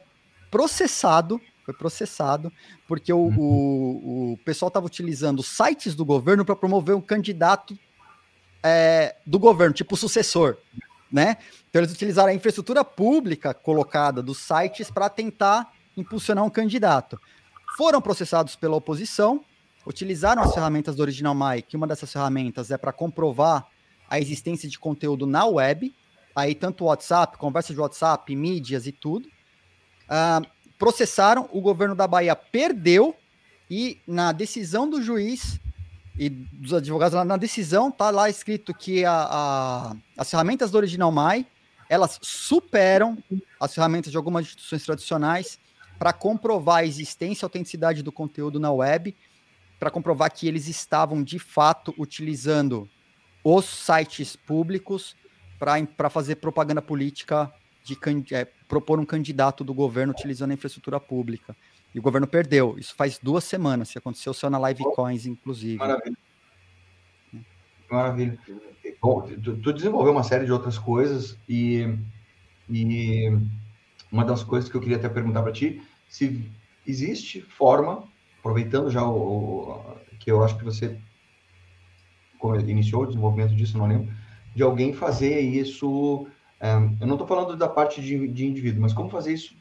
processado, 0.51 1.39
foi 1.63 1.73
processado, 1.73 2.51
porque 2.85 3.13
o, 3.13 3.17
uhum. 3.17 3.39
o, 3.39 4.33
o 4.33 4.37
pessoal 4.43 4.67
estava 4.67 4.85
utilizando 4.85 5.41
sites 5.41 5.95
do 5.95 6.03
governo 6.03 6.43
para 6.43 6.57
promover 6.57 6.93
um 6.93 7.01
candidato 7.01 7.79
é, 8.61 9.15
do 9.25 9.39
governo, 9.39 9.73
tipo 9.73 9.95
sucessor, 9.95 10.57
né? 11.11 11.37
Então 11.69 11.81
eles 11.81 11.91
utilizaram 11.91 12.29
a 12.29 12.33
infraestrutura 12.33 12.83
pública 12.83 13.53
colocada 13.53 14.23
dos 14.23 14.37
sites 14.37 14.89
para 14.89 15.09
tentar 15.09 15.71
impulsionar 15.97 16.43
um 16.43 16.49
candidato. 16.49 17.19
Foram 17.77 18.01
processados 18.01 18.55
pela 18.55 18.75
oposição, 18.75 19.43
utilizaram 19.85 20.41
as 20.41 20.53
ferramentas 20.53 20.95
do 20.95 21.01
Original 21.01 21.35
Mike, 21.35 21.75
uma 21.75 21.87
dessas 21.87 22.11
ferramentas 22.11 22.71
é 22.71 22.77
para 22.77 22.93
comprovar 22.93 23.67
a 24.09 24.19
existência 24.19 24.69
de 24.69 24.77
conteúdo 24.77 25.25
na 25.25 25.45
web, 25.45 25.93
aí 26.35 26.53
tanto 26.53 26.85
WhatsApp, 26.85 27.37
conversa 27.37 27.73
de 27.73 27.79
WhatsApp, 27.79 28.35
mídias 28.35 28.85
e 28.85 28.91
tudo. 28.91 29.27
Uh, 29.27 30.45
processaram, 30.77 31.47
o 31.51 31.61
governo 31.61 31.95
da 31.95 32.07
Bahia 32.07 32.35
perdeu 32.35 33.15
e 33.69 34.01
na 34.05 34.31
decisão 34.31 34.89
do 34.89 35.01
juiz 35.01 35.59
e 36.17 36.29
dos 36.29 36.73
advogados 36.73 37.15
lá 37.15 37.23
na 37.23 37.37
decisão 37.37 37.91
tá 37.91 38.09
lá 38.09 38.29
escrito 38.29 38.73
que 38.73 39.05
a, 39.05 39.27
a, 39.29 39.95
as 40.17 40.29
ferramentas 40.29 40.71
do 40.71 40.77
Original 40.77 41.11
My 41.11 41.45
elas 41.91 42.17
superam 42.21 43.21
as 43.59 43.75
ferramentas 43.75 44.11
de 44.11 44.17
algumas 44.17 44.45
instituições 44.45 44.85
tradicionais 44.85 45.59
para 45.99 46.13
comprovar 46.13 46.77
a 46.77 46.85
existência 46.85 47.43
e 47.43 47.45
autenticidade 47.45 48.01
do 48.01 48.13
conteúdo 48.13 48.61
na 48.61 48.71
web, 48.71 49.13
para 49.77 49.91
comprovar 49.91 50.31
que 50.31 50.47
eles 50.47 50.69
estavam 50.69 51.21
de 51.21 51.37
fato 51.37 51.93
utilizando 51.97 52.89
os 53.43 53.65
sites 53.65 54.37
públicos 54.37 55.17
para 55.97 56.09
fazer 56.09 56.37
propaganda 56.37 56.81
política 56.81 57.51
de 57.83 57.97
é, 58.33 58.45
propor 58.69 58.97
um 58.97 59.05
candidato 59.05 59.63
do 59.63 59.73
governo 59.73 60.13
utilizando 60.13 60.51
a 60.51 60.53
infraestrutura 60.53 60.97
pública. 60.97 61.55
E 61.93 61.99
o 61.99 62.01
governo 62.01 62.27
perdeu. 62.27 62.77
Isso 62.77 62.95
faz 62.95 63.19
duas 63.21 63.43
semanas. 63.43 63.89
Isso 63.89 63.97
aconteceu 63.97 64.33
só 64.33 64.49
na 64.49 64.57
Live 64.57 64.83
Coins, 64.95 65.25
inclusive. 65.25 65.77
Maravilha. 65.77 66.17
Maravilha. 67.89 68.39
Bom, 69.01 69.21
tu, 69.21 69.57
tu, 69.57 69.73
desenvolveu 69.73 70.13
uma 70.13 70.23
série 70.23 70.45
de 70.45 70.51
outras 70.51 70.77
coisas 70.77 71.37
e, 71.49 71.97
e 72.69 73.29
uma 74.11 74.23
das 74.23 74.43
coisas 74.43 74.69
que 74.69 74.75
eu 74.75 74.81
queria 74.81 74.97
até 74.97 75.09
perguntar 75.09 75.41
para 75.41 75.51
ti, 75.51 75.81
se 76.07 76.49
existe 76.87 77.41
forma, 77.41 78.07
aproveitando 78.39 78.89
já 78.89 79.03
o, 79.03 79.71
o, 79.71 79.95
que 80.19 80.31
eu 80.31 80.43
acho 80.43 80.57
que 80.57 80.63
você 80.63 80.97
iniciou 82.67 83.03
o 83.03 83.07
desenvolvimento 83.07 83.55
disso, 83.55 83.77
não 83.77 83.87
lembro, 83.87 84.13
de 84.55 84.63
alguém 84.63 84.93
fazer 84.93 85.39
isso. 85.39 86.27
Um, 86.61 86.97
eu 86.99 87.07
não 87.07 87.15
estou 87.15 87.27
falando 87.27 87.57
da 87.57 87.67
parte 87.67 88.01
de, 88.01 88.27
de 88.27 88.45
indivíduo, 88.45 88.81
mas 88.81 88.93
como 88.93 89.09
fazer 89.09 89.33
isso 89.33 89.55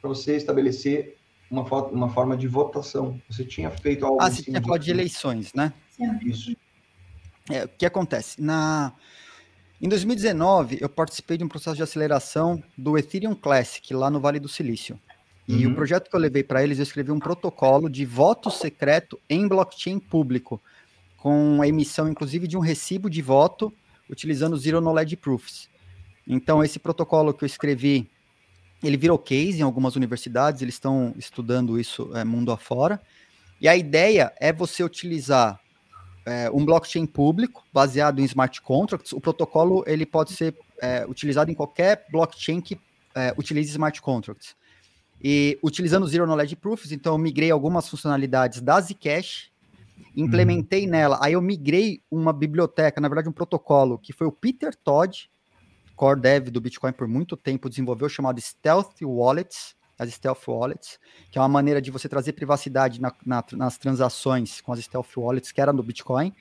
para 0.00 0.08
você 0.08 0.36
estabelecer 0.36 1.13
uma, 1.62 1.82
uma 1.86 2.08
forma 2.10 2.36
de 2.36 2.48
votação. 2.48 3.20
Você 3.28 3.44
tinha 3.44 3.70
feito 3.70 4.04
algo. 4.04 4.18
Ah, 4.20 4.30
você 4.30 4.42
tinha 4.42 4.60
falado 4.60 4.82
de 4.82 4.90
eleições, 4.90 5.52
né? 5.54 5.72
Isso. 6.22 6.56
É, 7.50 7.64
o 7.64 7.68
que 7.68 7.86
acontece? 7.86 8.40
Na, 8.40 8.92
em 9.80 9.88
2019, 9.88 10.78
eu 10.80 10.88
participei 10.88 11.36
de 11.36 11.44
um 11.44 11.48
processo 11.48 11.76
de 11.76 11.82
aceleração 11.82 12.62
do 12.76 12.96
Ethereum 12.96 13.34
Classic, 13.34 13.92
lá 13.92 14.10
no 14.10 14.20
Vale 14.20 14.40
do 14.40 14.48
Silício. 14.48 14.98
E 15.46 15.66
uhum. 15.66 15.72
o 15.72 15.74
projeto 15.74 16.08
que 16.08 16.16
eu 16.16 16.20
levei 16.20 16.42
para 16.42 16.62
eles, 16.62 16.78
eu 16.78 16.84
escrevi 16.84 17.12
um 17.12 17.18
protocolo 17.18 17.90
de 17.90 18.04
voto 18.04 18.50
secreto 18.50 19.20
em 19.28 19.46
blockchain 19.46 19.98
público, 19.98 20.60
com 21.18 21.60
a 21.60 21.68
emissão, 21.68 22.08
inclusive, 22.08 22.46
de 22.46 22.56
um 22.56 22.60
recibo 22.60 23.10
de 23.10 23.20
voto 23.20 23.72
utilizando 24.08 24.56
Zero 24.56 24.80
Knowledge 24.80 25.16
Proofs. 25.16 25.68
Então, 26.26 26.64
esse 26.64 26.78
protocolo 26.78 27.34
que 27.34 27.44
eu 27.44 27.46
escrevi 27.46 28.10
ele 28.88 28.96
virou 28.96 29.18
case 29.18 29.58
em 29.58 29.62
algumas 29.62 29.96
universidades, 29.96 30.62
eles 30.62 30.74
estão 30.74 31.14
estudando 31.16 31.78
isso 31.78 32.10
é, 32.16 32.24
mundo 32.24 32.52
afora. 32.52 33.00
E 33.60 33.68
a 33.68 33.76
ideia 33.76 34.32
é 34.40 34.52
você 34.52 34.82
utilizar 34.82 35.60
é, 36.26 36.50
um 36.50 36.64
blockchain 36.64 37.06
público 37.06 37.64
baseado 37.72 38.20
em 38.20 38.24
smart 38.24 38.60
contracts. 38.62 39.12
O 39.12 39.20
protocolo 39.20 39.84
ele 39.86 40.06
pode 40.06 40.32
ser 40.32 40.56
é, 40.80 41.06
utilizado 41.06 41.50
em 41.50 41.54
qualquer 41.54 42.06
blockchain 42.10 42.60
que 42.60 42.78
é, 43.14 43.34
utilize 43.36 43.70
smart 43.70 44.00
contracts. 44.02 44.56
E 45.22 45.58
utilizando 45.62 46.06
Zero 46.06 46.26
Knowledge 46.26 46.56
Proofs, 46.56 46.92
então 46.92 47.14
eu 47.14 47.18
migrei 47.18 47.50
algumas 47.50 47.88
funcionalidades 47.88 48.60
da 48.60 48.80
Zcash, 48.80 49.50
implementei 50.14 50.84
uhum. 50.84 50.90
nela, 50.90 51.18
aí 51.22 51.32
eu 51.32 51.40
migrei 51.40 52.02
uma 52.10 52.32
biblioteca, 52.32 53.00
na 53.00 53.08
verdade 53.08 53.28
um 53.28 53.32
protocolo, 53.32 53.98
que 53.98 54.12
foi 54.12 54.26
o 54.26 54.32
Peter 54.32 54.74
Todd, 54.74 55.30
core 55.94 56.20
dev 56.20 56.48
do 56.48 56.60
Bitcoin 56.60 56.92
por 56.92 57.08
muito 57.08 57.36
tempo 57.36 57.68
desenvolveu 57.68 58.08
chamado 58.08 58.40
Stealth 58.40 59.00
Wallets, 59.02 59.74
as 59.98 60.12
Stealth 60.12 60.46
Wallets, 60.48 60.98
que 61.30 61.38
é 61.38 61.40
uma 61.40 61.48
maneira 61.48 61.80
de 61.80 61.90
você 61.90 62.08
trazer 62.08 62.32
privacidade 62.32 63.00
na, 63.00 63.12
na, 63.24 63.44
nas 63.52 63.78
transações 63.78 64.60
com 64.60 64.72
as 64.72 64.80
Stealth 64.80 65.16
Wallets, 65.16 65.52
que 65.52 65.60
era 65.60 65.72
no 65.72 65.82
Bitcoin. 65.82 66.32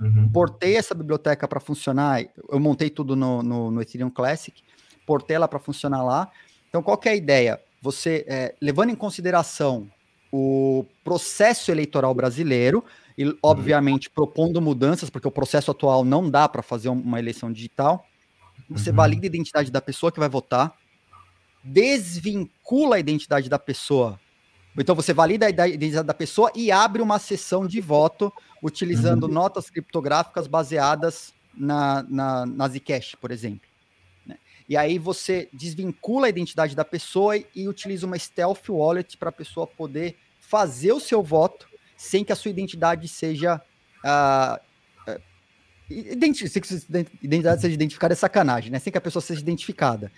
Uhum. 0.00 0.28
Portei 0.30 0.76
essa 0.76 0.94
biblioteca 0.94 1.46
para 1.46 1.60
funcionar, 1.60 2.24
eu 2.48 2.60
montei 2.60 2.90
tudo 2.90 3.16
no, 3.16 3.42
no, 3.42 3.70
no, 3.70 3.82
Ethereum 3.82 4.10
Classic, 4.10 4.62
portei 5.06 5.36
ela 5.36 5.48
para 5.48 5.58
funcionar 5.58 6.02
lá. 6.02 6.30
Então, 6.68 6.82
qual 6.82 6.96
que 6.96 7.08
é 7.08 7.12
a 7.12 7.16
ideia? 7.16 7.60
Você, 7.80 8.24
é, 8.28 8.54
levando 8.60 8.90
em 8.90 8.94
consideração 8.94 9.88
o 10.30 10.84
processo 11.02 11.70
eleitoral 11.70 12.14
brasileiro, 12.14 12.84
e 13.16 13.36
obviamente 13.42 14.08
propondo 14.08 14.60
mudanças, 14.60 15.10
porque 15.10 15.26
o 15.26 15.32
processo 15.32 15.72
atual 15.72 16.04
não 16.04 16.30
dá 16.30 16.48
para 16.48 16.62
fazer 16.62 16.88
uma 16.88 17.18
eleição 17.18 17.52
digital, 17.52 18.06
você 18.68 18.90
uhum. 18.90 18.96
valida 18.96 19.26
a 19.26 19.28
identidade 19.28 19.70
da 19.70 19.80
pessoa 19.80 20.12
que 20.12 20.18
vai 20.18 20.28
votar, 20.28 20.74
desvincula 21.62 22.96
a 22.96 23.00
identidade 23.00 23.48
da 23.48 23.58
pessoa. 23.58 24.18
Então 24.76 24.94
você 24.94 25.12
valida 25.12 25.46
a 25.46 25.50
identidade 25.50 26.06
da 26.06 26.14
pessoa 26.14 26.52
e 26.54 26.70
abre 26.70 27.02
uma 27.02 27.18
sessão 27.18 27.66
de 27.66 27.80
voto 27.80 28.32
utilizando 28.62 29.24
uhum. 29.24 29.32
notas 29.32 29.68
criptográficas 29.70 30.46
baseadas 30.46 31.34
na, 31.54 32.04
na, 32.08 32.46
na 32.46 32.68
Zcash, 32.68 33.16
por 33.20 33.30
exemplo. 33.30 33.68
Né? 34.24 34.38
E 34.68 34.76
aí 34.76 34.98
você 34.98 35.48
desvincula 35.52 36.26
a 36.26 36.30
identidade 36.30 36.76
da 36.76 36.84
pessoa 36.84 37.36
e, 37.36 37.46
e 37.54 37.68
utiliza 37.68 38.06
uma 38.06 38.18
stealth 38.18 38.68
wallet 38.68 39.16
para 39.16 39.30
a 39.30 39.32
pessoa 39.32 39.66
poder 39.66 40.16
fazer 40.38 40.92
o 40.92 41.00
seu 41.00 41.22
voto 41.22 41.66
sem 41.96 42.24
que 42.24 42.32
a 42.32 42.36
sua 42.36 42.50
identidade 42.50 43.08
seja 43.08 43.60
uh, 44.04 44.67
identidade 45.90 47.60
seja 47.60 47.74
identificada 47.74 48.12
é 48.12 48.16
sacanagem, 48.16 48.70
né? 48.70 48.78
Sem 48.78 48.90
que 48.90 48.98
a 48.98 49.00
pessoa 49.00 49.22
seja 49.22 49.40
identificada. 49.40 50.12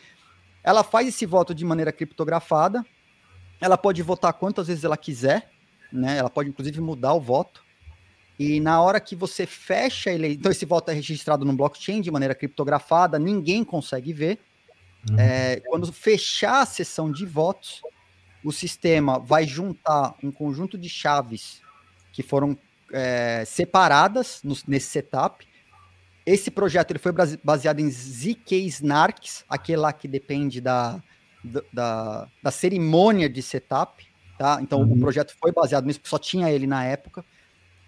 Ela 0.63 0.83
faz 0.83 1.09
esse 1.09 1.25
voto 1.25 1.55
de 1.55 1.65
maneira 1.65 1.93
criptografada, 1.93 2.85
ela 3.61 3.79
pode 3.79 4.03
votar 4.03 4.33
quantas 4.33 4.67
vezes 4.67 4.85
ela 4.85 4.97
quiser, 4.97 5.51
né? 5.93 6.19
Ela 6.19 6.31
pode, 6.31 6.49
inclusive, 6.49 6.81
mudar 6.81 7.15
o 7.15 7.21
voto. 7.21 7.63
E 8.39 8.59
na 8.59 8.81
hora 8.81 8.99
que 9.01 9.15
você 9.15 9.47
fecha 9.47 10.11
ele, 10.11 10.33
então 10.33 10.51
esse 10.51 10.65
voto 10.65 10.91
é 10.91 10.95
registrado 10.95 11.45
no 11.45 11.53
blockchain 11.53 12.01
de 12.01 12.11
maneira 12.11 12.35
criptografada, 12.35 13.19
ninguém 13.19 13.63
consegue 13.63 14.13
ver. 14.13 14.39
Uhum. 15.09 15.19
É, 15.19 15.61
quando 15.61 15.93
fechar 15.93 16.63
a 16.63 16.67
sessão 16.67 17.13
de 17.13 17.27
votos, 17.27 17.83
o 18.43 18.51
sistema 18.51 19.19
vai 19.19 19.47
juntar 19.47 20.15
um 20.23 20.33
conjunto 20.33 20.79
de 20.79 20.89
chaves 20.89 21.61
que 22.13 22.23
foram 22.23 22.57
é, 22.93 23.45
separadas 23.47 24.41
no, 24.43 24.57
nesse 24.67 24.87
setup 24.89 25.47
esse 26.33 26.51
projeto 26.51 26.93
ele 26.93 26.99
foi 26.99 27.13
baseado 27.43 27.81
em 27.81 27.91
ZK 27.91 28.67
Snarks, 28.67 29.45
aquele 29.49 29.79
lá 29.79 29.93
que 29.93 30.07
depende 30.07 30.61
da, 30.61 31.03
da, 31.73 32.29
da 32.43 32.51
cerimônia 32.51 33.29
de 33.29 33.43
setup, 33.43 34.07
tá? 34.39 34.61
Então 34.63 34.81
uhum. 34.81 34.93
o 34.93 35.01
projeto 35.01 35.35
foi 35.41 35.51
baseado 35.51 35.87
nisso, 35.87 36.01
só 36.05 36.19
tinha 36.19 36.51
ele 36.51 36.67
na 36.67 36.85
época. 36.85 37.25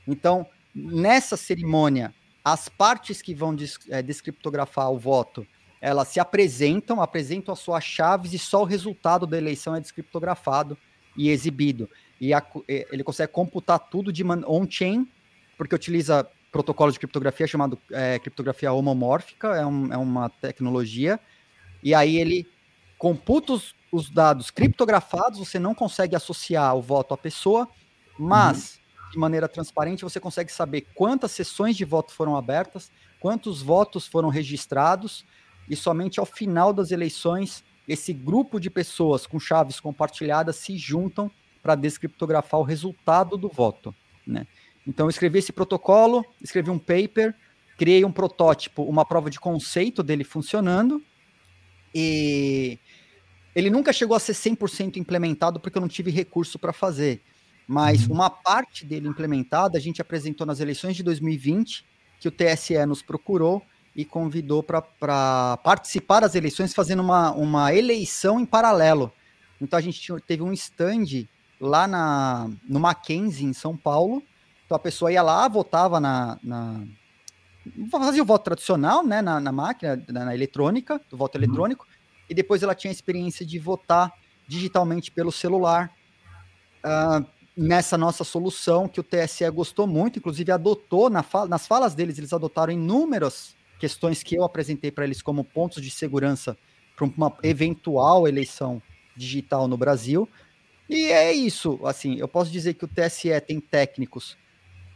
Então, 0.09 0.45
nessa 0.75 1.37
cerimônia, 1.37 2.13
as 2.45 2.69
partes 2.69 3.23
que 3.23 3.33
vão 3.33 3.55
é, 3.89 4.03
descriptografar 4.03 4.91
o 4.91 4.99
voto, 4.99 5.47
elas 5.81 6.09
se 6.09 6.19
apresentam, 6.19 7.01
apresentam 7.01 7.53
as 7.53 7.61
suas 7.61 7.85
chaves 7.85 8.33
e 8.33 8.39
só 8.39 8.63
o 8.63 8.67
resultado 8.67 9.27
da 9.27 9.39
eleição 9.39 9.77
é 9.77 9.81
descriptografado 9.81 10.77
e 11.17 11.29
exibido. 11.31 11.89
E 12.21 12.35
a, 12.35 12.45
ele 12.67 13.05
consegue 13.05 13.33
computar 13.33 13.79
tudo 13.79 14.13
de 14.13 14.25
on-chain, 14.25 15.09
porque 15.57 15.75
utiliza 15.75 16.29
protocolo 16.53 16.93
de 16.93 16.99
criptografia 16.99 17.47
chamado 17.47 17.79
é, 17.91 18.19
criptografia 18.19 18.71
homomórfica, 18.73 19.57
é, 19.57 19.65
um, 19.65 19.93
é, 19.93 19.97
uma 19.97 20.29
tecnologia, 20.29 21.19
e 21.83 21.95
aí 21.95 22.19
ele 22.19 22.47
computa 22.99 23.55
os, 23.55 23.75
os, 23.91 24.11
dados 24.11 24.51
criptografados, 24.51 25.39
você 25.39 25.59
não 25.59 25.75
consegue 25.75 26.15
associar 26.15 26.77
o 26.77 26.83
voto 26.83 27.15
à 27.15 27.17
pessoa, 27.17 27.67
mas 28.19 28.75
uhum. 28.75 29.11
de 29.13 29.19
maneira 29.19 29.49
transparente 29.49 30.05
você 30.05 30.21
consegue 30.21 30.53
saber 30.53 30.83
quantas 30.95 31.33
sessões 31.33 31.75
de 31.75 31.87
voto 31.87 32.13
foram 32.13 32.37
abertas, 32.37 32.93
quantos 33.19 33.63
votos 33.63 34.07
foram 34.07 34.29
registrados, 34.29 35.25
e 35.69 35.75
somente 35.75 36.21
ao 36.21 36.27
final 36.27 36.73
das 36.73 36.91
eleições 36.91 37.65
esse 37.89 38.13
grupo 38.13 38.61
de 38.61 38.71
pessoas 38.71 39.27
com 39.27 39.41
chaves 39.41 39.81
compartilhadas 39.81 40.57
se 40.57 40.77
juntam 40.77 41.31
para 41.63 41.75
descriptografar 41.75 42.61
o 42.61 42.65
resultado 42.65 43.37
do 43.37 43.49
voto, 43.49 43.95
né? 44.27 44.47
Então, 44.87 45.07
eu 45.07 45.11
escrevi 45.11 45.39
esse 45.39 45.53
protocolo, 45.53 46.25
escrevi 46.41 46.71
um 46.71 46.79
paper, 46.79 47.35
criei 47.77 48.05
um 48.05 48.13
protótipo, 48.13 48.83
uma 48.83 49.05
prova 49.05 49.31
de 49.31 49.39
conceito 49.39 50.03
dele 50.03 50.25
funcionando, 50.25 51.03
e 51.95 52.79
ele 53.55 53.71
nunca 53.71 53.93
chegou 53.93 54.17
a 54.17 54.21
ser 54.21 54.33
100% 54.33 54.97
implementado 54.97 55.61
porque 55.61 55.77
eu 55.77 55.81
não 55.81 55.89
tive 55.89 56.11
recurso 56.11 56.59
para 56.59 56.73
fazer. 56.73 57.21
Mas 57.67 58.07
uhum. 58.07 58.15
uma 58.15 58.31
parte 58.31 58.85
dele 58.85 59.09
implementada, 59.09 59.79
a 59.79 59.81
gente 59.81 60.01
apresentou 60.01 60.47
nas 60.47 60.61
eleições 60.61 60.97
de 60.97 61.03
2020, 61.03 61.85
que 62.19 62.29
o 62.29 62.31
TSE 62.31 62.85
nos 62.87 63.03
procurou 63.03 63.63
e 63.95 64.05
convidou 64.05 64.63
para 64.63 65.57
participar 65.59 66.21
das 66.21 66.35
eleições, 66.35 66.75
fazendo 66.75 67.01
uma, 67.01 67.31
uma 67.33 67.75
eleição 67.75 68.41
em 68.41 68.47
paralelo. 68.47 69.13
Então 69.61 69.79
a 69.79 69.83
gente 69.83 70.13
teve 70.27 70.43
um 70.43 70.53
stand 70.53 71.27
lá 71.61 71.87
na, 71.87 72.51
no 72.69 72.81
Mackenzie, 72.81 73.47
em 73.47 73.53
São 73.53 73.77
Paulo. 73.77 74.23
Então 74.73 74.79
a 74.79 74.81
pessoa 74.81 75.13
ia 75.13 75.21
lá, 75.21 75.47
votava 75.49 76.01
na. 76.01 76.39
na 76.43 76.83
fazia 77.91 78.23
o 78.23 78.25
voto 78.25 78.45
tradicional, 78.45 79.07
né, 79.07 79.21
na, 79.21 79.39
na 79.39 79.53
máquina, 79.53 80.03
na, 80.09 80.25
na 80.25 80.35
eletrônica, 80.35 80.99
do 81.11 81.17
voto 81.17 81.37
uhum. 81.37 81.45
eletrônico, 81.45 81.87
e 82.29 82.33
depois 82.33 82.63
ela 82.63 82.75
tinha 82.75 82.91
a 82.91 82.95
experiência 82.95 83.45
de 83.45 83.59
votar 83.59 84.11
digitalmente 84.49 85.11
pelo 85.11 85.31
celular. 85.31 85.93
Uh, 86.83 87.25
nessa 87.55 87.99
nossa 87.99 88.25
solução 88.25 88.89
que 88.89 88.99
o 88.99 89.03
TSE 89.03 89.49
gostou 89.51 89.87
muito, 89.87 90.19
inclusive 90.19 90.51
adotou 90.51 91.11
na 91.11 91.23
fala, 91.23 91.47
nas 91.47 91.67
falas 91.67 91.95
deles, 91.95 92.17
eles 92.17 92.33
adotaram 92.33 92.73
inúmeras 92.73 93.55
questões 93.79 94.23
que 94.23 94.37
eu 94.37 94.43
apresentei 94.43 94.91
para 94.91 95.05
eles 95.05 95.21
como 95.21 95.45
pontos 95.45 95.83
de 95.83 95.91
segurança 95.91 96.57
para 96.97 97.05
uma 97.05 97.37
eventual 97.43 98.27
eleição 98.27 98.81
digital 99.15 99.69
no 99.69 99.77
Brasil. 99.77 100.27
E 100.89 101.13
é 101.13 101.31
isso, 101.31 101.79
assim, 101.85 102.17
eu 102.17 102.27
posso 102.27 102.51
dizer 102.51 102.73
que 102.73 102.87
o 102.87 102.89
TSE 102.89 103.39
tem 103.47 103.61
técnicos 103.61 104.41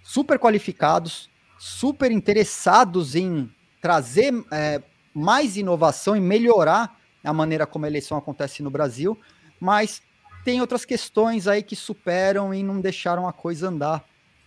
super 0.06 0.38
qualificados, 0.38 1.28
super 1.58 2.12
interessados 2.12 3.16
em 3.16 3.50
trazer 3.82 4.32
é, 4.52 4.80
mais 5.12 5.56
inovação 5.56 6.16
e 6.16 6.20
melhorar 6.20 6.96
a 7.24 7.32
maneira 7.32 7.66
como 7.66 7.86
a 7.86 7.88
eleição 7.88 8.16
acontece 8.16 8.62
no 8.62 8.70
Brasil, 8.70 9.18
mas 9.58 10.00
tem 10.44 10.60
outras 10.60 10.84
questões 10.84 11.48
aí 11.48 11.60
que 11.60 11.74
superam 11.74 12.54
e 12.54 12.62
não 12.62 12.80
deixaram 12.80 13.26
a 13.26 13.32
coisa 13.32 13.66
andar. 13.68 14.04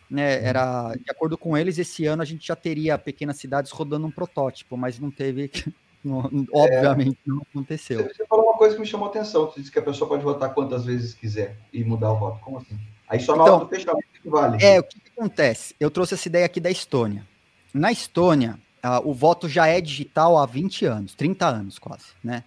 Né? 0.09 0.41
Era, 0.41 0.93
de 0.95 1.11
acordo 1.11 1.37
com 1.37 1.57
eles, 1.57 1.77
esse 1.77 2.05
ano 2.05 2.21
a 2.21 2.25
gente 2.25 2.47
já 2.47 2.55
teria 2.55 2.97
pequenas 2.97 3.35
cidades 3.35 3.69
rodando 3.69 4.07
um 4.07 4.11
protótipo, 4.11 4.77
mas 4.77 4.97
não 4.97 5.11
teve, 5.11 5.51
não, 6.01 6.19
obviamente 6.53 7.19
é, 7.27 7.29
não 7.29 7.41
aconteceu. 7.41 8.07
Você 8.07 8.25
falou 8.25 8.45
uma 8.45 8.57
coisa 8.57 8.75
que 8.75 8.81
me 8.81 8.87
chamou 8.87 9.07
a 9.07 9.09
atenção, 9.09 9.45
você 9.47 9.59
disse 9.59 9.71
que 9.73 9.79
a 9.79 9.83
pessoa 9.83 10.07
pode 10.07 10.23
votar 10.23 10.53
quantas 10.53 10.85
vezes 10.85 11.13
quiser 11.13 11.57
e 11.73 11.83
mudar 11.83 12.13
o 12.13 12.17
voto. 12.17 12.39
Como 12.39 12.59
assim? 12.59 12.79
Aí 13.09 13.19
só 13.19 13.35
na 13.35 13.41
então, 13.41 13.55
hora 13.55 13.65
do 13.65 13.69
fechamento 13.69 14.07
que 14.21 14.29
vale. 14.29 14.63
É, 14.63 14.79
o 14.79 14.83
que, 14.83 14.99
que, 14.99 15.09
acontece? 15.17 15.75
Eu 15.79 15.89
trouxe 15.89 16.13
essa 16.13 16.27
ideia 16.27 16.45
aqui 16.45 16.59
da 16.59 16.69
Estônia. 16.69 17.27
Na 17.73 17.91
Estônia, 17.91 18.59
o 19.03 19.13
voto 19.13 19.49
já 19.49 19.65
é 19.67 19.81
digital 19.81 20.37
há 20.37 20.45
20 20.45 20.85
anos, 20.85 21.15
30 21.15 21.47
anos 21.47 21.79
quase, 21.79 22.13
né? 22.23 22.43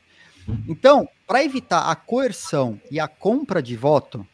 Então, 0.68 1.08
para 1.26 1.44
evitar 1.44 1.90
a 1.90 1.94
coerção 1.94 2.80
e 2.90 2.98
a 2.98 3.06
compra 3.06 3.62
de 3.62 3.76
voto, 3.76 4.26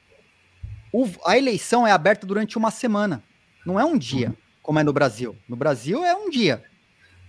o, 0.92 1.06
a 1.26 1.36
eleição 1.36 1.86
é 1.86 1.92
aberta 1.92 2.26
durante 2.26 2.56
uma 2.56 2.70
semana. 2.70 3.22
Não 3.64 3.78
é 3.78 3.84
um 3.84 3.98
dia, 3.98 4.34
como 4.62 4.78
é 4.78 4.82
no 4.82 4.92
Brasil. 4.92 5.36
No 5.48 5.56
Brasil 5.56 6.04
é 6.04 6.14
um 6.14 6.30
dia. 6.30 6.64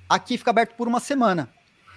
Aqui 0.07 0.37
fica 0.37 0.49
aberto 0.49 0.75
por 0.75 0.87
uma 0.87 0.99
semana. 0.99 1.49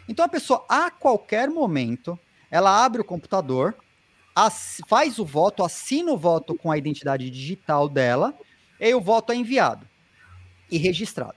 Então 0.08 0.24
a 0.24 0.28
pessoa, 0.28 0.64
a 0.68 0.90
qualquer 0.90 1.48
momento, 1.48 2.18
ela 2.50 2.84
abre 2.84 3.00
o 3.00 3.04
computador, 3.04 3.74
faz 4.88 5.18
o 5.18 5.24
voto, 5.24 5.64
assina 5.64 6.12
o 6.12 6.16
voto 6.16 6.54
com 6.54 6.70
a 6.70 6.78
identidade 6.78 7.28
digital 7.30 7.88
dela, 7.88 8.34
e 8.80 8.94
o 8.94 9.00
voto 9.00 9.32
é 9.32 9.36
enviado 9.36 9.86
e 10.70 10.78
registrado. 10.78 11.36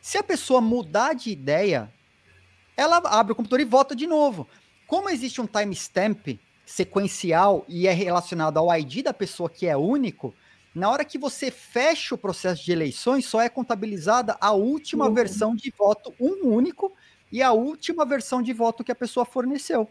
Se 0.00 0.16
a 0.18 0.22
pessoa 0.22 0.60
mudar 0.60 1.14
de 1.14 1.30
ideia, 1.30 1.92
ela 2.76 2.96
abre 2.96 3.32
o 3.32 3.36
computador 3.36 3.60
e 3.60 3.64
vota 3.64 3.94
de 3.94 4.06
novo. 4.06 4.48
Como 4.86 5.10
existe 5.10 5.40
um 5.40 5.46
timestamp 5.46 6.26
sequencial 6.64 7.64
e 7.68 7.86
é 7.86 7.92
relacionado 7.92 8.58
ao 8.58 8.74
ID 8.76 9.02
da 9.04 9.12
pessoa 9.12 9.50
que 9.50 9.66
é 9.66 9.76
único, 9.76 10.34
na 10.74 10.88
hora 10.88 11.04
que 11.04 11.18
você 11.18 11.50
fecha 11.50 12.14
o 12.14 12.18
processo 12.18 12.64
de 12.64 12.72
eleições, 12.72 13.26
só 13.26 13.40
é 13.40 13.48
contabilizada 13.48 14.36
a 14.40 14.52
última 14.52 15.06
uhum. 15.06 15.14
versão 15.14 15.54
de 15.54 15.72
voto, 15.76 16.14
um 16.18 16.48
único, 16.48 16.92
e 17.30 17.42
a 17.42 17.52
última 17.52 18.04
versão 18.04 18.40
de 18.40 18.52
voto 18.52 18.82
que 18.82 18.92
a 18.92 18.94
pessoa 18.94 19.26
forneceu. 19.26 19.88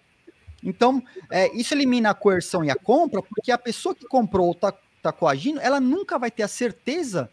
Então, 0.64 1.02
é, 1.32 1.56
isso 1.56 1.74
elimina 1.74 2.10
a 2.10 2.14
coerção 2.14 2.64
e 2.64 2.70
a 2.70 2.76
compra, 2.76 3.22
porque 3.22 3.52
a 3.52 3.58
pessoa 3.58 3.96
que 3.96 4.06
comprou 4.06 4.48
ou 4.48 4.54
está 4.54 4.74
tá 5.02 5.12
coagindo, 5.12 5.60
ela 5.62 5.80
nunca 5.80 6.20
vai 6.20 6.30
ter 6.30 6.44
a 6.44 6.48
certeza 6.48 7.30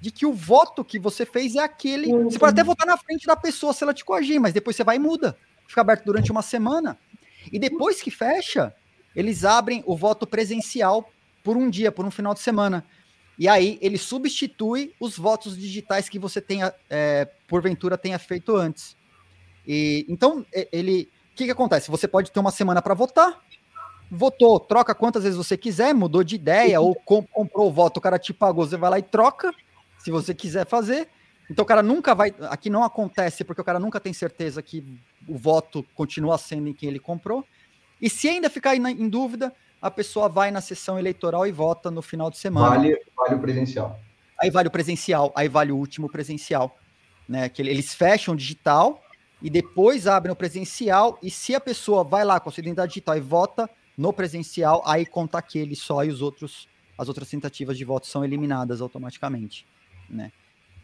de 0.00 0.10
que 0.10 0.24
o 0.24 0.32
voto 0.32 0.84
que 0.84 0.98
você 0.98 1.26
fez 1.26 1.54
é 1.54 1.60
aquele. 1.60 2.10
Você 2.24 2.38
pode 2.38 2.52
até 2.52 2.64
votar 2.64 2.86
na 2.86 2.96
frente 2.96 3.26
da 3.26 3.36
pessoa 3.36 3.72
se 3.72 3.84
ela 3.84 3.92
te 3.92 4.04
coagir, 4.04 4.40
mas 4.40 4.54
depois 4.54 4.74
você 4.74 4.82
vai 4.82 4.96
e 4.96 4.98
muda. 4.98 5.36
Fica 5.66 5.82
aberto 5.82 6.04
durante 6.04 6.32
uma 6.32 6.42
semana. 6.42 6.98
E 7.52 7.58
depois 7.58 8.00
que 8.00 8.10
fecha, 8.10 8.74
eles 9.14 9.44
abrem 9.44 9.82
o 9.86 9.96
voto 9.96 10.26
presencial 10.26 11.10
por 11.44 11.56
um 11.56 11.68
dia, 11.68 11.92
por 11.92 12.04
um 12.04 12.10
final 12.10 12.32
de 12.32 12.40
semana. 12.40 12.84
E 13.38 13.48
aí 13.48 13.78
ele 13.80 13.98
substitui 13.98 14.94
os 14.98 15.16
votos 15.16 15.56
digitais 15.56 16.08
que 16.08 16.18
você 16.18 16.40
tenha, 16.40 16.74
é, 16.88 17.26
porventura, 17.46 17.96
tenha 17.96 18.18
feito 18.18 18.56
antes. 18.56 18.96
E 19.66 20.04
então 20.08 20.44
ele, 20.72 21.08
que, 21.40 21.46
que 21.46 21.52
acontece? 21.52 21.90
Você 21.90 22.06
pode 22.06 22.30
ter 22.30 22.38
uma 22.38 22.50
semana 22.50 22.82
para 22.82 22.92
votar. 22.92 23.40
Votou, 24.10 24.58
troca 24.60 24.94
quantas 24.94 25.22
vezes 25.22 25.38
você 25.38 25.56
quiser, 25.56 25.94
mudou 25.94 26.22
de 26.22 26.34
ideia 26.34 26.80
ou 26.80 26.94
comp 26.94 27.26
comprou 27.30 27.68
o 27.68 27.72
voto, 27.72 27.98
o 27.98 28.00
cara 28.00 28.18
te 28.18 28.34
pagou, 28.34 28.66
você 28.66 28.76
vai 28.76 28.90
lá 28.90 28.98
e 28.98 29.02
troca, 29.02 29.54
se 29.98 30.10
você 30.10 30.34
quiser 30.34 30.66
fazer. 30.66 31.08
Então 31.48 31.62
o 31.62 31.66
cara 31.66 31.82
nunca 31.82 32.14
vai. 32.14 32.34
Aqui 32.50 32.68
não 32.68 32.82
acontece, 32.82 33.44
porque 33.44 33.62
o 33.62 33.64
cara 33.64 33.78
nunca 33.78 34.00
tem 34.00 34.12
certeza 34.12 34.62
que 34.62 35.00
o 35.26 35.38
voto 35.38 35.84
continua 35.94 36.36
sendo 36.38 36.68
em 36.68 36.74
quem 36.74 36.88
ele 36.88 36.98
comprou. 36.98 37.44
E 38.00 38.10
se 38.10 38.28
ainda 38.28 38.50
ficar 38.50 38.74
em 38.76 39.08
dúvida, 39.08 39.52
a 39.80 39.90
pessoa 39.90 40.28
vai 40.28 40.50
na 40.50 40.60
sessão 40.60 40.98
eleitoral 40.98 41.46
e 41.46 41.52
vota 41.52 41.90
no 41.90 42.02
final 42.02 42.30
de 42.30 42.38
semana. 42.38 42.68
Vale, 42.68 43.00
vale 43.16 43.34
o 43.34 43.38
presencial. 43.38 43.98
Aí 44.38 44.50
vale 44.50 44.68
o 44.68 44.70
presencial, 44.70 45.32
aí 45.36 45.48
vale 45.48 45.72
o 45.72 45.76
último 45.76 46.08
presencial. 46.08 46.76
Né? 47.28 47.48
Que 47.48 47.62
eles 47.62 47.94
fecham 47.94 48.34
digital 48.34 49.00
e 49.42 49.48
depois 49.48 50.06
abrem 50.06 50.32
o 50.32 50.36
presencial. 50.36 51.18
E 51.22 51.30
se 51.30 51.54
a 51.54 51.60
pessoa 51.60 52.04
vai 52.04 52.24
lá 52.24 52.38
com 52.38 52.48
a 52.48 52.52
sua 52.52 52.60
identidade 52.60 52.90
digital 52.90 53.16
e 53.16 53.20
vota 53.20 53.68
no 53.96 54.12
presencial, 54.12 54.82
aí 54.86 55.04
conta 55.04 55.38
aquele 55.38 55.76
só 55.76 56.04
e 56.04 56.08
os 56.08 56.22
outros, 56.22 56.68
as 56.96 57.08
outras 57.08 57.28
tentativas 57.28 57.76
de 57.76 57.84
voto 57.84 58.06
são 58.06 58.24
eliminadas 58.24 58.80
automaticamente. 58.80 59.66
Né? 60.08 60.32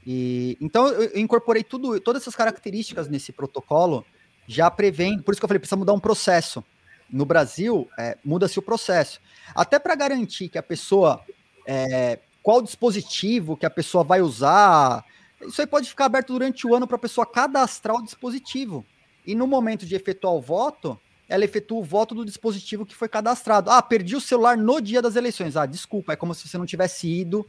E, 0.06 0.56
então 0.60 0.88
eu 0.88 1.18
incorporei 1.18 1.64
tudo, 1.64 1.98
todas 2.00 2.22
essas 2.22 2.36
características 2.36 3.08
nesse 3.08 3.32
protocolo, 3.32 4.04
já 4.46 4.70
prevendo, 4.70 5.22
por 5.22 5.32
isso 5.32 5.40
que 5.40 5.44
eu 5.44 5.48
falei, 5.48 5.58
precisa 5.58 5.76
mudar 5.76 5.92
um 5.92 6.00
processo. 6.00 6.64
No 7.10 7.24
Brasil, 7.24 7.88
é, 7.98 8.16
muda-se 8.24 8.58
o 8.58 8.62
processo. 8.62 9.20
Até 9.54 9.78
para 9.78 9.94
garantir 9.94 10.48
que 10.48 10.58
a 10.58 10.62
pessoa, 10.62 11.20
é, 11.66 12.18
qual 12.42 12.60
dispositivo 12.62 13.56
que 13.56 13.66
a 13.66 13.70
pessoa 13.70 14.04
vai 14.04 14.20
usar, 14.20 15.04
isso 15.42 15.60
aí 15.60 15.66
pode 15.66 15.88
ficar 15.88 16.06
aberto 16.06 16.32
durante 16.32 16.66
o 16.66 16.74
ano 16.74 16.86
para 16.86 16.96
a 16.96 17.00
pessoa 17.00 17.26
cadastrar 17.26 17.96
o 17.96 18.02
dispositivo. 18.02 18.84
E 19.26 19.34
no 19.34 19.46
momento 19.46 19.84
de 19.84 19.94
efetuar 19.94 20.34
o 20.34 20.40
voto, 20.40 20.98
ela 21.28 21.44
efetua 21.44 21.78
o 21.78 21.84
voto 21.84 22.14
do 22.14 22.24
dispositivo 22.24 22.86
que 22.86 22.94
foi 22.94 23.08
cadastrado. 23.08 23.70
Ah, 23.70 23.82
perdi 23.82 24.16
o 24.16 24.20
celular 24.20 24.56
no 24.56 24.80
dia 24.80 25.02
das 25.02 25.16
eleições. 25.16 25.56
Ah, 25.56 25.66
desculpa, 25.66 26.12
é 26.12 26.16
como 26.16 26.34
se 26.34 26.48
você 26.48 26.56
não 26.56 26.66
tivesse 26.66 27.08
ido 27.08 27.46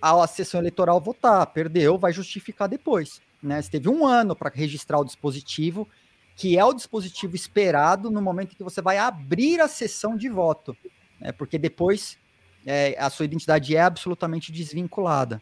a 0.00 0.26
sessão 0.26 0.60
eleitoral 0.60 1.00
votar, 1.00 1.46
perdeu, 1.46 1.96
vai 1.96 2.12
justificar 2.12 2.68
depois. 2.68 3.22
Né? 3.42 3.62
Você 3.62 3.70
teve 3.70 3.88
um 3.88 4.06
ano 4.06 4.36
para 4.36 4.50
registrar 4.54 4.98
o 4.98 5.04
dispositivo, 5.04 5.88
que 6.36 6.58
é 6.58 6.64
o 6.64 6.74
dispositivo 6.74 7.34
esperado 7.34 8.10
no 8.10 8.20
momento 8.20 8.52
em 8.52 8.56
que 8.56 8.62
você 8.62 8.82
vai 8.82 8.98
abrir 8.98 9.60
a 9.60 9.68
sessão 9.68 10.14
de 10.14 10.28
voto, 10.28 10.76
né? 11.18 11.32
porque 11.32 11.58
depois 11.58 12.18
é, 12.66 12.94
a 12.98 13.08
sua 13.08 13.24
identidade 13.24 13.74
é 13.74 13.80
absolutamente 13.80 14.52
desvinculada. 14.52 15.40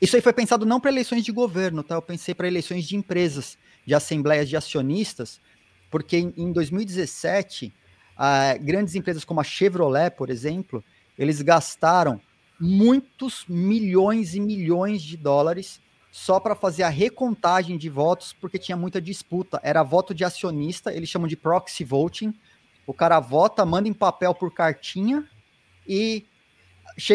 Isso 0.00 0.16
aí 0.16 0.22
foi 0.22 0.32
pensado 0.32 0.66
não 0.66 0.80
para 0.80 0.90
eleições 0.90 1.24
de 1.24 1.32
governo, 1.32 1.82
tá? 1.82 1.94
Eu 1.94 2.02
pensei 2.02 2.34
para 2.34 2.48
eleições 2.48 2.84
de 2.84 2.96
empresas, 2.96 3.58
de 3.86 3.94
assembleias 3.94 4.48
de 4.48 4.56
acionistas, 4.56 5.40
porque 5.90 6.16
em, 6.18 6.32
em 6.36 6.52
2017, 6.52 7.72
grandes 8.60 8.94
empresas 8.94 9.24
como 9.24 9.40
a 9.40 9.44
Chevrolet, 9.44 10.10
por 10.10 10.30
exemplo, 10.30 10.82
eles 11.18 11.42
gastaram 11.42 12.20
muitos 12.58 13.44
milhões 13.48 14.34
e 14.34 14.40
milhões 14.40 15.02
de 15.02 15.16
dólares 15.16 15.80
só 16.12 16.38
para 16.38 16.54
fazer 16.54 16.82
a 16.82 16.88
recontagem 16.88 17.78
de 17.78 17.88
votos, 17.88 18.34
porque 18.34 18.58
tinha 18.58 18.76
muita 18.76 19.00
disputa. 19.00 19.58
Era 19.62 19.82
voto 19.82 20.14
de 20.14 20.24
acionista, 20.24 20.92
eles 20.92 21.08
chamam 21.08 21.26
de 21.26 21.36
proxy 21.36 21.84
voting. 21.84 22.34
O 22.86 22.92
cara 22.92 23.18
vota, 23.18 23.64
manda 23.64 23.88
em 23.88 23.94
papel 23.94 24.34
por 24.34 24.52
cartinha 24.52 25.26
e 25.88 26.26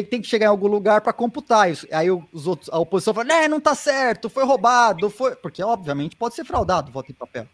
tem 0.09 0.21
que 0.21 0.27
chegar 0.27 0.47
em 0.47 0.49
algum 0.49 0.67
lugar 0.67 1.01
para 1.01 1.13
computar. 1.13 1.67
Aí 1.91 2.11
os 2.11 2.47
outros, 2.47 2.69
a 2.69 2.79
oposição 2.79 3.13
fala: 3.13 3.27
né, 3.27 3.47
não 3.47 3.59
tá 3.59 3.75
certo, 3.75 4.29
foi 4.29 4.43
roubado, 4.43 5.09
foi. 5.09 5.35
Porque, 5.35 5.63
obviamente, 5.63 6.15
pode 6.15 6.35
ser 6.35 6.45
fraudado 6.45 6.89
o 6.89 6.93
voto 6.93 7.11
em 7.11 7.15
papel. 7.15 7.47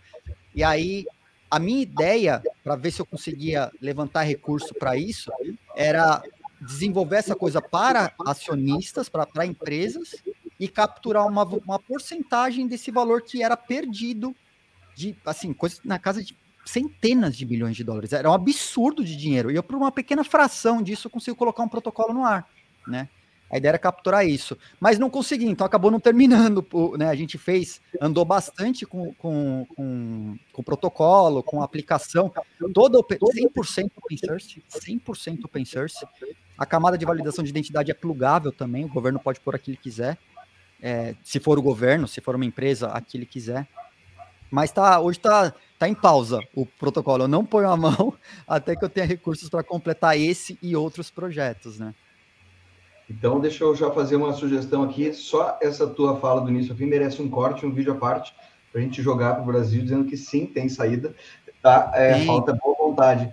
E 0.56 0.64
aí, 0.64 1.06
a 1.50 1.60
minha 1.60 1.82
ideia, 1.82 2.42
para 2.64 2.76
ver 2.76 2.92
se 2.92 3.02
eu 3.02 3.06
conseguia 3.06 3.72
levantar 3.82 4.24
recurso 4.24 4.74
para 4.74 4.96
isso, 4.96 5.32
era 5.76 6.22
desenvolver 6.62 7.18
essa 7.18 7.36
coisa 7.36 7.62
para 7.62 8.14
acionistas, 8.26 9.10
para 9.10 9.46
empresas, 9.46 10.16
e 10.60 10.68
capturar 10.68 11.28
uma, 11.28 11.44
uma 11.44 11.80
porcentagem 11.80 12.68
desse 12.68 12.90
valor 12.90 13.22
que 13.22 13.44
era 13.44 13.58
perdido 13.58 14.36
de, 14.96 15.16
assim, 15.26 15.52
coisa 15.52 15.80
na 15.84 16.00
casa 16.00 16.24
de 16.24 16.36
centenas 16.66 17.36
de 17.36 17.46
bilhões 17.46 17.76
de 17.76 17.84
dólares. 17.84 18.14
Era 18.14 18.30
um 18.30 18.34
absurdo 18.34 19.04
de 19.04 19.16
dinheiro. 19.16 19.52
E 19.52 19.56
eu, 19.56 19.64
por 19.64 19.76
uma 19.76 19.92
pequena 19.92 20.24
fração 20.24 20.82
disso, 20.82 21.10
consigo 21.10 21.36
colocar 21.36 21.64
um 21.64 21.70
protocolo 21.70 22.14
no 22.14 22.24
ar, 22.24 22.48
né? 22.88 23.10
A 23.54 23.58
ideia 23.58 23.70
era 23.70 23.78
capturar 23.78 24.26
isso. 24.26 24.58
Mas 24.80 24.98
não 24.98 25.12
consegui, 25.12 25.46
então 25.46 25.66
acabou 25.68 25.92
não 25.92 26.00
terminando. 26.00 26.66
Né? 26.98 27.08
A 27.08 27.14
gente 27.14 27.38
fez, 27.38 27.80
andou 28.02 28.26
bastante 28.26 28.84
com, 28.84 29.14
com, 29.14 29.68
com, 29.76 30.36
com 30.52 30.62
o 30.62 30.66
protocolo, 30.66 31.44
com 31.44 31.62
a 31.62 31.66
aplicação, 31.66 32.34
todo 32.74 33.04
100% 33.04 33.92
open 33.96 34.18
source, 34.18 34.64
100% 34.72 35.46
open 35.46 35.66
source. 35.66 36.04
A 36.58 36.66
camada 36.66 36.98
de 36.98 37.06
validação 37.06 37.44
de 37.44 37.52
identidade 37.52 37.92
é 37.92 37.94
plugável 37.94 38.52
também, 38.52 38.86
o 38.86 38.90
governo 38.90 39.20
pode 39.20 39.40
pôr 39.40 39.54
aquilo 39.54 39.78
que 39.78 39.84
quiser. 39.84 40.18
É, 40.82 41.16
se 41.24 41.40
for 41.40 41.60
o 41.60 41.62
governo, 41.62 42.08
se 42.08 42.22
for 42.22 42.36
uma 42.36 42.46
empresa, 42.46 42.88
aquilo 42.88 43.24
que 43.24 43.34
quiser. 43.34 43.68
Mas 44.50 44.72
tá, 44.72 45.00
hoje 45.00 45.20
está 45.20 45.54
tá 45.84 45.90
em 45.90 45.94
pausa 45.94 46.40
o 46.56 46.66
protocolo. 46.66 47.24
Eu 47.24 47.28
não 47.28 47.46
ponho 47.46 47.70
a 47.70 47.76
mão 47.76 48.14
até 48.48 48.76
que 48.76 48.84
eu 48.84 48.90
tenha 48.90 49.06
recursos 49.06 49.50
para 49.50 49.64
completar 49.64 50.18
esse 50.18 50.58
e 50.62 50.76
outros 50.76 51.10
projetos, 51.10 51.78
né? 51.78 51.94
Então, 53.10 53.40
deixa 53.40 53.66
eu 53.66 53.76
já 53.76 53.92
fazer 53.92 54.16
uma 54.16 54.34
sugestão 54.34 54.84
aqui. 54.84 55.14
Só 55.14 55.58
essa 55.62 55.86
tua 55.86 56.16
fala 56.20 56.42
do 56.42 56.50
início 56.50 56.72
ao 56.72 56.78
fim 56.78 56.86
merece 56.86 57.22
um 57.22 57.30
corte, 57.30 57.66
um 57.66 57.72
vídeo 57.72 57.92
à 57.92 57.96
parte, 57.96 58.34
para 58.72 58.80
a 58.80 58.84
gente 58.84 59.02
jogar 59.02 59.34
para 59.34 59.44
o 59.44 59.46
Brasil, 59.46 59.82
dizendo 59.82 60.06
que 60.06 60.16
sim, 60.16 60.46
tem 60.46 60.70
saída. 60.70 61.14
Tá? 61.62 61.92
É, 61.94 62.26
falta 62.26 62.54
boa 62.54 62.76
vontade. 62.78 63.30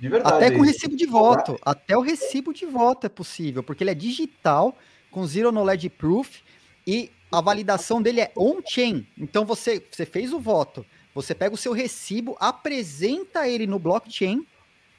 De 0.00 0.08
verdade. 0.08 0.36
Até 0.36 0.50
com 0.50 0.62
recibo 0.62 0.96
de 0.96 1.06
voto. 1.06 1.56
Até 1.62 1.96
o 1.96 2.00
recibo 2.00 2.52
de 2.52 2.66
voto 2.66 3.06
é 3.06 3.08
possível, 3.08 3.62
porque 3.62 3.84
ele 3.84 3.90
é 3.90 3.94
digital, 3.94 4.76
com 5.10 5.24
Zero 5.24 5.52
Knowledge 5.52 5.88
Proof, 5.88 6.40
e 6.84 7.10
a 7.30 7.40
validação 7.40 8.02
dele 8.02 8.20
é 8.20 8.32
on-chain. 8.36 9.06
Então, 9.16 9.44
você, 9.44 9.82
você 9.90 10.04
fez 10.04 10.32
o 10.32 10.40
voto, 10.40 10.84
você 11.16 11.34
pega 11.34 11.54
o 11.54 11.58
seu 11.58 11.72
recibo, 11.72 12.36
apresenta 12.38 13.48
ele 13.48 13.66
no 13.66 13.78
blockchain, 13.78 14.46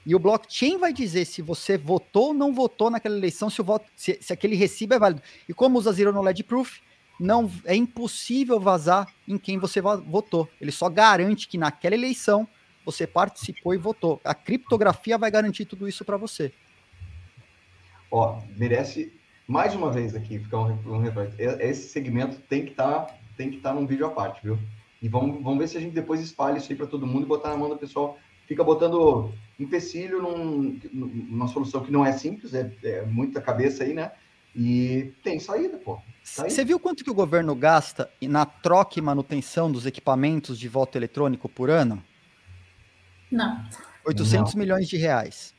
e 0.04 0.16
o 0.16 0.20
blockchain 0.20 0.80
vai 0.80 0.92
dizer 0.92 1.26
se 1.26 1.44
você 1.44 1.78
votou 1.78 2.30
ou 2.30 2.34
não 2.34 2.56
votou 2.56 2.90
naquela 2.90 3.16
eleição, 3.16 3.52
se, 3.52 3.62
voto, 3.62 3.86
se, 3.96 4.18
se 4.20 4.34
aquele 4.34 4.56
recibo 4.56 4.96
é 4.96 5.00
válido. 5.00 5.22
E 5.48 5.54
como 5.54 5.78
usa 5.78 5.92
Zero 5.92 6.12
Knowledge 6.12 6.42
Proof, 6.42 6.80
não 7.20 7.52
é 7.66 7.76
impossível 7.76 8.60
vazar 8.60 9.08
em 9.28 9.38
quem 9.38 9.60
você 9.60 9.80
votou. 9.80 10.50
Ele 10.60 10.72
só 10.72 10.90
garante 10.90 11.48
que 11.48 11.58
naquela 11.58 11.94
eleição 11.94 12.48
você 12.84 13.06
participou 13.06 13.76
e 13.76 13.78
votou. 13.78 14.20
A 14.24 14.34
criptografia 14.34 15.20
vai 15.20 15.30
garantir 15.30 15.66
tudo 15.66 15.88
isso 15.88 16.04
para 16.04 16.18
você. 16.18 16.52
Ó, 18.10 18.42
merece 18.56 19.14
mais 19.48 19.76
uma 19.76 19.92
vez 19.92 20.16
aqui 20.16 20.40
ficar 20.40 20.62
um, 20.62 20.80
um 20.84 21.04
Esse 21.60 21.90
segmento 21.90 22.40
tem 22.50 22.66
que 22.66 22.72
estar 22.72 23.02
tá, 23.02 23.16
tem 23.36 23.52
que 23.52 23.58
estar 23.58 23.70
tá 23.70 23.76
num 23.76 23.86
vídeo 23.86 24.08
à 24.08 24.10
parte, 24.10 24.42
viu? 24.42 24.58
E 25.02 25.08
vamos, 25.08 25.44
vamos 25.44 25.60
ver 25.60 25.68
se 25.68 25.78
a 25.78 25.82
gente 25.82 25.94
depois 25.94 26.22
espalha 26.22 26.58
isso 26.58 26.72
aí 26.72 26.78
para 26.78 26.88
todo 26.88 27.06
mundo 27.06 27.24
e 27.24 27.28
botar 27.28 27.50
na 27.50 27.58
mão 27.58 27.70
do 27.70 27.78
pessoal 27.78 28.18
fica 28.48 28.64
botando 28.64 29.32
empecilho 29.60 30.22
num, 30.22 30.80
numa 30.94 31.48
solução 31.48 31.84
que 31.84 31.92
não 31.92 32.06
é 32.06 32.14
simples, 32.14 32.54
é, 32.54 32.72
é, 32.84 33.06
muita 33.06 33.42
cabeça 33.42 33.84
aí, 33.84 33.94
né? 33.94 34.12
E 34.56 35.14
tem 35.24 35.40
saída, 35.40 35.78
pô. 35.78 36.00
Você 36.24 36.66
viu 36.66 36.80
quanto 36.80 37.04
que 37.04 37.12
o 37.12 37.14
governo 37.14 37.54
gasta 37.54 38.10
na 38.22 38.46
troca 38.46 38.98
e 38.98 39.02
manutenção 39.02 39.72
dos 39.72 39.86
equipamentos 39.86 40.58
de 40.58 40.68
voto 40.68 40.98
eletrônico 40.98 41.48
por 41.48 41.70
ano? 41.70 42.04
Não. 43.32 43.64
800 44.06 44.54
não. 44.54 44.60
milhões 44.60 44.88
de 44.88 44.98
reais. 44.98 45.54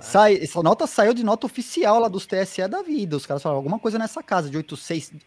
Sai, 0.00 0.36
essa 0.36 0.62
nota 0.62 0.86
saiu 0.86 1.12
de 1.12 1.22
nota 1.22 1.44
oficial 1.44 1.98
lá 1.98 2.08
dos 2.08 2.24
TSE 2.24 2.66
da 2.66 2.80
vida. 2.80 3.16
Os 3.16 3.26
caras 3.26 3.42
falaram 3.42 3.58
alguma 3.58 3.78
coisa 3.78 3.98
nessa 3.98 4.22
casa 4.22 4.48
de 4.48 4.56
800, 4.56 5.20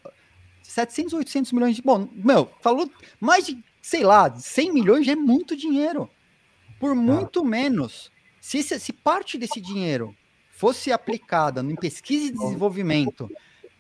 700, 0.72 1.14
800 1.14 1.52
milhões 1.52 1.76
de. 1.76 1.82
Bom, 1.82 2.08
meu, 2.14 2.50
falou 2.62 2.90
mais 3.20 3.46
de 3.46 3.64
sei 3.88 4.04
lá, 4.04 4.30
100 4.30 4.74
milhões 4.74 5.06
já 5.06 5.14
é 5.14 5.16
muito 5.16 5.56
dinheiro. 5.56 6.10
Por 6.78 6.94
muito 6.94 7.46
menos, 7.46 8.12
se, 8.42 8.62
se 8.62 8.92
parte 8.92 9.38
desse 9.38 9.62
dinheiro 9.62 10.14
fosse 10.52 10.92
aplicada 10.92 11.62
em 11.62 11.76
pesquisa 11.76 12.26
e 12.26 12.32
desenvolvimento 12.32 13.32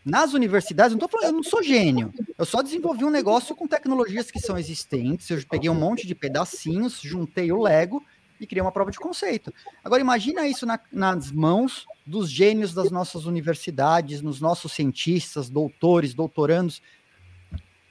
nas 0.06 0.34
universidades, 0.34 0.94
não 0.94 1.00
tô 1.00 1.10
falando, 1.10 1.28
eu 1.28 1.34
não 1.34 1.44
sou 1.44 1.62
gênio. 1.62 2.14
Eu 2.38 2.46
só 2.46 2.62
desenvolvi 2.62 3.04
um 3.04 3.10
negócio 3.10 3.54
com 3.54 3.68
tecnologias 3.68 4.32
que 4.32 4.40
são 4.40 4.58
existentes. 4.58 5.30
Eu 5.30 5.44
peguei 5.50 5.70
um 5.70 5.76
monte 5.76 6.08
de 6.08 6.16
pedacinhos, 6.16 7.02
juntei 7.02 7.52
o 7.52 7.62
Lego 7.62 8.02
e 8.40 8.48
criei 8.48 8.62
uma 8.62 8.72
prova 8.72 8.92
de 8.92 9.00
conceito. 9.00 9.54
Agora 9.84 10.02
imagina 10.02 10.48
isso 10.48 10.66
na, 10.66 10.80
nas 10.92 11.32
mãos 11.32 11.86
dos 12.06 12.30
gênios 12.30 12.74
das 12.74 12.90
nossas 12.90 13.26
universidades, 13.26 14.22
nos 14.22 14.40
nossos 14.40 14.72
cientistas, 14.72 15.50
doutores, 15.50 16.14
doutorandos, 16.14 16.82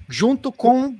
junto 0.08 0.50
com 0.50 0.97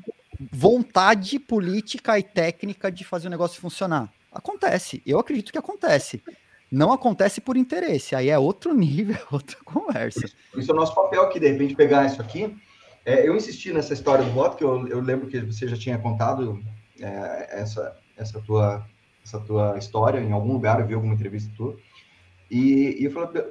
vontade 0.53 1.39
política 1.39 2.19
e 2.19 2.23
técnica 2.23 2.91
de 2.91 3.05
fazer 3.05 3.29
o 3.29 3.31
negócio 3.31 3.61
funcionar. 3.61 4.13
Acontece, 4.31 5.03
eu 5.07 5.19
acredito 5.19 5.51
que 5.51 5.59
acontece. 5.59 6.23
Não 6.71 6.93
acontece 6.93 7.41
por 7.41 7.57
interesse, 7.57 8.15
aí 8.15 8.29
é 8.29 8.39
outro 8.39 8.75
nível, 8.77 9.19
outra 9.31 9.57
conversa. 9.65 10.29
Isso 10.57 10.71
é 10.71 10.75
o 10.75 10.77
nosso 10.77 10.95
papel 10.95 11.23
aqui, 11.23 11.41
de 11.41 11.49
repente, 11.49 11.75
pegar 11.75 12.07
isso 12.07 12.21
aqui. 12.21 12.55
É, 13.05 13.27
eu 13.27 13.37
insisti 13.37 13.73
nessa 13.73 13.95
história 13.95 14.25
do 14.25 14.33
voto, 14.33 14.57
que 14.57 14.65
eu, 14.65 14.87
eu 14.89 15.01
lembro 15.01 15.29
que 15.29 15.39
você 15.41 15.69
já 15.69 15.77
tinha 15.77 15.97
contado 15.97 16.61
é, 17.01 17.61
essa, 17.61 17.97
essa, 18.17 18.41
tua, 18.41 18.85
essa 19.27 19.41
tua 19.41 19.77
história 19.77 20.21
em 20.21 20.31
algum 20.31 20.53
lugar, 20.53 20.81
eu 20.81 20.87
vi 20.87 20.95
alguma 20.95 21.13
entrevista 21.13 21.53
tua. 21.57 21.77
E, 22.49 22.97
e 23.01 23.05
eu 23.05 23.11
falei, 23.11 23.45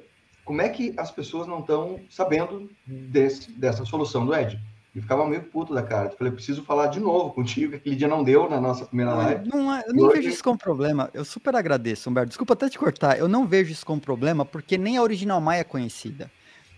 como 0.46 0.62
é 0.62 0.70
que 0.70 0.94
as 0.96 1.12
pessoas 1.12 1.48
não 1.48 1.60
estão 1.60 2.00
sabendo 2.10 2.70
desse, 2.88 3.52
dessa 3.52 3.84
solução 3.84 4.26
do 4.26 4.34
Ed? 4.34 4.58
E 4.96 5.02
ficava 5.02 5.28
meio 5.28 5.44
puto 5.44 5.74
da 5.74 5.84
cara. 5.84 6.10
Eu 6.10 6.18
falei, 6.18 6.32
preciso 6.32 6.64
falar 6.64 6.88
de 6.88 7.02
novo 7.02 7.34
contigo, 7.34 7.72
que 7.72 7.76
aquele 7.78 7.96
dia 7.98 8.08
não 8.08 8.24
deu 8.24 8.50
na 8.50 8.62
nossa 8.62 8.86
primeira 8.86 9.14
live. 9.14 9.50
Não, 9.50 9.74
é, 9.74 9.84
eu 9.86 9.94
nem 9.94 10.08
vejo 10.08 10.30
isso 10.30 10.44
como 10.44 10.58
problema. 10.58 11.10
Eu 11.14 11.26
super 11.26 11.54
agradeço, 11.54 12.10
Humberto. 12.10 12.30
Desculpa 12.30 12.54
até 12.54 12.70
te 12.70 12.80
cortar. 12.80 13.20
Eu 13.20 13.28
não 13.28 13.46
vejo 13.46 13.74
isso 13.74 13.86
como 13.86 14.00
problema, 14.00 14.46
porque 14.46 14.78
nem 14.78 14.96
a 14.96 15.04
Original 15.04 15.42
Maia 15.42 15.60
é 15.60 15.66
conhecida. 15.66 16.32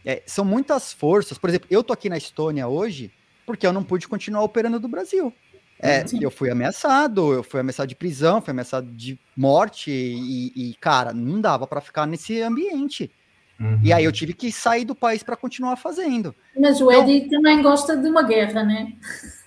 É, 0.04 0.24
são 0.26 0.44
muitas 0.44 0.92
forças. 0.92 1.38
Por 1.38 1.50
exemplo, 1.50 1.68
eu 1.70 1.84
tô 1.84 1.94
aqui 1.94 2.10
na 2.10 2.18
Estônia 2.18 2.68
hoje 2.68 3.12
porque 3.46 3.66
eu 3.66 3.72
não 3.72 3.84
pude 3.84 4.08
continuar 4.08 4.44
operando 4.44 4.80
do 4.80 4.88
Brasil. 4.90 5.32
É, 5.80 6.04
eu 6.20 6.32
fui 6.32 6.50
ameaçado, 6.50 7.34
eu 7.34 7.44
fui 7.44 7.60
ameaçado 7.60 7.88
de 7.88 7.96
prisão, 7.96 8.42
fui 8.42 8.52
ameaçado 8.52 8.88
de 8.88 9.20
morte 9.36 9.92
e, 9.92 10.52
e 10.56 10.74
cara, 10.76 11.14
não 11.14 11.40
dava 11.40 11.68
para 11.68 11.82
ficar 11.82 12.08
nesse 12.08 12.42
ambiente. 12.42 13.12
Uhum. 13.60 13.80
E 13.84 13.92
aí 13.92 14.04
eu 14.04 14.12
tive 14.12 14.34
que 14.34 14.52
sair 14.52 14.86
do 14.86 14.94
país 14.94 15.24
para 15.24 15.36
continuar 15.36 15.76
fazendo. 15.78 16.34
Mas 16.60 16.80
o 16.80 16.92
Eddie 16.92 17.18
então, 17.18 17.42
também 17.42 17.62
gosta 17.62 17.98
de 17.98 18.08
uma 18.08 18.22
guerra, 18.22 18.64
né? 18.64 18.94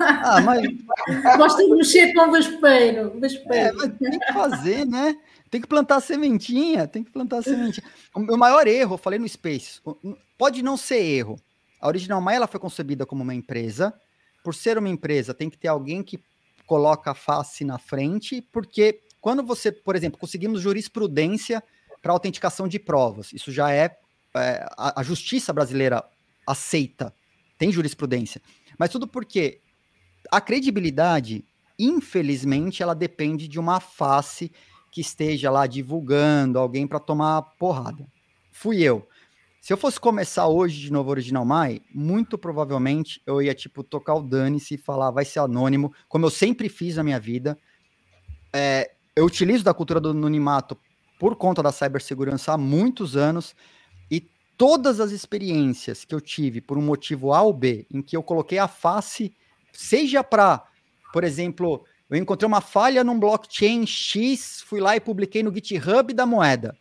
Ah, 0.01 0.41
mas... 0.41 0.63
gosta 1.37 1.65
de 1.65 1.71
mexer 1.71 2.13
com 2.13 2.29
o 2.29 2.33
vespeiro. 2.33 3.13
É, 3.51 3.73
mas 3.73 3.93
tem 3.99 4.19
que 4.19 4.33
fazer, 4.33 4.85
né? 4.85 5.17
Tem 5.49 5.61
que 5.61 5.67
plantar 5.67 6.01
sementinha, 6.01 6.87
tem 6.87 7.05
que 7.05 7.11
plantar 7.11 7.43
sementinha. 7.43 7.87
O 8.15 8.21
meu 8.21 8.37
maior 8.37 8.67
erro, 8.67 8.95
eu 8.95 8.99
falei 8.99 9.19
no 9.19 9.29
Space, 9.29 9.81
pode 10.39 10.63
não 10.63 10.77
ser 10.77 11.03
erro. 11.03 11.37
A 11.81 11.89
Original 11.89 12.21
Mai 12.21 12.37
ela 12.37 12.47
foi 12.47 12.61
concebida 12.61 13.07
como 13.07 13.23
uma 13.23 13.35
empresa. 13.35 13.95
Por 14.43 14.55
ser 14.55 14.79
uma 14.79 14.89
empresa, 14.89 15.35
tem 15.35 15.51
que 15.51 15.59
ter 15.59 15.69
alguém 15.69 16.03
que 16.03 16.23
coloca 16.67 17.11
a 17.11 17.15
face 17.15 17.65
na 17.65 17.79
frente, 17.79 18.41
porque 18.53 19.01
quando 19.21 19.43
você, 19.43 19.73
por 19.73 19.97
exemplo, 19.97 20.19
conseguimos 20.19 20.61
jurisprudência 20.61 21.63
para 22.01 22.13
autenticação 22.13 22.67
de 22.67 22.79
provas. 22.79 23.33
Isso 23.33 23.53
já 23.53 23.73
é, 23.73 23.97
é 24.35 24.67
a, 24.77 25.01
a, 25.01 25.03
justiça 25.03 25.53
brasileira 25.53 26.03
aceita, 26.47 27.15
tem 27.59 27.71
jurisprudência. 27.71 28.41
Mas 28.79 28.91
tudo 28.91 29.07
porque 29.07 29.61
a 30.31 30.41
credibilidade, 30.41 31.45
infelizmente, 31.79 32.83
ela 32.83 32.95
depende 32.95 33.47
de 33.47 33.59
uma 33.59 33.81
face 33.81 34.51
que 34.91 35.01
esteja 35.01 35.51
lá 35.51 35.67
divulgando 35.67 36.59
alguém 36.59 36.87
para 36.87 36.99
tomar 36.99 37.43
porrada. 37.59 38.07
Fui 38.51 38.81
eu. 38.83 39.07
Se 39.61 39.75
eu 39.75 39.77
fosse 39.77 40.01
começar 40.01 40.49
hoje 40.49 40.81
de 40.81 40.91
novo 40.91 41.11
Original 41.11 41.45
Mai, 41.45 41.83
muito 41.95 42.39
provavelmente 42.39 43.21
eu 43.27 43.43
ia, 43.43 43.55
tipo, 43.55 43.85
tocar 43.85 44.15
o 44.15 44.23
dane-se 44.23 44.75
e 44.75 44.79
falar, 44.79 45.11
vai 45.11 45.25
ser 45.25 45.41
anônimo, 45.41 45.93
como 46.09 46.25
eu 46.25 46.31
sempre 46.31 46.71
fiz 46.71 46.97
na 46.97 47.05
minha 47.05 47.21
vida. 47.21 47.59
É, 48.55 48.91
eu 49.15 49.27
utilizo 49.27 49.63
da 49.63 49.75
cultura 49.75 50.01
do 50.01 50.11
anonimato 50.11 50.79
por 51.19 51.37
conta 51.37 51.63
da 51.63 51.71
cibersegurança 51.71 52.55
há 52.55 52.57
muitos 52.57 53.19
anos 53.19 53.55
e 54.11 54.27
todas 54.57 54.99
as 54.99 55.11
experiências 55.11 56.07
que 56.07 56.15
eu 56.15 56.23
tive 56.23 56.63
por 56.63 56.79
um 56.79 56.83
motivo 56.83 57.35
A 57.35 57.43
ou 57.43 57.53
B, 57.53 57.87
em 57.93 58.01
que 58.01 58.17
eu 58.17 58.23
coloquei 58.23 58.59
a 58.59 58.67
face, 58.67 59.31
seja 59.71 60.25
para, 60.25 60.65
por 61.13 61.23
exemplo, 61.23 61.85
eu 62.09 62.17
encontrei 62.17 62.47
uma 62.47 62.63
falha 62.63 63.05
num 63.05 63.21
blockchain 63.21 63.87
X, 63.87 64.63
fui 64.67 64.81
lá 64.81 64.97
e 64.97 65.01
publiquei 65.01 65.43
no 65.43 65.55
GitHub 65.55 66.15
da 66.15 66.25
moeda. 66.25 66.75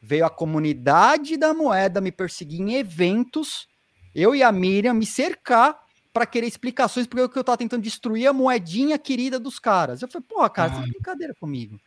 Veio 0.00 0.24
a 0.26 0.30
comunidade 0.30 1.36
da 1.36 1.52
moeda 1.52 2.00
me 2.00 2.12
perseguir 2.12 2.60
em 2.60 2.74
eventos, 2.74 3.68
eu 4.14 4.34
e 4.34 4.42
a 4.42 4.52
Miriam 4.52 4.94
me 4.94 5.06
cercar 5.06 5.78
para 6.12 6.24
querer 6.24 6.46
explicações, 6.46 7.06
porque 7.06 7.38
eu 7.38 7.40
estava 7.40 7.58
tentando 7.58 7.82
destruir 7.82 8.26
a 8.26 8.32
moedinha 8.32 8.98
querida 8.98 9.38
dos 9.38 9.58
caras. 9.58 10.00
Eu 10.00 10.08
falei, 10.08 10.26
pô, 10.26 10.48
cara, 10.48 10.72
ah. 10.72 10.74
você 10.74 10.80
tá 10.80 10.88
brincadeira 10.88 11.34
comigo. 11.34 11.78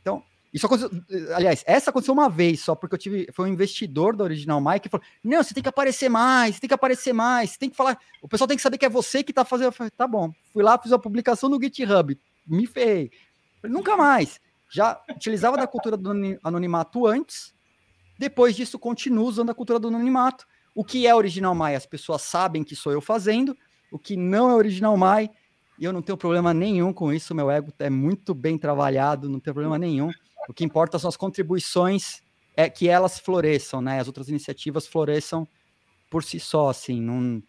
Então, 0.00 0.22
isso 0.52 0.66
aconteceu, 0.66 0.90
aliás, 1.34 1.62
essa 1.66 1.90
aconteceu 1.90 2.14
uma 2.14 2.28
vez 2.28 2.60
só, 2.60 2.74
porque 2.74 2.94
eu 2.94 2.98
tive, 2.98 3.28
foi 3.32 3.48
um 3.48 3.52
investidor 3.52 4.16
da 4.16 4.24
Original 4.24 4.60
Mike 4.60 4.80
que 4.80 4.88
falou: 4.88 5.04
Não, 5.22 5.42
você 5.42 5.52
tem 5.52 5.62
que 5.62 5.68
aparecer 5.68 6.08
mais, 6.08 6.54
você 6.54 6.60
tem 6.62 6.68
que 6.68 6.74
aparecer 6.74 7.12
mais, 7.12 7.50
você 7.50 7.58
tem 7.58 7.70
que 7.70 7.76
falar, 7.76 7.98
o 8.22 8.28
pessoal 8.28 8.48
tem 8.48 8.56
que 8.56 8.62
saber 8.62 8.78
que 8.78 8.86
é 8.86 8.88
você 8.88 9.22
que 9.22 9.32
tá 9.32 9.44
fazendo. 9.44 9.66
Eu 9.66 9.72
falei, 9.72 9.90
tá 9.90 10.06
bom. 10.06 10.32
Fui 10.52 10.62
lá, 10.62 10.78
fiz 10.78 10.92
a 10.92 10.98
publicação 10.98 11.50
no 11.50 11.60
GitHub. 11.62 12.18
me 12.46 12.66
ferrei. 12.66 13.10
Nunca 13.62 13.96
mais. 13.96 14.40
Já 14.70 15.00
utilizava 15.10 15.56
da 15.56 15.66
cultura 15.66 15.96
do 15.96 16.10
anonimato 16.42 17.06
antes, 17.06 17.54
depois 18.18 18.56
disso 18.56 18.78
continuo 18.78 19.24
usando 19.26 19.50
a 19.50 19.54
cultura 19.54 19.78
do 19.78 19.88
anonimato. 19.88 20.46
O 20.74 20.84
que 20.84 21.06
é 21.06 21.14
original 21.14 21.54
Mai, 21.54 21.74
as 21.74 21.86
pessoas 21.86 22.22
sabem 22.22 22.64
que 22.64 22.74
sou 22.74 22.92
eu 22.92 23.00
fazendo, 23.00 23.56
o 23.90 23.98
que 23.98 24.16
não 24.16 24.50
é 24.50 24.54
original 24.54 24.96
Mai, 24.96 25.30
e 25.78 25.84
eu 25.84 25.92
não 25.92 26.02
tenho 26.02 26.18
problema 26.18 26.52
nenhum 26.52 26.92
com 26.92 27.12
isso, 27.12 27.34
meu 27.34 27.50
ego 27.50 27.72
é 27.78 27.88
muito 27.88 28.34
bem 28.34 28.58
trabalhado, 28.58 29.28
não 29.28 29.38
tem 29.38 29.52
problema 29.52 29.78
nenhum. 29.78 30.10
O 30.48 30.52
que 30.52 30.64
importa 30.64 30.98
são 30.98 31.08
as 31.08 31.16
contribuições, 31.16 32.20
é 32.56 32.68
que 32.68 32.88
elas 32.88 33.20
floresçam, 33.20 33.80
né? 33.80 34.00
As 34.00 34.08
outras 34.08 34.28
iniciativas 34.28 34.84
floresçam 34.84 35.46
por 36.10 36.24
si 36.24 36.40
só, 36.40 36.68
assim, 36.68 37.00
não... 37.00 37.40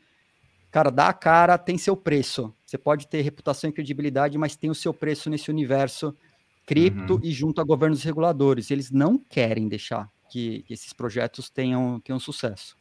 Cara, 0.70 0.92
dá 0.92 1.08
a 1.08 1.14
cara, 1.14 1.58
tem 1.58 1.80
seu 1.80 1.98
preço. 1.98 2.54
Você 2.64 2.78
pode 2.78 3.08
ter 3.08 3.22
reputação 3.22 3.72
e 3.72 3.74
credibilidade, 3.74 4.38
mas 4.38 4.56
tem 4.56 4.70
o 4.70 4.76
seu 4.76 4.94
preço 4.94 5.28
nesse 5.28 5.50
universo 5.50 6.16
cripto 6.64 7.16
uhum. 7.16 7.20
e 7.24 7.32
junto 7.32 7.60
a 7.60 7.64
governos 7.64 8.04
reguladores. 8.04 8.70
Eles 8.70 8.92
não 8.92 9.18
querem 9.18 9.68
deixar 9.68 10.08
que, 10.30 10.64
que 10.64 10.74
esses 10.74 10.94
projetos 10.94 11.50
tenham, 11.50 12.00
tenham 12.00 12.20
sucesso. 12.20 12.78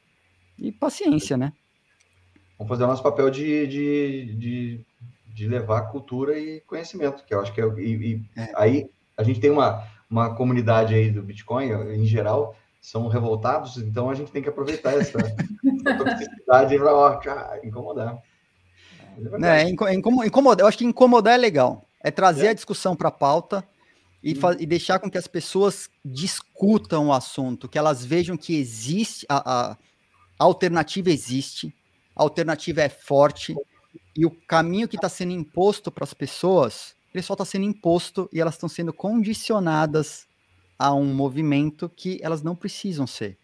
E 0.59 0.73
paciência, 0.73 1.37
né? 1.37 1.53
Vamos 2.59 2.69
fazer 2.69 2.85
o 2.85 2.87
nosso 2.89 3.03
papel 3.03 3.31
de, 3.31 3.67
de, 3.67 4.35
de, 4.35 4.87
de 5.27 5.49
levar 5.49 5.83
cultura 5.91 6.39
e 6.39 6.61
conhecimento, 6.63 7.25
que 7.25 7.33
eu 7.33 7.41
acho 7.41 7.53
que 7.53 7.61
é. 7.61 7.65
E, 7.79 7.95
e 7.95 8.25
é. 8.37 8.53
aí 8.57 8.91
a 9.17 9.23
gente 9.23 9.41
tem 9.41 9.51
uma, 9.51 9.87
uma 10.11 10.35
comunidade 10.35 10.95
aí 10.95 11.11
do 11.11 11.23
Bitcoin, 11.23 11.71
em 11.95 12.05
geral, 12.05 12.57
são 12.81 13.07
revoltados, 13.09 13.77
então 13.77 14.11
a 14.11 14.15
gente 14.15 14.33
tem 14.33 14.43
que 14.43 14.49
aproveitar 14.49 14.95
essa, 14.95 15.19
toxicidade 15.99 16.77
para 16.79 17.61
incomodar. 17.63 18.19
É, 19.43 19.63
é 19.63 19.95
incomodar, 20.27 20.61
eu 20.61 20.67
acho 20.67 20.79
que 20.79 20.85
incomodar 20.85 21.35
é 21.35 21.37
legal. 21.37 21.85
É 22.01 22.11
trazer 22.11 22.47
é. 22.47 22.51
a 22.51 22.55
discussão 22.55 22.95
para 22.95 23.09
a 23.09 23.13
pauta 23.13 23.65
e, 24.23 24.37
e, 24.59 24.67
deixar 24.67 24.99
com 24.99 25.11
que 25.11 25.19
as 25.19 25.27
pessoas 25.27 25.89
discutam 26.05 27.09
o 27.09 27.13
assunto, 27.13 27.69
que 27.69 27.79
elas 27.79 28.05
vejam 28.05 28.37
que 28.37 28.57
existe, 28.57 29.25
a, 29.29 29.71
a, 29.71 29.77
alternativa 30.39 31.11
existe, 31.11 31.75
a 32.17 32.23
alternativa 32.23 32.83
é 32.83 32.89
forte, 32.89 33.55
e 34.17 34.27
o 34.27 34.31
caminho 34.31 34.89
que 34.89 34.97
está 34.97 35.09
sendo 35.09 35.33
imposto 35.33 35.91
para 35.91 36.05
as 36.05 36.13
pessoas 36.13 36.97
ele 37.13 37.23
só 37.23 37.35
está 37.35 37.45
sendo 37.45 37.65
imposto 37.65 38.29
e 38.33 38.41
elas 38.41 38.55
estão 38.55 38.69
sendo 38.69 38.93
condicionadas 38.93 40.27
a 40.79 40.95
um 40.95 41.13
movimento 41.13 41.89
que 41.89 42.19
elas 42.23 42.43
não 42.43 42.55
precisam 42.55 43.07
ser. 43.07 43.39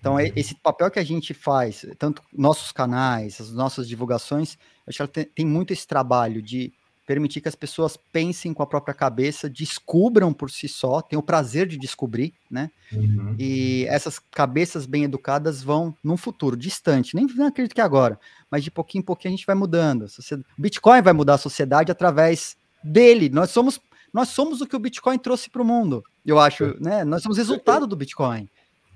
Então, 0.00 0.18
é 0.18 0.32
esse 0.36 0.54
papel 0.54 0.90
que 0.90 0.98
a 0.98 1.04
gente 1.04 1.32
faz, 1.32 1.86
tanto 1.98 2.22
nossos 2.32 2.72
canais, 2.72 3.40
as 3.40 3.50
nossas 3.52 3.88
divulgações, 3.88 4.58
acho 4.86 4.96
que 4.96 5.02
ela 5.02 5.08
tem, 5.08 5.24
tem 5.24 5.46
muito 5.46 5.72
esse 5.72 5.86
trabalho 5.86 6.42
de 6.42 6.72
permitir 7.06 7.40
que 7.40 7.48
as 7.48 7.54
pessoas 7.54 7.96
pensem 7.96 8.54
com 8.54 8.62
a 8.62 8.66
própria 8.66 8.94
cabeça, 8.94 9.48
descubram 9.48 10.32
por 10.32 10.50
si 10.50 10.68
só, 10.68 11.02
tenham 11.02 11.20
o 11.20 11.24
prazer 11.24 11.66
de 11.66 11.76
descobrir, 11.76 12.32
né? 12.50 12.70
Uhum. 12.92 13.36
E 13.38 13.86
essas 13.88 14.18
cabeças 14.18 14.86
bem 14.86 15.04
educadas 15.04 15.62
vão 15.62 15.94
num 16.02 16.16
futuro 16.16 16.56
distante, 16.56 17.14
nem 17.14 17.26
acredito 17.46 17.74
que 17.74 17.80
agora, 17.80 18.18
mas 18.50 18.64
de 18.64 18.70
pouquinho 18.70 19.02
em 19.02 19.04
pouquinho 19.04 19.34
a 19.34 19.36
gente 19.36 19.46
vai 19.46 19.54
mudando. 19.54 20.06
Bitcoin 20.56 21.02
vai 21.02 21.12
mudar 21.12 21.34
a 21.34 21.38
sociedade 21.38 21.92
através 21.92 22.56
dele. 22.82 23.28
Nós 23.28 23.50
somos, 23.50 23.80
nós 24.12 24.28
somos 24.28 24.60
o 24.60 24.66
que 24.66 24.76
o 24.76 24.80
Bitcoin 24.80 25.18
trouxe 25.18 25.50
para 25.50 25.62
o 25.62 25.64
mundo. 25.64 26.02
Eu 26.24 26.38
acho, 26.38 26.76
né? 26.80 27.04
Nós 27.04 27.22
somos 27.22 27.36
resultado 27.36 27.86
do 27.86 27.96
Bitcoin. 27.96 28.48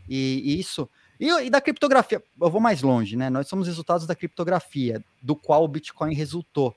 E, 0.09 0.43
e 0.45 0.61
isso. 0.61 0.89
E, 1.20 1.28
e, 1.28 1.51
da 1.51 1.61
criptografia, 1.61 2.23
eu 2.41 2.51
vou 2.51 2.61
mais 2.61 2.81
longe, 2.81 3.17
né? 3.17 3.28
Nós 3.28 3.49
somos 3.49 3.67
resultados 3.67 4.07
da 4.07 4.15
criptografia, 4.15 5.05
do 5.20 5.35
qual 5.35 5.65
o 5.65 5.69
Bitcoin 5.69 6.15
resultou. 6.15 6.75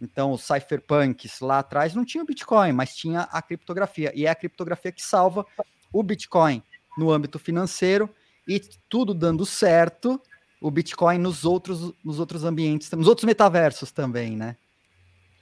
Então, 0.00 0.32
os 0.32 0.42
cypherpunks 0.42 1.40
lá 1.40 1.60
atrás 1.60 1.94
não 1.94 2.04
tinha 2.04 2.22
o 2.22 2.26
Bitcoin, 2.26 2.72
mas 2.72 2.94
tinha 2.94 3.22
a 3.22 3.40
criptografia. 3.40 4.12
E 4.14 4.26
é 4.26 4.30
a 4.30 4.34
criptografia 4.34 4.92
que 4.92 5.02
salva 5.02 5.46
o 5.92 6.02
Bitcoin 6.02 6.62
no 6.96 7.10
âmbito 7.10 7.38
financeiro 7.38 8.08
e 8.46 8.60
tudo 8.88 9.12
dando 9.12 9.44
certo, 9.44 10.20
o 10.60 10.70
Bitcoin 10.70 11.18
nos 11.18 11.44
outros, 11.44 11.92
nos 12.04 12.20
outros 12.20 12.44
ambientes, 12.44 12.90
nos 12.92 13.08
outros 13.08 13.24
metaversos 13.24 13.90
também, 13.90 14.36
né? 14.36 14.56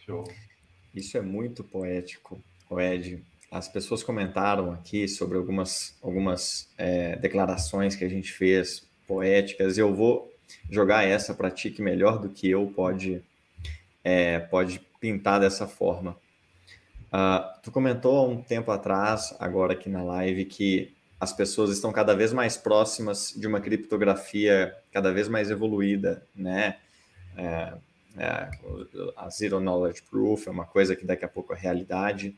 Show. 0.05 0.25
Isso 0.95 1.17
é 1.17 1.21
muito 1.21 1.65
poético, 1.65 2.41
Ed. 2.71 3.23
As 3.51 3.69
pessoas 3.69 4.03
comentaram 4.03 4.73
aqui 4.73 5.07
sobre 5.09 5.37
algumas, 5.37 5.97
algumas 6.03 6.69
é, 6.77 7.17
declarações 7.17 7.95
que 7.95 8.05
a 8.05 8.09
gente 8.09 8.33
fez 8.33 8.87
poéticas. 9.07 9.79
Eu 9.79 9.95
vou 9.95 10.33
jogar 10.71 11.05
essa 11.05 11.35
para 11.35 11.51
ti 11.51 11.71
que 11.71 11.83
melhor 11.83 12.19
do 12.19 12.29
que 12.29 12.49
eu 12.49 12.73
pode, 12.75 13.23
é, 14.05 14.39
pode 14.39 14.81
pintar 15.01 15.41
dessa 15.41 15.67
forma. 15.67 16.17
Uh, 17.07 17.61
tu 17.63 17.73
comentou 17.73 18.19
há 18.19 18.29
um 18.29 18.43
tempo 18.43 18.71
atrás, 18.71 19.35
agora 19.41 19.73
aqui 19.73 19.89
na 19.89 20.03
live, 20.03 20.45
que 20.45 20.95
as 21.19 21.33
pessoas 21.33 21.71
estão 21.71 21.93
cada 21.93 22.15
vez 22.15 22.33
mais 22.33 22.57
próximas 22.57 23.33
de 23.35 23.47
uma 23.47 23.61
criptografia 23.61 24.77
cada 24.93 25.13
vez 25.13 25.29
mais 25.29 25.51
evoluída, 25.51 26.27
né? 26.35 26.77
É, 27.37 27.73
é, 28.19 28.51
a 29.17 29.29
Zero 29.31 29.59
Knowledge 29.59 30.03
Proof 30.03 30.47
é 30.47 30.51
uma 30.51 30.67
coisa 30.67 30.95
que 30.95 31.07
daqui 31.07 31.25
a 31.25 31.29
pouco 31.29 31.53
é 31.55 31.57
realidade. 31.57 32.37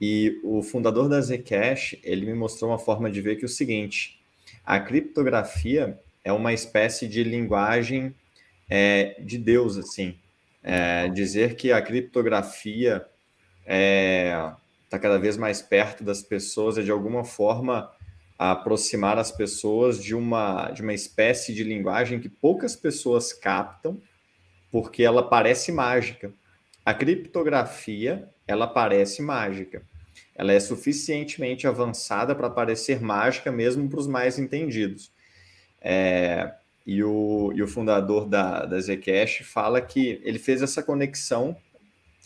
E 0.00 0.40
o 0.44 0.62
fundador 0.62 1.08
da 1.08 1.20
Zcash, 1.20 1.96
ele 2.04 2.24
me 2.26 2.34
mostrou 2.34 2.70
uma 2.70 2.78
forma 2.78 3.10
de 3.10 3.20
ver 3.20 3.36
que 3.36 3.44
é 3.44 3.46
o 3.46 3.50
seguinte, 3.50 4.20
a 4.64 4.78
criptografia 4.78 5.98
é 6.22 6.32
uma 6.32 6.52
espécie 6.52 7.08
de 7.08 7.24
linguagem 7.24 8.14
é, 8.68 9.16
de 9.20 9.38
Deus, 9.38 9.76
assim. 9.76 10.14
É, 10.62 11.08
dizer 11.08 11.54
que 11.54 11.70
a 11.72 11.80
criptografia 11.80 13.06
está 13.60 13.74
é, 13.74 14.52
tá 14.88 14.98
cada 14.98 15.18
vez 15.18 15.36
mais 15.36 15.62
perto 15.62 16.02
das 16.02 16.20
pessoas 16.22 16.76
é 16.76 16.82
de 16.82 16.90
alguma 16.90 17.24
forma 17.24 17.90
aproximar 18.38 19.18
as 19.18 19.32
pessoas 19.32 20.02
de 20.02 20.14
uma, 20.14 20.70
de 20.70 20.82
uma 20.82 20.94
espécie 20.94 21.52
de 21.52 21.64
linguagem 21.64 22.20
que 22.20 22.28
poucas 22.28 22.76
pessoas 22.76 23.32
captam 23.32 24.00
porque 24.70 25.02
ela 25.02 25.28
parece 25.28 25.72
mágica. 25.72 26.32
A 26.84 26.94
criptografia, 26.94 28.28
ela 28.46 28.66
parece 28.66 29.22
mágica. 29.22 29.82
Ela 30.34 30.52
é 30.52 30.60
suficientemente 30.60 31.66
avançada 31.66 32.34
para 32.34 32.48
parecer 32.48 33.02
mágica 33.02 33.50
mesmo 33.50 33.88
para 33.88 33.98
os 33.98 34.06
mais 34.06 34.38
entendidos. 34.38 35.10
É, 35.80 36.54
e, 36.88 37.04
o, 37.04 37.52
e 37.54 37.62
o 37.62 37.68
fundador 37.68 38.26
da, 38.26 38.64
da 38.64 38.80
Zcash 38.80 39.42
fala 39.44 39.78
que 39.78 40.22
ele 40.24 40.38
fez 40.38 40.62
essa 40.62 40.82
conexão 40.82 41.54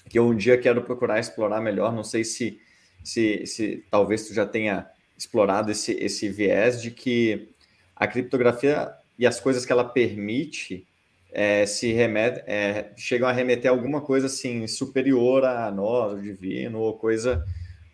que 0.09 0.17
eu 0.17 0.29
um 0.29 0.37
dia 0.37 0.57
quero 0.57 0.83
procurar 0.83 1.19
explorar 1.19 1.61
melhor. 1.61 1.93
Não 1.93 2.05
sei 2.05 2.23
se, 2.23 2.61
se, 3.03 3.45
se 3.45 3.85
talvez 3.91 4.29
tu 4.29 4.33
já 4.33 4.47
tenha 4.47 4.87
explorado 5.19 5.73
esse, 5.73 5.95
esse 5.95 6.29
viés 6.29 6.81
de 6.81 6.93
que 6.93 7.49
a 7.97 8.07
criptografia 8.07 8.93
e 9.19 9.27
as 9.27 9.41
coisas 9.41 9.67
que 9.67 9.73
ela 9.73 9.85
permite 9.85 10.87
é, 11.33 11.67
se 11.67 11.93
remete, 11.93 12.45
é, 12.47 12.93
chegam 12.97 13.29
a 13.29 13.33
remeter 13.33 13.69
a 13.69 13.75
alguma 13.75 14.01
coisa 14.01 14.27
assim 14.27 14.69
superior 14.69 15.45
a 15.45 15.73
nós, 15.73 16.13
o 16.13 16.23
divino, 16.23 16.79
ou 16.79 16.97
coisa, 16.97 17.45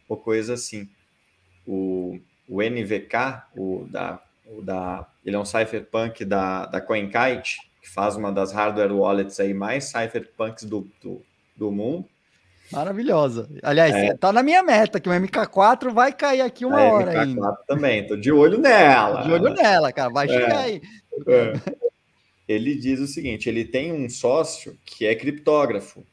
ou 0.06 0.18
coisa 0.18 0.52
assim. 0.52 0.86
O, 1.66 2.18
o 2.46 2.60
NVK, 2.62 3.42
o 3.56 3.86
da, 3.90 4.22
o 4.46 4.60
da, 4.60 5.08
ele 5.28 5.36
é 5.36 5.38
um 5.38 5.44
cypherpunk 5.44 6.24
da, 6.24 6.64
da 6.66 6.80
CoinKite, 6.80 7.58
que 7.82 7.88
faz 7.88 8.16
uma 8.16 8.32
das 8.32 8.50
hardware 8.50 8.92
wallets 8.92 9.38
aí 9.38 9.52
mais 9.52 9.84
cypherpunks 9.84 10.64
do, 10.64 10.88
do, 11.02 11.22
do 11.54 11.70
mundo. 11.70 12.08
Maravilhosa. 12.72 13.48
Aliás, 13.62 13.94
é. 13.94 14.14
tá 14.14 14.32
na 14.32 14.42
minha 14.42 14.62
meta, 14.62 14.98
que 14.98 15.08
o 15.08 15.12
MK4 15.12 15.90
vai 15.92 16.12
cair 16.12 16.40
aqui 16.40 16.64
uma 16.64 16.80
é, 16.80 16.90
hora 16.90 17.12
MK4 17.12 17.20
ainda. 17.20 17.58
também, 17.66 18.06
tô 18.06 18.16
de 18.16 18.32
olho 18.32 18.58
nela. 18.58 19.22
De 19.22 19.32
olho 19.32 19.50
nela, 19.50 19.92
cara, 19.92 20.10
vai 20.10 20.28
chegar 20.28 20.62
é. 20.62 20.64
aí. 20.64 20.82
É 21.26 21.78
ele 22.48 22.74
diz 22.74 22.98
o 22.98 23.06
seguinte: 23.06 23.50
ele 23.50 23.64
tem 23.64 23.92
um 23.92 24.08
sócio 24.08 24.78
que 24.86 25.06
é 25.06 25.14
criptógrafo. 25.14 26.04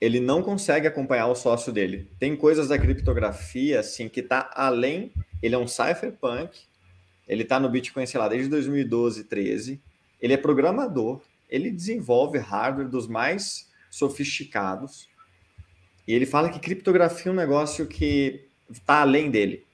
Ele 0.00 0.20
não 0.20 0.42
consegue 0.42 0.86
acompanhar 0.86 1.26
o 1.26 1.34
sócio 1.34 1.72
dele. 1.72 2.08
Tem 2.18 2.36
coisas 2.36 2.68
da 2.68 2.78
criptografia 2.78 3.80
assim 3.80 4.08
que 4.08 4.20
está 4.20 4.50
além. 4.54 5.12
Ele 5.42 5.54
é 5.54 5.58
um 5.58 5.66
cypherpunk. 5.66 6.71
Ele 7.32 7.44
está 7.44 7.58
no 7.58 7.68
Bitcoin, 7.70 8.04
sei 8.04 8.20
lá, 8.20 8.28
desde 8.28 8.50
2012, 8.50 9.24
13. 9.24 9.80
Ele 10.20 10.34
é 10.34 10.36
programador. 10.36 11.22
Ele 11.48 11.70
desenvolve 11.70 12.38
hardware 12.38 12.88
dos 12.88 13.08
mais 13.08 13.70
sofisticados. 13.90 15.08
E 16.06 16.12
ele 16.12 16.26
fala 16.26 16.50
que 16.50 16.60
criptografia 16.60 17.30
é 17.30 17.32
um 17.32 17.36
negócio 17.36 17.86
que 17.86 18.46
está 18.70 19.00
além 19.00 19.30
dele. 19.30 19.64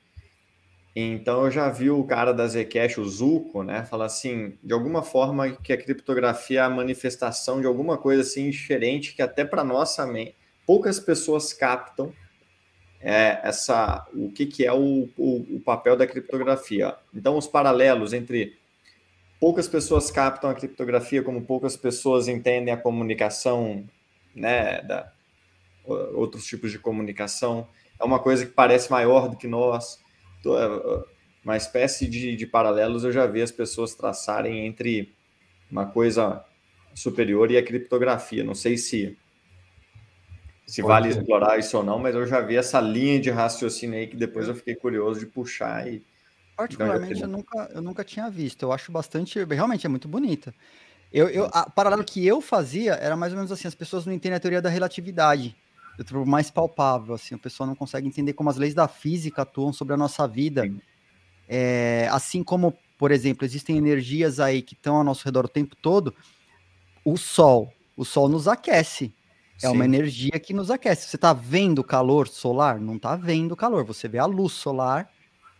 Então 0.94 1.44
eu 1.44 1.50
já 1.50 1.68
vi 1.68 1.90
o 1.90 2.04
cara 2.04 2.32
da 2.32 2.46
Zcash, 2.46 2.98
o 2.98 3.04
Zuko, 3.04 3.62
né, 3.62 3.84
falar 3.84 4.06
assim, 4.06 4.58
de 4.62 4.72
alguma 4.72 5.02
forma 5.02 5.50
que 5.50 5.72
a 5.72 5.76
criptografia 5.76 6.60
é 6.60 6.62
a 6.62 6.70
manifestação 6.70 7.60
de 7.60 7.66
alguma 7.66 7.96
coisa 7.96 8.22
assim 8.22 8.50
diferente 8.50 9.14
que 9.14 9.22
até 9.22 9.44
para 9.44 9.62
nossa 9.62 10.06
mente 10.06 10.34
poucas 10.66 11.00
pessoas 11.00 11.52
captam 11.52 12.12
é, 13.00 13.40
essa 13.42 14.06
o 14.12 14.30
que, 14.30 14.46
que 14.46 14.64
é 14.64 14.72
o, 14.72 15.08
o, 15.16 15.56
o 15.56 15.60
papel 15.60 15.96
da 15.96 16.06
criptografia. 16.06 16.96
Então 17.14 17.36
os 17.36 17.46
paralelos 17.46 18.12
entre 18.12 18.56
poucas 19.40 19.68
pessoas 19.68 20.10
captam 20.10 20.50
a 20.50 20.54
criptografia, 20.54 21.22
como 21.22 21.42
poucas 21.42 21.76
pessoas 21.76 22.28
entendem 22.28 22.72
a 22.72 22.76
comunicação, 22.76 23.84
né, 24.34 24.82
da, 24.82 25.12
outros 26.14 26.44
tipos 26.44 26.70
de 26.70 26.78
comunicação. 26.78 27.68
É 28.00 28.04
uma 28.04 28.18
coisa 28.18 28.44
que 28.44 28.52
parece 28.52 28.90
maior 28.90 29.28
do 29.28 29.36
que 29.36 29.46
nós. 29.46 30.00
É, 30.44 31.08
uma 31.44 31.56
espécie 31.56 32.06
de, 32.06 32.36
de 32.36 32.46
paralelos 32.46 33.04
eu 33.04 33.12
já 33.12 33.26
vi 33.26 33.40
as 33.40 33.50
pessoas 33.50 33.94
traçarem 33.94 34.66
entre 34.66 35.14
uma 35.70 35.86
coisa 35.86 36.44
superior 36.94 37.50
e 37.50 37.56
a 37.56 37.64
criptografia. 37.64 38.44
Não 38.44 38.54
sei 38.54 38.76
se 38.76 39.16
se 40.68 40.82
Pode 40.82 40.92
vale 40.92 41.12
ser. 41.14 41.20
explorar 41.20 41.58
isso 41.58 41.78
ou 41.78 41.82
não, 41.82 41.98
mas 41.98 42.14
eu 42.14 42.26
já 42.26 42.42
vi 42.42 42.54
essa 42.54 42.78
linha 42.78 43.18
de 43.18 43.30
raciocínio 43.30 43.98
aí 43.98 44.06
que 44.06 44.16
depois 44.16 44.46
eu 44.46 44.54
fiquei 44.54 44.74
curioso 44.74 45.18
de 45.18 45.24
puxar 45.24 45.90
e 45.90 46.04
particularmente 46.54 47.22
eu 47.22 47.28
nunca 47.28 47.70
eu 47.74 47.80
nunca 47.80 48.04
tinha 48.04 48.28
visto. 48.28 48.64
Eu 48.64 48.72
acho 48.72 48.92
bastante, 48.92 49.42
realmente 49.44 49.86
é 49.86 49.88
muito 49.88 50.06
bonita. 50.06 50.54
Eu, 51.10 51.30
eu, 51.30 51.48
a 51.54 51.70
paralelo 51.70 52.04
que 52.04 52.26
eu 52.26 52.42
fazia 52.42 52.92
era 52.92 53.16
mais 53.16 53.32
ou 53.32 53.38
menos 53.38 53.50
assim, 53.50 53.66
as 53.66 53.74
pessoas 53.74 54.04
não 54.04 54.12
entendem 54.12 54.36
a 54.36 54.40
teoria 54.40 54.60
da 54.60 54.68
relatividade. 54.68 55.56
Eu 55.98 56.04
trovo 56.04 56.28
mais 56.28 56.50
palpável, 56.50 57.14
assim, 57.14 57.34
a 57.34 57.38
pessoa 57.38 57.66
não 57.66 57.74
consegue 57.74 58.06
entender 58.06 58.34
como 58.34 58.50
as 58.50 58.58
leis 58.58 58.74
da 58.74 58.86
física 58.86 59.42
atuam 59.42 59.72
sobre 59.72 59.94
a 59.94 59.96
nossa 59.96 60.28
vida. 60.28 60.70
É, 61.48 62.06
assim 62.12 62.44
como, 62.44 62.76
por 62.98 63.10
exemplo, 63.10 63.46
existem 63.46 63.78
energias 63.78 64.38
aí 64.38 64.60
que 64.60 64.74
estão 64.74 64.96
ao 64.96 65.02
nosso 65.02 65.24
redor 65.24 65.46
o 65.46 65.48
tempo 65.48 65.74
todo, 65.74 66.14
o 67.02 67.16
Sol, 67.16 67.72
o 67.96 68.04
Sol 68.04 68.28
nos 68.28 68.46
aquece. 68.46 69.14
É 69.62 69.68
Sim. 69.68 69.74
uma 69.74 69.84
energia 69.84 70.38
que 70.38 70.54
nos 70.54 70.70
aquece. 70.70 71.08
Você 71.08 71.16
está 71.16 71.32
vendo 71.32 71.82
calor 71.82 72.28
solar? 72.28 72.80
Não 72.80 72.96
está 72.96 73.16
vendo 73.16 73.56
calor. 73.56 73.84
Você 73.84 74.06
vê 74.08 74.18
a 74.18 74.26
luz 74.26 74.52
solar, 74.52 75.10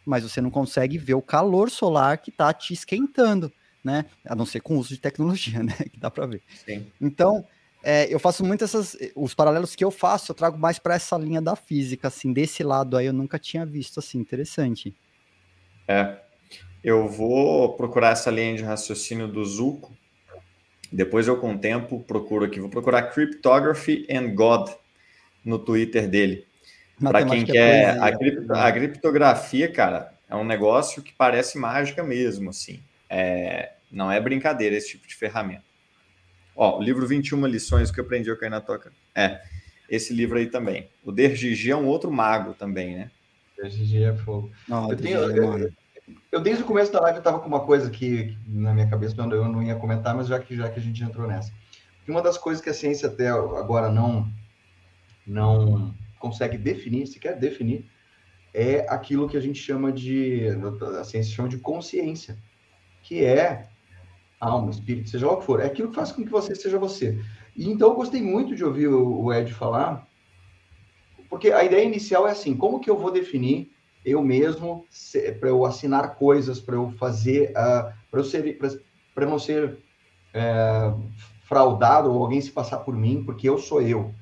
mas 0.07 0.23
você 0.23 0.41
não 0.41 0.51
consegue 0.51 0.97
ver 0.99 1.15
o 1.15 1.23
calor 1.23 1.71
solar 1.71 2.19
que 2.19 2.31
está 2.31 2.53
te 2.53 2.73
esquentando 2.73 3.53
né? 3.89 4.05
A 4.27 4.35
não 4.35 4.45
ser 4.45 4.61
com 4.61 4.77
o 4.77 4.79
uso 4.79 4.91
de 4.91 5.01
tecnologia, 5.01 5.63
né? 5.65 5.75
Que 5.91 5.99
dá 5.99 6.11
para 6.11 6.27
ver. 6.27 6.43
Sim. 6.65 6.87
Então, 7.01 7.45
é, 7.83 8.13
eu 8.13 8.19
faço 8.19 8.45
muito 8.45 8.65
essas. 8.65 8.97
Os 9.15 9.35
paralelos 9.35 9.75
que 9.75 9.85
eu 9.85 9.91
faço, 9.91 10.33
eu 10.33 10.37
trago 10.37 10.59
mais 10.59 10.79
para 10.79 10.95
essa 10.95 11.17
linha 11.17 11.41
da 11.41 11.57
física, 11.57 12.09
assim, 12.09 12.33
desse 12.33 12.63
lado 12.63 12.97
aí 12.97 13.07
eu 13.07 13.13
nunca 13.13 13.39
tinha 13.39 13.65
visto, 13.65 13.99
assim, 13.99 14.19
interessante. 14.19 14.95
É. 15.87 16.19
Eu 16.83 17.09
vou 17.09 17.75
procurar 17.77 18.11
essa 18.11 18.31
linha 18.31 18.57
de 18.57 18.63
raciocínio 18.63 19.27
do 19.27 19.45
Zuko. 19.45 19.97
Depois 20.91 21.29
eu, 21.29 21.37
com 21.37 21.55
o 21.55 21.59
tempo, 21.59 22.01
procuro 22.01 22.45
aqui. 22.45 22.61
Vou 22.61 22.71
procurar 22.71 23.03
Cryptography 23.03 24.07
and 24.11 24.35
God 24.35 24.71
no 25.45 25.59
Twitter 25.59 26.09
dele. 26.09 26.47
Para 27.01 27.25
quem 27.25 27.45
quer. 27.45 27.99
A, 28.01 28.17
cripto, 28.17 28.53
a 28.53 28.73
criptografia, 28.73 29.71
cara, 29.71 30.13
é 30.29 30.35
um 30.35 30.45
negócio 30.45 31.03
que 31.03 31.13
parece 31.13 31.59
mágica 31.59 32.03
mesmo, 32.03 32.51
assim. 32.51 32.81
É, 33.09 33.73
não 33.91 34.11
é 34.11 34.21
brincadeira 34.21 34.77
esse 34.77 34.91
tipo 34.91 35.07
de 35.07 35.15
ferramenta. 35.15 35.63
Ó, 36.57 36.79
o 36.79 36.83
livro 36.83 37.07
21 37.07 37.47
lições 37.47 37.91
que 37.91 38.01
eu 38.01 38.05
aprendi 38.05 38.31
a 38.31 38.37
cair 38.37 38.51
na 38.51 38.61
toca. 38.61 38.91
É, 39.15 39.41
esse 39.89 40.13
livro 40.13 40.39
aí 40.39 40.47
também. 40.47 40.89
O 41.05 41.13
Dergigi 41.13 41.71
é 41.71 41.77
um 41.77 41.87
outro 41.87 42.11
mago 42.11 42.53
também, 42.55 42.97
né? 42.97 43.11
Dergigi 43.57 44.03
é 44.03 44.15
fogo. 44.15 44.51
Não, 44.67 44.91
eu, 44.91 44.97
tenho, 44.97 45.19
eu, 45.19 45.71
eu, 46.31 46.41
desde 46.41 46.63
o 46.63 46.67
começo 46.67 46.93
da 46.93 47.01
live 47.01 47.19
eu 47.19 47.23
tava 47.23 47.41
com 47.41 47.49
uma 47.49 47.61
coisa 47.61 47.91
que 47.91 48.37
na 48.47 48.73
minha 48.75 48.89
cabeça 48.89 49.15
eu 49.19 49.49
não 49.49 49.63
ia 49.63 49.77
comentar, 49.77 50.15
mas 50.15 50.29
já 50.29 50.39
que, 50.39 50.57
já 50.57 50.69
que 50.69 50.79
a 50.79 50.83
gente 50.83 51.03
entrou 51.03 51.27
nessa. 51.27 51.53
uma 52.07 52.23
das 52.23 52.39
coisas 52.39 52.63
que 52.63 52.71
a 52.71 52.75
ciência 52.75 53.09
até 53.09 53.29
agora 53.29 53.91
não, 53.91 54.31
não 55.27 55.95
consegue 56.19 56.59
definir, 56.59 57.07
se 57.07 57.19
quer 57.19 57.39
definir, 57.39 57.87
é 58.53 58.87
aquilo 58.89 59.29
que 59.29 59.37
a 59.37 59.41
gente 59.41 59.59
chama 59.59 59.93
de, 59.93 60.47
a 61.01 61.05
ciência 61.05 61.35
chama 61.35 61.49
de 61.49 61.59
consciência 61.59 62.39
que 63.03 63.25
é 63.25 63.69
alma, 64.41 64.71
espírito, 64.71 65.11
seja 65.11 65.27
lá 65.27 65.33
o 65.33 65.39
que 65.39 65.47
for, 65.47 65.61
é 65.61 65.67
aquilo 65.67 65.89
que 65.89 65.95
faz 65.95 66.13
com 66.13 66.25
que 66.25 66.31
você 66.31 66.55
seja 66.55 66.79
você. 66.79 67.19
E 67.57 67.69
então 67.69 67.89
eu 67.89 67.95
gostei 67.95 68.23
muito 68.23 68.55
de 68.55 68.65
ouvir 68.65 68.89
o 68.89 69.33
Ed 69.33 69.53
falar, 69.53 70.07
porque 71.29 71.51
a 71.51 71.65
ideia 71.65 71.85
inicial 71.85 72.29
é 72.29 72.33
assim, 72.33 72.55
como 72.55 72.81
que 72.81 72.89
eu 72.89 72.97
vou 72.97 73.11
definir 73.11 73.73
eu 74.09 74.23
mesmo 74.23 74.87
para 75.39 75.49
eu 75.49 75.65
assinar 75.65 76.17
coisas, 76.17 76.61
para 76.61 76.77
eu 76.77 76.91
fazer, 76.93 77.51
uh, 77.51 77.93
para 78.11 78.21
eu 78.21 78.25
ser, 78.25 78.59
para 79.15 79.27
não 79.27 79.39
ser 79.39 79.79
uh, 80.35 81.03
fraudado 81.45 82.13
ou 82.13 82.23
alguém 82.23 82.41
se 82.41 82.51
passar 82.51 82.79
por 82.79 82.97
mim, 82.97 83.23
porque 83.25 83.49
eu 83.49 83.59
sou 83.59 83.83
eu. 83.83 84.15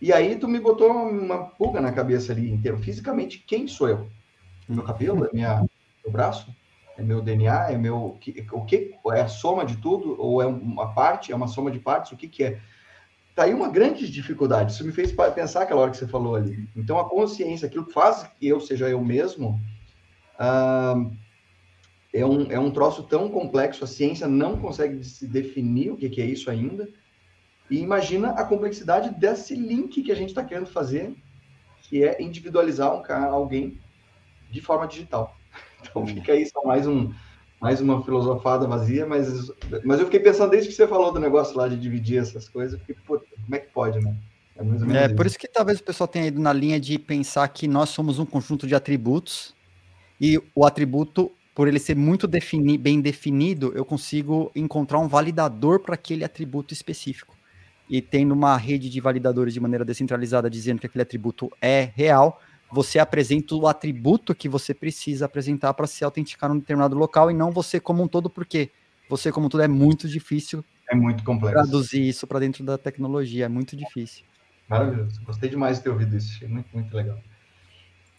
E 0.00 0.12
aí 0.12 0.36
tu 0.36 0.48
me 0.48 0.58
botou 0.58 0.90
uma 0.90 1.44
pulga 1.44 1.80
na 1.80 1.92
cabeça 1.92 2.32
ali 2.32 2.50
inteiro. 2.50 2.78
Fisicamente, 2.78 3.38
quem 3.46 3.68
sou 3.68 3.88
eu? 3.88 4.08
Meu 4.68 4.82
cabelo, 4.82 5.26
é 5.26 5.30
minha, 5.32 5.66
meu 6.04 6.12
braço? 6.12 6.54
é 7.00 7.02
meu 7.02 7.22
DNA, 7.22 7.72
é 7.72 7.78
meu 7.78 8.18
o 8.52 8.64
que 8.64 8.94
é 9.12 9.20
a 9.20 9.28
soma 9.28 9.64
de 9.64 9.76
tudo 9.78 10.20
ou 10.20 10.42
é 10.42 10.46
uma 10.46 10.92
parte, 10.92 11.32
é 11.32 11.36
uma 11.36 11.48
soma 11.48 11.70
de 11.70 11.78
partes, 11.78 12.12
o 12.12 12.16
que 12.16 12.28
que 12.28 12.44
é? 12.44 12.60
Aí 13.40 13.54
uma 13.54 13.70
grande 13.70 14.10
dificuldade. 14.10 14.72
Isso 14.72 14.84
me 14.84 14.92
fez 14.92 15.10
pensar 15.34 15.62
aquela 15.62 15.80
hora 15.80 15.90
que 15.90 15.96
você 15.96 16.06
falou 16.06 16.36
ali. 16.36 16.68
Então 16.76 16.98
a 16.98 17.08
consciência, 17.08 17.66
aquilo 17.66 17.86
que 17.86 17.92
faz 17.94 18.22
que 18.38 18.46
eu 18.46 18.60
seja 18.60 18.86
eu 18.86 19.02
mesmo, 19.02 19.58
uh, 20.38 21.10
é 22.12 22.26
um 22.26 22.52
é 22.52 22.60
um 22.60 22.70
troço 22.70 23.04
tão 23.04 23.30
complexo. 23.30 23.82
A 23.82 23.86
ciência 23.86 24.28
não 24.28 24.58
consegue 24.58 25.02
se 25.02 25.26
definir 25.26 25.90
o 25.90 25.96
que 25.96 26.10
que 26.10 26.20
é 26.20 26.26
isso 26.26 26.50
ainda. 26.50 26.86
E 27.70 27.78
imagina 27.78 28.32
a 28.32 28.44
complexidade 28.44 29.08
desse 29.18 29.54
link 29.54 30.02
que 30.02 30.12
a 30.12 30.16
gente 30.16 30.28
está 30.28 30.44
querendo 30.44 30.66
fazer, 30.66 31.16
que 31.84 32.04
é 32.04 32.20
individualizar 32.20 32.94
um 32.94 33.02
alguém 33.30 33.80
de 34.50 34.60
forma 34.60 34.86
digital. 34.86 35.34
Então 35.82 36.06
fica 36.06 36.32
aí 36.32 36.44
só 36.44 36.62
mais 36.62 36.86
um 36.86 37.10
mais 37.60 37.80
uma 37.80 38.02
filosofada 38.02 38.66
vazia, 38.66 39.06
mas, 39.06 39.52
mas 39.84 40.00
eu 40.00 40.06
fiquei 40.06 40.20
pensando 40.20 40.50
desde 40.50 40.70
que 40.70 40.74
você 40.74 40.88
falou 40.88 41.12
do 41.12 41.20
negócio 41.20 41.56
lá 41.56 41.68
de 41.68 41.76
dividir 41.76 42.18
essas 42.18 42.48
coisas, 42.48 42.80
fiquei, 42.80 42.96
pô, 43.06 43.18
como 43.18 43.54
é 43.54 43.58
que 43.58 43.70
pode, 43.70 44.00
né? 44.00 44.16
É, 44.94 45.04
é 45.04 45.08
por 45.08 45.26
isso 45.26 45.38
que 45.38 45.48
talvez 45.48 45.80
o 45.80 45.84
pessoal 45.84 46.06
tenha 46.06 46.26
ido 46.26 46.40
na 46.40 46.52
linha 46.52 46.78
de 46.78 46.98
pensar 46.98 47.48
que 47.48 47.66
nós 47.66 47.90
somos 47.90 48.18
um 48.18 48.26
conjunto 48.26 48.66
de 48.66 48.74
atributos 48.74 49.54
e 50.20 50.38
o 50.54 50.66
atributo, 50.66 51.32
por 51.54 51.66
ele 51.66 51.78
ser 51.78 51.96
muito 51.96 52.26
defini 52.26 52.76
bem 52.76 53.00
definido, 53.00 53.72
eu 53.74 53.84
consigo 53.84 54.50
encontrar 54.54 54.98
um 54.98 55.08
validador 55.08 55.80
para 55.80 55.94
aquele 55.94 56.24
atributo 56.24 56.74
específico. 56.74 57.34
E 57.88 58.00
tendo 58.02 58.32
uma 58.32 58.56
rede 58.56 58.88
de 58.88 59.00
validadores 59.00 59.52
de 59.54 59.60
maneira 59.60 59.84
descentralizada 59.84 60.48
dizendo 60.48 60.78
que 60.78 60.86
aquele 60.86 61.02
atributo 61.02 61.50
é 61.60 61.90
real, 61.94 62.40
você 62.72 62.98
apresenta 62.98 63.54
o 63.54 63.66
atributo 63.66 64.34
que 64.34 64.48
você 64.48 64.72
precisa 64.72 65.26
apresentar 65.26 65.74
para 65.74 65.86
se 65.86 66.04
autenticar 66.04 66.48
num 66.48 66.58
determinado 66.58 66.96
local 66.96 67.30
e 67.30 67.34
não 67.34 67.50
você 67.50 67.80
como 67.80 68.02
um 68.02 68.08
todo, 68.08 68.30
porque 68.30 68.70
você 69.08 69.32
como 69.32 69.46
um 69.46 69.48
todo 69.48 69.62
é 69.62 69.68
muito 69.68 70.08
difícil. 70.08 70.64
É 70.88 70.94
muito 70.94 71.24
complexo. 71.24 71.54
Traduzir 71.54 72.08
isso 72.08 72.26
para 72.26 72.38
dentro 72.38 72.64
da 72.64 72.78
tecnologia, 72.78 73.46
é 73.46 73.48
muito 73.48 73.76
difícil. 73.76 74.24
Maravilhoso. 74.68 75.20
Gostei 75.24 75.50
demais 75.50 75.78
de 75.78 75.84
ter 75.84 75.90
ouvido 75.90 76.16
isso. 76.16 76.48
Muito, 76.48 76.68
muito 76.72 76.96
legal. 76.96 77.18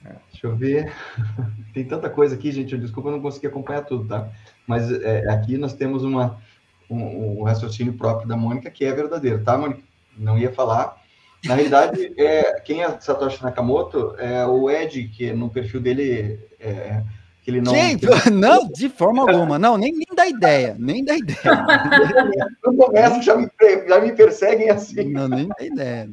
É, 0.03 0.15
deixa 0.31 0.47
eu 0.47 0.55
ver. 0.55 0.91
Tem 1.73 1.85
tanta 1.85 2.09
coisa 2.09 2.35
aqui, 2.35 2.51
gente. 2.51 2.77
Desculpa, 2.77 3.09
eu 3.09 3.13
não 3.13 3.21
consegui 3.21 3.47
acompanhar 3.47 3.83
tudo, 3.83 4.07
tá? 4.07 4.29
Mas 4.67 4.91
é, 4.91 5.29
aqui 5.29 5.57
nós 5.57 5.73
temos 5.73 6.03
uma, 6.03 6.41
um, 6.89 7.39
um 7.39 7.43
raciocínio 7.43 7.93
próprio 7.93 8.27
da 8.27 8.35
Mônica 8.35 8.69
que 8.69 8.83
é 8.83 8.93
verdadeiro, 8.93 9.43
tá, 9.43 9.57
Mônica? 9.57 9.81
Não 10.17 10.37
ia 10.37 10.51
falar, 10.51 11.00
na 11.45 11.55
realidade, 11.55 12.13
é, 12.17 12.59
quem 12.61 12.83
é 12.83 12.99
Satoshi 12.99 13.41
Nakamoto 13.41 14.15
é 14.17 14.45
o 14.45 14.69
Ed, 14.69 15.09
que 15.09 15.33
no 15.33 15.49
perfil 15.49 15.81
dele 15.81 16.39
é, 16.59 17.01
que 17.43 17.49
ele 17.49 17.61
não. 17.61 17.73
Sim, 17.73 17.97
não, 18.31 18.67
de 18.67 18.89
forma 18.89 19.23
alguma. 19.23 19.57
Não, 19.57 19.77
nem, 19.77 19.91
nem 19.91 20.07
dá 20.15 20.27
ideia. 20.27 20.75
Nem 20.77 21.03
dá 21.03 21.15
ideia. 21.15 21.39
No 22.63 22.75
começo 22.77 23.21
já 23.23 23.35
me, 23.35 23.49
já 23.87 23.99
me 23.99 24.11
perseguem 24.13 24.69
assim. 24.69 25.11
Não, 25.11 25.27
nem 25.27 25.47
dá 25.47 25.55
ideia. 25.65 26.07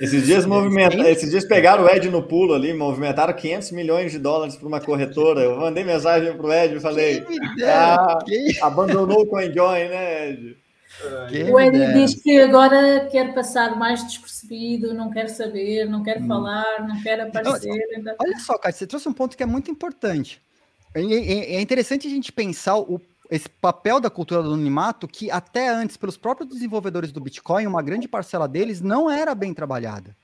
Esses 0.00 0.24
dias, 0.24 0.44
movimenta... 0.44 1.08
Esses 1.08 1.30
dias 1.30 1.44
pegaram 1.44 1.84
o 1.84 1.88
Ed 1.88 2.08
no 2.08 2.22
pulo 2.22 2.54
ali, 2.54 2.72
movimentaram 2.72 3.32
500 3.32 3.70
milhões 3.70 4.12
de 4.12 4.18
dólares 4.18 4.56
para 4.56 4.66
uma 4.66 4.80
corretora. 4.80 5.42
Eu 5.42 5.58
mandei 5.58 5.84
mensagem 5.84 6.36
para 6.36 6.46
o 6.46 6.52
Ed 6.52 6.76
e 6.76 6.80
falei: 6.80 7.22
ah, 7.64 8.18
abandonou 8.62 9.22
o 9.22 9.26
CoinJoin, 9.26 9.88
né, 9.88 10.30
Ed? 10.30 10.56
O 11.52 11.60
Edi 11.60 11.92
diz 11.92 12.22
que 12.22 12.40
agora 12.40 13.08
quer 13.10 13.34
passar 13.34 13.76
mais 13.76 14.04
despercebido, 14.04 14.94
não 14.94 15.10
quer 15.10 15.28
saber, 15.28 15.86
não 15.86 16.02
quer 16.02 16.22
hum. 16.22 16.26
falar, 16.26 16.86
não 16.86 17.02
quer 17.02 17.20
aparecer. 17.20 17.72
Então... 17.96 18.14
Olha 18.20 18.38
só, 18.38 18.56
cara, 18.58 18.72
você 18.72 18.86
trouxe 18.86 19.08
um 19.08 19.12
ponto 19.12 19.36
que 19.36 19.42
é 19.42 19.46
muito 19.46 19.70
importante. 19.70 20.40
É, 20.94 21.02
é, 21.02 21.54
é 21.56 21.60
interessante 21.60 22.06
a 22.06 22.10
gente 22.10 22.30
pensar 22.30 22.78
o, 22.78 23.00
esse 23.30 23.48
papel 23.48 24.00
da 24.00 24.08
cultura 24.08 24.42
do 24.42 24.52
anonimato 24.52 25.08
que 25.08 25.30
até 25.30 25.68
antes, 25.68 25.96
pelos 25.96 26.16
próprios 26.16 26.50
desenvolvedores 26.50 27.10
do 27.10 27.20
Bitcoin, 27.20 27.66
uma 27.66 27.82
grande 27.82 28.06
parcela 28.06 28.46
deles 28.46 28.80
não 28.80 29.10
era 29.10 29.34
bem 29.34 29.52
trabalhada. 29.52 30.16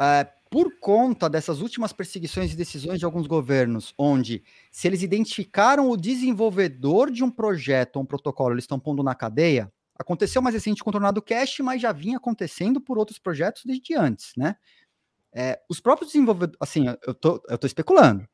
É, 0.00 0.26
por 0.50 0.78
conta 0.78 1.28
dessas 1.28 1.60
últimas 1.60 1.92
perseguições 1.92 2.52
e 2.52 2.56
decisões 2.56 2.98
de 2.98 3.04
alguns 3.04 3.26
governos, 3.26 3.92
onde 3.98 4.42
se 4.70 4.86
eles 4.86 5.02
identificaram 5.02 5.90
o 5.90 5.96
desenvolvedor 5.96 7.10
de 7.10 7.22
um 7.22 7.30
projeto 7.30 7.96
ou 7.96 8.02
um 8.02 8.06
protocolo, 8.06 8.54
eles 8.54 8.64
estão 8.64 8.78
pondo 8.78 9.02
na 9.02 9.14
cadeia, 9.14 9.70
Aconteceu 9.98 10.40
mais 10.40 10.54
recente 10.54 10.82
com 10.82 10.90
o 10.90 10.92
Tornado 10.92 11.20
Cash, 11.20 11.58
mas 11.58 11.82
já 11.82 11.90
vinha 11.92 12.18
acontecendo 12.18 12.80
por 12.80 12.98
outros 12.98 13.18
projetos 13.18 13.64
desde 13.64 13.94
antes, 13.94 14.32
né? 14.36 14.56
É, 15.34 15.60
os 15.68 15.80
próprios 15.80 16.12
desenvolvedores, 16.12 16.56
assim, 16.60 16.86
eu 17.06 17.14
tô, 17.14 17.42
eu 17.48 17.58
tô 17.58 17.66
especulando. 17.66 18.26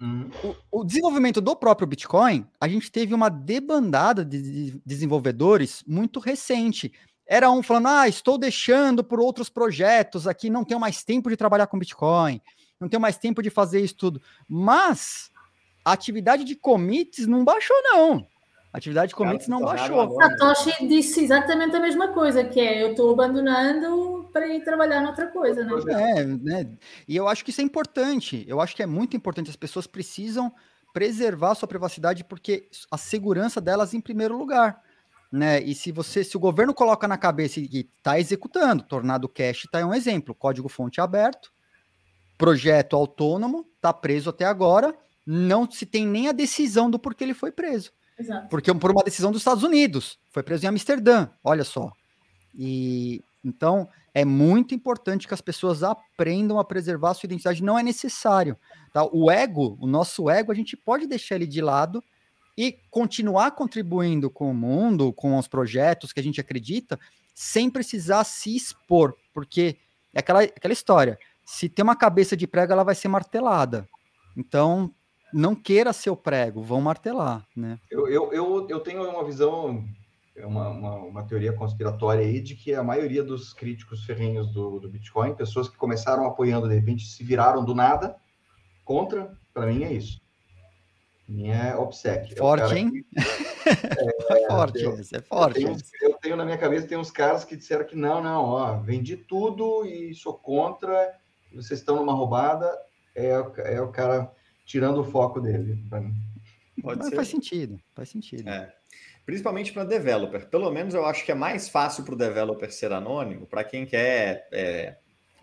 Uhum. 0.00 0.30
O, 0.70 0.80
o, 0.80 0.84
desenvolvimento 0.84 1.40
do 1.40 1.56
próprio 1.56 1.86
Bitcoin, 1.86 2.46
a 2.60 2.68
gente 2.68 2.92
teve 2.92 3.12
uma 3.12 3.28
debandada 3.28 4.24
de, 4.24 4.70
de 4.70 4.82
desenvolvedores 4.86 5.82
muito 5.86 6.20
recente. 6.20 6.92
era 7.26 7.50
um 7.50 7.62
falando: 7.62 7.88
ah, 7.88 8.08
estou 8.08 8.38
deixando 8.38 9.02
por 9.02 9.18
outros 9.18 9.48
projetos 9.48 10.28
aqui, 10.28 10.48
não 10.48 10.64
tenho 10.64 10.78
mais 10.78 11.02
tempo 11.02 11.28
de 11.28 11.36
trabalhar 11.36 11.66
com 11.66 11.78
Bitcoin, 11.78 12.40
não 12.78 12.88
tenho 12.88 13.00
mais 13.00 13.18
tempo 13.18 13.42
de 13.42 13.50
fazer 13.50 13.80
isso 13.80 13.96
tudo. 13.96 14.22
Mas 14.48 15.30
a 15.84 15.92
atividade 15.92 16.44
de 16.44 16.54
commits 16.54 17.26
não 17.26 17.44
baixou, 17.44 17.76
não. 17.82 18.26
A 18.72 18.78
atividade 18.78 19.08
de 19.08 19.14
commits 19.14 19.48
não 19.48 19.60
baixou. 19.60 20.14
Satoshi 20.14 20.86
disse 20.86 21.24
exatamente 21.24 21.74
a 21.74 21.80
mesma 21.80 22.08
coisa, 22.08 22.44
que 22.44 22.60
é 22.60 22.82
eu 22.82 22.90
estou 22.90 23.12
abandonando 23.12 24.28
para 24.32 24.46
ir 24.48 24.62
trabalhar 24.62 25.00
noutra 25.00 25.26
coisa, 25.28 25.64
né? 25.64 25.72
É, 26.18 26.24
né? 26.24 26.70
E 27.06 27.16
eu 27.16 27.26
acho 27.26 27.44
que 27.44 27.50
isso 27.50 27.60
é 27.60 27.64
importante. 27.64 28.44
Eu 28.46 28.60
acho 28.60 28.76
que 28.76 28.82
é 28.82 28.86
muito 28.86 29.16
importante. 29.16 29.50
As 29.50 29.56
pessoas 29.56 29.86
precisam 29.86 30.52
preservar 30.92 31.54
sua 31.54 31.68
privacidade 31.68 32.24
porque 32.24 32.68
a 32.90 32.98
segurança 32.98 33.60
delas 33.60 33.94
em 33.94 34.00
primeiro 34.00 34.36
lugar 34.36 34.82
né? 35.30 35.60
E 35.60 35.74
se 35.74 35.92
você, 35.92 36.24
se 36.24 36.36
o 36.36 36.40
governo 36.40 36.74
coloca 36.74 37.06
na 37.06 37.18
cabeça 37.18 37.60
e 37.60 37.86
está 37.96 38.18
executando, 38.18 38.82
Tornado 38.82 39.28
Cash 39.28 39.64
está 39.64 39.84
um 39.86 39.94
exemplo, 39.94 40.34
código 40.34 40.68
fonte 40.68 41.00
aberto, 41.00 41.52
projeto 42.36 42.96
autônomo, 42.96 43.66
está 43.76 43.92
preso 43.92 44.30
até 44.30 44.44
agora, 44.44 44.96
não 45.26 45.70
se 45.70 45.84
tem 45.84 46.06
nem 46.06 46.28
a 46.28 46.32
decisão 46.32 46.90
do 46.90 46.98
porquê 46.98 47.24
ele 47.24 47.34
foi 47.34 47.52
preso. 47.52 47.92
Exato. 48.18 48.48
Porque 48.48 48.72
por 48.74 48.90
uma 48.90 49.02
decisão 49.02 49.30
dos 49.30 49.40
Estados 49.40 49.62
Unidos, 49.62 50.18
foi 50.30 50.42
preso 50.42 50.64
em 50.64 50.68
Amsterdã, 50.68 51.28
olha 51.42 51.64
só. 51.64 51.92
E 52.54 53.22
então 53.44 53.88
é 54.12 54.24
muito 54.24 54.74
importante 54.74 55.28
que 55.28 55.34
as 55.34 55.40
pessoas 55.40 55.82
aprendam 55.82 56.58
a 56.58 56.64
preservar 56.64 57.10
a 57.10 57.14
sua 57.14 57.26
identidade, 57.26 57.62
não 57.62 57.78
é 57.78 57.82
necessário. 57.82 58.56
Tá? 58.92 59.04
O 59.04 59.30
ego, 59.30 59.78
o 59.80 59.86
nosso 59.86 60.28
ego, 60.28 60.50
a 60.50 60.54
gente 60.54 60.76
pode 60.76 61.06
deixar 61.06 61.36
ele 61.36 61.46
de 61.46 61.60
lado 61.60 62.02
e 62.56 62.76
continuar 62.90 63.52
contribuindo 63.52 64.28
com 64.28 64.50
o 64.50 64.54
mundo, 64.54 65.12
com 65.12 65.38
os 65.38 65.46
projetos 65.46 66.12
que 66.12 66.18
a 66.18 66.22
gente 66.22 66.40
acredita, 66.40 66.98
sem 67.32 67.70
precisar 67.70 68.24
se 68.24 68.56
expor, 68.56 69.14
porque 69.32 69.76
é 70.12 70.18
aquela, 70.18 70.42
aquela 70.42 70.72
história. 70.72 71.16
Se 71.44 71.68
tem 71.68 71.84
uma 71.84 71.94
cabeça 71.94 72.36
de 72.36 72.48
prego, 72.48 72.72
ela 72.72 72.82
vai 72.82 72.96
ser 72.96 73.06
martelada. 73.06 73.88
Então, 74.36 74.92
não 75.32 75.54
queira 75.54 75.92
ser 75.92 76.10
o 76.10 76.16
prego, 76.16 76.62
vão 76.62 76.80
martelar, 76.80 77.46
né? 77.56 77.78
Eu, 77.90 78.08
eu, 78.08 78.32
eu, 78.32 78.66
eu 78.68 78.80
tenho 78.80 79.08
uma 79.08 79.24
visão, 79.24 79.84
uma, 80.36 80.68
uma, 80.68 80.94
uma, 80.96 81.22
teoria 81.24 81.52
conspiratória 81.52 82.24
aí 82.24 82.40
de 82.40 82.54
que 82.54 82.74
a 82.74 82.82
maioria 82.82 83.22
dos 83.22 83.52
críticos 83.52 84.04
ferrenhos 84.04 84.52
do, 84.52 84.78
do 84.78 84.88
Bitcoin, 84.88 85.34
pessoas 85.34 85.68
que 85.68 85.76
começaram 85.76 86.26
apoiando, 86.26 86.68
de 86.68 86.74
repente 86.74 87.06
se 87.06 87.22
viraram 87.22 87.64
do 87.64 87.74
nada 87.74 88.16
contra, 88.84 89.36
para 89.52 89.66
mim 89.66 89.84
é 89.84 89.92
isso. 89.92 90.18
Minha 91.28 91.78
obsequio. 91.78 92.32
É 92.32 92.36
forte, 92.36 92.72
é 92.72 92.78
hein? 92.78 92.90
Que, 92.90 93.04
é, 93.20 94.44
é, 94.44 94.46
forte, 94.48 94.78
é, 94.82 95.18
é 95.18 95.20
forte. 95.20 95.62
Eu 95.62 95.76
tenho, 95.76 95.78
eu 96.00 96.14
tenho, 96.14 96.36
na 96.36 96.44
minha 96.44 96.56
cabeça, 96.56 96.86
tem 96.86 96.96
uns 96.96 97.10
caras 97.10 97.44
que 97.44 97.54
disseram 97.54 97.84
que 97.84 97.94
não, 97.94 98.22
não, 98.22 98.44
ó, 98.44 98.78
vendi 98.78 99.14
tudo 99.14 99.84
e 99.84 100.14
sou 100.14 100.32
contra, 100.32 101.12
vocês 101.52 101.80
estão 101.80 101.96
numa 101.96 102.14
roubada, 102.14 102.74
é, 103.14 103.28
é 103.58 103.80
o 103.82 103.88
cara 103.88 104.32
tirando 104.68 105.00
o 105.00 105.04
foco 105.04 105.40
dele 105.40 105.82
para 105.88 106.02
mim. 106.02 106.14
Pode 106.82 106.98
Mas 106.98 107.08
ser. 107.08 107.16
faz 107.16 107.28
sentido, 107.28 107.80
faz 107.94 108.10
sentido. 108.10 108.48
É. 108.48 108.72
Principalmente 109.24 109.72
para 109.72 109.82
developer. 109.84 110.46
Pelo 110.48 110.70
menos 110.70 110.94
eu 110.94 111.04
acho 111.04 111.24
que 111.24 111.32
é 111.32 111.34
mais 111.34 111.68
fácil 111.68 112.04
para 112.04 112.14
o 112.14 112.18
developer 112.18 112.70
ser 112.70 112.92
anônimo, 112.92 113.46
para 113.46 113.64
quem 113.64 113.84
quer 113.84 114.46
é, 114.52 114.96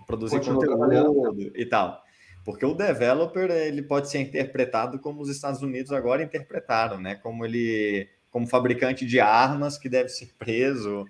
produzir 0.08 0.38
Continua 0.38 0.78
conteúdo 0.78 1.52
e 1.56 1.66
tal. 1.66 2.02
Porque 2.46 2.66
o 2.66 2.76
developer 2.76 3.50
ele 3.50 3.82
pode 3.82 4.10
ser 4.10 4.20
interpretado 4.20 5.00
como 5.00 5.22
os 5.22 5.30
Estados 5.30 5.62
Unidos 5.64 5.92
agora 5.92 6.24
interpretaram, 6.24 7.00
né? 7.02 7.16
Como 7.16 7.44
ele, 7.44 8.08
como 8.30 8.46
fabricante 8.46 9.06
de 9.06 9.20
armas 9.20 9.78
que 9.78 9.90
deve 9.90 10.10
ser 10.10 10.34
preso 10.38 11.06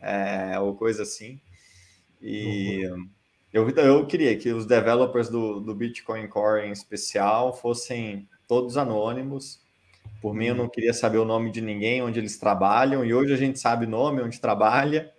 é, 0.00 0.58
ou 0.58 0.74
coisa 0.74 1.02
assim. 1.02 1.38
E 2.20 2.82
eu, 3.52 3.68
eu 3.70 4.06
queria 4.06 4.36
que 4.36 4.52
os 4.52 4.66
developers 4.66 5.28
do, 5.28 5.60
do 5.60 5.74
Bitcoin 5.74 6.26
Core 6.28 6.66
em 6.66 6.72
especial 6.72 7.54
fossem 7.54 8.28
todos 8.46 8.76
anônimos. 8.76 9.60
Por 10.20 10.34
mim, 10.34 10.46
eu 10.46 10.54
não 10.54 10.68
queria 10.68 10.92
saber 10.92 11.18
o 11.18 11.24
nome 11.24 11.50
de 11.50 11.60
ninguém, 11.60 12.02
onde 12.02 12.18
eles 12.18 12.38
trabalham, 12.38 13.04
e 13.04 13.14
hoje 13.14 13.32
a 13.32 13.36
gente 13.36 13.58
sabe 13.58 13.86
o 13.86 13.88
nome, 13.88 14.22
onde 14.22 14.40
trabalha. 14.40 15.12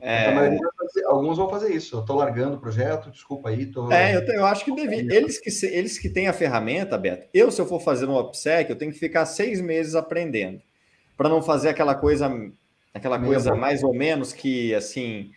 É... 0.00 0.58
Fazer, 0.76 1.04
alguns 1.06 1.36
vão 1.36 1.48
fazer 1.48 1.72
isso. 1.74 1.96
Eu 1.96 2.00
estou 2.00 2.16
largando 2.16 2.56
o 2.56 2.60
projeto, 2.60 3.10
desculpa 3.10 3.48
aí. 3.48 3.66
Tô... 3.66 3.90
É, 3.92 4.16
eu, 4.16 4.20
eu 4.22 4.46
acho 4.46 4.64
que 4.64 4.74
devia. 4.74 4.98
Eles 4.98 5.38
que, 5.38 5.50
eles 5.66 5.98
que 5.98 6.08
têm 6.08 6.26
a 6.26 6.32
ferramenta, 6.32 6.98
Beto, 6.98 7.28
eu, 7.32 7.50
se 7.50 7.60
eu 7.60 7.66
for 7.66 7.80
fazer 7.80 8.06
um 8.06 8.14
OPSEC, 8.14 8.70
eu 8.70 8.76
tenho 8.76 8.92
que 8.92 8.98
ficar 8.98 9.26
seis 9.26 9.60
meses 9.60 9.94
aprendendo. 9.94 10.60
Para 11.16 11.28
não 11.28 11.42
fazer 11.42 11.68
aquela 11.68 11.94
coisa, 11.94 12.30
aquela 12.94 13.18
coisa 13.18 13.54
mais 13.54 13.82
ou 13.82 13.94
menos 13.94 14.32
que 14.32 14.74
assim 14.74 15.30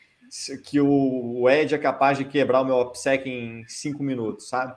que 0.64 0.80
o 0.82 1.50
Ed 1.50 1.76
é 1.76 1.78
capaz 1.78 2.18
de 2.18 2.26
quebrar 2.26 2.62
o 2.62 2.66
meu 2.66 2.76
OPSEC 2.76 3.30
em 3.30 3.66
cinco 3.68 4.03
minutos, 4.03 4.50
sabe? 4.50 4.74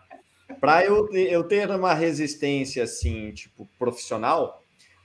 Para 0.61 0.85
eu, 0.85 1.09
eu 1.13 1.45
ter 1.45 1.71
uma 1.71 1.95
resistência 1.95 2.85
assim, 2.85 3.33
tipo, 3.33 3.69
profissional, 3.79 4.63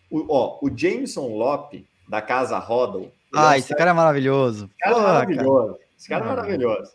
o, 0.10 0.26
ó, 0.30 0.60
o 0.62 0.70
Jameson 0.76 1.28
Lope, 1.28 1.88
da 2.08 2.22
Casa 2.22 2.60
Rodel, 2.60 3.12
ah, 3.34 3.58
esse 3.58 3.74
cara 3.74 3.92
é 3.92 3.94
maravilhoso. 3.94 4.66
Esse 4.66 4.78
cara 4.78 4.98
é 4.98 5.02
maravilhoso. 5.02 5.80
Esse 5.98 6.10
cara 6.10 6.26
é 6.26 6.28
maravilhoso. 6.28 6.92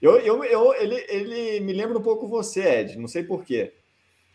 Eu, 0.00 0.18
eu, 0.18 0.44
eu, 0.44 0.74
ele, 0.74 1.04
ele 1.08 1.60
me 1.60 1.72
lembra 1.72 1.98
um 1.98 2.02
pouco 2.02 2.26
você, 2.26 2.80
Ed, 2.80 2.98
não 2.98 3.08
sei 3.08 3.22
porquê. 3.22 3.72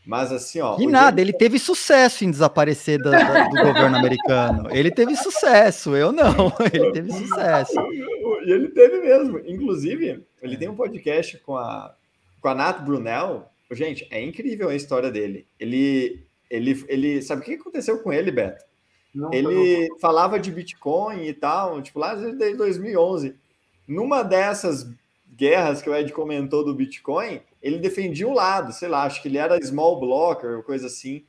Mas 0.06 0.32
assim, 0.32 0.60
ó. 0.60 0.78
E 0.80 0.88
nada, 0.88 1.22
ele 1.22 1.34
teve 1.34 1.60
sucesso 1.60 2.24
em 2.24 2.32
desaparecer 2.32 2.98
do, 2.98 3.12
do, 3.12 3.18
do 3.18 3.68
governo 3.68 3.98
americano. 3.98 4.68
Ele 4.72 4.90
teve 4.90 5.16
sucesso, 5.16 5.96
eu 5.96 6.12
não. 6.12 6.52
Ele 6.74 6.92
teve 6.92 7.12
sucesso. 7.12 7.74
E 8.44 8.52
ele 8.52 8.70
teve 8.70 9.00
mesmo. 9.00 9.40
Inclusive, 9.40 10.24
ele 10.42 10.58
tem 10.58 10.70
um 10.70 10.76
podcast 10.76 11.38
com 11.40 11.56
a, 11.56 11.96
com 12.42 12.48
a 12.48 12.56
Nath 12.56 12.84
Brunel. 12.84 13.50
Gente, 13.72 14.08
é 14.10 14.22
incrível 14.22 14.70
a 14.70 14.76
história 14.76 15.12
dele. 15.12 15.46
Ele, 15.60 16.24
ele, 16.50 16.84
ele. 16.88 17.22
Sabe 17.22 17.42
o 17.42 17.46
que 17.46 17.54
aconteceu 17.54 18.00
com 18.00 18.12
ele, 18.12 18.32
Beto? 18.32 18.64
Não, 19.14 19.34
ele 19.34 19.90
não. 19.90 20.00
falava 20.00 20.40
de 20.40 20.52
Bitcoin 20.52 21.26
e 21.26 21.34
tal, 21.34 21.82
tipo, 21.82 22.00
lá 22.00 22.16
desde 22.16 22.58
2011. 22.58 23.36
Numa 23.88 24.24
dessas 24.24 24.88
guerras 25.36 25.82
que 25.82 25.90
o 25.90 25.96
Ed 25.96 26.12
comentou 26.12 26.64
do 26.64 26.76
Bitcoin, 26.76 27.42
ele 27.62 27.78
defendia 27.78 28.28
um 28.28 28.34
lado, 28.34 28.72
sei 28.72 28.88
lá, 28.88 29.04
acho 29.04 29.22
que 29.22 29.28
ele 29.28 29.38
era 29.38 29.60
small 29.62 30.00
blocker, 30.00 30.64
coisa 30.64 30.88
assim. 30.88 31.24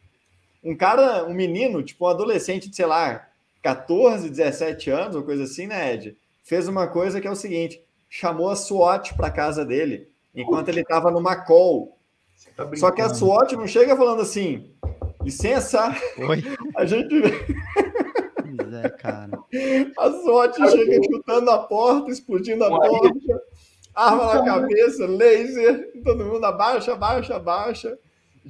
Um 0.62 0.76
cara, 0.76 1.24
um 1.24 1.32
menino, 1.32 1.82
tipo 1.82 2.04
um 2.04 2.08
adolescente 2.08 2.68
de, 2.68 2.76
sei 2.76 2.86
lá, 2.86 3.28
14, 3.62 4.28
17 4.28 4.90
anos, 4.90 5.16
ou 5.16 5.22
coisa 5.22 5.44
assim, 5.44 5.66
né, 5.66 5.94
Ed? 5.94 6.16
Fez 6.50 6.66
uma 6.66 6.88
coisa 6.88 7.20
que 7.20 7.28
é 7.28 7.30
o 7.30 7.36
seguinte: 7.36 7.80
chamou 8.08 8.50
a 8.50 8.56
SWAT 8.56 9.14
para 9.14 9.30
casa 9.30 9.64
dele, 9.64 10.10
enquanto 10.34 10.68
ele 10.68 10.80
estava 10.80 11.08
numa 11.08 11.36
call. 11.36 11.96
Tá 12.56 12.68
Só 12.74 12.90
que 12.90 13.00
a 13.00 13.08
SWAT 13.08 13.52
não 13.52 13.68
chega 13.68 13.96
falando 13.96 14.22
assim: 14.22 14.74
Licença! 15.22 15.94
Oi? 16.18 16.42
A 16.74 16.84
gente. 16.84 17.22
Pois 18.56 18.72
é, 18.72 18.88
cara. 18.88 19.38
A 19.96 20.10
sorte 20.24 20.70
chega 20.72 21.00
chutando 21.04 21.52
a 21.52 21.58
porta, 21.58 22.10
explodindo 22.10 22.64
a 22.64 22.68
porta, 22.68 23.42
arma 23.94 24.34
na 24.34 24.44
cabeça, 24.44 25.06
laser, 25.06 26.02
todo 26.02 26.24
mundo 26.24 26.44
abaixa, 26.44 26.94
abaixa, 26.94 27.36
abaixa. 27.36 27.96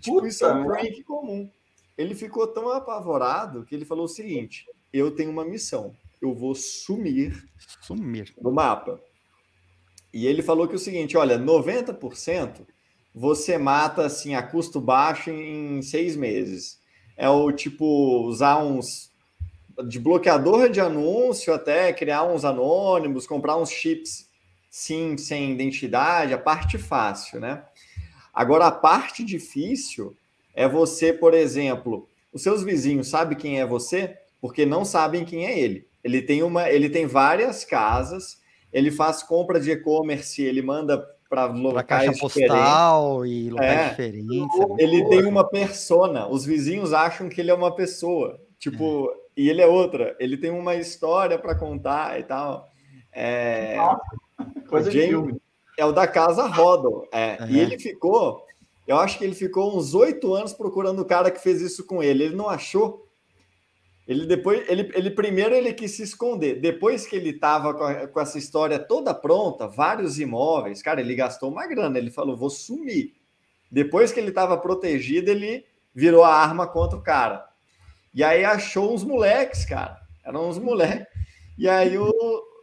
Tipo, 0.01 0.17
Puta 0.17 0.29
isso 0.29 0.47
é 0.47 0.55
um 0.55 0.65
prank 0.65 1.03
comum. 1.03 1.51
Ele 1.99 2.15
ficou 2.15 2.47
tão 2.47 2.71
apavorado 2.71 3.63
que 3.67 3.75
ele 3.75 3.85
falou 3.85 4.07
o 4.07 4.09
seguinte: 4.09 4.65
eu 4.91 5.11
tenho 5.11 5.31
uma 5.31 5.45
missão. 5.45 5.95
Eu 6.21 6.35
vou 6.35 6.55
sumir, 6.55 7.49
sumir. 7.81 8.35
no 8.41 8.53
mapa. 8.53 9.01
E 10.13 10.27
ele 10.27 10.43
falou 10.43 10.67
que 10.67 10.75
o 10.75 10.79
seguinte: 10.79 11.17
olha, 11.17 11.39
90% 11.39 12.67
você 13.15 13.59
mata 13.59 14.07
assim 14.07 14.35
a 14.35 14.43
custo 14.43 14.81
baixo 14.81 15.31
em 15.31 15.83
seis 15.83 16.17
meses. 16.17 16.79
É 17.17 17.29
o 17.29 17.51
tipo 17.53 17.85
usar 18.27 18.63
uns 18.63 19.11
de 19.87 19.99
bloqueador 19.99 20.69
de 20.69 20.81
anúncio 20.81 21.55
até 21.55 21.93
criar 21.93 22.25
uns 22.25 22.45
anônimos, 22.45 23.27
comprar 23.27 23.57
uns 23.57 23.71
chips 23.71 24.29
sim 24.71 25.17
sem 25.17 25.53
identidade, 25.53 26.35
a 26.35 26.39
parte 26.39 26.79
fácil, 26.79 27.41
né? 27.41 27.65
Agora 28.33 28.67
a 28.67 28.73
parte 28.73 29.25
difícil 29.25 30.17
é 30.55 30.69
você, 30.69 31.13
por 31.13 31.35
exemplo, 31.35 32.09
os 32.33 32.43
seus 32.43 32.63
vizinhos 32.63 33.09
sabem 33.09 33.37
quem 33.37 33.61
é 33.61 33.67
você 33.67 34.17
porque 34.41 34.65
não 34.65 34.85
sabem 34.85 35.25
quem 35.25 35.47
é 35.47 35.59
ele. 35.59 35.87
Ele 36.03 36.23
tem 36.23 36.43
uma, 36.43 36.69
ele 36.69 36.89
tem 36.89 37.07
várias 37.07 37.65
casas, 37.65 38.39
ele 38.73 38.91
faz 38.91 39.23
compra 39.23 39.61
de 39.61 39.71
e-commerce, 39.71 40.43
ele 40.43 40.63
manda 40.63 41.05
para 41.29 41.47
locais 41.47 42.07
caixa 42.07 42.21
postal 42.21 43.25
e 43.25 43.51
locais 43.51 43.73
é, 43.73 43.89
diferentes. 43.91 44.49
É 44.79 44.83
ele 44.83 45.09
tem 45.09 45.25
uma 45.25 45.49
persona. 45.49 46.27
Os 46.27 46.45
vizinhos 46.45 46.93
acham 46.93 47.29
que 47.29 47.41
ele 47.41 47.51
é 47.53 47.55
uma 47.55 47.75
pessoa. 47.75 48.41
Tipo, 48.59 49.11
é. 49.11 49.43
e 49.43 49.49
ele 49.49 49.63
é 49.63 49.67
outra. 49.67 50.17
Ele 50.19 50.37
tem 50.37 50.51
uma 50.51 50.75
história 50.75 51.39
para 51.39 51.55
contar 51.55 52.19
e 52.19 52.25
tal. 52.25 52.69
É, 53.13 53.77
Coisa 54.69 54.91
de 54.91 55.01
filme. 55.01 55.41
É 55.79 55.85
o 55.85 55.93
da 55.93 56.07
casa 56.07 56.47
Rodel. 56.47 57.09
É. 57.13 57.39
E 57.49 57.59
ele 57.59 57.79
ficou, 57.79 58.45
eu 58.87 58.99
acho 58.99 59.17
que 59.17 59.25
ele 59.25 59.35
ficou 59.35 59.77
uns 59.77 59.95
oito 59.95 60.35
anos 60.35 60.53
procurando 60.53 61.01
o 61.01 61.05
cara 61.05 61.31
que 61.31 61.41
fez 61.41 61.61
isso 61.61 61.87
com 61.87 62.03
ele. 62.03 62.25
Ele 62.25 62.37
não 62.37 62.49
achou. 62.49 63.07
Ele 64.11 64.27
depois, 64.27 64.69
ele, 64.69 64.91
ele 64.93 65.09
primeiro 65.09 65.55
ele 65.55 65.73
quis 65.73 65.93
se 65.93 66.03
esconder. 66.03 66.59
Depois 66.59 67.07
que 67.07 67.15
ele 67.15 67.31
estava 67.31 67.73
com, 67.73 68.09
com, 68.09 68.21
essa 68.21 68.39
história 68.39 68.77
toda 68.77 69.15
pronta, 69.15 69.69
vários 69.69 70.19
imóveis, 70.19 70.83
cara, 70.83 71.01
ele 71.01 71.15
gastou 71.15 71.49
uma 71.49 71.65
grana. 71.69 71.97
Ele 71.97 72.11
falou, 72.11 72.37
vou 72.37 72.51
sumir. 72.51 73.15
Depois 73.71 74.11
que 74.11 74.19
ele 74.19 74.31
estava 74.31 74.59
protegido, 74.59 75.31
ele 75.31 75.65
virou 75.95 76.25
a 76.25 76.35
arma 76.35 76.67
contra 76.67 76.99
o 76.99 77.03
cara. 77.03 77.49
E 78.13 78.25
aí 78.25 78.45
achou 78.45 78.93
uns 78.93 79.05
moleques, 79.05 79.65
cara. 79.65 80.01
Eram 80.25 80.49
uns 80.49 80.59
moleques. 80.59 81.07
E 81.57 81.69
aí 81.69 81.97
o, 81.97 82.13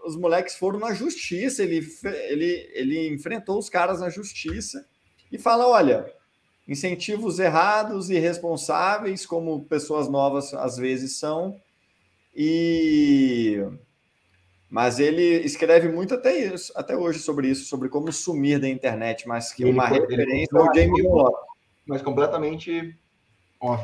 os 0.05 0.17
moleques 0.17 0.57
foram 0.57 0.79
na 0.79 0.93
justiça. 0.93 1.63
Ele, 1.63 1.79
ele, 2.27 2.69
ele 2.73 3.07
enfrentou 3.07 3.57
os 3.57 3.69
caras 3.69 4.01
na 4.01 4.09
justiça 4.09 4.85
e 5.31 5.37
fala: 5.37 5.65
olha, 5.65 6.13
incentivos 6.67 7.39
errados, 7.39 8.09
irresponsáveis, 8.09 9.25
como 9.25 9.63
pessoas 9.65 10.09
novas 10.09 10.53
às 10.53 10.77
vezes 10.77 11.17
são. 11.17 11.59
E 12.35 13.63
mas 14.69 14.99
ele 14.99 15.23
escreve 15.45 15.87
muito 15.87 16.13
até 16.13 16.37
isso, 16.37 16.73
até 16.75 16.95
hoje 16.95 17.19
sobre 17.19 17.47
isso, 17.49 17.65
sobre 17.65 17.87
como 17.87 18.11
sumir 18.11 18.59
da 18.59 18.67
internet, 18.67 19.25
mas 19.27 19.53
que 19.53 19.63
ele 19.63 19.71
uma 19.71 19.87
foi, 19.87 20.01
referência 20.01 20.59
ao 20.59 20.75
James 20.75 21.05
Watt. 21.05 21.35
Mas 21.85 22.01
completamente 22.01 22.93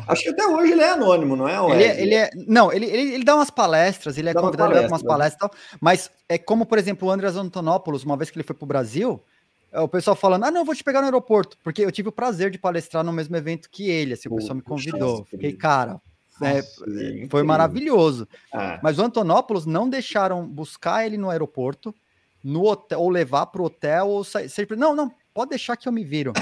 Acho 0.08 0.24
que 0.24 0.30
até 0.30 0.45
hoje 0.45 0.74
ele 0.74 0.82
é 0.82 0.90
anônimo, 0.90 1.36
não 1.36 1.48
é? 1.48 1.56
Ele, 1.74 1.84
é, 1.84 2.02
ele 2.02 2.16
é, 2.16 2.30
não, 2.48 2.72
ele, 2.72 2.86
ele, 2.86 3.16
ele, 3.16 3.24
dá 3.24 3.36
umas 3.36 3.50
palestras, 3.50 4.18
ele 4.18 4.30
é 4.30 4.34
dá 4.34 4.40
convidado 4.40 4.72
para 4.72 4.88
umas 4.88 5.02
palestras, 5.02 5.50
né? 5.52 5.58
mas 5.82 6.12
é 6.30 6.38
como, 6.38 6.64
por 6.64 6.78
exemplo, 6.78 7.08
o 7.08 7.12
Andreas 7.12 7.36
Antonopoulos, 7.36 8.03
uma 8.03 8.16
vez 8.16 8.30
que 8.30 8.38
ele 8.38 8.44
foi 8.44 8.56
para 8.56 8.66
o 8.66 8.68
Brasil, 8.68 9.20
o 9.82 9.88
pessoal 9.88 10.16
falando, 10.16 10.45
ah, 10.45 10.52
não, 10.52 10.66
vou 10.66 10.76
te 10.76 10.84
pegar 10.84 11.00
no 11.00 11.06
aeroporto, 11.06 11.58
porque 11.64 11.82
eu 11.82 11.92
tive 11.92 12.10
o 12.10 12.11
prazer 12.11 12.52
de 12.52 12.58
palestrar 12.58 13.03
no 13.03 13.11
mesmo 13.11 13.35
evento 13.35 13.69
que 13.69 13.90
ele, 13.90 14.14
assim, 14.14 14.30
o 14.30 14.35
pessoal 14.35 14.56
me 14.56 14.61
convidou. 14.61 15.26
Fiquei, 15.26 15.53
cara, 15.53 16.00
é, 16.42 16.61
foi 17.30 17.43
maravilhoso. 17.43 18.27
Ah. 18.52 18.80
Mas 18.82 18.98
o 18.98 19.03
Antonopoulos 19.03 19.66
não 19.66 19.90
deixaram 19.90 20.48
buscar 20.48 21.06
ele 21.06 21.18
no 21.18 21.30
aeroporto, 21.30 21.93
no 22.43 22.66
hotel, 22.66 23.00
ou 23.00 23.10
levar 23.10 23.48
para 23.48 23.61
o 23.61 23.66
hotel, 23.66 24.08
ou 24.08 24.24
sair. 24.24 24.50
Não, 24.77 24.95
não, 24.95 25.11
pode 25.34 25.52
deixar 25.52 25.77
que 25.77 25.88
eu 25.88 25.92
me 25.92 26.03
viro. 26.03 26.34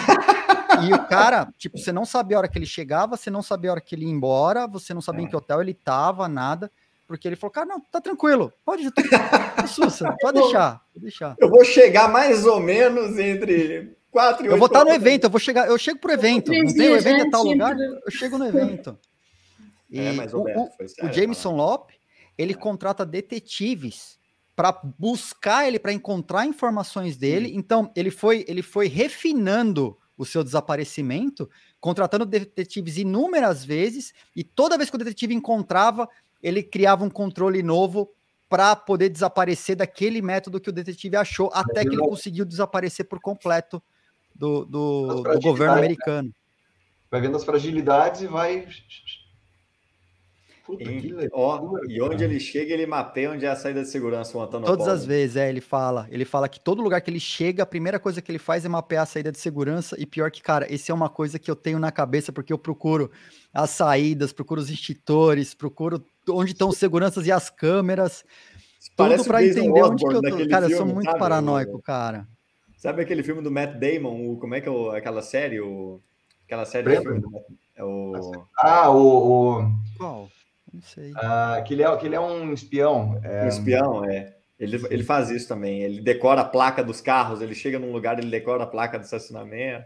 e 0.84 0.94
o 0.94 1.08
cara, 1.08 1.54
tipo, 1.58 1.78
você 1.78 1.92
não 1.92 2.06
sabia 2.06 2.38
a 2.38 2.40
hora 2.40 2.48
que 2.48 2.58
ele 2.58 2.66
chegava, 2.66 3.18
você 3.18 3.30
não 3.30 3.42
sabia 3.42 3.70
a 3.70 3.74
hora 3.74 3.82
que 3.82 3.96
ele 3.96 4.06
ia 4.06 4.12
embora, 4.12 4.68
você 4.68 4.94
não 4.94 5.02
sabia 5.02 5.22
é. 5.22 5.26
em 5.26 5.30
que 5.30 5.36
hotel 5.36 5.62
ele 5.62 5.74
tava, 5.74 6.28
nada. 6.28 6.72
Porque 7.12 7.28
ele 7.28 7.36
falou, 7.36 7.52
cara, 7.52 7.66
não, 7.66 7.82
tá 7.82 8.00
tranquilo, 8.00 8.54
pode, 8.64 8.90
tá, 8.90 9.68
sussa, 9.68 10.16
pode 10.22 10.40
deixar, 10.40 10.82
pode 10.94 11.04
deixar. 11.04 11.36
Eu 11.38 11.50
vou 11.50 11.66
chegar 11.66 12.10
mais 12.10 12.46
ou 12.46 12.58
menos 12.62 13.20
entre 13.20 13.98
quatro 14.10 14.46
e 14.46 14.48
Eu 14.50 14.58
vou 14.58 14.68
estar 14.68 14.86
no 14.86 14.92
evento, 14.92 15.26
eu 15.26 15.30
vou 15.30 15.40
chegar, 15.40 15.68
eu 15.68 15.78
chego 15.78 16.00
pro 16.00 16.14
evento. 16.14 16.54
Não 16.54 16.74
tem 16.74 16.90
o 16.90 16.96
evento 16.96 17.26
em 17.26 17.30
tal 17.30 17.44
lugar, 17.44 17.76
eu 17.78 18.12
chego 18.12 18.38
no 18.38 18.46
evento. 18.48 18.98
E 19.90 20.00
é, 20.00 20.14
mais 20.14 20.34
ou 20.34 20.46
menos, 20.46 20.72
o, 21.02 21.06
o 21.06 21.12
Jameson 21.12 21.54
Lop, 21.54 21.90
ele 22.38 22.54
contrata 22.54 23.06
detetives 23.06 24.18
para 24.56 24.80
buscar 24.98 25.68
ele, 25.68 25.80
para 25.80 25.92
encontrar 25.92 26.46
informações 26.46 27.18
dele. 27.18 27.50
Sim. 27.50 27.58
Então, 27.58 27.92
ele 27.94 28.10
foi, 28.10 28.46
ele 28.48 28.62
foi 28.62 28.88
refinando 28.88 29.98
o 30.18 30.26
seu 30.26 30.44
desaparecimento, 30.44 31.50
contratando 31.80 32.26
detetives 32.26 32.98
inúmeras 32.98 33.66
vezes, 33.66 34.14
e 34.36 34.44
toda 34.44 34.78
vez 34.78 34.90
que 34.90 34.96
o 34.96 35.00
detetive 35.00 35.34
encontrava, 35.34 36.08
ele 36.42 36.64
criava 36.64 37.04
um 37.04 37.10
controle 37.10 37.62
novo 37.64 38.12
para 38.50 38.76
poder 38.76 39.10
desaparecer 39.10 39.76
daquele 39.76 40.22
método 40.22 40.60
que 40.60 40.70
o 40.70 40.74
detetive 40.74 41.16
achou, 41.16 41.50
até 41.54 41.84
que 41.84 41.90
ele 41.90 41.98
conseguiu 41.98 42.44
desaparecer 42.44 43.06
por 43.06 43.20
completo 43.20 43.82
do, 44.36 44.66
do, 44.66 45.24
do 45.24 45.40
governo 45.40 45.76
né? 45.76 45.80
americano. 45.80 46.34
Vai 47.10 47.22
vendo 47.22 47.38
as 47.38 47.44
fragilidades 47.44 48.22
e 48.22 48.28
vai 48.28 48.68
Puta, 50.66 50.84
e, 50.84 51.30
ó, 51.34 51.60
e 51.88 52.02
onde 52.02 52.24
ele 52.24 52.40
chega, 52.40 52.74
ele 52.74 52.86
mapeia 52.86 53.32
onde 53.32 53.46
é 53.46 53.50
a 53.50 53.56
saída 53.56 53.82
de 53.82 53.90
segurança, 53.90 54.38
o 54.38 54.42
Antônio 54.42 54.66
Todas 54.66 54.86
Paulo. 54.86 55.00
as 55.00 55.06
vezes, 55.06 55.36
é, 55.36 55.50
ele 55.50 55.60
fala. 55.60 56.08
Ele 56.10 56.24
fala 56.24 56.48
que 56.48 56.60
todo 56.60 56.82
lugar 56.82 57.02
que 57.02 57.10
ele 57.10 57.20
chega, 57.20 57.64
a 57.64 57.66
primeira 57.66 58.00
coisa 58.00 58.22
que 58.22 58.32
ele 58.32 58.40
faz 58.40 58.64
é 58.64 58.70
mapear 58.70 59.04
a 59.04 59.06
saída 59.06 59.32
de 59.32 59.40
segurança. 59.40 59.96
E 60.00 60.06
pior 60.06 60.30
que, 60.30 60.42
cara, 60.42 60.72
esse 60.72 60.92
é 60.92 60.94
uma 60.94 61.10
coisa 61.10 61.40
que 61.40 61.50
eu 61.50 61.56
tenho 61.56 61.80
na 61.80 61.92
cabeça, 61.92 62.32
porque 62.32 62.54
eu 62.54 62.60
procuro 62.60 63.12
as 63.54 63.72
saídas, 63.72 64.32
procuro 64.32 64.62
os 64.62 64.70
extintores, 64.70 65.54
procuro 65.54 66.04
onde 66.30 66.52
estão 66.52 66.70
os 66.70 66.78
seguranças 66.78 67.26
e 67.26 67.32
as 67.32 67.50
câmeras. 67.50 68.24
Parece 68.96 69.18
tudo 69.18 69.28
para 69.28 69.46
entender 69.46 69.84
onde 69.84 70.06
que 70.06 70.14
eu 70.14 70.22
tô. 70.22 70.50
Cara, 70.50 70.68
filme, 70.68 70.74
eu 70.74 70.78
sou 70.78 70.86
muito 70.86 71.06
sabe, 71.06 71.20
paranoico, 71.20 71.82
cara. 71.82 72.28
Sabe 72.78 73.02
aquele 73.04 73.24
filme 73.24 73.42
do 73.42 73.52
Matt 73.52 73.78
Damon, 73.78 74.32
o, 74.32 74.38
como 74.38 74.56
é 74.56 74.62
que 74.62 74.68
é 74.68 74.98
aquela 74.98 75.22
série? 75.22 75.60
O, 75.60 76.02
aquela 76.46 76.66
série 76.66 76.96
do 76.96 77.02
filme, 77.02 77.22
é 77.76 77.84
o... 77.84 78.46
Ah, 78.58 78.90
o... 78.90 79.60
o... 79.60 79.72
Qual? 79.98 80.30
Não 80.74 80.82
sei. 80.82 81.12
Ah, 81.16 81.62
que, 81.66 81.74
ele 81.74 81.84
é, 81.84 81.98
que 81.98 82.06
ele 82.06 82.16
é 82.16 82.20
um 82.20 82.54
espião. 82.54 83.20
É... 83.24 83.46
Um 83.46 83.48
espião, 83.48 84.06
é. 84.06 84.36
Ele, 84.60 84.80
ele 84.90 85.04
faz 85.04 85.30
isso 85.30 85.48
também. 85.48 85.82
Ele 85.82 86.02
decora 86.02 86.42
a 86.42 86.46
placa 86.46 86.84
dos 86.84 87.02
carros, 87.02 87.42
ele 87.42 87.56
chega 87.56 87.80
num 87.80 87.92
lugar, 87.92 88.20
ele 88.20 88.30
decora 88.30 88.64
a 88.64 88.68
placa 88.68 88.98
do 88.98 89.04
estacionamento. 89.04 89.86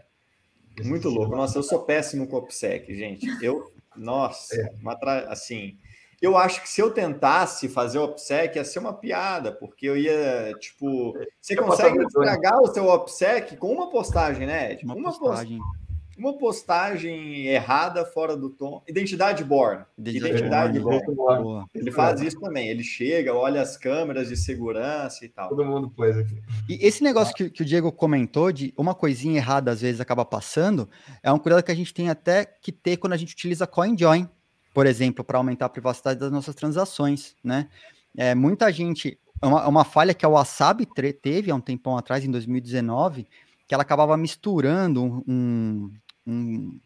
Muito 0.84 1.08
louco. 1.08 1.34
Nossa, 1.34 1.58
eu 1.58 1.62
sou 1.62 1.84
péssimo 1.84 2.26
com 2.26 2.36
o 2.36 2.38
OPSEC, 2.40 2.94
gente. 2.94 3.26
Eu, 3.42 3.72
nossa, 3.96 4.54
é. 4.54 4.70
uma 4.80 4.98
assim, 5.28 5.78
eu 6.20 6.36
acho 6.36 6.62
que 6.62 6.68
se 6.68 6.80
eu 6.80 6.90
tentasse 6.90 7.68
fazer 7.68 7.98
o 7.98 8.04
OPSEC 8.04 8.56
ia 8.56 8.64
ser 8.64 8.78
uma 8.78 8.92
piada, 8.92 9.52
porque 9.52 9.86
eu 9.86 9.96
ia, 9.96 10.52
tipo, 10.58 11.14
você 11.40 11.58
eu 11.58 11.64
consegue 11.64 11.98
estragar 12.02 12.60
o 12.60 12.68
seu 12.68 12.86
OPSEC 12.86 13.56
com 13.56 13.72
uma 13.72 13.90
postagem, 13.90 14.46
né? 14.46 14.76
Tipo, 14.76 14.92
uma, 14.92 15.10
uma 15.10 15.18
postagem. 15.18 15.58
Post 15.58 15.86
uma 16.16 16.36
postagem 16.38 17.46
errada 17.46 18.04
fora 18.04 18.36
do 18.36 18.48
tom. 18.48 18.82
Identidade 18.88 19.44
born. 19.44 19.84
Identidade, 19.98 20.78
Identidade 20.78 20.80
born. 20.80 21.66
Ele 21.74 21.92
faz 21.92 22.20
isso 22.20 22.40
também. 22.40 22.68
Ele 22.68 22.82
chega, 22.82 23.34
olha 23.34 23.60
as 23.60 23.76
câmeras 23.76 24.28
de 24.28 24.36
segurança 24.36 25.24
e 25.24 25.28
tal. 25.28 25.50
Todo 25.50 25.64
mundo 25.64 25.90
pôs 25.90 26.16
aqui. 26.16 26.40
E 26.68 26.86
esse 26.86 27.02
negócio 27.02 27.34
que, 27.34 27.50
que, 27.50 27.62
o 27.62 27.64
Diego 27.64 27.92
comentou 27.92 28.50
de 28.50 28.72
uma 28.76 28.94
coisinha 28.94 29.36
errada 29.36 29.70
às 29.70 29.82
vezes 29.82 30.00
acaba 30.00 30.24
passando, 30.24 30.88
é 31.22 31.30
um 31.30 31.38
cuidado 31.38 31.62
que 31.62 31.72
a 31.72 31.76
gente 31.76 31.92
tem 31.92 32.08
até 32.08 32.44
que 32.44 32.72
ter 32.72 32.96
quando 32.96 33.12
a 33.12 33.16
gente 33.16 33.34
utiliza 33.34 33.66
CoinJoin, 33.66 34.28
por 34.76 34.86
exemplo, 34.86 35.24
para 35.24 35.38
aumentar 35.38 35.64
a 35.64 35.70
privacidade 35.70 36.20
das 36.20 36.30
nossas 36.30 36.54
transações, 36.54 37.34
né? 37.42 37.70
É, 38.14 38.34
muita 38.34 38.70
gente. 38.70 39.18
É 39.40 39.46
uma, 39.46 39.66
uma 39.66 39.84
falha 39.84 40.12
que 40.12 40.26
a 40.26 40.28
Wasabi 40.28 40.86
teve 41.22 41.50
há 41.50 41.54
um 41.54 41.62
tempão 41.62 41.96
atrás, 41.96 42.26
em 42.26 42.30
2019, 42.30 43.26
que 43.66 43.72
ela 43.72 43.82
acabava 43.82 44.18
misturando 44.18 45.02
um, 45.02 45.22
um 45.26 45.92
um, 46.26 46.78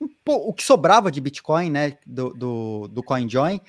um, 0.00 0.12
o 0.28 0.54
que 0.54 0.62
sobrava 0.62 1.10
de 1.10 1.20
Bitcoin, 1.20 1.70
né, 1.70 1.98
do, 2.06 2.32
do, 2.34 2.86
do 2.86 3.02
CoinJoin, 3.02 3.60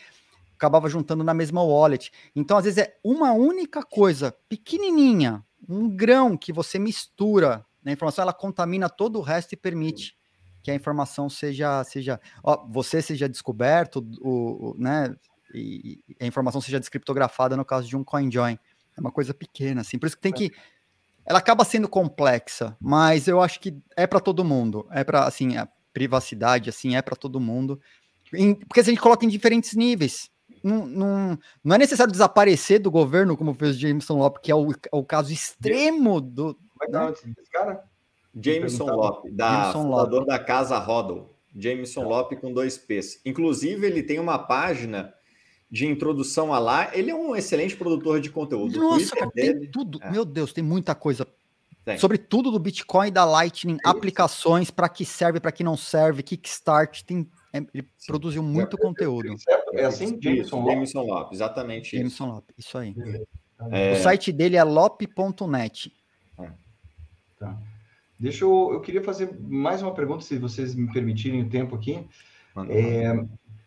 acabava 0.56 0.88
juntando 0.88 1.24
na 1.24 1.34
mesma 1.34 1.64
wallet. 1.64 2.12
Então, 2.36 2.56
às 2.56 2.66
vezes, 2.66 2.84
é 2.84 2.98
uma 3.04 3.32
única 3.32 3.82
coisa 3.82 4.32
pequenininha, 4.48 5.44
um 5.68 5.90
grão 5.90 6.38
que 6.38 6.54
você 6.54 6.78
mistura 6.78 7.66
na 7.84 7.92
informação, 7.92 8.22
ela 8.22 8.34
contamina 8.34 8.88
todo 8.88 9.18
o 9.18 9.24
resto 9.24 9.54
e 9.54 9.58
permite 9.58 10.19
que 10.62 10.72
a 10.72 10.76
informação 10.76 11.30
seja, 11.30 11.84
seja 11.84 12.20
ó, 12.44 12.66
você 12.68 13.02
seja 13.02 13.30
descoberto, 13.30 14.06
o, 14.22 14.72
o 14.72 14.76
né, 14.78 15.16
e, 15.54 16.00
e 16.08 16.24
a 16.24 16.26
informação 16.26 16.62
seja 16.62 16.80
descriptografada 16.80 17.58
no 17.58 17.66
caso 17.66 17.88
de 17.88 17.96
um 17.96 18.04
CoinJoin. 18.04 18.58
É 18.98 19.02
uma 19.02 19.12
coisa 19.12 19.34
pequena, 19.34 19.82
assim. 19.82 19.98
Por 19.98 20.08
isso 20.08 20.16
que 20.16 20.22
tem 20.22 20.34
que 20.34 20.52
ela 21.26 21.38
acaba 21.38 21.64
sendo 21.64 21.88
complexa, 21.88 22.76
mas 22.82 23.28
eu 23.28 23.40
acho 23.40 23.60
que 23.60 23.78
é 23.96 24.08
para 24.08 24.20
todo 24.20 24.44
mundo. 24.44 24.88
É 24.90 25.04
para 25.04 25.26
assim, 25.26 25.58
a 25.58 25.68
privacidade 25.94 26.70
assim 26.70 26.96
é 26.96 27.02
para 27.04 27.16
todo 27.16 27.40
mundo. 27.40 27.80
Em, 28.34 28.56
porque 28.56 28.80
a 28.80 28.84
gente 28.84 29.00
coloca 29.00 29.26
em 29.26 29.30
diferentes 29.30 29.76
níveis. 29.76 30.32
Não, 30.64 30.88
não, 30.88 31.40
não 31.64 31.76
é 31.76 31.78
necessário 31.78 32.12
desaparecer 32.12 32.80
do 32.80 32.90
governo, 32.90 33.38
como 33.38 33.54
fez 33.54 33.78
Jameson 33.78 34.18
Lopes, 34.18 34.42
que 34.42 34.52
é 34.52 34.56
o, 34.56 34.72
é 34.72 34.76
o 34.92 35.04
caso 35.06 35.32
extremo 35.32 36.20
do. 36.20 36.56
Como 36.56 36.84
é 36.84 36.88
que 36.88 37.24
é 37.24 37.28
né? 37.28 37.34
cara? 37.52 37.84
Jameson 38.42 38.86
Lopes, 38.86 39.34
da 39.34 39.64
Jameson 39.64 39.84
fundador 39.84 40.26
da 40.26 40.40
Casa 40.40 40.78
Rodel. 40.78 41.34
Jameson 41.56 42.04
Lopes 42.04 42.40
com 42.40 42.54
dois 42.54 42.78
P's. 42.78 43.22
Inclusive, 43.26 43.86
ele 43.86 44.04
tem 44.04 44.20
uma 44.20 44.38
página 44.38 45.14
de 45.70 45.86
introdução 45.88 46.54
a 46.54 46.60
lá. 46.60 46.96
Ele 46.96 47.12
é 47.12 47.16
um 47.16 47.36
excelente 47.36 47.76
produtor 47.76 48.20
de 48.20 48.30
conteúdo. 48.30 48.80
Nossa, 48.80 49.16
cara, 49.16 49.32
dele, 49.34 49.60
tem 49.62 49.72
tudo. 49.72 50.00
É. 50.02 50.12
Meu 50.12 50.26
Deus, 50.26 50.54
tem 50.54 50.64
muita 50.64 50.96
coisa. 50.96 51.28
Tem. 51.86 51.98
Sobre 51.98 52.18
tudo 52.18 52.52
do 52.52 52.60
Bitcoin 52.60 53.08
e 53.08 53.12
da 53.12 53.26
Lightning, 53.26 53.76
Isso. 53.76 53.88
aplicações, 53.88 54.70
para 54.70 54.90
que 54.90 55.06
serve, 55.06 55.40
para 55.40 55.52
que 55.52 55.64
não 55.64 55.78
serve, 55.78 56.22
Kickstart, 56.22 57.04
tem, 57.04 57.28
é, 57.54 57.58
ele 57.74 57.88
Sim. 57.98 58.08
produziu 58.08 58.44
muito 58.44 58.78
é, 58.78 58.82
conteúdo. 58.82 59.36
É 59.74 59.86
assim, 59.86 60.20
Jameson. 60.22 60.66
Jameson 60.66 61.02
Lopes, 61.02 61.38
exatamente 61.38 61.96
Jameson 61.96 62.26
isso. 62.26 62.34
Lopes, 62.34 62.56
isso 62.58 62.78
aí. 62.78 62.96
É... 63.72 63.94
O 63.94 64.04
site 64.04 64.32
dele 64.32 64.56
é 64.56 64.64
lop.net. 64.64 65.92
É. 66.40 66.52
Tá. 67.40 67.58
Deixa 68.20 68.44
eu, 68.44 68.72
eu 68.74 68.82
queria 68.82 69.02
fazer 69.02 69.40
mais 69.40 69.82
uma 69.82 69.94
pergunta, 69.94 70.24
se 70.24 70.38
vocês 70.38 70.76
me 70.76 70.92
permitirem 70.92 71.42
o 71.42 71.50
tempo 71.50 71.76
aqui. 71.76 72.06
É, 72.70 73.14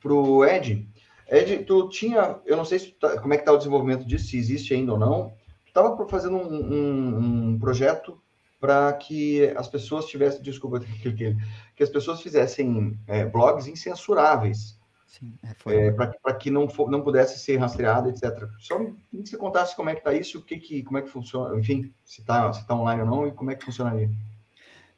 para 0.01 0.13
o 0.13 0.45
Ed, 0.45 0.87
Ed, 1.31 1.65
tu 1.65 1.89
tinha, 1.89 2.39
eu 2.45 2.57
não 2.59 2.65
sei 2.65 2.79
se 2.79 2.91
tá, 2.93 3.19
como 3.19 3.33
é 3.33 3.39
que 3.39 3.43
está 3.43 3.53
o 3.53 3.57
desenvolvimento 3.57 4.05
disso, 4.05 4.27
se 4.27 4.37
existe 4.37 4.75
ainda 4.75 4.93
ou 4.93 4.99
não. 4.99 5.31
Tu 5.65 5.69
estava 5.69 6.07
fazendo 6.07 6.37
um, 6.37 6.75
um, 6.75 7.49
um 7.49 7.59
projeto 7.59 8.21
para 8.61 8.93
que 8.93 9.49
as 9.57 9.67
pessoas 9.67 10.05
tivessem, 10.05 10.43
desculpa, 10.43 10.81
que, 11.01 11.13
que, 11.13 11.37
que 11.75 11.83
as 11.83 11.89
pessoas 11.89 12.21
fizessem 12.21 12.99
é, 13.07 13.25
blogs 13.25 13.67
incensuráveis. 13.67 14.79
sim. 15.07 15.33
É, 15.67 15.87
é, 15.87 15.91
para 15.91 16.35
que 16.35 16.51
não, 16.51 16.69
for, 16.69 16.91
não 16.91 17.01
pudesse 17.01 17.39
ser 17.39 17.57
rastreado, 17.57 18.11
etc. 18.11 18.47
Só 18.59 18.79
que 18.79 18.95
você 19.25 19.39
contasse 19.39 19.75
como 19.75 19.89
é 19.89 19.95
que 19.95 20.01
está 20.01 20.13
isso, 20.13 20.41
o 20.41 20.43
que, 20.43 20.59
que, 20.59 20.83
como 20.83 20.99
é 20.99 21.03
que 21.03 21.09
funciona, 21.09 21.59
enfim, 21.59 21.91
se 22.05 22.21
está 22.21 22.53
se 22.53 22.67
tá 22.67 22.75
online 22.75 23.01
ou 23.01 23.07
não 23.07 23.27
e 23.27 23.33
como 23.33 23.51
é 23.51 23.55
que 23.55 23.65
funcionaria. 23.65 24.11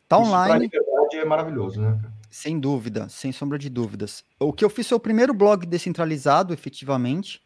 Está 0.05 0.19
online. 0.19 0.67
Isso, 0.67 0.85
verdade, 0.85 1.17
é 1.17 1.25
maravilhoso, 1.25 1.81
né? 1.81 2.01
Sem 2.31 2.59
dúvida, 2.59 3.09
sem 3.09 3.33
sombra 3.33 3.59
de 3.59 3.69
dúvidas. 3.69 4.25
O 4.39 4.53
que 4.53 4.65
eu 4.65 4.71
fiz 4.71 4.89
foi 4.89 4.97
o 4.97 5.01
primeiro 5.01 5.33
blog 5.35 5.67
descentralizado, 5.67 6.53
efetivamente. 6.53 7.43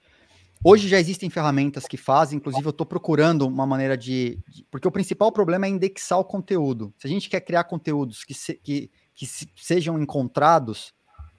Hoje 0.64 0.88
já 0.88 0.98
existem 0.98 1.30
ferramentas 1.30 1.86
que 1.86 1.96
fazem, 1.96 2.36
inclusive 2.36 2.66
eu 2.66 2.70
estou 2.70 2.86
procurando 2.86 3.46
uma 3.46 3.64
maneira 3.64 3.96
de, 3.96 4.38
de, 4.48 4.64
Porque 4.70 4.88
o 4.88 4.90
principal 4.90 5.30
problema 5.30 5.66
é 5.66 5.68
indexar 5.68 6.18
o 6.18 6.24
conteúdo. 6.24 6.92
Se 6.98 7.06
a 7.06 7.10
gente 7.10 7.28
quer 7.28 7.40
criar 7.40 7.64
conteúdos 7.64 8.24
que, 8.24 8.34
se, 8.34 8.54
que, 8.54 8.90
que 9.14 9.24
se, 9.24 9.48
sejam 9.56 10.00
encontrados, 10.00 10.92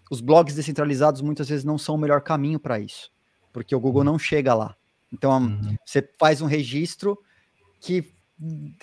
os 0.09 0.21
blogs 0.21 0.55
descentralizados 0.55 1.21
muitas 1.21 1.49
vezes 1.49 1.65
não 1.65 1.77
são 1.77 1.95
o 1.95 1.97
melhor 1.97 2.21
caminho 2.21 2.59
para 2.59 2.79
isso, 2.79 3.11
porque 3.51 3.75
o 3.75 3.79
Google 3.79 4.03
não 4.05 4.17
chega 4.17 4.53
lá. 4.53 4.75
Então, 5.11 5.37
uhum. 5.37 5.75
você 5.85 6.07
faz 6.17 6.41
um 6.41 6.45
registro 6.45 7.19
que 7.81 8.13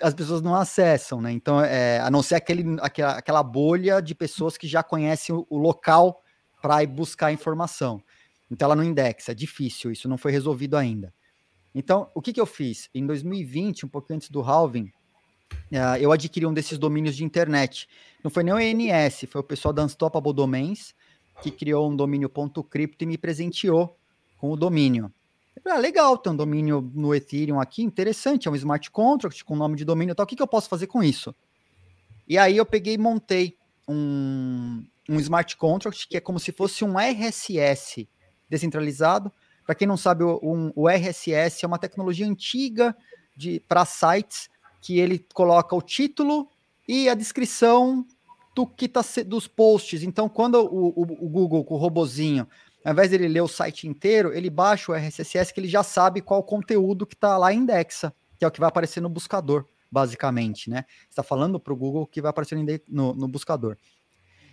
as 0.02 0.12
pessoas 0.12 0.42
não 0.42 0.54
acessam, 0.54 1.20
né? 1.20 1.32
Então, 1.32 1.60
é, 1.60 1.98
a 2.00 2.10
não 2.10 2.22
ser 2.22 2.34
aquele, 2.34 2.76
aquela, 2.80 3.12
aquela 3.12 3.42
bolha 3.42 4.00
de 4.00 4.14
pessoas 4.14 4.56
que 4.56 4.68
já 4.68 4.82
conhecem 4.82 5.34
o, 5.34 5.46
o 5.48 5.56
local 5.56 6.22
para 6.60 6.82
ir 6.82 6.86
buscar 6.86 7.32
informação. 7.32 8.02
Então 8.50 8.66
ela 8.66 8.76
não 8.76 8.84
indexa, 8.84 9.32
é 9.32 9.34
difícil, 9.34 9.90
isso 9.90 10.08
não 10.08 10.18
foi 10.18 10.32
resolvido 10.32 10.76
ainda. 10.76 11.12
Então, 11.74 12.10
o 12.14 12.22
que, 12.22 12.32
que 12.32 12.40
eu 12.40 12.46
fiz? 12.46 12.88
Em 12.94 13.04
2020, 13.06 13.86
um 13.86 13.88
pouco 13.88 14.12
antes 14.12 14.30
do 14.30 14.40
halving, 14.40 14.90
uh, 15.72 15.96
eu 16.00 16.12
adquiri 16.12 16.46
um 16.46 16.54
desses 16.54 16.78
domínios 16.78 17.16
de 17.16 17.24
internet. 17.24 17.88
Não 18.22 18.30
foi 18.30 18.42
nem 18.42 18.54
o 18.54 18.58
ENS, 18.58 19.26
foi 19.28 19.40
o 19.40 19.44
pessoal 19.44 19.74
da 19.74 19.84
Unstoppable 19.84 20.32
Domains 20.32 20.94
que 21.42 21.50
criou 21.50 21.90
um 21.90 21.94
domínio 21.94 22.30
.crypto 22.70 23.04
e 23.04 23.06
me 23.06 23.18
presenteou 23.18 23.96
com 24.38 24.50
o 24.50 24.56
domínio. 24.56 25.12
Ah, 25.64 25.78
legal, 25.78 26.18
tem 26.18 26.32
um 26.32 26.36
domínio 26.36 26.90
no 26.94 27.14
Ethereum 27.14 27.60
aqui, 27.60 27.82
interessante, 27.82 28.46
é 28.46 28.50
um 28.50 28.56
smart 28.56 28.90
contract 28.90 29.44
com 29.44 29.56
nome 29.56 29.76
de 29.76 29.84
domínio 29.84 30.12
e 30.12 30.14
tal. 30.14 30.24
O 30.24 30.26
que, 30.26 30.36
que 30.36 30.42
eu 30.42 30.46
posso 30.46 30.68
fazer 30.68 30.86
com 30.86 31.02
isso? 31.02 31.34
E 32.28 32.36
aí 32.36 32.56
eu 32.56 32.66
peguei 32.66 32.94
e 32.94 32.98
montei 32.98 33.56
um, 33.88 34.84
um 35.08 35.18
smart 35.20 35.56
contract 35.56 36.08
que 36.08 36.16
é 36.16 36.20
como 36.20 36.38
se 36.38 36.52
fosse 36.52 36.84
um 36.84 36.98
RSS 36.98 38.08
descentralizado. 38.48 39.32
Para 39.64 39.74
quem 39.74 39.86
não 39.86 39.96
sabe, 39.96 40.24
o, 40.24 40.40
um, 40.42 40.72
o 40.74 40.88
RSS 40.88 41.64
é 41.64 41.66
uma 41.66 41.78
tecnologia 41.78 42.26
antiga 42.26 42.96
para 43.68 43.84
sites 43.84 44.48
que 44.80 44.98
ele 44.98 45.24
coloca 45.34 45.74
o 45.74 45.82
título 45.82 46.48
e 46.88 47.08
a 47.08 47.14
descrição 47.14 48.06
do 48.54 48.66
que 48.66 48.88
tá 48.88 49.02
dos 49.26 49.46
posts. 49.46 50.02
Então, 50.02 50.28
quando 50.28 50.54
o, 50.60 50.88
o, 50.88 51.02
o, 51.02 51.28
Google 51.28 51.64
com 51.64 51.74
o 51.74 51.78
robozinho, 51.78 52.48
ao 52.86 52.92
invés 52.92 53.10
dele 53.10 53.28
ler 53.28 53.40
o 53.40 53.48
site 53.48 53.88
inteiro, 53.88 54.32
ele 54.32 54.48
baixa 54.48 54.92
o 54.92 54.94
RSS 54.94 55.52
que 55.52 55.60
ele 55.60 55.68
já 55.68 55.82
sabe 55.82 56.20
qual 56.20 56.42
conteúdo 56.42 57.06
que 57.06 57.14
está 57.14 57.36
lá 57.36 57.52
indexa, 57.52 58.14
que 58.38 58.44
é 58.44 58.48
o 58.48 58.50
que 58.50 58.60
vai 58.60 58.68
aparecer 58.68 59.00
no 59.00 59.08
buscador, 59.08 59.66
basicamente, 59.90 60.70
né? 60.70 60.84
Está 61.10 61.22
falando 61.22 61.58
para 61.58 61.72
o 61.72 61.76
Google 61.76 62.06
que 62.06 62.22
vai 62.22 62.30
aparecer 62.30 62.56
no, 62.88 63.12
no 63.12 63.28
buscador. 63.28 63.76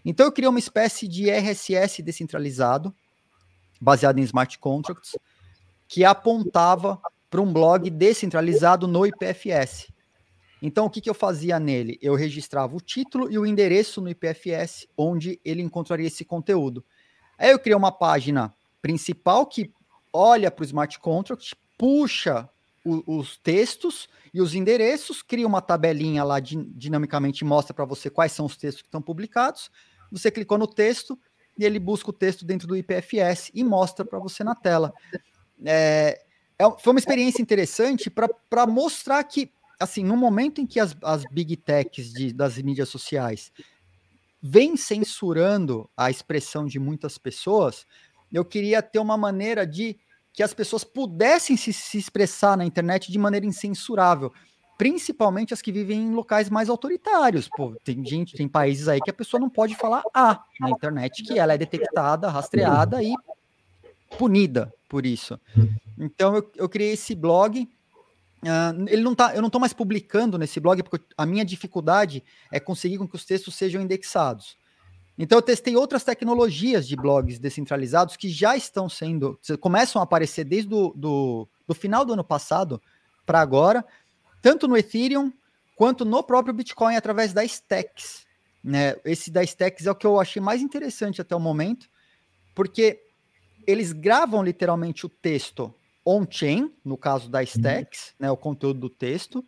Então, 0.03 0.25
eu 0.25 0.31
criei 0.31 0.49
uma 0.49 0.59
espécie 0.59 1.07
de 1.07 1.29
RSS 1.29 2.01
descentralizado 2.01 2.93
baseado 3.83 4.17
em 4.17 4.23
smart 4.23 4.57
contracts, 4.59 5.17
que 5.87 6.05
apontava 6.05 6.99
para 7.29 7.41
um 7.41 7.51
blog 7.51 7.89
descentralizado 7.89 8.87
no 8.87 9.05
IPFS. 9.05 9.91
Então, 10.61 10.85
o 10.85 10.89
que, 10.89 11.01
que 11.01 11.09
eu 11.09 11.13
fazia 11.13 11.59
nele? 11.59 11.99
Eu 12.01 12.15
registrava 12.15 12.75
o 12.75 12.79
título 12.79 13.29
e 13.29 13.37
o 13.37 13.45
endereço 13.45 13.99
no 13.99 14.09
IPFS, 14.09 14.87
onde 14.97 15.39
ele 15.43 15.61
encontraria 15.61 16.07
esse 16.07 16.23
conteúdo. 16.23 16.83
Aí 17.37 17.51
eu 17.51 17.59
criei 17.59 17.75
uma 17.75 17.91
página 17.91 18.53
principal 18.81 19.45
que 19.45 19.71
olha 20.11 20.51
para 20.51 20.63
o 20.63 20.65
smart 20.65 20.99
contract, 20.99 21.55
puxa 21.77 22.49
o, 22.85 23.19
os 23.19 23.37
textos 23.37 24.07
e 24.33 24.41
os 24.41 24.53
endereços, 24.53 25.21
cria 25.21 25.47
uma 25.47 25.61
tabelinha 25.61 26.23
lá 26.23 26.39
dinamicamente 26.39 27.45
mostra 27.45 27.73
para 27.73 27.85
você 27.85 28.09
quais 28.09 28.31
são 28.31 28.45
os 28.45 28.57
textos 28.57 28.81
que 28.81 28.87
estão 28.87 29.01
publicados. 29.01 29.71
Você 30.11 30.29
clicou 30.29 30.57
no 30.57 30.67
texto, 30.67 31.17
e 31.57 31.65
ele 31.65 31.79
busca 31.79 32.09
o 32.09 32.13
texto 32.13 32.45
dentro 32.45 32.67
do 32.67 32.75
IPFS 32.75 33.51
e 33.53 33.63
mostra 33.63 34.03
para 34.03 34.19
você 34.19 34.43
na 34.43 34.55
tela. 34.55 34.93
É, 35.65 36.21
é, 36.57 36.63
foi 36.79 36.93
uma 36.93 36.99
experiência 36.99 37.41
interessante 37.41 38.09
para 38.09 38.65
mostrar 38.67 39.23
que, 39.23 39.51
assim, 39.79 40.03
no 40.03 40.17
momento 40.17 40.59
em 40.59 40.65
que 40.65 40.79
as, 40.79 40.95
as 41.03 41.23
big 41.31 41.55
techs 41.57 42.11
de, 42.11 42.33
das 42.33 42.57
mídias 42.57 42.89
sociais 42.89 43.51
vêm 44.45 44.75
censurando 44.75 45.89
a 45.95 46.11
expressão 46.11 46.65
de 46.65 46.77
muitas 46.77 47.17
pessoas, 47.17 47.88
eu 48.31 48.43
queria 48.43 48.81
ter 48.81 48.99
uma 48.99 49.17
maneira 49.17 49.65
de 49.65 49.97
que 50.33 50.43
as 50.43 50.53
pessoas 50.53 50.83
pudessem 50.83 51.55
se, 51.55 51.72
se 51.72 51.97
expressar 51.97 52.57
na 52.57 52.65
internet 52.65 53.09
de 53.09 53.17
maneira 53.17 53.45
incensurável 53.45 54.33
principalmente 54.77 55.53
as 55.53 55.61
que 55.61 55.72
vivem 55.72 55.99
em 55.99 56.13
locais 56.13 56.49
mais 56.49 56.69
autoritários. 56.69 57.47
Pô, 57.55 57.75
tem 57.83 58.03
gente, 58.05 58.35
tem 58.35 58.47
países 58.47 58.88
aí 58.88 58.99
que 58.99 59.09
a 59.09 59.13
pessoa 59.13 59.39
não 59.39 59.49
pode 59.49 59.75
falar 59.75 60.03
A 60.13 60.43
na 60.59 60.69
internet, 60.69 61.23
que 61.23 61.38
ela 61.38 61.53
é 61.53 61.57
detectada, 61.57 62.30
rastreada 62.30 63.01
e 63.01 63.13
punida 64.17 64.73
por 64.89 65.05
isso. 65.05 65.39
Então 65.97 66.35
eu, 66.35 66.51
eu 66.55 66.67
criei 66.67 66.93
esse 66.93 67.15
blog. 67.15 67.69
Uh, 68.43 68.85
ele 68.89 69.01
não 69.01 69.15
tá, 69.15 69.33
eu 69.33 69.41
não 69.41 69.47
estou 69.47 69.61
mais 69.61 69.72
publicando 69.72 70.38
nesse 70.38 70.59
blog 70.59 70.83
porque 70.83 71.05
a 71.17 71.25
minha 71.25 71.45
dificuldade 71.45 72.23
é 72.51 72.59
conseguir 72.59 72.97
com 72.97 73.07
que 73.07 73.15
os 73.15 73.25
textos 73.25 73.55
sejam 73.55 73.81
indexados. 73.81 74.57
Então 75.17 75.38
eu 75.38 75.41
testei 75.41 75.75
outras 75.75 76.03
tecnologias 76.03 76.88
de 76.88 76.95
blogs 76.95 77.39
descentralizados 77.39 78.17
que 78.17 78.30
já 78.30 78.57
estão 78.57 78.89
sendo, 78.89 79.39
começam 79.59 80.01
a 80.01 80.03
aparecer 80.03 80.43
desde 80.43 80.73
o 80.73 80.91
do, 80.95 81.47
do 81.67 81.73
final 81.73 82.03
do 82.03 82.13
ano 82.13 82.23
passado 82.23 82.81
para 83.25 83.39
agora, 83.39 83.85
tanto 84.41 84.67
no 84.67 84.75
Ethereum 84.75 85.31
quanto 85.75 86.03
no 86.03 86.23
próprio 86.23 86.53
Bitcoin 86.53 86.95
através 86.95 87.31
da 87.31 87.45
Stacks. 87.45 88.25
Né? 88.63 88.95
Esse 89.05 89.30
da 89.30 89.43
Stacks 89.43 89.85
é 89.85 89.91
o 89.91 89.95
que 89.95 90.07
eu 90.07 90.19
achei 90.19 90.41
mais 90.41 90.61
interessante 90.61 91.22
até 91.22 91.35
o 91.35 91.39
momento, 91.39 91.88
porque 92.55 92.99
eles 93.67 93.93
gravam 93.93 94.43
literalmente 94.43 95.05
o 95.05 95.09
texto 95.09 95.73
on-chain, 96.06 96.73
no 96.83 96.98
caso 96.98 97.30
da 97.30 97.43
Stacks, 97.43 98.09
uhum. 98.09 98.15
né, 98.19 98.32
o 98.32 98.38
conteúdo 98.38 98.80
do 98.80 98.90
texto, 98.90 99.45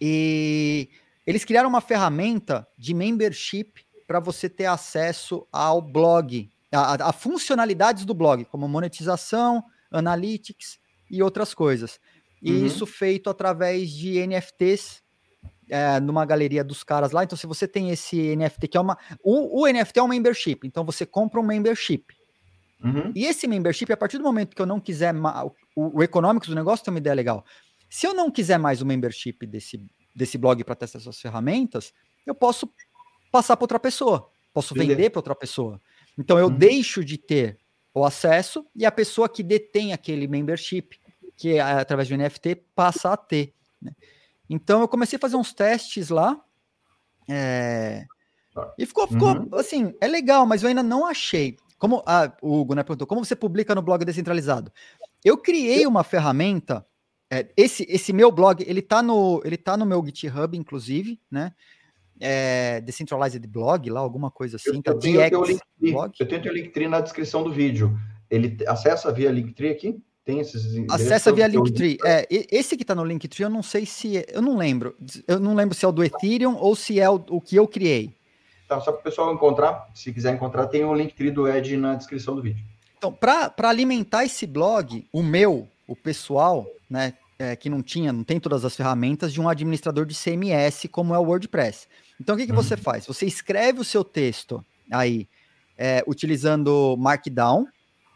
e 0.00 0.88
eles 1.26 1.44
criaram 1.44 1.68
uma 1.68 1.80
ferramenta 1.80 2.66
de 2.76 2.94
membership 2.94 3.72
para 4.06 4.20
você 4.20 4.48
ter 4.48 4.66
acesso 4.66 5.46
ao 5.50 5.80
blog, 5.80 6.50
a, 6.72 7.08
a, 7.08 7.12
funcionalidades 7.12 8.04
do 8.04 8.14
blog, 8.14 8.44
como 8.46 8.68
monetização, 8.68 9.64
analytics 9.90 10.78
e 11.10 11.22
outras 11.22 11.54
coisas. 11.54 11.98
E 12.42 12.52
uhum. 12.52 12.66
isso 12.66 12.86
feito 12.86 13.30
através 13.30 13.90
de 13.90 14.26
NFTs 14.26 15.02
é, 15.70 15.98
numa 16.00 16.26
galeria 16.26 16.62
dos 16.62 16.84
caras 16.84 17.12
lá. 17.12 17.24
Então, 17.24 17.38
se 17.38 17.46
você 17.46 17.66
tem 17.66 17.90
esse 17.90 18.36
NFT, 18.36 18.68
que 18.68 18.76
é 18.76 18.80
uma. 18.80 18.98
O, 19.22 19.62
o 19.62 19.66
NFT 19.66 19.98
é 19.98 20.02
um 20.02 20.08
membership, 20.08 20.60
então 20.64 20.84
você 20.84 21.06
compra 21.06 21.40
um 21.40 21.44
membership. 21.44 22.04
Uhum. 22.82 23.12
E 23.14 23.24
esse 23.24 23.46
membership, 23.46 23.92
a 23.92 23.96
partir 23.96 24.18
do 24.18 24.24
momento 24.24 24.54
que 24.54 24.60
eu 24.60 24.66
não 24.66 24.80
quiser. 24.80 25.14
O, 25.76 25.98
o 25.98 26.02
econômico 26.02 26.46
do 26.46 26.54
negócio 26.54 26.84
tem 26.84 26.92
uma 26.92 26.98
ideia 26.98 27.14
legal. 27.14 27.44
Se 27.88 28.06
eu 28.06 28.14
não 28.14 28.30
quiser 28.30 28.58
mais 28.58 28.82
o 28.82 28.86
membership 28.86 29.46
desse, 29.46 29.84
desse 30.14 30.36
blog 30.36 30.62
para 30.64 30.74
testar 30.74 30.98
essas 30.98 31.20
ferramentas, 31.20 31.92
eu 32.26 32.34
posso 32.34 32.68
passar 33.30 33.56
para 33.56 33.64
outra 33.64 33.80
pessoa, 33.80 34.30
posso 34.52 34.74
Beleza. 34.74 34.94
vender 34.94 35.10
para 35.10 35.18
outra 35.18 35.34
pessoa. 35.34 35.80
Então 36.18 36.38
eu 36.38 36.46
uhum. 36.46 36.56
deixo 36.56 37.04
de 37.04 37.18
ter 37.18 37.58
o 37.92 38.04
acesso 38.04 38.66
e 38.74 38.84
a 38.84 38.92
pessoa 38.92 39.28
que 39.28 39.42
detém 39.42 39.92
aquele 39.92 40.26
membership 40.26 40.98
que 41.36 41.54
é 41.54 41.60
através 41.60 42.08
do 42.08 42.16
NFT 42.16 42.56
passa 42.74 43.12
a 43.12 43.16
ter. 43.16 43.52
Né? 43.80 43.92
Então 44.48 44.80
eu 44.80 44.88
comecei 44.88 45.16
a 45.16 45.20
fazer 45.20 45.36
uns 45.36 45.52
testes 45.52 46.08
lá. 46.08 46.40
É... 47.28 48.04
E 48.78 48.86
ficou, 48.86 49.08
ficou 49.08 49.34
uhum. 49.34 49.48
assim, 49.54 49.94
é 50.00 50.06
legal, 50.06 50.46
mas 50.46 50.62
eu 50.62 50.68
ainda 50.68 50.82
não 50.82 51.06
achei. 51.06 51.56
Como 51.84 52.02
ah, 52.06 52.32
o 52.40 52.60
Hugo 52.60 52.74
né, 52.74 52.82
perguntou, 52.82 53.06
como 53.06 53.22
você 53.22 53.36
publica 53.36 53.74
no 53.74 53.82
blog 53.82 54.06
descentralizado? 54.06 54.72
Eu 55.22 55.36
criei 55.36 55.86
uma 55.86 56.02
ferramenta. 56.02 56.82
É, 57.30 57.46
esse, 57.54 57.84
esse 57.90 58.10
meu 58.10 58.32
blog, 58.32 58.64
ele 58.66 58.80
tá 58.80 59.02
no, 59.02 59.42
ele 59.44 59.58
tá 59.58 59.76
no 59.76 59.84
meu 59.84 60.02
GitHub, 60.02 60.56
inclusive, 60.56 61.20
né? 61.30 61.52
É, 62.18 62.80
Decentralized 62.80 63.46
Blog, 63.46 63.90
lá, 63.90 64.00
alguma 64.00 64.30
coisa 64.30 64.56
assim. 64.56 64.76
Eu, 64.76 64.82
tá 64.82 64.92
eu, 64.92 64.98
tenho 64.98 65.42
DX 65.42 65.60
blog. 65.78 66.14
eu 66.18 66.26
tenho 66.26 66.42
o 66.42 66.54
Linktree 66.54 66.88
na 66.88 67.02
descrição 67.02 67.44
do 67.44 67.52
vídeo. 67.52 67.94
Ele 68.30 68.56
acessa 68.66 69.12
via 69.12 69.30
Linktree 69.30 69.68
aqui? 69.68 70.02
Tem 70.24 70.40
esses 70.40 70.64
Acessa 70.90 71.30
via 71.34 71.46
Linktree. 71.46 71.98
É, 72.02 72.26
esse 72.30 72.78
que 72.78 72.82
está 72.82 72.94
no 72.94 73.04
Linktree, 73.04 73.42
eu 73.42 73.50
não 73.50 73.62
sei 73.62 73.84
se. 73.84 74.16
É, 74.16 74.24
eu 74.30 74.40
não 74.40 74.56
lembro. 74.56 74.96
Eu 75.28 75.38
não 75.38 75.54
lembro 75.54 75.74
se 75.74 75.84
é 75.84 75.88
o 75.88 75.92
do 75.92 76.02
Ethereum 76.02 76.56
ou 76.56 76.74
se 76.74 76.98
é 76.98 77.10
o, 77.10 77.22
o 77.28 77.42
que 77.42 77.56
eu 77.56 77.68
criei. 77.68 78.16
Tá, 78.74 78.80
só 78.80 78.92
para 78.92 79.00
o 79.00 79.04
pessoal 79.04 79.32
encontrar, 79.32 79.88
se 79.94 80.12
quiser 80.12 80.34
encontrar, 80.34 80.66
tem 80.66 80.84
o 80.84 80.94
Linktree 80.94 81.30
do 81.30 81.48
Ed 81.48 81.76
na 81.76 81.94
descrição 81.94 82.34
do 82.34 82.42
vídeo. 82.42 82.64
Então, 82.98 83.12
para 83.12 83.52
alimentar 83.68 84.24
esse 84.24 84.46
blog, 84.46 85.06
o 85.12 85.22
meu, 85.22 85.68
o 85.86 85.94
pessoal, 85.94 86.66
né, 86.88 87.14
é, 87.38 87.54
que 87.54 87.68
não 87.68 87.82
tinha, 87.82 88.12
não 88.12 88.24
tem 88.24 88.40
todas 88.40 88.64
as 88.64 88.74
ferramentas 88.74 89.32
de 89.32 89.40
um 89.40 89.48
administrador 89.48 90.06
de 90.06 90.14
CMS 90.14 90.88
como 90.90 91.14
é 91.14 91.18
o 91.18 91.22
WordPress. 91.22 91.86
Então, 92.20 92.34
o 92.34 92.38
que, 92.38 92.46
que 92.46 92.52
uhum. 92.52 92.56
você 92.56 92.76
faz? 92.76 93.06
Você 93.06 93.26
escreve 93.26 93.80
o 93.80 93.84
seu 93.84 94.02
texto 94.02 94.64
aí 94.90 95.28
é, 95.76 96.02
utilizando 96.06 96.96
Markdown. 96.98 97.66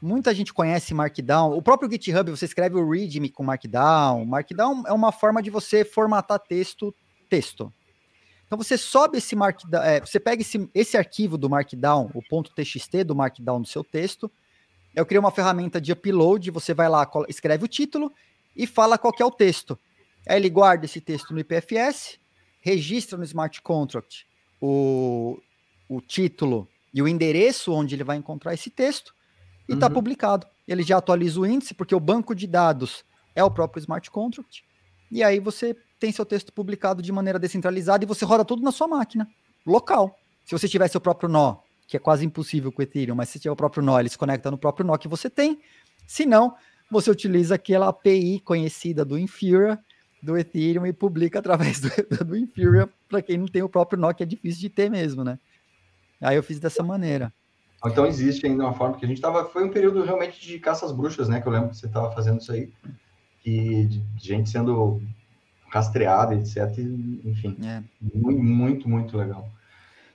Muita 0.00 0.34
gente 0.34 0.54
conhece 0.54 0.94
Markdown. 0.94 1.56
O 1.56 1.62
próprio 1.62 1.90
GitHub, 1.90 2.30
você 2.30 2.44
escreve 2.44 2.76
o 2.76 2.90
README 2.90 3.28
com 3.28 3.42
Markdown. 3.42 4.24
Markdown 4.24 4.84
é 4.86 4.92
uma 4.92 5.12
forma 5.12 5.42
de 5.42 5.50
você 5.50 5.84
formatar 5.84 6.38
texto, 6.38 6.94
texto. 7.28 7.72
Então 8.48 8.56
você 8.56 8.78
sobe 8.78 9.18
esse 9.18 9.36
Markdown, 9.36 9.82
é, 9.82 10.00
você 10.00 10.18
pega 10.18 10.40
esse, 10.40 10.68
esse 10.74 10.96
arquivo 10.96 11.36
do 11.36 11.50
Markdown, 11.50 12.10
o 12.14 12.22
ponto 12.22 12.50
.txt 12.54 13.04
do 13.04 13.14
Markdown 13.14 13.60
do 13.60 13.68
seu 13.68 13.84
texto. 13.84 14.30
Eu 14.96 15.04
criei 15.04 15.20
uma 15.20 15.30
ferramenta 15.30 15.78
de 15.78 15.92
upload, 15.92 16.50
você 16.50 16.72
vai 16.72 16.88
lá, 16.88 17.08
escreve 17.28 17.66
o 17.66 17.68
título 17.68 18.10
e 18.56 18.66
fala 18.66 18.96
qual 18.96 19.12
é 19.20 19.24
o 19.24 19.30
texto. 19.30 19.78
Aí 20.26 20.36
ele 20.36 20.48
guarda 20.48 20.86
esse 20.86 20.98
texto 20.98 21.34
no 21.34 21.40
IPFS, 21.40 22.18
registra 22.62 23.18
no 23.18 23.24
smart 23.24 23.60
contract 23.60 24.26
o, 24.60 25.38
o 25.86 26.00
título 26.00 26.66
e 26.92 27.02
o 27.02 27.06
endereço 27.06 27.70
onde 27.72 27.94
ele 27.94 28.02
vai 28.02 28.16
encontrar 28.16 28.54
esse 28.54 28.70
texto 28.70 29.14
e 29.68 29.74
está 29.74 29.88
uhum. 29.88 29.92
publicado. 29.92 30.46
Ele 30.66 30.82
já 30.82 30.96
atualiza 30.96 31.38
o 31.38 31.46
índice, 31.46 31.74
porque 31.74 31.94
o 31.94 32.00
banco 32.00 32.34
de 32.34 32.46
dados 32.46 33.04
é 33.34 33.44
o 33.44 33.50
próprio 33.50 33.80
smart 33.80 34.10
contract. 34.10 34.64
E 35.10 35.22
aí 35.22 35.38
você 35.38 35.76
tem 35.98 36.12
seu 36.12 36.24
texto 36.24 36.52
publicado 36.52 37.02
de 37.02 37.12
maneira 37.12 37.38
descentralizada 37.38 38.04
e 38.04 38.06
você 38.06 38.24
roda 38.24 38.44
tudo 38.44 38.62
na 38.62 38.72
sua 38.72 38.86
máquina, 38.86 39.28
local. 39.66 40.18
Se 40.44 40.52
você 40.52 40.68
tiver 40.68 40.88
seu 40.88 41.00
próprio 41.00 41.28
nó, 41.28 41.56
que 41.86 41.96
é 41.96 42.00
quase 42.00 42.24
impossível 42.24 42.70
com 42.70 42.80
o 42.80 42.82
Ethereum, 42.82 43.14
mas 43.14 43.28
se 43.28 43.38
tiver 43.38 43.52
o 43.52 43.56
próprio 43.56 43.82
nó, 43.82 43.98
ele 43.98 44.08
se 44.08 44.18
conecta 44.18 44.50
no 44.50 44.58
próprio 44.58 44.86
nó 44.86 44.96
que 44.96 45.08
você 45.08 45.28
tem. 45.28 45.60
Se 46.06 46.24
não, 46.24 46.54
você 46.90 47.10
utiliza 47.10 47.54
aquela 47.54 47.88
API 47.88 48.40
conhecida 48.40 49.04
do 49.04 49.18
Infura, 49.18 49.78
do 50.22 50.36
Ethereum, 50.36 50.86
e 50.86 50.92
publica 50.92 51.38
através 51.38 51.80
do, 51.80 52.24
do 52.24 52.36
Infura, 52.36 52.88
para 53.08 53.22
quem 53.22 53.38
não 53.38 53.46
tem 53.46 53.62
o 53.62 53.68
próprio 53.68 53.98
nó, 53.98 54.12
que 54.12 54.22
é 54.22 54.26
difícil 54.26 54.60
de 54.60 54.68
ter 54.68 54.90
mesmo, 54.90 55.24
né? 55.24 55.38
Aí 56.20 56.36
eu 56.36 56.42
fiz 56.42 56.58
dessa 56.58 56.82
maneira. 56.82 57.32
Então 57.86 58.06
existe 58.06 58.44
ainda 58.46 58.64
uma 58.64 58.74
forma 58.74 58.96
que 58.96 59.04
a 59.04 59.08
gente 59.08 59.18
estava. 59.18 59.44
Foi 59.44 59.64
um 59.64 59.70
período 59.70 60.02
realmente 60.02 60.40
de 60.40 60.58
caça 60.58 60.84
às 60.84 60.92
bruxas, 60.92 61.28
né? 61.28 61.40
Que 61.40 61.46
eu 61.46 61.52
lembro 61.52 61.70
que 61.70 61.76
você 61.76 61.86
estava 61.86 62.10
fazendo 62.12 62.40
isso 62.40 62.52
aí. 62.52 62.72
E 63.46 63.84
de 63.86 64.02
gente 64.16 64.50
sendo 64.50 65.00
rastreada, 65.68 66.34
etc. 66.34 66.78
Enfim, 67.24 67.56
é. 67.64 67.82
muito, 68.00 68.42
muito, 68.42 68.88
muito 68.88 69.16
legal. 69.16 69.48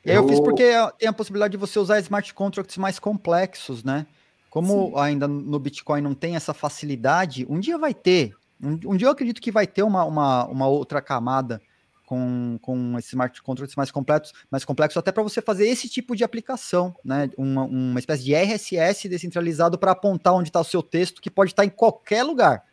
E 0.05 0.11
aí 0.11 0.17
eu... 0.17 0.23
eu 0.23 0.29
fiz 0.29 0.39
porque 0.39 0.71
tem 0.97 1.07
a 1.07 1.13
possibilidade 1.13 1.51
de 1.51 1.57
você 1.57 1.79
usar 1.79 1.99
smart 1.99 2.33
contracts 2.33 2.77
mais 2.77 2.99
complexos, 2.99 3.83
né? 3.83 4.05
Como 4.49 4.87
Sim. 4.87 4.93
ainda 4.97 5.27
no 5.27 5.57
Bitcoin 5.57 6.01
não 6.01 6.13
tem 6.13 6.35
essa 6.35 6.53
facilidade, 6.53 7.45
um 7.49 7.59
dia 7.59 7.77
vai 7.77 7.93
ter. 7.93 8.35
Um, 8.61 8.79
um 8.85 8.95
dia 8.95 9.07
eu 9.07 9.11
acredito 9.11 9.41
que 9.41 9.51
vai 9.51 9.65
ter 9.65 9.83
uma, 9.83 10.03
uma, 10.03 10.45
uma 10.45 10.67
outra 10.67 11.01
camada 11.01 11.61
com, 12.05 12.59
com 12.61 12.97
esses 12.99 13.09
smart 13.09 13.41
contracts 13.41 13.75
mais 13.75 13.89
completos, 13.89 14.33
mais 14.51 14.63
complexos, 14.63 14.97
até 14.97 15.11
para 15.11 15.23
você 15.23 15.41
fazer 15.41 15.67
esse 15.67 15.89
tipo 15.89 16.15
de 16.15 16.23
aplicação, 16.23 16.95
né? 17.03 17.29
Uma, 17.37 17.63
uma 17.63 17.99
espécie 17.99 18.23
de 18.23 18.35
RSS 18.35 19.09
descentralizado 19.09 19.77
para 19.77 19.91
apontar 19.91 20.33
onde 20.33 20.49
está 20.49 20.59
o 20.59 20.65
seu 20.65 20.83
texto, 20.83 21.21
que 21.21 21.31
pode 21.31 21.51
estar 21.51 21.63
tá 21.63 21.65
em 21.65 21.69
qualquer 21.69 22.23
lugar. 22.23 22.63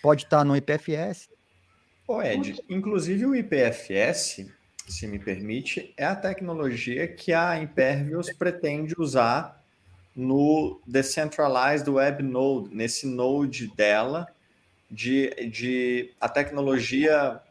Pode 0.00 0.24
estar 0.24 0.38
tá 0.38 0.44
no 0.44 0.56
IPFS. 0.56 1.28
Ô 2.08 2.22
Ed, 2.22 2.64
inclusive 2.70 3.26
o 3.26 3.36
IPFS, 3.36 4.46
se 4.88 5.06
me 5.06 5.18
permite, 5.18 5.92
é 5.94 6.06
a 6.06 6.16
tecnologia 6.16 7.06
que 7.06 7.34
a 7.34 7.62
Impervious 7.62 8.32
pretende 8.32 8.94
usar 8.96 9.62
no 10.16 10.80
Decentralized 10.86 11.86
Web 11.86 12.22
Node, 12.22 12.74
nesse 12.74 13.06
node 13.06 13.68
dela, 13.76 14.26
de, 14.90 15.28
de 15.50 16.10
a 16.18 16.30
tecnologia 16.30 17.42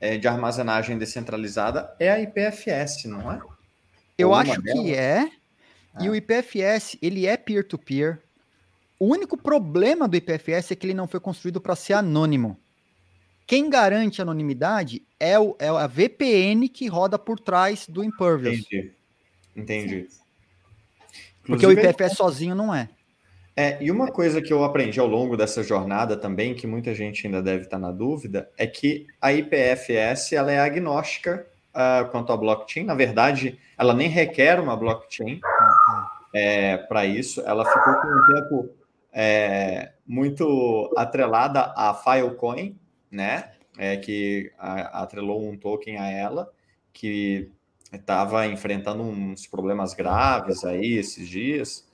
é, 0.00 0.16
de 0.16 0.28
armazenagem 0.28 0.96
descentralizada 0.96 1.92
é 1.98 2.08
a 2.08 2.20
IPFS, 2.20 3.04
não 3.06 3.32
é? 3.32 3.40
Eu 4.16 4.32
acho 4.32 4.62
que 4.62 4.94
é. 4.94 5.28
Ah. 5.92 6.04
E 6.04 6.08
o 6.08 6.14
IPFS, 6.14 6.96
ele 7.02 7.26
é 7.26 7.36
peer-to-peer. 7.36 8.14
-peer. 8.14 8.22
O 9.00 9.06
único 9.06 9.36
problema 9.36 10.06
do 10.06 10.16
IPFS 10.16 10.70
é 10.70 10.76
que 10.76 10.86
ele 10.86 10.94
não 10.94 11.08
foi 11.08 11.18
construído 11.18 11.60
para 11.60 11.74
ser 11.74 11.94
anônimo. 11.94 12.56
Quem 13.48 13.70
garante 13.70 14.20
anonimidade 14.20 15.02
é, 15.18 15.38
o, 15.38 15.56
é 15.58 15.68
a 15.68 15.86
VPN 15.86 16.68
que 16.68 16.86
roda 16.86 17.18
por 17.18 17.40
trás 17.40 17.88
do 17.88 18.04
Impervious. 18.04 18.58
Entendi. 18.58 18.92
Entendi. 19.56 20.08
Porque 21.46 21.66
o 21.66 21.72
IPFS 21.72 22.14
sozinho 22.14 22.54
não 22.54 22.74
é. 22.74 22.90
É, 23.56 23.82
e 23.82 23.90
uma 23.90 24.12
coisa 24.12 24.42
que 24.42 24.52
eu 24.52 24.62
aprendi 24.62 25.00
ao 25.00 25.06
longo 25.06 25.34
dessa 25.34 25.62
jornada 25.62 26.14
também, 26.14 26.54
que 26.54 26.66
muita 26.66 26.94
gente 26.94 27.26
ainda 27.26 27.42
deve 27.42 27.64
estar 27.64 27.78
na 27.78 27.90
dúvida, 27.90 28.50
é 28.58 28.66
que 28.66 29.06
a 29.18 29.32
IPFS 29.32 30.34
ela 30.34 30.52
é 30.52 30.60
agnóstica 30.60 31.46
uh, 31.74 32.06
quanto 32.10 32.34
à 32.34 32.36
blockchain. 32.36 32.84
Na 32.84 32.94
verdade, 32.94 33.58
ela 33.78 33.94
nem 33.94 34.10
requer 34.10 34.60
uma 34.60 34.76
blockchain 34.76 35.40
é, 36.34 36.76
para 36.76 37.06
isso. 37.06 37.40
Ela 37.40 37.64
ficou 37.64 37.94
com 37.94 38.08
um 38.08 38.34
tempo 38.34 38.70
é, 39.10 39.92
muito 40.06 40.92
atrelada 40.98 41.72
a 41.74 41.94
Filecoin, 41.94 42.78
né? 43.10 43.52
É, 43.76 43.96
que 43.96 44.52
a, 44.58 45.02
atrelou 45.02 45.48
um 45.48 45.56
token 45.56 45.98
a 45.98 46.10
ela, 46.10 46.50
que 46.92 47.50
estava 47.92 48.46
enfrentando 48.46 49.02
uns 49.02 49.46
problemas 49.46 49.94
graves 49.94 50.64
aí 50.64 50.94
esses 50.94 51.28
dias. 51.28 51.86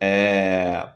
É, 0.00 0.88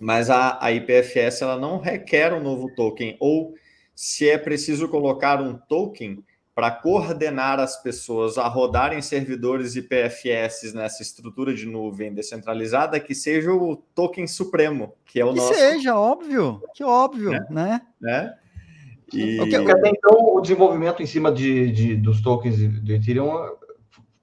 mas 0.00 0.30
a, 0.30 0.58
a 0.64 0.72
IPFS 0.72 1.42
ela 1.42 1.58
não 1.58 1.78
requer 1.78 2.32
um 2.32 2.42
novo 2.42 2.72
token, 2.74 3.16
ou 3.18 3.54
se 3.94 4.28
é 4.28 4.38
preciso 4.38 4.88
colocar 4.88 5.42
um 5.42 5.54
token 5.54 6.24
para 6.54 6.72
coordenar 6.72 7.60
as 7.60 7.80
pessoas 7.80 8.36
a 8.36 8.48
rodarem 8.48 9.00
servidores 9.00 9.76
IPFS 9.76 10.72
nessa 10.74 11.02
estrutura 11.02 11.54
de 11.54 11.64
nuvem 11.64 12.12
descentralizada, 12.12 12.98
que 12.98 13.14
seja 13.14 13.52
o 13.52 13.76
token 13.76 14.26
supremo, 14.26 14.92
que 15.04 15.20
é 15.20 15.24
o 15.24 15.32
que 15.32 15.36
nosso. 15.36 15.50
Que 15.50 15.54
seja, 15.54 15.96
óbvio, 15.96 16.60
que 16.74 16.82
óbvio, 16.82 17.30
né? 17.30 17.46
né? 17.48 17.82
né? 18.00 18.38
E... 19.12 19.36
Porque 19.36 19.56
até 19.56 19.88
então 19.88 20.36
o 20.36 20.40
desenvolvimento 20.40 21.02
em 21.02 21.06
cima 21.06 21.32
de, 21.32 21.70
de, 21.72 21.96
dos 21.96 22.20
tokens 22.20 22.56
do 22.56 22.92
Ethereum 22.92 23.32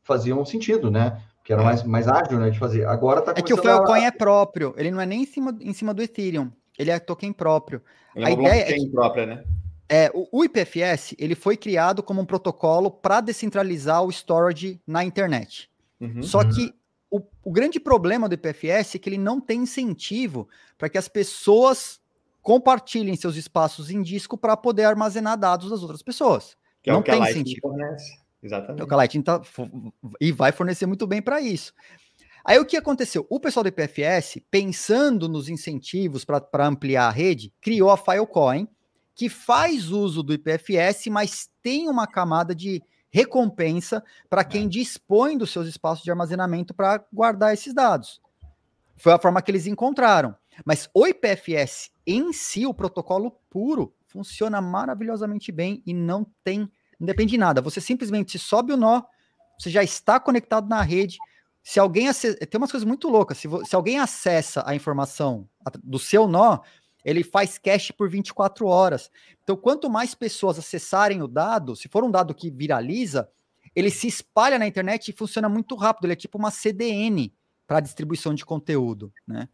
fazia 0.03 0.35
um 0.35 0.45
sentido, 0.45 0.91
né? 0.91 1.21
Que 1.43 1.53
era 1.53 1.61
é. 1.61 1.65
mais, 1.65 1.83
mais 1.83 2.07
ágil 2.07 2.39
né, 2.39 2.49
de 2.49 2.59
fazer. 2.59 2.85
Agora 2.85 3.21
tá 3.21 3.33
É 3.35 3.41
que 3.41 3.53
o 3.53 3.57
Filecoin 3.57 4.03
a... 4.03 4.07
é 4.07 4.11
próprio, 4.11 4.73
ele 4.77 4.91
não 4.91 5.01
é 5.01 5.05
nem 5.05 5.23
em 5.23 5.25
cima, 5.25 5.55
em 5.59 5.73
cima 5.73 5.93
do 5.93 6.01
Ethereum, 6.01 6.51
ele 6.77 6.91
é 6.91 6.99
token 6.99 7.33
próprio. 7.33 7.81
Ele 8.15 8.25
é 8.25 8.27
a 8.27 8.29
é 8.29 8.33
ideia 8.33 8.61
é 8.61 8.73
que, 8.73 8.87
própria, 8.89 9.25
né? 9.25 9.43
É, 9.87 10.11
o, 10.13 10.27
o 10.31 10.43
IPFS 10.43 11.15
ele 11.19 11.35
foi 11.35 11.55
criado 11.55 12.01
como 12.01 12.21
um 12.21 12.25
protocolo 12.25 12.89
para 12.89 13.21
descentralizar 13.21 14.03
o 14.03 14.09
storage 14.09 14.79
na 14.85 15.03
internet. 15.03 15.69
Uhum, 15.99 16.23
Só 16.23 16.39
uhum. 16.41 16.49
que 16.49 16.73
o, 17.09 17.21
o 17.43 17.51
grande 17.51 17.79
problema 17.79 18.27
do 18.27 18.33
IPFS 18.33 18.95
é 18.95 18.99
que 18.99 19.09
ele 19.09 19.17
não 19.17 19.39
tem 19.39 19.61
incentivo 19.61 20.49
para 20.77 20.89
que 20.89 20.97
as 20.97 21.07
pessoas 21.07 21.99
compartilhem 22.45 23.15
seus 23.15 23.35
espaços 23.37 23.89
em 23.89 24.03
disco 24.03 24.37
para 24.37 24.55
poder 24.55 24.83
armazenar 24.83 25.35
dados 25.35 25.71
das 25.71 25.81
outras 25.81 26.03
pessoas. 26.03 26.55
Que 26.83 26.91
não 26.91 26.97
é 26.97 26.99
o 26.99 27.03
que 27.03 27.09
tem 27.09 27.19
a 27.19 27.23
Lightning 27.23 27.59
fornece. 27.59 28.19
Exatamente. 28.43 28.81
É 28.81 28.83
o 28.83 28.87
que 28.87 28.93
a 28.93 28.97
Lightning 28.97 29.23
tá, 29.23 29.41
e 30.21 30.31
vai 30.31 30.51
fornecer 30.51 30.85
muito 30.85 31.07
bem 31.07 31.23
para 31.23 31.41
isso. 31.41 31.73
Aí 32.45 32.59
o 32.59 32.65
que 32.65 32.77
aconteceu? 32.77 33.25
O 33.31 33.39
pessoal 33.39 33.63
do 33.63 33.69
IPFS, 33.69 34.43
pensando 34.51 35.27
nos 35.27 35.49
incentivos 35.49 36.23
para 36.23 36.67
ampliar 36.67 37.07
a 37.07 37.09
rede, 37.09 37.51
criou 37.59 37.89
a 37.89 37.97
Filecoin, 37.97 38.67
que 39.15 39.27
faz 39.27 39.89
uso 39.89 40.21
do 40.21 40.31
IPFS, 40.31 41.07
mas 41.07 41.49
tem 41.63 41.89
uma 41.89 42.05
camada 42.05 42.53
de 42.53 42.79
recompensa 43.09 44.03
para 44.29 44.43
quem 44.43 44.65
é. 44.65 44.69
dispõe 44.69 45.35
dos 45.35 45.49
seus 45.49 45.67
espaços 45.67 46.03
de 46.03 46.11
armazenamento 46.11 46.75
para 46.75 47.03
guardar 47.11 47.55
esses 47.55 47.73
dados. 47.73 48.21
Foi 48.97 49.13
a 49.13 49.17
forma 49.19 49.41
que 49.41 49.49
eles 49.49 49.65
encontraram. 49.65 50.35
Mas 50.63 50.89
o 50.93 51.07
IPFS 51.07 51.91
em 52.05 52.31
si, 52.31 52.65
o 52.65 52.73
protocolo 52.73 53.31
puro, 53.49 53.93
funciona 54.07 54.61
maravilhosamente 54.61 55.51
bem 55.51 55.81
e 55.85 55.93
não 55.93 56.25
tem, 56.43 56.59
não 56.99 57.05
depende 57.05 57.31
de 57.31 57.37
nada. 57.37 57.61
Você 57.61 57.81
simplesmente 57.81 58.39
sobe 58.39 58.71
o 58.71 58.77
nó, 58.77 59.01
você 59.59 59.69
já 59.69 59.83
está 59.83 60.19
conectado 60.19 60.69
na 60.69 60.81
rede. 60.81 61.17
Se 61.61 61.79
alguém 61.79 62.07
acessa, 62.07 62.37
tem 62.37 62.57
umas 62.57 62.71
coisas 62.71 62.87
muito 62.87 63.09
loucas. 63.09 63.37
Se, 63.37 63.47
se 63.65 63.75
alguém 63.75 63.99
acessa 63.99 64.63
a 64.65 64.75
informação 64.75 65.49
do 65.83 65.99
seu 65.99 66.27
nó, 66.27 66.59
ele 67.03 67.23
faz 67.23 67.57
cache 67.57 67.91
por 67.91 68.09
24 68.09 68.65
horas. 68.65 69.11
Então, 69.43 69.55
quanto 69.55 69.89
mais 69.89 70.15
pessoas 70.15 70.57
acessarem 70.57 71.21
o 71.21 71.27
dado, 71.27 71.75
se 71.75 71.87
for 71.87 72.03
um 72.03 72.09
dado 72.09 72.33
que 72.33 72.49
viraliza, 72.49 73.29
ele 73.75 73.91
se 73.91 74.07
espalha 74.07 74.57
na 74.57 74.65
internet 74.65 75.09
e 75.09 75.13
funciona 75.13 75.49
muito 75.49 75.75
rápido. 75.75 76.05
Ele 76.05 76.13
é 76.13 76.15
tipo 76.15 76.37
uma 76.37 76.49
CDN 76.49 77.33
para 77.67 77.79
distribuição 77.79 78.33
de 78.33 78.45
conteúdo, 78.45 79.11
né? 79.27 79.49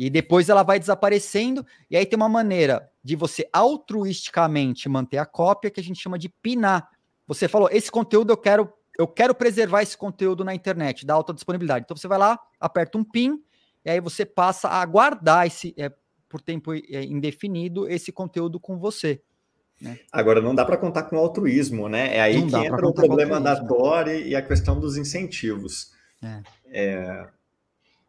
E 0.00 0.08
depois 0.08 0.48
ela 0.48 0.62
vai 0.62 0.78
desaparecendo, 0.78 1.62
e 1.90 1.94
aí 1.94 2.06
tem 2.06 2.16
uma 2.16 2.26
maneira 2.26 2.90
de 3.04 3.14
você 3.14 3.46
altruisticamente 3.52 4.88
manter 4.88 5.18
a 5.18 5.26
cópia 5.26 5.70
que 5.70 5.78
a 5.78 5.82
gente 5.82 6.00
chama 6.00 6.18
de 6.18 6.30
pinar. 6.30 6.88
Você 7.26 7.46
falou, 7.46 7.68
esse 7.70 7.90
conteúdo 7.90 8.32
eu 8.32 8.36
quero, 8.38 8.72
eu 8.98 9.06
quero 9.06 9.34
preservar 9.34 9.82
esse 9.82 9.98
conteúdo 9.98 10.42
na 10.42 10.54
internet, 10.54 11.04
da 11.04 11.12
alta 11.12 11.34
disponibilidade. 11.34 11.84
Então 11.84 11.94
você 11.94 12.08
vai 12.08 12.16
lá, 12.16 12.40
aperta 12.58 12.96
um 12.96 13.04
pin, 13.04 13.42
e 13.84 13.90
aí 13.90 14.00
você 14.00 14.24
passa 14.24 14.70
a 14.70 14.86
guardar 14.86 15.46
esse, 15.46 15.74
é, 15.76 15.92
por 16.30 16.40
tempo 16.40 16.72
é, 16.72 17.04
indefinido 17.04 17.86
esse 17.86 18.10
conteúdo 18.10 18.58
com 18.58 18.78
você. 18.78 19.20
Né? 19.78 19.98
Agora, 20.10 20.40
não 20.40 20.54
dá 20.54 20.64
para 20.64 20.78
contar 20.78 21.02
com 21.02 21.18
altruísmo, 21.18 21.90
né? 21.90 22.16
É 22.16 22.22
aí 22.22 22.40
não 22.40 22.48
que 22.48 22.66
entra 22.66 22.88
o 22.88 22.94
problema 22.94 23.38
da 23.38 23.62
Tor 23.62 24.08
e 24.08 24.34
a 24.34 24.40
questão 24.40 24.80
dos 24.80 24.96
incentivos. 24.96 25.92
É. 26.22 26.42
É, 26.72 27.28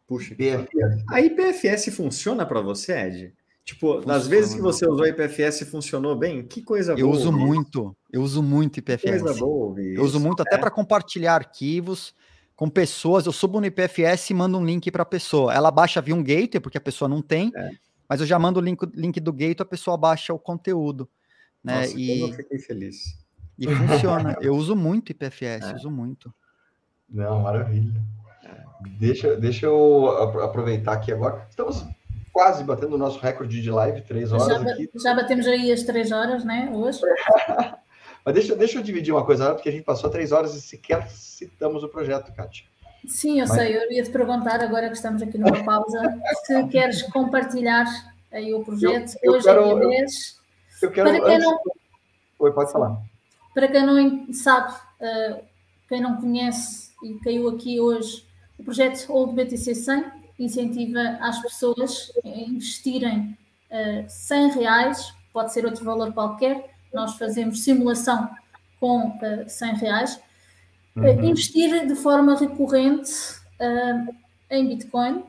Puxa, 0.06 0.34
IPFS. 0.34 1.04
A 1.10 1.20
IPFS 1.20 1.94
funciona 1.94 2.44
para 2.44 2.60
você, 2.60 2.92
Ed? 2.92 3.34
Tipo, 3.64 3.94
funciona. 3.94 4.14
nas 4.14 4.26
vezes 4.26 4.54
que 4.54 4.60
você 4.60 4.86
usou 4.86 5.06
IPFS 5.06 5.62
funcionou 5.70 6.16
bem? 6.16 6.42
Que 6.42 6.62
coisa 6.62 6.92
eu 6.92 6.96
boa. 6.96 7.08
Eu 7.08 7.10
uso 7.10 7.32
muito, 7.32 7.96
eu 8.12 8.22
uso 8.22 8.42
muito 8.42 8.78
IPFS. 8.78 9.02
Que 9.02 9.18
coisa 9.18 9.34
boa, 9.34 9.80
Eu 9.80 10.02
uso 10.02 10.18
muito 10.18 10.42
até 10.42 10.56
é. 10.56 10.58
para 10.58 10.70
compartilhar 10.70 11.34
arquivos 11.34 12.14
com 12.56 12.68
pessoas. 12.68 13.26
Eu 13.26 13.32
subo 13.32 13.60
no 13.60 13.66
IPFS 13.66 14.30
e 14.30 14.34
mando 14.34 14.58
um 14.58 14.64
link 14.64 14.90
para 14.90 15.02
a 15.02 15.06
pessoa. 15.06 15.54
Ela 15.54 15.70
baixa 15.70 16.00
via 16.00 16.14
um 16.14 16.22
gateway, 16.22 16.60
porque 16.60 16.78
a 16.78 16.80
pessoa 16.80 17.08
não 17.08 17.22
tem, 17.22 17.52
é. 17.54 17.70
mas 18.08 18.20
eu 18.20 18.26
já 18.26 18.38
mando 18.38 18.58
o 18.58 18.62
link, 18.62 18.84
link 18.94 19.20
do 19.20 19.32
gateway, 19.32 19.56
a 19.60 19.64
pessoa 19.64 19.96
baixa 19.96 20.34
o 20.34 20.38
conteúdo. 20.38 21.08
Né? 21.62 21.82
Nossa, 21.82 21.98
e 21.98 22.20
eu 22.20 22.32
fiquei 22.32 22.58
feliz. 22.58 23.16
E 23.58 23.66
funciona. 23.66 24.36
eu 24.42 24.56
uso 24.56 24.74
muito 24.74 25.12
IPFS, 25.12 25.70
é. 25.70 25.74
uso 25.76 25.90
muito. 25.90 26.34
Não, 27.08 27.42
maravilha. 27.42 28.02
Deixa, 28.98 29.36
deixa 29.36 29.66
eu 29.66 30.08
aproveitar 30.42 30.92
aqui 30.92 31.12
agora. 31.12 31.46
Estamos 31.48 31.84
quase 32.32 32.64
batendo 32.64 32.94
o 32.94 32.98
nosso 32.98 33.18
recorde 33.20 33.60
de 33.60 33.70
live, 33.70 34.00
três 34.02 34.32
horas. 34.32 34.46
Já, 34.46 34.72
aqui. 34.72 34.90
já 34.94 35.14
batemos 35.14 35.46
aí 35.46 35.70
as 35.70 35.82
três 35.82 36.10
horas, 36.10 36.44
né? 36.44 36.70
Hoje. 36.72 37.00
Mas 38.24 38.34
deixa, 38.34 38.54
deixa 38.54 38.78
eu 38.78 38.82
dividir 38.82 39.12
uma 39.12 39.24
coisa, 39.24 39.52
porque 39.54 39.68
a 39.68 39.72
gente 39.72 39.84
passou 39.84 40.08
três 40.08 40.30
horas 40.32 40.54
e 40.54 40.60
sequer 40.60 41.08
citamos 41.08 41.82
o 41.82 41.88
projeto, 41.88 42.32
Kátia. 42.32 42.64
Sim, 43.06 43.40
eu 43.40 43.48
Mas... 43.48 43.56
sei. 43.56 43.76
Eu 43.76 43.90
ia 43.90 44.02
te 44.02 44.10
perguntar, 44.10 44.62
agora 44.62 44.88
que 44.88 44.96
estamos 44.96 45.20
aqui 45.22 45.36
numa 45.36 45.64
pausa, 45.64 46.00
se 46.44 46.68
queres 46.68 47.02
compartilhar 47.02 47.86
aí 48.32 48.54
o 48.54 48.64
projeto. 48.64 49.16
Eu, 49.22 49.32
eu 49.32 49.38
Hoje 49.38 49.44
quero, 49.44 49.60
é 49.60 49.64
dia 49.64 49.88
10. 49.88 50.40
Eu, 50.82 50.88
eu 50.88 50.92
quero. 50.92 51.10
Para 51.10 51.20
quem 51.24 51.38
não... 51.38 51.60
Oi, 52.38 52.52
pode 52.52 52.72
falar. 52.72 53.02
Para 53.54 53.68
quem 53.68 53.84
não 53.84 54.32
sabe, 54.32 54.72
uh, 54.72 55.44
quem 55.88 56.00
não 56.00 56.20
conhece 56.20 56.92
e 57.04 57.14
caiu 57.18 57.48
aqui 57.48 57.80
hoje, 57.80 58.24
o 58.58 58.64
projeto 58.64 59.12
Old 59.12 59.34
BTC 59.34 59.74
100 59.74 60.04
incentiva 60.38 61.00
as 61.20 61.40
pessoas 61.40 62.12
a 62.24 62.28
investirem 62.28 63.36
uh, 63.70 64.08
100 64.08 64.50
reais, 64.52 65.14
pode 65.32 65.52
ser 65.52 65.64
outro 65.64 65.84
valor 65.84 66.12
qualquer, 66.12 66.70
nós 66.92 67.16
fazemos 67.16 67.62
simulação 67.62 68.28
com 68.80 69.08
uh, 69.08 69.48
100 69.48 69.74
reais, 69.76 70.20
uh, 70.96 71.00
uhum. 71.00 71.24
investir 71.24 71.86
de 71.86 71.94
forma 71.94 72.36
recorrente 72.36 73.12
uh, 73.60 74.14
em 74.50 74.68
Bitcoin. 74.68 75.24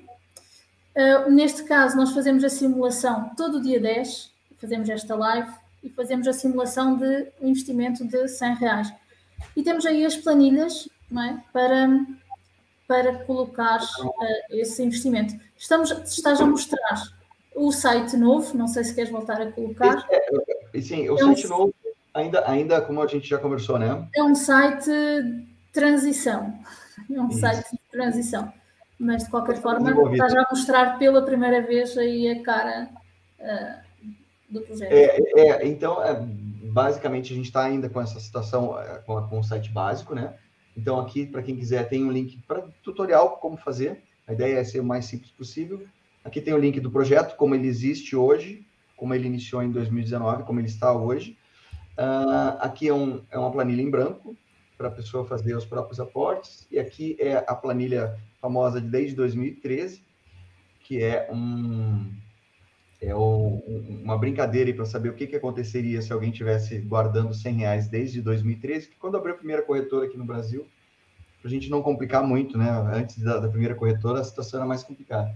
Uh, 0.95 1.31
neste 1.31 1.63
caso, 1.63 1.95
nós 1.95 2.11
fazemos 2.11 2.43
a 2.43 2.49
simulação 2.49 3.31
todo 3.35 3.61
dia 3.61 3.79
10, 3.79 4.31
fazemos 4.63 4.89
esta 4.89 5.13
live 5.13 5.51
e 5.83 5.89
fazemos 5.89 6.25
a 6.25 6.33
simulação 6.33 6.95
de 6.95 7.27
investimento 7.41 8.05
de 8.07 8.27
100 8.29 8.55
reais. 8.55 8.93
E 9.57 9.61
temos 9.61 9.85
aí 9.85 10.05
as 10.05 10.15
planilhas 10.15 10.87
é? 11.11 11.37
para 11.51 11.87
para 12.87 13.23
colocar 13.25 13.79
uh, 13.79 14.15
esse 14.51 14.83
investimento. 14.83 15.35
Estamos, 15.57 15.91
estás 15.91 16.41
a 16.41 16.45
mostrar 16.45 17.03
o 17.55 17.71
site 17.71 18.17
novo, 18.17 18.57
não 18.57 18.67
sei 18.67 18.83
se 18.83 18.93
queres 18.93 19.11
voltar 19.11 19.41
a 19.41 19.51
colocar. 19.51 20.07
É, 20.11 20.81
sim, 20.81 21.09
o 21.09 21.15
é 21.15 21.19
site 21.19 21.45
um, 21.45 21.49
novo, 21.49 21.73
ainda, 22.13 22.49
ainda 22.49 22.81
como 22.81 23.01
a 23.01 23.07
gente 23.07 23.27
já 23.27 23.37
conversou, 23.37 23.77
né? 23.77 24.07
É 24.15 24.23
um 24.23 24.35
site 24.35 24.85
de 24.85 25.47
transição. 25.71 26.53
É 27.11 27.19
um 27.19 27.29
Isso. 27.29 27.39
site 27.39 27.71
de 27.71 27.79
transição. 27.91 28.51
Mas 28.99 29.23
de 29.23 29.29
qualquer 29.29 29.61
forma, 29.61 29.91
estás 30.11 30.35
a 30.35 30.45
mostrar 30.49 30.97
pela 30.97 31.23
primeira 31.23 31.61
vez 31.61 31.97
aí 31.97 32.29
a 32.29 32.43
cara 32.43 32.89
uh, 33.39 34.13
do 34.49 34.61
projeto. 34.61 34.91
É, 34.91 35.41
é 35.41 35.67
então, 35.67 36.01
é, 36.03 36.19
basicamente, 36.71 37.33
a 37.33 37.35
gente 37.35 37.45
está 37.45 37.63
ainda 37.63 37.89
com 37.89 38.01
essa 38.01 38.19
situação, 38.19 38.75
com, 39.05 39.21
com 39.27 39.39
o 39.39 39.43
site 39.43 39.69
básico, 39.71 40.15
né? 40.15 40.33
Então, 40.75 40.99
aqui, 40.99 41.25
para 41.25 41.43
quem 41.43 41.55
quiser, 41.55 41.87
tem 41.87 42.03
um 42.03 42.11
link 42.11 42.37
para 42.47 42.63
tutorial 42.81 43.37
como 43.37 43.57
fazer. 43.57 44.01
A 44.27 44.33
ideia 44.33 44.57
é 44.57 44.63
ser 44.63 44.79
o 44.79 44.83
mais 44.83 45.05
simples 45.05 45.31
possível. 45.31 45.85
Aqui 46.23 46.41
tem 46.41 46.53
o 46.53 46.57
link 46.57 46.79
do 46.79 46.89
projeto, 46.89 47.35
como 47.35 47.53
ele 47.53 47.67
existe 47.67 48.15
hoje, 48.15 48.65
como 48.95 49.13
ele 49.13 49.27
iniciou 49.27 49.61
em 49.61 49.71
2019, 49.71 50.43
como 50.43 50.59
ele 50.59 50.67
está 50.67 50.93
hoje. 50.93 51.37
Uh, 51.97 52.57
aqui 52.59 52.87
é, 52.87 52.93
um, 52.93 53.21
é 53.29 53.37
uma 53.37 53.51
planilha 53.51 53.81
em 53.81 53.89
branco, 53.89 54.35
para 54.77 54.87
a 54.87 54.91
pessoa 54.91 55.25
fazer 55.25 55.55
os 55.55 55.65
próprios 55.65 55.99
aportes. 55.99 56.67
E 56.71 56.79
aqui 56.79 57.15
é 57.19 57.37
a 57.47 57.55
planilha 57.55 58.17
famosa 58.41 58.81
de 58.81 58.87
desde 58.87 59.15
2013, 59.15 60.01
que 60.79 61.03
é 61.03 61.29
um, 61.31 62.11
é 63.05 63.13
o, 63.13 63.61
uma 64.03 64.17
brincadeira 64.17 64.73
para 64.73 64.85
saber 64.85 65.09
o 65.09 65.13
que, 65.13 65.27
que 65.27 65.35
aconteceria 65.35 66.01
se 66.01 66.13
alguém 66.13 66.31
tivesse 66.31 66.79
guardando 66.79 67.33
100 67.33 67.53
reais 67.55 67.87
desde 67.87 68.21
2013, 68.21 68.89
que 68.89 68.95
quando 68.95 69.17
abriu 69.17 69.33
a 69.33 69.37
primeira 69.37 69.61
corretora 69.61 70.05
aqui 70.05 70.17
no 70.17 70.25
Brasil, 70.25 70.65
para 71.41 71.49
a 71.49 71.51
gente 71.51 71.69
não 71.69 71.81
complicar 71.81 72.25
muito, 72.25 72.57
né? 72.57 72.69
Antes 72.93 73.21
da, 73.21 73.37
da, 73.37 73.49
primeira 73.49 73.75
corretora, 73.75 74.21
a 74.21 74.23
situação 74.23 74.61
era 74.61 74.67
mais 74.67 74.81
complicada. 74.81 75.35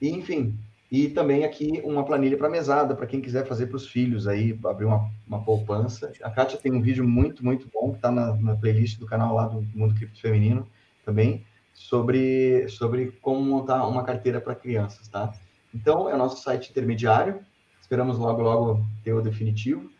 E, 0.00 0.10
enfim, 0.10 0.58
e 0.90 1.08
também 1.08 1.44
aqui 1.44 1.80
uma 1.84 2.04
planilha 2.04 2.36
para 2.36 2.50
mesada, 2.50 2.96
para 2.96 3.06
quem 3.06 3.20
quiser 3.20 3.46
fazer 3.46 3.66
para 3.66 3.76
os 3.76 3.86
filhos 3.86 4.26
aí, 4.26 4.58
abrir 4.64 4.84
uma, 4.84 5.08
uma 5.24 5.44
poupança. 5.44 6.12
A 6.22 6.30
Kátia 6.30 6.58
tem 6.58 6.72
um 6.72 6.82
vídeo 6.82 7.06
muito, 7.06 7.44
muito 7.44 7.68
bom, 7.72 7.90
que 7.90 7.96
está 7.96 8.10
na, 8.10 8.34
na 8.34 8.56
playlist 8.56 8.98
do 8.98 9.06
canal 9.06 9.32
lá 9.34 9.46
do 9.46 9.62
Mundo 9.74 9.94
Cripto 9.94 10.20
Feminino 10.20 10.66
também, 11.04 11.46
sobre, 11.72 12.68
sobre 12.68 13.12
como 13.22 13.40
montar 13.40 13.86
uma 13.86 14.02
carteira 14.02 14.40
para 14.40 14.56
crianças, 14.56 15.06
tá? 15.06 15.32
Então, 15.74 16.08
é 16.08 16.14
o 16.14 16.18
nosso 16.18 16.42
site 16.42 16.70
intermediário. 16.70 17.40
Esperamos 17.80 18.18
logo, 18.18 18.42
logo 18.42 18.86
ter 19.04 19.12
o 19.12 19.22
definitivo. 19.22 19.90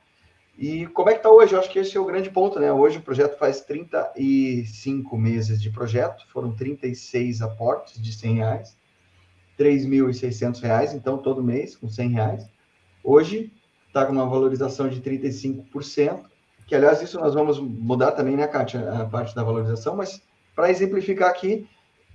E 0.58 0.86
como 0.88 1.08
é 1.08 1.12
que 1.12 1.18
está 1.18 1.30
hoje? 1.30 1.54
Eu 1.54 1.58
acho 1.58 1.70
que 1.70 1.78
esse 1.78 1.96
é 1.96 2.00
o 2.00 2.04
grande 2.04 2.30
ponto, 2.30 2.60
né? 2.60 2.72
Hoje 2.72 2.98
o 2.98 3.02
projeto 3.02 3.38
faz 3.38 3.62
35 3.62 5.16
meses 5.16 5.60
de 5.60 5.70
projeto, 5.70 6.24
foram 6.28 6.54
36 6.54 7.40
aportes 7.42 8.00
de 8.00 8.12
100 8.12 8.34
reais, 8.36 8.76
3.600 9.58 10.60
reais, 10.60 10.94
então 10.94 11.18
todo 11.18 11.42
mês 11.42 11.76
com 11.76 11.88
100 11.88 12.08
reais. 12.10 12.46
Hoje 13.02 13.52
está 13.88 14.06
com 14.06 14.12
uma 14.12 14.26
valorização 14.26 14.88
de 14.88 15.00
35%, 15.00 16.22
que 16.66 16.74
aliás 16.74 17.02
isso 17.02 17.18
nós 17.18 17.34
vamos 17.34 17.58
mudar 17.58 18.12
também, 18.12 18.36
né, 18.36 18.46
Kátia, 18.46 18.90
a 18.92 19.04
parte 19.06 19.34
da 19.34 19.42
valorização, 19.42 19.96
mas 19.96 20.22
para 20.54 20.70
exemplificar 20.70 21.30
aqui, 21.30 21.68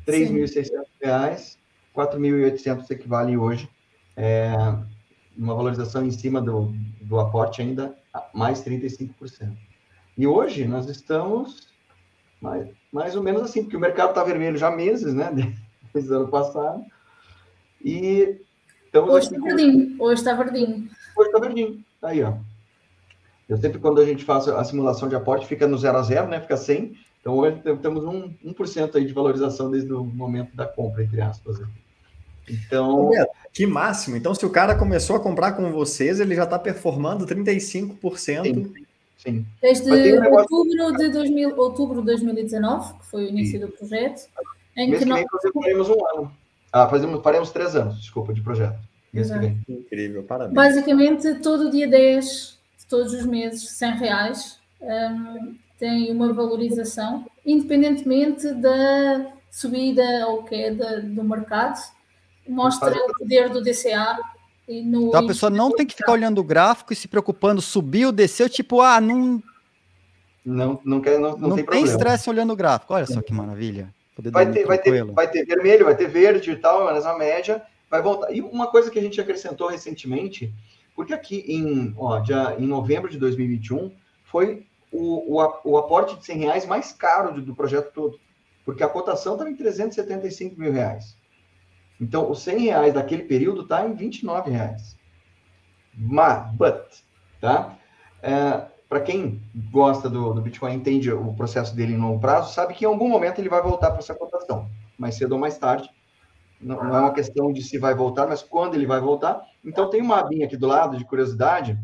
3.600 0.06 0.86
reais 1.02 1.57
4.800 1.98 2.92
equivale 2.92 3.36
hoje, 3.36 3.68
é, 4.16 4.54
uma 5.36 5.56
valorização 5.56 6.06
em 6.06 6.12
cima 6.12 6.40
do, 6.40 6.72
do 7.02 7.20
aporte 7.20 7.62
ainda 7.62 7.96
mais 8.34 8.64
35%. 8.64 9.12
E 10.16 10.28
hoje 10.28 10.66
nós 10.66 10.88
estamos 10.88 11.68
mais, 12.40 12.68
mais 12.94 13.16
ou 13.16 13.24
menos 13.24 13.42
assim, 13.42 13.64
porque 13.64 13.78
o 13.78 13.80
mercado 13.80 14.10
está 14.10 14.24
vermelho 14.24 14.58
já 14.58 14.68
há 14.68 14.76
meses, 14.76 15.14
né? 15.14 15.32
Desde 15.94 16.12
o 16.12 16.18
ano 16.18 16.28
passado. 16.28 16.84
E 17.84 18.40
estamos 18.86 19.14
hoje 19.14 19.28
está 19.28 19.44
verdinho. 19.44 19.96
Hoje 20.00 20.14
está 20.14 20.34
verdinho. 20.36 20.90
Hoje 21.16 21.30
está 21.30 21.40
verdinho. 21.40 21.84
Aí, 22.04 22.24
ó. 22.24 22.34
Eu 23.50 23.58
sempre, 23.58 23.80
quando 23.80 24.02
a 24.02 24.06
gente 24.06 24.26
faz 24.26 24.48
a 24.48 24.64
simulação 24.64 25.08
de 25.08 25.16
aporte, 25.16 25.48
fica 25.48 25.68
no 25.68 25.78
zero 25.78 25.98
a 25.98 26.02
zero, 26.02 26.28
né? 26.28 26.42
Fica 26.42 26.58
100. 26.58 26.98
Então, 27.22 27.36
hoje 27.38 27.62
temos 27.82 28.04
um, 28.04 28.34
1% 28.46 28.96
aí 28.96 29.06
de 29.06 29.14
valorização 29.14 29.72
desde 29.72 29.92
o 29.94 30.04
momento 30.04 30.56
da 30.56 30.66
compra, 30.66 31.04
entre 31.04 31.22
aspas. 31.22 31.60
Então. 32.50 33.12
Que 33.54 33.66
máximo. 33.66 34.16
Então, 34.16 34.36
se 34.36 34.46
o 34.46 34.50
cara 34.50 34.76
começou 34.76 35.16
a 35.16 35.20
comprar 35.20 35.54
com 35.54 35.72
vocês, 35.72 36.20
ele 36.20 36.36
já 36.36 36.44
está 36.44 36.60
performando 36.60 37.26
35%. 37.26 38.18
Sim. 38.44 38.74
Sim. 39.18 39.46
Desde 39.62 39.92
um 39.92 40.22
negócio... 40.22 40.56
outubro, 40.56 40.98
de 40.98 41.10
2000, 41.10 41.58
outubro 41.58 42.00
de 42.02 42.06
2019, 42.06 43.00
que 43.00 43.06
foi 43.08 43.26
o 43.26 43.30
início 43.30 43.60
Sim. 43.60 43.66
do 43.66 43.72
projeto, 43.72 44.30
em 44.76 44.92
Mês 44.92 45.04
que, 45.04 45.10
nós... 45.10 45.26
faremos 45.54 45.90
um 45.90 46.06
ano. 46.14 46.32
Ah, 46.72 46.88
fazemos, 46.88 47.24
faremos 47.24 47.50
três 47.50 47.76
anos, 47.76 48.00
desculpa, 48.00 48.34
de 48.34 48.42
projeto. 48.42 48.78
Incrível, 49.68 50.24
parabéns. 50.24 50.54
Basicamente, 50.54 51.36
todo 51.36 51.72
dia 51.72 51.88
10 51.88 52.60
de 52.78 52.86
todos 52.86 53.12
os 53.14 53.26
meses, 53.26 53.72
100 53.72 53.92
reais, 53.98 54.60
um, 54.80 55.56
tem 55.80 56.12
uma 56.12 56.32
valorização, 56.32 57.26
independentemente 57.44 58.52
da 58.54 59.32
subida 59.50 60.28
ou 60.28 60.44
queda 60.44 61.02
do 61.02 61.24
mercado 61.24 61.80
mostra 62.48 62.94
o 62.94 63.18
poder 63.18 63.50
do 63.50 63.62
DCA. 63.62 64.18
No... 64.68 65.08
Então 65.08 65.22
a 65.22 65.28
pessoa 65.28 65.50
não 65.50 65.72
tem 65.72 65.86
que 65.86 65.96
ficar 65.96 66.12
olhando 66.12 66.40
o 66.40 66.44
gráfico 66.44 66.92
e 66.92 66.96
se 66.96 67.08
preocupando, 67.08 67.62
subiu, 67.62 68.12
desceu, 68.12 68.50
tipo, 68.50 68.82
ah, 68.82 69.00
não. 69.00 69.42
Não, 70.46 70.80
não, 70.84 71.02
quer, 71.02 71.20
não, 71.20 71.38
não, 71.38 71.50
não 71.50 71.56
tem, 71.56 71.66
tem 71.66 71.84
estresse 71.84 72.30
olhando 72.30 72.54
o 72.54 72.56
gráfico. 72.56 72.94
Olha 72.94 73.06
só 73.06 73.22
que 73.22 73.34
maravilha. 73.34 73.94
Vai 74.32 74.52
ter, 74.52 74.66
vai, 74.66 74.80
ter, 74.80 75.04
vai 75.06 75.28
ter 75.30 75.46
vermelho, 75.46 75.86
vai 75.86 75.96
ter 75.96 76.08
verde 76.08 76.52
e 76.52 76.56
tal, 76.56 76.86
mas 76.86 77.06
a 77.06 77.18
média 77.18 77.62
vai 77.90 78.02
voltar. 78.02 78.32
E 78.32 78.42
uma 78.42 78.68
coisa 78.68 78.90
que 78.90 78.98
a 78.98 79.02
gente 79.02 79.20
acrescentou 79.22 79.68
recentemente, 79.68 80.54
porque 80.96 81.14
aqui 81.14 81.44
em, 81.48 81.94
ó, 81.98 82.24
já, 82.24 82.56
em 82.58 82.66
novembro 82.66 83.10
de 83.10 83.18
2021 83.18 83.92
foi 84.24 84.66
o, 84.92 85.36
o, 85.36 85.54
o 85.64 85.78
aporte 85.78 86.16
de 86.18 86.26
100 86.26 86.38
reais 86.38 86.66
mais 86.66 86.92
caro 86.92 87.34
do, 87.34 87.42
do 87.42 87.56
projeto 87.56 87.92
todo, 87.94 88.20
porque 88.66 88.84
a 88.84 88.90
cotação 88.90 89.34
estava 89.34 89.50
em 89.50 89.56
375 89.56 90.60
mil 90.60 90.72
reais. 90.72 91.17
Então, 92.00 92.30
os 92.30 92.40
100 92.44 92.60
reais 92.60 92.94
daquele 92.94 93.24
período 93.24 93.62
está 93.62 93.88
em 93.88 93.94
29 93.94 94.52
reais. 94.52 94.98
Mas, 95.94 96.52
but, 96.54 96.84
tá? 97.42 97.76
É, 98.22 98.66
para 98.88 99.02
quem 99.02 99.42
gosta 99.72 100.10
do, 100.10 100.34
do 100.34 100.42
Bitcoin, 100.42 100.76
entende 100.76 101.12
o 101.12 101.34
processo 101.34 101.76
dele 101.76 101.94
em 101.94 101.98
longo 101.98 102.20
prazo, 102.20 102.54
sabe 102.54 102.74
que 102.74 102.86
em 102.86 102.88
algum 102.88 103.10
momento 103.10 103.40
ele 103.40 103.50
vai 103.50 103.62
voltar 103.62 103.90
para 103.90 104.00
essa 104.00 104.16
cotação, 104.16 104.70
mais 104.98 105.16
cedo 105.16 105.34
ou 105.34 105.40
mais 105.40 105.58
tarde. 105.58 105.90
não, 106.62 106.84
não, 106.84 106.96
é 106.96 107.00
uma 107.00 107.14
questão 107.14 107.52
de 107.52 107.64
se 107.64 107.78
vai 107.78 107.96
voltar, 107.96 108.28
mas 108.28 108.44
quando 108.44 108.76
ele 108.76 108.86
vai 108.86 109.00
voltar. 109.00 109.42
Então, 109.66 109.90
tem 109.90 110.02
uma 110.02 110.20
abinha 110.20 110.46
aqui 110.46 110.56
do 110.56 110.68
lado 110.68 110.98
de 110.98 111.06
curiosidade. 111.06 111.78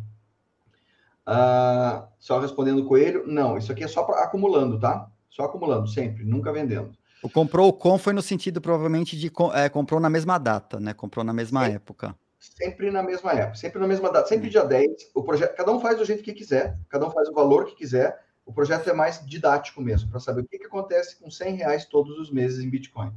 Uh, 1.28 2.06
só 2.20 2.40
respondendo 2.40 2.80
o 2.80 2.86
coelho, 2.86 3.26
não, 3.26 3.58
isso 3.58 3.72
aqui 3.72 3.84
é 3.84 3.88
só 3.88 4.04
pra, 4.04 4.24
acumulando, 4.24 4.80
tá? 4.80 5.10
Só 5.30 5.44
acumulando, 5.44 5.88
sempre, 5.88 6.24
nunca 6.24 6.52
vendendo. 6.52 6.92
O 7.24 7.30
comprou 7.30 7.70
o 7.70 7.74
com 7.74 7.98
foi 7.98 8.12
no 8.12 8.22
sentido, 8.22 8.60
provavelmente, 8.60 9.18
de 9.18 9.32
é, 9.54 9.70
comprou 9.70 9.98
na 9.98 10.10
mesma 10.10 10.38
data, 10.38 10.78
né? 10.78 10.94
Comprou 10.94 11.24
na 11.24 11.32
mesma 11.32 11.62
sempre, 11.62 11.76
época. 11.76 12.16
Sempre 12.38 12.92
na 12.92 13.02
mesma 13.02 13.32
época, 13.32 13.56
sempre 13.56 13.80
na 13.80 13.88
mesma 13.88 14.12
data, 14.12 14.28
sempre 14.28 14.50
dia 14.50 14.66
10. 14.66 15.12
O 15.16 15.24
projeto, 15.24 15.56
cada 15.56 15.72
um 15.72 15.80
faz 15.80 15.98
do 15.98 16.04
jeito 16.04 16.22
que 16.22 16.34
quiser, 16.34 16.78
cada 16.90 17.08
um 17.08 17.12
faz 17.12 17.30
o 17.30 17.34
valor 17.34 17.66
que 17.66 17.76
quiser. 17.76 18.22
O 18.46 18.52
projeto 18.52 18.90
é 18.90 18.94
mais 18.94 19.26
didático 19.26 19.82
mesmo, 19.82 20.10
para 20.10 20.20
saber 20.20 20.42
o 20.42 20.46
que, 20.46 20.60
que 20.60 20.66
acontece 20.66 21.16
com 21.16 21.32
100 21.32 21.56
reais 21.56 21.86
todos 21.86 22.20
os 22.20 22.30
meses 22.30 22.62
em 22.62 22.70
Bitcoin. 22.70 23.14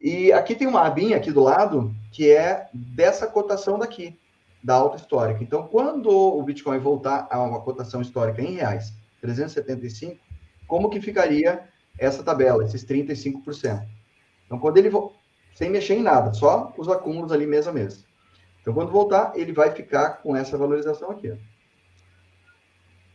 E 0.00 0.32
aqui 0.32 0.54
tem 0.54 0.66
uma 0.66 0.86
abinha 0.86 1.18
aqui 1.18 1.30
do 1.30 1.42
lado, 1.42 1.94
que 2.10 2.30
é 2.30 2.70
dessa 2.72 3.26
cotação 3.26 3.78
daqui, 3.78 4.18
da 4.64 4.76
alta 4.76 4.96
histórica. 4.96 5.44
Então, 5.44 5.68
quando 5.68 6.08
o 6.08 6.42
Bitcoin 6.42 6.78
voltar 6.78 7.28
a 7.30 7.38
uma 7.42 7.60
cotação 7.60 8.00
histórica 8.00 8.40
em 8.40 8.54
reais, 8.54 8.94
375, 9.20 10.18
como 10.66 10.88
que 10.88 11.02
ficaria 11.02 11.68
essa 12.00 12.22
tabela, 12.22 12.64
esses 12.64 12.84
35%? 12.84 13.86
Então, 14.46 14.58
quando 14.58 14.78
ele 14.78 14.90
sem 15.54 15.70
mexer 15.70 15.94
em 15.94 16.02
nada, 16.02 16.32
só 16.32 16.72
os 16.76 16.88
acúmulos 16.88 17.30
ali 17.30 17.46
mês 17.46 17.68
a 17.68 17.72
mês. 17.72 18.04
Então, 18.60 18.74
quando 18.74 18.90
voltar, 18.90 19.32
ele 19.36 19.52
vai 19.52 19.70
ficar 19.70 20.22
com 20.22 20.34
essa 20.34 20.58
valorização 20.58 21.10
aqui. 21.10 21.30
Ó. 21.30 21.36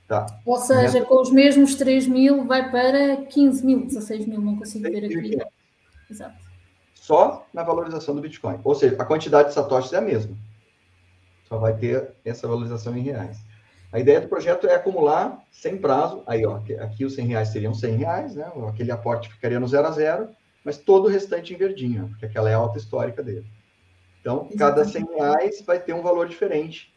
Tá. 0.07 0.25
Ou 0.45 0.57
seja, 0.57 1.03
com 1.03 1.19
os 1.19 1.31
mesmos 1.31 1.75
3 1.75 2.07
mil 2.07 2.45
vai 2.45 2.69
para 2.69 3.25
15 3.25 3.65
mil, 3.65 3.85
16 3.85 4.27
mil, 4.27 4.39
não 4.39 4.55
consigo 4.55 4.83
ver 4.83 5.05
aqui. 5.05 5.38
Exato 6.09 6.45
só 7.05 7.45
na 7.53 7.61
valorização 7.61 8.15
do 8.15 8.22
Bitcoin. 8.22 8.59
Ou 8.64 8.73
seja, 8.73 8.95
a 8.97 9.05
quantidade 9.05 9.49
de 9.49 9.53
satoshis 9.53 9.93
é 9.93 9.97
a 9.97 10.01
mesma. 10.01 10.35
Só 11.47 11.59
vai 11.59 11.77
ter 11.77 12.15
essa 12.25 12.47
valorização 12.47 12.97
em 12.97 13.01
reais. 13.01 13.38
A 13.91 13.99
ideia 13.99 14.22
do 14.22 14.27
projeto 14.27 14.67
é 14.67 14.75
acumular 14.75 15.41
sem 15.51 15.77
prazo. 15.77 16.23
Aí, 16.27 16.45
ó, 16.45 16.59
aqui 16.80 17.05
os 17.05 17.15
100 17.15 17.27
reais 17.27 17.49
seriam 17.49 17.73
100 17.73 17.95
reais, 17.95 18.35
né? 18.35 18.51
Aquele 18.67 18.91
aporte 18.91 19.30
ficaria 19.30 19.59
no 19.59 19.67
zero 19.67 19.88
a 19.88 19.91
zero, 19.91 20.30
mas 20.64 20.77
todo 20.77 21.05
o 21.05 21.09
restante 21.09 21.53
em 21.53 21.57
verdinho, 21.57 22.09
porque 22.09 22.25
aquela 22.25 22.49
é 22.49 22.53
a 22.53 22.57
alta 22.57 22.77
histórica 22.77 23.23
dele. 23.23 23.45
Então, 24.19 24.49
cada 24.57 24.83
100 24.83 25.05
reais 25.15 25.61
vai 25.61 25.80
ter 25.80 25.93
um 25.93 26.01
valor 26.01 26.27
diferente, 26.27 26.93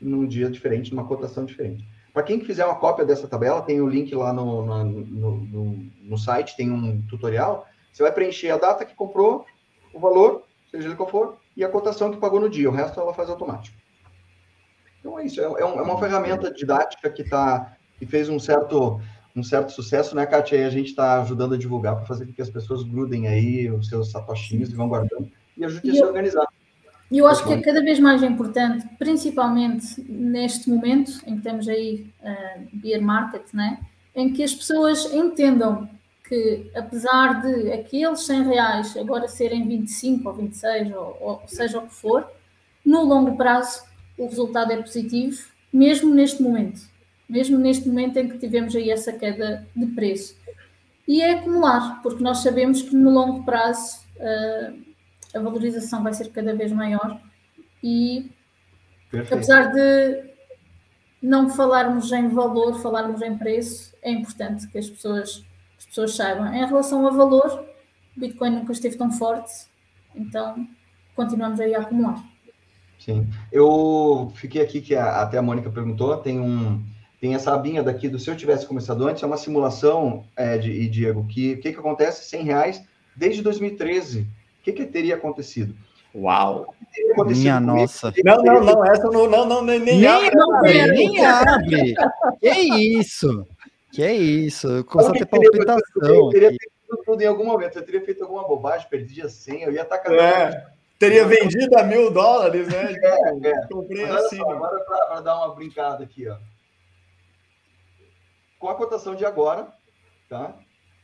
num 0.00 0.26
dia 0.26 0.50
diferente, 0.50 0.94
numa 0.94 1.06
cotação 1.06 1.44
diferente. 1.44 1.86
Para 2.12 2.22
quem 2.22 2.40
fizer 2.40 2.64
uma 2.64 2.76
cópia 2.76 3.04
dessa 3.04 3.28
tabela, 3.28 3.62
tem 3.62 3.80
o 3.80 3.88
link 3.88 4.14
lá 4.14 4.32
no, 4.32 4.64
no, 4.64 4.84
no, 4.84 5.90
no 6.02 6.18
site, 6.18 6.56
tem 6.56 6.70
um 6.70 7.02
tutorial 7.02 7.66
você 7.92 8.02
vai 8.02 8.12
preencher 8.12 8.50
a 8.50 8.56
data 8.56 8.84
que 8.84 8.94
comprou, 8.94 9.44
o 9.92 10.00
valor, 10.00 10.44
seja 10.70 10.88
ele 10.88 10.96
qual 10.96 11.08
for, 11.08 11.36
e 11.54 11.62
a 11.62 11.68
cotação 11.68 12.10
que 12.10 12.16
pagou 12.16 12.40
no 12.40 12.48
dia. 12.48 12.70
O 12.70 12.72
resto 12.72 12.98
ela 12.98 13.12
faz 13.12 13.28
automático. 13.28 13.76
Então 15.02 15.18
é 15.18 15.26
isso. 15.26 15.40
É, 15.40 15.44
é, 15.44 15.60
é 15.60 15.64
uma 15.64 15.98
ferramenta 15.98 16.50
didática 16.50 17.10
que 17.10 17.24
tá, 17.24 17.76
que 17.98 18.06
fez 18.06 18.28
um 18.28 18.38
certo 18.38 19.00
um 19.34 19.42
certo 19.42 19.72
sucesso, 19.72 20.14
né, 20.14 20.26
Kátia? 20.26 20.58
E 20.58 20.64
a 20.64 20.70
gente 20.70 20.88
está 20.88 21.20
ajudando 21.22 21.54
a 21.54 21.58
divulgar 21.58 21.96
para 21.96 22.04
fazer 22.04 22.26
com 22.26 22.34
que 22.34 22.42
as 22.42 22.50
pessoas 22.50 22.82
grudem 22.82 23.26
aí 23.26 23.70
os 23.70 23.88
seus 23.88 24.10
satoshinhos 24.10 24.70
e 24.70 24.74
vão 24.74 24.88
guardando 24.88 25.30
e 25.56 25.64
ajude 25.64 25.90
a 25.90 25.94
se 25.94 26.04
organizar. 26.04 26.46
E 27.10 27.16
eu 27.16 27.26
acho 27.26 27.42
que 27.44 27.52
é 27.52 27.60
cada 27.60 27.82
vez 27.82 27.98
mais 27.98 28.22
importante, 28.22 28.86
principalmente 28.98 30.02
neste 30.06 30.68
momento 30.68 31.12
em 31.26 31.36
que 31.36 31.42
temos 31.42 31.66
aí 31.66 32.12
uh, 32.20 32.68
beer 32.74 33.00
market, 33.00 33.42
né? 33.54 33.78
em 34.14 34.32
que 34.32 34.42
as 34.42 34.54
pessoas 34.54 35.12
entendam 35.12 35.88
que, 36.28 36.70
apesar 36.74 37.42
de 37.42 37.72
aqueles 37.72 38.20
100 38.20 38.42
reais 38.44 38.96
agora 38.96 39.28
serem 39.28 39.66
25 39.66 40.28
ou 40.28 40.34
26, 40.34 40.94
ou, 40.94 41.18
ou 41.20 41.42
seja 41.46 41.78
o 41.78 41.86
que 41.86 41.94
for, 41.94 42.26
no 42.84 43.04
longo 43.04 43.36
prazo 43.36 43.82
o 44.18 44.26
resultado 44.26 44.72
é 44.72 44.76
positivo, 44.76 45.42
mesmo 45.72 46.14
neste 46.14 46.42
momento. 46.42 46.80
Mesmo 47.28 47.58
neste 47.58 47.88
momento 47.88 48.18
em 48.18 48.28
que 48.28 48.38
tivemos 48.38 48.74
aí 48.76 48.90
essa 48.90 49.12
queda 49.12 49.66
de 49.74 49.86
preço. 49.86 50.36
E 51.06 51.20
é 51.20 51.32
acumular, 51.32 52.00
porque 52.02 52.22
nós 52.22 52.38
sabemos 52.38 52.82
que 52.82 52.94
no 52.94 53.10
longo 53.10 53.44
prazo 53.44 54.00
uh, 54.16 54.82
a 55.34 55.40
valorização 55.40 56.02
vai 56.02 56.12
ser 56.12 56.30
cada 56.30 56.54
vez 56.54 56.70
maior 56.72 57.20
e 57.82 58.30
Perfeito. 59.10 59.34
apesar 59.34 59.72
de 59.72 60.30
não 61.22 61.48
falarmos 61.48 62.12
em 62.12 62.28
valor, 62.28 62.80
falarmos 62.80 63.22
em 63.22 63.36
preço, 63.36 63.94
é 64.02 64.10
importante 64.10 64.68
que 64.68 64.78
as 64.78 64.88
pessoas 64.88 65.44
as 65.78 65.86
pessoas 65.86 66.14
saibam. 66.14 66.52
Em 66.54 66.64
relação 66.64 67.06
a 67.06 67.10
valor, 67.10 67.66
o 68.16 68.20
Bitcoin 68.20 68.50
nunca 68.50 68.72
esteve 68.72 68.96
tão 68.96 69.10
forte, 69.10 69.52
então 70.14 70.66
continuamos 71.16 71.58
aí 71.60 71.74
a 71.74 71.80
acumular. 71.80 72.31
Sim. 73.04 73.26
Eu 73.50 74.32
fiquei 74.36 74.62
aqui, 74.62 74.80
que 74.80 74.94
a, 74.94 75.22
até 75.22 75.38
a 75.38 75.42
Mônica 75.42 75.70
perguntou, 75.70 76.16
tem 76.18 76.38
um. 76.38 76.82
Tem 77.20 77.34
essa 77.34 77.54
abinha 77.54 77.84
daqui 77.84 78.08
do 78.08 78.18
se 78.18 78.28
eu 78.28 78.36
tivesse 78.36 78.66
começado 78.66 79.06
antes, 79.06 79.22
é 79.22 79.26
uma 79.26 79.36
simulação, 79.36 80.24
é, 80.36 80.58
de, 80.58 80.72
e 80.72 80.88
Diego, 80.88 81.24
que 81.26 81.52
o 81.52 81.60
que, 81.60 81.72
que 81.72 81.78
acontece? 81.78 82.28
100 82.28 82.42
reais 82.42 82.82
desde 83.14 83.42
2013. 83.42 84.22
O 84.22 84.26
que, 84.64 84.72
que 84.72 84.86
teria 84.86 85.14
acontecido? 85.14 85.74
Uau! 86.14 86.74
Minha 87.26 87.60
nossa. 87.60 88.12
Não, 88.24 88.36
não, 88.42 88.64
não, 88.64 88.84
essa 88.84 89.08
não, 89.08 89.28
não, 89.28 89.48
não 89.48 89.64
nem, 89.64 89.78
nem, 89.78 90.00
nem 90.00 90.06
abre. 90.06 90.86
Nem 90.92 91.24
abre. 91.24 91.94
Que 92.40 92.50
isso? 92.98 93.46
Que 93.92 94.02
é 94.02 94.14
isso, 94.14 94.84
começou 94.84 95.14
a 95.14 95.18
ter 95.18 95.26
palpitação. 95.26 95.80
Eu 96.02 96.28
teria 96.30 96.48
feito 96.48 97.04
tudo 97.04 97.22
em 97.22 97.26
algum 97.26 97.44
momento, 97.44 97.78
eu 97.78 97.84
teria 97.84 98.04
feito 98.04 98.22
alguma 98.22 98.46
bobagem, 98.46 98.88
perdi 98.88 99.20
a 99.22 99.28
senha, 99.28 99.66
eu 99.66 99.72
ia 99.72 99.82
estar 99.82 100.02
é, 100.12 100.66
Teria 101.02 101.26
vendido 101.26 101.76
a 101.76 101.82
mil 101.82 102.12
dólares, 102.12 102.68
né? 102.68 102.92
É, 102.92 103.48
é. 103.48 103.66
Comprei 103.66 104.04
assim. 104.04 104.36
Só, 104.36 104.52
agora 104.52 104.78
para 104.84 105.20
dar 105.20 105.36
uma 105.38 105.52
brincada 105.52 106.04
aqui, 106.04 106.28
ó. 106.28 106.38
Com 108.60 108.68
a 108.68 108.76
cotação 108.76 109.16
de 109.16 109.24
agora, 109.24 109.66
tá? 110.28 110.56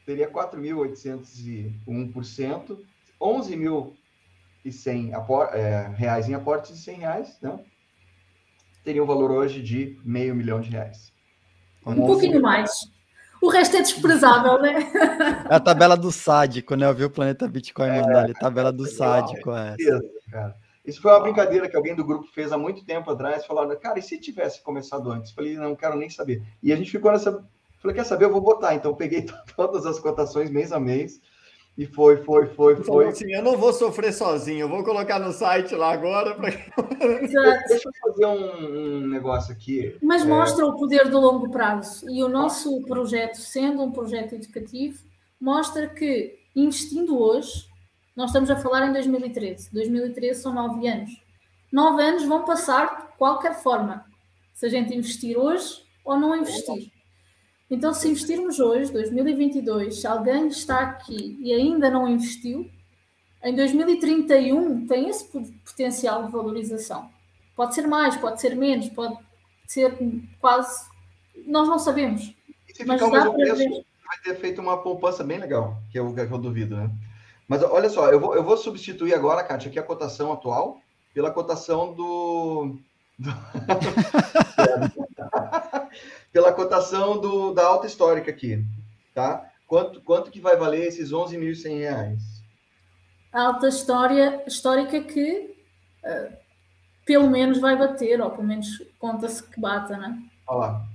Teria 0.07 0.31
4.801%, 0.31 2.79
11.100 3.21 5.53
é, 5.53 5.89
reais 5.97 6.29
em 6.29 6.35
aportes 6.35 6.77
de 6.77 6.79
100 6.79 6.99
reais, 6.99 7.37
né? 7.43 7.59
Teria 8.85 9.03
um 9.03 9.07
valor 9.07 9.33
hoje 9.33 9.61
de 9.61 10.01
meio 10.05 10.33
milhão 10.33 10.61
de 10.61 10.71
reais. 10.71 11.13
Um 11.85 12.07
pouquinho 12.07 12.41
mais. 12.41 12.71
O 13.41 13.49
resto 13.49 13.77
é 13.77 13.81
desprezável, 13.81 14.61
né? 14.61 14.91
É 15.49 15.55
a 15.55 15.61
tabela 15.61 15.97
do 15.97 16.11
sádico, 16.11 16.75
né? 16.75 16.87
Eu 16.87 16.95
vi 16.95 17.05
o 17.05 17.11
Planeta 17.11 17.47
Bitcoin 17.47 17.89
é, 17.89 18.01
mandar 18.01 18.25
ali, 18.25 18.35
tabela 18.35 18.73
do 18.73 18.87
sádico. 18.87 19.53
É. 19.53 19.77
Cara. 20.31 20.57
Isso 20.85 21.03
foi 21.03 21.13
uma 21.13 21.21
brincadeira 21.21 21.69
que 21.69 21.77
alguém 21.77 21.95
do 21.95 22.05
grupo 22.05 22.27
fez 22.33 22.51
há 22.51 22.57
muito 22.57 22.85
tempo 22.85 23.11
atrás, 23.11 23.45
falaram, 23.45 23.79
cara, 23.79 23.99
e 23.99 24.03
se 24.03 24.19
tivesse 24.19 24.63
começado 24.63 25.11
antes? 25.11 25.33
Falei, 25.33 25.55
não 25.55 25.77
quero 25.77 25.97
nem 25.97 26.09
saber. 26.09 26.43
E 26.63 26.73
a 26.73 26.77
gente 26.77 26.91
ficou 26.91 27.13
nessa. 27.13 27.45
Falei, 27.81 27.95
quer 27.95 28.05
saber? 28.05 28.25
Eu 28.25 28.33
vou 28.33 28.41
botar. 28.41 28.75
Então, 28.75 28.95
peguei 28.95 29.27
todas 29.55 29.85
as 29.85 29.99
cotações 29.99 30.51
mês 30.51 30.73
a 30.73 30.81
mês 30.81 31.21
e 31.79 31.87
foi, 31.87 32.17
foi, 32.25 32.47
foi, 32.47 32.75
foi. 32.83 33.07
Assim, 33.07 33.33
eu 33.33 33.41
não 33.41 33.57
vou 33.57 33.73
sofrer 33.73 34.13
sozinho, 34.13 34.63
eu 34.63 34.69
vou 34.69 34.83
colocar 34.83 35.21
no 35.21 35.33
site 35.33 35.77
lá 35.77 35.93
agora. 35.93 36.35
Pra... 36.35 36.51
Deixa 37.69 37.89
eu 37.89 37.93
fazer 38.03 38.27
um, 38.27 38.97
um, 38.97 39.07
negócio 39.07 39.53
aqui. 39.53 39.97
Mas 40.03 40.23
é... 40.23 40.25
mostra 40.25 40.67
o 40.67 40.77
poder 40.77 41.09
do 41.09 41.21
longo 41.21 41.49
prazo. 41.53 42.11
E 42.11 42.21
o 42.25 42.29
nosso 42.29 42.83
projeto, 42.83 43.37
sendo 43.37 43.81
um 43.85 43.93
projeto 43.93 44.35
educativo, 44.35 45.05
mostra 45.41 45.89
que 45.89 46.41
investindo 46.57 47.17
hoje, 47.17 47.69
nós 48.17 48.31
estamos 48.31 48.51
a 48.51 48.57
falar 48.57 48.89
em 48.89 48.93
2013. 48.93 49.73
2013 49.73 50.43
são 50.43 50.53
nove 50.53 50.89
anos. 50.89 51.13
Nove 51.73 52.03
anos 52.03 52.25
vão 52.25 52.45
passar 52.45 53.07
de 53.13 53.17
qualquer 53.17 53.55
forma. 53.63 54.05
Se 54.53 54.67
a 54.67 54.69
gente 54.69 54.97
investir 54.97 55.39
hoje 55.39 55.85
ou 56.05 56.19
não 56.19 56.35
investir. 56.35 56.91
Então, 57.71 57.93
se 57.93 58.09
investirmos 58.09 58.59
hoje, 58.59 58.91
2022, 58.93 60.01
se 60.01 60.07
alguém 60.07 60.49
está 60.49 60.81
aqui 60.81 61.39
e 61.41 61.53
ainda 61.53 61.91
não 61.91 62.09
investiu, 62.09 62.71
em 63.43 63.55
2031 63.55 64.87
tem 64.87 65.09
esse 65.09 65.25
potencial 65.65 66.25
de 66.25 66.33
valorização. 66.33 67.11
Pode 67.55 67.75
ser 67.75 67.87
mais, 67.87 68.17
pode 68.17 68.41
ser 68.41 68.57
menos, 68.57 68.89
pode 68.89 69.17
ser 69.67 69.97
quase. 70.41 70.89
Nós 71.47 71.69
não 71.69 71.79
sabemos. 71.79 72.35
E 72.69 72.75
se 72.75 72.85
mas 72.85 73.01
ficar 73.01 73.11
o 73.11 73.13
mesmo 73.13 73.35
preço, 73.35 73.57
ver... 73.57 73.85
vai 74.07 74.19
ter 74.25 74.41
feito 74.41 74.61
uma 74.61 74.79
poupança 74.79 75.23
bem 75.23 75.39
legal, 75.39 75.77
que 75.91 75.99
é 75.99 76.03
o 76.03 76.15
que 76.15 76.21
eu 76.21 76.39
duvido, 76.39 76.77
né? 76.77 76.91
Mas 77.47 77.63
olha 77.63 77.89
só, 77.89 78.11
eu 78.11 78.21
vou, 78.21 78.35
eu 78.35 78.43
vou 78.43 78.57
substituir 78.57 79.15
agora, 79.15 79.43
Kátia, 79.43 79.69
aqui 79.69 79.79
a 79.79 79.83
cotação 79.83 80.33
atual 80.33 80.81
pela 81.15 81.31
cotação 81.31 81.93
do. 81.95 82.79
pela 86.33 86.53
cotação 86.53 87.21
do, 87.21 87.53
da 87.53 87.67
alta 87.67 87.87
histórica 87.87 88.31
aqui, 88.31 88.65
tá? 89.15 89.51
Quanto, 89.67 90.01
quanto 90.03 90.31
que 90.31 90.41
vai 90.41 90.57
valer 90.57 90.87
esses 90.87 91.11
11.100 91.11 91.79
reais? 91.79 92.23
Alta 93.33 93.69
história, 93.69 94.43
histórica 94.47 95.03
que 95.03 95.55
uh, 96.05 96.37
pelo 97.05 97.29
menos 97.29 97.61
vai 97.61 97.77
bater, 97.77 98.21
ou 98.21 98.31
pelo 98.31 98.47
menos 98.47 98.69
conta-se 98.99 99.43
que 99.43 99.61
bata, 99.61 99.97
né? 99.97 100.23
Olha 100.47 100.59
lá. 100.59 100.87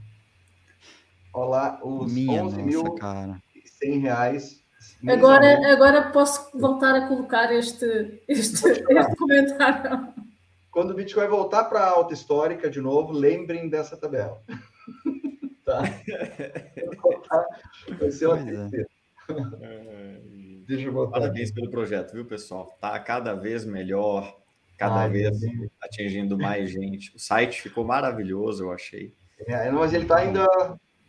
Olha 1.34 1.50
lá, 1.50 1.80
os 1.84 2.12
11.100 2.12 4.02
reais 4.02 4.64
Agora, 5.08 5.72
agora 5.72 6.12
posso 6.12 6.50
voltar 6.58 6.96
a 6.96 7.08
colocar 7.08 7.52
este, 7.52 8.22
este, 8.28 8.70
este 8.70 9.16
comentário. 9.18 10.14
Quando 10.74 10.90
o 10.90 10.96
Bitcoin 10.96 11.28
voltar 11.28 11.66
para 11.66 11.82
a 11.82 11.90
alta 11.90 12.16
histórica 12.16 12.68
de 12.68 12.82
novo, 12.82 13.14
lembrem 13.14 13.70
dessa 13.70 13.96
tabela. 13.96 14.42
tá? 15.64 15.84
Vai 18.00 18.12
ser 18.12 18.26
uma 18.28 18.40
é. 19.62 20.20
Deixa 20.68 20.88
eu 20.88 20.94
botar. 20.94 21.20
Parabéns 21.20 21.52
pelo 21.52 21.70
projeto, 21.70 22.14
viu, 22.14 22.26
pessoal? 22.26 22.76
Tá 22.82 22.98
cada 23.00 23.36
vez 23.36 23.64
melhor, 23.64 24.36
cada 24.78 25.02
Ai, 25.02 25.10
vez 25.10 25.40
atingindo 25.80 26.38
mais 26.38 26.72
gente. 26.72 27.16
O 27.16 27.20
site 27.20 27.62
ficou 27.62 27.86
maravilhoso, 27.86 28.64
eu 28.64 28.72
achei. 28.72 29.14
É, 29.46 29.70
mas 29.70 29.94
ele 29.94 30.04
está 30.04 30.18
ainda. 30.18 30.48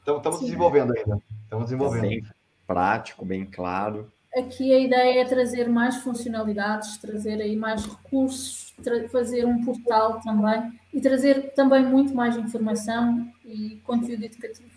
Estamos 0.06 0.40
desenvolvendo 0.40 0.92
ainda. 0.94 1.18
Estamos 1.44 1.64
desenvolvendo. 1.64 2.02
Bem 2.02 2.22
prático, 2.66 3.24
bem 3.24 3.46
claro. 3.46 4.12
Aqui 4.36 4.74
a 4.74 4.78
ideia 4.80 5.20
é 5.20 5.24
trazer 5.24 5.68
mais 5.68 5.96
funcionalidades, 5.96 6.98
trazer 6.98 7.40
aí 7.40 7.54
mais 7.54 7.86
recursos, 7.86 8.74
fazer 9.12 9.46
um 9.46 9.64
portal 9.64 10.20
também 10.20 10.72
e 10.92 11.00
trazer 11.00 11.52
também 11.54 11.84
muito 11.84 12.12
mais 12.12 12.36
informação 12.36 13.28
e 13.44 13.80
conteúdo 13.84 14.24
educativo. 14.24 14.70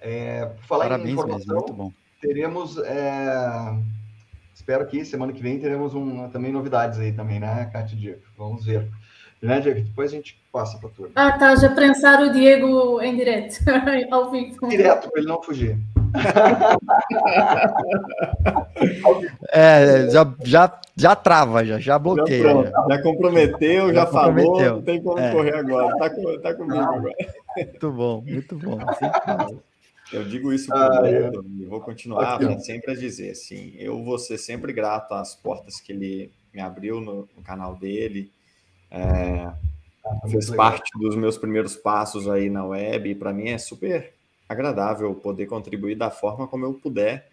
É, 0.00 0.50
falar 0.62 0.84
Parabéns 0.84 1.18
em 1.18 1.26
mesmo, 1.26 1.54
muito 1.54 1.72
bom. 1.72 1.92
Teremos, 2.20 2.76
é, 2.78 3.78
espero 4.52 4.84
que 4.86 5.04
semana 5.04 5.32
que 5.32 5.40
vem 5.40 5.60
teremos 5.60 5.94
um, 5.94 6.28
também 6.28 6.50
novidades 6.50 6.98
aí 6.98 7.12
também, 7.12 7.38
né, 7.38 7.70
Cátia 7.72 7.96
Diego? 7.96 8.22
Vamos 8.36 8.64
ver. 8.64 8.90
Né, 9.40 9.60
Diego? 9.60 9.80
Depois 9.80 10.10
a 10.12 10.16
gente 10.16 10.42
passa 10.50 10.76
para 10.78 10.88
a 10.88 10.92
turma. 10.92 11.12
Ah, 11.14 11.38
tá, 11.38 11.54
já 11.54 11.72
pensar 11.72 12.20
o 12.20 12.32
Diego 12.32 13.00
em 13.00 13.14
direto, 13.14 13.58
ao 14.10 14.30
vivo. 14.30 14.68
Direto, 14.68 15.08
para 15.08 15.20
ele 15.20 15.28
não 15.28 15.40
fugir. 15.40 15.78
é, 19.50 20.08
já, 20.10 20.34
já, 20.44 20.80
já 20.96 21.16
trava, 21.16 21.64
já, 21.64 21.78
já 21.78 21.98
bloqueia. 21.98 22.42
Já, 22.42 22.62
já. 22.62 22.86
já 22.88 23.02
comprometeu, 23.02 23.88
já, 23.88 23.94
já 23.94 24.06
falou, 24.06 24.34
comprometeu. 24.34 24.76
não 24.76 24.82
tem 24.82 25.02
como 25.02 25.18
é. 25.18 25.32
correr 25.32 25.56
agora. 25.56 25.96
Tá, 25.96 26.10
com, 26.10 26.38
tá 26.38 26.54
comigo 26.54 26.78
agora. 26.78 27.14
Muito 27.56 27.92
bom, 27.92 28.22
muito 28.26 28.56
bom. 28.56 28.78
Eu 30.12 30.24
digo 30.24 30.52
isso 30.52 30.72
ah, 30.72 30.90
por 30.90 31.06
ah, 31.06 31.10
e 31.10 31.64
vou 31.64 31.80
continuar 31.80 32.38
sempre 32.60 32.92
a 32.92 32.94
dizer 32.94 33.30
assim, 33.30 33.74
eu 33.78 34.04
vou 34.04 34.18
ser 34.18 34.38
sempre 34.38 34.72
grato 34.72 35.14
às 35.14 35.34
portas 35.34 35.80
que 35.80 35.92
ele 35.92 36.30
me 36.52 36.60
abriu 36.60 37.00
no, 37.00 37.28
no 37.34 37.42
canal 37.42 37.74
dele, 37.74 38.30
é, 38.90 39.50
ah, 40.04 40.28
fez 40.28 40.50
parte 40.50 40.90
dos 41.00 41.16
meus 41.16 41.38
primeiros 41.38 41.74
passos 41.74 42.28
aí 42.28 42.50
na 42.50 42.64
web, 42.64 43.10
e 43.10 43.14
para 43.14 43.32
mim 43.32 43.48
é 43.48 43.58
super 43.58 44.13
agradável 44.48 45.14
poder 45.14 45.46
contribuir 45.46 45.94
da 45.94 46.10
forma 46.10 46.46
como 46.46 46.64
eu 46.64 46.74
puder, 46.74 47.28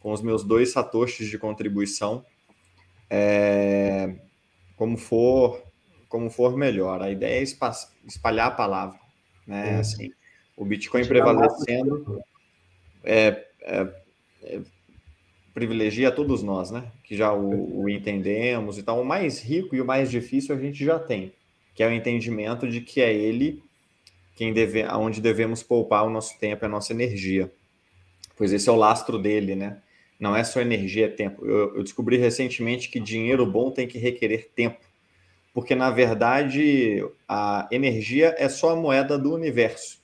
com 0.00 0.12
os 0.12 0.22
meus 0.22 0.44
dois 0.44 0.72
satoshis 0.72 1.28
de 1.28 1.38
contribuição, 1.38 2.24
é, 3.08 4.14
como 4.76 4.96
for 4.96 5.62
como 6.08 6.30
for 6.30 6.56
melhor. 6.56 7.02
A 7.02 7.10
ideia 7.10 7.40
é 7.40 7.42
espalhar 8.06 8.46
a 8.46 8.50
palavra, 8.52 9.00
né? 9.44 9.78
Assim, 9.80 10.12
o 10.56 10.64
Bitcoin 10.64 11.04
prevalecendo 11.04 12.22
é, 13.02 13.44
é, 13.62 13.88
é, 14.44 14.60
privilegia 15.52 16.12
todos 16.12 16.40
nós, 16.42 16.70
né? 16.70 16.92
Que 17.02 17.16
já 17.16 17.32
o, 17.32 17.82
o, 17.82 17.88
entendemos. 17.88 18.78
Então, 18.78 19.00
o 19.00 19.04
mais 19.04 19.42
rico 19.42 19.74
e 19.74 19.80
o 19.80 19.84
mais 19.84 20.08
difícil 20.08 20.54
a 20.54 20.58
gente 20.58 20.84
já 20.84 21.00
tem, 21.00 21.32
que 21.74 21.82
é 21.82 21.88
o 21.88 21.92
entendimento 21.92 22.68
de 22.68 22.80
que 22.80 23.00
é 23.00 23.12
ele 23.12 23.60
quem 24.34 24.52
deve, 24.52 24.82
aonde 24.82 25.20
devemos 25.20 25.62
poupar 25.62 26.04
o 26.04 26.10
nosso 26.10 26.38
tempo 26.38 26.64
e 26.64 26.66
a 26.66 26.68
nossa 26.68 26.92
energia. 26.92 27.50
Pois 28.36 28.52
esse 28.52 28.68
é 28.68 28.72
o 28.72 28.76
lastro 28.76 29.18
dele, 29.18 29.54
né? 29.54 29.78
Não 30.18 30.34
é 30.34 30.42
só 30.42 30.60
energia, 30.60 31.06
é 31.06 31.08
tempo. 31.08 31.46
Eu, 31.46 31.76
eu 31.76 31.82
descobri 31.82 32.16
recentemente 32.16 32.88
que 32.88 32.98
dinheiro 32.98 33.46
bom 33.46 33.70
tem 33.70 33.86
que 33.86 33.98
requerer 33.98 34.50
tempo, 34.54 34.80
porque 35.52 35.74
na 35.74 35.90
verdade 35.90 37.04
a 37.28 37.68
energia 37.70 38.34
é 38.38 38.48
só 38.48 38.70
a 38.70 38.76
moeda 38.76 39.18
do 39.18 39.32
universo 39.32 40.02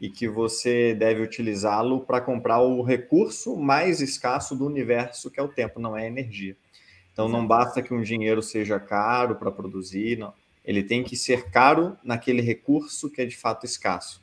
e 0.00 0.08
que 0.08 0.28
você 0.28 0.94
deve 0.94 1.22
utilizá-lo 1.22 2.00
para 2.00 2.20
comprar 2.20 2.60
o 2.60 2.82
recurso 2.82 3.56
mais 3.56 4.00
escasso 4.00 4.54
do 4.56 4.64
universo, 4.64 5.30
que 5.30 5.40
é 5.40 5.42
o 5.42 5.48
tempo, 5.48 5.80
não 5.80 5.96
é 5.96 6.04
a 6.04 6.06
energia. 6.06 6.56
Então 7.12 7.28
não 7.28 7.44
basta 7.44 7.82
que 7.82 7.92
um 7.92 8.00
dinheiro 8.00 8.40
seja 8.40 8.78
caro 8.78 9.34
para 9.34 9.50
produzir, 9.50 10.16
não 10.16 10.32
ele 10.68 10.82
tem 10.82 11.02
que 11.02 11.16
ser 11.16 11.48
caro 11.48 11.96
naquele 12.04 12.42
recurso 12.42 13.10
que 13.10 13.22
é 13.22 13.24
de 13.24 13.34
fato 13.34 13.64
escasso, 13.64 14.22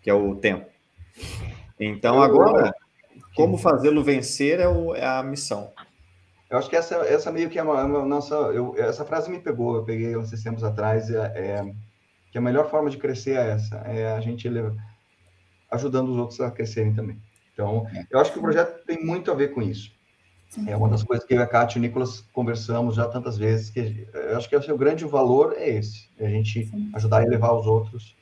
que 0.00 0.08
é 0.08 0.14
o 0.14 0.36
tempo. 0.36 0.70
Então, 1.78 2.22
agora, 2.22 2.72
como 3.34 3.58
fazê-lo 3.58 4.04
vencer 4.04 4.60
é, 4.60 4.68
o, 4.68 4.94
é, 4.94 5.04
a 5.04 5.24
missão. 5.24 5.72
Eu 6.48 6.56
acho 6.56 6.70
que 6.70 6.76
essa, 6.76 6.94
essa 6.98 7.32
meio 7.32 7.50
que 7.50 7.58
é 7.58 7.62
uma, 7.64 7.82
uma 7.82 8.06
nossa. 8.06 8.36
Eu, 8.36 8.76
essa 8.78 9.04
frase 9.04 9.28
me 9.28 9.40
pegou, 9.40 9.74
eu 9.74 9.84
peguei 9.84 10.16
esses 10.16 10.40
tempos 10.40 10.62
atrás, 10.62 11.10
é, 11.10 11.32
é, 11.34 11.74
que 12.30 12.38
a 12.38 12.40
melhor 12.40 12.70
forma 12.70 12.88
de 12.88 12.96
crescer 12.96 13.36
é 13.36 13.50
essa, 13.50 13.74
é 13.78 14.12
a 14.12 14.20
gente 14.20 14.48
ajudando 15.72 16.10
os 16.10 16.16
outros 16.16 16.40
a 16.40 16.48
crescerem 16.48 16.94
também. 16.94 17.20
Então, 17.52 17.88
eu 18.08 18.20
acho 18.20 18.32
que 18.32 18.38
o 18.38 18.42
projeto 18.42 18.84
tem 18.84 19.04
muito 19.04 19.32
a 19.32 19.34
ver 19.34 19.48
com 19.48 19.60
isso. 19.60 19.90
Sim. 20.56 20.70
É 20.70 20.76
uma 20.76 20.88
das 20.88 21.02
coisas 21.02 21.24
que 21.26 21.34
eu 21.34 21.38
e 21.38 21.42
a 21.42 21.46
Kátia 21.46 21.76
e 21.76 21.80
o 21.80 21.82
Nicolas 21.82 22.24
conversamos 22.32 22.94
já 22.94 23.06
tantas 23.06 23.36
vezes, 23.36 23.68
que 23.68 24.08
eu 24.14 24.38
acho 24.38 24.48
que 24.48 24.56
o 24.56 24.62
seu 24.62 24.76
grande 24.78 25.04
valor 25.04 25.54
é 25.58 25.68
esse, 25.68 26.08
é 26.18 26.26
a 26.26 26.30
gente 26.30 26.64
Sim. 26.64 26.90
ajudar 26.94 27.18
a 27.18 27.24
elevar 27.24 27.54
os 27.54 27.66
outros 27.66 28.16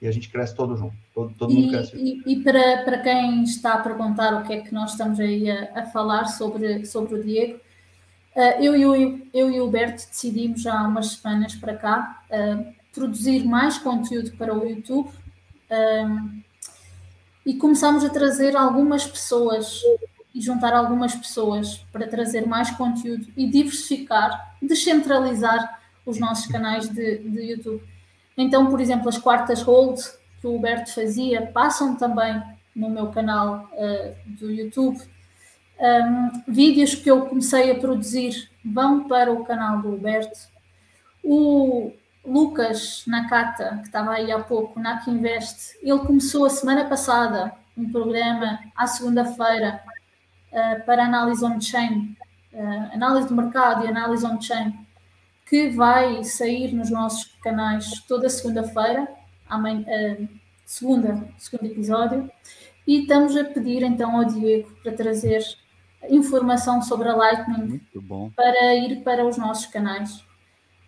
e 0.00 0.06
a 0.06 0.12
gente 0.12 0.28
cresce 0.28 0.54
todo 0.54 0.76
junto, 0.76 0.94
todo, 1.14 1.34
todo 1.38 1.52
e, 1.52 1.56
mundo 1.56 1.70
cresce. 1.70 1.96
E, 1.96 2.22
e, 2.26 2.42
para, 2.42 2.84
para 2.84 2.98
quem 2.98 3.42
está 3.44 3.74
a 3.74 3.78
perguntar 3.78 4.34
o 4.34 4.46
que 4.46 4.52
é 4.52 4.60
que 4.60 4.74
nós 4.74 4.92
estamos 4.92 5.18
aí 5.18 5.50
a, 5.50 5.70
a 5.74 5.86
falar 5.86 6.26
sobre, 6.26 6.84
sobre 6.84 7.14
o 7.14 7.24
Diego, 7.24 7.58
uh, 8.36 8.62
eu, 8.62 8.76
eu, 8.76 9.20
eu 9.32 9.50
e 9.50 9.58
o 9.58 9.70
Berto 9.70 10.06
decidimos 10.06 10.60
já 10.60 10.78
há 10.78 10.86
umas 10.86 11.12
semanas 11.12 11.54
para 11.54 11.76
cá 11.76 12.22
uh, 12.30 12.74
produzir 12.92 13.42
mais 13.46 13.78
conteúdo 13.78 14.32
para 14.36 14.54
o 14.54 14.68
YouTube 14.68 15.08
uh, 15.08 16.40
e 17.46 17.54
começámos 17.54 18.04
a 18.04 18.10
trazer 18.10 18.54
algumas 18.54 19.06
pessoas 19.06 19.80
e 20.34 20.40
juntar 20.40 20.72
algumas 20.72 21.14
pessoas 21.14 21.78
para 21.92 22.06
trazer 22.06 22.46
mais 22.46 22.70
conteúdo 22.70 23.26
e 23.36 23.48
diversificar, 23.48 24.56
descentralizar 24.62 25.80
os 26.06 26.18
nossos 26.18 26.46
canais 26.46 26.88
de, 26.88 27.18
de 27.18 27.40
YouTube. 27.52 27.82
Então, 28.36 28.68
por 28.68 28.80
exemplo, 28.80 29.08
as 29.08 29.18
quartas 29.18 29.62
hold 29.62 29.98
que 30.40 30.46
o 30.46 30.56
Huberto 30.56 30.92
fazia 30.92 31.46
passam 31.46 31.96
também 31.96 32.40
no 32.74 32.88
meu 32.88 33.08
canal 33.08 33.68
uh, 33.72 34.14
do 34.38 34.50
YouTube. 34.50 34.98
Um, 35.78 36.42
vídeos 36.52 36.94
que 36.94 37.10
eu 37.10 37.26
comecei 37.26 37.70
a 37.70 37.78
produzir 37.78 38.50
vão 38.64 39.08
para 39.08 39.32
o 39.32 39.44
canal 39.44 39.82
do 39.82 39.94
Huberto. 39.94 40.38
O 41.22 41.92
Lucas 42.24 43.04
Nakata, 43.06 43.78
que 43.78 43.86
estava 43.86 44.12
aí 44.12 44.30
há 44.30 44.38
pouco, 44.38 44.78
na 44.78 45.02
Invest, 45.06 45.78
ele 45.82 45.98
começou 46.00 46.44
a 46.46 46.50
semana 46.50 46.84
passada 46.84 47.52
um 47.76 47.90
programa 47.90 48.60
à 48.76 48.86
segunda-feira 48.86 49.82
uh, 50.52 50.84
para 50.84 51.04
análise 51.04 51.44
on-chain, 51.44 52.16
uh, 52.52 52.94
análise 52.94 53.28
do 53.28 53.34
mercado 53.34 53.84
e 53.84 53.88
análise 53.88 54.24
on-chain, 54.24 54.86
que 55.46 55.68
vai 55.70 56.22
sair 56.22 56.72
nos 56.72 56.90
nossos 56.90 57.24
canais 57.42 58.00
toda 58.06 58.28
segunda-feira, 58.28 59.08
uh, 59.50 60.28
segunda, 60.64 61.28
segundo 61.38 61.70
episódio, 61.70 62.30
e 62.86 63.02
estamos 63.02 63.36
a 63.36 63.44
pedir 63.44 63.82
então 63.82 64.16
ao 64.16 64.24
Diego 64.24 64.70
para 64.82 64.92
trazer 64.92 65.42
informação 66.08 66.80
sobre 66.82 67.08
a 67.08 67.14
Lightning 67.14 67.80
para 68.34 68.74
ir 68.74 69.02
para 69.02 69.26
os 69.26 69.36
nossos 69.36 69.66
canais. 69.66 70.24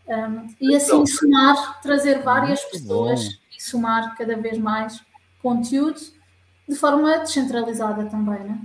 Um, 0.06 0.46
e 0.60 0.74
assim 0.74 1.06
somar, 1.06 1.80
trazer 1.80 2.22
várias 2.22 2.64
pessoas 2.64 3.24
bom. 3.24 3.34
e 3.56 3.62
somar 3.62 4.16
cada 4.16 4.36
vez 4.36 4.58
mais 4.58 5.00
conteúdo 5.40 6.00
de 6.68 6.74
forma 6.74 7.18
descentralizada 7.18 8.06
também, 8.06 8.40
né? 8.40 8.60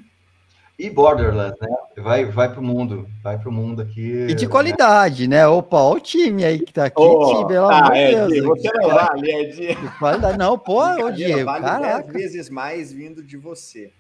E 0.80 0.92
Borderlands, 0.92 1.60
né? 1.60 1.76
Vai, 1.98 2.26
vai 2.26 2.54
pro 2.54 2.62
mundo, 2.62 3.10
vai 3.24 3.40
pro 3.40 3.52
mundo 3.52 3.82
aqui. 3.82 4.28
E 4.30 4.36
de 4.36 4.48
qualidade, 4.48 5.28
né? 5.28 5.48
Opa, 5.48 5.78
olha 5.78 5.98
o 5.98 6.00
time 6.00 6.46
aí 6.46 6.60
que 6.60 6.72
tá 6.72 6.86
aqui, 6.86 7.02
oh, 7.02 7.34
time, 7.34 7.48
pelo 7.48 7.68
ah, 7.68 7.80
amor 7.80 7.94
de 7.94 8.00
é, 8.00 8.28
Deus. 8.28 8.46
Você 8.46 8.72
não 8.74 8.90
vale, 8.90 9.32
é 9.32 9.44
de... 9.46 9.76
qualidade, 9.98 10.38
não, 10.38 10.60
pô, 10.60 10.84
ô 10.84 11.12
Diego, 11.12 11.46
vale 11.46 11.66
caraca. 11.66 12.12
dez 12.12 12.14
vezes 12.14 12.50
mais 12.52 12.94
vindo 12.94 13.24
de 13.24 13.38
você. 13.38 13.92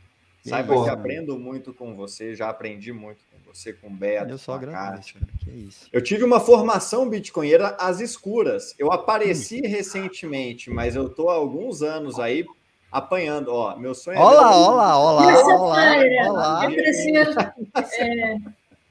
Saiba 0.45 0.75
que, 0.75 0.83
que 0.83 0.89
aprendo 0.89 1.37
muito 1.37 1.73
com 1.73 1.95
você, 1.95 2.35
já 2.35 2.49
aprendi 2.49 2.93
muito 2.93 3.19
com 3.31 3.51
você, 3.51 3.73
com 3.73 3.87
o 3.87 3.89
Beto. 3.89 4.29
Eu 4.29 4.37
só 4.37 4.53
agradeço, 4.53 5.15
que 5.39 5.49
isso. 5.49 5.87
Eu 5.91 6.01
tive 6.01 6.23
uma 6.23 6.39
formação 6.39 7.09
bitcoinheira 7.09 7.75
às 7.79 7.99
escuras. 7.99 8.75
Eu 8.77 8.91
apareci 8.91 9.61
hum. 9.65 9.67
recentemente, 9.67 10.69
mas 10.69 10.95
eu 10.95 11.09
tô 11.09 11.29
há 11.29 11.33
alguns 11.33 11.81
anos 11.81 12.19
aí 12.19 12.45
apanhando. 12.91 13.53
Ó, 13.53 13.75
meu 13.77 13.93
sonho 13.93 14.19
olá, 14.19 14.31
é. 14.31 14.55
Olá, 14.55 14.99
olá, 14.99 14.99
olá, 14.99 15.85
olá. 16.29 16.65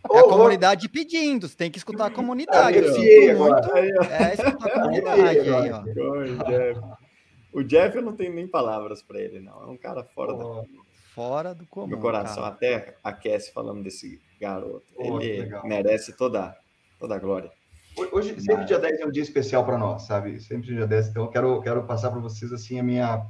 É, 0.08 0.16
é 0.18 0.18
a 0.20 0.22
comunidade 0.22 0.88
pedindo, 0.88 1.48
você 1.48 1.56
tem 1.56 1.70
que 1.70 1.78
escutar 1.78 2.06
a 2.06 2.10
comunidade. 2.10 2.78
Aí, 2.78 3.34
muito, 3.34 3.76
é, 3.76 4.34
escutar 4.34 4.66
a 4.66 4.80
comunidade 4.80 5.20
aí, 5.20 5.70
ó. 5.72 6.96
O 7.52 7.62
Jeff, 7.64 7.96
eu 7.96 8.02
não 8.02 8.14
tenho 8.14 8.34
nem 8.34 8.46
palavras 8.46 9.02
para 9.02 9.18
ele, 9.18 9.40
não. 9.40 9.62
É 9.62 9.66
um 9.66 9.78
cara 9.78 10.04
fora 10.04 10.34
oh. 10.34 10.60
da. 10.60 10.64
fora 11.14 11.54
do 11.54 11.66
comum. 11.66 11.86
Meu 11.86 11.98
coração 11.98 12.42
cara. 12.42 12.54
até 12.54 12.96
aquece 13.02 13.50
falando 13.50 13.82
desse 13.82 14.20
garoto. 14.38 14.84
Oh, 14.94 15.18
Ele 15.20 15.48
merece 15.64 16.14
toda, 16.14 16.54
toda 16.98 17.16
a 17.16 17.18
glória. 17.18 17.50
Hoje, 18.12 18.38
sempre 18.40 18.56
Mas... 18.56 18.66
dia 18.66 18.78
10 18.78 19.00
é 19.00 19.06
um 19.06 19.10
dia 19.10 19.22
especial 19.22 19.64
para 19.64 19.78
nós, 19.78 20.02
sabe? 20.02 20.38
Sempre 20.38 20.66
dia 20.66 20.86
10. 20.86 21.08
Então, 21.08 21.24
eu 21.24 21.30
quero, 21.30 21.62
quero 21.62 21.82
passar 21.84 22.10
para 22.10 22.20
vocês, 22.20 22.52
assim, 22.52 22.78
a 22.78 22.82
minha, 22.82 23.26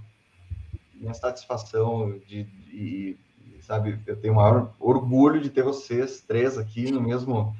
minha 1.00 1.14
satisfação 1.14 2.18
de, 2.26 2.44
de, 2.44 3.18
sabe? 3.60 4.00
Eu 4.06 4.20
tenho 4.20 4.34
o 4.34 4.36
maior 4.36 4.74
orgulho 4.78 5.40
de 5.40 5.50
ter 5.50 5.62
vocês 5.62 6.20
três 6.20 6.58
aqui 6.58 6.90
no 6.90 7.00
mesmo... 7.00 7.54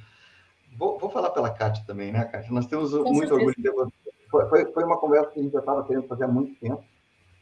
Vou, 0.77 0.99
vou 0.99 1.09
falar 1.09 1.31
pela 1.31 1.51
Kátia 1.51 1.85
também, 1.87 2.13
né, 2.13 2.25
Kátia? 2.25 2.53
Nós 2.53 2.67
temos 2.67 2.91
Com 2.91 3.13
muito 3.13 3.29
certeza. 3.29 3.35
orgulho 3.35 3.57
de 3.57 3.63
ter 3.63 3.73
vocês. 3.73 4.17
Foi, 4.31 4.73
foi 4.73 4.85
uma 4.85 4.99
conversa 4.99 5.31
que 5.31 5.41
a 5.41 5.43
gente 5.43 5.53
já 5.53 5.61
estava 5.61 5.85
querendo 5.85 6.07
fazer 6.07 6.25
há 6.25 6.29
muito 6.29 6.59
tempo, 6.61 6.85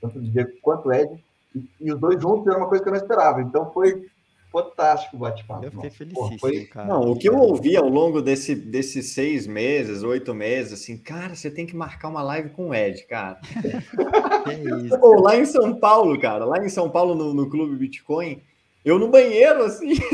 tanto 0.01 0.19
o 0.19 0.23
Diego 0.23 0.51
quanto 0.63 0.93
Ed, 0.93 1.25
e, 1.55 1.69
e 1.81 1.93
os 1.93 1.99
dois 1.99 2.21
juntos 2.21 2.47
era 2.47 2.59
uma 2.59 2.69
coisa 2.69 2.85
que 2.85 2.89
eu 2.89 2.93
não 2.93 3.01
esperava. 3.01 3.41
Então, 3.41 3.73
foi 3.73 4.07
fantástico 4.55 5.17
o 5.17 5.19
bate-papo. 5.19 5.65
Eu 5.65 5.73
fiquei 5.73 5.91
felicíssimo, 5.91 6.39
foi... 6.39 6.65
cara. 6.67 6.87
Não, 6.87 7.11
o 7.11 7.19
que 7.19 7.29
eu 7.29 7.37
ouvi 7.37 7.77
ao 7.77 7.89
longo 7.89 8.23
desse, 8.23 8.55
desses 8.55 9.09
seis 9.09 9.49
meses, 9.49 10.05
oito 10.05 10.33
meses, 10.33 10.75
assim, 10.75 10.97
cara, 10.97 11.35
você 11.35 11.51
tem 11.51 11.67
que 11.67 11.75
marcar 11.75 12.09
uma 12.09 12.23
live 12.23 12.51
com 12.51 12.69
o 12.69 12.75
Ed, 12.75 13.05
cara. 13.07 13.41
é 14.47 14.87
isso. 14.87 14.97
Pô, 15.01 15.21
lá 15.21 15.35
em 15.35 15.45
São 15.45 15.75
Paulo, 15.75 16.17
cara, 16.21 16.45
lá 16.45 16.65
em 16.65 16.69
São 16.69 16.89
Paulo, 16.89 17.17
no, 17.17 17.35
no 17.35 17.51
Clube 17.51 17.75
Bitcoin, 17.75 18.41
eu 18.85 18.97
no 18.97 19.09
banheiro, 19.09 19.65
assim. 19.65 19.97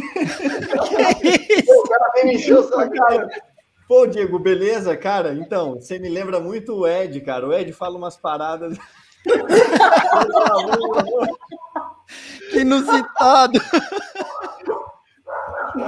Pô, 1.67 1.81
o 1.81 1.89
cara 1.89 2.13
vem 2.15 2.25
me 2.25 2.37
encher 2.37 2.57
o 2.57 2.67
cara. 2.71 3.29
Pô, 3.87 4.07
Diego, 4.07 4.39
beleza, 4.39 4.97
cara? 4.97 5.35
Então, 5.35 5.75
você 5.75 5.99
me 5.99 6.09
lembra 6.09 6.41
muito 6.41 6.75
o 6.75 6.89
Ed, 6.89 7.21
cara. 7.21 7.47
O 7.47 7.53
Ed 7.53 7.71
fala 7.75 7.99
umas 7.99 8.17
paradas. 8.17 8.79
que 12.51 12.61
inusitado. 12.61 13.61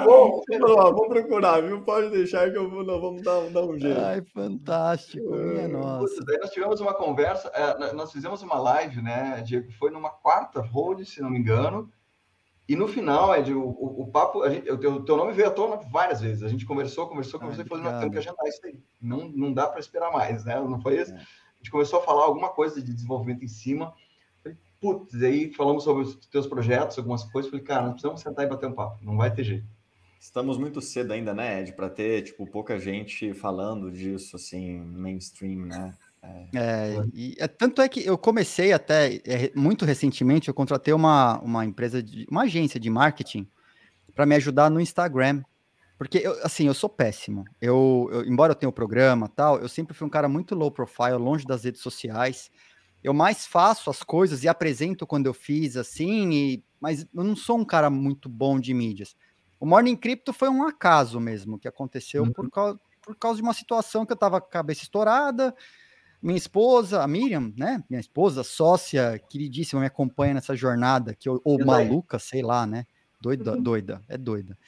Bom, 0.04 0.42
vamos 0.60 1.08
procurar, 1.08 1.60
viu? 1.60 1.82
Pode 1.82 2.10
deixar 2.10 2.50
que 2.50 2.56
eu 2.56 2.70
vou, 2.70 2.84
não, 2.84 3.00
vamos 3.00 3.22
dar, 3.22 3.40
dar 3.50 3.64
um 3.64 3.78
jeito. 3.78 4.00
Ai, 4.00 4.22
fantástico, 4.22 5.30
minha 5.34 5.68
nossa. 5.68 6.24
Daí 6.24 6.38
nós 6.38 6.50
tivemos 6.50 6.80
uma 6.80 6.94
conversa, 6.94 7.48
é, 7.54 7.92
nós 7.92 8.12
fizemos 8.12 8.42
uma 8.42 8.58
live, 8.58 9.02
né, 9.02 9.42
Diego? 9.44 9.72
Foi 9.72 9.90
numa 9.90 10.10
quarta 10.10 10.60
hold, 10.60 11.04
se 11.04 11.20
não 11.20 11.30
me 11.30 11.38
engano. 11.38 11.90
E 12.68 12.76
no 12.76 12.86
final, 12.86 13.34
Ed, 13.34 13.52
o, 13.52 13.60
o, 13.60 14.02
o 14.02 14.06
papo, 14.06 14.42
a 14.42 14.50
gente, 14.50 14.70
o 14.70 14.78
teu, 14.78 15.04
teu 15.04 15.16
nome 15.16 15.32
veio 15.32 15.48
à 15.48 15.50
tona 15.50 15.76
várias 15.76 16.20
vezes. 16.20 16.42
A 16.44 16.48
gente 16.48 16.64
conversou, 16.64 17.08
conversou, 17.08 17.40
conversou 17.40 17.62
Ai, 17.62 17.66
e 17.66 17.68
falou: 17.68 17.84
nós 17.84 17.98
temos 17.98 18.12
que 18.12 18.18
agendar 18.18 18.46
isso 18.46 18.60
aí. 18.64 18.80
Não, 19.00 19.28
não 19.28 19.52
dá 19.52 19.66
para 19.66 19.80
esperar 19.80 20.12
mais, 20.12 20.44
né? 20.44 20.60
Não 20.60 20.80
foi 20.80 21.00
isso? 21.00 21.12
É. 21.12 21.16
A 21.16 21.56
gente 21.58 21.70
começou 21.70 21.98
a 22.00 22.02
falar 22.02 22.24
alguma 22.24 22.50
coisa 22.50 22.80
de 22.80 22.94
desenvolvimento 22.94 23.44
em 23.44 23.48
cima 23.48 23.92
putz, 24.82 25.22
aí 25.22 25.52
falamos 25.54 25.84
sobre 25.84 26.02
os 26.02 26.16
teus 26.26 26.48
projetos, 26.48 26.98
algumas 26.98 27.22
coisas, 27.22 27.48
falei, 27.48 27.64
cara, 27.64 27.82
nós 27.82 27.92
precisamos 27.92 28.20
sentar 28.20 28.44
e 28.44 28.48
bater 28.48 28.68
um 28.68 28.72
papo, 28.72 28.98
não 29.00 29.16
vai 29.16 29.32
ter 29.32 29.44
jeito. 29.44 29.64
Estamos 30.20 30.58
muito 30.58 30.80
cedo 30.80 31.12
ainda, 31.12 31.32
né, 31.32 31.60
Ed, 31.60 31.72
para 31.72 31.88
ter, 31.88 32.22
tipo, 32.22 32.44
pouca 32.46 32.78
gente 32.78 33.32
falando 33.32 33.92
disso, 33.92 34.34
assim, 34.34 34.80
mainstream, 34.80 35.66
né? 35.66 35.94
É, 36.22 36.48
é 36.54 37.04
e 37.14 37.36
é, 37.38 37.46
tanto 37.48 37.80
é 37.80 37.88
que 37.88 38.04
eu 38.04 38.18
comecei 38.18 38.72
até, 38.72 39.20
é, 39.24 39.52
muito 39.54 39.84
recentemente, 39.84 40.48
eu 40.48 40.54
contratei 40.54 40.92
uma, 40.92 41.40
uma 41.40 41.64
empresa, 41.64 42.02
de, 42.02 42.26
uma 42.28 42.42
agência 42.42 42.78
de 42.78 42.90
marketing 42.90 43.48
para 44.14 44.26
me 44.26 44.34
ajudar 44.34 44.68
no 44.68 44.80
Instagram, 44.80 45.42
porque, 45.96 46.18
eu, 46.18 46.32
assim, 46.44 46.66
eu 46.66 46.74
sou 46.74 46.90
péssimo. 46.90 47.44
Eu, 47.60 48.08
eu, 48.12 48.24
embora 48.24 48.50
eu 48.50 48.56
tenha 48.56 48.68
o 48.68 48.72
programa 48.72 49.28
tal, 49.28 49.60
eu 49.60 49.68
sempre 49.68 49.94
fui 49.94 50.06
um 50.06 50.10
cara 50.10 50.28
muito 50.28 50.56
low 50.56 50.70
profile, 50.70 51.12
longe 51.12 51.46
das 51.46 51.62
redes 51.62 51.80
sociais 51.80 52.50
eu 53.02 53.12
mais 53.12 53.46
faço 53.46 53.90
as 53.90 54.02
coisas 54.02 54.44
e 54.44 54.48
apresento 54.48 55.06
quando 55.06 55.26
eu 55.26 55.34
fiz 55.34 55.76
assim, 55.76 56.32
e, 56.32 56.64
mas 56.80 57.06
eu 57.14 57.24
não 57.24 57.34
sou 57.34 57.58
um 57.58 57.64
cara 57.64 57.90
muito 57.90 58.28
bom 58.28 58.60
de 58.60 58.72
mídias. 58.72 59.16
O 59.58 59.66
Morning 59.66 59.96
Crypto 59.96 60.32
foi 60.32 60.48
um 60.48 60.64
acaso 60.64 61.20
mesmo 61.20 61.58
que 61.58 61.68
aconteceu 61.68 62.22
uhum. 62.24 62.32
por, 62.32 62.50
causa, 62.50 62.80
por 63.00 63.16
causa 63.16 63.36
de 63.36 63.42
uma 63.42 63.54
situação 63.54 64.06
que 64.06 64.12
eu 64.12 64.16
tava 64.16 64.40
com 64.40 64.46
a 64.46 64.50
cabeça 64.50 64.82
estourada. 64.82 65.54
Minha 66.20 66.38
esposa, 66.38 67.02
a 67.02 67.06
Miriam, 67.08 67.52
né? 67.56 67.82
Minha 67.90 68.00
esposa, 68.00 68.44
sócia, 68.44 69.20
queridíssima, 69.28 69.80
me 69.80 69.86
acompanha 69.86 70.34
nessa 70.34 70.54
jornada, 70.54 71.14
que 71.14 71.28
eu, 71.28 71.40
ou 71.44 71.64
maluca, 71.64 72.18
sei 72.18 72.42
lá, 72.42 72.66
né? 72.66 72.86
Doida, 73.20 73.54
uhum. 73.54 73.62
doida, 73.62 74.02
é 74.08 74.18
doida. 74.18 74.58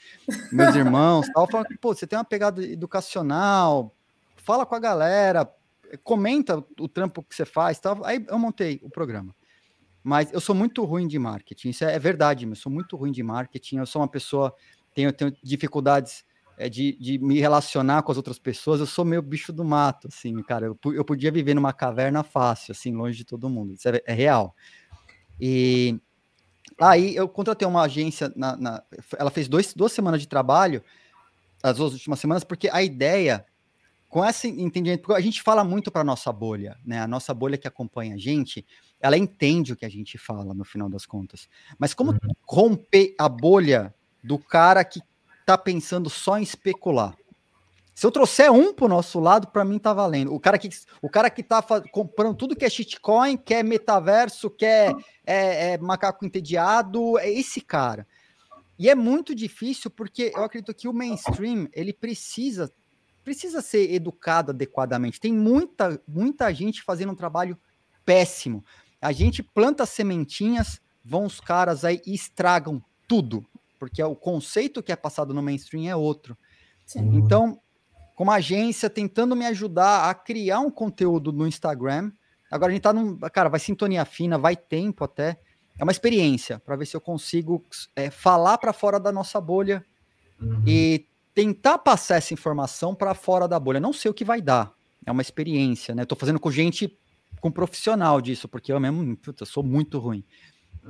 Meus 0.53 0.75
irmãos, 0.77 1.29
tal, 1.35 1.49
falando, 1.49 1.69
pô, 1.81 1.93
você 1.95 2.07
tem 2.07 2.17
uma 2.17 2.25
pegada 2.25 2.65
educacional, 2.65 3.93
fala 4.37 4.65
com 4.65 4.77
a 4.77 4.81
galera, 4.81 5.53
comenta 6.02 6.64
o 6.78 6.89
trampo 6.89 7.23
que 7.23 7.34
você 7.34 7.44
faz. 7.44 7.81
Aí 8.05 8.24
eu 8.28 8.39
montei 8.39 8.81
o 8.82 8.90
programa. 8.90 9.34
Mas 10.05 10.31
eu 10.32 10.40
sou 10.40 10.55
muito 10.55 10.84
ruim 10.84 11.08
de 11.08 11.18
marketing, 11.18 11.70
isso 11.70 11.82
é, 11.82 11.94
é 11.94 11.98
verdade, 11.98 12.47
eu 12.47 12.55
sou 12.55 12.70
muito 12.70 12.94
ruim 12.94 13.10
de 13.10 13.23
marketing, 13.23 13.78
eu 13.78 13.86
sou 13.86 14.02
uma 14.02 14.08
pessoa, 14.08 14.55
tenho, 14.94 15.10
tenho 15.10 15.34
dificuldades 15.42 16.26
é, 16.58 16.68
de, 16.68 16.92
de 16.98 17.18
me 17.18 17.40
relacionar 17.40 18.02
com 18.02 18.12
as 18.12 18.18
outras 18.18 18.39
pessoas, 18.39 18.81
eu 18.81 18.86
sou 18.86 19.02
meio 19.02 19.23
bicho 19.23 19.50
do 19.50 19.64
mato, 19.64 20.08
assim, 20.08 20.42
cara, 20.42 20.66
eu, 20.66 20.78
eu 20.92 21.05
podia 21.06 21.32
viver 21.32 21.55
numa 21.55 21.73
caverna 21.73 22.23
fácil, 22.23 22.73
assim, 22.73 22.94
longe 22.94 23.16
de 23.16 23.24
todo 23.24 23.48
mundo, 23.48 23.73
isso 23.73 23.89
é, 23.89 24.02
é 24.05 24.12
real. 24.12 24.55
E 25.40 25.98
aí 26.78 27.16
eu 27.16 27.26
contratei 27.26 27.66
uma 27.66 27.81
agência, 27.81 28.31
na, 28.36 28.56
na, 28.56 28.82
ela 29.18 29.31
fez 29.31 29.48
dois, 29.48 29.73
duas 29.73 29.92
semanas 29.92 30.20
de 30.20 30.28
trabalho, 30.28 30.84
as 31.62 31.78
duas 31.78 31.94
últimas 31.94 32.20
semanas, 32.20 32.44
porque 32.44 32.68
a 32.70 32.82
ideia 32.82 33.47
com 34.15 34.25
esse 34.25 34.47
entendimento, 34.47 35.01
porque 35.01 35.20
a 35.20 35.20
gente 35.20 35.43
fala 35.43 35.65
muito 35.65 35.91
para 35.91 36.05
nossa 36.05 36.33
bolha, 36.33 36.78
né? 36.86 37.01
A 37.01 37.07
nossa 37.09 37.34
bolha 37.34 37.59
que 37.59 37.67
acompanha 37.67 38.15
a 38.15 38.17
gente, 38.17 38.65
ela 39.01 39.18
entende 39.18 39.73
o 39.73 39.76
que 39.76 39.84
a 39.84 39.89
gente 39.89 40.17
fala 40.17 40.55
no 40.55 40.65
final 40.65 40.89
das 40.89 41.05
contas. 41.05 41.49
Mas 41.76 41.93
como 41.93 42.12
uhum. 42.12 42.18
romper 42.47 43.12
a 43.18 43.28
bolha 43.28 43.93
do 44.23 44.39
cara 44.39 44.84
que 44.84 45.01
tá 45.44 45.59
pensando 45.59 46.09
só 46.09 46.39
em 46.39 46.44
especular? 46.44 47.17
Se 47.93 48.07
eu 48.07 48.12
trouxer 48.12 48.52
um 48.52 48.73
pro 48.73 48.86
nosso 48.86 49.18
lado, 49.18 49.49
para 49.49 49.65
mim 49.65 49.81
tá 49.81 49.93
valendo. 49.93 50.33
O 50.33 50.39
cara 50.39 50.59
que 50.59 50.68
o 51.02 51.10
cara 51.10 51.28
que 51.28 51.43
tá 51.43 51.60
comprando 51.91 52.36
tudo 52.36 52.55
que 52.55 52.65
é 52.65 52.70
shitcoin, 52.70 53.36
quer 53.36 53.65
metaverso, 53.65 54.49
quer 54.49 54.94
é, 55.26 55.73
é, 55.73 55.78
macaco 55.78 56.25
entediado, 56.25 57.18
é 57.18 57.28
esse 57.28 57.60
cara. 57.60 58.07
E 58.78 58.89
é 58.89 58.94
muito 58.94 59.34
difícil 59.34 59.91
porque 59.91 60.31
eu 60.36 60.44
acredito 60.44 60.73
que 60.73 60.86
o 60.86 60.93
mainstream 60.93 61.68
ele 61.73 61.93
precisa 61.93 62.73
precisa 63.25 63.62
ser 63.62 63.93
educado 63.93 64.51
adequadamente. 64.51 65.19
Tem 65.19 65.33
muita, 65.33 66.01
muita 66.07 66.53
gente 66.53 66.83
fazendo 66.83 67.12
um 67.12 67.17
trabalho 67.17 67.59
péssimo. 68.05 68.65
A 69.01 69.11
gente 69.11 69.43
planta 69.43 69.86
sementinhas, 69.86 70.81
vão 71.05 71.25
os 71.25 71.41
caras 71.41 71.85
aí 71.85 72.01
e 72.07 72.15
estragam 72.15 72.83
tudo, 73.09 73.44
porque 73.78 74.01
é 74.01 74.07
o 74.07 74.15
conceito 74.15 74.83
que 74.83 74.93
é 74.93 74.97
passado 74.97 75.35
no 75.35 75.43
mainstream 75.43 75.91
é 75.91 75.97
outro. 75.97 76.36
Sim. 76.86 77.17
Então, 77.17 77.61
como 78.15 78.31
agência, 78.31 78.89
tentando 78.89 79.35
me 79.35 79.47
ajudar 79.47 80.09
a 80.09 80.15
criar 80.15 80.61
um 80.61 80.70
conteúdo 80.70 81.33
no 81.33 81.47
Instagram. 81.47 82.12
Agora 82.51 82.70
a 82.70 82.75
gente 82.75 82.83
tá 82.83 82.93
num. 82.93 83.19
Cara, 83.19 83.49
vai 83.49 83.59
sintonia 83.59 84.05
fina, 84.05 84.39
vai 84.39 84.55
tempo 84.55 85.03
até. 85.05 85.39
É 85.78 85.83
uma 85.83 85.91
experiência 85.91 86.61
para 86.61 86.77
ver 86.77 86.86
se 86.86 86.97
eu 86.97 87.01
consigo 87.01 87.65
é, 87.97 88.11
falar 88.11 88.59
para 88.59 88.73
fora 88.73 89.01
da 89.01 89.11
nossa 89.11 89.41
bolha 89.41 89.85
uhum. 90.41 90.62
e 90.65 91.05
tentar 91.35 91.79
passar 91.79 92.17
essa 92.17 92.33
informação 92.33 92.95
para 92.95 93.15
fora 93.15 93.49
da 93.49 93.59
bolha. 93.59 93.81
Não 93.81 93.93
sei 93.93 94.11
o 94.11 94.15
que 94.15 94.25
vai 94.25 94.41
dar. 94.41 94.73
É 95.05 95.11
uma 95.11 95.21
experiência, 95.21 95.95
né? 95.95 96.05
Tô 96.05 96.15
fazendo 96.15 96.39
com 96.39 96.51
gente, 96.51 96.97
com 97.41 97.51
profissional 97.51 98.21
disso, 98.21 98.49
porque 98.49 98.73
eu 98.73 98.81
mesmo, 98.81 99.17
puta, 99.17 99.45
sou 99.45 99.63
muito 99.63 99.99
ruim. 99.99 100.25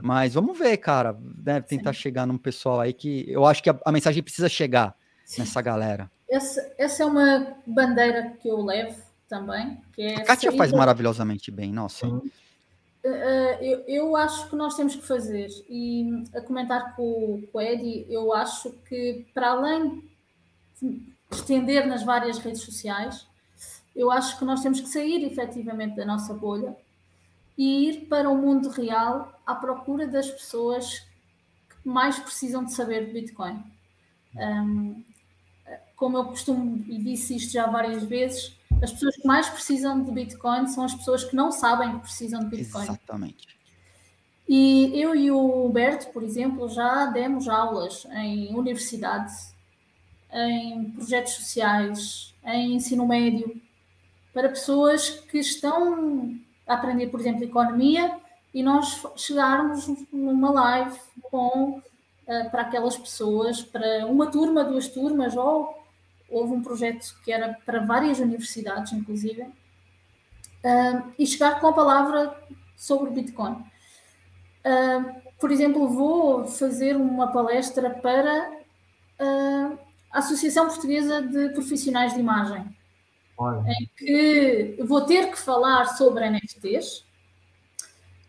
Mas 0.03 0.35
vamos 0.35 0.59
ver, 0.59 0.77
cara. 0.77 1.19
Né? 1.45 1.61
Tentar 1.61 1.95
Sim. 1.95 2.01
chegar 2.01 2.27
num 2.27 2.39
pessoal 2.39 2.81
aí 2.81 2.93
que 2.93 3.25
eu 3.29 3.47
acho 3.47 3.63
que 3.63 3.71
a, 3.71 3.79
a 3.85 3.91
mensagem 3.91 4.23
precisa 4.23 4.49
chegar 4.49 4.95
Sim. 5.25 5.41
nessa 5.43 5.63
galera. 5.63 6.11
Essa, 6.29 6.73
essa 6.77 7.03
é 7.03 7.07
uma 7.07 7.57
bandeira 7.67 8.37
que 8.41 8.49
eu 8.49 8.61
levo 8.61 9.01
também. 9.29 9.81
Que 9.95 10.03
é 10.03 10.17
a 10.17 10.25
Kátia 10.25 10.53
faz 10.53 10.73
maravilhosamente 10.73 11.51
bem, 11.51 11.73
nossa. 11.73 12.07
Uh, 12.07 12.31
eu, 13.61 13.85
eu, 13.87 14.17
acho 14.17 14.49
que 14.49 14.57
nós 14.57 14.77
temos 14.77 14.97
que 14.97 15.07
fazer, 15.07 15.49
e 15.69 16.25
a 16.35 16.41
comentar 16.41 16.97
com, 16.97 17.43
com 17.53 17.59
o 17.59 17.61
Eddie, 17.61 18.07
eu 18.09 18.33
acho 18.33 18.73
que 18.89 19.27
para 19.35 19.51
além 19.51 20.03
estender 21.31 21.87
nas 21.87 22.03
várias 22.03 22.39
redes 22.39 22.63
sociais, 22.63 23.27
eu 23.95 24.11
acho 24.11 24.39
que 24.39 24.45
nós 24.45 24.61
temos 24.61 24.81
que 24.81 24.89
sair 24.89 25.25
efetivamente 25.25 25.97
da 25.97 26.05
nossa 26.05 26.35
bolha 26.35 26.77
e 27.57 27.89
ir 27.89 28.07
para 28.07 28.29
o 28.29 28.37
mundo 28.37 28.69
real 28.71 29.41
à 29.47 29.55
procura 29.55 30.07
das 30.07 30.29
pessoas 30.29 31.07
que 31.69 31.89
mais 31.89 32.19
precisam 32.19 32.65
de 32.65 32.73
saber 32.73 33.07
de 33.07 33.13
Bitcoin. 33.13 33.63
Um, 34.37 35.05
como 35.97 36.19
eu 36.19 36.25
costumo 36.25 36.85
e 36.89 36.99
disse 36.99 37.37
isto 37.37 37.53
já 37.53 37.67
várias 37.67 38.03
vezes, 38.03 38.57
as 38.83 38.93
pessoas 38.93 39.17
que 39.17 39.27
mais 39.27 39.49
precisam 39.49 40.03
de 40.03 40.11
Bitcoin 40.11 40.67
são 40.67 40.85
as 40.85 40.95
pessoas 40.95 41.25
que 41.25 41.37
não 41.37 41.53
sabem 41.53 41.93
que 41.93 42.01
precisam 42.01 42.41
de 42.41 42.57
Bitcoin. 42.57 42.83
Exatamente. 42.83 43.55
E 44.49 44.93
eu 45.01 45.15
e 45.15 45.31
o 45.31 45.67
Humberto, 45.67 46.13
por 46.13 46.23
exemplo, 46.23 46.69
já 46.69 47.07
demos 47.07 47.49
aulas 47.49 48.07
em 48.17 48.55
universidades 48.55 49.54
em 50.35 50.91
projetos 50.91 51.35
sociais, 51.35 52.35
em 52.45 52.75
ensino 52.75 53.07
médio, 53.07 53.61
para 54.33 54.49
pessoas 54.49 55.11
que 55.11 55.39
estão 55.39 56.37
a 56.67 56.75
aprender, 56.75 57.07
por 57.07 57.21
exemplo, 57.21 57.45
economia 57.45 58.19
e 58.53 58.63
nós 58.63 59.07
chegarmos 59.17 59.89
numa 60.13 60.51
live 60.51 60.99
com 61.23 61.79
uh, 61.79 62.51
para 62.51 62.63
aquelas 62.63 62.97
pessoas, 62.97 63.63
para 63.63 64.07
uma 64.07 64.31
turma, 64.31 64.65
duas 64.65 64.89
turmas, 64.89 65.37
ou 65.37 65.83
houve 66.29 66.53
um 66.53 66.63
projeto 66.63 67.15
que 67.25 67.33
era 67.33 67.57
para 67.65 67.81
várias 67.81 68.19
universidades, 68.19 68.93
inclusive, 68.93 69.43
uh, 69.43 71.13
e 71.17 71.27
chegar 71.27 71.61
com 71.61 71.69
a 71.69 71.73
palavra 71.73 72.37
sobre 72.77 73.11
Bitcoin. 73.11 73.53
Uh, 74.65 75.23
por 75.39 75.53
exemplo, 75.53 75.89
vou 75.89 76.47
fazer 76.47 76.97
uma 76.97 77.31
palestra 77.31 77.91
para 77.91 78.65
Associação 80.15 80.69
Portuguesa 80.69 81.21
de 81.23 81.51
Profissionais 81.51 82.15
de 82.15 82.21
Imagem, 82.21 82.65
Olha. 83.37 83.65
em 83.69 83.91
que 83.97 84.77
vou 84.85 85.03
ter 85.03 85.31
que 85.31 85.39
falar 85.39 85.87
sobre 85.97 86.29
NFTs, 86.31 87.05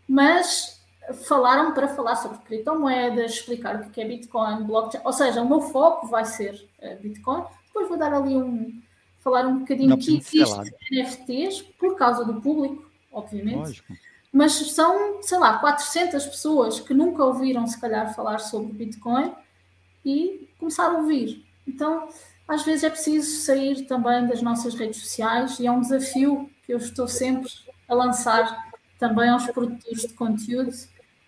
mas 0.08 0.80
falaram 1.24 1.72
para 1.72 1.88
falar 1.88 2.16
sobre 2.16 2.38
criptomoedas, 2.38 3.34
explicar 3.34 3.76
o 3.76 3.90
que 3.90 4.00
é 4.00 4.04
Bitcoin, 4.04 4.64
blockchain, 4.64 5.02
ou 5.04 5.12
seja, 5.12 5.40
o 5.40 5.48
meu 5.48 5.60
foco 5.60 6.08
vai 6.08 6.24
ser 6.24 6.68
uh, 6.82 7.00
Bitcoin. 7.00 7.44
Depois 7.66 7.88
vou 7.88 7.96
dar 7.96 8.12
ali 8.12 8.36
um 8.36 8.82
falar 9.20 9.46
um 9.46 9.58
bocadinho 9.58 9.96
que 9.98 10.18
existe 10.18 10.74
NFTs 10.92 11.62
por 11.78 11.96
causa 11.96 12.24
do 12.24 12.40
público, 12.40 12.88
obviamente. 13.10 13.56
Lógico. 13.56 13.92
Mas 14.32 14.52
são, 14.52 15.20
sei 15.22 15.38
lá, 15.38 15.58
400 15.58 16.26
pessoas 16.26 16.78
que 16.78 16.92
nunca 16.92 17.24
ouviram, 17.24 17.66
se 17.66 17.80
calhar, 17.80 18.14
falar 18.14 18.38
sobre 18.38 18.72
Bitcoin 18.72 19.32
e 20.04 20.48
começaram 20.58 20.96
a 20.96 21.00
ouvir. 21.00 21.45
Então, 21.66 22.08
às 22.46 22.64
vezes 22.64 22.84
é 22.84 22.90
preciso 22.90 23.44
sair 23.44 23.86
também 23.86 24.26
das 24.26 24.40
nossas 24.42 24.74
redes 24.74 25.00
sociais 25.00 25.58
e 25.58 25.66
é 25.66 25.72
um 25.72 25.80
desafio 25.80 26.48
que 26.64 26.72
eu 26.72 26.78
estou 26.78 27.08
sempre 27.08 27.50
a 27.88 27.94
lançar 27.94 28.70
também 28.98 29.28
aos 29.28 29.46
produtores 29.46 30.02
de 30.02 30.14
conteúdo, 30.14 30.70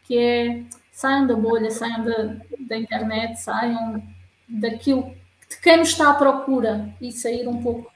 que 0.04 0.16
é 0.16 0.64
saiam 0.92 1.26
da 1.26 1.36
bolha, 1.36 1.70
saiam 1.70 2.04
da, 2.04 2.36
da 2.68 2.76
internet, 2.76 3.40
saiam 3.40 4.02
daquilo 4.48 5.14
de 5.48 5.56
quem 5.62 5.76
nos 5.76 5.90
está 5.90 6.10
à 6.10 6.14
procura 6.14 6.92
e 7.00 7.12
sair 7.12 7.46
um 7.46 7.62
pouco 7.62 7.90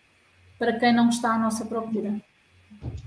para 0.59 0.79
quem 0.79 0.95
não 0.95 1.09
está 1.09 1.35
à 1.35 1.39
nossa 1.39 1.65
procura. 1.65 2.15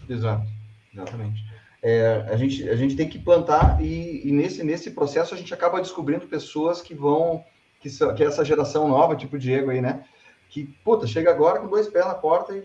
Exato, 0.09 0.45
exatamente. 0.93 1.43
É, 1.81 2.25
a, 2.29 2.35
gente, 2.35 2.67
a 2.67 2.75
gente 2.75 2.95
tem 2.95 3.07
que 3.07 3.19
plantar 3.19 3.81
e, 3.81 4.27
e, 4.27 4.31
nesse, 4.31 4.63
nesse 4.63 4.91
processo 4.91 5.33
a 5.33 5.37
gente 5.37 5.53
acaba 5.53 5.79
descobrindo 5.79 6.27
pessoas 6.27 6.81
que 6.81 6.93
vão, 6.93 7.45
que, 7.89 8.15
que 8.15 8.23
é 8.23 8.27
essa 8.27 8.43
geração 8.43 8.87
nova, 8.87 9.15
tipo 9.15 9.35
o 9.35 9.39
Diego 9.39 9.69
aí, 9.69 9.81
né? 9.81 10.03
Que, 10.49 10.65
puta, 10.83 11.05
chega 11.05 11.29
agora 11.29 11.59
com 11.59 11.67
dois 11.67 11.87
pés 11.87 12.05
na 12.05 12.15
porta 12.15 12.55
e 12.55 12.63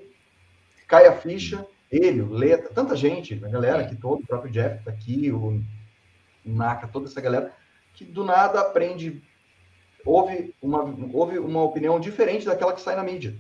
cai 0.87 1.07
a 1.07 1.17
ficha, 1.17 1.67
ele, 1.91 2.23
o 2.23 2.33
Leta, 2.33 2.73
tanta 2.73 2.97
gente, 2.97 3.43
a 3.45 3.49
galera 3.49 3.87
que 3.87 3.97
todo, 3.97 4.23
o 4.23 4.27
próprio 4.27 4.51
Jeff 4.51 4.85
tá 4.85 4.91
aqui, 4.91 5.31
o 5.31 5.63
Naka, 6.45 6.89
toda 6.89 7.07
essa 7.07 7.21
galera, 7.21 7.53
que 7.95 8.05
do 8.05 8.25
nada 8.25 8.61
aprende 8.61 9.23
houve 10.05 10.55
uma, 10.63 10.83
houve 11.13 11.39
uma 11.39 11.63
opinião 11.63 12.01
diferente 12.01 12.47
daquela 12.47 12.73
que 12.73 12.81
sai 12.81 12.97
na 12.97 13.03
mídia. 13.03 13.37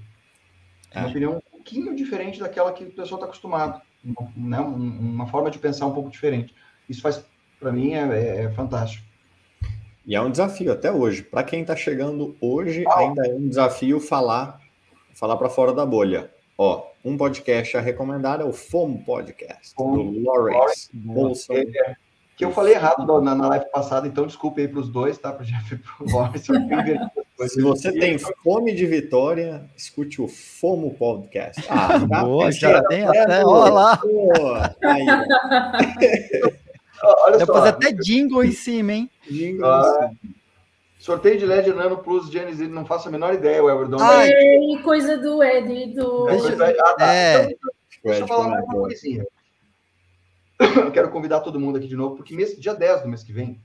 É. 0.90 1.00
Uma 1.00 1.08
opinião 1.08 1.36
um 1.36 1.40
pouquinho 1.40 1.94
diferente 1.94 2.40
daquela 2.40 2.72
que 2.72 2.84
o 2.84 2.90
pessoal 2.90 3.18
está 3.18 3.26
acostumado. 3.26 3.80
Uma, 4.04 4.32
né? 4.36 4.60
uma 4.60 5.26
forma 5.26 5.50
de 5.50 5.58
pensar 5.58 5.86
um 5.86 5.94
pouco 5.94 6.10
diferente. 6.10 6.54
Isso 6.88 7.00
faz, 7.00 7.24
para 7.58 7.72
mim, 7.72 7.94
é, 7.94 8.00
é, 8.00 8.42
é, 8.44 8.50
fantástico. 8.50 9.06
E 10.10 10.16
é 10.16 10.20
um 10.20 10.28
desafio 10.28 10.72
até 10.72 10.90
hoje. 10.90 11.22
Para 11.22 11.44
quem 11.44 11.60
está 11.60 11.76
chegando 11.76 12.34
hoje, 12.40 12.84
ah. 12.84 12.98
ainda 12.98 13.28
é 13.28 13.32
um 13.32 13.48
desafio 13.48 14.00
falar 14.00 14.60
falar 15.14 15.36
para 15.36 15.48
fora 15.48 15.72
da 15.72 15.86
bolha. 15.86 16.28
Ó, 16.58 16.84
um 17.04 17.16
podcast 17.16 17.76
a 17.76 17.80
recomendar 17.80 18.40
é 18.40 18.44
o 18.44 18.52
FOMO 18.52 19.04
Podcast, 19.04 19.72
Fome, 19.72 20.18
do 20.18 20.24
Lawrence 20.26 20.88
Bolson. 20.92 21.52
É, 21.52 21.94
que 22.36 22.44
eu 22.44 22.50
falei 22.50 22.74
errado 22.74 23.20
na, 23.20 23.36
na 23.36 23.48
live 23.50 23.66
passada, 23.70 24.08
então 24.08 24.26
desculpe 24.26 24.62
aí 24.62 24.66
para 24.66 24.80
os 24.80 24.88
dois, 24.88 25.16
tá? 25.16 25.32
Para 25.32 25.44
o 25.44 25.46
Jeff 25.46 25.74
e 25.74 25.78
para 25.78 25.92
o 26.00 26.10
Boris. 26.10 27.52
Se 27.52 27.62
você 27.62 27.92
tem 27.92 28.18
fome 28.18 28.74
de 28.74 28.86
vitória, 28.86 29.64
escute 29.76 30.20
o 30.20 30.26
FOMO 30.26 30.92
Podcast. 30.94 31.64
Ah, 31.68 32.00
tá 32.00 32.24
Boa, 32.24 32.50
já 32.50 32.82
tem 32.88 33.06
até, 33.06 33.44
olha 33.44 33.72
lá. 33.72 34.02
Aí, 34.82 35.06
Olha 37.02 37.38
Dá 37.38 37.46
fazer 37.46 37.68
até 37.70 37.92
jingle 37.92 38.44
em 38.44 38.52
cima, 38.52 38.92
hein? 38.92 39.10
Jingle 39.28 39.64
ah, 39.64 40.10
Sorteio 40.98 41.38
de 41.38 41.46
LED 41.46 41.72
Nano 41.72 41.98
Plus 41.98 42.30
Genesis, 42.30 42.68
não 42.68 42.84
faço 42.84 43.08
a 43.08 43.10
menor 43.10 43.32
ideia, 43.32 43.64
o 43.64 43.70
Everdon. 43.70 43.96
Ah, 44.00 44.26
é 44.26 44.82
coisa 44.82 45.16
do 45.16 45.42
Ed, 45.42 45.94
do... 45.94 46.26
Deixa, 46.26 46.54
ah, 46.54 46.94
tá. 46.94 47.14
é. 47.14 47.44
Então, 47.44 47.70
deixa 48.04 48.20
eu 48.20 48.26
falar 48.26 48.48
mais 48.48 48.64
uma 48.64 48.74
coisinha. 48.74 49.26
eu 50.60 50.92
quero 50.92 51.10
convidar 51.10 51.40
todo 51.40 51.58
mundo 51.58 51.78
aqui 51.78 51.88
de 51.88 51.96
novo, 51.96 52.16
porque 52.16 52.36
mês, 52.36 52.54
dia 52.58 52.74
10 52.74 53.02
do 53.02 53.08
mês 53.08 53.22
que 53.22 53.32
vem, 53.32 53.58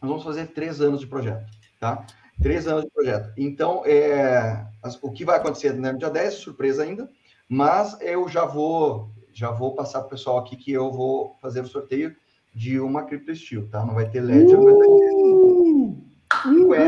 nós 0.00 0.10
vamos 0.10 0.24
fazer 0.24 0.46
três 0.48 0.80
anos 0.80 1.00
de 1.00 1.06
projeto, 1.06 1.44
tá? 1.78 2.06
Três 2.42 2.66
anos 2.66 2.84
de 2.84 2.90
projeto. 2.90 3.30
Então, 3.36 3.82
é, 3.84 4.64
o 5.02 5.12
que 5.12 5.22
vai 5.24 5.36
acontecer 5.36 5.74
né, 5.74 5.92
no 5.92 5.98
dia 5.98 6.08
10 6.08 6.26
é 6.26 6.30
surpresa 6.30 6.82
ainda, 6.82 7.10
mas 7.46 8.00
eu 8.00 8.26
já 8.26 8.46
vou 8.46 9.10
já 9.32 9.50
vou 9.50 9.74
passar 9.74 10.00
para 10.00 10.08
o 10.08 10.10
pessoal 10.10 10.38
aqui 10.38 10.56
que 10.56 10.72
eu 10.72 10.90
vou 10.90 11.36
fazer 11.40 11.60
o 11.60 11.66
sorteio 11.66 12.16
de 12.54 12.80
uma 12.80 13.04
Crypto 13.04 13.34
Steel, 13.34 13.68
tá? 13.68 13.84
Não 13.84 13.94
vai 13.94 14.08
ter 14.08 14.20
LED, 14.20 14.54
uh! 14.54 14.64
vai 14.64 14.74
ter... 14.74 14.80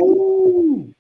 Uh! 0.03 0.93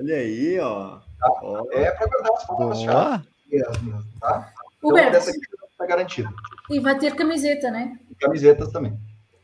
Olha 0.00 0.16
aí, 0.16 0.58
ó. 0.58 0.98
Tá? 1.18 1.64
É 1.72 1.90
para 1.92 2.06
guardar 2.08 2.32
as 2.32 2.46
palavras 2.46 2.84
tá? 2.84 3.22
Então, 3.52 4.94
dessa 4.94 5.30
aqui 5.30 5.40
está 5.70 5.86
garantido. 5.86 6.28
E 6.70 6.80
vai 6.80 6.98
ter 6.98 7.14
camiseta, 7.14 7.70
né? 7.70 7.98
Camisetas 8.18 8.72
também. 8.72 8.98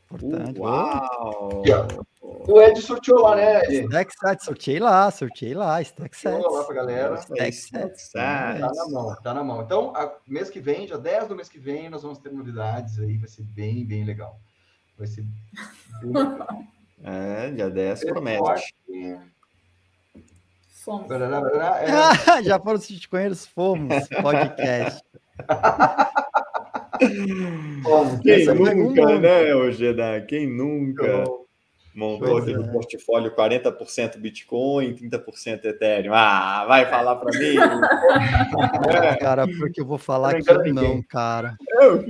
Portanto, 0.09 0.61
Uau! 0.61 1.63
O 2.23 2.63
Ed 2.63 2.81
sorteou 2.81 3.21
lá, 3.21 3.37
né, 3.37 3.63
Ed? 3.65 3.87
Stack 3.87 4.43
sorteei 4.43 4.79
lá, 4.79 5.11
sorteei 5.11 5.55
lá, 5.55 5.83
Stack 5.83 6.17
Set. 6.17 6.43
lá 6.43 6.65
pra 6.65 6.75
galera. 6.75 7.15
Stack 7.17 7.53
Set. 7.53 8.13
Tá 8.13 8.55
na 8.59 8.89
mão, 8.89 9.17
tá 9.23 9.35
na 9.35 9.45
mão. 9.45 9.63
Então, 9.63 9.93
a, 9.95 10.15
mês 10.27 10.49
que 10.49 10.61
vem, 10.61 10.87
dia 10.87 10.97
10 10.97 11.29
do 11.29 11.37
mês 11.37 11.49
que 11.49 11.59
vem, 11.59 11.91
nós 11.91 12.03
vamos 12.03 12.19
ter 12.19 12.33
novidades 12.33 12.99
aí, 12.99 13.19
vai 13.19 13.29
ser 13.29 13.43
bem, 13.43 13.85
bem 13.85 14.05
legal. 14.05 14.41
Vai 14.97 15.07
ser 15.07 15.23
bem 15.23 16.13
legal. 16.13 16.47
É, 17.05 17.53
dia 17.53 17.71
10 17.71 18.07
promete. 18.07 18.75
Fomos. 20.83 21.09
É... 21.13 22.43
Já 22.43 22.59
foram 22.59 22.77
os 22.77 22.89
bitcoinheiros, 22.89 23.47
fomos, 23.47 24.09
podcast. 24.21 25.01
Quem 28.23 28.47
nunca, 28.47 29.19
né, 29.19 29.55
Ojeda? 29.55 30.21
Quem 30.23 30.47
nunca 30.47 31.25
montou 31.95 32.29
pois 32.29 32.45
aquele 32.45 32.63
é. 32.63 32.73
portfólio 32.73 33.35
40% 33.35 34.19
Bitcoin, 34.19 34.95
30% 34.95 35.65
Ethereum? 35.65 36.13
Ah, 36.15 36.65
vai 36.67 36.87
falar 36.87 37.17
para 37.17 37.37
mim? 37.37 37.57
é. 38.95 39.17
Cara, 39.17 39.47
porque 39.47 39.81
eu 39.81 39.87
vou 39.87 39.99
falar 39.99 40.41
que 40.41 40.73
não, 40.73 41.03
cara. 41.03 41.57
Eu 41.81 42.05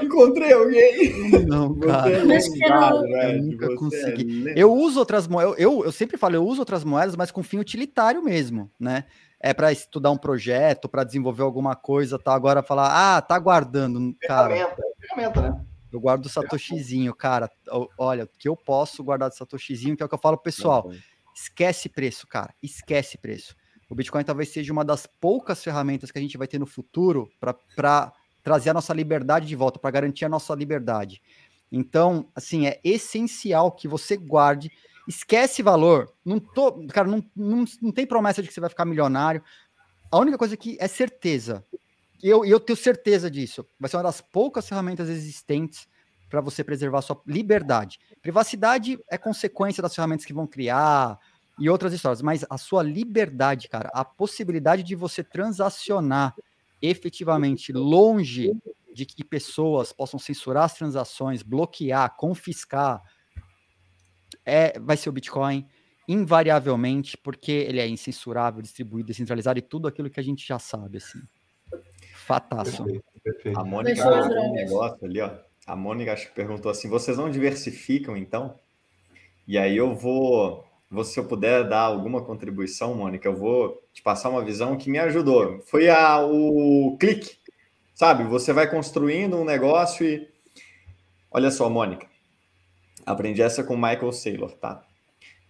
encontrei 0.00 0.52
alguém. 0.52 1.44
Não, 1.46 1.74
cara. 1.78 2.10
É 2.10 2.22
lembrado, 2.22 3.06
eu 3.06 3.42
nunca 3.42 3.74
consegui. 3.74 4.48
É 4.50 4.54
eu 4.56 4.72
uso 4.72 5.00
outras 5.00 5.26
moedas, 5.26 5.58
eu, 5.58 5.84
eu 5.84 5.92
sempre 5.92 6.16
falo, 6.16 6.36
eu 6.36 6.46
uso 6.46 6.60
outras 6.60 6.84
moedas, 6.84 7.16
mas 7.16 7.30
com 7.32 7.42
fim 7.42 7.58
utilitário 7.58 8.22
mesmo, 8.22 8.70
né? 8.78 9.04
É 9.42 9.52
para 9.52 9.72
estudar 9.72 10.12
um 10.12 10.16
projeto, 10.16 10.88
para 10.88 11.02
desenvolver 11.02 11.42
alguma 11.42 11.74
coisa, 11.74 12.18
tá? 12.18 12.32
Agora 12.32 12.62
falar, 12.62 13.16
ah, 13.16 13.20
tá 13.20 13.36
guardando, 13.38 14.14
cara. 14.22 14.54
Ferramenta, 14.54 14.82
ferramenta, 15.00 15.40
né? 15.40 15.64
Eu 15.92 16.00
guardo 16.00 16.24
o 16.24 16.28
Satoshizinho, 16.28 17.14
cara. 17.14 17.50
Olha, 17.98 18.26
que 18.38 18.48
eu 18.48 18.56
posso 18.56 19.02
guardar 19.04 19.28
do 19.28 19.34
Satoshizinho, 19.34 19.96
que 19.96 20.02
é 20.02 20.06
o 20.06 20.08
que 20.08 20.14
eu 20.14 20.18
falo, 20.18 20.38
pessoal. 20.38 20.90
Esquece 21.34 21.88
preço, 21.88 22.26
cara. 22.26 22.54
Esquece 22.62 23.18
preço. 23.18 23.54
O 23.90 23.94
Bitcoin 23.94 24.24
talvez 24.24 24.48
seja 24.48 24.72
uma 24.72 24.84
das 24.84 25.06
poucas 25.06 25.62
ferramentas 25.62 26.10
que 26.10 26.18
a 26.18 26.22
gente 26.22 26.38
vai 26.38 26.46
ter 26.46 26.58
no 26.58 26.64
futuro 26.64 27.28
para 27.36 28.12
trazer 28.42 28.70
a 28.70 28.74
nossa 28.74 28.94
liberdade 28.94 29.46
de 29.46 29.54
volta, 29.56 29.78
para 29.78 29.90
garantir 29.90 30.24
a 30.24 30.30
nossa 30.30 30.54
liberdade. 30.54 31.20
Então, 31.70 32.26
assim, 32.34 32.66
é 32.66 32.80
essencial 32.82 33.70
que 33.72 33.86
você 33.86 34.16
guarde 34.16 34.70
Esquece 35.06 35.62
valor. 35.62 36.12
Não 36.24 36.38
tô, 36.38 36.86
cara, 36.88 37.08
não, 37.08 37.24
não, 37.34 37.64
não 37.80 37.92
tem 37.92 38.06
promessa 38.06 38.42
de 38.42 38.48
que 38.48 38.54
você 38.54 38.60
vai 38.60 38.70
ficar 38.70 38.84
milionário. 38.84 39.42
A 40.10 40.18
única 40.18 40.38
coisa 40.38 40.56
que 40.56 40.76
é 40.80 40.86
certeza. 40.86 41.64
E 42.22 42.28
eu, 42.28 42.44
eu 42.44 42.60
tenho 42.60 42.76
certeza 42.76 43.30
disso. 43.30 43.66
Vai 43.80 43.90
ser 43.90 43.96
uma 43.96 44.02
das 44.04 44.20
poucas 44.20 44.68
ferramentas 44.68 45.08
existentes 45.08 45.88
para 46.30 46.40
você 46.40 46.62
preservar 46.62 47.02
sua 47.02 47.20
liberdade. 47.26 47.98
Privacidade 48.22 48.98
é 49.10 49.18
consequência 49.18 49.82
das 49.82 49.94
ferramentas 49.94 50.24
que 50.24 50.32
vão 50.32 50.46
criar 50.46 51.18
e 51.58 51.68
outras 51.68 51.92
histórias, 51.92 52.22
mas 52.22 52.44
a 52.48 52.56
sua 52.56 52.82
liberdade, 52.82 53.68
cara, 53.68 53.90
a 53.92 54.04
possibilidade 54.04 54.82
de 54.82 54.94
você 54.94 55.22
transacionar 55.22 56.34
efetivamente 56.80 57.72
longe 57.72 58.52
de 58.94 59.04
que 59.04 59.22
pessoas 59.22 59.92
possam 59.92 60.18
censurar 60.18 60.64
as 60.64 60.74
transações, 60.74 61.42
bloquear, 61.42 62.16
confiscar, 62.16 63.02
é, 64.44 64.78
vai 64.78 64.96
ser 64.96 65.08
o 65.08 65.12
Bitcoin, 65.12 65.66
invariavelmente, 66.08 67.16
porque 67.16 67.52
ele 67.52 67.80
é 67.80 67.86
incensurável, 67.86 68.60
distribuído, 68.60 69.08
descentralizado 69.08 69.58
e 69.58 69.62
tudo 69.62 69.88
aquilo 69.88 70.10
que 70.10 70.20
a 70.20 70.22
gente 70.22 70.46
já 70.46 70.58
sabe, 70.58 70.98
assim. 70.98 71.20
Fataço. 72.14 72.84
Perfeito, 72.84 73.04
perfeito. 73.22 73.58
A 73.60 73.64
Mônica 73.64 74.08
um 74.08 74.52
negócio 74.52 75.04
ali, 75.04 75.20
ó. 75.20 75.30
A 75.66 75.76
Mônica 75.76 76.12
acho 76.12 76.28
que 76.28 76.34
perguntou 76.34 76.70
assim: 76.70 76.88
vocês 76.88 77.16
não 77.16 77.30
diversificam, 77.30 78.16
então? 78.16 78.58
E 79.46 79.58
aí 79.58 79.76
eu 79.76 79.94
vou, 79.94 80.64
vou, 80.90 81.04
se 81.04 81.18
eu 81.18 81.24
puder 81.24 81.68
dar 81.68 81.82
alguma 81.82 82.22
contribuição, 82.24 82.94
Mônica, 82.94 83.28
eu 83.28 83.34
vou 83.34 83.82
te 83.92 84.02
passar 84.02 84.28
uma 84.30 84.44
visão 84.44 84.76
que 84.76 84.90
me 84.90 84.98
ajudou. 84.98 85.60
Foi 85.62 85.88
a, 85.88 86.24
o 86.24 86.96
clique, 86.98 87.38
sabe? 87.94 88.24
Você 88.24 88.52
vai 88.52 88.68
construindo 88.68 89.36
um 89.36 89.44
negócio 89.44 90.06
e. 90.06 90.28
Olha 91.30 91.50
só, 91.50 91.68
Mônica. 91.70 92.11
Aprendi 93.04 93.42
essa 93.42 93.64
com 93.64 93.74
Michael 93.76 94.12
Saylor, 94.12 94.52
tá? 94.52 94.82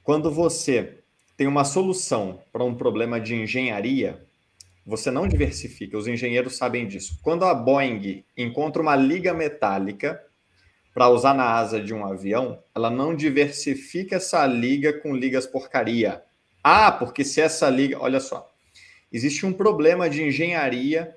Quando 0.03 0.31
você 0.31 0.99
tem 1.37 1.47
uma 1.47 1.65
solução 1.65 2.41
para 2.53 2.65
um 2.65 2.75
problema 2.75 3.21
de 3.21 3.35
engenharia, 3.35 4.25
você 4.85 5.11
não 5.11 5.29
diversifica, 5.29 5.97
os 5.97 6.09
engenheiros 6.09 6.57
sabem 6.57 6.87
disso. 6.87 7.19
Quando 7.23 7.45
a 7.45 7.55
Boeing 7.55 8.25
encontra 8.37 8.83
uma 8.83 8.97
liga 8.97 9.33
metálica 9.33 10.21
para 10.93 11.09
usar 11.09 11.35
na 11.35 11.45
asa 11.45 11.81
de 11.81 11.95
um 11.95 12.05
avião, 12.05 12.63
ela 12.75 12.91
não 12.91 13.15
diversifica 13.15 14.17
essa 14.17 14.45
liga 14.47 14.93
com 14.93 15.15
ligas 15.15 15.47
porcaria. 15.47 16.23
Ah, 16.63 16.93
porque 16.93 17.25
se 17.25 17.41
essa 17.41 17.69
liga. 17.71 17.99
Olha 18.01 18.21
só. 18.21 18.51
Existe 19.13 19.45
um 19.45 19.53
problema 19.53 20.09
de 20.09 20.23
engenharia 20.23 21.15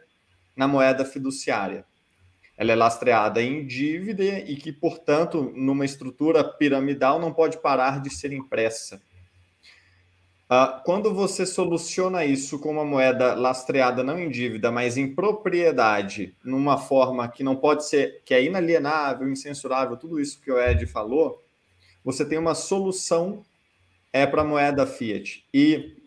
na 0.55 0.67
moeda 0.67 1.05
fiduciária. 1.05 1.85
Ela 2.57 2.71
é 2.71 2.75
lastreada 2.75 3.41
em 3.41 3.65
dívida 3.65 4.23
e 4.23 4.55
que, 4.55 4.71
portanto, 4.71 5.51
numa 5.55 5.83
estrutura 5.83 6.43
piramidal, 6.43 7.19
não 7.19 7.33
pode 7.33 7.57
parar 7.57 8.01
de 8.01 8.09
ser 8.09 8.31
impressa. 8.31 9.01
Uh, 10.45 10.79
quando 10.83 11.11
você 11.13 11.43
soluciona 11.43 12.23
isso 12.23 12.59
com 12.59 12.69
uma 12.69 12.85
moeda 12.85 13.33
lastreada 13.33 14.03
não 14.03 14.19
em 14.19 14.29
dívida, 14.29 14.71
mas 14.71 14.95
em 14.95 15.13
propriedade, 15.13 16.35
numa 16.43 16.77
forma 16.77 17.27
que 17.27 17.43
não 17.43 17.55
pode 17.55 17.83
ser, 17.85 18.21
que 18.23 18.33
é 18.33 18.43
inalienável, 18.43 19.27
incensurável, 19.27 19.97
tudo 19.97 20.19
isso 20.19 20.39
que 20.39 20.51
o 20.51 20.61
Ed 20.61 20.85
falou, 20.85 21.43
você 22.03 22.23
tem 22.23 22.37
uma 22.37 22.53
solução 22.53 23.43
é 24.13 24.25
para 24.25 24.43
a 24.43 24.45
moeda 24.45 24.85
fiat. 24.85 25.43
E 25.53 25.97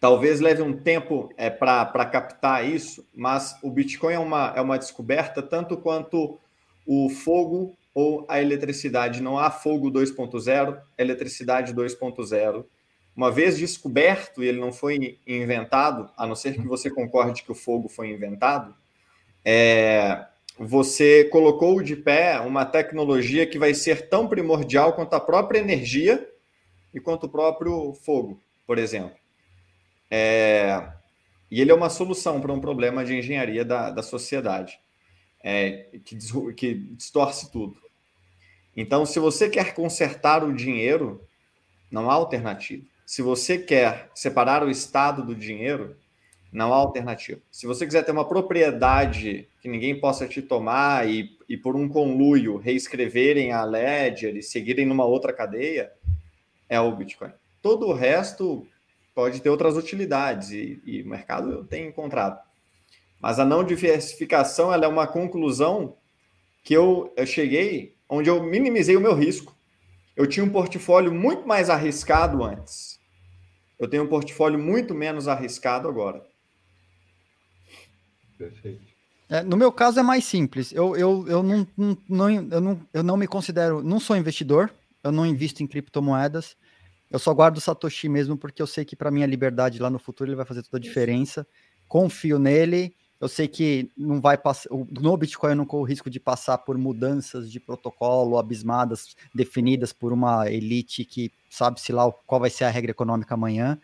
talvez 0.00 0.40
leve 0.40 0.62
um 0.62 0.72
tempo 0.72 1.30
é, 1.36 1.50
para 1.50 2.04
captar 2.06 2.68
isso, 2.68 3.06
mas 3.14 3.56
o 3.62 3.70
Bitcoin 3.70 4.14
é 4.14 4.18
uma, 4.18 4.52
é 4.56 4.60
uma 4.60 4.78
descoberta 4.78 5.42
tanto 5.42 5.76
quanto 5.76 6.38
o 6.86 7.08
fogo 7.08 7.76
ou 7.94 8.24
a 8.28 8.40
eletricidade. 8.40 9.22
Não 9.22 9.38
há 9.38 9.50
fogo 9.50 9.90
2.0, 9.90 10.78
eletricidade 10.96 11.74
2.0 11.74 12.64
uma 13.18 13.32
vez 13.32 13.58
descoberto 13.58 14.44
e 14.44 14.46
ele 14.46 14.60
não 14.60 14.72
foi 14.72 15.18
inventado, 15.26 16.08
a 16.16 16.24
não 16.24 16.36
ser 16.36 16.52
que 16.52 16.64
você 16.64 16.88
concorde 16.88 17.42
que 17.42 17.50
o 17.50 17.54
fogo 17.54 17.88
foi 17.88 18.12
inventado, 18.12 18.72
é, 19.44 20.24
você 20.56 21.24
colocou 21.24 21.82
de 21.82 21.96
pé 21.96 22.38
uma 22.38 22.64
tecnologia 22.64 23.44
que 23.44 23.58
vai 23.58 23.74
ser 23.74 24.08
tão 24.08 24.28
primordial 24.28 24.92
quanto 24.92 25.14
a 25.14 25.20
própria 25.20 25.58
energia 25.58 26.30
e 26.94 27.00
quanto 27.00 27.24
o 27.24 27.28
próprio 27.28 27.92
fogo, 28.04 28.40
por 28.64 28.78
exemplo. 28.78 29.16
É, 30.10 30.88
e 31.50 31.60
ele 31.60 31.70
é 31.70 31.74
uma 31.74 31.90
solução 31.90 32.40
para 32.40 32.52
um 32.52 32.60
problema 32.60 33.04
de 33.04 33.16
engenharia 33.16 33.64
da, 33.64 33.90
da 33.90 34.02
sociedade, 34.02 34.78
é, 35.42 35.86
que, 36.04 36.16
que 36.54 36.74
distorce 36.74 37.50
tudo. 37.50 37.76
Então, 38.76 39.04
se 39.04 39.18
você 39.18 39.48
quer 39.48 39.74
consertar 39.74 40.44
o 40.44 40.54
dinheiro, 40.54 41.20
não 41.90 42.10
há 42.10 42.14
alternativa. 42.14 42.84
Se 43.04 43.22
você 43.22 43.58
quer 43.58 44.10
separar 44.14 44.62
o 44.62 44.70
Estado 44.70 45.24
do 45.24 45.34
dinheiro, 45.34 45.96
não 46.52 46.72
há 46.72 46.76
alternativa. 46.76 47.40
Se 47.50 47.66
você 47.66 47.86
quiser 47.86 48.04
ter 48.04 48.12
uma 48.12 48.28
propriedade 48.28 49.48
que 49.60 49.68
ninguém 49.68 49.98
possa 49.98 50.26
te 50.28 50.40
tomar 50.40 51.08
e, 51.08 51.36
e 51.48 51.56
por 51.56 51.74
um 51.74 51.88
conluio 51.88 52.56
reescreverem 52.56 53.52
a 53.52 53.64
ledger 53.64 54.36
e 54.36 54.42
seguirem 54.42 54.86
numa 54.86 55.04
outra 55.04 55.32
cadeia, 55.32 55.90
é 56.68 56.78
o 56.78 56.94
Bitcoin. 56.94 57.32
Todo 57.62 57.88
o 57.88 57.92
resto 57.92 58.66
pode 59.18 59.40
ter 59.40 59.50
outras 59.50 59.76
utilidades 59.76 60.50
e, 60.50 60.80
e 60.84 61.02
o 61.02 61.08
mercado 61.08 61.64
tem 61.64 61.88
encontrado. 61.88 62.38
Mas 63.20 63.40
a 63.40 63.44
não 63.44 63.64
diversificação 63.64 64.72
ela 64.72 64.84
é 64.84 64.88
uma 64.88 65.06
conclusão 65.06 65.96
que 66.62 66.74
eu, 66.74 67.12
eu 67.16 67.26
cheguei 67.26 67.96
onde 68.08 68.30
eu 68.30 68.42
minimizei 68.42 68.96
o 68.96 69.00
meu 69.00 69.14
risco. 69.14 69.56
Eu 70.14 70.26
tinha 70.26 70.44
um 70.44 70.50
portfólio 70.50 71.12
muito 71.12 71.46
mais 71.48 71.68
arriscado 71.68 72.44
antes 72.44 72.98
eu 73.78 73.88
tenho 73.88 74.02
um 74.02 74.08
portfólio 74.08 74.58
muito 74.58 74.94
menos 74.94 75.28
arriscado 75.28 75.88
agora. 75.88 76.26
Perfeito. 78.36 78.88
É, 79.28 79.42
no 79.42 79.56
meu 79.56 79.70
caso 79.70 80.00
é 80.00 80.02
mais 80.02 80.24
simples. 80.24 80.72
Eu, 80.72 80.96
eu, 80.96 81.26
eu, 81.28 81.42
não, 81.42 81.66
não, 81.76 81.98
não, 82.08 82.30
eu, 82.30 82.60
não, 82.60 82.80
eu 82.92 83.02
não 83.02 83.16
me 83.16 83.26
considero, 83.26 83.82
não 83.82 84.00
sou 84.00 84.16
investidor, 84.16 84.72
eu 85.04 85.12
não 85.12 85.26
invisto 85.26 85.62
em 85.62 85.66
criptomoedas. 85.66 86.56
Eu 87.10 87.18
só 87.18 87.32
guardo 87.32 87.56
o 87.56 87.60
Satoshi 87.60 88.08
mesmo 88.08 88.36
porque 88.36 88.60
eu 88.60 88.66
sei 88.66 88.84
que 88.84 88.94
para 88.94 89.10
minha 89.10 89.26
liberdade 89.26 89.78
lá 89.78 89.88
no 89.88 89.98
futuro 89.98 90.30
ele 90.30 90.36
vai 90.36 90.44
fazer 90.44 90.62
toda 90.62 90.76
a 90.76 90.80
diferença. 90.80 91.46
Confio 91.86 92.38
nele. 92.38 92.94
Eu 93.20 93.28
sei 93.28 93.48
que 93.48 93.90
não 93.96 94.20
vai 94.20 94.38
passar. 94.38 94.68
No 94.70 95.16
Bitcoin 95.16 95.50
eu 95.50 95.56
não 95.56 95.64
corro 95.64 95.82
o 95.82 95.86
risco 95.86 96.08
de 96.08 96.20
passar 96.20 96.58
por 96.58 96.78
mudanças 96.78 97.50
de 97.50 97.58
protocolo 97.58 98.38
abismadas, 98.38 99.16
definidas 99.34 99.92
por 99.92 100.12
uma 100.12 100.48
elite 100.48 101.04
que 101.04 101.32
sabe-se 101.50 101.92
lá 101.92 102.10
qual 102.26 102.40
vai 102.40 102.50
ser 102.50 102.64
a 102.64 102.70
regra 102.70 102.92
econômica 102.92 103.34
amanhã. 103.34 103.78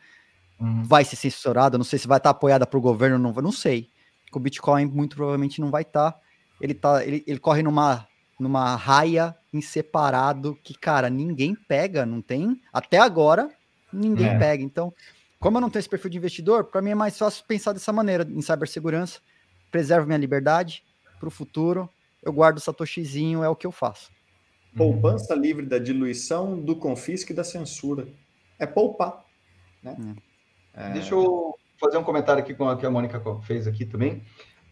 Uhum. 0.60 0.84
Vai 0.84 1.04
ser 1.04 1.16
censurada, 1.16 1.76
não 1.76 1.84
sei 1.84 1.98
se 1.98 2.06
vai 2.06 2.18
estar 2.18 2.30
apoiada 2.30 2.64
por 2.64 2.80
governo, 2.80 3.18
não, 3.18 3.32
não 3.32 3.50
sei. 3.50 3.88
O 4.32 4.38
Bitcoin 4.38 4.86
muito 4.86 5.16
provavelmente 5.16 5.60
não 5.60 5.70
vai 5.70 5.82
estar. 5.82 6.16
Ele, 6.60 6.74
tá, 6.74 7.04
ele, 7.04 7.24
ele 7.26 7.40
corre 7.40 7.62
numa, 7.62 8.06
numa 8.38 8.76
raia 8.76 9.36
em 9.54 9.60
separado 9.60 10.58
que, 10.62 10.74
cara, 10.74 11.08
ninguém 11.08 11.54
pega, 11.54 12.04
não 12.04 12.20
tem. 12.20 12.60
Até 12.72 12.98
agora, 12.98 13.48
ninguém 13.92 14.26
é. 14.26 14.38
pega. 14.38 14.64
Então, 14.64 14.92
como 15.38 15.58
eu 15.58 15.60
não 15.60 15.70
tenho 15.70 15.80
esse 15.80 15.88
perfil 15.88 16.10
de 16.10 16.18
investidor, 16.18 16.64
para 16.64 16.82
mim 16.82 16.90
é 16.90 16.94
mais 16.94 17.16
fácil 17.16 17.44
pensar 17.46 17.72
dessa 17.72 17.92
maneira 17.92 18.26
em 18.28 18.42
cibersegurança. 18.42 19.20
Preservo 19.70 20.06
minha 20.06 20.18
liberdade 20.18 20.82
para 21.20 21.28
o 21.28 21.30
futuro. 21.30 21.88
Eu 22.20 22.32
guardo 22.32 22.56
o 22.56 22.60
Satoshizinho, 22.60 23.44
é 23.44 23.48
o 23.48 23.54
que 23.54 23.66
eu 23.66 23.72
faço. 23.72 24.10
Poupança 24.76 25.34
livre 25.34 25.64
da 25.64 25.78
diluição, 25.78 26.60
do 26.60 26.74
confisco 26.74 27.30
e 27.30 27.34
da 27.34 27.44
censura. 27.44 28.08
É 28.58 28.66
poupar. 28.66 29.24
Né? 29.80 30.16
É. 30.74 30.90
Deixa 30.90 31.14
eu 31.14 31.56
fazer 31.78 31.96
um 31.96 32.02
comentário 32.02 32.42
aqui 32.42 32.54
com 32.54 32.66
o 32.66 32.76
que 32.76 32.84
a 32.84 32.90
Mônica 32.90 33.22
fez 33.42 33.68
aqui 33.68 33.86
também. 33.86 34.20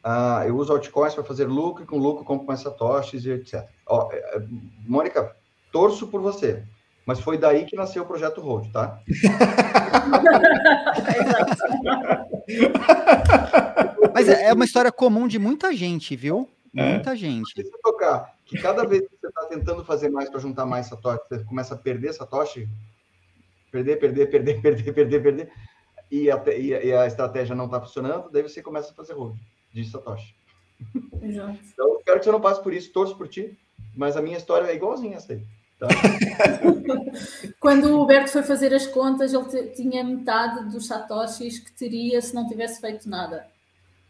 Uh, 0.04 0.42
eu 0.48 0.56
uso 0.56 0.72
altcoins 0.72 1.14
para 1.14 1.22
fazer 1.22 1.44
lucro 1.44 1.84
e 1.84 1.86
com 1.86 1.96
lucro 1.96 2.24
compro 2.24 2.44
mais 2.44 2.58
satoshis 2.58 3.24
e 3.24 3.30
etc. 3.30 3.64
Ó, 3.86 4.08
é, 4.10 4.16
é, 4.16 4.42
Mônica, 4.84 5.36
torço 5.70 6.08
por 6.08 6.20
você, 6.20 6.64
mas 7.06 7.20
foi 7.20 7.38
daí 7.38 7.64
que 7.64 7.76
nasceu 7.76 8.02
o 8.02 8.06
projeto 8.06 8.40
Road, 8.40 8.72
tá? 8.72 8.98
mas 14.12 14.28
é, 14.28 14.48
é 14.48 14.52
uma 14.52 14.64
história 14.64 14.90
comum 14.90 15.28
de 15.28 15.38
muita 15.38 15.72
gente, 15.72 16.16
viu? 16.16 16.50
Muita 16.74 17.14
gente. 17.14 17.52
Se 17.54 17.70
tocar 17.80 18.34
que 18.44 18.58
cada 18.58 18.84
vez 18.84 19.02
que 19.02 19.16
você 19.20 19.28
está 19.28 19.44
tentando 19.44 19.84
fazer 19.84 20.08
mais 20.08 20.28
para 20.28 20.40
juntar 20.40 20.66
mais 20.66 20.86
satoshi, 20.86 21.20
você 21.28 21.44
começa 21.44 21.74
a 21.74 21.78
perder 21.78 22.12
satoshi, 22.12 22.68
perder, 23.70 24.00
perder, 24.00 24.28
perder, 24.28 24.58
perder, 24.60 24.92
perder, 24.92 25.22
perder, 25.22 25.52
e 26.10 26.28
a, 26.28 26.42
e 26.56 26.74
a, 26.74 26.82
e 26.82 26.92
a 26.92 27.06
estratégia 27.06 27.54
não 27.54 27.66
está 27.66 27.80
funcionando, 27.80 28.32
daí 28.32 28.42
você 28.42 28.60
começa 28.60 28.90
a 28.90 28.94
fazer 28.94 29.12
hold 29.12 29.38
de 29.72 29.84
satoshi. 29.84 30.34
Exato. 31.22 31.58
Então, 31.72 32.02
quero 32.04 32.18
que 32.18 32.24
você 32.24 32.32
não 32.32 32.40
passe 32.40 32.62
por 32.62 32.72
isso, 32.72 32.92
torço 32.92 33.16
por 33.16 33.28
ti, 33.28 33.58
mas 33.96 34.16
a 34.16 34.22
minha 34.22 34.36
história 34.36 34.66
é 34.66 34.74
igualzinha 34.74 35.16
essa 35.16 35.32
aí. 35.32 35.44
Tá? 35.78 35.88
Quando 37.58 37.86
o 37.86 38.02
Huberto 38.02 38.30
foi 38.30 38.42
fazer 38.42 38.72
as 38.74 38.86
contas, 38.86 39.32
ele 39.32 39.70
tinha 39.70 40.04
metade 40.04 40.70
dos 40.70 40.86
satoshis 40.86 41.58
que 41.58 41.72
teria 41.72 42.20
se 42.20 42.34
não 42.34 42.46
tivesse 42.46 42.80
feito 42.80 43.08
nada. 43.08 43.46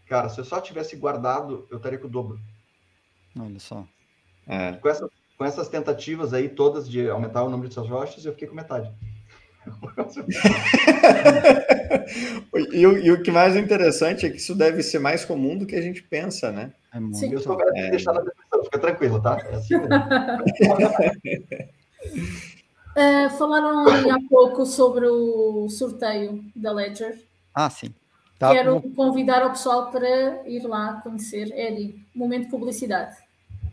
Cara, 0.06 0.28
se 0.28 0.38
eu 0.38 0.44
só 0.44 0.60
tivesse 0.60 0.96
guardado, 0.96 1.66
eu 1.70 1.78
estaria 1.78 1.98
com 1.98 2.06
o 2.06 2.10
dobro. 2.10 2.38
Olha 3.38 3.58
só. 3.58 3.86
É. 4.46 4.72
Com, 4.72 4.88
essa, 4.88 5.08
com 5.38 5.44
essas 5.44 5.68
tentativas 5.68 6.34
aí 6.34 6.48
todas 6.48 6.88
de 6.88 7.08
aumentar 7.08 7.42
o 7.44 7.50
número 7.50 7.68
de 7.68 7.78
rochas, 7.78 8.24
eu 8.24 8.32
fiquei 8.32 8.48
com 8.48 8.54
metade. 8.54 8.92
e, 12.72 12.86
o, 12.86 12.98
e, 12.98 13.12
o, 13.12 13.22
que 13.22 13.30
mais 13.30 13.54
interessante 13.56 14.26
é 14.26 14.30
que 14.30 14.38
isso 14.38 14.54
deve 14.54 14.82
ser 14.82 14.98
mais 14.98 15.24
comum 15.24 15.56
do 15.56 15.64
que 15.66 15.76
a 15.76 15.80
gente 15.80 16.02
pensa, 16.02 16.50
né? 16.50 16.72
É 16.92 16.98
muito. 16.98 17.16
Sim. 17.16 17.32
Eu 17.32 17.38
sou 17.40 17.56
o 17.56 17.62
é... 17.76 17.90
deixar 17.90 18.12
na 18.12 18.22
descrição, 18.22 18.64
fica 18.64 18.78
tranquilo, 18.78 19.22
tá? 19.22 19.38
É 19.40 19.54
assim 19.54 19.76
uh, 22.96 23.30
falaram 23.38 23.86
há 23.86 24.18
pouco 24.28 24.66
sobre 24.66 25.06
o 25.06 25.68
sorteio 25.68 26.44
da 26.56 26.72
Ledger. 26.72 27.22
Ah, 27.54 27.70
sim. 27.70 27.94
Tá. 28.38 28.50
Quero 28.50 28.82
convidar 28.96 29.46
o 29.46 29.50
pessoal 29.50 29.92
para 29.92 30.48
ir 30.48 30.66
lá 30.66 31.00
conhecer 31.02 31.56
Eddie. 31.56 32.04
Momento 32.12 32.46
de 32.46 32.50
publicidade. 32.50 33.14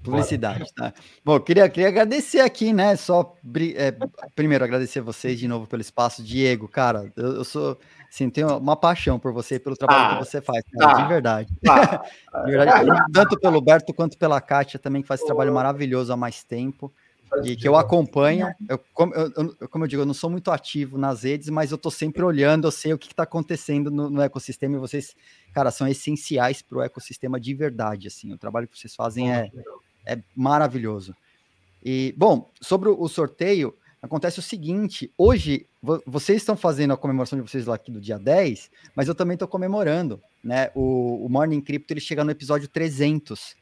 Publicidade, 0.04 0.74
tá? 0.74 0.94
Bom, 1.26 1.40
queria, 1.40 1.68
queria 1.70 1.90
agradecer 1.90 2.40
aqui, 2.40 2.72
né? 2.72 2.96
Só 2.96 3.36
é, 3.76 3.94
primeiro 4.34 4.64
agradecer 4.64 5.02
vocês 5.02 5.38
de 5.38 5.48
novo 5.48 5.68
pelo 5.68 5.82
espaço. 5.82 6.24
Diego, 6.24 6.68
cara, 6.68 7.12
eu, 7.18 7.36
eu 7.36 7.44
sou 7.44 7.78
assim, 8.10 8.30
tenho 8.30 8.58
uma 8.58 8.76
paixão 8.76 9.20
por 9.20 9.34
você 9.34 9.56
e 9.56 9.60
pelo 9.60 9.76
trabalho 9.76 10.16
ah, 10.16 10.18
que 10.18 10.26
você 10.26 10.42
faz, 10.42 10.64
cara, 10.72 10.92
ah, 10.92 11.02
de 11.02 11.08
verdade. 11.08 11.54
Ah, 11.68 12.04
de 12.46 12.52
verdade. 12.52 12.90
Tanto 13.14 13.40
pelo 13.40 13.62
Berto 13.62 13.94
quanto 13.94 14.18
pela 14.18 14.40
Kátia 14.40 14.80
também, 14.80 15.02
que 15.02 15.08
faz 15.08 15.20
esse 15.20 15.28
trabalho 15.28 15.54
maravilhoso 15.54 16.14
há 16.14 16.18
mais 16.18 16.44
tempo. 16.44 16.92
e 17.44 17.56
que 17.56 17.68
eu 17.68 17.76
acompanho. 17.76 18.48
Eu 18.68 18.80
como, 18.94 19.14
eu, 19.14 19.70
como 19.70 19.84
eu 19.84 19.88
digo, 19.88 20.02
eu 20.02 20.06
não 20.06 20.14
sou 20.14 20.30
muito 20.30 20.50
ativo 20.50 20.98
nas 20.98 21.24
redes, 21.24 21.50
mas 21.50 21.72
eu 21.72 21.76
estou 21.76 21.92
sempre 21.92 22.24
olhando, 22.24 22.68
eu 22.68 22.72
sei 22.72 22.94
o 22.94 22.98
que 22.98 23.08
está 23.08 23.24
acontecendo 23.24 23.92
no, 23.92 24.10
no, 24.10 24.22
ecossistema 24.22 24.78
e 24.78 24.80
vocês, 24.80 25.14
cara, 25.54 25.70
são 25.70 25.88
essenciais 25.88 26.62
para 26.62 26.78
o 26.78 26.82
ecossistema 26.82 27.40
de 27.40 27.54
verdade. 27.54 28.08
Assim, 28.08 28.32
o 28.32 28.38
trabalho 28.38 28.68
que 28.68 28.80
vocês 28.80 28.96
fazem 28.96 29.32
é, 29.32 29.52
é 30.06 30.20
maravilhoso. 30.36 31.16
E, 31.84 32.14
bom, 32.18 32.52
sobre 32.62 32.90
o 32.90 33.08
sorteio, 33.08 33.74
acontece 34.02 34.40
o 34.40 34.44
seguinte: 34.44 35.12
hoje 35.18 35.66
vocês 36.06 36.42
estão 36.42 36.58
fazendo 36.58 36.94
a 36.94 36.98
comemoração 36.98 37.40
de 37.40 37.50
vocês 37.50 37.66
lá 37.66 37.76
aqui 37.76 37.92
do 37.92 38.02
dia 38.02 38.18
10, 38.18 38.70
mas 38.96 39.08
eu 39.08 39.16
também 39.16 39.36
estou 39.36 39.48
comemorando, 39.48 40.22
né? 40.44 40.72
O, 40.76 41.26
o 41.26 41.30
Morning 41.30 41.62
Crypto 41.62 41.94
ele 41.94 42.02
chega 42.02 42.24
no 42.24 42.32
episódio 42.32 42.68
300. 42.68 43.56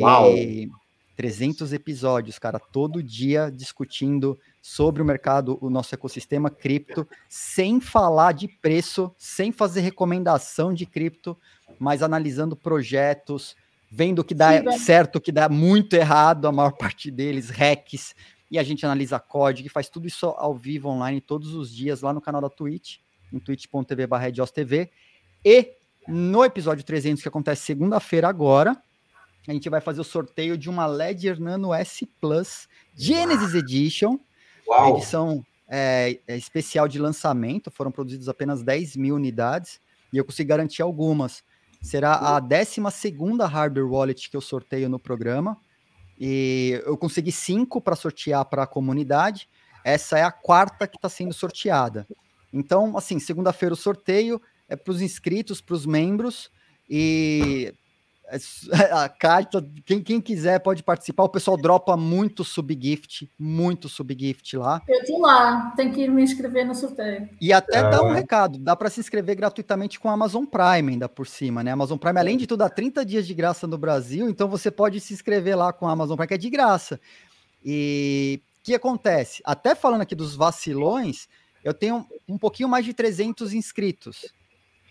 Uau! 0.00 0.36
E 0.36 0.70
300 1.16 1.72
episódios, 1.72 2.38
cara, 2.38 2.58
todo 2.58 3.02
dia 3.02 3.50
discutindo 3.50 4.38
sobre 4.60 5.02
o 5.02 5.04
mercado, 5.04 5.58
o 5.60 5.68
nosso 5.68 5.94
ecossistema 5.94 6.50
cripto, 6.50 7.06
sem 7.28 7.80
falar 7.80 8.32
de 8.32 8.48
preço, 8.48 9.14
sem 9.18 9.52
fazer 9.52 9.82
recomendação 9.82 10.72
de 10.72 10.86
cripto, 10.86 11.36
mas 11.78 12.02
analisando 12.02 12.56
projetos, 12.56 13.54
vendo 13.94 14.20
o 14.20 14.24
que 14.24 14.34
dá 14.34 14.58
Sim, 14.58 14.78
certo, 14.78 15.16
o 15.16 15.20
que 15.20 15.30
dá 15.30 15.50
muito 15.50 15.92
errado, 15.94 16.48
a 16.48 16.52
maior 16.52 16.72
parte 16.78 17.10
deles, 17.10 17.50
hacks, 17.50 18.14
e 18.50 18.58
a 18.58 18.62
gente 18.62 18.86
analisa 18.86 19.20
código, 19.20 19.68
faz 19.68 19.90
tudo 19.90 20.06
isso 20.06 20.26
ao 20.26 20.54
vivo 20.56 20.88
online 20.88 21.20
todos 21.20 21.54
os 21.54 21.70
dias 21.74 22.00
lá 22.00 22.12
no 22.12 22.20
canal 22.20 22.40
da 22.40 22.48
Twitch, 22.48 22.96
em 23.30 23.38
twitch.tv 23.38 24.08
TV. 24.54 24.90
E 25.44 25.72
no 26.08 26.42
episódio 26.42 26.84
300, 26.84 27.22
que 27.22 27.28
acontece 27.28 27.62
segunda-feira 27.62 28.28
agora, 28.28 28.76
a 29.46 29.52
gente 29.52 29.68
vai 29.68 29.80
fazer 29.80 30.00
o 30.00 30.04
sorteio 30.04 30.56
de 30.56 30.70
uma 30.70 30.86
Ledger 30.86 31.38
Nano 31.40 31.74
S 31.74 32.06
Plus 32.20 32.68
Genesis 32.94 33.54
Edition, 33.54 34.18
Uau. 34.66 34.96
edição 34.96 35.44
é, 35.68 36.18
é, 36.26 36.36
especial 36.36 36.88
de 36.88 36.98
lançamento, 36.98 37.70
foram 37.70 37.90
produzidas 37.90 38.28
apenas 38.28 38.62
10 38.62 38.96
mil 38.96 39.16
unidades, 39.16 39.80
e 40.12 40.16
eu 40.16 40.24
consegui 40.24 40.48
garantir 40.48 40.82
algumas. 40.82 41.42
Será 41.82 42.14
a 42.36 42.40
12 42.40 42.80
hardware 43.50 43.90
wallet 43.90 44.30
que 44.30 44.36
eu 44.36 44.40
sorteio 44.40 44.88
no 44.88 45.00
programa, 45.00 45.58
e 46.18 46.80
eu 46.86 46.96
consegui 46.96 47.32
cinco 47.32 47.80
para 47.80 47.96
sortear 47.96 48.44
para 48.44 48.62
a 48.62 48.66
comunidade, 48.66 49.48
essa 49.84 50.16
é 50.16 50.22
a 50.22 50.30
quarta 50.30 50.86
que 50.86 50.96
está 50.96 51.08
sendo 51.08 51.34
sorteada. 51.34 52.06
Então, 52.52 52.96
assim, 52.96 53.18
segunda-feira 53.18 53.74
o 53.74 53.76
sorteio 53.76 54.40
é 54.68 54.76
para 54.76 54.92
os 54.92 55.02
inscritos, 55.02 55.60
para 55.60 55.74
os 55.74 55.84
membros, 55.84 56.50
e 56.88 57.74
a 58.92 59.08
carta, 59.08 59.64
quem, 59.84 60.02
quem 60.02 60.20
quiser 60.20 60.58
pode 60.60 60.82
participar. 60.82 61.24
O 61.24 61.28
pessoal 61.28 61.56
dropa 61.56 61.96
muito 61.96 62.44
subgift, 62.44 63.30
muito 63.38 63.88
subgift 63.88 64.56
lá. 64.56 64.82
Eu 64.88 65.04
tô 65.04 65.20
lá, 65.20 65.72
tem 65.76 65.90
que 65.90 66.02
ir 66.02 66.10
me 66.10 66.22
inscrever 66.22 66.66
no 66.66 66.74
sorteio. 66.74 67.28
E 67.40 67.52
até 67.52 67.78
é. 67.78 67.90
dá 67.90 68.02
um 68.02 68.12
recado: 68.12 68.58
dá 68.58 68.74
para 68.74 68.90
se 68.90 69.00
inscrever 69.00 69.36
gratuitamente 69.36 70.00
com 70.00 70.08
a 70.08 70.12
Amazon 70.12 70.44
Prime, 70.44 70.92
ainda 70.92 71.08
por 71.08 71.26
cima, 71.26 71.62
né? 71.62 71.72
Amazon 71.72 71.98
Prime, 71.98 72.18
além 72.18 72.36
de 72.36 72.46
tudo, 72.46 72.60
dá 72.60 72.68
30 72.68 73.04
dias 73.04 73.26
de 73.26 73.34
graça 73.34 73.66
no 73.66 73.78
Brasil, 73.78 74.28
então 74.28 74.48
você 74.48 74.70
pode 74.70 75.00
se 75.00 75.12
inscrever 75.12 75.56
lá 75.56 75.72
com 75.72 75.86
a 75.86 75.92
Amazon 75.92 76.16
Prime, 76.16 76.28
que 76.28 76.34
é 76.34 76.38
de 76.38 76.50
graça. 76.50 77.00
E 77.64 78.40
o 78.58 78.62
que 78.62 78.74
acontece? 78.74 79.42
Até 79.44 79.74
falando 79.74 80.02
aqui 80.02 80.14
dos 80.14 80.34
vacilões, 80.34 81.28
eu 81.62 81.72
tenho 81.72 82.06
um 82.28 82.38
pouquinho 82.38 82.68
mais 82.68 82.84
de 82.84 82.92
300 82.92 83.52
inscritos. 83.52 84.32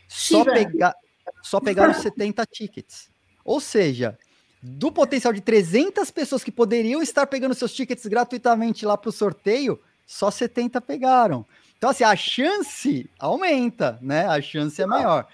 Só, 0.07 0.43
pegar, 0.43 0.93
só 1.41 1.59
pegaram 1.59 1.93
70 1.93 2.45
tickets. 2.45 3.10
Ou 3.43 3.59
seja, 3.59 4.17
do 4.61 4.91
potencial 4.91 5.33
de 5.33 5.41
300 5.41 6.11
pessoas 6.11 6.43
que 6.43 6.51
poderiam 6.51 7.01
estar 7.01 7.25
pegando 7.25 7.55
seus 7.55 7.73
tickets 7.73 8.05
gratuitamente 8.05 8.85
lá 8.85 8.97
para 8.97 9.09
o 9.09 9.13
sorteio, 9.13 9.79
só 10.05 10.29
70 10.29 10.79
pegaram. 10.81 11.45
Então, 11.77 11.89
assim, 11.89 12.03
a 12.03 12.15
chance 12.15 13.09
aumenta, 13.17 13.97
né? 14.01 14.27
A 14.27 14.39
chance 14.41 14.79
é 14.81 14.85
maior. 14.85 15.27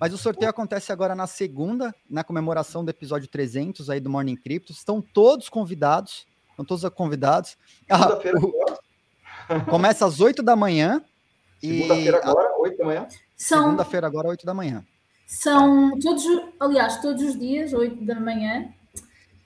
Mas 0.00 0.12
o 0.12 0.18
sorteio 0.18 0.50
acontece 0.50 0.92
agora 0.92 1.14
na 1.14 1.26
segunda, 1.26 1.94
na 2.08 2.22
comemoração 2.22 2.84
do 2.84 2.90
episódio 2.90 3.28
300 3.28 3.90
aí 3.90 4.00
do 4.00 4.10
Morning 4.10 4.36
Crypto. 4.36 4.72
Estão 4.72 5.00
todos 5.00 5.48
convidados. 5.48 6.26
Estão 6.50 6.64
todos 6.64 6.88
convidados. 6.90 7.58
Ah, 7.90 8.18
o... 9.50 9.64
Começa 9.70 10.06
às 10.06 10.20
8 10.20 10.42
da 10.42 10.56
manhã. 10.56 11.02
Segunda-feira 11.60 12.18
agora, 12.18 12.58
8 12.58 12.78
da 12.78 12.84
manhã? 12.84 13.08
Segunda-feira 13.36 14.06
agora, 14.06 14.28
8 14.28 14.46
da 14.46 14.54
manhã. 14.54 14.84
São 15.26 15.98
todos, 15.98 16.24
aliás, 16.60 17.00
todos 17.00 17.20
os 17.22 17.38
dias, 17.38 17.72
8 17.72 18.04
da 18.04 18.20
manhã, 18.20 18.72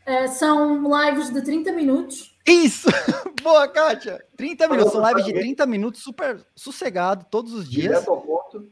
uh, 0.07 0.29
são 0.29 0.83
lives 0.83 1.31
de 1.31 1.43
30 1.43 1.73
minutos. 1.73 2.39
Isso! 2.47 2.89
Boa, 3.43 3.67
Kátia! 3.67 4.23
30 4.37 4.69
minutos, 4.69 4.93
são 4.93 5.09
lives 5.09 5.25
de 5.25 5.33
30 5.33 5.67
minutos, 5.67 6.03
super 6.03 6.45
sossegado, 6.55 7.25
todos 7.31 7.55
os 7.55 7.69
dias. 7.69 7.89
Direto 7.89 8.11
ao 8.11 8.21
ponto. 8.21 8.69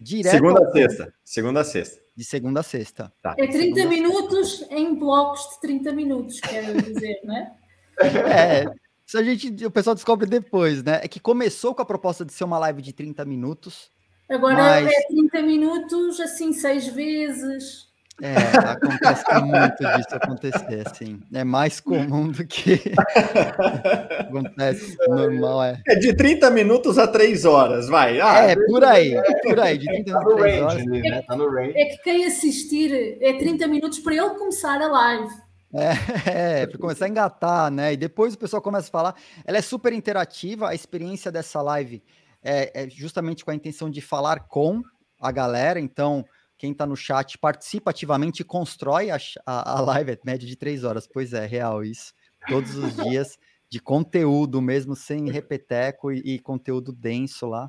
Direto 0.00 0.32
segunda 0.32 0.66
a 0.66 0.72
sexta. 0.72 1.14
Segunda 1.22 1.60
a 1.60 1.64
sexta. 1.64 2.00
De 2.16 2.24
segunda 2.24 2.60
a 2.60 2.62
sexta. 2.62 3.12
Tá. 3.22 3.34
É 3.38 3.46
30 3.46 3.84
minutos 3.86 4.64
em 4.70 4.94
blocos 4.94 5.42
de 5.54 5.60
30 5.60 5.92
minutos, 5.92 6.40
quero 6.40 6.80
dizer, 6.80 7.20
né? 7.24 7.52
É, 8.00 8.64
isso 9.06 9.18
a 9.18 9.22
gente, 9.22 9.64
o 9.64 9.70
pessoal 9.70 9.94
descobre 9.94 10.26
depois, 10.26 10.82
né? 10.82 11.00
É 11.02 11.08
que 11.08 11.20
começou 11.20 11.74
com 11.74 11.82
a 11.82 11.86
proposta 11.86 12.24
de 12.24 12.32
ser 12.32 12.44
uma 12.44 12.58
live 12.58 12.80
de 12.80 12.92
30 12.92 13.24
minutos, 13.24 13.90
Agora 14.28 14.56
Mas... 14.56 14.88
é 14.88 15.06
30 15.08 15.42
minutos, 15.42 16.20
assim, 16.20 16.52
seis 16.52 16.88
vezes. 16.88 17.86
É, 18.22 18.34
acontece 18.70 19.24
muito 19.42 19.76
disso 19.76 20.14
acontecer, 20.14 20.82
assim. 20.86 21.20
É 21.34 21.44
mais 21.44 21.80
comum 21.80 22.28
do 22.28 22.46
que 22.46 22.80
acontece 24.18 24.96
normal, 25.06 25.62
é. 25.62 25.82
É 25.86 25.96
de 25.96 26.14
30 26.14 26.50
minutos 26.50 26.98
a 26.98 27.06
3 27.06 27.44
horas, 27.44 27.88
vai. 27.88 28.18
Ah, 28.18 28.38
é, 28.38 28.56
por 28.56 28.82
aí, 28.82 29.14
por 29.42 29.60
aí, 29.60 29.76
de 29.76 29.84
30 29.84 30.12
tá 30.12 30.18
a 30.18 30.24
3 30.24 30.62
horas. 30.62 30.86
Né? 30.86 31.22
Tá 31.22 31.36
no 31.36 31.50
range. 31.50 31.74
É 31.76 31.84
que 31.84 32.02
quem 32.02 32.24
assistir 32.24 33.18
é 33.20 33.34
30 33.34 33.68
minutos 33.68 33.98
para 33.98 34.14
ele 34.14 34.30
começar 34.30 34.80
a 34.80 34.88
live. 34.88 35.34
É, 35.74 35.90
é 36.62 36.66
para 36.66 36.78
começar 36.78 37.04
a 37.04 37.08
engatar, 37.08 37.70
né? 37.70 37.92
E 37.92 37.96
depois 37.98 38.32
o 38.32 38.38
pessoal 38.38 38.62
começa 38.62 38.88
a 38.88 38.90
falar. 38.90 39.14
Ela 39.44 39.58
é 39.58 39.62
super 39.62 39.92
interativa, 39.92 40.70
a 40.70 40.74
experiência 40.74 41.30
dessa 41.30 41.60
live 41.60 42.02
é, 42.46 42.84
é 42.84 42.88
justamente 42.88 43.44
com 43.44 43.50
a 43.50 43.54
intenção 43.54 43.90
de 43.90 44.00
falar 44.00 44.46
com 44.46 44.80
a 45.20 45.32
galera. 45.32 45.80
Então, 45.80 46.24
quem 46.56 46.70
está 46.70 46.86
no 46.86 46.96
chat 46.96 47.36
participa 47.38 47.90
ativamente 47.90 48.40
e 48.40 48.44
constrói 48.44 49.10
a, 49.10 49.18
a, 49.44 49.78
a 49.78 49.80
live, 49.80 50.12
é 50.12 50.18
média 50.24 50.46
de 50.46 50.56
três 50.56 50.84
horas. 50.84 51.08
Pois 51.12 51.32
é, 51.32 51.44
real 51.44 51.84
isso. 51.84 52.14
Todos 52.48 52.76
os 52.76 52.94
dias 53.10 53.36
de 53.68 53.80
conteúdo 53.80 54.62
mesmo, 54.62 54.94
sem 54.94 55.28
repeteco 55.28 56.12
e, 56.12 56.20
e, 56.20 56.38
conteúdo 56.38 56.92
denso 56.92 57.46
lá. 57.46 57.68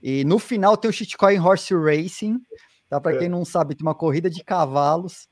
E 0.00 0.24
no 0.24 0.38
final 0.38 0.76
tem 0.76 0.88
o 0.88 0.92
shitcoin 0.92 1.40
Horse 1.40 1.74
Racing, 1.74 2.38
tá? 2.88 3.00
Para 3.00 3.18
quem 3.18 3.28
não 3.28 3.44
sabe, 3.44 3.74
tem 3.74 3.84
uma 3.84 3.96
corrida 3.96 4.30
de 4.30 4.44
cavalos 4.44 5.28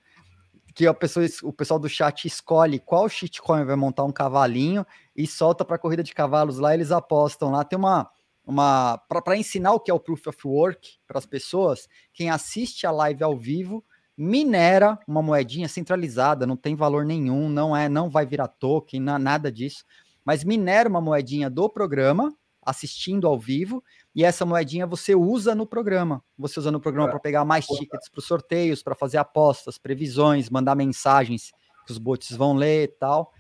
que 0.74 0.86
a 0.86 0.92
pessoa, 0.92 1.24
o 1.44 1.52
pessoal 1.52 1.78
do 1.78 1.88
chat 1.88 2.26
escolhe 2.26 2.78
qual 2.80 3.08
shitcoin 3.08 3.64
vai 3.64 3.76
montar 3.76 4.04
um 4.04 4.12
cavalinho 4.12 4.84
e 5.16 5.26
solta 5.26 5.64
para 5.64 5.78
corrida 5.78 6.02
de 6.02 6.12
cavalos 6.12 6.58
lá, 6.58 6.74
eles 6.74 6.90
apostam 6.90 7.52
lá. 7.52 7.64
Tem 7.64 7.78
uma 7.78 8.10
uma 8.46 8.96
para 8.96 9.36
ensinar 9.36 9.72
o 9.72 9.80
que 9.80 9.90
é 9.90 9.94
o 9.94 10.00
proof 10.00 10.28
of 10.28 10.38
work 10.46 10.98
para 11.06 11.18
as 11.18 11.26
pessoas, 11.26 11.88
quem 12.14 12.30
assiste 12.30 12.86
a 12.86 12.90
live 12.90 13.24
ao 13.24 13.36
vivo 13.36 13.84
minera 14.16 14.98
uma 15.06 15.20
moedinha 15.20 15.68
centralizada, 15.68 16.46
não 16.46 16.56
tem 16.56 16.74
valor 16.74 17.04
nenhum, 17.04 17.48
não 17.48 17.76
é, 17.76 17.88
não 17.88 18.08
vai 18.08 18.24
virar 18.24 18.48
token, 18.48 19.00
não, 19.00 19.18
nada 19.18 19.52
disso, 19.52 19.84
mas 20.24 20.44
minera 20.44 20.88
uma 20.88 21.00
moedinha 21.00 21.50
do 21.50 21.68
programa 21.68 22.32
assistindo 22.66 23.28
ao 23.28 23.38
vivo 23.38 23.82
e 24.14 24.24
essa 24.24 24.44
moedinha 24.44 24.86
você 24.86 25.14
usa 25.14 25.54
no 25.54 25.66
programa. 25.66 26.22
Você 26.36 26.58
usa 26.58 26.72
no 26.72 26.80
programa 26.80 27.10
para 27.10 27.20
pegar 27.20 27.44
mais 27.44 27.64
tickets 27.66 28.08
para 28.08 28.18
os 28.18 28.26
sorteios, 28.26 28.82
para 28.82 28.94
fazer 28.94 29.18
apostas, 29.18 29.78
previsões, 29.78 30.50
mandar 30.50 30.74
mensagens 30.74 31.52
que 31.86 31.92
os 31.92 31.98
bots 31.98 32.36
vão 32.36 32.54
ler 32.54 32.84
e 32.84 32.88
tal. 32.88 33.32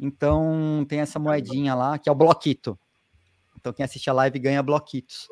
Então 0.00 0.86
tem 0.88 1.00
essa 1.00 1.18
moedinha 1.18 1.74
lá 1.74 1.98
que 1.98 2.08
é 2.08 2.12
o 2.12 2.14
bloquito. 2.14 2.78
Então 3.62 3.72
quem 3.72 3.84
assiste 3.84 4.10
a 4.10 4.12
live 4.12 4.40
ganha 4.40 4.60
bloquitos, 4.62 5.28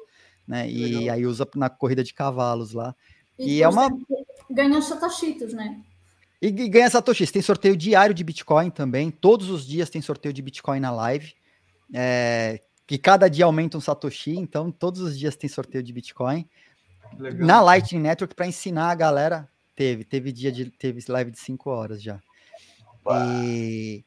né? 0.47 0.71
E 0.71 0.87
Legal. 0.87 1.15
aí 1.17 1.27
usa 1.27 1.47
na 1.57 1.69
corrida 1.69 2.05
de 2.05 2.15
cavalos 2.15 2.73
lá. 2.73 2.95
E, 3.37 3.57
e 3.57 3.63
é 3.63 3.69
uma 3.69 3.91
ganha 4.49 4.81
satoshitos, 4.81 5.53
né? 5.53 5.83
E, 6.41 6.47
e 6.47 6.69
ganha 6.69 6.89
satoshis. 6.89 7.33
Tem 7.33 7.43
sorteio 7.43 7.77
diário 7.77 8.15
de 8.15 8.23
Bitcoin 8.23 8.71
também. 8.71 9.11
Todos 9.11 9.51
os 9.51 9.67
dias 9.67 9.91
tem 9.91 10.01
sorteio 10.01 10.33
de 10.33 10.41
Bitcoin 10.41 10.79
na 10.79 10.93
live. 10.93 11.35
É, 11.93 12.61
que 12.87 12.97
cada 12.97 13.29
dia 13.29 13.45
aumenta 13.45 13.77
um 13.77 13.81
satoshi, 13.81 14.37
então 14.37 14.71
todos 14.71 15.01
os 15.01 15.19
dias 15.19 15.37
tem 15.37 15.51
sorteio 15.51 15.83
de 15.83 15.93
Bitcoin. 15.93 16.49
Legal. 17.19 17.47
Na 17.47 17.61
Lightning 17.61 18.01
Network 18.01 18.35
para 18.35 18.47
ensinar 18.47 18.91
a 18.91 18.95
galera, 18.95 19.49
teve, 19.75 20.05
teve 20.05 20.33
dia 20.33 20.53
de 20.53 20.71
teve 20.71 21.01
live 21.09 21.33
de 21.33 21.39
5 21.39 21.69
horas 21.69 22.01
já. 22.01 22.21
E 23.27 24.05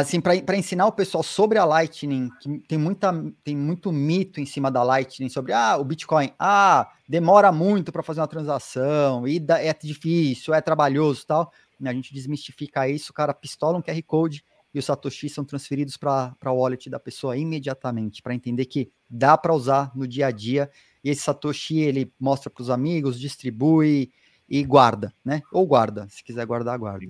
assim, 0.00 0.20
para 0.20 0.56
ensinar 0.56 0.86
o 0.86 0.92
pessoal 0.92 1.22
sobre 1.22 1.58
a 1.58 1.64
Lightning, 1.64 2.30
que 2.40 2.58
tem, 2.60 2.78
muita, 2.78 3.12
tem 3.42 3.56
muito 3.56 3.92
mito 3.92 4.40
em 4.40 4.46
cima 4.46 4.70
da 4.70 4.82
Lightning 4.82 5.28
sobre 5.28 5.52
ah, 5.52 5.76
o 5.76 5.84
Bitcoin, 5.84 6.32
ah, 6.38 6.90
demora 7.08 7.50
muito 7.52 7.92
para 7.92 8.02
fazer 8.02 8.20
uma 8.20 8.28
transação, 8.28 9.26
e 9.26 9.44
é 9.48 9.74
difícil, 9.74 10.54
é 10.54 10.60
trabalhoso 10.60 11.26
tal. 11.26 11.52
A 11.84 11.92
gente 11.92 12.12
desmistifica 12.12 12.88
isso, 12.88 13.12
o 13.12 13.14
cara 13.14 13.32
pistola 13.32 13.78
um 13.78 13.82
QR 13.82 14.02
Code, 14.04 14.44
e 14.74 14.78
os 14.78 14.84
satoshis 14.84 15.32
são 15.32 15.44
transferidos 15.44 15.96
para 15.96 16.34
a 16.40 16.52
wallet 16.52 16.90
da 16.90 17.00
pessoa 17.00 17.36
imediatamente, 17.36 18.22
para 18.22 18.34
entender 18.34 18.66
que 18.66 18.90
dá 19.08 19.36
para 19.36 19.54
usar 19.54 19.90
no 19.94 20.06
dia 20.06 20.26
a 20.26 20.30
dia. 20.30 20.70
E 21.02 21.10
esse 21.10 21.22
satoshi 21.22 21.78
ele 21.78 22.12
mostra 22.20 22.50
para 22.50 22.62
os 22.62 22.70
amigos, 22.70 23.18
distribui 23.18 24.12
e 24.48 24.62
guarda, 24.64 25.12
né? 25.24 25.42
Ou 25.52 25.66
guarda, 25.66 26.06
se 26.10 26.22
quiser 26.22 26.44
guardar, 26.46 26.78
guarda. 26.78 27.06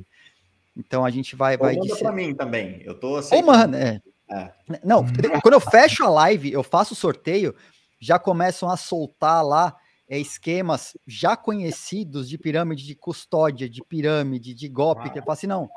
Então 0.78 1.04
a 1.04 1.10
gente 1.10 1.34
vai. 1.34 1.54
Ou 1.54 1.60
vai 1.60 1.76
manda 1.76 1.96
para 1.96 2.12
mim 2.12 2.34
também. 2.34 2.80
Eu 2.84 2.94
tô 2.94 3.20
Ou 3.32 3.42
manda, 3.44 3.76
é. 3.76 4.00
é. 4.30 4.52
Não, 4.84 5.04
quando 5.42 5.54
eu 5.54 5.60
fecho 5.60 6.04
a 6.04 6.08
live, 6.08 6.52
eu 6.52 6.62
faço 6.62 6.94
o 6.94 6.96
sorteio, 6.96 7.54
já 7.98 8.18
começam 8.18 8.70
a 8.70 8.76
soltar 8.76 9.44
lá 9.44 9.76
é, 10.08 10.18
esquemas 10.18 10.96
já 11.06 11.36
conhecidos 11.36 12.28
de 12.28 12.38
pirâmide 12.38 12.86
de 12.86 12.94
custódia, 12.94 13.68
de 13.68 13.82
pirâmide, 13.84 14.54
de 14.54 14.68
golpe, 14.68 15.10
que 15.10 15.18
eu 15.18 15.22
falo 15.22 15.32
assim, 15.32 15.46
não, 15.46 15.68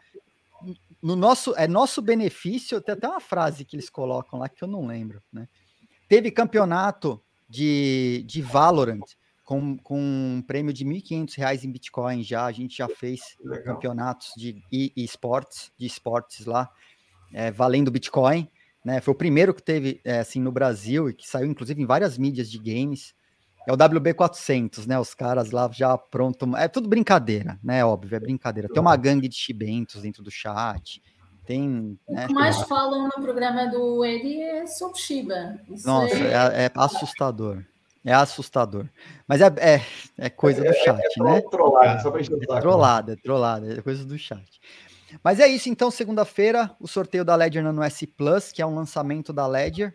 no 1.01 1.15
nosso, 1.15 1.53
é 1.57 1.67
nosso 1.67 2.01
benefício, 2.01 2.79
tem 2.79 2.93
até 2.93 3.07
uma 3.07 3.19
frase 3.19 3.65
que 3.65 3.75
eles 3.75 3.89
colocam 3.89 4.39
lá 4.39 4.47
que 4.47 4.63
eu 4.63 4.67
não 4.67 4.85
lembro, 4.85 5.21
né? 5.33 5.49
Teve 6.07 6.29
campeonato 6.29 7.21
de, 7.49 8.23
de 8.27 8.41
Valorant 8.41 9.01
com, 9.51 9.77
com 9.79 9.99
um 9.99 10.41
prêmio 10.41 10.71
de 10.71 10.85
R$ 10.85 11.01
1.500 11.01 11.65
em 11.65 11.71
Bitcoin 11.73 12.23
já, 12.23 12.45
a 12.45 12.53
gente 12.53 12.77
já 12.77 12.87
fez 12.87 13.35
Legal. 13.43 13.75
campeonatos 13.75 14.31
de 14.37 14.63
esportes, 14.95 15.73
de 15.77 15.85
esportes 15.85 16.45
lá, 16.45 16.69
é, 17.33 17.51
valendo 17.51 17.91
Bitcoin, 17.91 18.49
né? 18.85 19.01
Foi 19.01 19.13
o 19.13 19.17
primeiro 19.17 19.53
que 19.53 19.61
teve, 19.61 19.99
é, 20.05 20.19
assim, 20.19 20.39
no 20.39 20.53
Brasil 20.53 21.09
e 21.09 21.13
que 21.13 21.27
saiu, 21.27 21.51
inclusive, 21.51 21.83
em 21.83 21.85
várias 21.85 22.17
mídias 22.17 22.49
de 22.49 22.57
games. 22.59 23.13
É 23.67 23.73
o 23.73 23.75
WB400, 23.75 24.87
né? 24.87 24.97
Os 24.97 25.13
caras 25.13 25.51
lá 25.51 25.69
já 25.69 25.97
pronto. 25.97 26.55
É 26.55 26.69
tudo 26.69 26.87
brincadeira, 26.87 27.59
né? 27.61 27.83
Óbvio, 27.83 28.15
é 28.15 28.19
brincadeira. 28.21 28.69
Tem 28.69 28.81
uma 28.81 28.95
gangue 28.95 29.27
de 29.27 29.35
chibentos 29.35 30.01
dentro 30.01 30.23
do 30.23 30.31
chat. 30.31 31.03
Tem. 31.45 31.99
Né, 32.07 32.23
o 32.23 32.27
que 32.29 32.33
mais 32.33 32.61
falam 32.61 33.03
no 33.03 33.21
programa 33.21 33.67
do 33.67 34.05
Eddie 34.05 34.41
é 34.43 34.65
sobre 34.65 34.97
Shiba. 34.97 35.59
Isso 35.69 35.85
Nossa, 35.85 36.15
é... 36.15 36.63
É, 36.63 36.65
é... 36.67 36.71
assustador. 36.73 37.65
É 38.03 38.13
assustador. 38.13 38.87
Mas 39.27 39.41
é, 39.41 39.53
é, 39.57 39.81
é 40.17 40.29
coisa 40.29 40.63
do 40.63 40.73
chat, 40.73 41.19
é, 41.19 41.23
né? 41.23 41.41
Trollada, 41.41 41.99
só 42.01 42.09
pra 42.09 42.21
é 42.21 42.61
trollada, 42.61 43.13
é 43.13 43.15
trollada, 43.15 43.73
é 43.73 43.81
coisa 43.81 44.03
do 44.03 44.17
chat. 44.17 44.59
Mas 45.23 45.39
é 45.39 45.47
isso, 45.47 45.69
então, 45.69 45.91
segunda-feira, 45.91 46.71
o 46.79 46.87
sorteio 46.87 47.23
da 47.23 47.35
Ledger 47.35 47.63
Nano 47.63 47.83
S 47.83 48.07
Plus, 48.07 48.51
que 48.51 48.61
é 48.61 48.65
um 48.65 48.73
lançamento 48.73 49.31
da 49.31 49.45
Ledger 49.45 49.93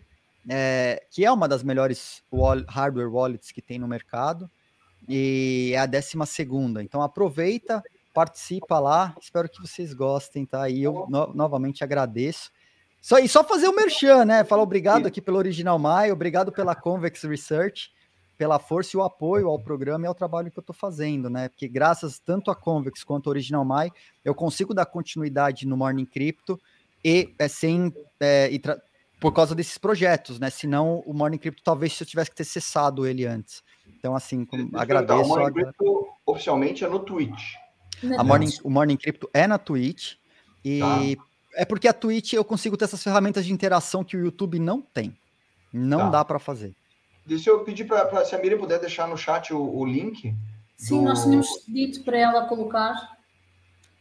é, 0.49 1.03
que 1.11 1.25
é 1.25 1.33
uma 1.33 1.49
das 1.49 1.63
melhores 1.63 2.23
wall, 2.33 2.65
hardware 2.69 3.13
wallets 3.13 3.51
que 3.51 3.61
tem 3.61 3.79
no 3.79 3.89
mercado, 3.89 4.51
e 5.09 5.73
é 5.75 5.79
a 5.79 5.87
décima 5.87 6.27
segunda. 6.27 6.83
Então 6.83 7.03
aproveita, 7.03 7.83
participa 8.15 8.79
lá, 8.79 9.15
espero 9.21 9.49
que 9.49 9.61
vocês 9.61 9.93
gostem, 9.93 10.47
tá? 10.47 10.69
E 10.69 10.83
eu 10.83 11.07
no, 11.09 11.33
novamente 11.35 11.83
agradeço. 11.83 12.51
Só, 13.01 13.19
e 13.19 13.29
só 13.29 13.45
fazer 13.45 13.69
o 13.69 13.77
merchan, 13.77 14.25
né? 14.25 14.45
Falar 14.45 14.63
obrigado 14.63 15.07
aqui 15.07 15.21
pelo 15.21 15.39
Original 15.39 15.79
Mai, 15.79 16.11
obrigado 16.11 16.51
pela 16.51 16.75
Convex 16.75 17.23
Research, 17.23 17.91
pela 18.37 18.59
força 18.59 18.97
e 18.97 18.99
o 18.99 19.03
apoio 19.03 19.49
ao 19.49 19.59
programa 19.59 20.05
e 20.05 20.09
ao 20.09 20.15
trabalho 20.15 20.51
que 20.51 20.59
eu 20.59 20.63
estou 20.63 20.75
fazendo, 20.75 21.31
né? 21.31 21.49
Porque 21.49 21.67
graças 21.67 22.19
tanto 22.19 22.51
a 22.51 22.55
Convex 22.55 23.03
quanto 23.03 23.29
ao 23.29 23.33
Original 23.33 23.65
Mai, 23.65 23.91
eu 24.25 24.35
consigo 24.35 24.75
dar 24.75 24.87
continuidade 24.87 25.67
no 25.67 25.77
Morning 25.77 26.05
Crypto 26.05 26.61
e 27.05 27.35
é, 27.39 27.49
sem 27.49 27.93
é, 28.21 28.51
e 28.51 28.61
por 29.21 29.33
causa 29.33 29.55
desses 29.55 29.79
projetos, 29.79 30.39
né? 30.39 30.51
Senão 30.51 31.03
o 31.07 31.15
Morning 31.15 31.39
Crypto 31.39 31.63
talvez 31.65 31.99
eu 32.01 32.07
tivesse 32.07 32.31
que 32.31 32.37
ter 32.37 32.45
cessado 32.45 33.07
ele 33.07 33.25
antes. 33.25 33.63
Então, 33.99 34.15
assim, 34.15 34.45
com, 34.45 34.69
agradeço. 34.75 35.23
O 35.23 35.29
Morning 35.29 35.53
Crypto 35.53 36.07
oficialmente 36.27 36.85
é 36.85 36.89
no 36.89 36.99
Twitch. 36.99 37.55
A 38.19 38.23
Morning, 38.23 38.51
o 38.63 38.71
Morning 38.71 38.97
Crypto 38.97 39.31
é 39.33 39.47
na 39.47 39.59
Twitch. 39.59 40.15
E 40.65 40.81
tá. 40.81 41.25
é 41.55 41.65
porque 41.65 41.89
a 41.89 41.93
Twitch 41.93 42.35
eu 42.35 42.45
consigo 42.45 42.77
ter 42.77 42.85
essas 42.85 43.03
ferramentas 43.03 43.47
de 43.47 43.53
interação 43.53 44.05
que 44.05 44.17
o 44.17 44.21
YouTube 44.21 44.59
não 44.59 44.83
tem. 44.83 45.17
Não 45.73 45.99
tá. 45.99 46.11
dá 46.11 46.25
para 46.25 46.39
fazer. 46.39 46.75
Deixa 47.27 47.51
eu 47.51 47.65
pedir 47.65 47.85
para 47.85 48.25
se 48.25 48.35
a 48.35 48.39
Miriam 48.39 48.59
puder 48.59 48.79
deixar 48.79 49.09
no 49.09 49.17
chat 49.19 49.53
o, 49.53 49.61
o 49.61 49.85
link. 49.85 50.33
Sim, 50.77 50.99
do... 50.99 51.05
nós 51.07 51.25
tínhamos 51.25 51.49
dito 51.67 52.05
para 52.05 52.17
ela 52.17 52.47
colocar. 52.47 53.17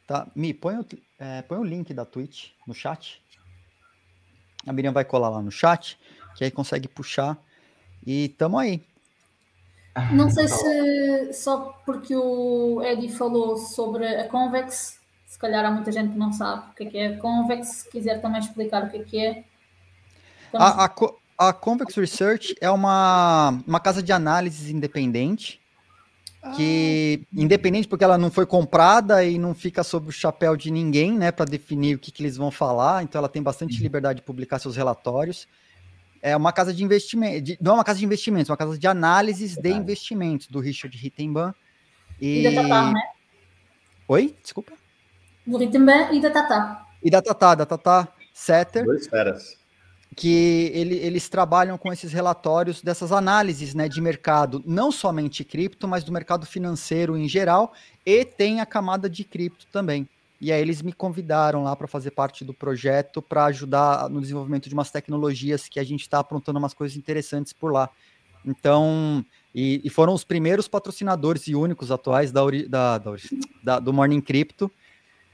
Tá, 0.05 0.27
Mi, 0.35 0.53
põe 0.53 0.77
o, 0.77 0.85
é, 1.17 1.41
põe 1.41 1.57
o 1.57 1.63
link 1.63 1.91
da 1.93 2.05
Twitch 2.05 2.51
no 2.67 2.73
chat. 2.73 3.19
A 4.67 4.71
Miriam 4.71 4.91
vai 4.91 5.03
colar 5.03 5.29
lá 5.29 5.41
no 5.41 5.51
chat, 5.51 5.97
que 6.35 6.43
aí 6.43 6.51
consegue 6.51 6.87
puxar. 6.87 7.37
E 8.05 8.29
tamo 8.29 8.59
aí. 8.59 8.83
Não 10.11 10.29
sei 10.29 10.47
se 10.47 11.33
só 11.33 11.81
porque 11.85 12.15
o 12.15 12.81
Eddie 12.83 13.09
falou 13.09 13.57
sobre 13.57 14.05
a 14.05 14.27
Convex, 14.27 14.99
se 15.25 15.39
calhar 15.39 15.65
há 15.65 15.71
muita 15.71 15.91
gente 15.91 16.11
que 16.11 16.17
não 16.17 16.33
sabe 16.33 16.69
o 16.69 16.73
que 16.75 16.83
é, 16.83 16.89
que 16.89 16.97
é 16.97 17.07
a 17.07 17.17
Convex, 17.17 17.67
se 17.67 17.89
quiser 17.89 18.21
também 18.21 18.39
explicar 18.39 18.83
o 18.83 18.89
que 18.89 18.97
é 18.97 19.03
que 19.03 19.25
é. 19.25 19.43
A, 20.53 20.85
a, 20.85 20.89
a 21.37 21.51
Convex 21.51 21.95
Research 21.95 22.55
é 22.61 22.69
uma, 22.69 23.61
uma 23.67 23.79
casa 23.79 24.01
de 24.01 24.11
análises 24.11 24.69
independente 24.69 25.61
que 26.55 27.25
independente 27.33 27.87
porque 27.87 28.03
ela 28.03 28.17
não 28.17 28.29
foi 28.29 28.45
comprada 28.45 29.23
e 29.23 29.39
não 29.39 29.55
fica 29.55 29.83
sob 29.83 30.09
o 30.09 30.11
chapéu 30.11 30.55
de 30.55 30.69
ninguém, 30.69 31.17
né, 31.17 31.31
para 31.31 31.45
definir 31.45 31.95
o 31.95 31.99
que, 31.99 32.11
que, 32.11 32.21
eles 32.21 32.37
vão 32.37 32.51
falar, 32.51 33.01
então 33.01 33.17
ela 33.17 33.27
tem 33.27 33.41
bastante 33.41 33.77
uhum. 33.77 33.83
liberdade 33.83 34.19
de 34.19 34.25
publicar 34.25 34.59
seus 34.59 34.75
relatórios. 34.75 35.47
É 36.21 36.37
uma 36.37 36.51
casa 36.51 36.71
de 36.71 36.83
investimento, 36.83 37.57
não 37.59 37.71
é 37.71 37.75
uma 37.75 37.83
casa 37.83 37.97
de 37.97 38.05
investimentos, 38.05 38.49
é 38.49 38.51
uma 38.51 38.57
casa 38.57 38.77
de 38.77 38.87
análises 38.87 39.55
de 39.55 39.71
investimentos 39.71 40.47
do 40.47 40.59
Richard 40.59 40.95
Rittenban. 40.95 41.53
E, 42.21 42.41
e 42.41 42.43
da 42.43 42.61
Tatá, 42.61 42.91
né? 42.91 43.01
Oi, 44.07 44.35
desculpa. 44.41 44.73
Do 45.45 45.57
Rittenban 45.57 46.11
e 46.11 46.21
da 46.21 46.29
Tatá. 46.29 46.85
E 47.03 47.09
da 47.09 47.21
Tatá, 47.21 47.55
da 47.55 47.65
Tatá 47.65 48.07
Setter. 48.33 48.85
Dois 48.85 49.07
feras 49.07 49.64
que 50.15 50.71
ele, 50.73 50.95
eles 50.95 51.27
trabalham 51.29 51.77
com 51.77 51.91
esses 51.91 52.11
relatórios 52.11 52.81
dessas 52.81 53.11
análises 53.11 53.73
né, 53.73 53.87
de 53.87 54.01
mercado, 54.01 54.63
não 54.65 54.91
somente 54.91 55.43
cripto, 55.43 55.87
mas 55.87 56.03
do 56.03 56.11
mercado 56.11 56.45
financeiro 56.45 57.17
em 57.17 57.27
geral, 57.27 57.73
e 58.05 58.23
tem 58.23 58.61
a 58.61 58.65
camada 58.65 59.09
de 59.09 59.23
cripto 59.23 59.67
também. 59.71 60.07
E 60.39 60.51
aí 60.51 60.61
eles 60.61 60.81
me 60.81 60.93
convidaram 60.93 61.63
lá 61.63 61.75
para 61.75 61.87
fazer 61.87 62.11
parte 62.11 62.43
do 62.43 62.53
projeto 62.53 63.21
para 63.21 63.45
ajudar 63.45 64.09
no 64.09 64.21
desenvolvimento 64.21 64.67
de 64.67 64.73
umas 64.73 64.91
tecnologias 64.91 65.67
que 65.67 65.79
a 65.79 65.83
gente 65.83 66.01
está 66.01 66.19
aprontando 66.19 66.59
umas 66.59 66.73
coisas 66.73 66.97
interessantes 66.97 67.53
por 67.53 67.71
lá. 67.71 67.89
Então, 68.45 69.25
e, 69.53 69.81
e, 69.83 69.89
foram 69.89 70.13
os 70.13 70.23
primeiros 70.23 70.67
patrocinadores 70.67 71.47
e 71.47 71.55
únicos 71.55 71.89
atuais 71.91 72.31
da, 72.31 72.41
da, 72.69 73.01
da, 73.63 73.79
do 73.79 73.91
Morning 73.91 74.21
Crypto 74.21 74.69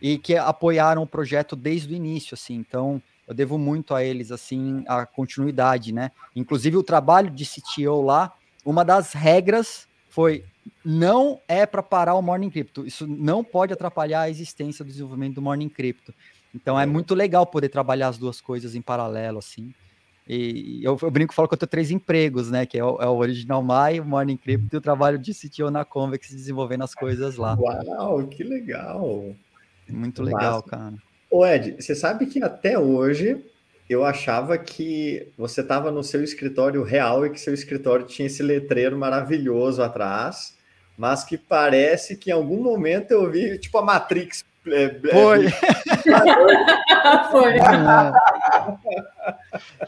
e 0.01 0.17
que 0.17 0.35
apoiaram 0.37 1.03
o 1.03 1.07
projeto 1.07 1.55
desde 1.55 1.93
o 1.93 1.95
início, 1.95 2.35
assim. 2.35 2.55
Então, 2.55 3.01
eu 3.31 3.33
devo 3.33 3.57
muito 3.57 3.95
a 3.95 4.03
eles, 4.03 4.29
assim, 4.29 4.83
a 4.85 5.05
continuidade, 5.05 5.93
né? 5.93 6.11
Inclusive, 6.35 6.75
o 6.75 6.83
trabalho 6.83 7.31
de 7.31 7.45
CTO 7.45 8.01
lá, 8.01 8.33
uma 8.65 8.83
das 8.83 9.13
regras 9.13 9.87
foi 10.09 10.43
não 10.83 11.39
é 11.47 11.65
para 11.65 11.81
parar 11.81 12.15
o 12.15 12.21
Morning 12.21 12.49
Crypto. 12.49 12.85
Isso 12.85 13.07
não 13.07 13.41
pode 13.41 13.71
atrapalhar 13.71 14.23
a 14.23 14.29
existência 14.29 14.83
do 14.83 14.91
desenvolvimento 14.91 15.35
do 15.35 15.41
Morning 15.41 15.69
Crypto. 15.69 16.13
Então 16.53 16.77
é 16.77 16.85
muito 16.85 17.15
legal 17.15 17.45
poder 17.45 17.69
trabalhar 17.69 18.09
as 18.09 18.17
duas 18.17 18.41
coisas 18.41 18.75
em 18.75 18.81
paralelo, 18.81 19.39
assim. 19.39 19.73
E 20.27 20.81
eu, 20.83 20.99
eu 21.01 21.09
brinco 21.09 21.33
falo 21.33 21.47
que 21.47 21.53
eu 21.53 21.57
tenho 21.57 21.69
três 21.69 21.89
empregos, 21.89 22.51
né? 22.51 22.65
Que 22.65 22.77
é 22.77 22.83
o, 22.83 22.97
é 23.01 23.07
o 23.07 23.15
Original 23.15 23.63
Mai, 23.63 24.01
o 24.01 24.05
Morning 24.05 24.35
Crypto 24.35 24.75
e 24.75 24.77
o 24.77 24.81
trabalho 24.81 25.17
de 25.17 25.33
CTO 25.33 25.71
na 25.71 25.85
Convex 25.85 26.31
desenvolvendo 26.31 26.83
as 26.83 26.93
coisas 26.93 27.37
lá. 27.37 27.57
Uau, 27.57 28.27
que 28.27 28.43
legal! 28.43 29.33
Muito 29.89 30.21
legal, 30.21 30.55
Massa. 30.55 30.69
cara. 30.69 31.10
Ô 31.31 31.45
Ed, 31.45 31.77
você 31.79 31.95
sabe 31.95 32.25
que 32.25 32.43
até 32.43 32.77
hoje 32.77 33.41
eu 33.89 34.03
achava 34.03 34.57
que 34.57 35.29
você 35.37 35.61
estava 35.61 35.89
no 35.89 36.03
seu 36.03 36.21
escritório 36.21 36.83
real 36.83 37.25
e 37.25 37.29
que 37.29 37.39
seu 37.39 37.53
escritório 37.53 38.05
tinha 38.05 38.25
esse 38.25 38.43
letreiro 38.43 38.97
maravilhoso 38.97 39.81
atrás, 39.81 40.57
mas 40.97 41.23
que 41.23 41.37
parece 41.37 42.17
que 42.17 42.31
em 42.31 42.33
algum 42.33 42.61
momento 42.61 43.11
eu 43.11 43.31
vi, 43.31 43.57
tipo 43.57 43.77
a 43.77 43.81
Matrix. 43.81 44.43
É, 44.67 44.83
é 44.83 44.89
Foi. 45.09 45.47
Foi. 47.31 47.53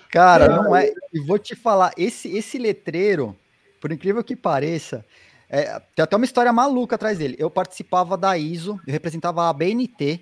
Cara, 0.09 0.47
não 0.47 0.73
é. 0.73 0.93
E 1.13 1.19
vou 1.19 1.37
te 1.37 1.57
falar, 1.57 1.91
esse, 1.97 2.33
esse 2.35 2.57
letreiro, 2.57 3.35
por 3.81 3.91
incrível 3.91 4.23
que 4.23 4.35
pareça, 4.35 5.05
é, 5.49 5.79
tem 5.93 6.03
até 6.03 6.15
uma 6.15 6.25
história 6.25 6.53
maluca 6.53 6.95
atrás 6.95 7.17
dele. 7.17 7.35
Eu 7.37 7.49
participava 7.51 8.17
da 8.17 8.37
ISO, 8.37 8.79
eu 8.87 8.93
representava 8.93 9.49
a 9.49 9.53
BNT, 9.53 10.21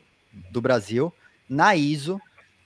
do 0.51 0.61
Brasil 0.61 1.13
na 1.49 1.75
ISO, 1.75 2.19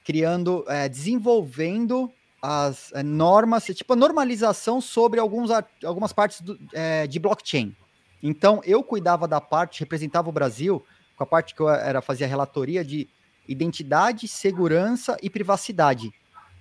criando, 0.03 0.63
é, 0.67 0.87
desenvolvendo 0.87 2.11
as 2.41 2.91
é, 2.93 3.01
normas, 3.01 3.65
tipo 3.65 3.93
a 3.93 3.95
normalização 3.95 4.79
sobre 4.79 5.19
alguns, 5.19 5.49
algumas 5.83 6.13
partes 6.13 6.41
do, 6.41 6.59
é, 6.73 7.07
de 7.07 7.19
blockchain. 7.19 7.75
Então, 8.21 8.61
eu 8.63 8.83
cuidava 8.83 9.27
da 9.27 9.41
parte, 9.41 9.79
representava 9.79 10.29
o 10.29 10.31
Brasil, 10.31 10.85
com 11.15 11.23
a 11.23 11.27
parte 11.27 11.55
que 11.55 11.61
eu 11.61 11.69
era 11.69 12.01
fazia 12.01 12.27
relatoria 12.27 12.83
de 12.83 13.09
identidade, 13.47 14.27
segurança 14.27 15.17
e 15.21 15.29
privacidade. 15.29 16.11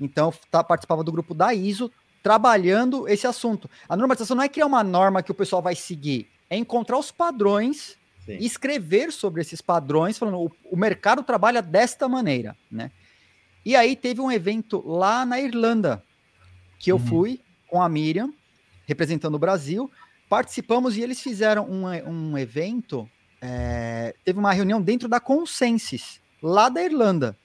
Então, 0.00 0.32
tá, 0.50 0.64
participava 0.64 1.04
do 1.04 1.12
grupo 1.12 1.34
da 1.34 1.52
ISO, 1.52 1.90
trabalhando 2.22 3.06
esse 3.06 3.26
assunto. 3.26 3.68
A 3.88 3.96
normalização 3.96 4.36
não 4.36 4.44
é 4.44 4.48
criar 4.48 4.66
uma 4.66 4.82
norma 4.82 5.22
que 5.22 5.30
o 5.30 5.34
pessoal 5.34 5.60
vai 5.60 5.74
seguir, 5.74 6.28
é 6.48 6.56
encontrar 6.56 6.98
os 6.98 7.10
padrões 7.10 7.98
Sim. 8.24 8.38
e 8.40 8.46
escrever 8.46 9.12
sobre 9.12 9.42
esses 9.42 9.60
padrões, 9.60 10.16
falando 10.16 10.40
o, 10.40 10.52
o 10.70 10.76
mercado 10.76 11.22
trabalha 11.22 11.60
desta 11.60 12.08
maneira, 12.08 12.56
né? 12.70 12.90
E 13.64 13.74
aí 13.74 13.96
teve 13.96 14.20
um 14.20 14.30
evento 14.30 14.82
lá 14.86 15.24
na 15.24 15.40
Irlanda, 15.40 16.02
que 16.78 16.92
eu 16.92 16.96
uhum. 16.96 17.06
fui 17.06 17.40
com 17.66 17.82
a 17.82 17.88
Miriam, 17.88 18.32
representando 18.86 19.34
o 19.34 19.38
Brasil. 19.38 19.90
Participamos 20.28 20.96
e 20.96 21.02
eles 21.02 21.20
fizeram 21.20 21.68
um, 21.68 21.86
um 21.86 22.38
evento. 22.38 23.08
É, 23.40 24.14
teve 24.24 24.38
uma 24.38 24.52
reunião 24.52 24.82
dentro 24.82 25.08
da 25.08 25.18
Consensus, 25.18 26.20
lá 26.42 26.68
da 26.68 26.82
Irlanda. 26.82 27.36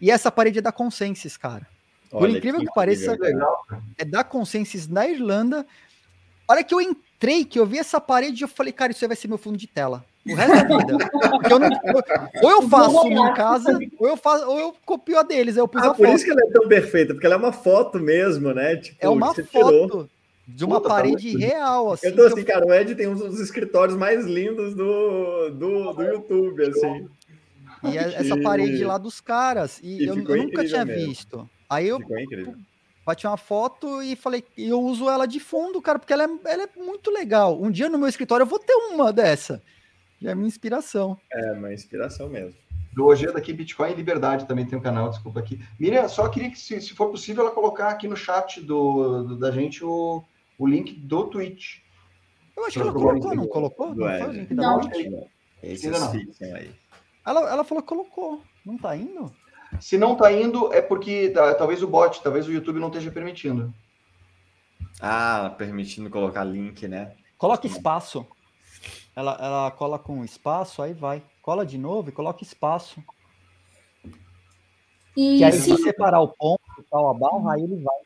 E 0.00 0.10
essa 0.10 0.30
parede 0.30 0.58
é 0.58 0.62
da 0.62 0.72
Consensus, 0.72 1.36
cara. 1.38 1.66
Olha, 2.12 2.20
Por 2.20 2.30
incrível 2.36 2.60
que, 2.60 2.66
que 2.66 2.74
pareça, 2.74 3.16
legal. 3.18 3.66
é 3.96 4.04
da 4.04 4.22
Consensus 4.22 4.86
na 4.86 5.08
Irlanda. 5.08 5.66
Olha 6.48 6.62
que 6.62 6.74
eu 6.74 6.80
entrei, 6.80 7.05
que 7.18 7.58
eu 7.58 7.66
vi 7.66 7.78
essa 7.78 8.00
parede, 8.00 8.42
eu 8.42 8.48
falei, 8.48 8.72
cara, 8.72 8.92
isso 8.92 9.04
aí 9.04 9.08
vai 9.08 9.16
ser 9.16 9.28
meu 9.28 9.38
fundo 9.38 9.56
de 9.56 9.66
tela. 9.66 10.04
O 10.26 10.34
resto 10.34 10.68
da 10.68 10.76
vida. 10.78 11.10
Eu 11.50 11.58
não, 11.58 11.68
ou 12.42 12.50
eu 12.50 12.62
faço 12.68 13.08
em 13.08 13.34
casa, 13.34 13.78
ou 13.98 14.08
eu 14.08 14.16
faço, 14.16 14.48
ou 14.48 14.58
eu 14.58 14.74
copio 14.84 15.18
a 15.18 15.22
deles. 15.22 15.56
Eu 15.56 15.68
pus 15.68 15.82
ah, 15.82 15.86
a 15.86 15.94
por 15.94 16.04
foto. 16.04 16.16
isso 16.16 16.24
que 16.24 16.30
ela 16.30 16.42
é 16.42 16.50
tão 16.50 16.68
perfeita, 16.68 17.14
porque 17.14 17.26
ela 17.26 17.36
é 17.36 17.38
uma 17.38 17.52
foto 17.52 18.00
mesmo, 18.00 18.52
né? 18.52 18.76
Tipo, 18.76 18.98
é 19.00 19.08
uma 19.08 19.32
foto 19.32 19.44
tirou. 19.44 20.08
de 20.46 20.64
uma 20.64 20.80
Puta, 20.80 20.88
parede 20.88 21.32
tá 21.32 21.38
real. 21.38 21.92
Assim, 21.92 22.08
eu 22.08 22.16
tô 22.16 22.22
assim, 22.22 22.40
eu... 22.40 22.46
cara, 22.46 22.66
o 22.66 22.74
Ed 22.74 22.94
tem 22.96 23.06
um 23.06 23.14
dos 23.14 23.40
escritórios 23.40 23.96
mais 23.96 24.26
lindos 24.26 24.74
do, 24.74 25.50
do, 25.50 25.92
do 25.92 26.02
YouTube, 26.02 26.62
assim. 26.66 27.08
E 27.84 27.96
é 27.96 28.14
essa 28.14 28.36
parede 28.40 28.84
lá 28.84 28.98
dos 28.98 29.20
caras. 29.20 29.78
E, 29.82 30.02
e 30.02 30.06
eu, 30.06 30.16
eu, 30.16 30.36
nunca 30.36 30.64
tinha 30.66 30.84
mesmo. 30.84 31.08
visto. 31.08 31.50
Aí 31.68 31.88
eu 31.88 32.00
bati 33.06 33.24
uma 33.24 33.36
foto 33.36 34.02
e 34.02 34.16
falei, 34.16 34.44
eu 34.58 34.80
uso 34.80 35.08
ela 35.08 35.26
de 35.26 35.38
fundo, 35.38 35.80
cara, 35.80 35.96
porque 35.96 36.12
ela 36.12 36.24
é, 36.24 36.28
ela 36.46 36.64
é 36.64 36.68
muito 36.76 37.08
legal. 37.12 37.62
Um 37.62 37.70
dia 37.70 37.88
no 37.88 37.98
meu 37.98 38.08
escritório 38.08 38.42
eu 38.42 38.48
vou 38.48 38.58
ter 38.58 38.74
uma 38.74 39.12
dessa. 39.12 39.62
Já 40.20 40.32
é 40.32 40.34
minha 40.34 40.48
inspiração. 40.48 41.16
É, 41.32 41.52
uma 41.52 41.72
inspiração 41.72 42.28
mesmo. 42.28 42.54
Do 42.92 43.06
Ojeda 43.06 43.38
aqui, 43.38 43.52
Bitcoin 43.52 43.92
e 43.92 43.94
Liberdade 43.94 44.46
também 44.46 44.66
tem 44.66 44.76
um 44.76 44.82
canal, 44.82 45.10
desculpa 45.10 45.38
aqui. 45.38 45.62
Miriam, 45.78 46.08
só 46.08 46.28
queria 46.28 46.50
que, 46.50 46.58
se, 46.58 46.80
se 46.80 46.94
for 46.94 47.10
possível, 47.10 47.44
ela 47.44 47.54
colocar 47.54 47.90
aqui 47.90 48.08
no 48.08 48.16
chat 48.16 48.60
do, 48.60 49.22
do 49.22 49.38
da 49.38 49.52
gente 49.52 49.84
o, 49.84 50.24
o 50.58 50.66
link 50.66 50.94
do 50.94 51.26
Twitch. 51.26 51.78
Eu 52.56 52.64
acho 52.64 52.72
que 52.72 52.80
ela 52.80 52.92
colocou, 52.92 53.34
não 53.34 53.46
colocou? 53.46 53.94
Não, 53.94 54.06
não 54.06 54.18
foi 54.18 54.28
o 54.28 54.32
link 54.32 54.54
da 54.54 54.62
não. 54.62 55.28
Esse 55.62 55.86
Ainda 55.86 56.00
não. 56.00 56.10
aí. 56.56 56.74
Ela, 57.24 57.50
ela 57.50 57.64
falou 57.64 57.82
que 57.82 57.88
colocou. 57.88 58.42
Não 58.64 58.78
tá 58.78 58.96
indo? 58.96 59.32
Se 59.80 59.98
não 59.98 60.16
tá 60.16 60.32
indo, 60.32 60.72
é 60.72 60.80
porque 60.80 61.30
tá, 61.30 61.54
talvez 61.54 61.82
o 61.82 61.88
bot, 61.88 62.22
talvez 62.22 62.46
o 62.46 62.52
YouTube 62.52 62.80
não 62.80 62.88
esteja 62.88 63.10
permitindo. 63.10 63.72
Ah, 65.00 65.54
permitindo 65.56 66.08
colocar 66.08 66.44
link, 66.44 66.88
né? 66.88 67.14
Coloca 67.36 67.66
espaço. 67.66 68.26
Ela, 69.14 69.36
ela 69.40 69.70
cola 69.70 69.98
com 69.98 70.24
espaço, 70.24 70.82
aí 70.82 70.92
vai. 70.92 71.22
Cola 71.42 71.64
de 71.64 71.78
novo 71.78 72.08
e 72.08 72.12
coloca 72.12 72.42
espaço. 72.42 73.02
E 75.16 75.38
que 75.38 75.44
aí, 75.44 75.52
se 75.52 75.76
separar 75.78 76.20
o 76.20 76.28
ponto, 76.28 76.60
tal, 76.90 77.10
a 77.10 77.14
barra, 77.14 77.54
aí 77.54 77.62
ele 77.62 77.82
vai. 77.82 77.96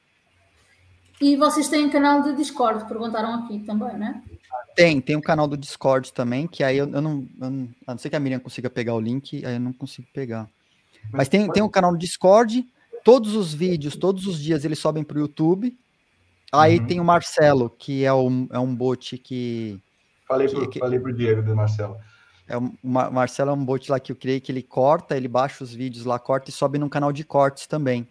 E 1.20 1.36
vocês 1.36 1.68
têm 1.68 1.90
canal 1.90 2.22
de 2.22 2.34
Discord, 2.34 2.86
perguntaram 2.86 3.34
aqui 3.34 3.58
também, 3.60 3.97
né? 3.98 4.22
Tem, 4.74 5.00
tem 5.00 5.16
um 5.16 5.20
canal 5.20 5.47
do 5.47 5.56
Discord 5.56 6.12
também, 6.12 6.47
que 6.47 6.64
aí 6.64 6.78
eu, 6.78 6.89
eu, 6.89 7.02
não, 7.02 7.26
eu 7.40 7.50
não. 7.50 7.68
A 7.86 7.92
não 7.92 7.98
ser 7.98 8.08
que 8.08 8.16
a 8.16 8.20
Miriam 8.20 8.39
consiga 8.39 8.70
pegar 8.70 8.94
o 8.94 9.00
link, 9.00 9.44
aí 9.44 9.55
eu 9.55 9.60
não 9.60 9.72
consigo 9.72 10.08
pegar. 10.12 10.48
Mas 11.12 11.28
tem, 11.28 11.50
tem 11.50 11.62
um 11.62 11.68
canal 11.68 11.92
no 11.92 11.98
Discord, 11.98 12.64
todos 13.04 13.34
os 13.34 13.52
vídeos, 13.52 13.96
todos 13.96 14.26
os 14.26 14.40
dias 14.40 14.64
eles 14.64 14.78
sobem 14.78 15.02
para 15.02 15.16
o 15.16 15.20
YouTube. 15.20 15.76
Aí 16.52 16.78
uhum. 16.78 16.86
tem 16.86 17.00
o 17.00 17.04
Marcelo, 17.04 17.70
que 17.70 18.04
é 18.04 18.12
um, 18.12 18.48
é 18.50 18.58
um 18.58 18.74
bot 18.74 19.16
que. 19.18 19.80
Falei 20.26 20.48
para 20.48 20.66
que, 20.68 20.78
falei 20.78 20.98
pro 20.98 21.12
Diego 21.12 21.42
do 21.42 21.54
Marcelo. 21.54 21.96
É, 22.48 22.56
o 22.56 22.72
Marcelo 22.82 23.50
é 23.50 23.54
um 23.54 23.64
bot 23.64 23.90
lá 23.90 24.00
que 24.00 24.10
eu 24.10 24.16
criei 24.16 24.40
que 24.40 24.50
ele 24.50 24.62
corta, 24.62 25.16
ele 25.16 25.28
baixa 25.28 25.62
os 25.62 25.72
vídeos 25.72 26.04
lá, 26.04 26.18
corta 26.18 26.50
e 26.50 26.52
sobe 26.52 26.78
num 26.78 26.88
canal 26.88 27.12
de 27.12 27.24
cortes 27.24 27.66
também. 27.66 28.08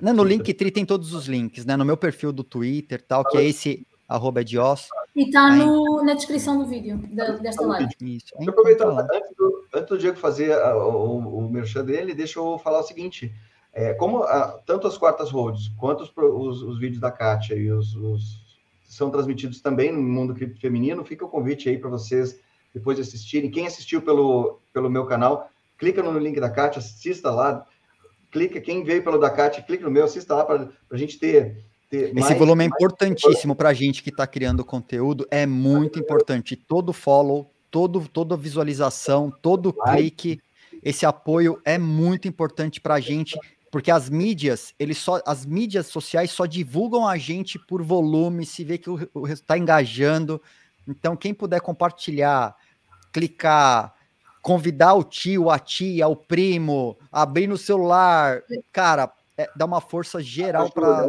Né, 0.00 0.12
no 0.12 0.24
Linktree 0.24 0.70
tem 0.70 0.84
todos 0.84 1.14
os 1.14 1.26
links, 1.26 1.64
né? 1.64 1.76
No 1.76 1.84
meu 1.84 1.96
perfil 1.96 2.32
do 2.32 2.42
Twitter 2.42 3.00
tal, 3.00 3.24
que 3.24 3.38
é 3.38 3.44
esse 3.44 3.86
arroba 4.08 4.40
edios. 4.40 4.88
E 5.14 5.24
está 5.24 5.54
na 6.02 6.14
descrição 6.14 6.58
do 6.58 6.66
vídeo 6.66 6.98
da, 7.12 7.32
desta 7.32 7.66
live. 7.66 7.90
Isso. 8.00 8.32
Então, 8.40 8.48
aproveitando, 8.48 8.98
antes 8.98 9.36
do, 9.36 9.66
antes 9.74 9.88
do 9.88 9.98
Diego 9.98 10.16
fazer 10.16 10.52
a, 10.52 10.74
o, 10.76 11.18
o 11.18 11.50
merchan 11.50 11.84
dele, 11.84 12.14
deixa 12.14 12.38
eu 12.38 12.58
falar 12.58 12.80
o 12.80 12.84
seguinte. 12.84 13.32
É, 13.74 13.92
como 13.94 14.22
a, 14.22 14.58
tanto 14.66 14.86
as 14.86 14.96
quartas 14.96 15.30
roads 15.30 15.68
quanto 15.78 16.02
os, 16.02 16.12
os, 16.16 16.62
os 16.62 16.78
vídeos 16.78 17.00
da 17.00 17.10
Kátia 17.10 17.54
e 17.54 17.70
os, 17.70 17.94
os, 17.94 18.58
são 18.84 19.10
transmitidos 19.10 19.60
também 19.60 19.92
no 19.92 20.02
mundo 20.02 20.34
cripto 20.34 20.60
feminino, 20.60 21.04
fica 21.04 21.24
o 21.24 21.28
convite 21.28 21.68
aí 21.68 21.78
para 21.78 21.90
vocês 21.90 22.38
depois 22.74 22.96
de 22.96 23.02
assistirem. 23.02 23.50
Quem 23.50 23.66
assistiu 23.66 24.00
pelo, 24.00 24.60
pelo 24.72 24.90
meu 24.90 25.04
canal, 25.06 25.50
clica 25.78 26.02
no 26.02 26.18
link 26.18 26.40
da 26.40 26.50
Kátia, 26.50 26.78
assista 26.78 27.30
lá. 27.30 27.66
Clica, 28.30 28.60
quem 28.62 28.82
veio 28.82 29.04
pelo 29.04 29.18
da 29.18 29.28
Kátia, 29.28 29.62
clica 29.62 29.84
no 29.84 29.90
meu, 29.90 30.04
assista 30.04 30.34
lá 30.34 30.44
para 30.44 30.70
a 30.90 30.96
gente 30.96 31.18
ter 31.18 31.62
esse 31.92 32.14
mais, 32.14 32.38
volume 32.38 32.64
é 32.64 32.66
importantíssimo 32.66 33.54
para 33.54 33.68
a 33.68 33.74
gente 33.74 34.02
que 34.02 34.08
está 34.08 34.26
criando 34.26 34.64
conteúdo, 34.64 35.26
é 35.30 35.44
muito 35.44 35.98
importante. 35.98 36.56
Todo 36.56 36.92
follow, 36.92 37.50
todo, 37.70 38.08
toda 38.08 38.34
visualização, 38.36 39.30
todo 39.42 39.74
clique, 39.74 40.40
esse 40.82 41.04
apoio 41.04 41.60
é 41.64 41.76
muito 41.76 42.26
importante 42.26 42.80
para 42.80 42.94
a 42.94 43.00
gente, 43.00 43.38
porque 43.70 43.90
as 43.90 44.08
mídias, 44.08 44.74
eles 44.78 44.96
só, 44.96 45.20
as 45.26 45.44
mídias 45.44 45.86
sociais 45.86 46.30
só 46.30 46.46
divulgam 46.46 47.06
a 47.06 47.18
gente 47.18 47.58
por 47.58 47.82
volume, 47.82 48.46
se 48.46 48.64
vê 48.64 48.78
que 48.78 48.88
o, 48.88 48.98
está 49.28 49.58
engajando. 49.58 50.40
Então, 50.88 51.14
quem 51.14 51.34
puder 51.34 51.60
compartilhar, 51.60 52.56
clicar, 53.12 53.94
convidar 54.40 54.94
o 54.94 55.04
tio, 55.04 55.50
a 55.50 55.58
tia, 55.58 56.08
o 56.08 56.16
primo, 56.16 56.96
abrir 57.12 57.46
no 57.46 57.58
celular, 57.58 58.42
cara, 58.72 59.12
é, 59.36 59.48
dá 59.54 59.66
uma 59.66 59.80
força 59.80 60.22
geral 60.22 60.70
para 60.70 61.06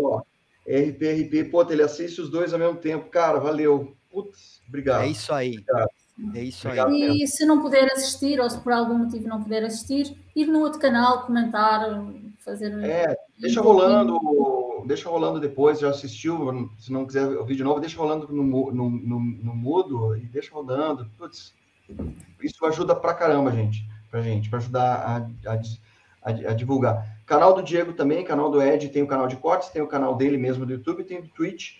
RPRP, 0.67 1.49
pô, 1.51 1.61
ele 1.69 1.83
assiste 1.83 2.21
os 2.21 2.29
dois 2.29 2.53
ao 2.53 2.59
mesmo 2.59 2.77
tempo. 2.77 3.09
Cara, 3.09 3.39
valeu. 3.39 3.95
Putz, 4.09 4.61
obrigado. 4.67 5.03
É 5.03 5.07
isso 5.07 5.33
aí. 5.33 5.51
Obrigado. 5.51 5.89
É 6.35 6.41
isso 6.43 6.67
aí. 6.69 7.23
E 7.23 7.27
se 7.27 7.45
não 7.45 7.61
puder 7.61 7.91
assistir, 7.91 8.39
ou 8.39 8.49
se 8.49 8.59
por 8.61 8.71
algum 8.71 8.99
motivo 8.99 9.27
não 9.27 9.41
puder 9.41 9.63
assistir, 9.63 10.15
ir 10.35 10.45
no 10.45 10.59
outro 10.59 10.79
canal, 10.79 11.25
comentar, 11.25 11.81
fazer. 12.39 12.71
É, 12.83 13.15
deixa 13.39 13.61
rolando, 13.61 14.19
deixa 14.85 15.09
rolando 15.09 15.39
depois, 15.39 15.79
já 15.79 15.89
assistiu, 15.89 16.69
se 16.77 16.91
não 16.91 17.05
quiser 17.05 17.25
ouvir 17.25 17.55
de 17.55 17.63
novo, 17.63 17.79
deixa 17.79 17.97
rolando 17.97 18.27
no, 18.31 18.43
no, 18.71 18.89
no, 18.89 19.19
no 19.19 19.55
mudo 19.55 20.15
e 20.15 20.25
deixa 20.27 20.53
rodando. 20.53 21.09
Putz, 21.17 21.53
isso 22.41 22.65
ajuda 22.65 22.95
pra 22.95 23.13
caramba, 23.13 23.51
gente, 23.51 23.83
pra 24.11 24.21
gente, 24.21 24.49
pra 24.49 24.59
ajudar 24.59 24.95
a, 24.95 25.17
a, 25.51 25.61
a, 26.23 26.51
a 26.51 26.53
divulgar. 26.53 27.12
Canal 27.25 27.53
do 27.53 27.63
Diego 27.63 27.93
também, 27.93 28.23
canal 28.23 28.51
do 28.51 28.61
Ed, 28.61 28.89
tem 28.89 29.01
o 29.01 29.07
canal 29.07 29.27
de 29.27 29.37
cortes, 29.37 29.69
tem 29.69 29.81
o 29.81 29.87
canal 29.87 30.15
dele 30.15 30.37
mesmo 30.37 30.65
do 30.65 30.73
YouTube, 30.73 31.03
tem 31.03 31.19
o 31.19 31.27
Twitch. 31.29 31.77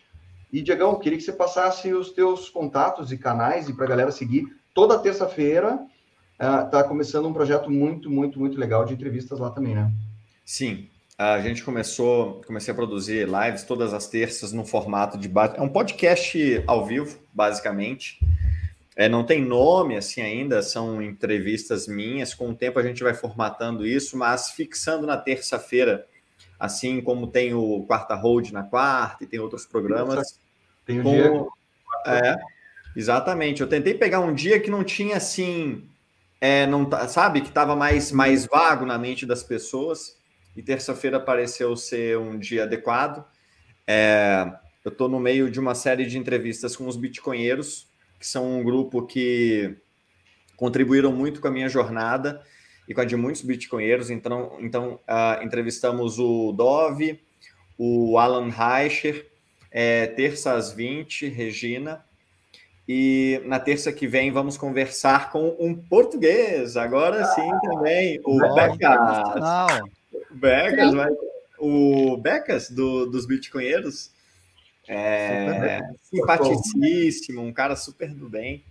E, 0.52 0.62
Diegão, 0.62 1.00
queria 1.00 1.18
que 1.18 1.24
você 1.24 1.34
passasse 1.34 1.92
os 1.94 2.12
teus 2.12 2.50
contatos 2.50 3.12
e 3.12 3.18
canais 3.18 3.68
e 3.68 3.74
para 3.74 3.86
a 3.86 3.90
galera 3.90 4.12
seguir. 4.12 4.56
Toda 4.74 5.00
terça-feira 5.00 5.80
está 6.40 6.82
uh, 6.82 6.88
começando 6.88 7.28
um 7.28 7.34
projeto 7.34 7.70
muito, 7.70 8.10
muito, 8.10 8.40
muito 8.40 8.60
legal 8.60 8.86
de 8.86 8.94
entrevistas 8.94 9.40
lá 9.40 9.50
também, 9.50 9.76
né? 9.76 9.92
Sim. 10.46 10.88
A 11.18 11.40
gente 11.42 11.64
começou, 11.64 12.42
comecei 12.46 12.72
a 12.72 12.76
produzir 12.76 13.28
lives 13.28 13.64
todas 13.64 13.94
as 13.94 14.08
terças 14.08 14.52
no 14.52 14.66
formato 14.66 15.18
de... 15.18 15.32
É 15.56 15.62
um 15.62 15.70
podcast 15.70 16.64
ao 16.66 16.86
vivo, 16.86 17.18
basicamente. 17.32 18.20
É, 18.96 19.10
não 19.10 19.24
tem 19.24 19.44
nome 19.44 19.98
assim 19.98 20.22
ainda, 20.22 20.62
são 20.62 21.02
entrevistas 21.02 21.88
minhas. 21.88 22.34
Com 22.34 22.50
o 22.50 22.56
tempo 22.56 22.80
a 22.80 22.84
gente 22.84 23.04
vai 23.04 23.14
formatando 23.14 23.86
isso, 23.86 24.16
mas 24.16 24.52
fixando 24.52 25.08
na 25.08 25.18
terça-feira, 25.18 26.06
assim 26.60 27.02
como 27.02 27.28
tem 27.28 27.54
o 27.54 27.84
Quarta 27.88 28.14
Hold 28.16 28.52
na 28.52 28.64
quarta 28.64 29.24
e 29.24 29.28
tem 29.28 29.40
outros 29.40 29.66
programas. 29.66 30.40
Tem 30.86 31.00
o 31.00 31.04
com... 31.04 31.12
Diego. 31.12 31.58
É, 32.06 32.36
exatamente. 32.96 33.62
Eu 33.62 33.68
tentei 33.68 33.96
pegar 33.96 34.20
um 34.20 34.34
dia 34.34 34.60
que 34.60 34.70
não 34.70 34.84
tinha 34.84 35.18
assim, 35.18 35.90
é, 36.40 36.68
não 36.68 36.86
tá, 36.86 37.08
sabe, 37.08 37.42
que 37.42 37.50
estava 37.50 37.76
mais, 37.76 38.12
mais 38.12 38.46
vago 38.46 38.86
na 38.86 38.98
mente 38.98 39.26
das 39.26 39.42
pessoas. 39.42 40.18
E 40.56 40.62
terça-feira 40.62 41.20
pareceu 41.20 41.76
ser 41.76 42.20
um 42.20 42.38
dia 42.38 42.64
adequado. 42.64 43.26
É, 43.88 44.54
eu 44.86 44.92
estou 44.92 45.10
no 45.10 45.20
meio 45.20 45.50
de 45.50 45.60
uma 45.60 45.74
série 45.74 46.06
de 46.06 46.20
entrevistas 46.20 46.76
com 46.76 46.88
os 46.88 46.96
bitcoinheiros 46.96 47.92
que 48.24 48.28
são 48.30 48.60
um 48.60 48.64
grupo 48.64 49.06
que 49.06 49.76
contribuíram 50.56 51.12
muito 51.12 51.42
com 51.42 51.50
a 51.50 51.52
minha 51.52 51.68
jornada 51.68 52.42
e 52.88 52.94
com 52.94 53.02
a 53.02 53.06
de 53.06 53.18
muitos 53.18 53.42
bitcoinheiros. 53.42 54.10
Então, 54.10 54.56
então 54.62 54.98
uh, 55.10 55.44
entrevistamos 55.44 56.20
o 56.20 56.54
Dove, 56.54 57.20
o 57.78 58.18
Alan 58.18 58.50
Reicher, 58.50 59.28
é, 59.70 60.08
terça 60.08 60.54
às 60.54 60.72
20, 60.72 61.28
Regina. 61.28 62.06
E 62.88 63.42
na 63.44 63.60
terça 63.60 63.92
que 63.92 64.08
vem 64.08 64.32
vamos 64.32 64.56
conversar 64.56 65.30
com 65.30 65.58
um 65.60 65.76
português, 65.76 66.78
agora 66.78 67.26
sim 67.26 67.52
também, 67.62 68.22
o 68.24 68.40
Becas. 68.56 68.78
Becas, 70.32 70.94
vai, 70.94 71.12
o 71.60 72.16
Becas 72.16 72.70
do, 72.70 73.06
dos 73.06 73.26
Bitcoinheiros 73.26 74.13
é, 74.88 75.80
simpaticíssimo, 76.02 77.42
um 77.42 77.54
cara 77.54 77.76
super 77.76 78.14
do 78.14 78.30
bem. 78.30 78.64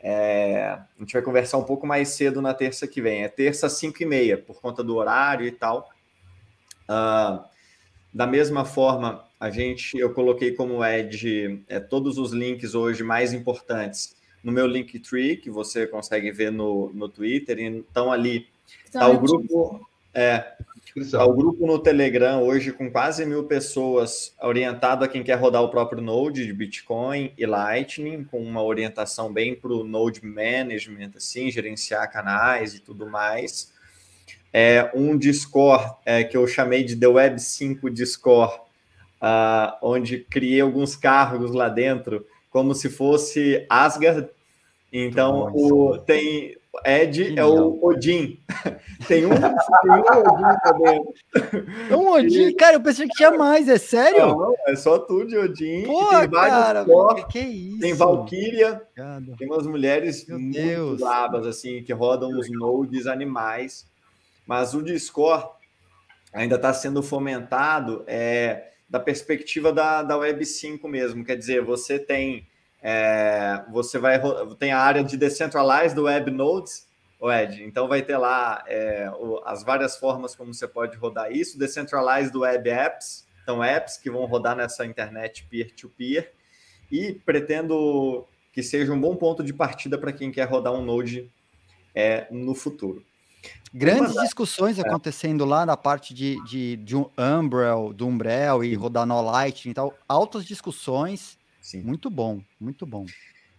É, 0.00 0.66
a 0.66 0.86
gente 1.00 1.12
vai 1.12 1.22
conversar 1.22 1.56
um 1.56 1.64
pouco 1.64 1.86
mais 1.86 2.10
cedo 2.10 2.42
na 2.42 2.52
terça 2.52 2.86
que 2.86 3.00
vem. 3.00 3.22
É 3.22 3.28
terça, 3.28 3.68
5 3.68 4.02
e 4.02 4.06
meia, 4.06 4.36
por 4.36 4.60
conta 4.60 4.82
do 4.84 4.96
horário 4.96 5.46
e 5.46 5.52
tal. 5.52 5.88
Uh, 6.84 7.42
da 8.12 8.26
mesma 8.26 8.64
forma, 8.64 9.24
a 9.40 9.50
gente, 9.50 9.98
eu 9.98 10.12
coloquei 10.12 10.52
como 10.52 10.84
Ed 10.84 11.62
é, 11.68 11.80
todos 11.80 12.18
os 12.18 12.32
links 12.32 12.74
hoje 12.74 13.02
mais 13.02 13.32
importantes 13.32 14.14
no 14.42 14.52
meu 14.52 14.66
Linktree, 14.66 15.38
que 15.38 15.50
você 15.50 15.86
consegue 15.86 16.30
ver 16.30 16.52
no, 16.52 16.92
no 16.92 17.08
Twitter. 17.08 17.58
Então, 17.58 18.12
ali 18.12 18.46
está 18.84 19.08
o 19.08 19.18
grupo. 19.18 19.88
É, 20.12 20.52
tá 21.10 21.24
o 21.24 21.32
grupo 21.34 21.66
no 21.66 21.78
Telegram 21.78 22.40
hoje 22.42 22.72
com 22.72 22.88
quase 22.88 23.26
mil 23.26 23.44
pessoas, 23.44 24.32
orientado 24.40 25.04
a 25.04 25.08
quem 25.08 25.24
quer 25.24 25.34
rodar 25.34 25.62
o 25.62 25.68
próprio 25.68 26.00
Node 26.00 26.46
de 26.46 26.52
Bitcoin 26.52 27.32
e 27.36 27.44
Lightning, 27.44 28.22
com 28.22 28.40
uma 28.40 28.62
orientação 28.62 29.32
bem 29.32 29.56
para 29.56 29.72
o 29.72 29.82
Node 29.82 30.24
Management, 30.24 31.10
assim, 31.16 31.50
gerenciar 31.50 32.10
canais 32.12 32.74
e 32.74 32.80
tudo 32.80 33.08
mais. 33.08 33.72
É, 34.52 34.92
um 34.94 35.18
Discord 35.18 35.96
é, 36.06 36.22
que 36.22 36.36
eu 36.36 36.46
chamei 36.46 36.84
de 36.84 36.94
The 36.94 37.08
Web 37.08 37.42
5 37.42 37.90
Discord, 37.90 38.54
uh, 39.20 39.76
onde 39.82 40.20
criei 40.20 40.60
alguns 40.60 40.94
cargos 40.94 41.52
lá 41.52 41.68
dentro, 41.68 42.24
como 42.50 42.72
se 42.72 42.88
fosse 42.88 43.66
Asgard. 43.68 44.28
Então, 44.92 45.52
o, 45.52 45.98
tem 45.98 46.56
Ed 46.84 47.38
é 47.38 47.44
o 47.44 47.78
Odin. 47.84 48.40
tem 49.06 49.26
um, 49.26 49.30
tem 49.30 49.90
um 49.90 50.00
Odin 50.00 50.82
dentro. 50.82 51.14
É 51.90 51.96
um 51.96 52.08
Odin? 52.12 52.54
Cara, 52.54 52.76
eu 52.76 52.80
pensei 52.82 53.06
que 53.06 53.14
tinha 53.14 53.30
mais, 53.32 53.68
é 53.68 53.78
sério? 53.78 54.26
Não, 54.26 54.54
é 54.66 54.74
só 54.74 54.98
tu 54.98 55.24
de 55.24 55.36
Odin. 55.36 55.84
Pô, 55.84 56.08
tem 56.10 56.30
cara, 56.30 56.84
vários 56.84 57.26
que, 57.26 57.38
isso? 57.38 57.80
Tem 57.80 57.94
Valkyria, 57.94 58.82
tem 59.38 59.48
umas 59.48 59.66
mulheres 59.66 60.26
Meu 60.26 60.38
muito 60.38 60.54
Deus. 60.54 61.00
brabas, 61.00 61.46
assim, 61.46 61.82
que 61.82 61.92
rodam 61.92 62.30
os 62.38 62.50
nodes 62.50 63.06
animais. 63.06 63.86
Mas 64.46 64.74
o 64.74 64.82
Discord 64.82 65.48
ainda 66.32 66.56
está 66.56 66.72
sendo 66.72 67.02
fomentado 67.02 68.04
é, 68.06 68.70
da 68.88 69.00
perspectiva 69.00 69.72
da, 69.72 70.02
da 70.02 70.16
Web 70.16 70.44
5 70.44 70.86
mesmo. 70.88 71.24
Quer 71.24 71.36
dizer, 71.36 71.62
você 71.62 71.98
tem 71.98 72.46
é, 72.86 73.64
você 73.70 73.98
vai 73.98 74.20
tem 74.58 74.70
a 74.70 74.78
área 74.78 75.02
de 75.02 75.16
decentralized 75.16 75.98
web 75.98 76.30
nodes, 76.30 76.86
Ed, 77.22 77.64
então 77.64 77.88
vai 77.88 78.02
ter 78.02 78.18
lá 78.18 78.62
é, 78.66 79.10
o, 79.18 79.40
as 79.46 79.64
várias 79.64 79.96
formas 79.96 80.34
como 80.34 80.52
você 80.52 80.68
pode 80.68 80.94
rodar 80.98 81.32
isso, 81.32 81.58
decentralized 81.58 82.36
web 82.36 82.68
apps, 82.68 83.26
então 83.42 83.64
apps 83.64 83.96
que 83.96 84.10
vão 84.10 84.26
rodar 84.26 84.54
nessa 84.54 84.84
internet 84.84 85.46
peer-to-peer, 85.48 86.24
-peer, 86.24 86.32
e 86.92 87.14
pretendo 87.14 88.26
que 88.52 88.62
seja 88.62 88.92
um 88.92 89.00
bom 89.00 89.16
ponto 89.16 89.42
de 89.42 89.54
partida 89.54 89.96
para 89.96 90.12
quem 90.12 90.30
quer 90.30 90.44
rodar 90.44 90.74
um 90.74 90.84
node 90.84 91.32
é, 91.94 92.26
no 92.30 92.54
futuro. 92.54 93.02
Grandes 93.72 94.14
discussões 94.14 94.78
é. 94.78 94.82
acontecendo 94.82 95.46
lá 95.46 95.64
na 95.64 95.76
parte 95.76 96.12
de, 96.12 96.36
de, 96.44 96.76
de 96.76 96.94
um 96.94 97.08
Umbrel, 97.16 97.94
do 97.94 98.06
Umbrel 98.06 98.62
e 98.62 98.74
rodar 98.74 99.06
no 99.06 99.20
Lightning 99.22 99.70
e 99.70 99.74
tal. 99.74 99.94
Altas 100.06 100.44
discussões 100.44 101.38
Sim. 101.64 101.80
Muito 101.80 102.10
bom, 102.10 102.42
muito 102.60 102.84
bom. 102.84 103.06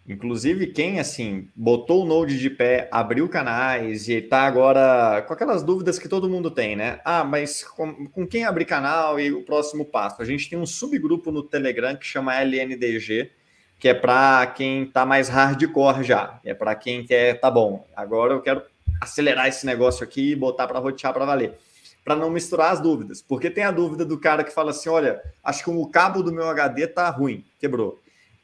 Inclusive, 0.07 0.67
quem 0.67 0.99
assim 0.99 1.49
botou 1.55 2.03
o 2.03 2.05
Node 2.05 2.37
de 2.37 2.51
pé, 2.51 2.87
abriu 2.91 3.27
canais 3.27 4.07
e 4.07 4.13
está 4.13 4.43
agora 4.43 5.23
com 5.23 5.33
aquelas 5.33 5.63
dúvidas 5.63 5.97
que 5.97 6.07
todo 6.07 6.29
mundo 6.29 6.51
tem, 6.51 6.75
né? 6.75 6.99
Ah, 7.03 7.23
mas 7.23 7.63
com, 7.63 8.05
com, 8.09 8.27
quem 8.27 8.45
abrir 8.45 8.65
canal 8.65 9.19
e 9.19 9.31
o 9.31 9.41
próximo 9.41 9.83
passo? 9.83 10.21
A 10.21 10.25
gente 10.25 10.47
tem 10.47 10.59
um 10.59 10.67
subgrupo 10.67 11.31
no 11.31 11.41
Telegram 11.41 11.95
que 11.95 12.05
chama 12.05 12.39
LNDG, 12.39 13.31
que 13.79 13.87
é 13.87 13.93
para 13.95 14.45
quem 14.55 14.83
está 14.83 15.03
mais 15.03 15.27
hardcore 15.27 16.03
já. 16.03 16.39
É 16.45 16.53
para 16.53 16.75
quem 16.75 17.03
quer, 17.03 17.39
tá 17.39 17.49
bom, 17.49 17.87
agora 17.95 18.35
eu 18.35 18.41
quero 18.41 18.61
acelerar 19.01 19.47
esse 19.47 19.65
negócio 19.65 20.03
aqui 20.03 20.33
e 20.33 20.35
botar 20.35 20.67
para 20.67 20.77
rotear 20.77 21.11
para 21.11 21.25
valer 21.25 21.57
para 22.05 22.15
não 22.15 22.29
misturar 22.29 22.71
as 22.71 22.79
dúvidas. 22.79 23.21
Porque 23.21 23.49
tem 23.49 23.63
a 23.63 23.71
dúvida 23.71 24.05
do 24.05 24.19
cara 24.19 24.43
que 24.43 24.53
fala 24.53 24.69
assim: 24.69 24.87
olha, 24.87 25.19
acho 25.43 25.63
que 25.63 25.69
o 25.71 25.87
cabo 25.87 26.21
do 26.21 26.31
meu 26.31 26.47
HD 26.47 26.85
tá 26.85 27.09
ruim, 27.09 27.43
quebrou. 27.59 27.99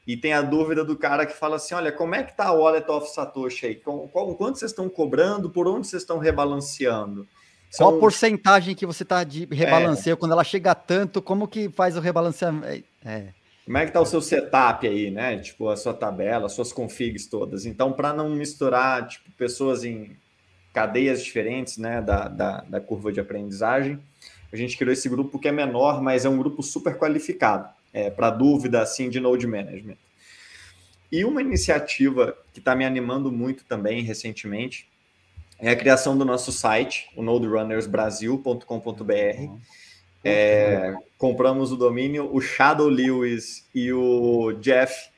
E 0.06 0.18
tem 0.18 0.34
a 0.34 0.42
dúvida 0.42 0.84
do 0.84 0.98
cara 0.98 1.28
que 1.28 1.34
fala 1.34 1.58
assim: 1.58 1.76
olha, 1.76 1.92
como 1.92 2.16
é 2.16 2.24
que 2.24 2.36
tá 2.36 2.52
o 2.52 2.60
Wallet 2.60 2.90
of 2.90 3.08
Satoshi 3.14 3.68
aí? 3.68 3.76
Qual, 3.76 4.08
qual, 4.08 4.36
quanto 4.36 4.58
vocês 4.58 4.72
estão 4.72 4.90
cobrando? 4.90 5.52
Por 5.52 5.68
onde 5.68 5.88
vocês 5.88 6.02
estão 6.02 6.18
rebalanceando? 6.18 7.28
São... 7.70 7.88
Qual 7.88 7.98
a 7.98 8.00
porcentagem 8.00 8.76
que 8.76 8.86
você 8.86 9.04
está 9.04 9.24
de 9.24 9.46
rebalanceio? 9.46 10.16
É. 10.16 10.18
Quando 10.18 10.32
ela 10.32 10.44
chega 10.44 10.72
a 10.72 10.76
tanto, 10.76 11.22
como 11.22 11.48
que 11.48 11.70
faz 11.70 11.96
o 11.96 12.02
rebalanceamento? 12.02 12.84
É. 13.06 13.28
Como 13.64 13.78
é 13.78 13.86
que 13.86 13.92
tá 13.92 14.02
o 14.02 14.06
seu 14.06 14.22
setup 14.22 14.88
aí, 14.88 15.12
né? 15.12 15.38
Tipo, 15.38 15.70
a 15.70 15.78
sua 15.78 15.94
tabela, 15.94 16.48
as 16.48 16.54
suas 16.54 16.74
configs 16.74 17.28
todas. 17.28 17.66
Então, 17.66 17.94
para 17.94 18.12
não 18.12 18.28
misturar, 18.32 19.08
tipo, 19.08 19.32
pessoas 19.38 19.84
em 19.86 20.18
cadeias 20.74 21.24
diferentes 21.24 21.78
né, 21.78 22.02
da, 22.02 22.28
da, 22.28 22.62
da, 22.62 22.80
curva 22.80 23.12
de 23.12 23.20
aprendizagem. 23.20 24.00
A 24.52 24.56
gente 24.56 24.78
criou 24.78 24.94
esse 24.94 25.10
grupo 25.10 25.40
que 25.40 25.48
é 25.48 25.52
menor, 25.52 26.02
mas 26.02 26.26
é 26.26 26.30
um 26.30 26.38
grupo 26.38 26.64
super 26.64 26.98
qualificado 26.98 27.70
é, 27.94 28.10
para 28.10 28.30
dúvida 28.30 28.82
assim 28.82 29.10
de 29.10 29.20
node 29.20 29.48
management. 29.48 29.98
E 31.12 31.26
uma 31.26 31.42
iniciativa 31.42 32.38
que 32.54 32.60
está 32.60 32.76
me 32.76 32.86
animando 32.86 33.32
muito 33.32 33.66
também 33.66 34.02
recentemente 34.02 34.88
é 35.60 35.70
a 35.70 35.76
criação 35.76 36.18
do 36.18 36.26
nosso 36.26 36.52
site, 36.52 37.10
o 37.16 37.22
noderunnersbrasil.com.br. 37.22 39.62
É, 40.24 40.96
compramos 41.18 41.72
o 41.72 41.76
domínio, 41.76 42.30
o 42.34 42.40
Shadow 42.40 42.88
Lewis 42.88 43.68
e 43.74 43.92
o 43.92 44.54
Jeff 44.54 45.11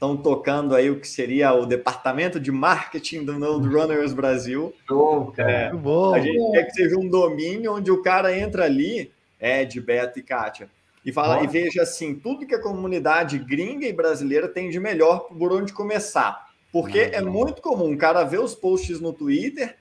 estão 0.00 0.16
tocando 0.16 0.74
aí 0.74 0.90
o 0.90 0.98
que 0.98 1.06
seria 1.06 1.52
o 1.52 1.66
departamento 1.66 2.40
de 2.40 2.50
marketing 2.50 3.22
do 3.22 3.38
Node 3.38 3.68
Runners 3.68 4.14
Brasil. 4.14 4.72
Show, 4.88 5.30
cara. 5.36 5.52
É, 5.52 5.72
bom. 5.74 6.14
A 6.14 6.20
gente 6.20 6.52
quer 6.52 6.64
que 6.64 6.72
seja 6.72 6.98
um 6.98 7.06
domínio 7.06 7.74
onde 7.74 7.90
o 7.90 8.00
cara 8.00 8.34
entra 8.34 8.64
ali, 8.64 9.12
Ed, 9.38 9.78
Beto 9.78 10.18
e 10.18 10.22
Kátia, 10.22 10.70
e 11.04 11.12
fala 11.12 11.42
e 11.44 11.46
veja 11.46 11.82
assim, 11.82 12.14
tudo 12.14 12.46
que 12.46 12.54
a 12.54 12.62
comunidade 12.62 13.38
gringa 13.38 13.86
e 13.86 13.92
brasileira 13.92 14.48
tem 14.48 14.70
de 14.70 14.80
melhor 14.80 15.28
por 15.28 15.52
onde 15.52 15.70
começar. 15.70 16.48
Porque 16.72 16.98
é 16.98 17.20
muito 17.20 17.60
comum 17.60 17.92
o 17.92 17.98
cara 17.98 18.24
ver 18.24 18.40
os 18.40 18.54
posts 18.54 19.00
no 19.00 19.12
Twitter, 19.12 19.76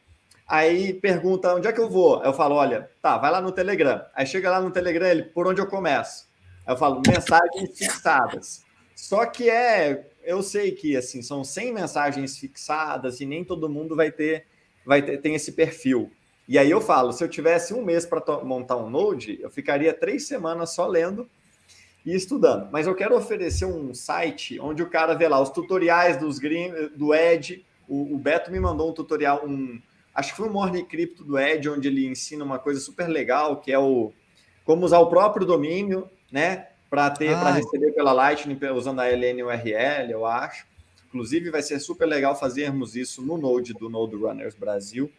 aí 0.46 0.94
pergunta 0.94 1.56
onde 1.56 1.68
é 1.68 1.72
que 1.72 1.80
eu 1.80 1.90
vou? 1.90 2.22
Eu 2.26 2.34
falo, 2.34 2.56
olha, 2.56 2.90
tá, 3.02 3.18
vai 3.18 3.32
lá 3.32 3.40
no 3.40 3.54
Telegram. 3.54 4.02
Aí 4.14 4.26
chega 4.26 4.52
lá 4.52 4.60
no 4.60 4.72
Telegram, 4.72 5.08
ele, 5.08 5.24
por 5.24 5.48
onde 5.48 5.62
eu 5.62 5.68
começo? 5.68 6.28
Aí 6.68 6.74
eu 6.74 6.78
falo, 6.78 7.02
mensagens 7.08 7.78
fixadas. 7.78 8.68
Só 8.96 9.26
que 9.26 9.50
é, 9.50 10.09
eu 10.24 10.42
sei 10.42 10.72
que 10.72 10.96
assim 10.96 11.22
são 11.22 11.44
100 11.44 11.74
mensagens 11.74 12.38
fixadas 12.38 13.20
e 13.20 13.26
nem 13.26 13.44
todo 13.44 13.70
mundo 13.70 13.96
vai 13.96 14.12
ter, 14.12 14.46
vai 14.86 15.02
ter 15.02 15.18
tem 15.18 15.36
esse 15.36 15.52
perfil. 15.52 16.12
E 16.48 16.58
aí 16.58 16.72
eu 16.72 16.82
falo, 16.82 17.12
se 17.12 17.24
eu 17.24 17.28
tivesse 17.28 17.74
um 17.74 17.84
mês 17.84 18.06
para 18.06 18.44
montar 18.44 18.78
um 18.78 18.90
Node, 18.90 19.40
eu 19.40 19.52
ficaria 19.52 19.94
três 19.94 20.28
semanas 20.28 20.72
só 20.72 20.88
lendo 20.88 21.30
e 22.06 22.16
estudando. 22.16 22.70
Mas 22.72 22.88
eu 22.88 22.96
quero 22.96 23.16
oferecer 23.16 23.66
um 23.66 23.94
site 23.94 24.60
onde 24.60 24.82
o 24.82 24.90
cara 24.90 25.14
vê 25.14 25.28
lá 25.28 25.40
os 25.40 25.52
tutoriais 25.52 26.18
dos 26.18 26.40
green, 26.40 26.72
do 26.96 27.14
Ed. 27.14 27.64
O, 27.88 28.16
o, 28.16 28.18
Beto 28.18 28.52
me 28.52 28.60
mandou 28.60 28.90
um 28.90 28.94
tutorial, 28.94 29.46
um 29.46 29.80
acho 30.14 30.32
que 30.32 30.38
foi 30.38 30.50
um 30.50 30.52
Morning 30.52 30.86
Crypto 30.86 31.24
do 31.24 31.38
Ed, 31.38 31.70
onde 31.70 31.88
ele 31.88 32.08
ensina 32.08 32.44
uma 32.44 32.58
coisa 32.58 32.80
super 32.80 33.08
legal, 33.08 33.62
que 33.62 33.72
é 33.72 33.78
o 33.78 34.12
como 34.66 34.86
usar 34.86 35.00
o 35.00 35.10
próprio 35.10 35.46
domínio, 35.46 36.10
né? 36.32 36.68
Para 36.90 37.10
ter 37.12 37.32
para 37.32 37.52
receber 37.52 37.92
pela 37.92 38.12
Lightning 38.12 38.58
usando 38.76 39.00
a 39.00 39.08
LNURL, 39.08 40.10
eu 40.10 40.26
acho. 40.26 40.66
Inclusive, 41.08 41.50
vai 41.50 41.62
ser 41.62 41.80
super 41.80 42.06
legal 42.06 42.36
fazermos 42.40 42.96
isso 42.96 43.22
no 43.22 43.38
Node 43.38 43.74
do 43.74 43.90
Node 43.90 44.16
Runners 44.16 44.56
Brasil. 44.56 45.12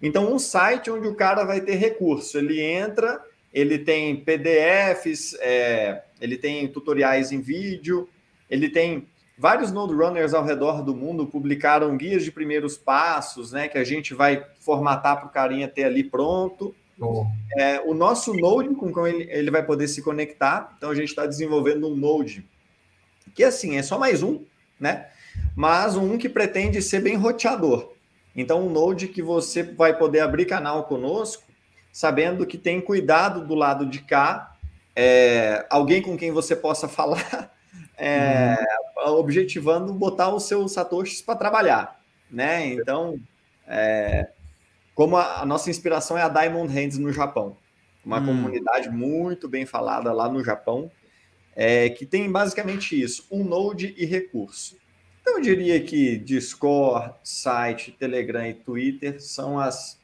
Então, 0.00 0.32
um 0.32 0.38
site 0.38 0.90
onde 0.90 1.08
o 1.08 1.14
cara 1.14 1.44
vai 1.44 1.60
ter 1.60 1.74
recurso. 1.74 2.38
Ele 2.38 2.60
entra, 2.60 3.20
ele 3.52 3.78
tem 3.78 4.16
PDFs, 4.16 5.34
é, 5.40 6.04
ele 6.20 6.36
tem 6.36 6.68
tutoriais 6.68 7.32
em 7.32 7.40
vídeo, 7.40 8.08
ele 8.48 8.68
tem 8.68 9.08
vários 9.36 9.72
Node 9.72 9.94
Runners 9.94 10.34
ao 10.34 10.44
redor 10.44 10.82
do 10.82 10.94
mundo 10.94 11.26
publicaram 11.26 11.96
guias 11.96 12.24
de 12.24 12.30
primeiros 12.32 12.76
passos, 12.76 13.52
né? 13.52 13.68
Que 13.68 13.78
a 13.78 13.84
gente 13.84 14.14
vai 14.14 14.44
formatar 14.60 15.18
para 15.18 15.26
o 15.26 15.32
carinha 15.32 15.68
ter 15.68 15.84
ali 15.84 16.04
pronto. 16.04 16.74
É, 17.56 17.80
o 17.80 17.94
nosso 17.94 18.34
Node, 18.34 18.74
com 18.74 18.92
quem 18.92 19.06
ele, 19.06 19.30
ele 19.30 19.50
vai 19.50 19.64
poder 19.64 19.86
se 19.88 20.02
conectar, 20.02 20.74
então 20.76 20.90
a 20.90 20.94
gente 20.94 21.08
está 21.08 21.26
desenvolvendo 21.26 21.88
um 21.88 21.94
Node, 21.94 22.44
que 23.34 23.44
assim, 23.44 23.76
é 23.76 23.82
só 23.82 23.98
mais 23.98 24.22
um, 24.22 24.44
né? 24.80 25.06
Mas 25.54 25.96
um 25.96 26.18
que 26.18 26.28
pretende 26.28 26.82
ser 26.82 27.00
bem 27.00 27.14
roteador. 27.16 27.92
Então, 28.34 28.66
um 28.66 28.70
Node 28.70 29.08
que 29.08 29.22
você 29.22 29.62
vai 29.62 29.96
poder 29.96 30.20
abrir 30.20 30.44
canal 30.44 30.84
conosco, 30.84 31.44
sabendo 31.92 32.46
que 32.46 32.58
tem 32.58 32.80
cuidado 32.80 33.46
do 33.46 33.54
lado 33.54 33.86
de 33.86 34.00
cá, 34.00 34.56
é, 34.94 35.64
alguém 35.70 36.02
com 36.02 36.16
quem 36.16 36.32
você 36.32 36.56
possa 36.56 36.86
falar, 36.88 37.52
é, 37.96 38.56
objetivando 39.06 39.92
botar 39.92 40.34
os 40.34 40.44
seus 40.44 40.72
satoshis 40.72 41.22
para 41.22 41.38
trabalhar, 41.38 42.00
né? 42.30 42.66
Então, 42.66 43.18
é, 43.66 44.28
como 44.98 45.16
a, 45.16 45.42
a, 45.42 45.46
nossa 45.46 45.70
inspiração 45.70 46.18
é 46.18 46.22
a 46.22 46.28
Diamond 46.28 46.74
Hands 46.74 46.98
no 46.98 47.12
Japão, 47.12 47.56
uma 48.04 48.18
hum. 48.18 48.26
comunidade 48.26 48.90
muito 48.90 49.48
bem 49.48 49.64
falada 49.64 50.12
lá 50.12 50.28
no 50.28 50.42
Japão, 50.42 50.90
é, 51.54 51.88
que 51.88 52.04
tem 52.04 52.28
basicamente 52.28 53.00
isso, 53.00 53.24
um 53.30 53.44
node 53.44 53.94
e 53.96 54.04
recurso. 54.04 54.76
Então 55.20 55.36
eu 55.36 55.40
diria 55.40 55.80
que 55.80 56.18
Discord, 56.18 57.14
site, 57.22 57.92
Telegram 57.92 58.44
e 58.44 58.54
Twitter 58.54 59.22
são 59.22 59.56
as, 59.56 60.00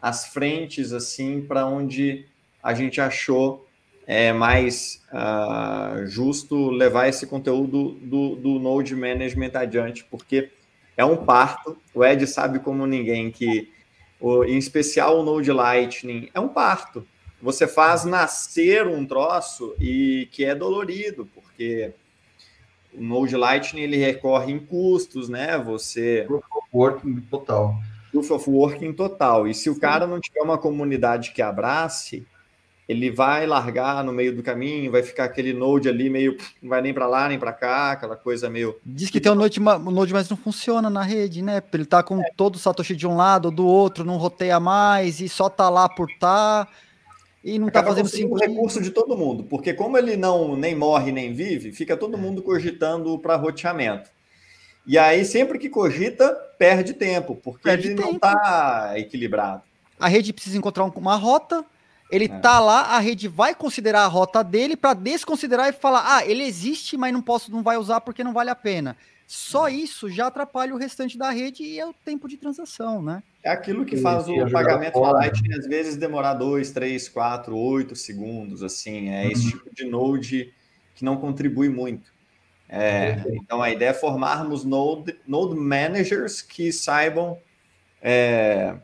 as 0.00 0.28
frentes 0.28 0.94
assim 0.94 1.42
para 1.42 1.66
onde 1.66 2.24
a 2.62 2.72
gente 2.72 3.02
achou 3.02 3.68
é, 4.06 4.32
mais 4.32 5.02
uh, 5.12 6.06
justo 6.06 6.70
levar 6.70 7.06
esse 7.06 7.26
conteúdo 7.26 7.98
do, 8.00 8.34
do 8.36 8.58
Node 8.58 8.96
Management 8.96 9.50
adiante, 9.56 10.02
porque 10.10 10.50
é 10.96 11.04
um 11.04 11.18
parto. 11.18 11.76
O 11.94 12.02
Ed 12.02 12.26
sabe 12.26 12.60
como 12.60 12.86
ninguém 12.86 13.30
que, 13.30 13.71
em 14.44 14.56
especial 14.56 15.18
o 15.18 15.22
Node 15.24 15.50
Lightning, 15.50 16.30
é 16.32 16.38
um 16.38 16.48
parto. 16.48 17.06
Você 17.40 17.66
faz 17.66 18.04
nascer 18.04 18.86
um 18.86 19.04
troço 19.04 19.74
e 19.80 20.28
que 20.30 20.44
é 20.44 20.54
dolorido, 20.54 21.28
porque 21.34 21.92
o 22.94 23.02
Node 23.02 23.36
Lightning 23.36 23.82
ele 23.82 23.96
recorre 23.96 24.52
em 24.52 24.60
custos, 24.60 25.28
né? 25.28 25.58
Você. 25.58 26.24
Proof 26.26 26.44
of 26.52 26.68
working 26.72 27.20
total. 27.22 27.74
Proof 28.12 28.30
of 28.30 28.48
working 28.48 28.92
total. 28.92 29.48
E 29.48 29.54
se 29.54 29.68
o 29.68 29.78
cara 29.78 30.06
não 30.06 30.20
tiver 30.20 30.42
uma 30.42 30.58
comunidade 30.58 31.32
que 31.32 31.42
abrace, 31.42 32.24
ele 32.92 33.10
vai 33.10 33.46
largar 33.46 34.04
no 34.04 34.12
meio 34.12 34.34
do 34.34 34.42
caminho, 34.42 34.92
vai 34.92 35.02
ficar 35.02 35.24
aquele 35.24 35.52
node 35.52 35.88
ali 35.88 36.08
meio, 36.08 36.36
não 36.62 36.70
vai 36.70 36.80
nem 36.80 36.94
para 36.94 37.06
lá 37.06 37.28
nem 37.28 37.38
para 37.38 37.52
cá, 37.52 37.92
aquela 37.92 38.16
coisa 38.16 38.48
meio. 38.48 38.76
Diz 38.84 39.10
que 39.10 39.20
tem 39.20 39.32
um 39.32 39.34
node, 39.34 39.60
um 39.60 39.90
node, 39.90 40.12
mas 40.12 40.28
não 40.28 40.36
funciona 40.36 40.88
na 40.88 41.02
rede, 41.02 41.42
né? 41.42 41.62
Ele 41.72 41.84
tá 41.84 42.02
com 42.02 42.20
é. 42.20 42.30
todo 42.36 42.56
o 42.56 42.58
satoshi 42.58 42.94
de 42.94 43.06
um 43.06 43.16
lado 43.16 43.46
ou 43.46 43.50
do 43.50 43.66
outro, 43.66 44.04
não 44.04 44.16
roteia 44.16 44.60
mais 44.60 45.20
e 45.20 45.28
só 45.28 45.48
tá 45.48 45.68
lá 45.68 45.88
por 45.88 46.08
tá 46.20 46.68
e 47.44 47.58
não 47.58 47.68
está 47.68 47.82
fazendo 47.82 48.08
cinco 48.08 48.36
recurso 48.36 48.80
de 48.80 48.90
todo 48.90 49.16
mundo, 49.16 49.42
porque 49.42 49.74
como 49.74 49.98
ele 49.98 50.16
não 50.16 50.56
nem 50.56 50.76
morre 50.76 51.10
nem 51.10 51.32
vive, 51.32 51.72
fica 51.72 51.96
todo 51.96 52.16
mundo 52.16 52.40
cogitando 52.40 53.18
para 53.18 53.34
roteamento. 53.34 54.08
E 54.86 54.96
aí 54.96 55.24
sempre 55.24 55.58
que 55.58 55.68
cogita 55.68 56.28
perde 56.58 56.92
tempo, 56.92 57.34
porque 57.42 57.62
perde 57.62 57.88
ele 57.88 57.96
tempo. 57.96 58.08
não 58.08 58.14
está 58.16 58.92
equilibrado. 58.96 59.62
A 59.98 60.08
rede 60.08 60.32
precisa 60.32 60.58
encontrar 60.58 60.84
uma 60.84 61.16
rota 61.16 61.64
ele 62.12 62.26
é. 62.26 62.28
tá 62.28 62.60
lá, 62.60 62.82
a 62.94 62.98
rede 62.98 63.26
vai 63.26 63.54
considerar 63.54 64.02
a 64.02 64.06
rota 64.06 64.44
dele 64.44 64.76
para 64.76 64.92
desconsiderar 64.92 65.68
e 65.68 65.72
falar: 65.72 66.04
"Ah, 66.04 66.26
ele 66.26 66.44
existe, 66.44 66.96
mas 66.96 67.12
não 67.12 67.22
posso, 67.22 67.50
não 67.50 67.62
vai 67.62 67.78
usar 67.78 68.02
porque 68.02 68.22
não 68.22 68.34
vale 68.34 68.50
a 68.50 68.54
pena". 68.54 68.96
Só 69.26 69.66
é. 69.66 69.72
isso 69.72 70.10
já 70.10 70.26
atrapalha 70.26 70.74
o 70.74 70.78
restante 70.78 71.16
da 71.16 71.30
rede 71.30 71.62
e 71.62 71.80
é 71.80 71.86
o 71.86 71.94
tempo 72.04 72.28
de 72.28 72.36
transação, 72.36 73.00
né? 73.00 73.22
É 73.42 73.50
aquilo 73.50 73.82
que 73.86 73.96
faz 73.96 74.28
o 74.28 74.50
pagamento 74.50 75.00
na 75.00 75.10
Lightning 75.10 75.54
às 75.54 75.66
vezes 75.66 75.96
demorar 75.96 76.34
2, 76.34 76.70
3, 76.70 77.08
4, 77.08 77.56
8 77.56 77.96
segundos, 77.96 78.62
assim, 78.62 79.08
é 79.08 79.32
esse 79.32 79.46
uhum. 79.46 79.50
tipo 79.52 79.74
de 79.74 79.84
node 79.86 80.52
que 80.94 81.02
não 81.02 81.16
contribui 81.16 81.70
muito. 81.70 82.12
É, 82.68 83.24
então 83.32 83.62
a 83.62 83.70
ideia 83.70 83.90
é 83.90 83.94
formarmos 83.94 84.64
node, 84.64 85.16
node 85.26 85.54
managers 85.56 86.42
que 86.42 86.70
saibam 86.70 87.38
é, 88.02 88.74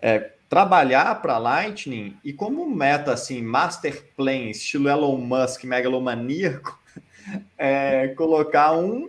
é, 0.00 0.33
trabalhar 0.48 1.20
para 1.20 1.38
Lightning 1.38 2.16
e 2.24 2.32
como 2.32 2.68
meta 2.68 3.12
assim, 3.12 3.42
master 3.42 4.04
plan, 4.16 4.50
estilo 4.50 4.88
Elon 4.88 5.16
Musk, 5.16 5.64
megalomaníaco, 5.64 6.78
é, 7.58 8.08
colocar 8.08 8.72
um, 8.72 9.08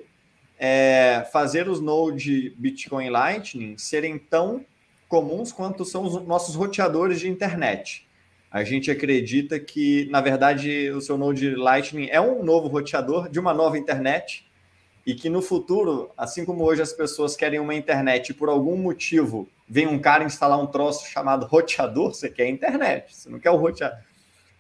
é, 0.58 1.28
fazer 1.32 1.68
os 1.68 1.80
Node 1.82 2.56
Bitcoin 2.58 3.10
Lightning 3.10 3.78
serem 3.78 4.18
tão 4.18 4.66
comuns 5.08 5.52
quanto 5.52 5.86
são 5.86 6.04
os 6.04 6.26
nossos 6.26 6.56
roteadores 6.56 7.20
de 7.20 7.30
internet. 7.30 8.08
A 8.50 8.64
gente 8.64 8.90
acredita 8.90 9.60
que, 9.60 10.08
na 10.10 10.22
verdade, 10.22 10.90
o 10.92 11.02
seu 11.02 11.18
Node 11.18 11.56
Lightning 11.56 12.08
é 12.10 12.22
um 12.22 12.44
novo 12.44 12.68
roteador 12.68 13.30
de 13.30 13.40
uma 13.40 13.54
nova 13.54 13.78
internet 13.78 14.46
e 15.06 15.14
que 15.14 15.30
no 15.30 15.42
futuro, 15.42 16.10
assim 16.18 16.46
como 16.46 16.64
hoje 16.64 16.82
as 16.82 16.94
pessoas 16.94 17.36
querem 17.36 17.60
uma 17.60 17.76
internet 17.76 18.34
por 18.34 18.50
algum 18.50 18.78
motivo 18.78 19.48
vem 19.68 19.88
um 19.88 20.00
cara 20.00 20.24
instalar 20.24 20.60
um 20.60 20.68
troço 20.68 21.08
chamado 21.08 21.46
roteador, 21.46 22.14
você 22.14 22.30
quer 22.30 22.44
a 22.44 22.50
internet, 22.50 23.16
você 23.16 23.30
não 23.30 23.40
quer 23.40 23.52
o 23.52 23.56
roteador. 23.56 24.00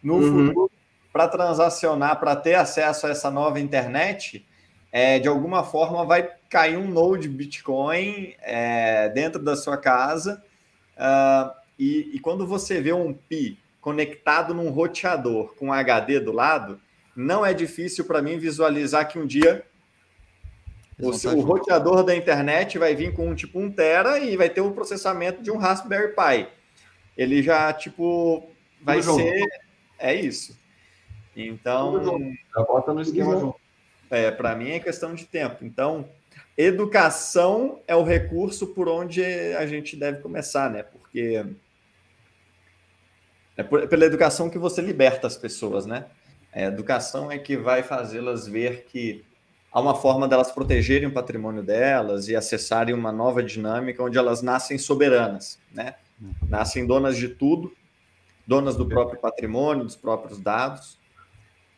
No 0.01 0.16
uhum. 0.16 0.48
futuro, 0.48 0.72
para 1.11 1.27
transacionar, 1.27 2.19
para 2.19 2.35
ter 2.35 2.56
acesso 2.56 3.08
a 3.08 3.09
essa 3.09 3.32
nova 3.32 3.59
internet, 3.59 4.45
é, 4.92 5.19
de 5.19 5.27
alguma 5.27 5.64
forma 5.64 6.06
vai 6.06 6.30
cair 6.50 6.77
um 6.77 6.88
node 6.88 7.27
Bitcoin 7.27 8.34
é, 8.42 9.09
dentro 9.09 9.42
da 9.42 9.56
sua 9.56 9.77
casa. 9.77 10.43
Uh, 10.95 11.51
e, 11.77 12.16
e, 12.16 12.19
quando 12.19 12.48
você 12.48 12.80
vê 12.80 12.93
um 12.93 13.14
Pi 13.14 13.59
conectado 13.82 14.53
num 14.53 14.69
roteador 14.69 15.53
com 15.56 15.67
um 15.67 15.74
HD 15.74 16.19
do 16.22 16.32
lado, 16.32 16.80
não 17.16 17.45
é 17.45 17.53
difícil 17.53 18.06
para 18.06 18.22
mim 18.22 18.38
visualizar 18.38 19.08
que 19.08 19.19
um 19.19 19.25
dia 19.25 19.66
o, 20.99 21.09
o 21.09 21.41
roteador 21.41 22.03
da 22.03 22.15
internet 22.15 22.77
vai 22.77 22.95
vir 22.95 23.14
com 23.14 23.30
um 23.30 23.35
tipo 23.35 23.59
1 23.59 23.72
tera 23.72 24.19
e 24.19 24.38
vai 24.38 24.49
ter 24.49 24.61
o 24.61 24.72
processamento 24.72 25.41
de 25.41 25.51
um 25.51 25.57
Raspberry 25.57 26.14
Pi. 26.15 26.48
Ele 27.17 27.41
já, 27.43 27.72
tipo, 27.74 28.49
vai 28.82 29.01
Tudo 29.01 29.15
ser. 29.15 29.40
Junto. 29.40 29.51
É 29.99 30.14
isso. 30.14 30.57
Então. 31.35 32.03
Já 32.56 32.64
bota 32.64 32.93
no 32.93 33.01
esquema 33.01 33.38
junto. 33.38 33.59
É, 34.09 34.32
para 34.32 34.56
mim 34.56 34.72
é 34.72 34.80
questão 34.80 35.14
de 35.14 35.25
tempo. 35.25 35.65
Então, 35.65 36.07
educação 36.57 37.82
é 37.88 37.95
o 37.95 38.03
recurso 38.03 38.67
por 38.67 38.88
onde 38.88 39.24
a 39.24 39.65
gente 39.65 39.95
deve 39.95 40.22
começar, 40.22 40.69
né? 40.69 40.83
Porque 40.83 41.43
é 43.57 43.64
pela 43.64 44.06
educação 44.06 44.49
que 44.49 44.57
você 44.57 44.82
liberta 44.82 45.27
as 45.27 45.38
pessoas, 45.38 45.85
né? 45.85 46.06
A 46.53 46.61
educação 46.61 47.32
é 47.32 47.38
que 47.38 47.57
vai 47.57 47.83
fazê-las 47.83 48.48
ver 48.48 48.85
que 48.85 49.25
há 49.75 49.81
uma 49.81 49.93
forma 49.93 50.25
delas 50.25 50.53
protegerem 50.53 51.09
o 51.09 51.11
patrimônio 51.11 51.61
delas 51.61 52.29
e 52.29 52.35
acessarem 52.35 52.95
uma 52.95 53.11
nova 53.11 53.43
dinâmica 53.43 54.01
onde 54.01 54.17
elas 54.17 54.41
nascem 54.41 54.77
soberanas, 54.77 55.59
né? 55.69 55.95
Nascem 56.47 56.87
donas 56.87 57.17
de 57.17 57.27
tudo, 57.27 57.73
donas 58.47 58.77
do 58.77 58.87
próprio 58.87 59.19
patrimônio, 59.19 59.83
dos 59.83 59.97
próprios 59.97 60.39
dados. 60.39 60.97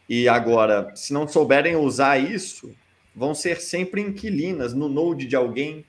E 0.08 0.30
agora, 0.30 0.92
se 0.94 1.12
não 1.12 1.28
souberem 1.28 1.76
usar 1.76 2.20
isso, 2.20 2.72
vão 3.16 3.34
ser 3.34 3.60
sempre 3.60 4.00
inquilinas 4.00 4.76
no 4.76 4.88
node 4.88 5.26
de 5.26 5.36
alguém, 5.36 5.84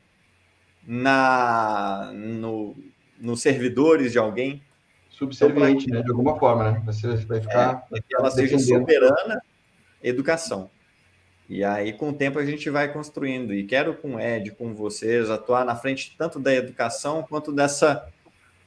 na 0.87 2.11
no, 2.15 2.75
nos 3.21 3.43
servidores 3.43 4.13
de 4.13 4.19
alguém. 4.19 4.63
Subserviente, 5.11 5.85
então, 5.85 5.99
né? 5.99 6.05
De 6.05 6.11
alguma 6.11 6.39
forma, 6.39 6.73
né? 6.73 6.83
Você 6.87 7.17
vai 7.27 7.43
ficar. 7.43 7.87
É, 7.93 8.01
que 8.01 8.17
ela 8.17 8.31
seja 8.31 8.59
soberana, 8.59 9.43
educação. 10.03 10.71
E 11.49 11.65
aí, 11.65 11.93
com 11.93 12.11
o 12.11 12.13
tempo, 12.13 12.39
a 12.39 12.45
gente 12.45 12.69
vai 12.69 12.93
construindo. 12.93 13.55
E 13.55 13.65
quero 13.65 13.95
com 13.95 14.17
o 14.17 14.21
Ed, 14.21 14.51
com 14.53 14.75
vocês, 14.75 15.31
atuar 15.31 15.65
na 15.65 15.75
frente 15.75 16.15
tanto 16.19 16.39
da 16.39 16.55
educação 16.55 17.23
quanto 17.23 17.53
dessa 17.53 18.07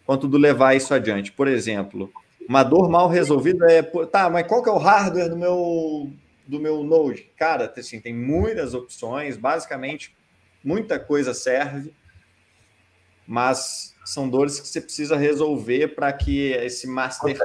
quanto 0.05 0.27
do 0.27 0.37
levar 0.37 0.75
isso 0.75 0.93
adiante. 0.93 1.31
Por 1.31 1.47
exemplo, 1.47 2.11
uma 2.49 2.63
dor 2.63 2.89
mal 2.89 3.07
resolvida 3.07 3.71
é, 3.71 3.83
tá, 3.83 4.29
mas 4.29 4.47
qual 4.47 4.63
que 4.63 4.69
é 4.69 4.73
o 4.73 4.77
hardware 4.77 5.29
do 5.29 5.37
meu 5.37 6.11
do 6.47 6.59
meu 6.59 6.83
Node? 6.83 7.29
Cara, 7.37 7.71
assim, 7.77 8.01
tem 8.01 8.13
muitas 8.13 8.73
opções, 8.73 9.37
basicamente 9.37 10.13
muita 10.63 10.99
coisa 10.99 11.33
serve, 11.33 11.93
mas 13.25 13.95
são 14.03 14.27
dores 14.29 14.59
que 14.59 14.67
você 14.67 14.81
precisa 14.81 15.15
resolver 15.15 15.89
para 15.89 16.11
que 16.11 16.51
esse 16.51 16.87
master 16.87 17.37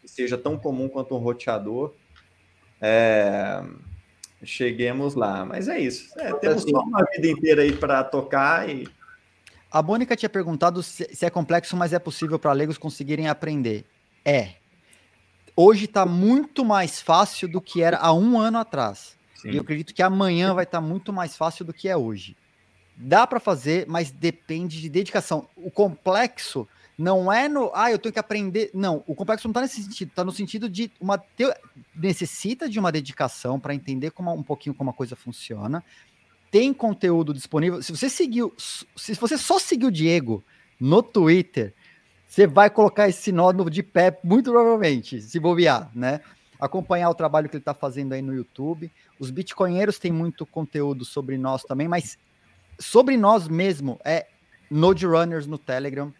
que 0.00 0.08
seja 0.08 0.36
tão 0.36 0.58
comum 0.58 0.88
quanto 0.88 1.14
um 1.14 1.18
roteador, 1.18 1.94
é, 2.80 3.62
cheguemos 4.44 5.14
lá. 5.14 5.44
Mas 5.44 5.68
é 5.68 5.78
isso. 5.78 6.12
É, 6.18 6.32
temos 6.34 6.62
assim, 6.62 6.72
uma 6.72 7.04
vida 7.12 7.28
inteira 7.28 7.62
aí 7.62 7.72
para 7.72 8.02
tocar 8.04 8.68
e. 8.68 8.88
A 9.70 9.82
Mônica 9.82 10.14
tinha 10.14 10.28
perguntado 10.28 10.82
se, 10.82 11.08
se 11.12 11.26
é 11.26 11.30
complexo, 11.30 11.76
mas 11.76 11.92
é 11.92 11.98
possível 11.98 12.38
para 12.38 12.52
leigos 12.52 12.78
conseguirem 12.78 13.28
aprender. 13.28 13.84
É. 14.24 14.54
Hoje 15.56 15.86
está 15.86 16.06
muito 16.06 16.64
mais 16.64 17.00
fácil 17.00 17.48
do 17.48 17.60
que 17.60 17.82
era 17.82 17.98
há 17.98 18.12
um 18.12 18.38
ano 18.38 18.58
atrás. 18.58 19.16
Sim. 19.34 19.50
E 19.50 19.56
eu 19.56 19.62
acredito 19.62 19.92
que 19.92 20.02
amanhã 20.02 20.54
vai 20.54 20.64
estar 20.64 20.80
tá 20.80 20.86
muito 20.86 21.12
mais 21.12 21.36
fácil 21.36 21.64
do 21.64 21.72
que 21.72 21.88
é 21.88 21.96
hoje. 21.96 22.36
Dá 22.96 23.26
para 23.26 23.40
fazer, 23.40 23.86
mas 23.88 24.10
depende 24.10 24.80
de 24.80 24.88
dedicação. 24.88 25.48
O 25.56 25.70
complexo 25.70 26.68
não 26.96 27.32
é 27.32 27.48
no, 27.48 27.72
ah, 27.74 27.90
eu 27.90 27.98
tenho 27.98 28.12
que 28.12 28.18
aprender. 28.18 28.70
Não, 28.72 29.02
o 29.06 29.14
complexo 29.14 29.48
não 29.48 29.50
está 29.50 29.60
nesse 29.60 29.82
sentido, 29.82 30.08
está 30.08 30.24
no 30.24 30.32
sentido 30.32 30.68
de 30.68 30.90
uma 31.00 31.22
necessita 31.94 32.68
de 32.68 32.78
uma 32.78 32.92
dedicação 32.92 33.58
para 33.58 33.74
entender 33.74 34.10
como 34.12 34.32
um 34.32 34.42
pouquinho 34.42 34.74
como 34.74 34.90
a 34.90 34.94
coisa 34.94 35.16
funciona. 35.16 35.82
Tem 36.50 36.72
conteúdo 36.72 37.34
disponível. 37.34 37.82
Se 37.82 37.90
você 37.90 38.08
seguiu, 38.08 38.54
se 38.58 39.14
você 39.14 39.36
só 39.36 39.58
seguiu 39.58 39.88
o 39.88 39.92
Diego 39.92 40.42
no 40.78 41.02
Twitter, 41.02 41.74
você 42.28 42.46
vai 42.46 42.70
colocar 42.70 43.08
esse 43.08 43.32
nó 43.32 43.52
de 43.52 43.82
pé 43.82 44.18
muito 44.22 44.52
provavelmente, 44.52 45.20
se 45.20 45.40
bobear, 45.40 45.90
né? 45.94 46.20
Acompanhar 46.60 47.10
o 47.10 47.14
trabalho 47.14 47.48
que 47.48 47.56
ele 47.56 47.62
está 47.62 47.74
fazendo 47.74 48.12
aí 48.12 48.22
no 48.22 48.32
YouTube. 48.32 48.90
Os 49.18 49.32
bitcoinheiros 49.32 49.98
têm 49.98 50.12
muito 50.12 50.46
conteúdo 50.46 51.04
sobre 51.04 51.36
nós 51.36 51.64
também, 51.64 51.88
mas 51.88 52.16
sobre 52.78 53.16
nós 53.16 53.48
mesmo 53.48 54.00
é 54.04 54.28
Node 54.70 55.06
Runners 55.06 55.46
no 55.46 55.58
Telegram 55.58 56.12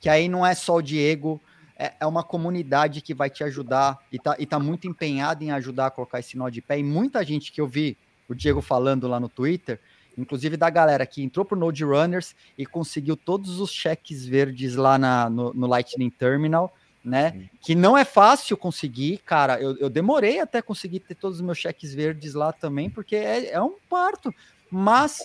que 0.00 0.08
aí 0.08 0.28
não 0.28 0.44
é 0.46 0.54
só 0.54 0.76
o 0.76 0.82
Diego, 0.82 1.40
é, 1.78 1.92
é 2.00 2.06
uma 2.06 2.22
comunidade 2.22 3.00
que 3.00 3.14
vai 3.14 3.28
te 3.28 3.44
ajudar 3.44 3.98
e 4.10 4.18
tá, 4.18 4.34
e 4.38 4.46
tá 4.46 4.58
muito 4.58 4.88
empenhada 4.88 5.44
em 5.44 5.50
ajudar 5.50 5.86
a 5.86 5.90
colocar 5.90 6.18
esse 6.18 6.36
nó 6.36 6.48
de 6.48 6.62
pé. 6.62 6.78
E 6.78 6.82
muita 6.82 7.24
gente 7.24 7.52
que 7.52 7.60
eu 7.60 7.66
vi 7.66 7.96
o 8.28 8.34
Diego 8.34 8.62
falando 8.62 9.06
lá 9.06 9.20
no 9.20 9.28
Twitter, 9.28 9.78
inclusive 10.16 10.56
da 10.56 10.70
galera 10.70 11.06
que 11.06 11.22
entrou 11.22 11.44
pro 11.44 11.58
Node 11.58 11.84
Runners 11.84 12.34
e 12.56 12.64
conseguiu 12.64 13.16
todos 13.16 13.60
os 13.60 13.70
cheques 13.70 14.24
verdes 14.24 14.74
lá 14.74 14.96
na, 14.96 15.28
no, 15.28 15.52
no 15.52 15.66
Lightning 15.66 16.10
Terminal, 16.10 16.74
né? 17.04 17.48
Que 17.60 17.74
não 17.74 17.96
é 17.96 18.04
fácil 18.04 18.56
conseguir, 18.56 19.18
cara. 19.18 19.60
Eu, 19.60 19.76
eu 19.76 19.90
demorei 19.90 20.40
até 20.40 20.62
conseguir 20.62 21.00
ter 21.00 21.14
todos 21.14 21.38
os 21.38 21.44
meus 21.44 21.58
cheques 21.58 21.94
verdes 21.94 22.34
lá 22.34 22.52
também, 22.52 22.90
porque 22.90 23.14
é, 23.14 23.52
é 23.52 23.60
um 23.60 23.76
parto. 23.88 24.34
Mas 24.70 25.22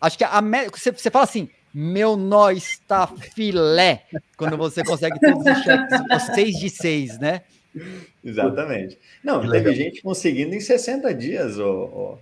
acho 0.00 0.18
que 0.18 0.24
a 0.24 0.40
você 0.72 1.10
fala 1.10 1.24
assim, 1.24 1.48
meu 1.72 2.16
nó 2.16 2.50
está 2.50 3.06
filé, 3.06 4.04
quando 4.36 4.56
você 4.56 4.84
consegue 4.84 5.18
todos 5.20 5.44
os 5.46 5.62
cheques, 5.62 6.34
seis 6.34 6.56
de 6.56 6.70
seis, 6.70 7.18
né? 7.18 7.42
Exatamente. 8.24 8.98
Não, 9.22 9.48
teve 9.48 9.74
gente 9.74 10.02
conseguindo 10.02 10.54
em 10.54 10.60
60 10.60 11.14
dias, 11.14 11.58
ô, 11.58 12.18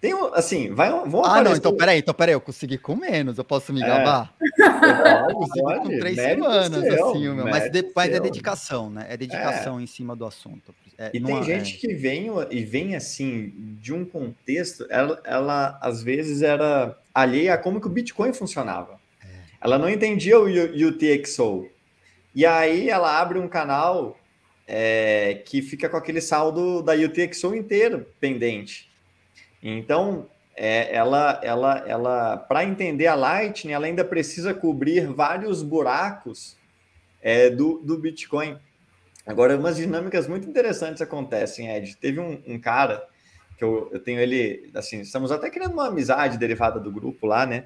tem 0.00 0.12
assim, 0.34 0.72
vai, 0.72 0.90
vão 0.90 1.24
Ah, 1.24 1.42
não, 1.42 1.56
então 1.56 1.74
peraí, 1.74 1.98
então 1.98 2.14
peraí, 2.14 2.34
eu 2.34 2.40
consegui 2.40 2.76
com 2.76 2.94
menos, 2.94 3.38
eu 3.38 3.44
posso 3.44 3.72
me 3.72 3.82
é. 3.82 3.86
gabar? 3.86 4.34
É. 4.66 5.30
Eu 5.30 5.34
consegui 5.34 5.76
com 5.78 5.98
três 5.98 6.16
semanas, 6.16 6.80
seu, 6.80 7.08
assim, 7.08 7.28
meu, 7.34 7.44
mas 7.44 7.70
depois 7.70 8.08
é 8.10 8.20
dedicação, 8.20 8.90
né? 8.90 9.06
É 9.08 9.16
dedicação 9.16 9.78
é. 9.78 9.82
em 9.82 9.86
cima 9.86 10.14
do 10.14 10.24
assunto. 10.24 10.74
É, 10.98 11.10
e 11.12 11.20
tem 11.20 11.42
gente 11.42 11.76
que 11.78 11.94
vem 11.94 12.28
e 12.50 12.64
vem 12.64 12.94
assim, 12.94 13.52
de 13.80 13.92
um 13.92 14.04
contexto, 14.04 14.86
ela, 14.90 15.20
ela 15.24 15.78
às 15.80 16.02
vezes 16.02 16.42
era 16.42 16.96
alheia 17.16 17.54
a 17.54 17.58
como 17.58 17.80
que 17.80 17.86
o 17.86 17.90
Bitcoin 17.90 18.32
funcionava. 18.34 19.00
É. 19.24 19.26
Ela 19.60 19.78
não 19.78 19.88
entendia 19.88 20.38
o 20.38 20.44
UTXO. 20.44 21.68
E 22.34 22.44
aí 22.44 22.90
ela 22.90 23.18
abre 23.18 23.38
um 23.38 23.48
canal 23.48 24.18
é, 24.66 25.42
que 25.46 25.62
fica 25.62 25.88
com 25.88 25.96
aquele 25.96 26.20
saldo 26.20 26.82
da 26.82 26.92
UTXO 26.92 27.54
inteiro 27.54 28.06
pendente. 28.20 28.90
Então, 29.62 30.28
é, 30.54 30.94
ela, 30.94 31.40
ela, 31.42 31.84
ela 31.86 32.36
para 32.36 32.64
entender 32.64 33.06
a 33.06 33.14
Lightning, 33.14 33.72
ela 33.72 33.86
ainda 33.86 34.04
precisa 34.04 34.52
cobrir 34.52 35.06
vários 35.06 35.62
buracos 35.62 36.56
é, 37.22 37.48
do, 37.48 37.78
do 37.78 37.96
Bitcoin. 37.96 38.58
Agora, 39.24 39.56
umas 39.56 39.76
dinâmicas 39.76 40.28
muito 40.28 40.48
interessantes 40.48 41.00
acontecem, 41.00 41.74
Ed. 41.74 41.96
Teve 41.96 42.20
um, 42.20 42.42
um 42.46 42.60
cara 42.60 43.02
que 43.56 43.64
eu, 43.64 43.88
eu 43.92 44.00
tenho 44.00 44.20
ele, 44.20 44.70
assim, 44.74 45.00
estamos 45.00 45.32
até 45.32 45.48
criando 45.50 45.72
uma 45.72 45.88
amizade 45.88 46.38
derivada 46.38 46.78
do 46.78 46.90
grupo 46.90 47.26
lá, 47.26 47.46
né? 47.46 47.64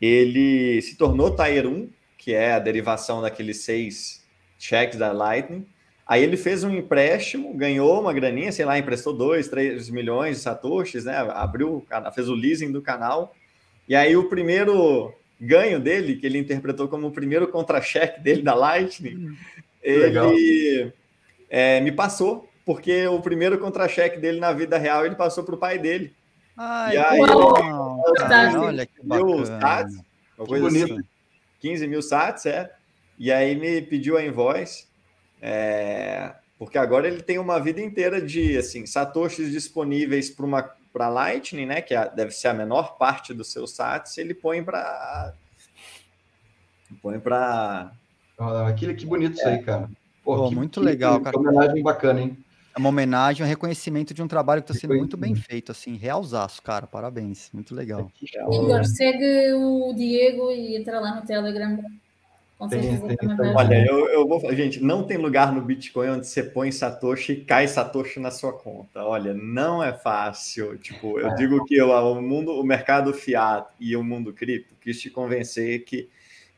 Ele 0.00 0.80
se 0.82 0.96
tornou 0.96 1.34
Tier 1.34 1.66
1, 1.66 1.88
que 2.18 2.34
é 2.34 2.52
a 2.52 2.58
derivação 2.58 3.20
daqueles 3.20 3.58
seis 3.58 4.24
cheques 4.58 4.98
da 4.98 5.12
Lightning. 5.12 5.66
Aí 6.06 6.22
ele 6.22 6.36
fez 6.36 6.62
um 6.62 6.70
empréstimo, 6.70 7.52
ganhou 7.54 8.00
uma 8.00 8.12
graninha, 8.12 8.52
sei 8.52 8.64
lá, 8.64 8.78
emprestou 8.78 9.12
2, 9.12 9.48
3 9.48 9.90
milhões 9.90 10.36
de 10.36 10.42
satoshis, 10.42 11.04
né? 11.04 11.16
Abriu, 11.16 11.84
fez 12.14 12.28
o 12.28 12.34
leasing 12.34 12.70
do 12.70 12.80
canal. 12.80 13.34
E 13.88 13.94
aí 13.94 14.16
o 14.16 14.28
primeiro 14.28 15.12
ganho 15.40 15.80
dele, 15.80 16.16
que 16.16 16.26
ele 16.26 16.38
interpretou 16.38 16.88
como 16.88 17.08
o 17.08 17.12
primeiro 17.12 17.48
contra-cheque 17.48 18.20
dele 18.20 18.42
da 18.42 18.54
Lightning, 18.54 19.36
ele 19.82 20.92
é, 21.48 21.80
me 21.80 21.92
passou, 21.92 22.45
porque 22.66 23.06
o 23.06 23.20
primeiro 23.20 23.60
contra-cheque 23.60 24.18
dele 24.18 24.40
na 24.40 24.52
vida 24.52 24.76
real 24.76 25.06
ele 25.06 25.14
passou 25.14 25.44
para 25.44 25.54
o 25.54 25.58
pai 25.58 25.78
dele. 25.78 26.12
Ai, 26.56 26.96
e 26.96 26.98
aí, 26.98 27.20
uau, 27.20 28.02
cara, 28.14 28.60
olha 28.60 28.84
que 28.84 29.02
bacana. 29.04 29.46
Sats, 29.46 30.04
uma 30.36 30.46
coisa 30.46 30.66
assim, 30.66 30.98
15 31.60 31.86
mil 31.86 32.02
sats, 32.02 32.44
é. 32.46 32.74
E 33.16 33.30
aí 33.30 33.54
me 33.54 33.80
pediu 33.80 34.16
a 34.16 34.24
invoice. 34.24 34.86
É, 35.40 36.34
porque 36.58 36.76
agora 36.76 37.06
ele 37.06 37.22
tem 37.22 37.38
uma 37.38 37.60
vida 37.60 37.80
inteira 37.80 38.20
de 38.20 38.58
assim, 38.58 38.84
satoshis 38.84 39.52
disponíveis 39.52 40.28
para 40.28 40.44
uma 40.44 40.76
para 40.92 41.08
Lightning, 41.10 41.66
né, 41.66 41.82
que 41.82 41.94
é, 41.94 42.08
deve 42.08 42.30
ser 42.30 42.48
a 42.48 42.54
menor 42.54 42.96
parte 42.96 43.34
do 43.34 43.44
seu 43.44 43.66
sats, 43.66 44.16
ele 44.16 44.32
põe 44.32 44.64
para 44.64 45.34
põe 47.02 47.20
para 47.20 47.92
aquilo 48.66 48.94
que 48.94 49.04
bonito 49.04 49.32
é. 49.32 49.34
isso 49.34 49.46
aí, 49.46 49.62
cara. 49.62 49.90
Pô, 50.24 50.36
Pô, 50.36 50.48
que, 50.48 50.54
muito 50.54 50.80
que, 50.80 50.86
legal, 50.86 51.18
que, 51.18 51.24
cara. 51.24 51.38
Homenagem 51.38 51.82
bacana, 51.82 52.22
hein? 52.22 52.38
É 52.76 52.78
uma 52.78 52.90
homenagem, 52.90 53.44
um 53.44 53.48
reconhecimento 53.48 54.12
de 54.12 54.22
um 54.22 54.28
trabalho 54.28 54.62
que 54.62 54.70
está 54.70 54.80
sendo 54.80 54.96
muito 54.96 55.16
bem 55.16 55.34
feito, 55.34 55.72
assim, 55.72 55.96
realzaço, 55.96 56.60
cara, 56.62 56.86
parabéns, 56.86 57.50
muito 57.52 57.74
legal. 57.74 58.10
Igor, 58.52 58.84
segue 58.84 59.54
o 59.54 59.94
Diego 59.94 60.50
e 60.50 60.76
entra 60.76 61.00
lá 61.00 61.14
no 61.14 61.26
Telegram 61.26 61.78
tem, 62.70 62.98
tem, 63.16 63.54
Olha, 63.54 63.86
eu, 63.86 64.08
eu 64.08 64.26
vou 64.26 64.40
gente, 64.54 64.82
não 64.82 65.02
tem 65.02 65.18
lugar 65.18 65.52
no 65.52 65.60
Bitcoin 65.60 66.08
onde 66.08 66.26
você 66.26 66.42
põe 66.42 66.72
Satoshi 66.72 67.32
e 67.32 67.44
cai 67.44 67.68
Satoshi 67.68 68.18
na 68.18 68.30
sua 68.30 68.54
conta. 68.54 69.04
Olha, 69.04 69.34
não 69.34 69.84
é 69.84 69.92
fácil. 69.92 70.78
Tipo, 70.78 71.20
eu 71.20 71.28
é. 71.28 71.34
digo 71.34 71.62
que 71.66 71.80
o 71.82 72.22
mundo, 72.22 72.52
o 72.58 72.64
mercado 72.64 73.12
fiat 73.12 73.68
e 73.78 73.94
o 73.94 74.02
mundo 74.02 74.32
cripto 74.32 74.74
quis 74.80 74.98
te 74.98 75.10
convencer 75.10 75.84
que, 75.84 76.08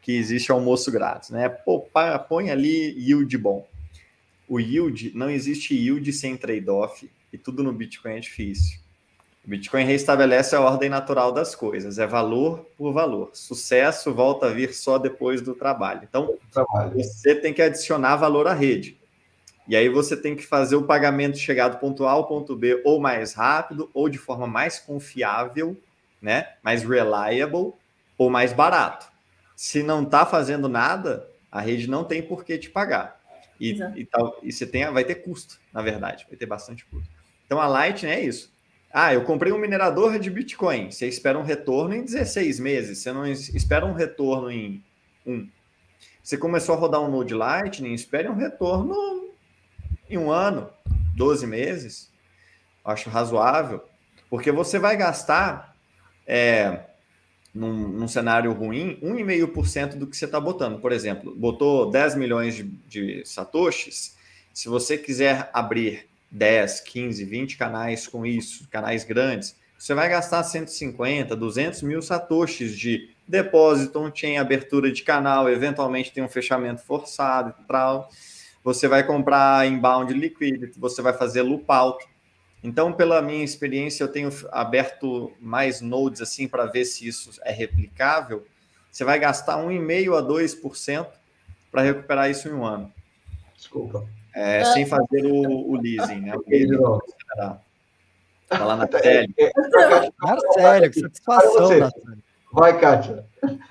que 0.01 0.13
existe 0.13 0.53
almoço 0.53 0.93
grátis, 0.93 1.31
né? 1.31 1.49
Pô, 1.49 1.85
põe 2.29 2.51
ali 2.51 2.95
yield 2.97 3.37
bom. 3.37 3.67
O 4.49 4.59
yield, 4.59 5.13
não 5.15 5.29
existe 5.29 5.75
yield 5.75 6.11
sem 6.13 6.37
trade-off 6.37 7.11
e 7.33 7.37
tudo 7.37 7.63
no 7.63 7.73
Bitcoin 7.73 8.13
é 8.13 8.21
difícil. 8.21 8.79
O 9.45 9.51
Bitcoin 9.51 9.85
restabelece 9.85 10.55
a 10.57 10.61
ordem 10.61 10.89
natural 10.89 11.33
das 11.33 11.55
coisas, 11.55 11.99
é 11.99 12.07
valor 12.07 12.67
por 12.77 12.93
valor. 12.93 13.31
Sucesso 13.33 14.13
volta 14.13 14.47
a 14.47 14.51
vir 14.51 14.75
só 14.75 14.99
depois 14.99 15.41
do 15.41 15.55
trabalho. 15.55 16.03
Então, 16.09 16.37
trabalho. 16.53 16.97
você 16.97 17.35
tem 17.35 17.53
que 17.53 17.63
adicionar 17.63 18.17
valor 18.17 18.47
à 18.47 18.53
rede. 18.53 18.99
E 19.67 19.77
aí 19.77 19.89
você 19.89 20.17
tem 20.17 20.35
que 20.35 20.47
fazer 20.47 20.77
o 20.77 20.85
pagamento 20.85 21.37
chegar 21.37 21.69
do 21.69 21.79
ponto 21.79 22.07
A 22.07 22.11
ao 22.11 22.27
ponto 22.27 22.57
B 22.57 22.81
ou 22.85 22.99
mais 22.99 23.35
rápido, 23.35 23.91
ou 23.93 24.09
de 24.09 24.17
forma 24.17 24.47
mais 24.47 24.79
confiável, 24.79 25.77
né? 26.23 26.49
mais 26.63 26.83
reliable, 26.83 27.75
ou 28.17 28.31
mais 28.31 28.53
barato. 28.53 29.07
Se 29.55 29.83
não 29.83 30.03
está 30.03 30.25
fazendo 30.25 30.69
nada, 30.69 31.29
a 31.53 31.61
rede 31.61 31.89
não 31.89 32.03
tem 32.03 32.23
por 32.23 32.45
que 32.45 32.57
te 32.57 32.71
pagar. 32.71 33.18
E, 33.61 33.71
e, 33.97 34.05
tal, 34.05 34.39
e 34.43 34.53
você 34.53 34.67
tem, 34.67 34.91
vai 34.93 35.05
ter 35.05 35.17
custo, 35.17 35.59
na 35.73 35.83
verdade, 35.83 36.27
vai 36.29 36.37
ter 36.37 36.47
bastante 36.47 36.85
custo. 36.85 37.11
Então 37.47 37.61
a 37.61 37.67
Lightning 37.67 38.11
é 38.11 38.25
isso 38.25 38.53
ah, 38.91 39.13
eu 39.13 39.23
comprei 39.25 39.53
um 39.53 39.59
minerador 39.59 40.19
de 40.19 40.31
Bitcoin. 40.31 40.91
Você 40.91 41.07
espera 41.07 41.39
um 41.39 41.43
retorno 41.43 41.95
em 41.95 42.05
16 42.05 42.59
meses. 42.59 42.99
Você 42.99 43.13
não 43.13 43.27
espera 43.27 43.85
um 43.85 43.93
retorno 43.93 44.51
em 44.51 44.83
um. 45.27 45.47
Você 46.23 46.39
começou 46.39 46.75
a 46.75 46.79
rodar 46.79 47.01
um 47.01 47.11
Node 47.11 47.35
Lightning, 47.35 47.93
espere 47.93 48.29
um 48.29 48.35
retorno 48.35 48.95
em 50.09 50.17
um 50.17 50.31
ano, 50.31 50.71
12 51.17 51.47
meses. 51.47 52.11
Acho 52.85 53.11
razoável. 53.11 53.85
Porque 54.31 54.51
você 54.51 54.79
vai 54.79 54.97
gastar, 54.97 55.77
é, 56.27 56.81
num, 57.55 57.89
num 57.89 58.09
cenário 58.09 58.53
ruim, 58.53 58.99
1,5% 59.03 59.97
do 59.97 60.07
que 60.07 60.17
você 60.17 60.25
está 60.25 60.41
botando. 60.41 60.81
Por 60.81 60.93
exemplo, 60.93 61.35
botou 61.35 61.91
10 61.91 62.15
milhões 62.17 62.55
de, 62.55 62.65
de 62.65 63.23
satoshis. 63.25 64.17
Se 64.53 64.69
você 64.69 64.99
quiser 64.99 65.51
abrir 65.53 66.07
10, 66.31 66.81
15, 66.81 67.25
20 67.25 67.57
canais 67.57 68.07
com 68.07 68.25
isso, 68.25 68.69
canais 68.71 69.05
grandes, 69.05 69.57
você 69.79 69.95
vai 69.95 70.09
gastar 70.09 70.43
150, 70.43 71.37
200 71.37 71.83
mil 71.83 72.03
satoshis 72.03 72.77
de 72.77 73.11
depósito, 73.27 74.01
on-chain, 74.01 74.39
abertura 74.39 74.91
de 74.91 75.03
canal, 75.03 75.49
eventualmente 75.49 76.13
tem 76.13 76.25
um 76.25 76.29
fechamento 76.29 76.83
forçado 76.83 77.55
e 77.61 77.65
tal. 77.67 78.09
Você 78.65 78.89
vai 78.89 79.07
comprar 79.07 79.67
inbound 79.67 80.13
liquidity, 80.13 80.79
você 80.79 81.01
vai 81.01 81.13
fazer 81.13 81.43
loop 81.43 81.65
out. 81.69 82.05
Então, 82.63 82.93
pela 82.93 83.23
minha 83.23 83.45
experiência, 83.45 84.03
eu 84.03 84.09
tenho 84.09 84.31
aberto 84.51 85.33
mais 85.41 85.81
nodes 85.81 86.21
assim 86.21 86.49
para 86.49 86.67
ver 86.67 86.85
se 86.85 87.07
isso 87.07 87.41
é 87.45 87.53
replicável. 87.53 88.45
Você 88.91 89.05
vai 89.05 89.19
gastar 89.19 89.59
1,5 89.59 90.19
a 90.19 90.23
2% 90.23 91.07
para 91.71 91.83
recuperar 91.83 92.31
isso 92.31 92.49
em 92.49 92.53
um 92.53 92.65
ano. 92.65 92.93
Desculpa. 93.57 94.07
É, 94.35 94.65
sem 94.65 94.87
fazer 94.87 95.25
o, 95.25 95.71
o 95.71 95.81
leasing, 95.81 96.21
né? 96.21 96.33
Tá 98.49 98.65
lá 98.65 98.77
na 98.77 98.87
tele. 98.87 99.35
Marcelo, 100.21 100.91
que 100.91 101.01
satisfação, 101.01 101.79
Marcelo. 101.79 101.93
Vai, 102.53 102.81
Kátia. 102.81 103.27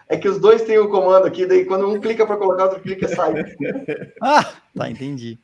É 0.07 0.17
que 0.17 0.30
os 0.30 0.40
dois 0.40 0.61
têm 0.61 0.77
o 0.77 0.90
comando 0.90 1.25
aqui, 1.25 1.45
daí 1.45 1.66
quando 1.66 1.90
um 1.90 1.99
clica 1.99 2.25
para 2.25 2.38
colocar, 2.38 2.66
outro 2.66 2.80
clica 2.80 3.06
e 3.06 3.16
sai. 3.16 3.33
Ah, 4.22 4.53
tá, 4.75 4.90
entendi. 4.90 5.40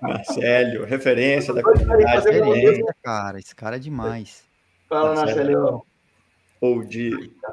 Marcelo, 0.00 0.84
referência 0.84 1.54
da 1.54 1.62
comunidade. 1.62 2.28
Referência, 2.28 2.94
cara, 3.02 3.38
esse 3.38 3.54
cara 3.54 3.76
é 3.76 3.78
demais. 3.78 4.44
Fala, 4.88 5.14
Marcelo 5.14 5.84
ou 6.62 6.84
de. 6.84 7.10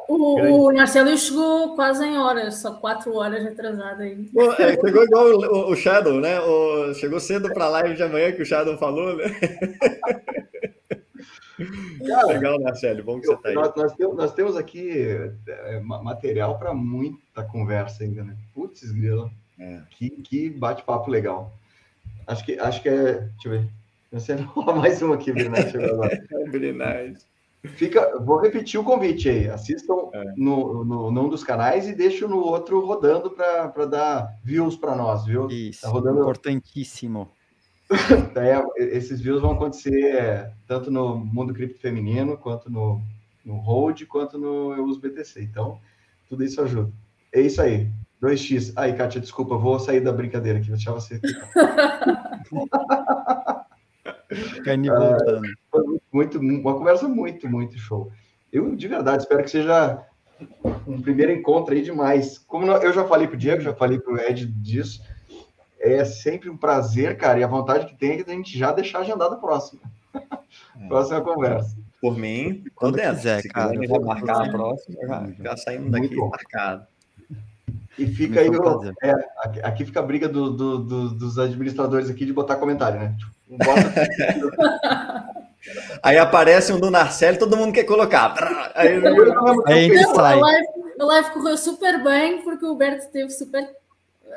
O, 0.07 0.67
o 0.67 0.73
Marcelo 0.73 1.17
chegou 1.17 1.75
quase 1.75 2.05
em 2.05 2.15
horas, 2.19 2.61
só 2.61 2.75
quatro 2.75 3.15
horas 3.15 3.43
atrasado 3.43 4.03
aí. 4.03 4.29
Pô, 4.31 4.53
é, 4.53 4.75
chegou 4.75 5.03
igual 5.03 5.25
o, 5.25 5.71
o, 5.71 5.75
Shadow, 5.75 6.21
né? 6.21 6.39
O, 6.39 6.93
chegou 6.93 7.19
cedo 7.19 7.51
para 7.51 7.65
a 7.65 7.69
live 7.69 7.95
de 7.95 8.03
amanhã 8.03 8.31
que 8.31 8.43
o 8.43 8.45
Shadow 8.45 8.77
falou, 8.77 9.15
né? 9.17 9.23
Cara, 12.07 12.27
Legal, 12.27 12.61
Marcelo, 12.61 13.03
bom 13.03 13.19
que 13.19 13.25
você 13.25 13.33
está 13.33 13.49
aí. 13.49 13.55
Nós, 13.55 13.75
nós, 13.75 13.93
temos, 13.93 14.15
nós 14.15 14.33
temos 14.33 14.55
aqui 14.55 15.07
é, 15.47 15.79
material 15.79 16.57
para 16.57 16.73
muita 16.73 17.43
conversa 17.43 18.03
ainda, 18.03 18.23
né? 18.23 18.37
Putz, 18.53 18.91
grilo. 18.91 19.29
É. 19.59 19.81
Que, 19.89 20.09
que 20.09 20.49
bate-papo 20.51 21.09
legal. 21.11 21.51
Acho 22.29 22.45
que, 22.45 22.59
acho 22.59 22.81
que 22.83 22.89
é. 22.89 23.13
Deixa 23.13 23.47
eu 23.47 23.51
ver. 23.51 23.69
Você 24.11 24.35
não 24.35 24.53
mais 24.77 25.01
uma 25.01 25.15
aqui, 25.15 25.33
Brinais. 25.33 25.73
Brinais. 26.51 27.27
Fica, 27.63 28.19
vou 28.19 28.39
repetir 28.39 28.79
o 28.79 28.83
convite 28.83 29.27
aí. 29.27 29.49
Assistam 29.49 29.95
é. 30.13 30.33
no, 30.37 30.85
no, 30.85 31.11
num 31.11 31.27
dos 31.27 31.43
canais 31.43 31.89
e 31.89 31.95
deixem 31.95 32.27
no 32.27 32.37
outro 32.37 32.85
rodando 32.85 33.31
para 33.31 33.85
dar 33.85 34.39
views 34.43 34.77
para 34.77 34.95
nós, 34.95 35.25
viu? 35.25 35.49
Isso, 35.49 35.81
tá 35.81 35.89
rodando... 35.89 36.21
importantíssimo. 36.21 37.29
é, 38.37 38.95
esses 38.95 39.19
views 39.19 39.41
vão 39.41 39.53
acontecer 39.53 40.15
é, 40.15 40.53
tanto 40.67 40.91
no 40.91 41.17
mundo 41.17 41.53
cripto 41.53 41.81
feminino, 41.81 42.37
quanto 42.37 42.69
no, 42.69 43.01
no 43.43 43.55
Hold, 43.55 44.05
quanto 44.05 44.37
no 44.37 44.73
Eu 44.75 44.85
Uso 44.85 45.01
BTC. 45.01 45.41
Então, 45.41 45.81
tudo 46.29 46.43
isso 46.43 46.61
ajuda. 46.61 46.91
É 47.33 47.41
isso 47.41 47.59
aí. 47.59 47.89
2x. 48.21 48.73
Aí, 48.75 48.93
Kátia, 48.93 49.21
desculpa, 49.21 49.57
vou 49.57 49.79
sair 49.79 50.01
da 50.01 50.11
brincadeira 50.11 50.59
aqui, 50.59 50.67
vou 50.67 50.77
deixar 50.77 50.91
você 50.93 51.19
voltando. 54.89 55.47
muito, 56.11 56.39
uma 56.39 56.73
conversa 56.75 57.07
muito, 57.07 57.49
muito 57.49 57.77
show. 57.77 58.11
Eu, 58.51 58.75
de 58.75 58.87
verdade, 58.87 59.23
espero 59.23 59.43
que 59.43 59.49
seja 59.49 60.03
um 60.87 61.01
primeiro 61.01 61.31
encontro 61.31 61.73
aí 61.73 61.81
demais. 61.81 62.37
Como 62.37 62.65
eu 62.65 62.93
já 62.93 63.05
falei 63.05 63.27
para 63.27 63.35
o 63.35 63.39
Diego, 63.39 63.61
já 63.61 63.73
falei 63.73 63.99
para 63.99 64.13
o 64.13 64.19
Ed 64.19 64.45
disso, 64.45 65.01
é 65.79 66.03
sempre 66.03 66.49
um 66.49 66.57
prazer, 66.57 67.17
cara, 67.17 67.39
e 67.39 67.43
a 67.43 67.47
vontade 67.47 67.85
que 67.85 67.95
tem 67.95 68.11
é 68.11 68.23
que 68.23 68.29
a 68.29 68.33
gente 68.33 68.57
já 68.57 68.71
deixar 68.71 68.99
agendado 68.99 69.35
a 69.35 69.39
próxima. 69.39 69.81
É. 70.13 70.87
próxima 70.87 71.21
conversa. 71.21 71.77
Por 72.01 72.17
mim, 72.17 72.63
quando 72.75 72.97
quiser, 72.97 73.41
Se 73.41 73.49
cara. 73.49 73.77
Quiser 73.77 73.99
marcar 73.99 74.47
a 74.47 74.49
próxima, 74.49 74.97
já, 75.05 75.29
já 75.43 75.57
saímos 75.57 75.91
daqui 75.91 76.15
marcado. 76.15 76.87
E 77.99 78.07
fica 78.07 78.39
aí, 78.39 78.49
é, 79.03 79.13
aqui, 79.63 79.85
fica 79.85 79.99
a 79.99 80.03
briga 80.03 80.29
do, 80.29 80.49
do, 80.51 80.77
do, 80.79 81.09
dos 81.09 81.37
administradores 81.37 82.09
aqui 82.09 82.25
de 82.25 82.31
botar 82.31 82.55
comentário, 82.55 82.99
né? 82.99 83.15
Tipo, 83.17 83.59
aí 86.01 86.17
aparece 86.17 86.71
um 86.71 86.79
do 86.79 86.89
Narcélio, 86.89 87.39
todo 87.39 87.57
mundo 87.57 87.73
quer 87.73 87.83
colocar. 87.83 88.71
Aí, 88.73 89.01
aí 89.67 89.85
ele 89.85 90.03
sai. 90.05 90.39
A 90.39 91.05
live, 91.05 91.27
a 91.27 91.29
correu 91.31 91.57
super 91.57 92.03
bem, 92.03 92.41
porque 92.41 92.65
o 92.65 92.75
Berto 92.75 93.05
esteve 93.05 93.29
super 93.31 93.69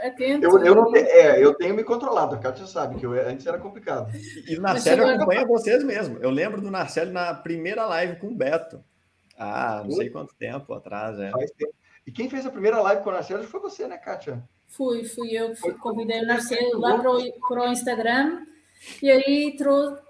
atento. 0.05 0.45
Eu, 0.45 0.65
eu, 0.65 0.75
não, 0.75 0.97
é, 0.97 1.43
eu 1.43 1.55
tenho 1.55 1.75
me 1.75 1.85
controlado, 1.85 2.35
a 2.35 2.39
Kátia 2.39 2.67
sabe 2.67 2.97
que 2.97 3.07
eu, 3.07 3.13
antes 3.13 3.47
era 3.47 3.59
complicado. 3.59 4.13
E 4.49 4.57
o 4.57 4.61
Narcélio 4.61 5.07
acompanha 5.07 5.47
vocês 5.47 5.85
mesmo. 5.85 6.19
Eu 6.21 6.31
lembro 6.31 6.61
do 6.61 6.71
Narcélio 6.71 7.13
na 7.13 7.33
primeira 7.35 7.87
live 7.87 8.17
com 8.17 8.29
o 8.29 8.35
Beto. 8.35 8.83
Ah, 9.39 9.83
não 9.85 9.93
sei 9.93 10.11
quanto 10.11 10.35
tempo 10.35 10.73
atrás. 10.75 11.19
É. 11.19 11.31
Faz 11.31 11.51
tempo. 11.53 11.75
E 12.07 12.13
quem 12.13 12.29
fez 12.29 12.45
a 12.45 12.51
primeira 12.51 12.81
live 12.81 13.03
com 13.03 13.11
o 13.11 13.13
Narcelo 13.13 13.45
foi 13.45 13.61
você, 13.61 13.87
né, 13.87 13.97
Kátia? 13.97 14.43
Fui, 14.69 15.05
fui 15.05 15.31
eu 15.33 15.55
que 15.55 15.73
convidei 15.75 16.23
o 16.23 16.27
Narcelo 16.27 16.81
lá 16.81 16.99
para 16.99 17.11
o, 17.11 17.69
Instagram 17.69 18.47
e 19.03 19.11
aí 19.11 19.55
trouxe, 19.57 20.03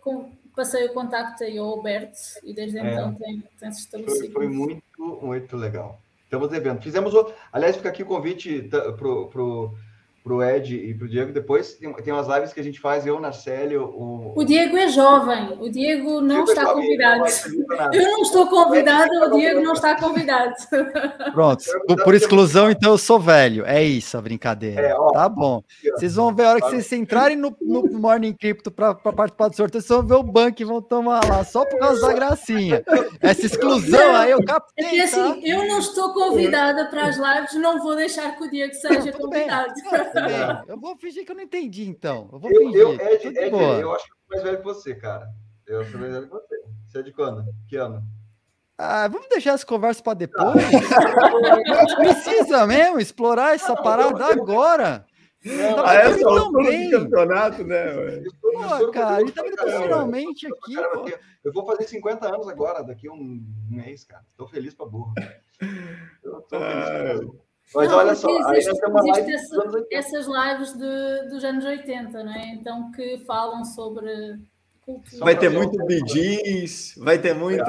passei 0.55 0.87
o 0.87 0.95
contacto 0.95 1.45
aí 1.45 1.59
ao 1.59 1.67
Alberto 1.67 2.19
e 2.45 2.55
desde 2.55 2.79
é. 2.79 2.93
então 2.93 3.15
tem, 3.15 3.43
tem 3.59 3.73
se 3.73 3.81
estabelecido. 3.81 4.33
Foi, 4.33 4.47
foi, 4.47 4.49
muito, 4.49 4.83
muito 5.21 5.57
legal. 5.57 6.01
Estamos 6.25 6.49
devendo. 6.49 6.81
Fizemos 6.81 7.13
o. 7.13 7.31
Aliás, 7.53 7.77
fica 7.77 7.91
aqui 7.91 8.03
o 8.03 8.07
convite 8.07 8.63
para 8.63 9.43
o 9.43 9.75
para 10.23 10.35
o 10.35 10.43
Ed 10.43 10.75
e 10.75 10.95
para 10.95 11.05
o 11.05 11.09
Diego. 11.09 11.33
Depois 11.33 11.75
tem, 11.75 11.93
tem 11.95 12.13
umas 12.13 12.29
lives 12.29 12.53
que 12.53 12.61
a 12.61 12.63
gente 12.63 12.81
faz, 12.81 13.07
eu, 13.07 13.19
Narcélio. 13.19 13.85
O, 13.85 14.35
o 14.37 14.45
Diego 14.45 14.77
é 14.77 14.89
jovem, 14.89 15.59
o 15.61 15.69
Diego 15.69 16.21
não 16.21 16.45
Diego 16.45 16.51
está 16.51 16.63
é 16.63 16.73
convidado. 16.73 17.25
Eu 17.93 18.03
não 18.03 18.23
estou 18.23 18.47
convidado, 18.47 19.11
o 19.11 19.31
Diego 19.37 19.61
não 19.61 19.73
está 19.73 19.99
convidado. 19.99 20.55
Pronto, 21.33 21.65
por, 22.05 22.15
exclusão, 22.15 22.71
então 22.71 22.93
eu 22.93 22.99
sou 22.99 23.19
velho. 23.19 23.65
É 23.67 23.83
isso 23.83 24.17
a 24.17 24.21
brincadeira. 24.21 24.81
É, 24.81 24.95
ó, 24.95 25.11
tá 25.11 25.29
bom. 25.29 25.63
Vocês 25.97 26.15
vão 26.15 26.35
ver 26.35 26.45
a 26.45 26.51
hora 26.51 26.61
que 26.61 26.71
vocês 26.71 26.93
entrarem 26.93 27.37
no, 27.37 27.57
no 27.61 27.83
Morning 27.99 28.33
Crypto 28.33 28.71
para 28.71 28.95
participar 28.95 29.49
do 29.49 29.57
sorteio, 29.57 29.83
vocês 29.83 29.99
vão 29.99 30.07
ver 30.07 30.15
o 30.15 30.23
banco 30.23 30.63
e 30.63 30.65
vão 30.65 30.81
tomar 30.81 31.21
lá, 31.29 31.45
só 31.45 31.65
por 31.65 31.79
causa 31.79 32.07
da 32.07 32.13
gracinha. 32.13 32.85
Essa 33.21 33.47
exclusão 33.47 34.15
aí 34.15 34.31
eu 34.31 34.45
captei. 34.45 34.87
É 34.87 34.91
que 34.91 35.01
assim, 35.01 35.17
tá? 35.17 35.39
eu 35.43 35.67
não 35.67 35.79
estou 35.79 36.13
convidada 36.13 36.87
para 36.87 37.07
as 37.07 37.17
lives, 37.17 37.55
não 37.55 37.83
vou 37.83 37.97
deixar 37.97 38.37
que 38.37 38.45
o 38.45 38.51
Diego 38.51 38.75
seja 38.75 39.13
convidado. 39.13 39.73
Bem. 39.91 40.12
Eu 40.69 40.79
vou 40.79 40.97
fingir 40.97 41.25
que 41.25 41.33
eu 41.33 41.37
não 41.37 41.43
entendi, 41.43 41.89
então. 41.89 42.29
Eu 42.33 42.39
vou 42.39 42.51
fingir. 42.51 42.81
Eu, 42.81 42.93
Ed, 42.95 43.27
Ed, 43.29 43.57
eu 43.81 43.93
acho 43.93 44.05
que 44.05 44.13
eu 44.13 44.17
sou 44.17 44.29
mais 44.31 44.43
velho 44.43 44.59
que 44.59 44.65
você, 44.65 44.95
cara. 44.95 45.29
Eu 45.67 45.85
sou 45.87 46.01
mais 46.01 46.13
velho 46.13 46.27
que 46.27 46.33
você. 46.33 46.63
Você 46.89 46.99
é 46.99 47.03
de 47.03 47.13
quando? 47.13 47.45
Que 47.69 47.77
ano? 47.77 48.03
Ah, 48.77 49.07
vamos 49.09 49.29
deixar 49.29 49.53
essa 49.53 49.65
conversa 49.65 50.03
para 50.03 50.15
depois. 50.15 50.55
Precisa 51.97 52.67
mesmo 52.67 52.99
explorar 52.99 53.55
essa 53.55 53.77
parada 53.77 54.27
agora. 54.27 55.07
Não, 55.45 55.75
tá 55.77 55.91
ah, 55.91 55.95
essa 55.95 56.19
do 56.19 56.53
campeonato, 56.91 57.65
né? 57.65 58.23
Pô, 58.41 58.91
cara, 58.93 59.21
ele 59.21 59.33
tá 59.33 59.47
indo 59.47 59.83
finalmente 59.83 60.47
aqui. 60.47 60.75
Cara, 60.75 61.21
eu 61.45 61.53
vou 61.53 61.67
fazer 61.67 61.85
50 61.89 62.29
anos 62.33 62.49
agora, 62.49 62.83
daqui 62.83 63.09
a 63.09 63.13
um 63.13 63.45
mês, 63.69 64.05
cara. 64.05 64.25
Estou 64.31 64.47
feliz 64.47 64.75
para 64.75 64.87
burro. 64.87 65.13
Eu 66.23 66.41
tô 66.43 66.59
feliz 66.61 66.85
pra 66.89 67.52
mas 67.75 67.91
não, 67.91 67.99
olha 67.99 68.15
só, 68.15 68.29
existe, 68.29 68.81
live 68.87 69.33
essa, 69.33 69.87
essas 69.91 70.27
lives 70.27 70.73
de, 70.75 71.29
dos 71.31 71.43
anos 71.43 71.65
80, 71.65 72.23
né? 72.23 72.53
Então 72.55 72.93
que 72.93 73.19
falam 73.25 73.65
sobre 73.65 74.39
cultura. 74.85 75.25
Vai 75.25 75.39
ter 75.39 75.49
muito 75.49 75.79
BDs, 75.87 76.95
vai 76.99 77.19
ter 77.19 77.35
muito. 77.35 77.63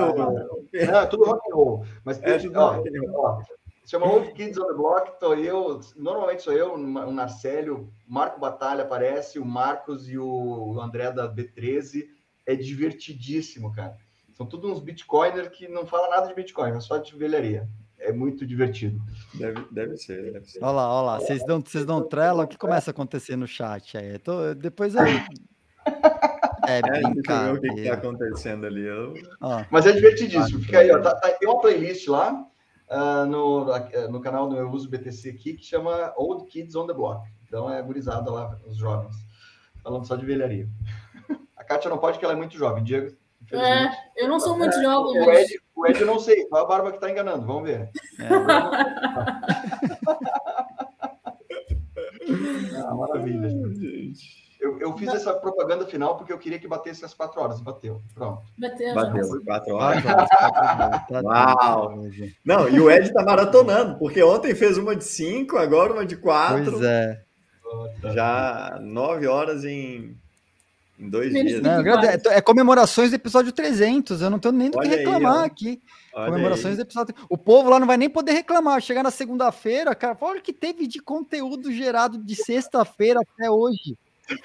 É, 0.73 0.85
não, 0.85 0.99
é 0.99 1.05
tudo 1.05 1.25
rock 1.25 1.49
and 1.49 1.55
roll. 1.55 1.85
Mas 2.03 2.21
é, 2.21 2.37
ó, 2.55 2.81
ó, 3.15 3.41
chama 3.85 4.07
Old 4.07 4.33
Kids 4.33 4.57
on 4.57 4.67
the 4.67 4.73
Block, 4.73 5.19
tô 5.19 5.33
eu, 5.35 5.79
normalmente 5.95 6.43
sou 6.43 6.53
eu, 6.53 6.73
o 6.73 7.11
Narcélio, 7.11 7.89
Marco 8.05 8.39
Batalha 8.39 8.83
aparece, 8.83 9.39
o 9.39 9.45
Marcos 9.45 10.09
e 10.09 10.17
o 10.17 10.79
André 10.81 11.11
da 11.11 11.33
B13. 11.33 12.07
É 12.45 12.55
divertidíssimo, 12.55 13.71
cara. 13.71 13.95
São 14.33 14.45
todos 14.45 14.69
uns 14.69 14.81
bitcoiners 14.81 15.47
que 15.47 15.65
não 15.69 15.85
falam 15.85 16.09
nada 16.09 16.27
de 16.27 16.33
Bitcoin, 16.33 16.71
é 16.71 16.79
só 16.81 16.97
de 16.97 17.15
velharia 17.15 17.69
é 18.03 18.11
muito 18.11 18.45
divertido. 18.45 19.01
Deve, 19.33 19.65
deve 19.71 19.97
ser, 19.97 20.31
deve 20.31 20.45
ser. 20.45 20.63
Olha 20.63 20.71
lá, 20.71 20.93
olha 20.93 21.05
lá. 21.05 21.19
Vocês 21.19 21.45
dão, 21.45 21.61
vocês 21.61 21.85
dão 21.85 22.01
trela, 22.07 22.43
o 22.43 22.47
que 22.47 22.57
começa 22.57 22.89
a 22.89 22.93
acontecer 22.93 23.35
no 23.35 23.47
chat 23.47 23.97
aí? 23.97 24.19
Tô, 24.19 24.53
depois 24.53 24.95
aí. 24.95 25.21
É, 26.65 26.81
brincadeira. 26.81 27.53
o 27.53 27.59
que 27.59 27.81
está 27.81 27.93
acontecendo 27.95 28.65
ali. 28.65 28.85
Eu... 28.85 29.13
Mas 29.69 29.85
é 29.85 29.91
divertidíssimo. 29.91 30.61
Fica 30.61 30.79
aí, 30.79 30.89
ó, 30.91 31.01
tá, 31.01 31.13
tá, 31.15 31.29
tem 31.31 31.49
uma 31.49 31.59
playlist 31.59 32.07
lá 32.07 32.47
uh, 32.89 33.25
no, 33.25 33.69
uh, 33.69 34.09
no 34.09 34.21
canal 34.21 34.47
do 34.47 34.55
Eu 34.55 34.71
Uso 34.71 34.89
BTC 34.89 35.31
aqui 35.31 35.55
que 35.55 35.65
chama 35.65 36.13
Old 36.15 36.49
Kids 36.49 36.73
on 36.75 36.87
the 36.87 36.93
Block. 36.93 37.27
Então 37.45 37.69
é 37.69 37.81
gurizada 37.81 38.31
lá, 38.31 38.57
os 38.65 38.77
jovens. 38.77 39.13
Falando 39.83 40.07
só 40.07 40.15
de 40.15 40.25
velharia. 40.25 40.69
A 41.57 41.65
Kátia 41.65 41.89
não 41.89 41.97
pode, 41.97 42.13
porque 42.13 42.25
ela 42.25 42.33
é 42.33 42.37
muito 42.37 42.57
jovem. 42.57 42.81
Diego, 42.81 43.13
é, 43.51 44.23
eu 44.23 44.27
não 44.27 44.39
sou 44.39 44.57
muito 44.57 44.73
jovem. 44.81 45.21
O 45.21 45.31
Ed, 45.31 45.61
o 45.83 45.87
Ed 45.87 45.99
eu 45.99 46.07
não 46.07 46.19
sei, 46.19 46.45
qual 46.45 46.63
a 46.63 46.67
barba 46.67 46.91
que 46.91 46.97
está 46.97 47.09
enganando? 47.09 47.45
Vamos 47.45 47.63
ver. 47.63 47.89
É. 48.19 48.27
ah, 52.77 52.95
maravilha, 52.95 53.49
gente. 53.49 54.43
Eu, 54.61 54.79
eu 54.79 54.97
fiz 54.97 55.09
essa 55.09 55.33
propaganda 55.33 55.85
final 55.85 56.15
porque 56.15 56.31
eu 56.31 56.37
queria 56.37 56.57
que 56.57 56.69
batesse 56.69 57.03
às 57.03 57.13
quatro 57.13 57.41
horas. 57.41 57.59
Bateu. 57.59 58.01
Pronto. 58.15 58.43
Bateu. 58.57 58.95
Bateu. 58.95 59.43
Quatro 59.43 59.75
horas. 59.75 60.01
Uau. 61.21 62.01
Não, 62.45 62.69
e 62.69 62.79
o 62.79 62.89
Ed 62.89 63.07
está 63.07 63.25
maratonando, 63.25 63.99
porque 63.99 64.23
ontem 64.23 64.55
fez 64.55 64.77
uma 64.77 64.95
de 64.95 65.03
cinco, 65.03 65.57
agora 65.57 65.91
uma 65.91 66.05
de 66.05 66.15
quatro. 66.15 66.71
Pois 66.71 66.83
é. 66.83 67.21
Já 68.13 68.79
nove 68.81 69.27
horas 69.27 69.65
em 69.65 70.17
em 70.99 71.09
dois 71.09 71.31
dias. 71.31 71.61
Não, 71.61 71.81
é, 72.03 72.37
é, 72.37 72.41
comemorações 72.41 73.09
do 73.09 73.15
episódio 73.15 73.51
300. 73.51 74.21
Eu 74.21 74.29
não 74.29 74.39
tenho 74.39 74.53
nem 74.53 74.69
do 74.69 74.79
que 74.79 74.87
reclamar 74.87 75.39
aí, 75.39 75.45
aqui. 75.45 75.81
Olha 76.13 76.31
comemorações 76.31 76.71
aí. 76.71 76.75
do 76.75 76.81
episódio. 76.81 77.15
O 77.29 77.37
povo 77.37 77.69
lá 77.69 77.79
não 77.79 77.87
vai 77.87 77.97
nem 77.97 78.09
poder 78.09 78.33
reclamar. 78.33 78.81
Chegar 78.81 79.03
na 79.03 79.11
segunda-feira, 79.11 79.95
cara, 79.95 80.17
olha 80.21 80.39
o 80.39 80.43
que 80.43 80.53
teve 80.53 80.87
de 80.87 80.99
conteúdo 80.99 81.71
gerado 81.71 82.17
de 82.17 82.35
sexta-feira 82.35 83.19
até 83.21 83.49
hoje. 83.49 83.97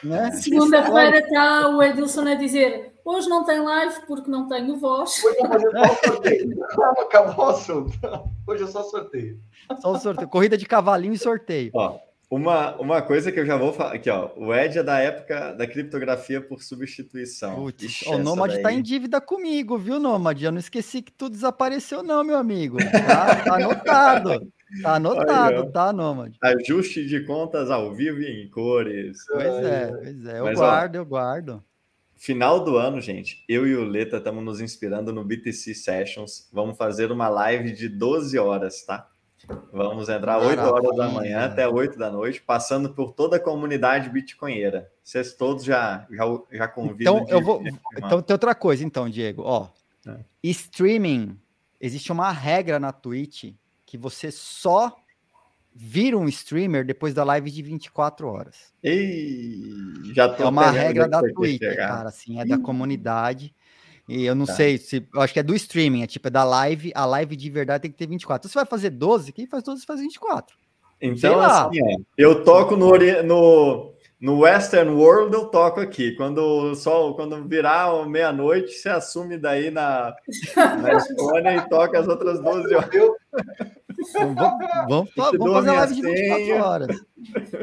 Né? 0.03 0.33
Segunda-feira 0.33 1.19
está 1.19 1.69
o 1.69 1.83
Edilson 1.83 2.27
a 2.27 2.35
dizer: 2.35 2.95
hoje 3.05 3.29
não 3.29 3.45
tem 3.45 3.61
live 3.61 3.95
porque 4.07 4.31
não 4.31 4.49
tenho 4.49 4.77
voz. 4.77 5.23
Hoje 5.23 5.39
Acabou 6.99 7.47
o 7.47 7.49
assunto. 7.51 7.93
Hoje 8.47 8.65
é 8.65 8.67
só 8.67 8.83
sorteio. 8.83 9.39
Só 9.81 9.93
o 9.93 9.99
sorteio. 9.99 10.29
Corrida 10.29 10.57
de 10.57 10.67
cavalinho 10.67 11.15
e 11.15 11.19
sorteio. 11.19 11.71
Ó, 11.75 11.99
uma, 12.31 12.77
uma 12.77 13.01
coisa 13.01 13.33
que 13.33 13.41
eu 13.41 13.47
já 13.47 13.57
vou 13.57 13.73
falar 13.73 13.95
aqui, 13.95 14.11
ó. 14.11 14.31
O 14.37 14.55
Ed 14.55 14.79
é 14.79 14.83
da 14.83 14.99
época 14.99 15.55
da 15.55 15.67
criptografia 15.67 16.41
por 16.41 16.63
substituição. 16.63 17.55
Putz, 17.55 18.03
o 18.03 18.19
Nomad 18.19 18.61
tá 18.61 18.71
em 18.71 18.83
dívida 18.83 19.21
comigo, 19.21 19.79
viu, 19.79 19.99
Nomad? 19.99 20.41
Eu 20.43 20.53
não 20.53 20.59
esqueci 20.59 21.01
que 21.01 21.13
tu 21.13 21.31
desapareceu, 21.31 22.03
não, 22.03 22.23
meu 22.23 22.37
amigo. 22.37 22.77
Tá, 22.79 23.37
tá 23.45 23.55
anotado. 23.55 24.53
Tá 24.83 24.97
anotado, 24.97 25.63
Aí, 25.63 25.73
tá, 25.73 25.93
Nomad? 25.93 26.35
Ajuste 26.43 27.07
de 27.07 27.25
contas 27.25 27.71
ao 27.71 27.95
vivo 27.95 28.21
e 28.21 28.45
em 28.45 28.51
cores. 28.51 29.17
Pois 29.27 29.65
é, 29.65 29.87
pois 29.91 30.27
é. 30.27 30.39
Eu 30.41 30.45
Mas, 30.45 30.59
guardo, 30.59 30.97
ó, 30.97 30.99
eu 30.99 31.07
guardo. 31.07 31.65
Final 32.15 32.63
do 32.63 32.77
ano, 32.77 33.01
gente, 33.01 33.45
eu 33.49 33.67
e 33.67 33.75
o 33.75 33.85
Leta 33.85 34.19
estamos 34.19 34.45
nos 34.45 34.61
inspirando 34.61 35.13
no 35.13 35.25
BTC 35.25 35.73
Sessions. 35.75 36.49
Vamos 36.53 36.77
fazer 36.77 37.11
uma 37.11 37.29
live 37.29 37.73
de 37.73 37.89
12 37.89 38.37
horas, 38.39 38.85
tá? 38.85 39.09
Vamos 39.73 40.09
entrar 40.09 40.39
8 40.39 40.61
horas 40.61 40.97
da 40.97 41.09
manhã 41.09 41.45
até 41.45 41.67
8 41.67 41.99
da 41.99 42.11
noite, 42.11 42.43
passando 42.43 42.91
por 42.93 43.13
toda 43.13 43.37
a 43.37 43.41
comunidade 43.41 44.11
bitcoinheira. 44.11 44.91
Vocês 45.03 45.33
todos 45.35 45.65
já, 45.65 46.07
já, 46.11 46.25
já 46.51 46.69
convidam. 46.69 47.19
Então, 47.19 47.29
eu 47.29 47.43
vou. 47.43 47.63
Então, 47.97 48.21
tem 48.21 48.35
outra 48.35 48.55
coisa, 48.55 48.85
então, 48.85 49.09
Diego. 49.09 49.43
Ó, 49.43 49.69
É. 50.07 50.19
Streaming, 50.43 51.39
existe 51.81 52.13
uma 52.13 52.31
regra 52.31 52.79
na 52.79 52.93
Twitch 52.93 53.53
que 53.85 53.97
você 53.97 54.31
só 54.31 54.97
vira 55.75 56.19
um 56.19 56.29
streamer 56.29 56.85
depois 56.85 57.15
da 57.15 57.25
live 57.25 57.51
de 57.51 57.63
24 57.63 58.29
horas. 58.29 58.73
Ei, 58.83 59.71
já 60.13 60.29
tô 60.29 60.43
É 60.43 60.49
uma 60.49 60.71
regra 60.71 61.09
da 61.09 61.23
Twitch, 61.23 61.61
cara, 61.77 62.09
assim, 62.09 62.41
é 62.41 62.45
da 62.45 62.59
comunidade. 62.59 63.55
E 64.09 64.25
eu 64.25 64.35
não 64.35 64.47
tá. 64.47 64.55
sei 64.55 64.79
se. 64.79 65.07
Eu 65.15 65.21
acho 65.21 65.35
que 65.35 65.39
é 65.39 65.43
do 65.43 65.55
streaming, 65.55 66.03
é 66.03 66.07
tipo, 66.07 66.29
é 66.29 66.31
da 66.31 66.43
live. 66.43 66.91
A 66.95 67.05
live 67.05 67.37
de 67.37 67.51
verdade 67.51 67.83
tem 67.83 67.91
que 67.91 67.99
ter 67.99 68.07
24. 68.07 68.41
Então, 68.41 68.51
você 68.51 68.59
vai 68.59 68.67
fazer 68.67 68.91
12, 68.91 69.33
quem 69.33 69.47
faz 69.47 69.63
12 69.63 69.85
faz 69.85 70.01
24. 70.01 70.57
Então, 71.01 71.41
assim, 71.41 71.81
ó, 71.83 72.01
eu 72.17 72.43
toco 72.43 72.75
no, 72.75 72.91
no, 73.23 73.95
no 74.21 74.39
Western 74.41 74.91
World, 74.91 75.35
eu 75.35 75.47
toco 75.47 75.79
aqui. 75.79 76.17
Quando 76.17 76.39
o 76.39 76.75
sol, 76.75 77.15
quando 77.15 77.47
virar 77.47 78.09
meia-noite, 78.09 78.73
você 78.73 78.89
assume 78.89 79.37
daí 79.37 79.71
na, 79.71 80.15
na 80.57 80.95
Estônia 80.95 81.57
e 81.57 81.69
toca 81.69 82.01
as 82.01 82.09
outras 82.09 82.41
12 82.41 82.75
horas. 82.75 82.91
Então, 83.99 84.35
vamos, 84.35 85.11
vamos, 85.15 85.39
vamos 85.39 85.53
fazer 85.53 85.71
a 85.71 85.75
live 85.75 85.95
de 85.95 86.03
24 86.03 86.65
horas. 86.65 86.97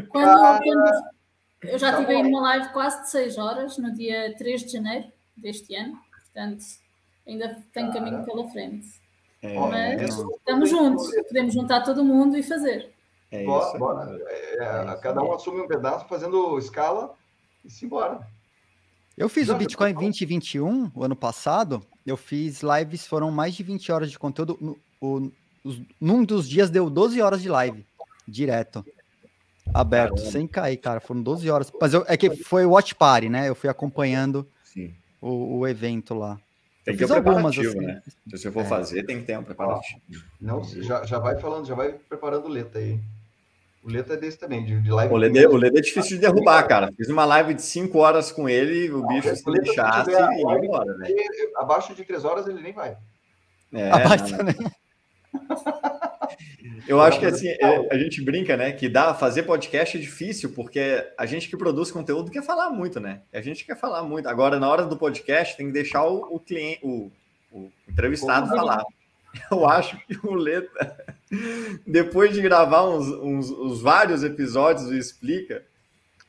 Quando, 0.10 0.28
ah, 0.28 0.60
quando 0.64 1.16
eu 1.64 1.80
já 1.80 1.98
tive 1.98 2.14
aí 2.14 2.22
uma 2.22 2.42
live 2.42 2.70
quase 2.72 3.02
de 3.02 3.10
6 3.10 3.38
horas, 3.38 3.78
no 3.78 3.94
dia 3.94 4.36
3 4.38 4.64
de 4.64 4.72
janeiro 4.72 5.08
deste 5.36 5.76
ano. 5.76 5.98
Portanto, 6.36 6.66
ainda 7.26 7.64
tem 7.72 7.90
caminho 7.92 8.26
pela 8.26 8.46
frente. 8.50 9.02
É, 9.42 9.58
Mas 9.58 10.02
é, 10.02 10.06
estamos 10.06 10.70
juntos, 10.70 11.10
podemos 11.28 11.54
juntar 11.54 11.82
todo 11.82 12.04
mundo 12.04 12.38
e 12.38 12.44
fazer. 12.44 12.92
É 13.32 13.46
bora, 13.46 13.80
bora. 13.80 14.20
É, 14.28 14.92
é 14.92 14.98
cada 14.98 15.24
um 15.24 15.32
assume 15.32 15.62
um 15.62 15.68
pedaço 15.68 16.06
fazendo 16.10 16.60
escala 16.60 17.16
e 17.64 17.70
se 17.70 17.86
embora. 17.86 18.28
Eu 19.18 19.30
fiz 19.30 19.48
Já, 19.48 19.56
o 19.56 19.58
Bitcoin 19.58 19.94
2021, 19.94 20.92
o 20.94 21.04
ano 21.06 21.16
passado. 21.16 21.82
Eu 22.06 22.18
fiz 22.18 22.62
lives, 22.62 23.08
foram 23.08 23.32
mais 23.32 23.56
de 23.56 23.64
20 23.64 23.92
horas 23.94 24.12
de 24.12 24.20
conteúdo. 24.20 24.58
No, 24.60 24.78
o, 25.00 25.32
os, 25.64 25.82
num 26.02 26.26
dos 26.26 26.50
dias 26.50 26.70
deu 26.70 26.90
12 26.90 27.22
horas 27.22 27.42
de 27.42 27.48
live, 27.48 27.86
direto. 28.28 28.86
Aberto, 29.74 30.16
Caramba. 30.16 30.32
sem 30.32 30.48
cair, 30.48 30.78
cara. 30.78 31.00
Foram 31.00 31.24
12 31.24 31.50
horas. 31.50 31.72
Mas 31.80 31.94
eu, 31.94 32.04
é 32.10 32.18
que 32.18 32.30
foi 32.44 32.66
o 32.66 32.72
Watch 32.72 32.94
Party, 32.94 33.30
né? 33.30 33.48
Eu 33.48 33.56
fui 33.56 33.70
acompanhando 33.70 34.46
o, 35.28 35.60
o, 35.60 35.68
evento 35.68 36.14
lá. 36.14 36.40
Tem 36.84 36.96
que 36.96 37.06
ter 37.06 37.12
um 37.12 37.16
algumas, 37.16 37.58
assim. 37.58 37.80
né? 37.80 38.02
Se 38.30 38.38
você 38.38 38.52
for 38.52 38.62
é. 38.62 38.66
fazer, 38.66 39.04
tem 39.04 39.20
que 39.20 39.26
ter 39.26 39.38
um 39.38 39.44
preparativo. 39.44 40.00
Não, 40.40 40.64
já, 40.64 41.04
já 41.04 41.18
vai 41.18 41.40
falando, 41.40 41.66
já 41.66 41.74
vai 41.74 41.94
preparando 41.94 42.48
letra 42.48 42.80
aí. 42.80 43.00
O 43.84 43.90
Leda 43.90 44.16
é 44.16 44.18
desse 44.18 44.38
também, 44.38 44.66
de, 44.66 44.82
de 44.82 44.92
live. 44.92 45.14
O 45.14 45.18
Leda, 45.18 45.50
o 45.50 45.58
Leda 45.58 45.78
é 45.78 45.82
difícil 45.82 46.18
de 46.18 46.22
derrubar, 46.22 46.64
cara. 46.68 46.92
Fiz 46.98 47.08
uma 47.08 47.26
live 47.26 47.54
de 47.54 47.62
5 47.62 47.98
horas 47.98 48.32
com 48.32 48.50
ele, 48.50 48.92
o 48.92 49.06
bicho 49.08 49.36
se 49.36 49.44
deixasse 49.46 50.10
e 50.10 50.14
ia 50.14 50.58
embora, 50.58 50.98
né? 50.98 51.08
Abaixo 51.56 51.94
de 51.94 52.04
3 52.04 52.26
horas 52.26 52.48
ele 52.48 52.62
nem 52.62 52.74
vai. 52.74 52.98
É, 53.72 53.92
Abaixo, 53.92 54.44
né? 54.44 54.56
Eu 56.88 57.02
acho 57.02 57.20
que 57.20 57.26
assim, 57.26 57.48
é, 57.48 57.88
a 57.92 57.98
gente 57.98 58.22
brinca, 58.22 58.56
né? 58.56 58.72
Que 58.72 58.88
dá 58.88 59.14
fazer 59.14 59.44
podcast 59.44 59.98
é 59.98 60.00
difícil, 60.00 60.52
porque 60.54 61.06
a 61.18 61.26
gente 61.26 61.50
que 61.50 61.58
produz 61.58 61.92
conteúdo 61.92 62.32
quer 62.32 62.44
falar 62.44 62.70
muito, 62.70 63.00
né? 63.00 63.22
A 63.34 63.42
gente 63.42 63.66
quer 63.66 63.78
falar 63.78 64.04
muito. 64.04 64.28
Agora, 64.28 64.60
na 64.60 64.70
hora 64.70 64.86
do 64.86 64.98
podcast, 64.98 65.58
tem 65.58 65.68
que 65.68 65.74
deixar 65.74 66.06
o, 66.06 66.36
o 66.36 66.40
cliente, 66.40 66.80
o, 66.84 67.12
o 67.52 67.72
entrevistado 67.88 68.50
falar. 68.50 68.84
Eu 69.52 69.68
acho 69.68 69.98
que 70.08 70.18
o 70.26 70.34
Leta, 70.34 71.16
depois 71.86 72.34
de 72.34 72.42
gravar 72.42 72.88
uns, 72.88 73.08
uns, 73.08 73.50
uns 73.52 73.82
vários 73.82 74.24
episódios 74.24 74.88
do 74.88 74.96
Explica, 74.96 75.64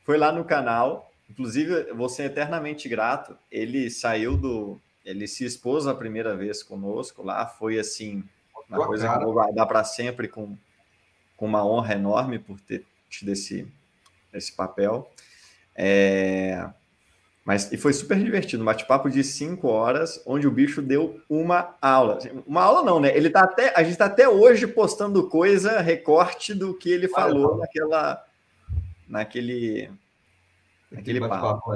foi 0.03 0.17
lá 0.17 0.31
no 0.31 0.45
canal. 0.45 1.11
Inclusive, 1.29 1.91
vou 1.93 2.07
ser 2.09 2.23
eternamente 2.23 2.87
grato. 2.87 3.37
Ele 3.51 3.89
saiu 3.89 4.37
do. 4.37 4.79
Ele 5.03 5.27
se 5.27 5.45
expôs 5.45 5.87
a 5.87 5.93
primeira 5.93 6.35
vez 6.35 6.63
conosco 6.63 7.23
lá. 7.23 7.45
Foi 7.45 7.77
assim, 7.79 8.23
uma 8.69 8.77
Boa 8.77 8.87
coisa 8.87 9.05
cara. 9.05 9.17
que 9.17 9.23
eu 9.23 9.25
vou 9.25 9.33
guardar 9.33 9.67
para 9.67 9.83
sempre 9.83 10.27
com, 10.27 10.57
com 11.35 11.45
uma 11.45 11.65
honra 11.65 11.93
enorme 11.93 12.39
por 12.39 12.59
ter 12.59 12.85
tido 13.09 13.31
esse, 13.31 13.67
esse 14.33 14.51
papel. 14.51 15.09
É, 15.75 16.67
mas 17.47 17.71
e 17.71 17.77
foi 17.77 17.93
super 17.93 18.21
divertido, 18.21 18.61
um 18.61 18.65
bate-papo 18.65 19.09
de 19.09 19.23
cinco 19.23 19.69
horas, 19.69 20.21
onde 20.25 20.45
o 20.45 20.51
bicho 20.51 20.81
deu 20.81 21.21
uma 21.29 21.75
aula. 21.81 22.19
Uma 22.45 22.61
aula 22.61 22.83
não, 22.83 22.99
né? 22.99 23.15
Ele 23.15 23.29
tá 23.29 23.39
até, 23.39 23.73
a 23.73 23.83
gente 23.83 23.93
está 23.93 24.07
até 24.07 24.27
hoje 24.27 24.67
postando 24.67 25.29
coisa, 25.29 25.79
recorte 25.79 26.53
do 26.53 26.73
que 26.73 26.91
ele 26.91 27.07
falou 27.07 27.55
naquela, 27.55 28.21
naquele, 29.07 29.89
naquele 30.91 31.21
papo. 31.21 31.71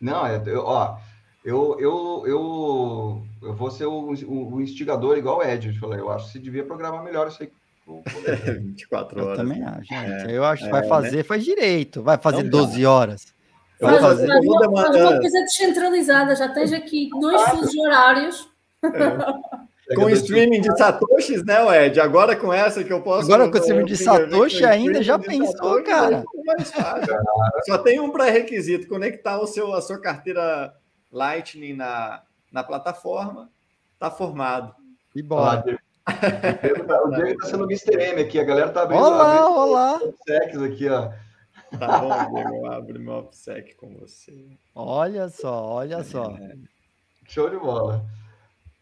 Não, 0.00 0.28
eu, 0.28 0.64
ó, 0.64 0.96
eu, 1.44 1.76
eu, 1.80 2.22
eu, 2.26 3.22
eu 3.42 3.54
vou 3.54 3.70
ser 3.70 3.86
o, 3.86 4.12
o, 4.12 4.54
o 4.54 4.60
instigador 4.60 5.16
igual 5.16 5.38
o 5.38 5.42
Ed. 5.42 5.68
Eu, 5.68 5.74
falei, 5.74 6.00
eu 6.00 6.10
acho 6.10 6.26
que 6.26 6.32
você 6.32 6.38
devia 6.38 6.64
programar 6.64 7.02
melhor 7.02 7.28
isso 7.28 7.42
aí 7.42 7.50
24 8.60 9.20
horas. 9.24 9.38
Eu 9.38 9.44
também 9.44 9.62
acho, 9.62 9.84
gente. 9.84 10.30
É, 10.30 10.36
eu 10.36 10.44
acho 10.44 10.62
que 10.62 10.68
é, 10.68 10.72
vai 10.72 10.86
fazer, 10.86 11.16
né? 11.18 11.22
faz 11.22 11.44
direito. 11.44 12.02
Vai 12.02 12.18
fazer 12.18 12.44
não, 12.44 12.50
12 12.50 12.86
horas. 12.86 13.34
Faz, 13.80 14.00
fazer, 14.00 14.26
faz, 14.28 14.46
uma, 14.46 14.82
faz 14.82 14.96
uma 14.96 15.18
coisa 15.18 15.40
descentralizada, 15.40 16.36
já 16.36 16.48
tens 16.48 16.72
aqui 16.72 17.10
dois 17.20 17.42
fusos 17.50 17.74
horários. 17.76 18.48
É. 18.84 19.96
Com 19.96 20.08
streaming 20.10 20.60
de 20.60 20.78
satoshis, 20.78 21.44
né, 21.44 21.86
Ed? 21.86 22.00
Agora 22.00 22.36
com 22.36 22.52
essa 22.52 22.84
que 22.84 22.92
eu 22.92 23.02
posso. 23.02 23.24
Agora 23.24 23.50
com 23.50 23.58
o 23.58 23.60
streaming 23.60 23.84
de 23.84 23.96
satoshi 23.96 24.64
ainda 24.64 25.02
já 25.02 25.18
pensou, 25.18 25.52
satoshi, 25.52 25.82
cara. 25.82 26.24
Só 27.66 27.78
tem 27.78 27.98
um 27.98 28.10
pré-requisito: 28.10 28.86
conectar 28.86 29.40
o 29.40 29.46
seu, 29.46 29.74
a 29.74 29.82
sua 29.82 30.00
carteira 30.00 30.72
Lightning 31.12 31.74
na, 31.74 32.22
na 32.50 32.64
plataforma, 32.64 33.50
tá 33.98 34.10
formado. 34.10 34.74
E 35.14 35.22
bora. 35.22 35.60
o 37.04 37.10
Diego 37.10 37.30
está 37.30 37.46
sendo 37.48 37.64
Mr. 37.64 38.00
M 38.00 38.22
aqui, 38.22 38.40
a 38.40 38.44
galera 38.44 38.70
tá 38.70 38.82
abrindo. 38.82 39.04
Olá, 39.04 39.48
olá. 39.48 40.00
Sex 40.26 40.60
aqui, 40.60 40.88
ó. 40.88 41.12
Tá 41.78 41.98
bom, 42.00 42.34
Diego, 42.34 42.54
eu 42.56 42.72
abro 42.72 42.98
meu 42.98 43.14
OPSEC 43.14 43.74
com 43.74 43.94
você. 43.94 44.58
Olha 44.74 45.28
só, 45.28 45.64
olha 45.64 45.96
é. 45.96 46.02
só. 46.02 46.34
Show 47.28 47.50
de 47.50 47.58
bola. 47.58 48.04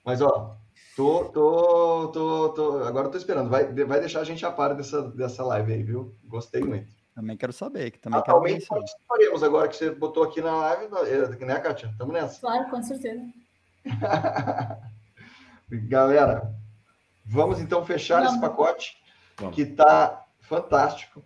Mas, 0.04 0.22
ó, 0.22 0.56
tô, 0.96 1.24
tô, 1.26 2.08
tô, 2.08 2.48
tô, 2.50 2.84
agora 2.84 3.08
tô 3.08 3.18
esperando. 3.18 3.50
Vai, 3.50 3.72
vai 3.72 4.00
deixar 4.00 4.20
a 4.20 4.24
gente 4.24 4.46
a 4.46 4.50
par 4.50 4.74
dessa, 4.74 5.02
dessa 5.02 5.44
live 5.44 5.72
aí, 5.72 5.82
viu? 5.82 6.14
Gostei 6.24 6.62
muito. 6.62 6.99
Também 7.20 7.36
quero 7.36 7.52
saber. 7.52 7.90
Que 7.90 7.98
também 7.98 8.18
Atualmente 8.18 8.66
quero 8.66 8.80
participaremos 8.80 9.42
agora 9.42 9.68
que 9.68 9.76
você 9.76 9.90
botou 9.90 10.22
aqui 10.22 10.40
na 10.40 10.56
live, 10.56 10.88
eh, 11.06 11.44
né, 11.44 11.60
Kátia? 11.60 11.94
Tamo 11.98 12.12
nessa. 12.12 12.40
Claro, 12.40 12.70
com 12.70 12.82
certeza. 12.82 13.22
Galera, 15.70 16.54
vamos 17.24 17.60
então 17.60 17.84
fechar 17.84 18.24
esse 18.24 18.40
pacote 18.40 18.96
vamos. 19.38 19.54
que 19.54 19.66
tá 19.66 20.24
fantástico. 20.40 21.22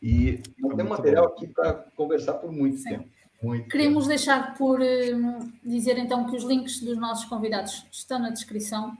E 0.00 0.38
tem 0.76 0.84
material 0.84 1.26
aqui 1.26 1.46
para 1.46 1.74
conversar 1.94 2.34
por 2.34 2.50
muito 2.50 2.78
Sim. 2.78 2.88
tempo. 2.88 3.08
Muito 3.42 3.68
Queríamos 3.68 4.04
tempo. 4.04 4.08
deixar 4.08 4.54
por 4.56 4.80
uh, 4.80 5.52
dizer 5.62 5.98
então 5.98 6.28
que 6.28 6.36
os 6.36 6.44
links 6.44 6.80
dos 6.80 6.96
nossos 6.96 7.26
convidados 7.26 7.86
estão 7.92 8.18
na 8.18 8.30
descrição. 8.30 8.96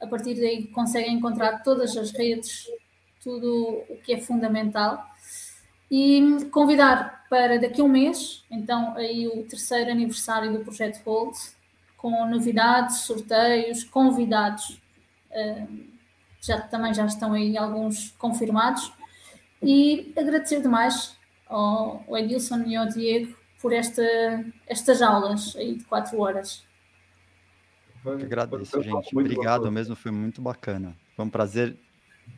A 0.00 0.06
partir 0.06 0.34
daí 0.34 0.66
conseguem 0.68 1.14
encontrar 1.14 1.62
todas 1.62 1.96
as 1.96 2.10
redes, 2.10 2.66
tudo 3.22 3.82
o 3.88 3.96
que 4.02 4.12
é 4.12 4.20
fundamental. 4.20 5.02
E 5.90 6.46
convidar 6.50 7.26
para 7.28 7.58
daqui 7.58 7.80
a 7.80 7.84
um 7.84 7.88
mês, 7.88 8.44
então 8.50 8.94
aí 8.96 9.26
o 9.28 9.44
terceiro 9.44 9.90
aniversário 9.90 10.52
do 10.52 10.64
Projeto 10.64 11.02
Hold, 11.04 11.36
com 11.96 12.26
novidades, 12.28 12.98
sorteios, 12.98 13.84
convidados, 13.84 14.80
uh, 15.30 15.86
já 16.40 16.60
também 16.60 16.94
já 16.94 17.06
estão 17.06 17.32
aí 17.32 17.56
alguns 17.56 18.10
confirmados 18.18 18.92
e 19.62 20.12
agradecer 20.16 20.60
demais 20.60 21.16
ao, 21.48 22.04
ao 22.06 22.18
Edilson 22.18 22.62
e 22.66 22.76
ao 22.76 22.86
Diego 22.86 23.36
por 23.60 23.72
esta, 23.72 24.02
estas 24.66 25.02
aulas 25.02 25.56
aí 25.56 25.76
de 25.76 25.84
quatro 25.84 26.20
horas. 26.20 26.64
Agradeço, 28.04 28.80
gente. 28.82 29.16
Obrigado 29.16 29.70
mesmo, 29.72 29.96
foi 29.96 30.12
muito 30.12 30.40
bacana. 30.40 30.96
Foi 31.16 31.24
um 31.24 31.30
prazer 31.30 31.76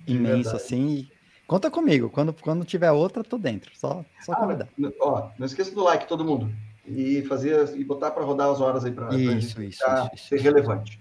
imenso, 0.06 0.56
assim. 0.56 1.08
Conta 1.48 1.70
comigo, 1.70 2.10
quando, 2.10 2.34
quando 2.34 2.62
tiver 2.62 2.92
outra, 2.92 3.24
tô 3.24 3.38
dentro. 3.38 3.70
Só, 3.74 4.04
só 4.20 4.32
ah, 4.32 4.36
convidar. 4.36 4.68
Ó, 5.00 5.30
não 5.38 5.46
esqueça 5.46 5.74
do 5.74 5.82
like, 5.82 6.06
todo 6.06 6.22
mundo. 6.22 6.52
E 6.86 7.22
fazer 7.22 7.74
e 7.74 7.82
botar 7.82 8.10
para 8.10 8.22
rodar 8.22 8.50
as 8.50 8.60
horas 8.60 8.84
aí 8.84 8.92
para 8.92 9.14
isso, 9.14 9.62
isso, 9.62 9.62
isso, 9.62 10.28
ser 10.28 10.40
relevante. 10.40 11.00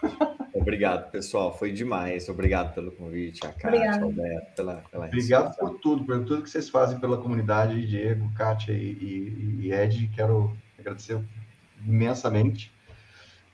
Obrigado, 0.54 1.10
pessoal. 1.10 1.52
Foi 1.52 1.72
demais. 1.72 2.28
Obrigado 2.28 2.74
pelo 2.74 2.92
convite, 2.92 3.44
a 3.44 3.52
Kátia, 3.52 4.00
Alberto, 4.00 4.54
pela, 4.54 4.74
pela 4.88 5.06
Obrigado 5.06 5.56
por 5.56 5.78
tudo, 5.80 6.04
por 6.04 6.24
tudo 6.24 6.42
que 6.42 6.50
vocês 6.50 6.68
fazem 6.68 7.00
pela 7.00 7.18
comunidade, 7.18 7.84
Diego, 7.84 8.32
Kátia 8.34 8.72
e, 8.72 8.76
e, 8.76 9.66
e 9.66 9.72
Ed. 9.72 10.12
Quero 10.14 10.56
agradecer 10.78 11.20
imensamente. 11.84 12.72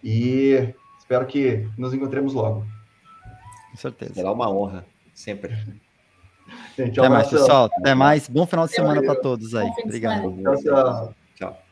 E 0.03 0.75
espero 0.99 1.25
que 1.25 1.67
nos 1.79 1.95
encontremos 1.95 2.35
logo. 2.35 2.67
Com 3.71 3.77
certeza. 3.79 4.13
Será 4.13 4.31
uma 4.31 4.51
honra, 4.51 4.85
sempre. 5.15 5.83
Gente, 6.77 6.99
Até 6.99 7.09
mais, 7.09 7.29
pessoal. 7.29 7.71
Até 7.79 7.95
mais. 7.95 8.29
Bom 8.29 8.47
final 8.47 8.67
de 8.67 8.75
semana 8.75 9.03
para 9.03 9.15
todos 9.15 9.55
aí. 9.55 9.71
Obrigado. 9.85 10.35
Tchau, 10.43 10.57
tchau. 10.57 11.15
tchau. 11.37 11.64